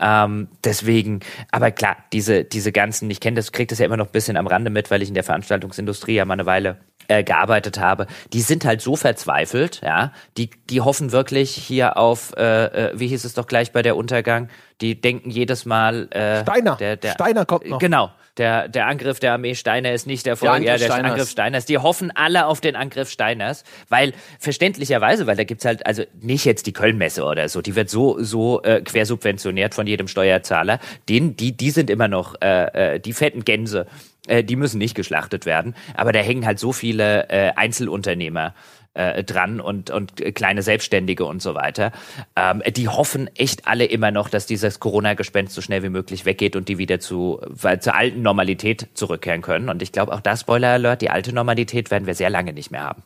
Ähm, 0.00 0.48
deswegen, 0.64 1.20
aber 1.50 1.70
klar, 1.70 1.98
diese, 2.14 2.44
diese 2.44 2.72
ganzen, 2.72 3.10
ich 3.10 3.20
kenne 3.20 3.34
das, 3.34 3.52
kriege 3.52 3.66
das 3.66 3.78
ja 3.78 3.84
immer 3.84 3.98
noch 3.98 4.06
ein 4.06 4.12
bisschen 4.12 4.38
am 4.38 4.46
Rande 4.46 4.70
mit, 4.70 4.90
weil 4.90 5.02
ich 5.02 5.08
in 5.08 5.14
der 5.14 5.24
Veranstaltungsindustrie 5.24 6.14
ja 6.14 6.24
mal 6.24 6.32
eine 6.32 6.46
Weile 6.46 6.78
äh, 7.08 7.24
gearbeitet 7.24 7.80
habe, 7.80 8.06
die 8.32 8.40
sind 8.40 8.64
halt 8.64 8.80
so 8.80 8.94
verzweifelt, 8.94 9.80
ja, 9.82 10.12
die, 10.36 10.50
die 10.70 10.80
hoffen 10.80 11.10
wirklich 11.12 11.50
hier 11.50 11.96
auf, 11.96 12.34
äh, 12.36 12.90
äh, 12.90 12.92
wie 12.94 13.08
hieß 13.08 13.24
es 13.24 13.34
doch 13.34 13.46
gleich 13.46 13.72
bei 13.72 13.82
der 13.82 13.96
Untergang, 13.96 14.48
die 14.80 15.00
denken 15.00 15.30
jedes 15.30 15.64
Mal, 15.64 16.08
äh, 16.12 16.42
Steiner. 16.42 16.76
der, 16.76 16.96
der, 16.96 17.12
Steiner 17.12 17.44
kommt 17.44 17.68
noch. 17.68 17.78
Genau. 17.78 18.10
Der, 18.36 18.68
der 18.68 18.86
Angriff 18.86 19.18
der 19.18 19.32
Armee 19.32 19.56
Steiner 19.56 19.92
ist 19.92 20.06
nicht 20.06 20.24
der 20.24 20.32
Erfolg, 20.34 20.52
Angriff 20.52 20.68
ja, 20.68 20.78
der 20.78 20.84
Steiners. 20.84 21.10
Angriff 21.10 21.30
Steiners. 21.30 21.64
Die 21.64 21.78
hoffen 21.78 22.12
alle 22.14 22.46
auf 22.46 22.60
den 22.60 22.76
Angriff 22.76 23.10
Steiners, 23.10 23.64
weil 23.88 24.12
verständlicherweise, 24.38 25.26
weil 25.26 25.34
da 25.34 25.42
gibt's 25.42 25.64
halt, 25.64 25.84
also 25.84 26.04
nicht 26.20 26.44
jetzt 26.44 26.66
die 26.66 26.72
Kölnmesse 26.72 27.24
oder 27.24 27.48
so, 27.48 27.62
die 27.62 27.74
wird 27.74 27.90
so, 27.90 28.22
so 28.22 28.62
äh, 28.62 28.80
quersubventioniert 28.80 29.74
von 29.74 29.88
jedem 29.88 30.06
Steuerzahler. 30.06 30.78
Den, 31.08 31.36
die, 31.36 31.56
die 31.56 31.70
sind 31.70 31.90
immer 31.90 32.06
noch 32.06 32.36
äh, 32.40 32.94
äh, 32.94 33.00
die 33.00 33.12
fetten 33.12 33.44
Gänse, 33.44 33.86
äh, 34.28 34.44
die 34.44 34.56
müssen 34.56 34.78
nicht 34.78 34.94
geschlachtet 34.94 35.46
werden. 35.46 35.74
Aber 35.94 36.12
da 36.12 36.20
hängen 36.20 36.46
halt 36.46 36.58
so 36.58 36.72
viele 36.72 37.28
äh, 37.28 37.52
Einzelunternehmer 37.56 38.54
äh, 38.94 39.24
dran 39.24 39.60
und, 39.60 39.90
und 39.90 40.20
äh, 40.20 40.32
kleine 40.32 40.62
Selbstständige 40.62 41.24
und 41.24 41.40
so 41.40 41.54
weiter. 41.54 41.92
Ähm, 42.36 42.62
die 42.76 42.88
hoffen 42.88 43.30
echt 43.36 43.66
alle 43.66 43.84
immer 43.84 44.10
noch, 44.10 44.28
dass 44.28 44.46
dieses 44.46 44.80
Corona-Gespenst 44.80 45.54
so 45.54 45.60
schnell 45.60 45.82
wie 45.82 45.88
möglich 45.88 46.24
weggeht 46.24 46.56
und 46.56 46.68
die 46.68 46.78
wieder 46.78 47.00
zu, 47.00 47.40
weil, 47.46 47.80
zur 47.80 47.94
alten 47.94 48.22
Normalität 48.22 48.88
zurückkehren 48.94 49.42
können. 49.42 49.68
Und 49.68 49.82
ich 49.82 49.92
glaube, 49.92 50.12
auch 50.12 50.20
da 50.20 50.36
Spoiler 50.36 50.68
Alert, 50.68 51.02
die 51.02 51.10
alte 51.10 51.32
Normalität 51.32 51.90
werden 51.90 52.06
wir 52.06 52.14
sehr 52.14 52.30
lange 52.30 52.52
nicht 52.52 52.70
mehr 52.70 52.82
haben. 52.82 53.02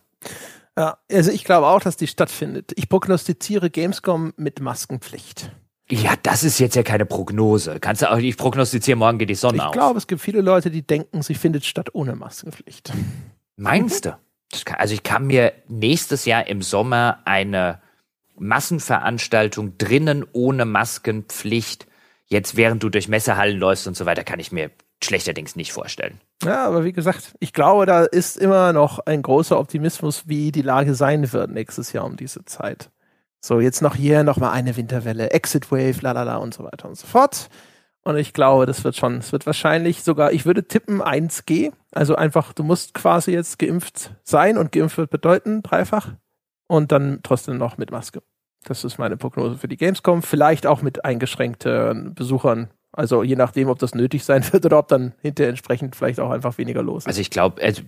Ja, 0.76 0.96
also 1.10 1.30
ich 1.30 1.44
glaube 1.44 1.66
auch, 1.66 1.80
dass 1.80 1.96
die 1.96 2.06
stattfindet. 2.06 2.72
Ich 2.76 2.88
prognostiziere 2.88 3.68
Gamescom 3.68 4.32
mit 4.36 4.60
Maskenpflicht. 4.60 5.50
Ja, 5.94 6.14
das 6.22 6.42
ist 6.42 6.58
jetzt 6.58 6.74
ja 6.74 6.82
keine 6.82 7.04
Prognose. 7.04 7.78
Kannst 7.78 8.00
du 8.00 8.10
auch, 8.10 8.16
ich 8.16 8.38
prognostiziere, 8.38 8.96
morgen 8.96 9.18
geht 9.18 9.28
die 9.28 9.34
Sonne 9.34 9.58
Ich 9.58 9.62
auf. 9.62 9.72
glaube, 9.72 9.98
es 9.98 10.06
gibt 10.06 10.22
viele 10.22 10.40
Leute, 10.40 10.70
die 10.70 10.80
denken, 10.80 11.20
sie 11.20 11.34
findet 11.34 11.66
statt 11.66 11.90
ohne 11.92 12.16
Maskenpflicht. 12.16 12.92
Meinst 13.56 14.06
du? 14.06 14.16
Kann, 14.64 14.76
also 14.78 14.94
ich 14.94 15.02
kann 15.02 15.26
mir 15.26 15.52
nächstes 15.68 16.24
Jahr 16.24 16.46
im 16.46 16.62
Sommer 16.62 17.18
eine 17.26 17.82
Massenveranstaltung 18.38 19.76
drinnen 19.76 20.24
ohne 20.32 20.64
Maskenpflicht, 20.64 21.86
jetzt 22.26 22.56
während 22.56 22.82
du 22.82 22.88
durch 22.88 23.08
Messehallen 23.08 23.58
läufst 23.58 23.86
und 23.86 23.94
so 23.96 24.06
weiter, 24.06 24.24
kann 24.24 24.40
ich 24.40 24.50
mir 24.50 24.70
schlechterdings 25.04 25.56
nicht 25.56 25.72
vorstellen. 25.72 26.20
Ja, 26.42 26.66
aber 26.66 26.84
wie 26.84 26.92
gesagt, 26.92 27.34
ich 27.40 27.52
glaube, 27.52 27.84
da 27.84 28.04
ist 28.04 28.38
immer 28.38 28.72
noch 28.72 28.98
ein 29.00 29.20
großer 29.20 29.58
Optimismus, 29.58 30.22
wie 30.26 30.52
die 30.52 30.62
Lage 30.62 30.94
sein 30.94 31.32
wird 31.34 31.50
nächstes 31.50 31.92
Jahr 31.92 32.06
um 32.06 32.16
diese 32.16 32.46
Zeit. 32.46 32.90
So, 33.44 33.58
jetzt 33.58 33.82
noch 33.82 33.96
hier 33.96 34.22
noch 34.22 34.36
mal 34.36 34.52
eine 34.52 34.76
Winterwelle, 34.76 35.30
Exit 35.30 35.72
Wave, 35.72 36.00
lalala 36.00 36.36
und 36.36 36.54
so 36.54 36.62
weiter 36.62 36.88
und 36.88 36.96
so 36.96 37.08
fort. 37.08 37.48
Und 38.04 38.16
ich 38.16 38.32
glaube, 38.32 38.66
das 38.66 38.84
wird 38.84 38.96
schon, 38.96 39.18
es 39.18 39.32
wird 39.32 39.46
wahrscheinlich 39.46 40.04
sogar, 40.04 40.32
ich 40.32 40.46
würde 40.46 40.66
tippen 40.66 41.02
1G. 41.02 41.72
Also 41.90 42.14
einfach, 42.14 42.52
du 42.52 42.62
musst 42.62 42.94
quasi 42.94 43.32
jetzt 43.32 43.58
geimpft 43.58 44.12
sein 44.22 44.58
und 44.58 44.70
geimpft 44.70 44.96
wird 44.96 45.10
bedeuten 45.10 45.62
dreifach. 45.62 46.10
Und 46.68 46.92
dann 46.92 47.20
trotzdem 47.22 47.58
noch 47.58 47.78
mit 47.78 47.90
Maske. 47.90 48.22
Das 48.64 48.84
ist 48.84 48.98
meine 48.98 49.16
Prognose 49.16 49.58
für 49.58 49.68
die 49.68 49.76
Gamescom. 49.76 50.22
Vielleicht 50.22 50.66
auch 50.66 50.82
mit 50.82 51.04
eingeschränkten 51.04 52.14
Besuchern. 52.14 52.70
Also 52.92 53.22
je 53.22 53.36
nachdem, 53.36 53.68
ob 53.68 53.78
das 53.78 53.94
nötig 53.94 54.24
sein 54.24 54.44
wird 54.52 54.64
oder 54.66 54.78
ob 54.78 54.88
dann 54.88 55.12
hinterher 55.22 55.50
entsprechend 55.50 55.96
vielleicht 55.96 56.20
auch 56.20 56.30
einfach 56.30 56.58
weniger 56.58 56.82
los 56.82 57.04
ist. 57.04 57.06
Also 57.06 57.20
ich 57.20 57.30
glaube, 57.30 57.62
also, 57.62 57.82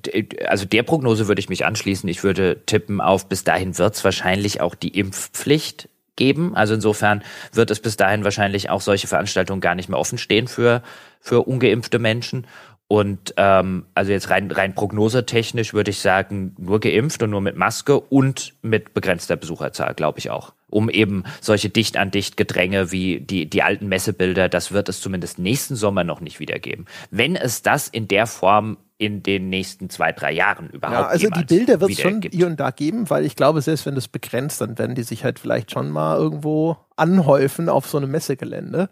also 0.46 0.64
der 0.64 0.82
Prognose 0.82 1.28
würde 1.28 1.40
ich 1.40 1.48
mich 1.48 1.66
anschließen. 1.66 2.08
Ich 2.08 2.24
würde 2.24 2.62
tippen 2.66 3.00
auf, 3.00 3.28
bis 3.28 3.44
dahin 3.44 3.76
wird 3.78 3.94
es 3.94 4.04
wahrscheinlich 4.04 4.60
auch 4.60 4.74
die 4.74 4.98
Impfpflicht 4.98 5.88
geben. 6.16 6.54
Also 6.54 6.74
insofern 6.74 7.22
wird 7.52 7.70
es 7.70 7.80
bis 7.80 7.96
dahin 7.96 8.24
wahrscheinlich 8.24 8.70
auch 8.70 8.80
solche 8.80 9.06
Veranstaltungen 9.06 9.60
gar 9.60 9.74
nicht 9.74 9.88
mehr 9.88 9.98
offen 9.98 10.18
stehen 10.18 10.48
für, 10.48 10.82
für 11.20 11.42
ungeimpfte 11.42 11.98
Menschen. 11.98 12.46
Und 12.86 13.34
ähm, 13.38 13.86
also 13.94 14.12
jetzt 14.12 14.28
rein, 14.28 14.50
rein 14.50 14.74
prognosetechnisch 14.74 15.72
würde 15.72 15.90
ich 15.90 16.00
sagen, 16.00 16.54
nur 16.58 16.80
geimpft 16.80 17.22
und 17.22 17.30
nur 17.30 17.40
mit 17.40 17.56
Maske 17.56 17.98
und 17.98 18.54
mit 18.62 18.92
begrenzter 18.92 19.36
Besucherzahl, 19.36 19.94
glaube 19.94 20.18
ich 20.18 20.30
auch. 20.30 20.52
Um 20.68 20.90
eben 20.90 21.24
solche 21.40 21.70
dicht 21.70 21.96
an 21.96 22.10
dicht 22.10 22.36
Gedränge 22.36 22.92
wie 22.92 23.20
die, 23.20 23.48
die 23.48 23.62
alten 23.62 23.88
Messebilder, 23.88 24.48
das 24.48 24.72
wird 24.72 24.88
es 24.88 25.00
zumindest 25.00 25.38
nächsten 25.38 25.76
Sommer 25.76 26.04
noch 26.04 26.20
nicht 26.20 26.40
wiedergeben. 26.40 26.84
Wenn 27.10 27.36
es 27.36 27.62
das 27.62 27.88
in 27.88 28.06
der 28.06 28.26
Form 28.26 28.76
in 28.98 29.22
den 29.22 29.48
nächsten 29.48 29.90
zwei, 29.90 30.12
drei 30.12 30.32
Jahren 30.32 30.68
überhaupt 30.70 30.98
Ja, 30.98 31.06
also 31.06 31.28
die 31.30 31.44
Bilder 31.44 31.80
wird 31.80 31.90
es 31.90 32.00
schon 32.00 32.20
gibt. 32.20 32.34
hier 32.34 32.46
und 32.46 32.60
da 32.60 32.70
geben, 32.70 33.10
weil 33.10 33.24
ich 33.24 33.34
glaube, 33.34 33.60
selbst 33.60 33.86
wenn 33.86 33.94
das 33.94 34.08
begrenzt, 34.08 34.60
dann 34.60 34.78
werden 34.78 34.94
die 34.94 35.02
sich 35.02 35.24
halt 35.24 35.38
vielleicht 35.38 35.72
schon 35.72 35.90
mal 35.90 36.16
irgendwo 36.16 36.76
anhäufen 36.96 37.68
auf 37.68 37.86
so 37.86 37.98
einem 37.98 38.10
Messegelände. 38.10 38.88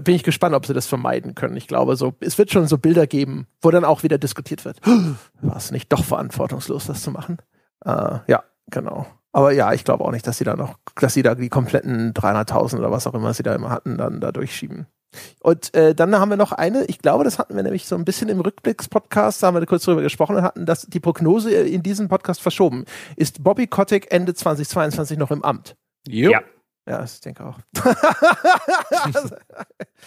Bin 0.00 0.14
ich 0.14 0.22
gespannt, 0.22 0.54
ob 0.54 0.66
sie 0.66 0.74
das 0.74 0.86
vermeiden 0.86 1.34
können. 1.34 1.56
Ich 1.56 1.68
glaube, 1.68 1.96
so, 1.96 2.14
es 2.20 2.38
wird 2.38 2.50
schon 2.50 2.66
so 2.66 2.78
Bilder 2.78 3.06
geben, 3.06 3.46
wo 3.60 3.70
dann 3.70 3.84
auch 3.84 4.02
wieder 4.02 4.18
diskutiert 4.18 4.64
wird. 4.64 4.78
War 5.40 5.56
es 5.56 5.70
nicht 5.70 5.92
doch 5.92 6.04
verantwortungslos, 6.04 6.86
das 6.86 7.02
zu 7.02 7.10
machen? 7.10 7.38
Äh, 7.84 8.18
ja, 8.26 8.44
genau. 8.70 9.06
Aber 9.32 9.52
ja, 9.52 9.72
ich 9.72 9.84
glaube 9.84 10.04
auch 10.04 10.10
nicht, 10.10 10.26
dass 10.26 10.38
sie 10.38 10.44
da 10.44 10.56
noch, 10.56 10.78
dass 11.00 11.14
sie 11.14 11.22
da 11.22 11.34
die 11.34 11.48
kompletten 11.48 12.12
300.000 12.12 12.78
oder 12.78 12.90
was 12.90 13.06
auch 13.06 13.14
immer 13.14 13.32
sie 13.32 13.42
da 13.42 13.54
immer 13.54 13.70
hatten, 13.70 13.96
dann 13.96 14.20
da 14.20 14.30
durchschieben. 14.30 14.86
Und 15.40 15.74
äh, 15.74 15.94
dann 15.94 16.14
haben 16.18 16.30
wir 16.30 16.36
noch 16.36 16.52
eine, 16.52 16.84
ich 16.84 16.98
glaube, 16.98 17.24
das 17.24 17.38
hatten 17.38 17.54
wir 17.54 17.62
nämlich 17.62 17.86
so 17.86 17.96
ein 17.96 18.04
bisschen 18.04 18.28
im 18.28 18.40
Rückblicks-Podcast, 18.40 19.42
da 19.42 19.48
haben 19.48 19.54
wir 19.54 19.66
kurz 19.66 19.84
drüber 19.84 20.02
gesprochen 20.02 20.36
und 20.36 20.42
hatten 20.42 20.66
das, 20.66 20.86
die 20.86 21.00
Prognose 21.00 21.52
in 21.52 21.82
diesem 21.82 22.08
Podcast 22.08 22.40
verschoben. 22.40 22.84
Ist 23.16 23.42
Bobby 23.42 23.66
Kotick 23.66 24.10
Ende 24.10 24.34
2022 24.34 25.18
noch 25.18 25.30
im 25.30 25.44
Amt? 25.44 25.76
Ja. 26.06 26.40
Ja, 26.86 27.04
ich 27.04 27.20
denke 27.20 27.44
auch. 27.44 27.58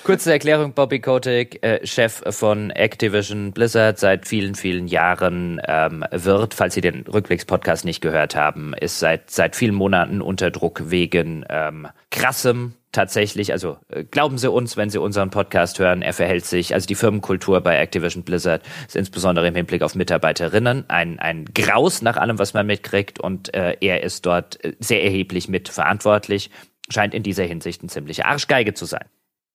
Kurze 0.03 0.33
Erklärung, 0.33 0.73
Bobby 0.73 0.99
Kotick, 0.99 1.63
äh, 1.63 1.85
Chef 1.87 2.21
von 2.31 2.69
Activision 2.69 3.53
Blizzard 3.53 3.97
seit 3.97 4.27
vielen, 4.27 4.55
vielen 4.55 4.87
Jahren, 4.87 5.61
ähm, 5.65 6.03
wird, 6.11 6.53
falls 6.53 6.73
Sie 6.73 6.81
den 6.81 7.07
Rückblicks-Podcast 7.07 7.85
nicht 7.85 8.01
gehört 8.01 8.35
haben, 8.35 8.73
ist 8.73 8.99
seit, 8.99 9.31
seit 9.31 9.55
vielen 9.55 9.73
Monaten 9.73 10.21
unter 10.21 10.51
Druck 10.51 10.89
wegen 10.89 11.45
ähm, 11.49 11.87
krassem 12.11 12.73
tatsächlich, 12.95 13.51
also 13.51 13.77
äh, 13.89 14.03
glauben 14.03 14.37
Sie 14.37 14.49
uns, 14.49 14.77
wenn 14.77 14.89
Sie 14.89 14.99
unseren 14.99 15.29
Podcast 15.29 15.77
hören, 15.79 16.01
er 16.01 16.13
verhält 16.13 16.45
sich, 16.45 16.73
also 16.73 16.87
die 16.87 16.95
Firmenkultur 16.95 17.61
bei 17.61 17.77
Activision 17.77 18.23
Blizzard 18.23 18.63
ist 18.87 18.95
insbesondere 18.95 19.47
im 19.47 19.55
Hinblick 19.55 19.83
auf 19.83 19.95
Mitarbeiterinnen 19.95 20.89
ein, 20.89 21.19
ein 21.19 21.45
Graus 21.53 22.01
nach 22.01 22.17
allem, 22.17 22.39
was 22.39 22.53
man 22.53 22.65
mitkriegt 22.65 23.19
und 23.19 23.53
äh, 23.53 23.77
er 23.81 24.03
ist 24.03 24.25
dort 24.25 24.63
äh, 24.63 24.73
sehr 24.79 25.03
erheblich 25.03 25.47
mitverantwortlich, 25.49 26.49
scheint 26.89 27.13
in 27.13 27.23
dieser 27.23 27.43
Hinsicht 27.43 27.83
ein 27.83 27.89
ziemliche 27.89 28.25
Arschgeige 28.25 28.73
zu 28.73 28.85
sein. 28.85 29.05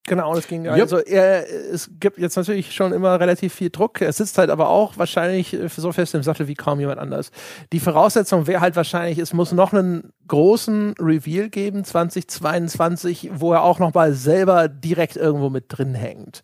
Genau, 0.06 0.34
das 0.34 0.48
ging 0.48 0.66
also 0.66 0.98
er, 0.98 1.48
es 1.48 1.90
gibt 2.00 2.18
jetzt 2.18 2.36
natürlich 2.36 2.72
schon 2.72 2.92
immer 2.92 3.20
relativ 3.20 3.54
viel 3.54 3.70
Druck. 3.70 4.00
Er 4.00 4.12
sitzt 4.12 4.38
halt 4.38 4.50
aber 4.50 4.68
auch 4.68 4.96
wahrscheinlich 4.96 5.52
äh, 5.52 5.68
so 5.68 5.92
fest 5.92 6.14
im 6.14 6.22
Sattel 6.22 6.48
wie 6.48 6.54
kaum 6.54 6.80
jemand 6.80 6.98
anders. 6.98 7.30
Die 7.72 7.80
Voraussetzung 7.80 8.46
wäre 8.46 8.60
halt 8.60 8.76
wahrscheinlich, 8.76 9.18
es 9.18 9.32
muss 9.34 9.52
noch 9.52 9.72
einen 9.72 10.12
großen 10.26 10.94
Reveal 10.98 11.50
geben 11.50 11.84
2022, 11.84 13.30
wo 13.34 13.52
er 13.52 13.62
auch 13.62 13.78
noch 13.78 13.92
mal 13.92 14.14
selber 14.14 14.68
direkt 14.68 15.16
irgendwo 15.16 15.50
mit 15.50 15.66
drin 15.68 15.94
hängt. 15.94 16.42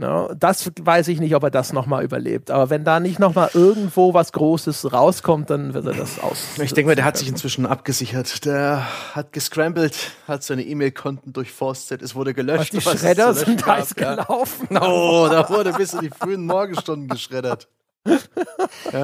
Ja. 0.00 0.08
No, 0.08 0.34
das 0.34 0.70
weiß 0.80 1.08
ich 1.08 1.20
nicht, 1.20 1.34
ob 1.34 1.42
er 1.42 1.50
das 1.50 1.72
noch 1.72 1.86
mal 1.86 2.02
überlebt. 2.02 2.50
Aber 2.50 2.70
wenn 2.70 2.84
da 2.84 3.00
nicht 3.00 3.18
noch 3.18 3.34
mal 3.34 3.50
irgendwo 3.52 4.14
was 4.14 4.32
Großes 4.32 4.92
rauskommt, 4.92 5.50
dann 5.50 5.74
wird 5.74 5.86
er 5.86 5.94
das 5.94 6.18
aus. 6.18 6.58
Ich 6.60 6.72
denke 6.72 6.90
mal, 6.90 6.96
der 6.96 7.04
hat 7.04 7.16
sich 7.16 7.28
inzwischen 7.28 7.66
abgesichert. 7.66 8.44
Der 8.44 8.86
hat 9.14 9.32
gescrambled, 9.32 9.96
hat 10.26 10.42
seine 10.42 10.62
E-Mail-Konten 10.62 11.32
durchforstet, 11.32 12.02
es 12.02 12.14
wurde 12.14 12.34
gelöscht. 12.34 12.72
die 12.72 12.78
was 12.78 12.94
es 12.94 13.00
Schredder 13.00 13.34
sind 13.34 13.64
heiß 13.66 13.94
ja. 13.98 14.14
gelaufen. 14.16 14.68
Oh, 14.70 15.28
da 15.30 15.48
wurde 15.50 15.72
bis 15.72 15.92
in 15.92 16.00
die 16.00 16.10
frühen 16.10 16.46
Morgenstunden 16.46 17.08
geschreddert. 17.08 17.68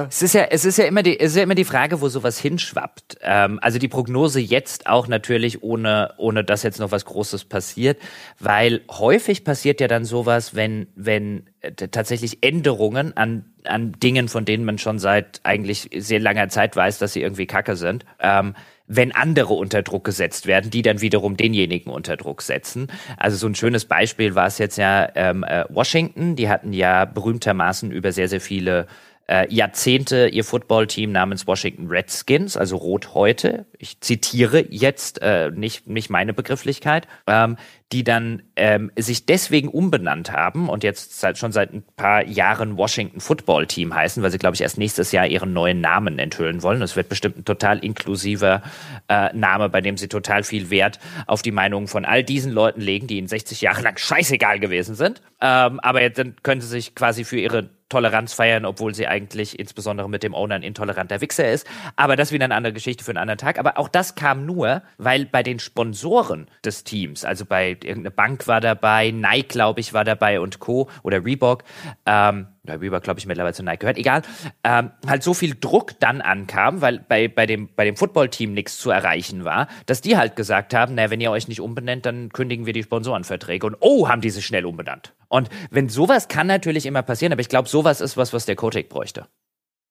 Es 0.09 0.23
ist 0.23 0.33
ja, 0.33 0.43
es 0.49 0.65
ist 0.65 0.77
ja 0.77 0.85
immer 0.85 1.03
die, 1.03 1.19
es 1.19 1.31
ist 1.31 1.37
ja 1.37 1.43
immer 1.43 1.55
die 1.55 1.63
Frage, 1.63 2.01
wo 2.01 2.09
sowas 2.09 2.39
hinschwappt. 2.39 3.17
Ähm, 3.21 3.59
also 3.61 3.77
die 3.77 3.87
Prognose 3.87 4.39
jetzt 4.39 4.87
auch 4.87 5.07
natürlich 5.07 5.61
ohne, 5.63 6.13
ohne 6.17 6.43
dass 6.43 6.63
jetzt 6.63 6.79
noch 6.79 6.91
was 6.91 7.05
Großes 7.05 7.45
passiert, 7.45 7.99
weil 8.39 8.81
häufig 8.89 9.43
passiert 9.43 9.81
ja 9.81 9.87
dann 9.87 10.03
sowas, 10.03 10.55
wenn, 10.55 10.87
wenn 10.95 11.49
tatsächlich 11.91 12.39
Änderungen 12.41 13.15
an, 13.17 13.45
an 13.63 13.93
Dingen, 13.93 14.27
von 14.27 14.45
denen 14.45 14.65
man 14.65 14.77
schon 14.77 14.99
seit 14.99 15.41
eigentlich 15.43 15.89
sehr 15.95 16.19
langer 16.19 16.49
Zeit 16.49 16.75
weiß, 16.75 16.99
dass 16.99 17.13
sie 17.13 17.21
irgendwie 17.21 17.47
kacke 17.47 17.75
sind. 17.75 18.05
Ähm, 18.19 18.53
wenn 18.87 19.13
andere 19.13 19.53
unter 19.53 19.81
Druck 19.81 20.05
gesetzt 20.05 20.47
werden, 20.47 20.71
die 20.71 20.81
dann 20.81 21.01
wiederum 21.01 21.35
denjenigen 21.35 21.91
unter 21.91 22.15
Druck 22.15 22.41
setzen. 22.41 22.87
Also 23.17 23.35
so 23.35 23.47
ein 23.47 23.55
schönes 23.55 23.85
Beispiel 23.85 24.33
war 24.33 24.47
es 24.47 24.57
jetzt 24.59 24.77
ja 24.77 25.09
ähm, 25.15 25.43
äh, 25.43 25.65
Washington, 25.69 26.37
die 26.37 26.47
hatten 26.47 26.71
ja 26.71 27.03
berühmtermaßen 27.03 27.91
über 27.91 28.13
sehr, 28.13 28.29
sehr 28.29 28.39
viele 28.41 28.87
äh, 29.27 29.53
Jahrzehnte 29.53 30.27
ihr 30.27 30.43
Footballteam 30.43 31.11
namens 31.11 31.47
Washington 31.47 31.87
Redskins, 31.87 32.57
also 32.57 32.77
Rot 32.77 33.13
heute, 33.13 33.65
ich 33.77 33.99
zitiere 34.01 34.65
jetzt 34.69 35.21
äh, 35.21 35.51
nicht, 35.51 35.87
nicht 35.87 36.09
meine 36.09 36.33
Begrifflichkeit, 36.33 37.07
ähm, 37.27 37.57
die 37.91 38.03
dann 38.03 38.43
ähm, 38.55 38.91
sich 38.97 39.25
deswegen 39.25 39.69
umbenannt 39.69 40.31
haben 40.31 40.67
und 40.67 40.83
jetzt 40.83 41.19
seit, 41.19 41.37
schon 41.37 41.51
seit 41.51 41.73
ein 41.73 41.83
paar 41.95 42.25
Jahren 42.25 42.75
Washington 42.75 43.21
Football 43.21 43.67
Team 43.67 43.93
heißen, 43.93 44.21
weil 44.21 44.31
sie, 44.31 44.37
glaube 44.37 44.55
ich, 44.55 44.61
erst 44.61 44.77
nächstes 44.77 45.11
Jahr 45.13 45.27
ihren 45.27 45.53
neuen 45.53 45.79
Namen 45.79 46.19
enthüllen 46.19 46.63
wollen. 46.63 46.81
Das 46.81 46.95
wird 46.95 47.07
bestimmt 47.07 47.37
ein 47.37 47.45
total 47.45 47.79
inklusiver 47.79 48.61
äh, 49.07 49.33
Name, 49.33 49.69
bei 49.69 49.79
dem 49.79 49.95
sie 49.95 50.09
total 50.09 50.43
viel 50.43 50.69
Wert 50.69 50.99
auf 51.27 51.41
die 51.41 51.51
Meinungen 51.51 51.87
von 51.87 52.03
all 52.03 52.23
diesen 52.23 52.51
Leuten 52.51 52.81
legen, 52.81 53.07
die 53.07 53.17
ihnen 53.17 53.27
60 53.27 53.61
Jahre 53.61 53.81
lang 53.81 53.97
scheißegal 53.97 54.59
gewesen 54.59 54.95
sind. 54.95 55.21
Ähm, 55.39 55.79
aber 55.79 56.01
jetzt 56.01 56.21
können 56.43 56.61
sie 56.61 56.67
sich 56.67 56.93
quasi 56.93 57.23
für 57.23 57.39
ihre 57.39 57.69
Toleranz 57.89 58.33
feiern, 58.33 58.65
obwohl 58.65 58.93
sie 58.93 59.07
eigentlich 59.07 59.57
insbesondere 59.57 60.09
mit 60.09 60.23
dem 60.23 60.33
Owner 60.33 60.55
ein 60.55 60.63
intoleranter 60.63 61.21
Wichser 61.21 61.51
ist. 61.51 61.67
Aber 61.95 62.15
das 62.15 62.31
wieder 62.31 62.45
eine 62.45 62.55
andere 62.55 62.73
Geschichte 62.73 63.03
für 63.03 63.11
einen 63.11 63.17
anderen 63.19 63.37
Tag. 63.37 63.59
Aber 63.59 63.77
auch 63.77 63.87
das 63.87 64.15
kam 64.15 64.45
nur, 64.45 64.81
weil 64.97 65.25
bei 65.25 65.43
den 65.43 65.59
Sponsoren 65.59 66.47
des 66.65 66.83
Teams, 66.83 67.23
also 67.23 67.45
bei 67.45 67.69
irgendeine 67.69 68.11
Bank 68.11 68.47
war 68.47 68.61
dabei, 68.61 69.11
Nike, 69.11 69.47
glaube 69.47 69.79
ich, 69.79 69.93
war 69.93 70.03
dabei 70.03 70.39
und 70.39 70.59
Co. 70.59 70.89
oder 71.03 71.23
Reebok, 71.23 71.63
ähm, 72.05 72.47
ja, 72.67 72.75
Reebok, 72.75 73.03
glaube 73.03 73.19
ich, 73.19 73.25
mittlerweile 73.25 73.53
zu 73.53 73.63
Nike 73.63 73.79
gehört, 73.79 73.97
egal, 73.97 74.21
ähm, 74.63 74.91
halt 75.05 75.23
so 75.23 75.33
viel 75.33 75.55
Druck 75.59 75.99
dann 75.99 76.21
ankam, 76.21 76.81
weil 76.81 76.99
bei, 76.99 77.27
bei 77.27 77.45
dem, 77.45 77.69
bei 77.75 77.85
dem 77.85 77.95
Footballteam 77.95 78.53
nichts 78.53 78.77
zu 78.77 78.89
erreichen 78.89 79.45
war, 79.45 79.67
dass 79.85 80.01
die 80.01 80.17
halt 80.17 80.35
gesagt 80.35 80.73
haben, 80.73 80.95
na, 80.95 81.09
wenn 81.09 81.21
ihr 81.21 81.31
euch 81.31 81.47
nicht 81.47 81.61
umbenennt, 81.61 82.05
dann 82.05 82.29
kündigen 82.29 82.65
wir 82.65 82.73
die 82.73 82.83
Sponsorenverträge. 82.83 83.65
Und 83.65 83.77
oh, 83.79 84.07
haben 84.07 84.21
die 84.21 84.29
sich 84.29 84.45
schnell 84.45 84.65
umbenannt. 84.65 85.13
Und 85.29 85.49
wenn 85.71 85.89
sowas 85.89 86.27
kann 86.27 86.47
natürlich 86.47 86.85
immer 86.85 87.01
passieren, 87.01 87.33
aber 87.33 87.41
ich 87.41 87.49
glaube, 87.49 87.69
sowas 87.69 88.01
ist 88.01 88.17
was, 88.17 88.33
was 88.33 88.45
der 88.45 88.55
Kotek 88.55 88.89
bräuchte. 88.89 89.27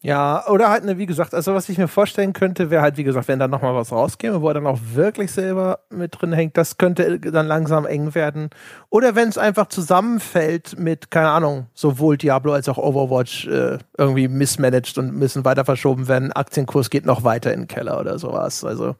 Ja, 0.03 0.47
oder 0.49 0.69
halt, 0.69 0.85
ne, 0.85 0.99
wie 0.99 1.07
gesagt, 1.07 1.35
also 1.35 1.55
was 1.55 1.69
ich 1.69 1.79
mir 1.79 1.89
vorstellen 1.89 2.33
könnte, 2.33 2.71
wäre 2.71 2.83
halt, 2.83 2.97
wie 2.97 3.03
gesagt, 3.03 3.29
wenn 3.29 3.39
da 3.39 3.49
nochmal 3.49 3.75
was 3.75 3.91
rauskäme, 3.91 4.41
wo 4.43 4.49
er 4.49 4.55
dann 4.55 4.67
auch 4.67 4.79
wirklich 4.93 5.33
selber 5.33 5.81
mit 5.91 6.21
drin 6.21 6.33
hängt, 6.33 6.57
das 6.57 6.77
könnte 6.77 7.19
dann 7.19 7.47
langsam 7.47 7.87
eng 7.87 8.15
werden. 8.15 8.51
Oder 8.91 9.15
wenn 9.17 9.29
es 9.29 9.39
einfach 9.39 9.67
zusammenfällt 9.69 10.79
mit, 10.79 11.11
keine 11.11 11.31
Ahnung, 11.31 11.67
sowohl 11.75 12.19
Diablo 12.19 12.53
als 12.53 12.69
auch 12.69 12.79
Overwatch 12.79 13.47
äh, 13.49 13.79
irgendwie 13.97 14.29
missmanaged 14.29 14.99
und 14.99 15.15
müssen 15.15 15.45
weiter 15.45 15.65
verschoben 15.65 16.09
werden, 16.09 16.31
Aktienkurs 16.31 16.91
geht 16.91 17.07
noch 17.07 17.25
weiter 17.25 17.53
in 17.53 17.63
den 17.63 17.69
Keller 17.69 17.99
oder 17.99 18.19
sowas. 18.19 18.65
Also 18.65 18.97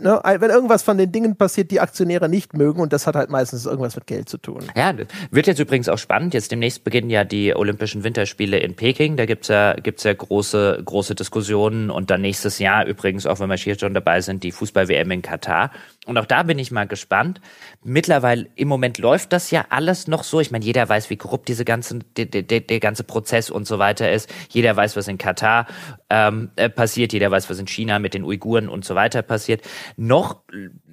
ne, 0.00 0.20
wenn 0.24 0.50
irgendwas 0.50 0.82
von 0.82 0.98
den 0.98 1.12
Dingen 1.12 1.36
passiert, 1.36 1.70
die 1.70 1.80
Aktionäre 1.80 2.28
nicht 2.28 2.54
mögen 2.54 2.80
und 2.80 2.92
das 2.92 3.06
hat 3.06 3.14
halt 3.14 3.30
meistens 3.30 3.66
irgendwas 3.66 3.96
mit 3.96 4.06
Geld 4.06 4.28
zu 4.28 4.38
tun. 4.38 4.64
Ja, 4.74 4.94
wird 5.30 5.46
jetzt 5.46 5.58
übrigens 5.58 5.88
auch 5.88 5.98
spannend. 5.98 6.34
Jetzt 6.34 6.52
demnächst 6.52 6.84
beginnen 6.84 7.10
ja 7.10 7.24
die 7.24 7.54
Olympischen 7.54 8.04
Winterspiele 8.04 8.58
in 8.58 8.74
Peking. 8.74 9.16
Da 9.16 9.26
gibt's 9.26 9.48
ja, 9.48 9.74
gibt's 9.74 10.04
ja 10.04 10.12
große, 10.12 10.82
große 10.84 11.14
Diskussionen 11.14 11.90
und 11.90 12.10
dann 12.10 12.20
nächstes 12.20 12.58
Jahr 12.58 12.86
übrigens, 12.86 13.26
auch 13.26 13.40
wenn 13.40 13.48
wir 13.48 13.56
hier 13.56 13.78
schon 13.78 13.94
dabei 13.94 14.20
sind, 14.20 14.42
die 14.42 14.52
Fußball-WM 14.52 15.10
in 15.10 15.22
Katar. 15.22 15.70
Und 16.06 16.16
auch 16.18 16.24
da 16.24 16.44
bin 16.44 16.58
ich 16.58 16.70
mal 16.70 16.86
gespannt. 16.86 17.40
Mittlerweile, 17.82 18.48
im 18.54 18.68
Moment 18.68 18.98
läuft 18.98 19.32
das 19.32 19.50
ja 19.50 19.66
alles 19.70 20.06
noch 20.06 20.22
so. 20.22 20.40
Ich 20.40 20.50
meine, 20.50 20.64
jeder 20.64 20.88
weiß, 20.88 21.10
wie 21.10 21.16
korrupt 21.16 21.48
diese 21.48 21.64
ganzen, 21.64 22.04
der, 22.16 22.26
der, 22.26 22.60
der 22.60 22.80
ganze 22.80 23.04
Prozess 23.04 23.50
und 23.50 23.66
so 23.66 23.78
weiter 23.78 24.10
ist. 24.10 24.32
Jeder 24.48 24.76
weiß, 24.76 24.96
was 24.96 25.08
in 25.08 25.18
Katar 25.18 25.66
ähm, 26.08 26.50
äh, 26.56 26.68
passiert. 26.70 27.12
Jeder 27.12 27.30
weiß, 27.30 27.50
was 27.50 27.58
in 27.58 27.66
China 27.66 27.98
mit 27.98 28.14
den 28.14 28.24
Uiguren 28.24 28.68
und 28.68 28.84
so 28.84 28.94
weiter 28.94 29.22
passiert. 29.22 29.62
Noch 29.96 30.42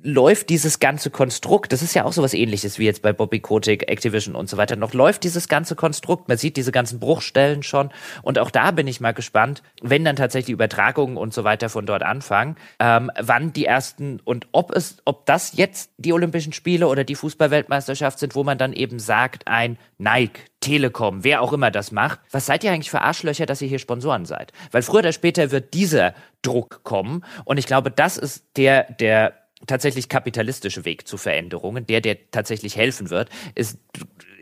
läuft 0.03 0.49
dieses 0.49 0.79
ganze 0.79 1.09
Konstrukt, 1.09 1.71
das 1.71 1.81
ist 1.81 1.93
ja 1.93 2.03
auch 2.03 2.11
so 2.11 2.21
was 2.21 2.33
ähnliches 2.33 2.77
wie 2.77 2.85
jetzt 2.85 3.01
bei 3.01 3.13
Bobby 3.13 3.39
Kotick, 3.39 3.89
Activision 3.89 4.35
und 4.35 4.49
so 4.49 4.57
weiter, 4.57 4.75
noch 4.75 4.93
läuft 4.93 5.23
dieses 5.23 5.47
ganze 5.47 5.75
Konstrukt, 5.75 6.27
man 6.27 6.37
sieht 6.37 6.57
diese 6.57 6.73
ganzen 6.73 6.99
Bruchstellen 6.99 7.63
schon 7.63 7.89
und 8.21 8.37
auch 8.37 8.51
da 8.51 8.71
bin 8.71 8.85
ich 8.85 8.99
mal 8.99 9.13
gespannt, 9.13 9.63
wenn 9.81 10.03
dann 10.03 10.17
tatsächlich 10.17 10.47
die 10.47 10.51
Übertragungen 10.51 11.15
und 11.15 11.33
so 11.33 11.45
weiter 11.45 11.69
von 11.69 11.85
dort 11.85 12.03
anfangen, 12.03 12.57
ähm, 12.79 13.11
wann 13.17 13.53
die 13.53 13.65
ersten 13.65 14.19
und 14.25 14.47
ob 14.51 14.75
es, 14.75 14.97
ob 15.05 15.25
das 15.25 15.55
jetzt 15.55 15.91
die 15.97 16.11
Olympischen 16.11 16.51
Spiele 16.51 16.87
oder 16.87 17.05
die 17.05 17.15
Fußballweltmeisterschaft 17.15 18.19
sind, 18.19 18.35
wo 18.35 18.43
man 18.43 18.57
dann 18.57 18.73
eben 18.73 18.99
sagt, 18.99 19.47
ein 19.47 19.77
Nike, 19.97 20.41
Telekom, 20.59 21.23
wer 21.23 21.41
auch 21.41 21.53
immer 21.53 21.71
das 21.71 21.91
macht, 21.91 22.19
was 22.31 22.45
seid 22.45 22.63
ihr 22.63 22.71
eigentlich 22.71 22.91
für 22.91 23.01
Arschlöcher, 23.01 23.45
dass 23.45 23.61
ihr 23.61 23.67
hier 23.69 23.79
Sponsoren 23.79 24.25
seid? 24.25 24.51
Weil 24.71 24.81
früher 24.81 24.99
oder 24.99 25.13
später 25.13 25.51
wird 25.51 25.73
dieser 25.73 26.13
Druck 26.41 26.83
kommen 26.83 27.23
und 27.45 27.57
ich 27.57 27.67
glaube, 27.67 27.89
das 27.89 28.17
ist 28.17 28.45
der, 28.57 28.91
der 28.93 29.42
tatsächlich 29.67 30.09
kapitalistische 30.09 30.85
Weg 30.85 31.07
zu 31.07 31.17
Veränderungen, 31.17 31.85
der, 31.85 32.01
der 32.01 32.17
tatsächlich 32.31 32.75
helfen 32.75 33.09
wird, 33.09 33.29
ist, 33.55 33.79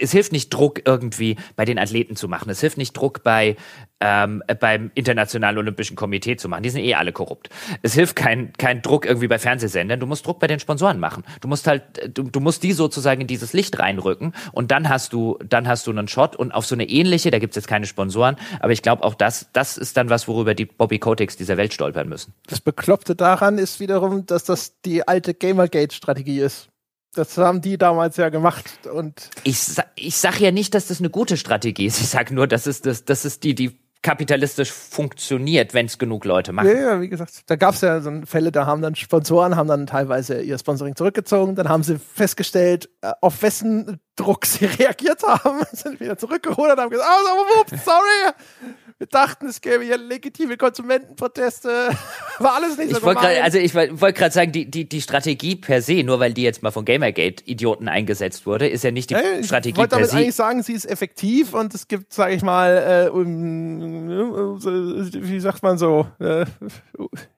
es 0.02 0.12
hilft 0.12 0.32
nicht 0.32 0.50
Druck 0.50 0.82
irgendwie 0.86 1.38
bei 1.56 1.66
den 1.66 1.80
Athleten 1.80 2.16
zu 2.16 2.28
machen. 2.28 2.50
Es 2.50 2.60
hilft 2.60 2.78
nicht 2.78 2.94
Druck 2.94 3.24
bei 3.24 3.56
ähm, 4.02 4.44
beim 4.60 4.92
Internationalen 4.96 5.58
Olympischen 5.60 5.96
Komitee 5.96 6.36
zu 6.36 6.50
machen. 6.50 6.64
Die 6.64 6.70
sind 6.70 6.84
eh 6.84 6.96
alle 6.96 7.12
korrupt. 7.12 7.50
Es 7.84 7.94
hilft 7.94 8.16
kein, 8.16 8.52
kein 8.54 8.82
Druck 8.82 9.06
irgendwie 9.06 9.28
bei 9.28 9.38
Fernsehsendern. 9.38 10.00
Du 10.00 10.08
musst 10.08 10.26
Druck 10.26 10.40
bei 10.40 10.48
den 10.48 10.60
Sponsoren 10.60 11.00
machen. 11.00 11.24
Du 11.40 11.48
musst 11.48 11.68
halt, 11.68 11.84
du, 12.18 12.24
du 12.24 12.40
musst 12.40 12.64
die 12.64 12.74
sozusagen 12.74 13.22
in 13.22 13.28
dieses 13.28 13.54
Licht 13.54 13.78
reinrücken 13.80 14.34
und 14.52 14.72
dann 14.72 14.90
hast 14.90 15.14
du, 15.14 15.38
dann 15.48 15.68
hast 15.68 15.86
du 15.86 15.92
einen 15.92 16.08
Shot 16.08 16.36
und 16.36 16.52
auf 16.52 16.66
so 16.66 16.76
eine 16.76 16.90
ähnliche, 16.90 17.30
da 17.30 17.40
gibt's 17.40 17.56
jetzt 17.56 17.68
keine 17.68 17.86
Sponsoren, 17.86 18.36
aber 18.60 18.74
ich 18.74 18.82
glaube 18.82 19.04
auch 19.04 19.14
das, 19.14 19.48
das 19.54 19.78
ist 19.78 19.96
dann 19.98 20.10
was, 20.10 20.28
worüber 20.28 20.56
die 20.56 20.66
Bobby 20.66 20.98
Kotics 20.98 21.38
dieser 21.38 21.58
Welt 21.58 21.74
stolpern 21.74 22.10
müssen. 22.10 22.34
Das 22.48 22.60
Bekloppte 22.60 23.16
daran 23.16 23.60
ist 23.60 23.80
wiederum, 23.80 24.26
dass 24.26 24.44
das 24.46 24.82
die 24.82 25.08
alte 25.08 25.36
Gamergate-Strategie 25.36 26.40
ist. 26.40 26.71
Das 27.14 27.38
haben 27.38 27.62
die 27.62 27.78
damals 27.78 28.16
ja 28.18 28.30
gemacht 28.30 28.88
und 28.92 29.30
ich, 29.44 29.60
ich 29.96 30.16
sag 30.16 30.40
ja 30.40 30.52
nicht, 30.52 30.74
dass 30.74 30.88
das 30.88 31.00
eine 31.00 31.10
gute 31.10 31.36
Strategie 31.36 31.86
ist. 31.86 32.00
Ich 32.00 32.08
sag 32.08 32.32
nur, 32.32 32.48
dass 32.48 32.68
es 32.68 32.82
das, 32.82 33.04
das 33.04 33.26
ist 33.26 33.44
die 33.44 33.54
die 33.54 33.78
kapitalistisch 34.02 34.72
funktioniert, 34.72 35.74
wenn 35.74 35.86
es 35.86 35.98
genug 35.98 36.26
Leute 36.26 36.54
machen. 36.54 36.70
Ja, 36.70 36.74
ja, 36.74 37.02
wie 37.02 37.10
gesagt, 37.10 37.44
da 37.46 37.56
gab 37.56 37.76
es 37.76 37.82
ja 37.82 38.02
so 38.02 38.12
Fälle, 38.26 38.52
da 38.52 38.66
haben 38.66 38.82
dann 38.82 38.96
Sponsoren 38.96 39.56
haben 39.56 39.68
dann 39.68 39.86
teilweise 39.86 40.42
ihr 40.42 40.58
Sponsoring 40.58 40.96
zurückgezogen, 40.96 41.56
dann 41.56 41.70
haben 41.70 41.84
sie 41.84 42.00
festgestellt, 42.00 42.90
äh, 43.02 43.12
auf 43.22 43.44
wessen 43.44 44.00
Druck 44.16 44.46
sie 44.46 44.66
reagiert 44.80 45.24
haben, 45.24 45.62
sind 45.72 46.00
wieder 46.00 46.18
zurückgerudert, 46.18 46.78
haben 46.78 46.90
gesagt, 46.90 47.10
oh, 47.10 47.64
sorry, 47.84 48.34
wir 48.98 49.08
dachten, 49.08 49.48
es 49.48 49.62
gäbe 49.62 49.84
hier 49.84 49.98
legitime 49.98 50.58
Konsumentenproteste. 50.58 51.90
War 52.40 52.56
alles 52.56 52.78
nicht 52.78 52.92
so 52.92 52.98
ich 52.98 53.04
wollt 53.04 53.18
grad, 53.18 53.42
Also 53.42 53.58
ich 53.58 53.74
wollte 53.74 54.14
gerade 54.14 54.32
sagen, 54.34 54.52
die, 54.52 54.70
die, 54.70 54.88
die 54.88 55.02
Strategie 55.02 55.56
per 55.56 55.82
se, 55.82 56.04
nur 56.04 56.20
weil 56.20 56.34
die 56.34 56.44
jetzt 56.44 56.62
mal 56.62 56.72
von 56.72 56.86
Gamergate-Idioten 56.86 57.88
eingesetzt 57.88 58.46
wurde, 58.46 58.68
ist 58.68 58.84
ja 58.84 58.92
nicht 58.92 59.10
die 59.10 59.16
hey, 59.16 59.44
Strategie 59.44 59.74
per 59.74 59.82
se. 59.82 59.86
Ich 59.86 59.92
wollte 59.92 59.96
damit 59.96 60.14
eigentlich 60.14 60.36
sagen, 60.36 60.62
sie 60.62 60.74
ist 60.74 60.86
effektiv 60.86 61.54
und 61.54 61.74
es 61.74 61.88
gibt, 61.88 62.14
sage 62.14 62.36
ich 62.36 62.44
mal, 62.44 63.08
äh, 63.08 63.10
um, 63.10 64.60
wie 64.60 65.40
sagt 65.40 65.64
man 65.64 65.78
so, 65.78 66.08
äh, 66.20 66.46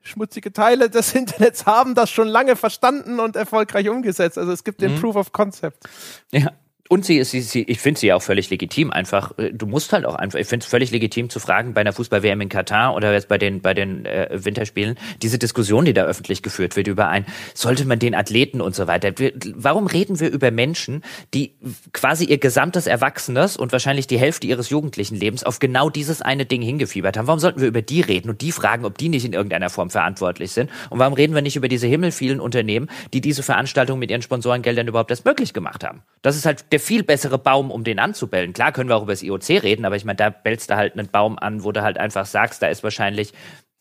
schmutzige 0.01 0.51
Teile 0.51 0.89
des 0.89 1.13
Internets 1.13 1.65
haben 1.65 1.95
das 1.95 2.09
schon 2.09 2.27
lange 2.27 2.55
verstanden 2.55 3.19
und 3.19 3.35
erfolgreich 3.35 3.87
umgesetzt. 3.87 4.37
Also 4.37 4.51
es 4.51 4.63
gibt 4.63 4.81
den 4.81 4.95
mhm. 4.95 4.99
Proof 4.99 5.15
of 5.15 5.31
Concept. 5.31 5.83
Ja, 6.31 6.51
und 6.93 7.03
sie 7.03 7.17
ist, 7.17 7.31
sie, 7.31 7.41
sie, 7.41 7.63
ich 7.63 7.79
finde 7.79 7.99
sie 7.99 8.13
auch 8.13 8.21
völlig 8.21 8.51
legitim. 8.51 8.91
Einfach, 8.91 9.35
äh, 9.39 9.51
du 9.51 9.65
musst 9.65 9.93
halt 9.93 10.05
auch 10.05 10.13
einfach, 10.13 10.37
ich 10.37 10.45
finde 10.45 10.63
es 10.63 10.69
völlig 10.69 10.91
legitim 10.91 11.27
zu 11.31 11.39
fragen 11.39 11.73
bei 11.73 11.81
einer 11.81 11.91
Fußball-WM 11.91 12.39
in 12.41 12.49
Katar 12.49 12.93
oder 12.93 13.11
jetzt 13.13 13.27
bei 13.27 13.39
den, 13.39 13.61
bei 13.61 13.73
den 13.73 14.05
äh, 14.05 14.29
Winterspielen, 14.31 14.99
diese 15.23 15.39
Diskussion, 15.39 15.85
die 15.85 15.93
da 15.93 16.03
öffentlich 16.03 16.43
geführt 16.43 16.75
wird 16.75 16.87
über 16.87 17.07
ein, 17.07 17.25
sollte 17.55 17.85
man 17.85 17.97
den 17.97 18.13
Athleten 18.13 18.61
und 18.61 18.75
so 18.75 18.85
weiter. 18.85 19.11
Wir, 19.17 19.33
warum 19.55 19.87
reden 19.87 20.19
wir 20.19 20.29
über 20.29 20.51
Menschen, 20.51 21.01
die 21.33 21.55
quasi 21.93 22.25
ihr 22.25 22.37
gesamtes 22.37 22.85
Erwachsenes 22.85 23.57
und 23.57 23.71
wahrscheinlich 23.71 24.05
die 24.05 24.19
Hälfte 24.19 24.45
ihres 24.45 24.69
jugendlichen 24.69 25.15
Lebens 25.15 25.43
auf 25.43 25.57
genau 25.57 25.89
dieses 25.89 26.21
eine 26.21 26.45
Ding 26.45 26.61
hingefiebert 26.61 27.17
haben? 27.17 27.25
Warum 27.25 27.39
sollten 27.39 27.59
wir 27.59 27.69
über 27.69 27.81
die 27.81 28.01
reden 28.01 28.29
und 28.29 28.41
die 28.41 28.51
fragen, 28.51 28.85
ob 28.85 28.99
die 28.99 29.09
nicht 29.09 29.25
in 29.25 29.33
irgendeiner 29.33 29.71
Form 29.71 29.89
verantwortlich 29.89 30.51
sind? 30.51 30.69
Und 30.91 30.99
warum 30.99 31.15
reden 31.15 31.33
wir 31.33 31.41
nicht 31.41 31.55
über 31.55 31.69
diese 31.69 31.87
himmelvielen 31.87 32.39
Unternehmen, 32.39 32.87
die 33.15 33.21
diese 33.21 33.41
Veranstaltung 33.41 33.97
mit 33.97 34.11
ihren 34.11 34.21
Sponsorengeldern 34.21 34.87
überhaupt 34.87 35.09
erst 35.09 35.25
möglich 35.25 35.53
gemacht 35.53 35.83
haben? 35.83 36.03
Das 36.21 36.35
ist 36.35 36.45
halt 36.45 36.71
der 36.71 36.82
viel 36.83 37.03
bessere 37.03 37.37
Baum, 37.37 37.71
um 37.71 37.83
den 37.83 37.99
anzubellen. 37.99 38.53
Klar 38.53 38.71
können 38.71 38.89
wir 38.89 38.95
auch 38.95 39.03
über 39.03 39.13
das 39.13 39.23
IOC 39.23 39.63
reden, 39.63 39.85
aber 39.85 39.95
ich 39.95 40.05
meine, 40.05 40.17
da 40.17 40.29
bellst 40.29 40.69
du 40.69 40.75
halt 40.75 40.93
einen 40.93 41.07
Baum 41.07 41.39
an, 41.39 41.63
wo 41.63 41.71
du 41.71 41.81
halt 41.81 41.97
einfach 41.97 42.25
sagst, 42.25 42.61
da 42.61 42.67
ist 42.67 42.83
wahrscheinlich 42.83 43.33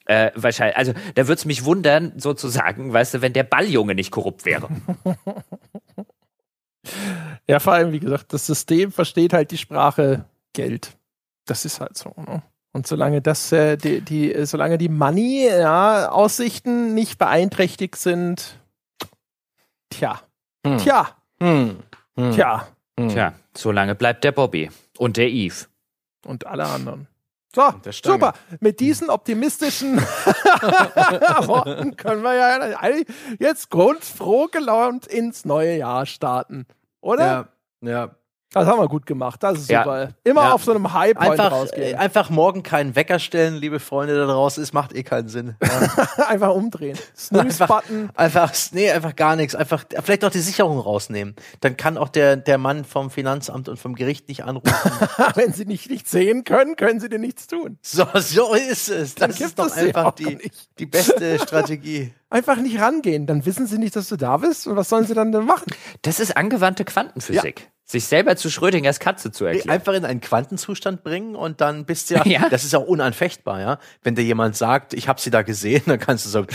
äh, 0.06 0.30
wahrscheinlich, 0.34 0.76
also 0.76 0.92
da 1.14 1.28
würde 1.28 1.38
es 1.38 1.44
mich 1.44 1.64
wundern, 1.64 2.12
sozusagen, 2.16 2.92
weißt 2.92 3.14
du, 3.14 3.22
wenn 3.22 3.32
der 3.32 3.44
Balljunge 3.44 3.94
nicht 3.94 4.10
korrupt 4.10 4.44
wäre. 4.44 4.68
ja, 7.46 7.60
vor 7.60 7.74
allem, 7.74 7.92
wie 7.92 8.00
gesagt, 8.00 8.32
das 8.32 8.46
System 8.46 8.90
versteht 8.90 9.32
halt 9.32 9.50
die 9.50 9.58
Sprache 9.58 10.24
Geld. 10.52 10.96
Das 11.46 11.64
ist 11.64 11.80
halt 11.80 11.96
so, 11.96 12.14
ne? 12.16 12.42
Und 12.74 12.86
solange 12.86 13.20
das, 13.20 13.52
äh, 13.52 13.76
die, 13.76 14.00
die, 14.00 14.46
solange 14.46 14.78
die 14.78 14.88
Money-Aussichten 14.88 16.89
ja, 16.89 16.94
nicht 16.94 17.18
beeinträchtigt 17.18 17.97
sind, 17.97 18.58
tja, 19.90 20.20
hm. 20.66 20.78
tja. 20.78 21.08
Hm. 21.40 21.82
Hm. 22.16 22.32
Tja. 22.32 22.66
Hm. 22.98 23.08
Tja, 23.08 23.34
so 23.56 23.72
lange 23.72 23.94
bleibt 23.94 24.24
der 24.24 24.32
Bobby. 24.32 24.70
Und 24.98 25.16
der 25.16 25.28
Eve. 25.30 25.66
Und 26.24 26.46
alle 26.46 26.64
anderen. 26.64 27.08
So, 27.54 27.70
super. 27.90 28.32
Mit 28.60 28.80
diesen 28.80 29.10
optimistischen 29.10 29.98
Worten 31.46 31.96
können 31.96 32.22
wir 32.22 32.34
ja 32.34 32.58
jetzt 33.38 33.68
grundfroh 33.68 34.46
gelaunt 34.46 35.06
ins 35.06 35.44
neue 35.44 35.76
Jahr 35.76 36.06
starten. 36.06 36.66
Oder? 37.02 37.50
Ja, 37.82 37.90
ja. 37.90 38.16
Das 38.52 38.66
haben 38.66 38.78
wir 38.78 38.89
gut 38.89 39.06
gemacht. 39.06 39.42
Das 39.42 39.58
ist 39.58 39.70
ja. 39.70 39.82
super. 39.82 40.08
Immer 40.24 40.42
ja. 40.42 40.52
auf 40.52 40.64
so 40.64 40.72
einem 40.72 40.92
High 40.92 41.14
Point 41.14 41.31
einfach, 41.31 41.52
rausgehen. 41.52 41.98
Einfach 41.98 42.28
morgen 42.28 42.62
keinen 42.62 42.94
Wecker 42.94 43.18
stellen, 43.18 43.55
liebe 43.55 43.81
Freunde 43.81 44.14
da 44.14 44.26
draußen. 44.26 44.62
Es 44.62 44.72
macht 44.72 44.94
eh 44.94 45.02
keinen 45.02 45.28
Sinn. 45.28 45.56
Ja. 45.62 46.26
einfach 46.28 46.55
umdrehen. 46.55 46.98
Snooze-Button. 47.16 48.10
Einfach, 48.14 48.42
einfach, 48.42 48.72
nee, 48.72 48.90
einfach 48.90 49.16
gar 49.16 49.36
nichts. 49.36 49.55
Einfach, 49.55 49.84
vielleicht 50.02 50.24
auch 50.24 50.31
die 50.31 50.40
Sicherung 50.40 50.78
rausnehmen. 50.78 51.34
Dann 51.60 51.76
kann 51.76 51.97
auch 51.97 52.08
der, 52.08 52.36
der 52.36 52.58
Mann 52.58 52.84
vom 52.84 53.10
Finanzamt 53.10 53.68
und 53.68 53.78
vom 53.78 53.94
Gericht 53.94 54.28
nicht 54.28 54.44
anrufen. 54.44 54.72
Wenn 55.34 55.52
sie 55.52 55.64
nicht, 55.64 55.90
nicht 55.90 56.08
sehen 56.08 56.44
können, 56.44 56.76
können 56.76 57.00
sie 57.00 57.08
dir 57.08 57.18
nichts 57.18 57.47
tun. 57.47 57.78
So, 57.81 58.06
so 58.14 58.55
ist 58.55 58.90
es. 58.90 59.14
Das 59.14 59.40
ist 59.40 59.58
doch 59.58 59.74
einfach 59.74 60.12
die, 60.12 60.50
die 60.78 60.86
beste 60.86 61.39
Strategie 61.42 62.12
einfach 62.32 62.56
nicht 62.56 62.81
rangehen. 62.81 63.26
Dann 63.26 63.47
wissen 63.47 63.66
sie 63.66 63.78
nicht, 63.78 63.94
dass 63.94 64.08
du 64.08 64.16
da 64.16 64.39
bist. 64.39 64.66
Und 64.66 64.76
was 64.76 64.89
sollen 64.89 65.06
sie 65.06 65.14
dann 65.14 65.32
denn 65.32 65.44
machen? 65.44 65.66
Das 66.02 66.18
ist 66.18 66.36
angewandte 66.36 66.84
Quantenphysik. 66.84 67.70
Sich 67.92 68.06
selber 68.06 68.36
zu 68.36 68.48
Schrödingers 68.48 69.00
Katze 69.00 69.30
zu 69.32 69.44
erklären. 69.44 69.68
Einfach 69.68 69.92
in 69.92 70.06
einen 70.06 70.22
Quantenzustand 70.22 71.04
bringen 71.04 71.36
und 71.36 71.60
dann 71.60 71.84
bist 71.84 72.08
du 72.08 72.14
ja, 72.14 72.22
ja. 72.24 72.48
das 72.48 72.64
ist 72.64 72.74
auch 72.74 72.86
unanfechtbar, 72.86 73.60
ja. 73.60 73.78
Wenn 74.02 74.14
dir 74.14 74.22
jemand 74.22 74.56
sagt, 74.56 74.94
ich 74.94 75.08
habe 75.08 75.20
sie 75.20 75.28
da 75.28 75.42
gesehen, 75.42 75.82
dann 75.86 75.98
kannst 75.98 76.24
du 76.24 76.30
sagen, 76.30 76.46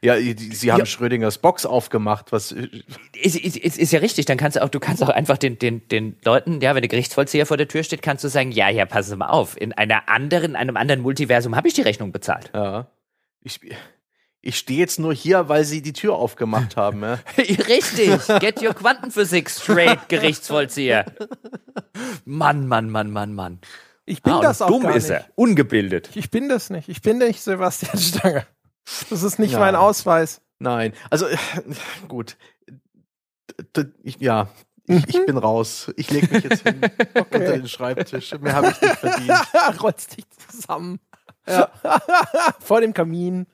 ja, 0.00 0.16
sie 0.16 0.72
haben 0.72 0.78
ja. 0.78 0.86
Schrödingers 0.86 1.36
Box 1.36 1.66
aufgemacht, 1.66 2.32
was 2.32 2.50
ist, 2.50 3.36
ist, 3.36 3.76
ist, 3.76 3.92
ja 3.92 3.98
richtig, 3.98 4.24
dann 4.24 4.38
kannst 4.38 4.56
du 4.56 4.64
auch, 4.64 4.70
du 4.70 4.80
kannst 4.80 5.02
auch 5.02 5.10
einfach 5.10 5.36
den, 5.36 5.58
den, 5.58 5.86
den 5.88 6.16
Leuten, 6.24 6.62
ja, 6.62 6.74
wenn 6.74 6.80
der 6.80 6.88
Gerichtsvollzieher 6.88 7.44
vor 7.44 7.58
der 7.58 7.68
Tür 7.68 7.82
steht, 7.82 8.00
kannst 8.00 8.24
du 8.24 8.28
sagen, 8.28 8.50
ja, 8.50 8.70
ja, 8.70 8.86
passen 8.86 9.10
Sie 9.10 9.16
mal 9.16 9.28
auf, 9.28 9.60
in 9.60 9.74
einer 9.74 10.08
anderen, 10.08 10.52
in 10.52 10.56
einem 10.56 10.78
anderen 10.78 11.02
Multiversum 11.02 11.56
habe 11.56 11.68
ich 11.68 11.74
die 11.74 11.82
Rechnung 11.82 12.10
bezahlt. 12.10 12.50
Ja. 12.54 12.86
Ich, 13.42 13.60
ich 14.46 14.58
stehe 14.58 14.78
jetzt 14.78 14.98
nur 14.98 15.12
hier, 15.12 15.48
weil 15.48 15.64
sie 15.64 15.82
die 15.82 15.92
Tür 15.92 16.14
aufgemacht 16.14 16.76
haben. 16.76 17.02
Ja? 17.02 17.18
Richtig. 17.38 18.20
Get 18.40 18.62
your 18.62 18.74
Quantenphysik 18.74 19.50
straight, 19.50 20.08
Gerichtsvollzieher. 20.08 21.06
Mann, 22.24 22.66
Mann, 22.68 22.90
Mann, 22.90 23.10
Mann, 23.10 23.34
Mann. 23.34 23.60
Ich 24.04 24.22
bin 24.22 24.34
ah, 24.34 24.40
das 24.40 24.62
auch 24.62 24.68
dumm 24.68 24.84
gar 24.84 24.94
ist 24.94 25.10
er. 25.10 25.26
Ungebildet. 25.34 26.10
Ich 26.14 26.30
bin 26.30 26.48
das 26.48 26.70
nicht. 26.70 26.88
Ich 26.88 27.02
bin 27.02 27.18
nicht 27.18 27.40
Sebastian 27.40 27.98
Stange. 27.98 28.46
Das 29.10 29.24
ist 29.24 29.38
nicht 29.40 29.52
Nein. 29.52 29.60
mein 29.60 29.74
Ausweis. 29.74 30.40
Nein. 30.60 30.92
Also, 31.10 31.26
gut. 32.08 32.36
Ich, 34.04 34.20
ja, 34.20 34.48
ich, 34.86 35.08
ich, 35.08 35.26
bin 35.26 35.36
raus. 35.38 35.92
Ich 35.96 36.10
lege 36.10 36.32
mich 36.32 36.44
jetzt 36.44 36.62
hin 36.62 36.80
okay. 37.14 37.24
unter 37.32 37.52
den 37.52 37.68
Schreibtisch. 37.68 38.32
Mehr 38.38 38.54
habe 38.54 38.70
ich 38.70 38.80
nicht 38.80 38.94
verdient. 38.94 39.32
Rotz 39.82 40.06
dich 40.06 40.24
zusammen. 40.48 41.00
Ja. 41.48 41.70
Vor 42.60 42.80
dem 42.80 42.94
Kamin. 42.94 43.46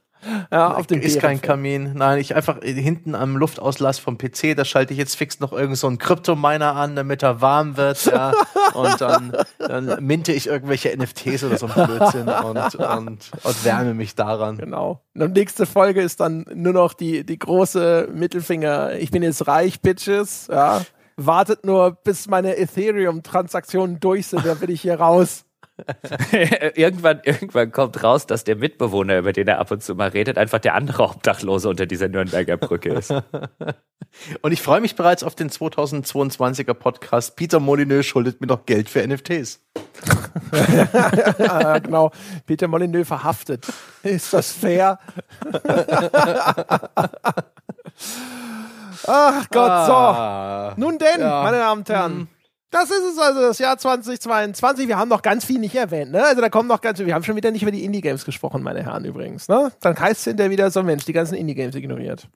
Ja, 0.50 0.74
auf 0.74 0.86
dem 0.86 1.00
Ist 1.00 1.20
kein 1.20 1.40
Kamin. 1.40 1.92
Nein, 1.94 2.18
ich 2.18 2.34
einfach 2.36 2.60
hinten 2.62 3.14
am 3.14 3.36
Luftauslass 3.36 3.98
vom 3.98 4.18
PC, 4.18 4.56
da 4.56 4.64
schalte 4.64 4.92
ich 4.92 4.98
jetzt 4.98 5.16
fix 5.16 5.40
noch 5.40 5.52
irgend 5.52 5.76
so 5.78 5.86
einen 5.86 5.98
Kryptominer 5.98 6.76
an, 6.76 6.94
damit 6.94 7.22
er 7.22 7.40
warm 7.40 7.76
wird, 7.76 8.04
ja. 8.06 8.32
Und 8.74 9.00
dann, 9.00 9.32
dann 9.58 10.04
minte 10.04 10.32
ich 10.32 10.46
irgendwelche 10.46 10.96
NFTs 10.96 11.44
oder 11.44 11.58
so 11.58 11.66
ein 11.66 11.86
Blödsinn 11.86 12.28
und, 12.28 12.74
und, 12.74 13.30
und 13.42 13.64
wärme 13.64 13.92
mich 13.92 14.14
daran. 14.14 14.56
Genau. 14.56 15.02
Und 15.14 15.34
nächste 15.34 15.66
Folge 15.66 16.00
ist 16.00 16.20
dann 16.20 16.46
nur 16.54 16.72
noch 16.72 16.94
die, 16.94 17.24
die 17.24 17.38
große 17.38 18.08
Mittelfinger. 18.14 18.94
Ich 18.94 19.10
bin 19.10 19.22
jetzt 19.22 19.46
reich, 19.46 19.80
Bitches, 19.80 20.48
ja. 20.50 20.82
Wartet 21.16 21.66
nur, 21.66 21.92
bis 21.92 22.28
meine 22.28 22.56
Ethereum-Transaktionen 22.56 24.00
durch 24.00 24.28
sind, 24.28 24.46
dann 24.46 24.58
bin 24.58 24.70
ich 24.70 24.80
hier 24.80 24.98
raus. 24.98 25.44
irgendwann, 26.74 27.20
irgendwann 27.24 27.72
kommt 27.72 28.02
raus, 28.02 28.26
dass 28.26 28.44
der 28.44 28.56
Mitbewohner, 28.56 29.18
über 29.18 29.32
den 29.32 29.48
er 29.48 29.58
ab 29.58 29.70
und 29.70 29.82
zu 29.82 29.94
mal 29.94 30.08
redet, 30.08 30.38
einfach 30.38 30.58
der 30.58 30.74
andere 30.74 31.04
Obdachlose 31.04 31.68
unter 31.68 31.86
dieser 31.86 32.08
Nürnberger 32.08 32.56
Brücke 32.56 32.90
ist. 32.90 33.10
und 34.42 34.52
ich 34.52 34.62
freue 34.62 34.80
mich 34.80 34.96
bereits 34.96 35.22
auf 35.24 35.34
den 35.34 35.50
2022er 35.50 36.74
Podcast. 36.74 37.36
Peter 37.36 37.60
Molyneux 37.60 38.06
schuldet 38.06 38.40
mir 38.40 38.46
noch 38.46 38.66
Geld 38.66 38.88
für 38.88 39.06
NFTs. 39.06 39.60
ja, 41.38 41.78
genau. 41.78 42.10
Peter 42.46 42.68
Molyneux 42.68 43.06
verhaftet. 43.06 43.66
Ist 44.02 44.32
das 44.32 44.52
fair? 44.52 44.98
Ach 49.06 49.46
Gott, 49.50 49.70
ah, 49.70 50.70
so. 50.74 50.80
Nun 50.80 50.98
denn, 50.98 51.20
ja. 51.20 51.42
meine 51.42 51.58
Damen 51.58 51.80
und 51.80 51.88
Herren. 51.88 52.28
Das 52.72 52.90
ist 52.90 53.04
es 53.04 53.18
also, 53.18 53.42
das 53.42 53.58
Jahr 53.58 53.76
2022. 53.76 54.88
Wir 54.88 54.96
haben 54.96 55.10
noch 55.10 55.20
ganz 55.20 55.44
viel 55.44 55.58
nicht 55.58 55.74
erwähnt, 55.74 56.10
ne? 56.10 56.24
Also 56.24 56.40
da 56.40 56.48
kommen 56.48 56.68
noch 56.68 56.80
ganz, 56.80 56.98
wir 56.98 57.14
haben 57.14 57.22
schon 57.22 57.36
wieder 57.36 57.50
nicht 57.50 57.62
über 57.62 57.70
die 57.70 57.84
Indie-Games 57.84 58.24
gesprochen, 58.24 58.62
meine 58.62 58.82
Herren, 58.82 59.04
übrigens, 59.04 59.46
ne? 59.46 59.70
Dann 59.80 59.98
heißt 60.00 60.20
es 60.20 60.24
hinterher 60.24 60.50
wieder 60.50 60.70
so, 60.70 60.82
Mensch, 60.82 61.04
die 61.04 61.12
ganzen 61.12 61.34
Indie-Games 61.34 61.74
ignoriert. 61.74 62.28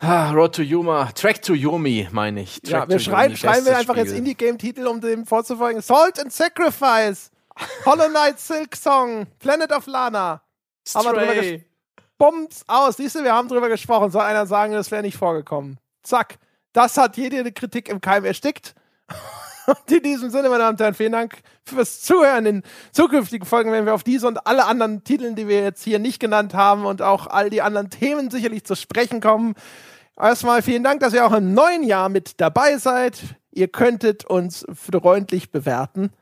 Ah, 0.00 0.32
Road 0.32 0.56
to 0.56 0.62
Yuma, 0.62 1.12
Track 1.12 1.42
to 1.42 1.54
Yomi, 1.54 2.08
meine 2.10 2.42
ich. 2.42 2.60
Track 2.62 2.70
ja, 2.70 2.88
wir 2.88 2.98
schreiben, 2.98 3.36
schreiben 3.36 3.66
wir 3.66 3.78
einfach 3.78 3.94
Spiel. 3.94 4.06
jetzt 4.06 4.16
Indie-Game-Titel, 4.16 4.86
um 4.88 5.00
dem 5.00 5.26
vorzufolgen. 5.26 5.80
Salt 5.80 6.20
and 6.20 6.32
Sacrifice, 6.32 7.30
Hollow 7.86 8.08
Knight 8.08 8.40
Silk 8.40 8.74
Song, 8.74 9.28
Planet 9.38 9.72
of 9.72 9.86
Lana. 9.86 10.42
Stray. 10.86 11.04
Haben 11.04 11.16
wir 11.16 11.42
drüber 11.42 11.64
Bums 12.18 12.64
aus. 12.66 12.96
Siehst 12.96 13.14
du, 13.14 13.22
wir 13.22 13.32
haben 13.32 13.48
drüber 13.48 13.68
gesprochen. 13.68 14.10
Soll 14.10 14.22
einer 14.22 14.46
sagen, 14.46 14.72
das 14.72 14.90
wäre 14.90 15.02
nicht 15.02 15.16
vorgekommen. 15.16 15.78
Zack. 16.02 16.38
Das 16.72 16.96
hat 16.96 17.16
jede 17.16 17.50
Kritik 17.52 17.88
im 17.88 18.00
Keim 18.00 18.24
erstickt. 18.24 18.74
Und 19.68 19.92
in 19.92 20.02
diesem 20.02 20.30
Sinne, 20.30 20.48
meine 20.48 20.60
Damen 20.60 20.76
und 20.76 20.80
Herren, 20.80 20.94
vielen 20.94 21.12
Dank 21.12 21.36
fürs 21.62 22.00
Zuhören. 22.00 22.46
In 22.46 22.62
zukünftigen 22.90 23.46
Folgen 23.46 23.70
werden 23.70 23.84
wir 23.84 23.92
auf 23.92 24.02
diese 24.02 24.26
und 24.26 24.46
alle 24.46 24.64
anderen 24.64 25.04
Titeln, 25.04 25.36
die 25.36 25.46
wir 25.46 25.62
jetzt 25.62 25.84
hier 25.84 25.98
nicht 25.98 26.20
genannt 26.20 26.54
haben 26.54 26.86
und 26.86 27.02
auch 27.02 27.26
all 27.26 27.50
die 27.50 27.60
anderen 27.60 27.90
Themen 27.90 28.30
sicherlich 28.30 28.64
zu 28.64 28.74
sprechen 28.76 29.20
kommen. 29.20 29.54
Erstmal 30.18 30.62
vielen 30.62 30.84
Dank, 30.84 31.00
dass 31.00 31.12
ihr 31.12 31.26
auch 31.26 31.34
im 31.34 31.52
neuen 31.52 31.82
Jahr 31.82 32.08
mit 32.08 32.40
dabei 32.40 32.78
seid. 32.78 33.20
Ihr 33.52 33.68
könntet 33.68 34.24
uns 34.24 34.64
freundlich 34.72 35.50
bewerten 35.52 36.12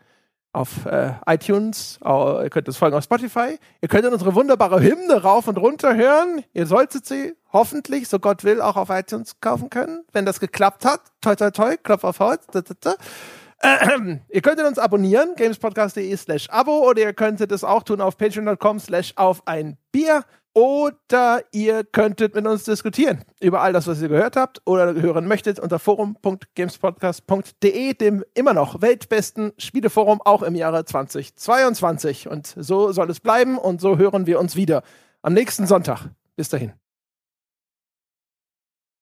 auf 0.57 0.87
äh, 0.87 1.13
iTunes, 1.27 1.99
oh, 2.03 2.41
ihr 2.43 2.51
könnt 2.51 2.67
das 2.67 2.77
folgen 2.79 2.97
auf 2.97 3.05
Spotify. 3.05 3.59
Ihr 3.81 3.89
könnt 3.89 4.07
unsere 4.07 4.35
wunderbare 4.35 4.81
Hymne 4.81 5.23
rauf 5.23 5.47
und 5.49 5.59
runter 5.59 5.95
hören. 5.95 6.43
Ihr 6.55 6.67
solltet 6.67 7.05
sie 7.05 7.35
hoffentlich, 7.53 8.09
so 8.09 8.19
Gott 8.19 8.43
will, 8.43 8.61
auch 8.61 8.77
auf 8.77 8.89
iTunes 8.91 9.39
kaufen 9.41 9.71
können. 9.71 10.05
Wenn 10.13 10.25
das 10.25 10.41
geklappt 10.41 10.85
hat, 10.85 11.01
toi 11.21 11.37
toi 11.37 11.51
toi, 11.51 11.77
Klopf 11.77 12.05
auf 12.05 12.21
Holz. 12.21 12.47
Äh, 13.63 14.19
ihr 14.29 14.43
könntet 14.43 14.67
uns 14.67 14.79
abonnieren, 14.79 15.31
gamespodcast.de 15.35 16.15
slash 16.19 16.51
Abo 16.51 16.87
oder 16.87 17.01
ihr 17.01 17.15
könntet 17.15 17.51
es 17.53 17.65
auch 17.65 17.85
tun 17.85 18.03
auf 18.03 18.19
patreon.com 18.19 18.79
slash 18.79 19.15
auf 19.17 19.47
ein 19.47 19.79
Bier. 19.93 20.25
Oder 20.57 21.45
ihr 21.53 21.85
könntet 21.85 22.35
mit 22.35 22.45
uns 22.47 22.65
diskutieren 22.65 23.23
über 23.43 23.61
all 23.61 23.75
das, 23.75 23.87
was 23.89 24.01
ihr 24.01 24.09
gehört 24.09 24.37
habt 24.37 24.63
oder 24.65 24.95
hören 24.95 25.29
möchtet 25.29 25.61
unter 25.61 25.79
forum.gamespodcast.de, 25.79 27.93
dem 27.93 28.25
immer 28.33 28.55
noch 28.55 28.81
weltbesten 28.81 29.53
Spieleforum, 29.59 30.23
auch 30.25 30.43
im 30.43 30.55
Jahre 30.55 30.87
2022. 30.87 32.31
Und 32.31 32.55
so 32.57 32.91
soll 32.91 33.11
es 33.11 33.21
bleiben 33.21 33.59
und 33.59 33.83
so 33.83 33.99
hören 33.99 34.27
wir 34.27 34.41
uns 34.41 34.57
wieder 34.57 34.83
am 35.21 35.35
nächsten 35.35 35.67
Sonntag. 35.67 36.09
Bis 36.37 36.49
dahin. 36.49 36.73